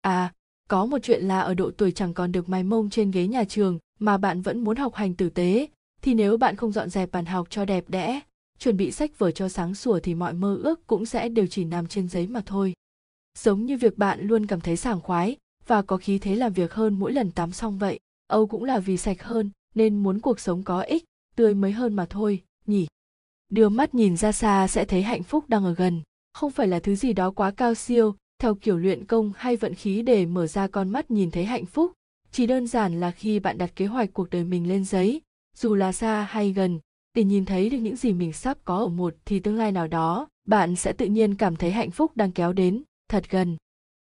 À 0.00 0.32
có 0.68 0.86
một 0.86 0.98
chuyện 1.02 1.24
là 1.24 1.40
ở 1.40 1.54
độ 1.54 1.70
tuổi 1.70 1.92
chẳng 1.92 2.14
còn 2.14 2.32
được 2.32 2.48
mài 2.48 2.62
mông 2.62 2.90
trên 2.90 3.10
ghế 3.10 3.26
nhà 3.26 3.44
trường 3.44 3.78
mà 3.98 4.18
bạn 4.18 4.42
vẫn 4.42 4.64
muốn 4.64 4.76
học 4.76 4.94
hành 4.94 5.14
tử 5.14 5.28
tế. 5.28 5.68
Thì 6.02 6.14
nếu 6.14 6.36
bạn 6.36 6.56
không 6.56 6.72
dọn 6.72 6.90
dẹp 6.90 7.12
bàn 7.12 7.26
học 7.26 7.46
cho 7.50 7.64
đẹp 7.64 7.84
đẽ, 7.88 8.20
chuẩn 8.58 8.76
bị 8.76 8.90
sách 8.90 9.18
vở 9.18 9.30
cho 9.30 9.48
sáng 9.48 9.74
sủa 9.74 10.00
thì 10.00 10.14
mọi 10.14 10.32
mơ 10.32 10.58
ước 10.62 10.86
cũng 10.86 11.06
sẽ 11.06 11.28
đều 11.28 11.46
chỉ 11.46 11.64
nằm 11.64 11.86
trên 11.86 12.08
giấy 12.08 12.26
mà 12.26 12.42
thôi. 12.46 12.72
Giống 13.38 13.66
như 13.66 13.76
việc 13.76 13.98
bạn 13.98 14.20
luôn 14.20 14.46
cảm 14.46 14.60
thấy 14.60 14.76
sảng 14.76 15.00
khoái 15.00 15.36
và 15.66 15.82
có 15.82 15.96
khí 15.96 16.18
thế 16.18 16.36
làm 16.36 16.52
việc 16.52 16.72
hơn 16.72 16.98
mỗi 16.98 17.12
lần 17.12 17.30
tắm 17.30 17.52
xong 17.52 17.78
vậy. 17.78 17.98
Âu 18.26 18.46
cũng 18.46 18.64
là 18.64 18.78
vì 18.78 18.96
sạch 18.96 19.22
hơn 19.22 19.50
nên 19.74 20.02
muốn 20.02 20.20
cuộc 20.20 20.40
sống 20.40 20.62
có 20.62 20.80
ích, 20.80 21.04
tươi 21.36 21.54
mới 21.54 21.72
hơn 21.72 21.94
mà 21.94 22.06
thôi, 22.06 22.42
nhỉ? 22.66 22.86
Đưa 23.54 23.68
mắt 23.68 23.94
nhìn 23.94 24.16
ra 24.16 24.32
xa 24.32 24.68
sẽ 24.68 24.84
thấy 24.84 25.02
hạnh 25.02 25.22
phúc 25.22 25.44
đang 25.48 25.64
ở 25.64 25.74
gần. 25.74 26.02
Không 26.32 26.50
phải 26.50 26.68
là 26.68 26.78
thứ 26.78 26.94
gì 26.94 27.12
đó 27.12 27.30
quá 27.30 27.50
cao 27.50 27.74
siêu, 27.74 28.14
theo 28.38 28.54
kiểu 28.54 28.78
luyện 28.78 29.04
công 29.04 29.32
hay 29.36 29.56
vận 29.56 29.74
khí 29.74 30.02
để 30.02 30.26
mở 30.26 30.46
ra 30.46 30.66
con 30.66 30.88
mắt 30.88 31.10
nhìn 31.10 31.30
thấy 31.30 31.44
hạnh 31.44 31.66
phúc. 31.66 31.92
Chỉ 32.32 32.46
đơn 32.46 32.66
giản 32.66 33.00
là 33.00 33.10
khi 33.10 33.40
bạn 33.40 33.58
đặt 33.58 33.76
kế 33.76 33.86
hoạch 33.86 34.12
cuộc 34.12 34.30
đời 34.30 34.44
mình 34.44 34.68
lên 34.68 34.84
giấy, 34.84 35.20
dù 35.56 35.74
là 35.74 35.92
xa 35.92 36.26
hay 36.30 36.52
gần, 36.52 36.80
để 37.14 37.24
nhìn 37.24 37.44
thấy 37.44 37.70
được 37.70 37.78
những 37.78 37.96
gì 37.96 38.12
mình 38.12 38.32
sắp 38.32 38.58
có 38.64 38.78
ở 38.78 38.88
một 38.88 39.14
thì 39.24 39.40
tương 39.40 39.56
lai 39.56 39.72
nào 39.72 39.88
đó, 39.88 40.28
bạn 40.46 40.76
sẽ 40.76 40.92
tự 40.92 41.06
nhiên 41.06 41.34
cảm 41.34 41.56
thấy 41.56 41.70
hạnh 41.70 41.90
phúc 41.90 42.12
đang 42.14 42.32
kéo 42.32 42.52
đến, 42.52 42.82
thật 43.08 43.30
gần. 43.30 43.56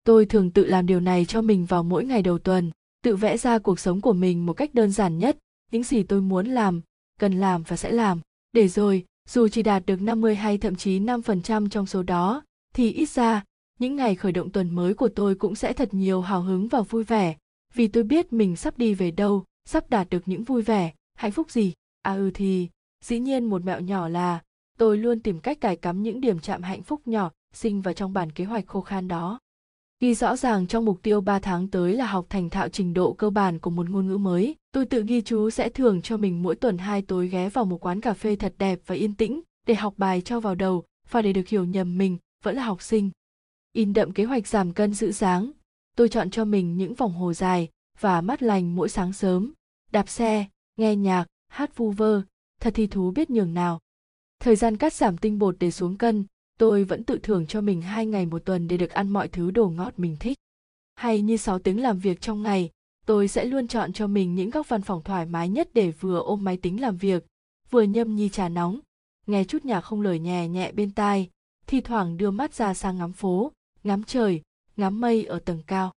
Tôi 0.03 0.25
thường 0.25 0.51
tự 0.51 0.65
làm 0.65 0.85
điều 0.85 0.99
này 0.99 1.25
cho 1.25 1.41
mình 1.41 1.65
vào 1.65 1.83
mỗi 1.83 2.05
ngày 2.05 2.21
đầu 2.21 2.39
tuần, 2.39 2.71
tự 3.03 3.15
vẽ 3.15 3.37
ra 3.37 3.59
cuộc 3.59 3.79
sống 3.79 4.01
của 4.01 4.13
mình 4.13 4.45
một 4.45 4.53
cách 4.53 4.73
đơn 4.73 4.91
giản 4.91 5.17
nhất. 5.17 5.37
Những 5.71 5.83
gì 5.83 6.03
tôi 6.03 6.21
muốn 6.21 6.47
làm, 6.47 6.81
cần 7.19 7.39
làm 7.39 7.63
và 7.63 7.77
sẽ 7.77 7.91
làm. 7.91 8.19
Để 8.53 8.67
rồi 8.67 9.05
dù 9.29 9.47
chỉ 9.47 9.63
đạt 9.63 9.85
được 9.85 10.01
50 10.01 10.35
hay 10.35 10.57
thậm 10.57 10.75
chí 10.75 10.99
5% 10.99 11.69
trong 11.69 11.85
số 11.85 12.03
đó, 12.03 12.43
thì 12.73 12.91
ít 12.91 13.09
ra, 13.09 13.43
những 13.79 13.95
ngày 13.95 14.15
khởi 14.15 14.31
động 14.31 14.49
tuần 14.49 14.75
mới 14.75 14.93
của 14.93 15.09
tôi 15.15 15.35
cũng 15.35 15.55
sẽ 15.55 15.73
thật 15.73 15.93
nhiều 15.93 16.21
hào 16.21 16.41
hứng 16.41 16.67
và 16.67 16.81
vui 16.81 17.03
vẻ. 17.03 17.35
Vì 17.73 17.87
tôi 17.87 18.03
biết 18.03 18.33
mình 18.33 18.55
sắp 18.55 18.77
đi 18.77 18.93
về 18.93 19.11
đâu, 19.11 19.43
sắp 19.65 19.89
đạt 19.89 20.09
được 20.09 20.23
những 20.25 20.43
vui 20.43 20.61
vẻ, 20.61 20.93
hạnh 21.15 21.31
phúc 21.31 21.51
gì. 21.51 21.73
À 22.01 22.13
ừ 22.13 22.31
thì, 22.33 22.69
dĩ 23.03 23.19
nhiên 23.19 23.45
một 23.45 23.65
mẹo 23.65 23.79
nhỏ 23.79 24.07
là, 24.07 24.41
tôi 24.77 24.97
luôn 24.97 25.19
tìm 25.19 25.39
cách 25.39 25.61
cài 25.61 25.75
cắm 25.75 26.03
những 26.03 26.21
điểm 26.21 26.39
chạm 26.39 26.63
hạnh 26.63 26.81
phúc 26.81 27.01
nhỏ, 27.05 27.31
sinh 27.53 27.81
vào 27.81 27.93
trong 27.93 28.13
bản 28.13 28.31
kế 28.31 28.43
hoạch 28.43 28.67
khô 28.67 28.81
khan 28.81 29.07
đó 29.07 29.39
ghi 30.01 30.13
rõ 30.13 30.35
ràng 30.35 30.67
trong 30.67 30.85
mục 30.85 30.99
tiêu 31.03 31.21
3 31.21 31.39
tháng 31.39 31.67
tới 31.67 31.93
là 31.93 32.05
học 32.05 32.25
thành 32.29 32.49
thạo 32.49 32.69
trình 32.69 32.93
độ 32.93 33.13
cơ 33.13 33.29
bản 33.29 33.59
của 33.59 33.69
một 33.69 33.89
ngôn 33.89 34.07
ngữ 34.07 34.17
mới. 34.17 34.55
Tôi 34.71 34.85
tự 34.85 35.03
ghi 35.07 35.21
chú 35.21 35.49
sẽ 35.49 35.69
thưởng 35.69 36.01
cho 36.01 36.17
mình 36.17 36.43
mỗi 36.43 36.55
tuần 36.55 36.77
hai 36.77 37.01
tối 37.01 37.27
ghé 37.27 37.49
vào 37.49 37.65
một 37.65 37.85
quán 37.85 38.01
cà 38.01 38.13
phê 38.13 38.35
thật 38.35 38.53
đẹp 38.57 38.79
và 38.85 38.95
yên 38.95 39.13
tĩnh 39.13 39.41
để 39.67 39.75
học 39.75 39.93
bài 39.97 40.21
cho 40.21 40.39
vào 40.39 40.55
đầu 40.55 40.83
và 41.09 41.21
để 41.21 41.33
được 41.33 41.47
hiểu 41.47 41.65
nhầm 41.65 41.97
mình 41.97 42.17
vẫn 42.43 42.55
là 42.55 42.63
học 42.63 42.81
sinh. 42.81 43.09
In 43.73 43.93
đậm 43.93 44.11
kế 44.11 44.23
hoạch 44.23 44.47
giảm 44.47 44.73
cân 44.73 44.93
giữ 44.93 45.11
dáng, 45.11 45.51
tôi 45.95 46.09
chọn 46.09 46.29
cho 46.29 46.45
mình 46.45 46.77
những 46.77 46.93
vòng 46.93 47.13
hồ 47.13 47.33
dài 47.33 47.69
và 47.99 48.21
mát 48.21 48.43
lành 48.43 48.75
mỗi 48.75 48.89
sáng 48.89 49.13
sớm 49.13 49.53
đạp 49.91 50.09
xe 50.09 50.45
nghe 50.77 50.95
nhạc 50.95 51.25
hát 51.47 51.77
vu 51.77 51.91
vơ 51.91 52.21
thật 52.61 52.73
thi 52.73 52.87
thú 52.87 53.11
biết 53.11 53.29
nhường 53.29 53.53
nào 53.53 53.79
thời 54.39 54.55
gian 54.55 54.77
cắt 54.77 54.93
giảm 54.93 55.17
tinh 55.17 55.39
bột 55.39 55.55
để 55.59 55.71
xuống 55.71 55.97
cân 55.97 56.25
tôi 56.59 56.83
vẫn 56.83 57.03
tự 57.03 57.19
thưởng 57.23 57.47
cho 57.47 57.61
mình 57.61 57.81
hai 57.81 58.05
ngày 58.05 58.25
một 58.25 58.45
tuần 58.45 58.67
để 58.67 58.77
được 58.77 58.89
ăn 58.89 59.09
mọi 59.09 59.27
thứ 59.27 59.51
đồ 59.51 59.69
ngọt 59.69 59.93
mình 59.97 60.17
thích. 60.19 60.37
Hay 60.95 61.21
như 61.21 61.37
6 61.37 61.59
tiếng 61.59 61.81
làm 61.81 61.99
việc 61.99 62.21
trong 62.21 62.43
ngày, 62.43 62.69
tôi 63.05 63.27
sẽ 63.27 63.45
luôn 63.45 63.67
chọn 63.67 63.93
cho 63.93 64.07
mình 64.07 64.35
những 64.35 64.49
góc 64.49 64.69
văn 64.69 64.81
phòng 64.81 65.03
thoải 65.03 65.25
mái 65.25 65.49
nhất 65.49 65.69
để 65.73 65.91
vừa 65.91 66.19
ôm 66.19 66.43
máy 66.43 66.57
tính 66.57 66.81
làm 66.81 66.97
việc, 66.97 67.25
vừa 67.69 67.81
nhâm 67.81 68.15
nhi 68.15 68.29
trà 68.29 68.49
nóng, 68.49 68.79
nghe 69.27 69.43
chút 69.43 69.65
nhạc 69.65 69.81
không 69.81 70.01
lời 70.01 70.19
nhẹ 70.19 70.47
nhẹ 70.47 70.71
bên 70.71 70.91
tai, 70.91 71.29
thi 71.67 71.81
thoảng 71.81 72.17
đưa 72.17 72.31
mắt 72.31 72.53
ra 72.53 72.73
sang 72.73 72.97
ngắm 72.97 73.13
phố, 73.13 73.51
ngắm 73.83 74.03
trời, 74.03 74.41
ngắm 74.77 75.01
mây 75.01 75.23
ở 75.23 75.39
tầng 75.39 75.61
cao. 75.67 75.93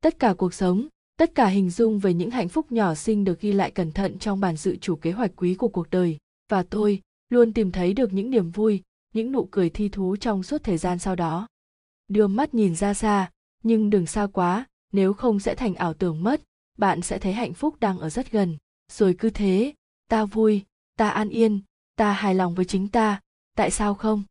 Tất 0.00 0.18
cả 0.18 0.34
cuộc 0.34 0.54
sống, 0.54 0.88
tất 1.18 1.34
cả 1.34 1.46
hình 1.46 1.70
dung 1.70 1.98
về 1.98 2.14
những 2.14 2.30
hạnh 2.30 2.48
phúc 2.48 2.72
nhỏ 2.72 2.94
xinh 2.94 3.24
được 3.24 3.40
ghi 3.40 3.52
lại 3.52 3.70
cẩn 3.70 3.92
thận 3.92 4.18
trong 4.18 4.40
bản 4.40 4.56
dự 4.56 4.76
chủ 4.76 4.96
kế 4.96 5.12
hoạch 5.12 5.30
quý 5.36 5.54
của 5.54 5.68
cuộc 5.68 5.90
đời, 5.90 6.18
và 6.48 6.62
tôi 6.62 7.00
luôn 7.30 7.52
tìm 7.52 7.72
thấy 7.72 7.94
được 7.94 8.12
những 8.12 8.30
niềm 8.30 8.50
vui 8.50 8.82
những 9.18 9.32
nụ 9.32 9.48
cười 9.50 9.70
thi 9.70 9.88
thú 9.88 10.16
trong 10.16 10.42
suốt 10.42 10.64
thời 10.64 10.78
gian 10.78 10.98
sau 10.98 11.16
đó. 11.16 11.46
Đưa 12.08 12.26
mắt 12.26 12.54
nhìn 12.54 12.74
ra 12.74 12.94
xa, 12.94 13.30
nhưng 13.62 13.90
đừng 13.90 14.06
xa 14.06 14.26
quá, 14.32 14.66
nếu 14.92 15.12
không 15.12 15.40
sẽ 15.40 15.54
thành 15.54 15.74
ảo 15.74 15.94
tưởng 15.94 16.22
mất, 16.22 16.42
bạn 16.78 17.02
sẽ 17.02 17.18
thấy 17.18 17.32
hạnh 17.32 17.54
phúc 17.54 17.76
đang 17.80 17.98
ở 17.98 18.10
rất 18.10 18.32
gần. 18.32 18.56
Rồi 18.92 19.14
cứ 19.18 19.30
thế, 19.30 19.74
ta 20.08 20.24
vui, 20.24 20.62
ta 20.96 21.08
an 21.08 21.28
yên, 21.28 21.60
ta 21.96 22.12
hài 22.12 22.34
lòng 22.34 22.54
với 22.54 22.64
chính 22.64 22.88
ta, 22.88 23.20
tại 23.56 23.70
sao 23.70 23.94
không? 23.94 24.22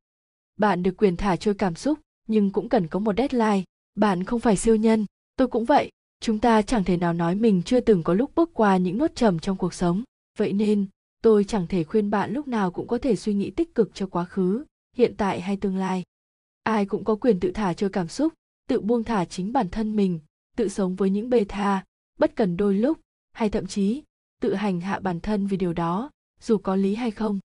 Bạn 0.57 0.83
được 0.83 0.97
quyền 0.97 1.17
thả 1.17 1.35
trôi 1.35 1.53
cảm 1.53 1.75
xúc, 1.75 1.99
nhưng 2.27 2.51
cũng 2.51 2.69
cần 2.69 2.87
có 2.87 2.99
một 2.99 3.17
deadline. 3.17 3.63
Bạn 3.95 4.23
không 4.23 4.39
phải 4.39 4.57
siêu 4.57 4.75
nhân, 4.75 5.05
tôi 5.35 5.47
cũng 5.47 5.65
vậy. 5.65 5.91
Chúng 6.19 6.39
ta 6.39 6.61
chẳng 6.61 6.83
thể 6.83 6.97
nào 6.97 7.13
nói 7.13 7.35
mình 7.35 7.61
chưa 7.63 7.79
từng 7.79 8.03
có 8.03 8.13
lúc 8.13 8.31
bước 8.35 8.49
qua 8.53 8.77
những 8.77 8.97
nốt 8.97 9.11
trầm 9.15 9.39
trong 9.39 9.57
cuộc 9.57 9.73
sống. 9.73 10.03
Vậy 10.37 10.53
nên, 10.53 10.85
tôi 11.23 11.43
chẳng 11.43 11.67
thể 11.67 11.83
khuyên 11.83 12.09
bạn 12.09 12.33
lúc 12.33 12.47
nào 12.47 12.71
cũng 12.71 12.87
có 12.87 12.97
thể 12.97 13.15
suy 13.15 13.33
nghĩ 13.33 13.51
tích 13.51 13.75
cực 13.75 13.91
cho 13.93 14.07
quá 14.07 14.25
khứ 14.25 14.65
hiện 14.97 15.13
tại 15.17 15.41
hay 15.41 15.57
tương 15.57 15.77
lai. 15.77 16.03
Ai 16.63 16.85
cũng 16.85 17.03
có 17.03 17.15
quyền 17.15 17.39
tự 17.39 17.51
thả 17.51 17.73
trôi 17.73 17.89
cảm 17.89 18.07
xúc, 18.07 18.33
tự 18.67 18.81
buông 18.81 19.03
thả 19.03 19.25
chính 19.25 19.53
bản 19.53 19.69
thân 19.69 19.95
mình, 19.95 20.19
tự 20.55 20.69
sống 20.69 20.95
với 20.95 21.09
những 21.09 21.29
bê 21.29 21.45
tha, 21.49 21.85
bất 22.19 22.35
cần 22.35 22.57
đôi 22.57 22.73
lúc, 22.73 22.99
hay 23.31 23.49
thậm 23.49 23.67
chí, 23.67 24.03
tự 24.41 24.53
hành 24.53 24.81
hạ 24.81 24.99
bản 24.99 25.19
thân 25.19 25.47
vì 25.47 25.57
điều 25.57 25.73
đó, 25.73 26.11
dù 26.41 26.57
có 26.57 26.75
lý 26.75 26.95
hay 26.95 27.11
không. 27.11 27.39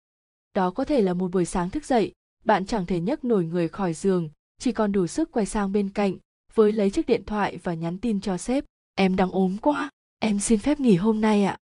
Đó 0.53 0.71
có 0.71 0.85
thể 0.85 1.01
là 1.01 1.13
một 1.13 1.31
buổi 1.31 1.45
sáng 1.45 1.69
thức 1.69 1.85
dậy, 1.85 2.13
bạn 2.45 2.65
chẳng 2.65 2.85
thể 2.85 2.99
nhấc 2.99 3.23
nổi 3.23 3.45
người 3.45 3.67
khỏi 3.67 3.93
giường, 3.93 4.29
chỉ 4.59 4.71
còn 4.71 4.91
đủ 4.91 5.07
sức 5.07 5.31
quay 5.31 5.45
sang 5.45 5.71
bên 5.71 5.89
cạnh, 5.89 6.17
với 6.53 6.71
lấy 6.71 6.89
chiếc 6.89 7.05
điện 7.05 7.23
thoại 7.25 7.57
và 7.63 7.73
nhắn 7.73 7.97
tin 7.97 8.21
cho 8.21 8.37
sếp. 8.37 8.65
Em 8.95 9.15
đang 9.15 9.31
ốm 9.31 9.57
quá, 9.61 9.89
em 10.19 10.39
xin 10.39 10.59
phép 10.59 10.79
nghỉ 10.79 10.95
hôm 10.95 11.21
nay 11.21 11.43
ạ. 11.43 11.57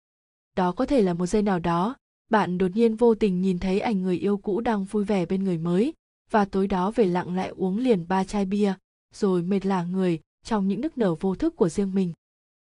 Đó 0.56 0.72
có 0.72 0.86
thể 0.86 1.02
là 1.02 1.14
một 1.14 1.26
giây 1.26 1.42
nào 1.42 1.60
đó 1.60 1.96
bạn 2.30 2.58
đột 2.58 2.76
nhiên 2.76 2.96
vô 2.96 3.16
tình 3.16 3.42
nhìn 3.42 3.60
thấy 3.60 3.80
ảnh 3.80 4.02
người 4.02 4.18
yêu 4.18 4.38
cũ 4.38 4.62
đang 4.62 4.86
vui 4.86 5.04
vẻ 5.04 5.26
bên 5.26 5.44
người 5.44 5.58
mới 5.58 5.94
và 6.30 6.46
tối 6.46 6.68
đó 6.68 6.92
về 6.92 7.06
lặng 7.06 7.36
lại 7.36 7.50
uống 7.50 7.78
liền 7.78 8.08
ba 8.08 8.24
chai 8.24 8.46
bia, 8.46 8.74
rồi 9.14 9.44
mệt 9.44 9.66
lả 9.66 9.84
người 9.84 10.20
trong 10.44 10.68
những 10.68 10.82
nức 10.82 10.98
nở 10.98 11.16
vô 11.16 11.36
thức 11.36 11.56
của 11.56 11.70
riêng 11.70 11.96
mình. 11.96 12.14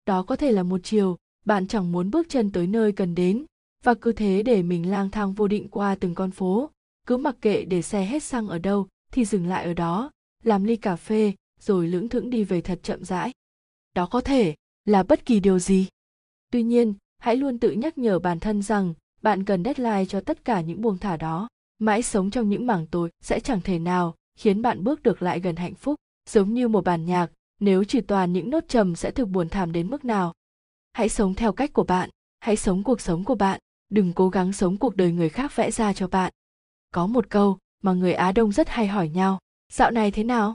Đó 0.06 0.22
có 0.22 0.36
thể 0.36 0.52
là 0.52 0.62
một 0.62 0.80
chiều, 0.84 1.16
bạn 1.44 1.66
chẳng 1.66 1.92
muốn 1.92 2.10
bước 2.10 2.28
chân 2.28 2.52
tới 2.52 2.66
nơi 2.66 2.92
cần 2.92 3.14
đến 3.14 3.44
và 3.84 3.94
cứ 3.94 4.12
thế 4.12 4.42
để 4.42 4.62
mình 4.62 4.90
lang 4.90 5.10
thang 5.10 5.32
vô 5.32 5.48
định 5.48 5.68
qua 5.68 5.94
từng 5.94 6.14
con 6.14 6.30
phố. 6.30 6.70
Cứ 7.06 7.16
mặc 7.16 7.36
kệ 7.40 7.64
để 7.64 7.82
xe 7.82 8.04
hết 8.04 8.22
xăng 8.22 8.48
ở 8.48 8.58
đâu 8.58 8.88
thì 9.12 9.24
dừng 9.24 9.46
lại 9.46 9.64
ở 9.64 9.74
đó, 9.74 10.10
làm 10.42 10.64
ly 10.64 10.76
cà 10.76 10.96
phê 10.96 11.32
rồi 11.60 11.88
lững 11.88 12.08
thững 12.08 12.30
đi 12.30 12.44
về 12.44 12.60
thật 12.60 12.80
chậm 12.82 13.04
rãi. 13.04 13.32
Đó 13.94 14.06
có 14.06 14.20
thể 14.20 14.54
là 14.84 15.02
bất 15.02 15.26
kỳ 15.26 15.40
điều 15.40 15.58
gì. 15.58 15.88
Tuy 16.50 16.62
nhiên, 16.62 16.94
hãy 17.18 17.36
luôn 17.36 17.58
tự 17.58 17.70
nhắc 17.70 17.98
nhở 17.98 18.18
bản 18.18 18.40
thân 18.40 18.62
rằng 18.62 18.94
bạn 19.22 19.44
cần 19.44 19.64
deadline 19.64 20.04
cho 20.04 20.20
tất 20.20 20.44
cả 20.44 20.60
những 20.60 20.82
buông 20.82 20.98
thả 20.98 21.16
đó. 21.16 21.48
Mãi 21.78 22.02
sống 22.02 22.30
trong 22.30 22.48
những 22.48 22.66
mảng 22.66 22.86
tối 22.86 23.10
sẽ 23.20 23.40
chẳng 23.40 23.60
thể 23.60 23.78
nào 23.78 24.14
khiến 24.38 24.62
bạn 24.62 24.84
bước 24.84 25.02
được 25.02 25.22
lại 25.22 25.40
gần 25.40 25.56
hạnh 25.56 25.74
phúc. 25.74 25.94
Giống 26.28 26.54
như 26.54 26.68
một 26.68 26.84
bản 26.84 27.04
nhạc, 27.04 27.30
nếu 27.60 27.84
chỉ 27.84 28.00
toàn 28.00 28.32
những 28.32 28.50
nốt 28.50 28.64
trầm 28.68 28.96
sẽ 28.96 29.10
thực 29.10 29.28
buồn 29.28 29.48
thảm 29.48 29.72
đến 29.72 29.90
mức 29.90 30.04
nào? 30.04 30.32
Hãy 30.92 31.08
sống 31.08 31.34
theo 31.34 31.52
cách 31.52 31.72
của 31.72 31.84
bạn, 31.84 32.10
hãy 32.40 32.56
sống 32.56 32.84
cuộc 32.84 33.00
sống 33.00 33.24
của 33.24 33.34
bạn, 33.34 33.60
đừng 33.88 34.12
cố 34.12 34.28
gắng 34.28 34.52
sống 34.52 34.76
cuộc 34.76 34.96
đời 34.96 35.12
người 35.12 35.28
khác 35.28 35.56
vẽ 35.56 35.70
ra 35.70 35.92
cho 35.92 36.08
bạn. 36.08 36.32
Có 36.94 37.06
một 37.06 37.30
câu 37.30 37.58
mà 37.82 37.92
người 37.92 38.12
á 38.12 38.32
đông 38.32 38.52
rất 38.52 38.68
hay 38.68 38.86
hỏi 38.86 39.08
nhau, 39.08 39.38
dạo 39.72 39.90
này 39.90 40.10
thế 40.10 40.24
nào? 40.24 40.54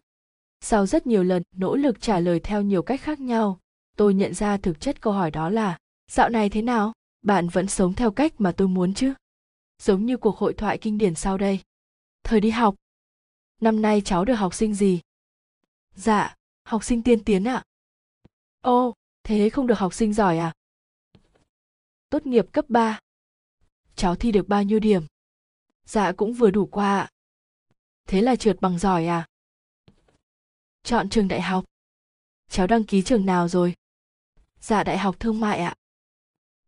Sau 0.61 0.85
rất 0.85 1.08
nhiều 1.08 1.24
lần 1.24 1.43
nỗ 1.56 1.75
lực 1.75 2.01
trả 2.01 2.19
lời 2.19 2.40
theo 2.40 2.61
nhiều 2.61 2.83
cách 2.83 3.01
khác 3.01 3.19
nhau, 3.19 3.59
tôi 3.98 4.14
nhận 4.14 4.33
ra 4.33 4.58
thực 4.58 4.80
chất 4.80 5.01
câu 5.01 5.14
hỏi 5.14 5.32
đó 5.32 5.50
là, 5.50 5.77
dạo 6.11 6.30
này 6.30 6.50
thế 6.50 6.61
nào? 6.61 6.93
Bạn 7.24 7.50
vẫn 7.50 7.68
sống 7.68 7.93
theo 7.93 8.11
cách 8.11 8.34
mà 8.38 8.52
tôi 8.58 8.68
muốn 8.68 8.93
chứ 8.93 9.14
giống 9.82 10.06
như 10.06 10.18
cuộc 10.18 10.38
hội 10.38 10.53
thoại 10.53 10.77
kinh 10.77 10.98
điển 10.98 11.16
sau 11.16 11.38
đây 11.38 11.60
thời 12.24 12.42
đi 12.42 12.50
học 12.50 12.76
năm 13.61 13.82
nay 13.82 14.02
cháu 14.06 14.26
được 14.26 14.35
học 14.35 14.53
sinh 14.53 14.74
gì 14.74 15.02
dạ 15.95 16.35
học 16.64 16.84
sinh 16.84 17.03
tiên 17.03 17.24
tiến 17.24 17.43
ạ 17.43 17.64
ô, 18.61 18.93
thế 19.24 19.50
không 19.50 19.68
được 19.68 19.80
học 19.80 19.93
sinh 19.93 20.14
giỏi 20.14 20.38
à 20.38 20.53
tốt 22.14 22.26
nghiệp 22.26 22.45
cấp 22.52 22.66
3. 22.69 23.00
Cháu 23.95 24.16
thi 24.16 24.32
được 24.32 24.48
bao 24.48 24.64
nhiêu 24.64 24.80
điểm? 24.80 25.06
Dạ 25.85 26.11
cũng 26.11 26.34
vừa 26.34 26.52
đủ 26.52 26.66
qua 26.66 27.00
ạ. 27.00 27.10
Thế 28.08 28.22
là 28.22 28.35
trượt 28.35 28.61
bằng 28.61 28.80
giỏi 28.80 29.06
à? 29.06 29.27
Chọn 30.84 31.10
trường 31.10 31.27
đại 31.27 31.42
học. 31.42 31.66
Cháu 32.50 32.68
đăng 32.68 32.84
ký 32.84 33.02
trường 33.02 33.26
nào 33.26 33.48
rồi? 33.48 33.74
Dạ 34.60 34.84
đại 34.84 34.98
học 34.98 35.19
thương 35.19 35.40
mại 35.40 35.60
ạ. 35.60 35.76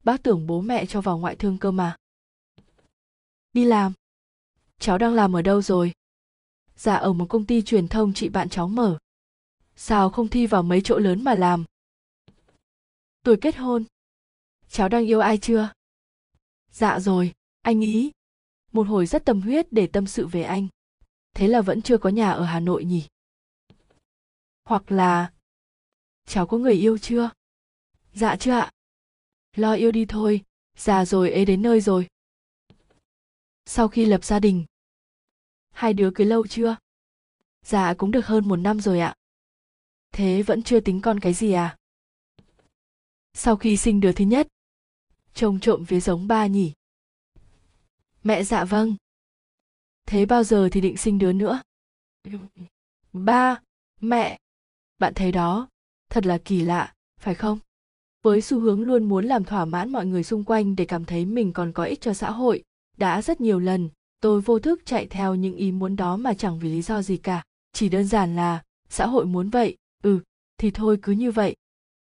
Bác 0.06 0.24
tưởng 0.24 0.48
bố 0.48 0.62
mẹ 0.62 0.86
cho 0.86 1.02
vào 1.02 1.18
ngoại 1.18 1.36
thương 1.36 1.58
cơ 1.58 1.72
mà. 1.72 1.96
Đi 3.54 3.66
làm. 3.66 3.94
Cháu 4.80 4.98
đang 4.98 5.14
làm 5.14 5.36
ở 5.36 5.42
đâu 5.42 5.62
rồi? 5.62 5.94
Dạ 6.76 6.96
ở 6.96 7.14
một 7.14 7.26
công 7.30 7.46
ty 7.46 7.62
truyền 7.62 7.88
thông 7.88 8.14
chị 8.14 8.30
bạn 8.30 8.50
cháu 8.50 8.68
mở. 8.68 8.98
Sao 9.76 10.10
không 10.10 10.28
thi 10.28 10.48
vào 10.48 10.64
mấy 10.64 10.82
chỗ 10.84 10.98
lớn 10.98 11.24
mà 11.24 11.36
làm? 11.36 11.66
Tuổi 13.24 13.38
kết 13.42 13.56
hôn. 13.56 13.84
Cháu 14.70 14.90
đang 14.90 15.06
yêu 15.06 15.20
ai 15.20 15.38
chưa? 15.38 15.70
Dạ 16.72 17.00
rồi, 17.00 17.34
anh 17.62 17.82
ý. 17.82 18.12
Một 18.72 18.88
hồi 18.88 19.06
rất 19.06 19.26
tâm 19.26 19.42
huyết 19.42 19.68
để 19.72 19.88
tâm 19.88 20.08
sự 20.08 20.28
về 20.28 20.44
anh. 20.44 20.68
Thế 21.34 21.48
là 21.48 21.62
vẫn 21.62 21.82
chưa 21.82 21.98
có 21.98 22.10
nhà 22.10 22.32
ở 22.32 22.46
Hà 22.46 22.60
Nội 22.60 22.86
nhỉ? 22.86 23.08
Hoặc 24.64 24.92
là... 24.92 25.32
Cháu 26.26 26.48
có 26.48 26.58
người 26.58 26.74
yêu 26.74 26.98
chưa? 26.98 27.30
Dạ 28.14 28.36
chưa 28.36 28.52
ạ. 28.52 28.72
Lo 29.56 29.74
yêu 29.74 29.92
đi 29.92 30.06
thôi, 30.06 30.44
già 30.78 31.06
rồi 31.06 31.32
ế 31.32 31.46
đến 31.46 31.62
nơi 31.62 31.82
rồi. 31.82 32.08
Sau 33.66 33.88
khi 33.88 34.06
lập 34.06 34.24
gia 34.24 34.40
đình, 34.40 34.66
hai 35.72 35.94
đứa 35.94 36.12
cưới 36.16 36.28
lâu 36.28 36.48
chưa? 36.48 36.76
Dạ 37.62 37.94
cũng 37.98 38.12
được 38.12 38.26
hơn 38.26 38.48
một 38.48 38.56
năm 38.56 38.80
rồi 38.80 39.00
ạ. 39.00 39.16
Thế 40.12 40.44
vẫn 40.44 40.64
chưa 40.64 40.80
tính 40.80 41.02
con 41.02 41.20
cái 41.20 41.34
gì 41.34 41.52
à? 41.52 41.78
Sau 43.34 43.56
khi 43.56 43.78
sinh 43.78 44.00
đứa 44.00 44.12
thứ 44.12 44.26
nhất, 44.26 44.48
trông 45.34 45.60
trộm 45.60 45.86
phía 45.86 46.00
giống 46.00 46.28
ba 46.28 46.48
nhỉ? 46.48 46.74
Mẹ 48.24 48.44
dạ 48.44 48.66
vâng. 48.66 48.96
Thế 50.06 50.26
bao 50.26 50.44
giờ 50.44 50.70
thì 50.72 50.82
định 50.82 50.98
sinh 50.98 51.18
đứa 51.20 51.34
nữa? 51.34 51.62
Ba, 53.14 53.62
mẹ. 54.02 54.40
Bạn 54.98 55.14
thấy 55.14 55.32
đó, 55.32 55.70
thật 56.10 56.26
là 56.26 56.38
kỳ 56.46 56.62
lạ, 56.62 56.94
phải 57.20 57.36
không? 57.36 57.60
Với 58.26 58.42
xu 58.42 58.60
hướng 58.60 58.82
luôn 58.82 59.04
muốn 59.04 59.26
làm 59.26 59.44
thỏa 59.44 59.66
mãn 59.66 59.92
mọi 59.92 60.06
người 60.06 60.24
xung 60.24 60.44
quanh 60.44 60.76
để 60.76 60.86
cảm 60.86 61.06
thấy 61.06 61.26
mình 61.26 61.54
còn 61.54 61.72
có 61.72 61.84
ích 61.84 62.02
cho 62.02 62.14
xã 62.14 62.32
hội, 62.32 62.64
đã 62.98 63.22
rất 63.22 63.42
nhiều 63.42 63.60
lần, 63.60 63.90
tôi 64.22 64.42
vô 64.42 64.60
thức 64.60 64.82
chạy 64.86 65.08
theo 65.08 65.36
những 65.36 65.56
ý 65.56 65.72
muốn 65.72 65.96
đó 65.96 66.18
mà 66.18 66.34
chẳng 66.34 66.60
vì 66.60 66.70
lý 66.70 66.82
do 66.82 67.02
gì 67.02 67.18
cả. 67.18 67.44
Chỉ 67.74 67.90
đơn 67.90 68.04
giản 68.04 68.36
là, 68.36 68.64
xã 68.90 69.08
hội 69.08 69.26
muốn 69.26 69.50
vậy, 69.50 69.78
ừ, 70.04 70.20
thì 70.58 70.72
thôi 70.72 71.00
cứ 71.02 71.12
như 71.12 71.32
vậy. 71.32 71.56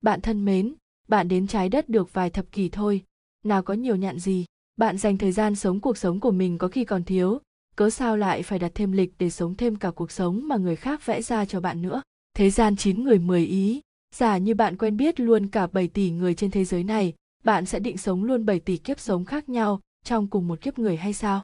Bạn 0.01 0.21
thân 0.21 0.45
mến, 0.45 0.73
bạn 1.07 1.27
đến 1.27 1.47
trái 1.47 1.69
đất 1.69 1.89
được 1.89 2.13
vài 2.13 2.29
thập 2.29 2.51
kỷ 2.51 2.69
thôi, 2.69 3.03
nào 3.43 3.63
có 3.63 3.73
nhiều 3.73 3.95
nhạn 3.95 4.19
gì 4.19 4.45
bạn 4.77 4.97
dành 4.97 5.17
thời 5.17 5.31
gian 5.31 5.55
sống 5.55 5.79
cuộc 5.79 5.97
sống 5.97 6.19
của 6.19 6.31
mình 6.31 6.57
có 6.57 6.67
khi 6.67 6.85
còn 6.85 7.03
thiếu 7.03 7.39
cớ 7.75 7.89
sao 7.89 8.17
lại 8.17 8.43
phải 8.43 8.59
đặt 8.59 8.71
thêm 8.75 8.91
lịch 8.91 9.13
để 9.19 9.29
sống 9.29 9.55
thêm 9.55 9.75
cả 9.75 9.91
cuộc 9.91 10.11
sống 10.11 10.47
mà 10.47 10.57
người 10.57 10.75
khác 10.75 11.05
vẽ 11.05 11.21
ra 11.21 11.45
cho 11.45 11.59
bạn 11.59 11.81
nữa 11.81 12.01
thế 12.35 12.49
gian 12.49 12.75
chín 12.75 13.03
người 13.03 13.19
mười 13.19 13.45
ý 13.45 13.81
giả 14.15 14.37
như 14.37 14.55
bạn 14.55 14.77
quen 14.77 14.97
biết 14.97 15.19
luôn 15.19 15.47
cả 15.47 15.67
7 15.67 15.87
tỷ 15.87 16.11
người 16.11 16.33
trên 16.33 16.51
thế 16.51 16.65
giới 16.65 16.83
này, 16.83 17.13
bạn 17.43 17.65
sẽ 17.65 17.79
định 17.79 17.97
sống 17.97 18.23
luôn 18.23 18.45
7 18.45 18.59
tỷ 18.59 18.77
kiếp 18.77 18.99
sống 18.99 19.25
khác 19.25 19.49
nhau 19.49 19.81
trong 20.03 20.27
cùng 20.27 20.47
một 20.47 20.61
kiếp 20.61 20.79
người 20.79 20.97
hay 20.97 21.13
sao? 21.13 21.43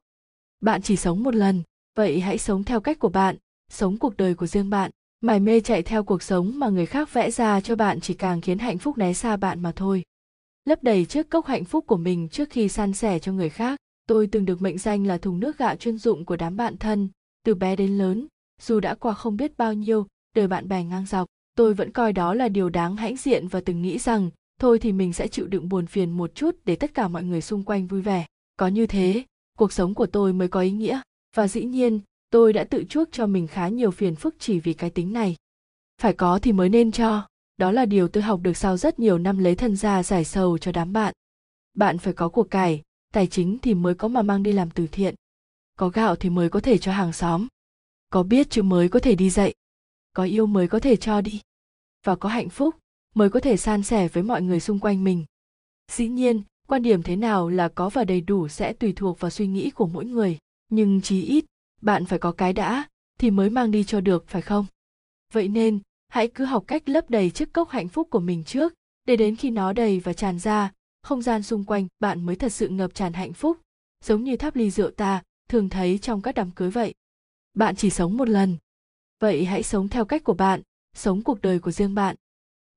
Bạn 0.61 0.81
chỉ 0.81 0.95
sống 0.95 1.23
một 1.23 1.35
lần, 1.35 1.63
vậy 1.95 2.19
hãy 2.19 2.37
sống 2.37 2.63
theo 2.63 2.81
cách 2.81 2.99
của 2.99 3.09
bạn, 3.09 3.35
sống 3.71 3.97
cuộc 3.97 4.17
đời 4.17 4.35
của 4.35 4.47
riêng 4.47 4.69
bạn. 4.69 4.91
Mải 5.21 5.39
mê 5.39 5.59
chạy 5.59 5.83
theo 5.83 6.03
cuộc 6.03 6.23
sống 6.23 6.59
mà 6.59 6.69
người 6.69 6.85
khác 6.85 7.13
vẽ 7.13 7.31
ra 7.31 7.61
cho 7.61 7.75
bạn 7.75 8.01
chỉ 8.01 8.13
càng 8.13 8.41
khiến 8.41 8.59
hạnh 8.59 8.77
phúc 8.77 8.97
né 8.97 9.13
xa 9.13 9.37
bạn 9.37 9.61
mà 9.61 9.71
thôi. 9.75 10.03
Lấp 10.65 10.83
đầy 10.83 11.05
chiếc 11.05 11.29
cốc 11.29 11.45
hạnh 11.45 11.65
phúc 11.65 11.83
của 11.87 11.97
mình 11.97 12.29
trước 12.29 12.49
khi 12.49 12.69
san 12.69 12.93
sẻ 12.93 13.19
cho 13.19 13.31
người 13.31 13.49
khác, 13.49 13.79
tôi 14.07 14.27
từng 14.31 14.45
được 14.45 14.61
mệnh 14.61 14.77
danh 14.77 15.07
là 15.07 15.17
thùng 15.17 15.39
nước 15.39 15.57
gạo 15.57 15.75
chuyên 15.75 15.97
dụng 15.97 16.25
của 16.25 16.35
đám 16.35 16.57
bạn 16.57 16.77
thân, 16.77 17.09
từ 17.45 17.55
bé 17.55 17.75
đến 17.75 17.97
lớn, 17.97 18.27
dù 18.61 18.79
đã 18.79 18.95
qua 18.95 19.13
không 19.13 19.37
biết 19.37 19.57
bao 19.57 19.73
nhiêu, 19.73 20.07
đời 20.35 20.47
bạn 20.47 20.67
bè 20.67 20.83
ngang 20.83 21.05
dọc 21.05 21.27
tôi 21.57 21.73
vẫn 21.73 21.91
coi 21.91 22.13
đó 22.13 22.33
là 22.33 22.49
điều 22.49 22.69
đáng 22.69 22.95
hãnh 22.95 23.17
diện 23.17 23.47
và 23.47 23.61
từng 23.61 23.81
nghĩ 23.81 23.97
rằng, 23.97 24.29
thôi 24.59 24.79
thì 24.79 24.91
mình 24.91 25.13
sẽ 25.13 25.27
chịu 25.27 25.47
đựng 25.47 25.69
buồn 25.69 25.87
phiền 25.87 26.11
một 26.11 26.35
chút 26.35 26.55
để 26.65 26.75
tất 26.75 26.93
cả 26.93 27.07
mọi 27.07 27.23
người 27.23 27.41
xung 27.41 27.63
quanh 27.63 27.87
vui 27.87 28.01
vẻ. 28.01 28.25
Có 28.57 28.67
như 28.67 28.87
thế, 28.87 29.23
cuộc 29.57 29.73
sống 29.73 29.93
của 29.93 30.05
tôi 30.05 30.33
mới 30.33 30.47
có 30.47 30.61
ý 30.61 30.71
nghĩa. 30.71 31.01
Và 31.35 31.47
dĩ 31.47 31.63
nhiên, 31.63 31.99
tôi 32.29 32.53
đã 32.53 32.63
tự 32.63 32.83
chuốc 32.89 33.09
cho 33.11 33.27
mình 33.27 33.47
khá 33.47 33.67
nhiều 33.67 33.91
phiền 33.91 34.15
phức 34.15 34.35
chỉ 34.39 34.59
vì 34.59 34.73
cái 34.73 34.89
tính 34.89 35.13
này. 35.13 35.35
Phải 36.01 36.13
có 36.13 36.39
thì 36.39 36.51
mới 36.51 36.69
nên 36.69 36.91
cho. 36.91 37.27
Đó 37.57 37.71
là 37.71 37.85
điều 37.85 38.07
tôi 38.07 38.23
học 38.23 38.39
được 38.43 38.57
sau 38.57 38.77
rất 38.77 38.99
nhiều 38.99 39.17
năm 39.17 39.37
lấy 39.37 39.55
thân 39.55 39.75
ra 39.75 40.03
giải 40.03 40.23
sầu 40.23 40.57
cho 40.57 40.71
đám 40.71 40.93
bạn. 40.93 41.13
Bạn 41.73 41.97
phải 41.97 42.13
có 42.13 42.29
cuộc 42.29 42.51
cải, 42.51 42.81
tài 43.13 43.27
chính 43.27 43.57
thì 43.59 43.73
mới 43.73 43.95
có 43.95 44.07
mà 44.07 44.21
mang 44.21 44.43
đi 44.43 44.51
làm 44.51 44.69
từ 44.69 44.87
thiện. 44.87 45.15
Có 45.77 45.89
gạo 45.89 46.15
thì 46.15 46.29
mới 46.29 46.49
có 46.49 46.59
thể 46.59 46.77
cho 46.77 46.91
hàng 46.91 47.13
xóm. 47.13 47.47
Có 48.09 48.23
biết 48.23 48.49
chứ 48.49 48.63
mới 48.63 48.89
có 48.89 48.99
thể 48.99 49.15
đi 49.15 49.29
dạy. 49.29 49.53
Có 50.13 50.23
yêu 50.23 50.45
mới 50.45 50.67
có 50.67 50.79
thể 50.79 50.95
cho 50.95 51.21
đi 51.21 51.41
và 52.03 52.15
có 52.15 52.29
hạnh 52.29 52.49
phúc 52.49 52.75
mới 53.15 53.29
có 53.29 53.39
thể 53.39 53.57
san 53.57 53.83
sẻ 53.83 54.07
với 54.07 54.23
mọi 54.23 54.41
người 54.41 54.59
xung 54.59 54.79
quanh 54.79 55.03
mình. 55.03 55.25
Dĩ 55.91 56.07
nhiên, 56.07 56.41
quan 56.67 56.81
điểm 56.81 57.03
thế 57.03 57.15
nào 57.15 57.49
là 57.49 57.67
có 57.67 57.89
và 57.89 58.03
đầy 58.03 58.21
đủ 58.21 58.47
sẽ 58.47 58.73
tùy 58.73 58.93
thuộc 58.95 59.19
vào 59.19 59.31
suy 59.31 59.47
nghĩ 59.47 59.69
của 59.69 59.87
mỗi 59.87 60.05
người, 60.05 60.37
nhưng 60.69 61.01
chí 61.01 61.21
ít, 61.21 61.45
bạn 61.81 62.05
phải 62.05 62.19
có 62.19 62.31
cái 62.31 62.53
đã 62.53 62.87
thì 63.19 63.31
mới 63.31 63.49
mang 63.49 63.71
đi 63.71 63.83
cho 63.83 64.01
được, 64.01 64.27
phải 64.27 64.41
không? 64.41 64.65
Vậy 65.33 65.47
nên, 65.47 65.79
hãy 66.07 66.27
cứ 66.27 66.45
học 66.45 66.63
cách 66.67 66.89
lấp 66.89 67.09
đầy 67.09 67.29
chiếc 67.29 67.53
cốc 67.53 67.69
hạnh 67.69 67.87
phúc 67.87 68.07
của 68.11 68.19
mình 68.19 68.43
trước, 68.43 68.73
để 69.05 69.15
đến 69.15 69.35
khi 69.35 69.49
nó 69.49 69.73
đầy 69.73 69.99
và 69.99 70.13
tràn 70.13 70.39
ra, 70.39 70.71
không 71.03 71.21
gian 71.21 71.43
xung 71.43 71.63
quanh 71.63 71.87
bạn 71.99 72.25
mới 72.25 72.35
thật 72.35 72.49
sự 72.49 72.67
ngập 72.67 72.93
tràn 72.93 73.13
hạnh 73.13 73.33
phúc, 73.33 73.57
giống 74.05 74.23
như 74.23 74.37
tháp 74.37 74.55
ly 74.55 74.69
rượu 74.69 74.91
ta 74.91 75.23
thường 75.49 75.69
thấy 75.69 75.97
trong 75.97 76.21
các 76.21 76.35
đám 76.35 76.51
cưới 76.51 76.69
vậy. 76.69 76.93
Bạn 77.53 77.75
chỉ 77.75 77.89
sống 77.89 78.17
một 78.17 78.29
lần. 78.29 78.57
Vậy 79.19 79.45
hãy 79.45 79.63
sống 79.63 79.89
theo 79.89 80.05
cách 80.05 80.23
của 80.23 80.33
bạn 80.33 80.61
sống 80.97 81.21
cuộc 81.21 81.41
đời 81.41 81.59
của 81.59 81.71
riêng 81.71 81.95
bạn. 81.95 82.15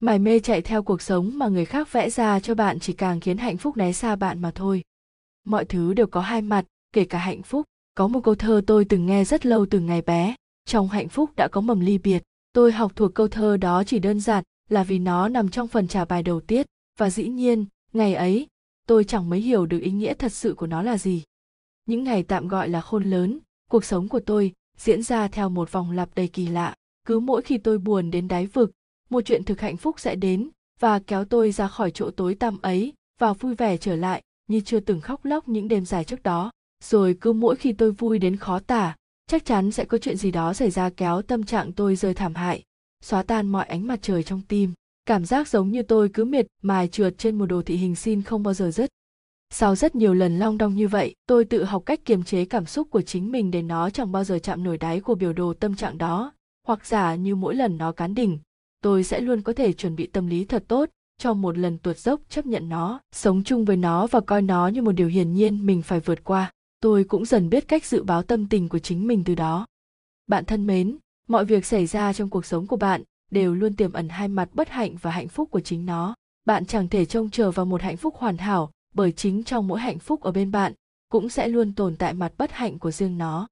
Mải 0.01 0.19
mê 0.19 0.41
chạy 0.41 0.63
theo 0.63 0.83
cuộc 0.83 1.03
sống 1.03 1.31
mà 1.39 1.49
người 1.49 1.65
khác 1.65 1.93
vẽ 1.93 2.11
ra 2.11 2.41
cho 2.41 2.55
bạn 2.55 2.81
chỉ 2.81 2.93
càng 2.93 3.21
khiến 3.21 3.39
hạnh 3.39 3.57
phúc 3.57 3.77
né 3.77 3.93
xa 3.93 4.17
bạn 4.17 4.43
mà 4.43 4.51
thôi. 4.51 4.83
Mọi 5.45 5.65
thứ 5.65 5.95
đều 5.95 6.07
có 6.07 6.21
hai 6.21 6.43
mặt, 6.43 6.65
kể 6.93 7.05
cả 7.05 7.19
hạnh 7.19 7.43
phúc. 7.43 7.67
Có 7.95 8.09
một 8.09 8.21
câu 8.25 8.35
thơ 8.35 8.61
tôi 8.67 8.85
từng 8.85 9.07
nghe 9.07 9.25
rất 9.25 9.47
lâu 9.47 9.67
từ 9.71 9.81
ngày 9.81 10.03
bé, 10.03 10.35
trong 10.65 10.89
hạnh 10.89 11.09
phúc 11.09 11.31
đã 11.37 11.49
có 11.53 11.61
mầm 11.61 11.81
ly 11.81 11.99
biệt. 11.99 12.23
Tôi 12.53 12.73
học 12.73 12.93
thuộc 12.97 13.15
câu 13.15 13.29
thơ 13.29 13.57
đó 13.57 13.85
chỉ 13.85 13.99
đơn 13.99 14.21
giản 14.21 14.45
là 14.69 14.85
vì 14.85 14.99
nó 14.99 15.29
nằm 15.29 15.49
trong 15.49 15.69
phần 15.69 15.89
trả 15.89 16.05
bài 16.05 16.23
đầu 16.23 16.41
tiết, 16.41 16.67
và 16.99 17.11
dĩ 17.11 17.29
nhiên, 17.29 17.65
ngày 17.93 18.15
ấy, 18.15 18.47
tôi 18.87 19.05
chẳng 19.05 19.31
mấy 19.31 19.41
hiểu 19.41 19.67
được 19.67 19.79
ý 19.79 19.91
nghĩa 19.91 20.15
thật 20.15 20.33
sự 20.33 20.55
của 20.55 20.67
nó 20.67 20.83
là 20.83 20.99
gì. 20.99 21.23
Những 21.87 22.05
ngày 22.05 22.23
tạm 22.23 22.49
gọi 22.49 22.69
là 22.69 22.81
khôn 22.81 23.05
lớn, 23.05 23.39
cuộc 23.71 23.85
sống 23.85 24.09
của 24.09 24.21
tôi 24.21 24.53
diễn 24.77 25.03
ra 25.03 25.29
theo 25.29 25.49
một 25.49 25.73
vòng 25.73 25.91
lặp 25.91 26.09
đầy 26.15 26.29
kỳ 26.29 26.47
lạ 26.47 26.75
cứ 27.07 27.19
mỗi 27.19 27.43
khi 27.43 27.59
tôi 27.59 27.79
buồn 27.79 28.11
đến 28.11 28.29
đáy 28.29 28.47
vực, 28.47 28.73
một 29.11 29.21
chuyện 29.21 29.45
thực 29.45 29.61
hạnh 29.61 29.77
phúc 29.77 30.01
sẽ 30.01 30.15
đến 30.15 30.51
và 30.81 30.99
kéo 30.99 31.25
tôi 31.25 31.53
ra 31.53 31.69
khỏi 31.69 31.91
chỗ 31.91 32.11
tối 32.11 32.35
tăm 32.35 32.59
ấy 32.63 32.93
và 33.19 33.33
vui 33.33 33.55
vẻ 33.55 33.77
trở 33.77 33.97
lại 33.97 34.23
như 34.47 34.61
chưa 34.61 34.81
từng 34.81 35.01
khóc 35.01 35.25
lóc 35.25 35.49
những 35.49 35.69
đêm 35.69 35.85
dài 35.85 36.05
trước 36.05 36.23
đó. 36.23 36.51
Rồi 36.85 37.17
cứ 37.21 37.33
mỗi 37.33 37.57
khi 37.57 37.73
tôi 37.73 37.93
vui 37.93 38.19
đến 38.19 38.37
khó 38.37 38.59
tả, 38.59 38.97
chắc 39.27 39.45
chắn 39.45 39.71
sẽ 39.71 39.85
có 39.85 39.99
chuyện 39.99 40.17
gì 40.17 40.31
đó 40.31 40.53
xảy 40.53 40.71
ra 40.71 40.91
kéo 40.91 41.23
tâm 41.23 41.45
trạng 41.45 41.73
tôi 41.73 41.97
rơi 41.97 42.15
thảm 42.15 42.35
hại, 42.35 42.63
xóa 43.05 43.23
tan 43.23 43.49
mọi 43.49 43.67
ánh 43.67 43.87
mặt 43.87 43.99
trời 44.03 44.23
trong 44.23 44.43
tim. 44.49 44.73
Cảm 45.07 45.25
giác 45.25 45.49
giống 45.49 45.71
như 45.71 45.83
tôi 45.83 46.09
cứ 46.09 46.25
miệt 46.25 46.47
mài 46.63 46.89
trượt 46.89 47.19
trên 47.19 47.39
một 47.39 47.47
đồ 47.47 47.63
thị 47.63 47.77
hình 47.77 47.97
xin 47.97 48.23
không 48.23 48.43
bao 48.43 48.55
giờ 48.55 48.71
dứt. 48.71 48.91
Sau 49.53 49.77
rất 49.77 49.95
nhiều 49.95 50.15
lần 50.15 50.39
long 50.39 50.59
đong 50.59 50.75
như 50.75 50.89
vậy, 50.89 51.15
tôi 51.27 51.45
tự 51.45 51.65
học 51.65 51.83
cách 51.87 52.01
kiềm 52.05 52.23
chế 52.23 52.45
cảm 52.45 52.67
xúc 52.67 52.89
của 52.91 53.03
chính 53.03 53.33
mình 53.33 53.51
để 53.51 53.63
nó 53.63 53.91
chẳng 53.91 54.13
bao 54.13 54.25
giờ 54.25 54.39
chạm 54.43 54.65
nổi 54.65 54.79
đáy 54.79 55.01
của 55.01 55.15
biểu 55.15 55.33
đồ 55.33 55.55
tâm 55.55 55.77
trạng 55.77 55.99
đó 55.99 56.33
hoặc 56.67 56.87
giả 56.87 57.15
như 57.15 57.37
mỗi 57.37 57.55
lần 57.55 57.79
nó 57.79 57.93
cán 57.93 58.15
đỉnh, 58.15 58.39
tôi 58.83 59.05
sẽ 59.05 59.21
luôn 59.21 59.43
có 59.43 59.53
thể 59.53 59.73
chuẩn 59.73 59.97
bị 59.97 60.07
tâm 60.07 60.27
lý 60.27 60.45
thật 60.45 60.65
tốt 60.69 60.89
cho 61.19 61.35
một 61.35 61.59
lần 61.59 61.79
tuột 61.79 61.99
dốc 61.99 62.21
chấp 62.29 62.47
nhận 62.47 62.69
nó, 62.69 63.01
sống 63.13 63.43
chung 63.45 63.65
với 63.65 63.77
nó 63.77 64.07
và 64.07 64.21
coi 64.21 64.43
nó 64.43 64.69
như 64.69 64.83
một 64.83 64.93
điều 64.93 65.09
hiển 65.09 65.33
nhiên 65.33 65.67
mình 65.67 65.83
phải 65.83 66.01
vượt 66.01 66.25
qua. 66.25 66.53
Tôi 66.81 67.05
cũng 67.05 67.25
dần 67.25 67.51
biết 67.51 67.69
cách 67.69 67.85
dự 67.85 68.03
báo 68.03 68.23
tâm 68.23 68.49
tình 68.49 68.69
của 68.69 68.79
chính 68.79 69.07
mình 69.07 69.25
từ 69.25 69.35
đó. 69.35 69.67
Bạn 70.27 70.45
thân 70.45 70.67
mến, 70.67 70.97
mọi 71.29 71.45
việc 71.45 71.67
xảy 71.67 71.87
ra 71.87 72.13
trong 72.13 72.31
cuộc 72.31 72.47
sống 72.47 72.67
của 72.67 72.77
bạn 72.77 73.03
đều 73.31 73.55
luôn 73.55 73.77
tiềm 73.77 73.93
ẩn 73.93 74.09
hai 74.09 74.29
mặt 74.29 74.49
bất 74.55 74.69
hạnh 74.69 74.97
và 75.03 75.11
hạnh 75.11 75.29
phúc 75.29 75.49
của 75.51 75.61
chính 75.61 75.87
nó. 75.87 76.15
Bạn 76.45 76.67
chẳng 76.67 76.89
thể 76.89 77.05
trông 77.05 77.31
chờ 77.31 77.51
vào 77.51 77.67
một 77.67 77.83
hạnh 77.83 77.97
phúc 77.97 78.15
hoàn 78.17 78.39
hảo, 78.39 78.71
bởi 78.95 79.13
chính 79.13 79.45
trong 79.45 79.69
mỗi 79.69 79.81
hạnh 79.81 79.99
phúc 79.99 80.21
ở 80.23 80.33
bên 80.33 80.51
bạn 80.51 80.73
cũng 81.11 81.29
sẽ 81.29 81.49
luôn 81.49 81.73
tồn 81.75 81.97
tại 81.97 82.15
mặt 82.15 82.33
bất 82.39 82.53
hạnh 82.53 82.79
của 82.79 82.91
riêng 82.91 83.19
nó 83.19 83.49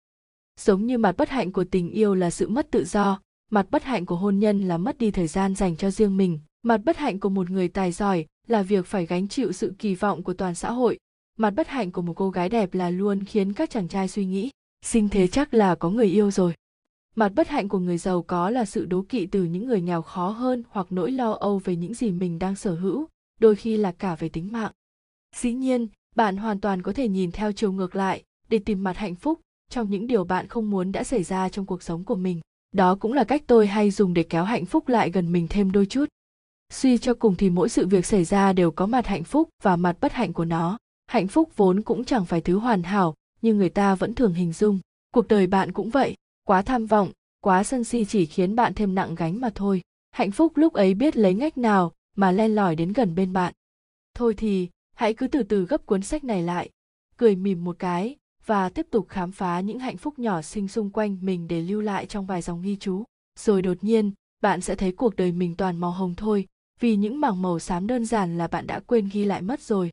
giống 0.58 0.86
như 0.86 0.98
mặt 0.98 1.16
bất 1.16 1.28
hạnh 1.28 1.52
của 1.52 1.64
tình 1.64 1.90
yêu 1.90 2.14
là 2.14 2.30
sự 2.30 2.48
mất 2.48 2.70
tự 2.70 2.84
do, 2.84 3.20
mặt 3.50 3.66
bất 3.70 3.84
hạnh 3.84 4.06
của 4.06 4.16
hôn 4.16 4.38
nhân 4.38 4.60
là 4.60 4.78
mất 4.78 4.98
đi 4.98 5.10
thời 5.10 5.26
gian 5.26 5.54
dành 5.54 5.76
cho 5.76 5.90
riêng 5.90 6.16
mình. 6.16 6.40
Mặt 6.62 6.80
bất 6.84 6.96
hạnh 6.96 7.20
của 7.20 7.28
một 7.28 7.50
người 7.50 7.68
tài 7.68 7.92
giỏi 7.92 8.26
là 8.46 8.62
việc 8.62 8.86
phải 8.86 9.06
gánh 9.06 9.28
chịu 9.28 9.52
sự 9.52 9.74
kỳ 9.78 9.94
vọng 9.94 10.22
của 10.22 10.34
toàn 10.34 10.54
xã 10.54 10.70
hội. 10.70 10.98
Mặt 11.38 11.50
bất 11.50 11.68
hạnh 11.68 11.92
của 11.92 12.02
một 12.02 12.12
cô 12.16 12.30
gái 12.30 12.48
đẹp 12.48 12.74
là 12.74 12.90
luôn 12.90 13.24
khiến 13.24 13.52
các 13.52 13.70
chàng 13.70 13.88
trai 13.88 14.08
suy 14.08 14.24
nghĩ, 14.24 14.50
sinh 14.84 15.08
thế 15.08 15.26
chắc 15.26 15.54
là 15.54 15.74
có 15.74 15.90
người 15.90 16.06
yêu 16.06 16.30
rồi. 16.30 16.54
Mặt 17.14 17.32
bất 17.34 17.48
hạnh 17.48 17.68
của 17.68 17.78
người 17.78 17.98
giàu 17.98 18.22
có 18.22 18.50
là 18.50 18.64
sự 18.64 18.86
đố 18.86 19.04
kỵ 19.08 19.26
từ 19.26 19.44
những 19.44 19.66
người 19.66 19.80
nghèo 19.80 20.02
khó 20.02 20.28
hơn 20.28 20.62
hoặc 20.68 20.86
nỗi 20.90 21.12
lo 21.12 21.32
âu 21.32 21.58
về 21.58 21.76
những 21.76 21.94
gì 21.94 22.10
mình 22.10 22.38
đang 22.38 22.56
sở 22.56 22.74
hữu, 22.74 23.06
đôi 23.40 23.56
khi 23.56 23.76
là 23.76 23.92
cả 23.92 24.14
về 24.14 24.28
tính 24.28 24.52
mạng. 24.52 24.72
Dĩ 25.36 25.52
nhiên, 25.52 25.86
bạn 26.16 26.36
hoàn 26.36 26.60
toàn 26.60 26.82
có 26.82 26.92
thể 26.92 27.08
nhìn 27.08 27.30
theo 27.30 27.52
chiều 27.52 27.72
ngược 27.72 27.96
lại, 27.96 28.22
để 28.48 28.58
tìm 28.58 28.84
mặt 28.84 28.96
hạnh 28.96 29.14
phúc 29.14 29.40
trong 29.68 29.90
những 29.90 30.06
điều 30.06 30.24
bạn 30.24 30.48
không 30.48 30.70
muốn 30.70 30.92
đã 30.92 31.04
xảy 31.04 31.22
ra 31.22 31.48
trong 31.48 31.66
cuộc 31.66 31.82
sống 31.82 32.04
của 32.04 32.16
mình. 32.16 32.40
Đó 32.72 32.94
cũng 32.94 33.12
là 33.12 33.24
cách 33.24 33.42
tôi 33.46 33.66
hay 33.66 33.90
dùng 33.90 34.14
để 34.14 34.22
kéo 34.22 34.44
hạnh 34.44 34.64
phúc 34.64 34.88
lại 34.88 35.10
gần 35.10 35.32
mình 35.32 35.46
thêm 35.50 35.72
đôi 35.72 35.86
chút. 35.86 36.04
Suy 36.72 36.98
cho 36.98 37.14
cùng 37.14 37.34
thì 37.34 37.50
mỗi 37.50 37.68
sự 37.68 37.86
việc 37.86 38.06
xảy 38.06 38.24
ra 38.24 38.52
đều 38.52 38.70
có 38.70 38.86
mặt 38.86 39.06
hạnh 39.06 39.24
phúc 39.24 39.48
và 39.62 39.76
mặt 39.76 39.96
bất 40.00 40.12
hạnh 40.12 40.32
của 40.32 40.44
nó. 40.44 40.78
Hạnh 41.06 41.28
phúc 41.28 41.50
vốn 41.56 41.82
cũng 41.82 42.04
chẳng 42.04 42.24
phải 42.24 42.40
thứ 42.40 42.58
hoàn 42.58 42.82
hảo, 42.82 43.14
nhưng 43.42 43.56
người 43.56 43.68
ta 43.68 43.94
vẫn 43.94 44.14
thường 44.14 44.34
hình 44.34 44.52
dung. 44.52 44.80
Cuộc 45.14 45.28
đời 45.28 45.46
bạn 45.46 45.72
cũng 45.72 45.90
vậy, 45.90 46.14
quá 46.44 46.62
tham 46.62 46.86
vọng, 46.86 47.10
quá 47.40 47.64
sân 47.64 47.84
si 47.84 48.04
chỉ 48.04 48.26
khiến 48.26 48.56
bạn 48.56 48.74
thêm 48.74 48.94
nặng 48.94 49.14
gánh 49.14 49.40
mà 49.40 49.50
thôi. 49.54 49.82
Hạnh 50.10 50.30
phúc 50.30 50.52
lúc 50.56 50.72
ấy 50.72 50.94
biết 50.94 51.16
lấy 51.16 51.34
ngách 51.34 51.58
nào 51.58 51.92
mà 52.16 52.32
len 52.32 52.54
lỏi 52.54 52.76
đến 52.76 52.92
gần 52.92 53.14
bên 53.14 53.32
bạn. 53.32 53.54
Thôi 54.14 54.34
thì, 54.36 54.68
hãy 54.94 55.14
cứ 55.14 55.26
từ 55.26 55.42
từ 55.42 55.66
gấp 55.66 55.86
cuốn 55.86 56.02
sách 56.02 56.24
này 56.24 56.42
lại. 56.42 56.70
Cười 57.16 57.36
mỉm 57.36 57.64
một 57.64 57.76
cái 57.78 58.16
và 58.48 58.68
tiếp 58.68 58.86
tục 58.90 59.08
khám 59.08 59.32
phá 59.32 59.60
những 59.60 59.78
hạnh 59.78 59.96
phúc 59.96 60.18
nhỏ 60.18 60.42
xinh 60.42 60.68
xung 60.68 60.90
quanh 60.90 61.18
mình 61.20 61.48
để 61.48 61.60
lưu 61.60 61.80
lại 61.80 62.06
trong 62.06 62.26
vài 62.26 62.42
dòng 62.42 62.62
ghi 62.62 62.76
chú. 62.76 63.04
Rồi 63.38 63.62
đột 63.62 63.84
nhiên 63.84 64.12
bạn 64.40 64.60
sẽ 64.60 64.74
thấy 64.74 64.92
cuộc 64.92 65.16
đời 65.16 65.32
mình 65.32 65.54
toàn 65.54 65.76
màu 65.76 65.90
hồng 65.90 66.14
thôi 66.14 66.46
vì 66.80 66.96
những 66.96 67.20
mảng 67.20 67.42
màu 67.42 67.58
xám 67.58 67.86
đơn 67.86 68.04
giản 68.04 68.38
là 68.38 68.46
bạn 68.46 68.66
đã 68.66 68.80
quên 68.80 69.08
ghi 69.12 69.24
lại 69.24 69.42
mất 69.42 69.60
rồi. 69.60 69.90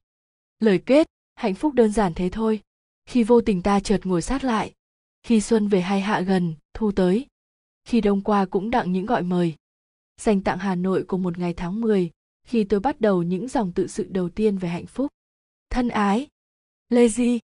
Lời 0.59 0.79
kết 0.85 1.07
hạnh 1.35 1.55
phúc 1.55 1.73
đơn 1.73 1.91
giản 1.91 2.13
thế 2.13 2.29
thôi. 2.29 2.61
Khi 3.05 3.23
vô 3.23 3.41
tình 3.41 3.61
ta 3.61 3.79
chợt 3.79 4.05
ngồi 4.05 4.21
sát 4.21 4.43
lại 4.43 4.73
khi 5.23 5.41
xuân 5.41 5.67
về 5.67 5.81
hay 5.81 6.01
hạ 6.01 6.21
gần 6.21 6.53
thu 6.73 6.91
tới 6.91 7.27
khi 7.85 8.01
đông 8.01 8.21
qua 8.21 8.45
cũng 8.45 8.69
đặng 8.69 8.91
những 8.91 9.05
gọi 9.05 9.23
mời. 9.23 9.55
Dành 10.21 10.41
tặng 10.41 10.57
hà 10.57 10.75
nội 10.75 11.03
của 11.03 11.17
một 11.17 11.37
ngày 11.37 11.53
tháng 11.53 11.81
10, 11.81 12.11
khi 12.47 12.63
tôi 12.63 12.79
bắt 12.79 13.01
đầu 13.01 13.23
những 13.23 13.47
dòng 13.47 13.71
tự 13.71 13.87
sự 13.87 14.07
đầu 14.09 14.29
tiên 14.29 14.57
về 14.57 14.69
hạnh 14.69 14.85
phúc. 14.85 15.11
Thân 15.69 15.89
ái 15.89 16.27
lê 16.89 17.07
di. 17.07 17.39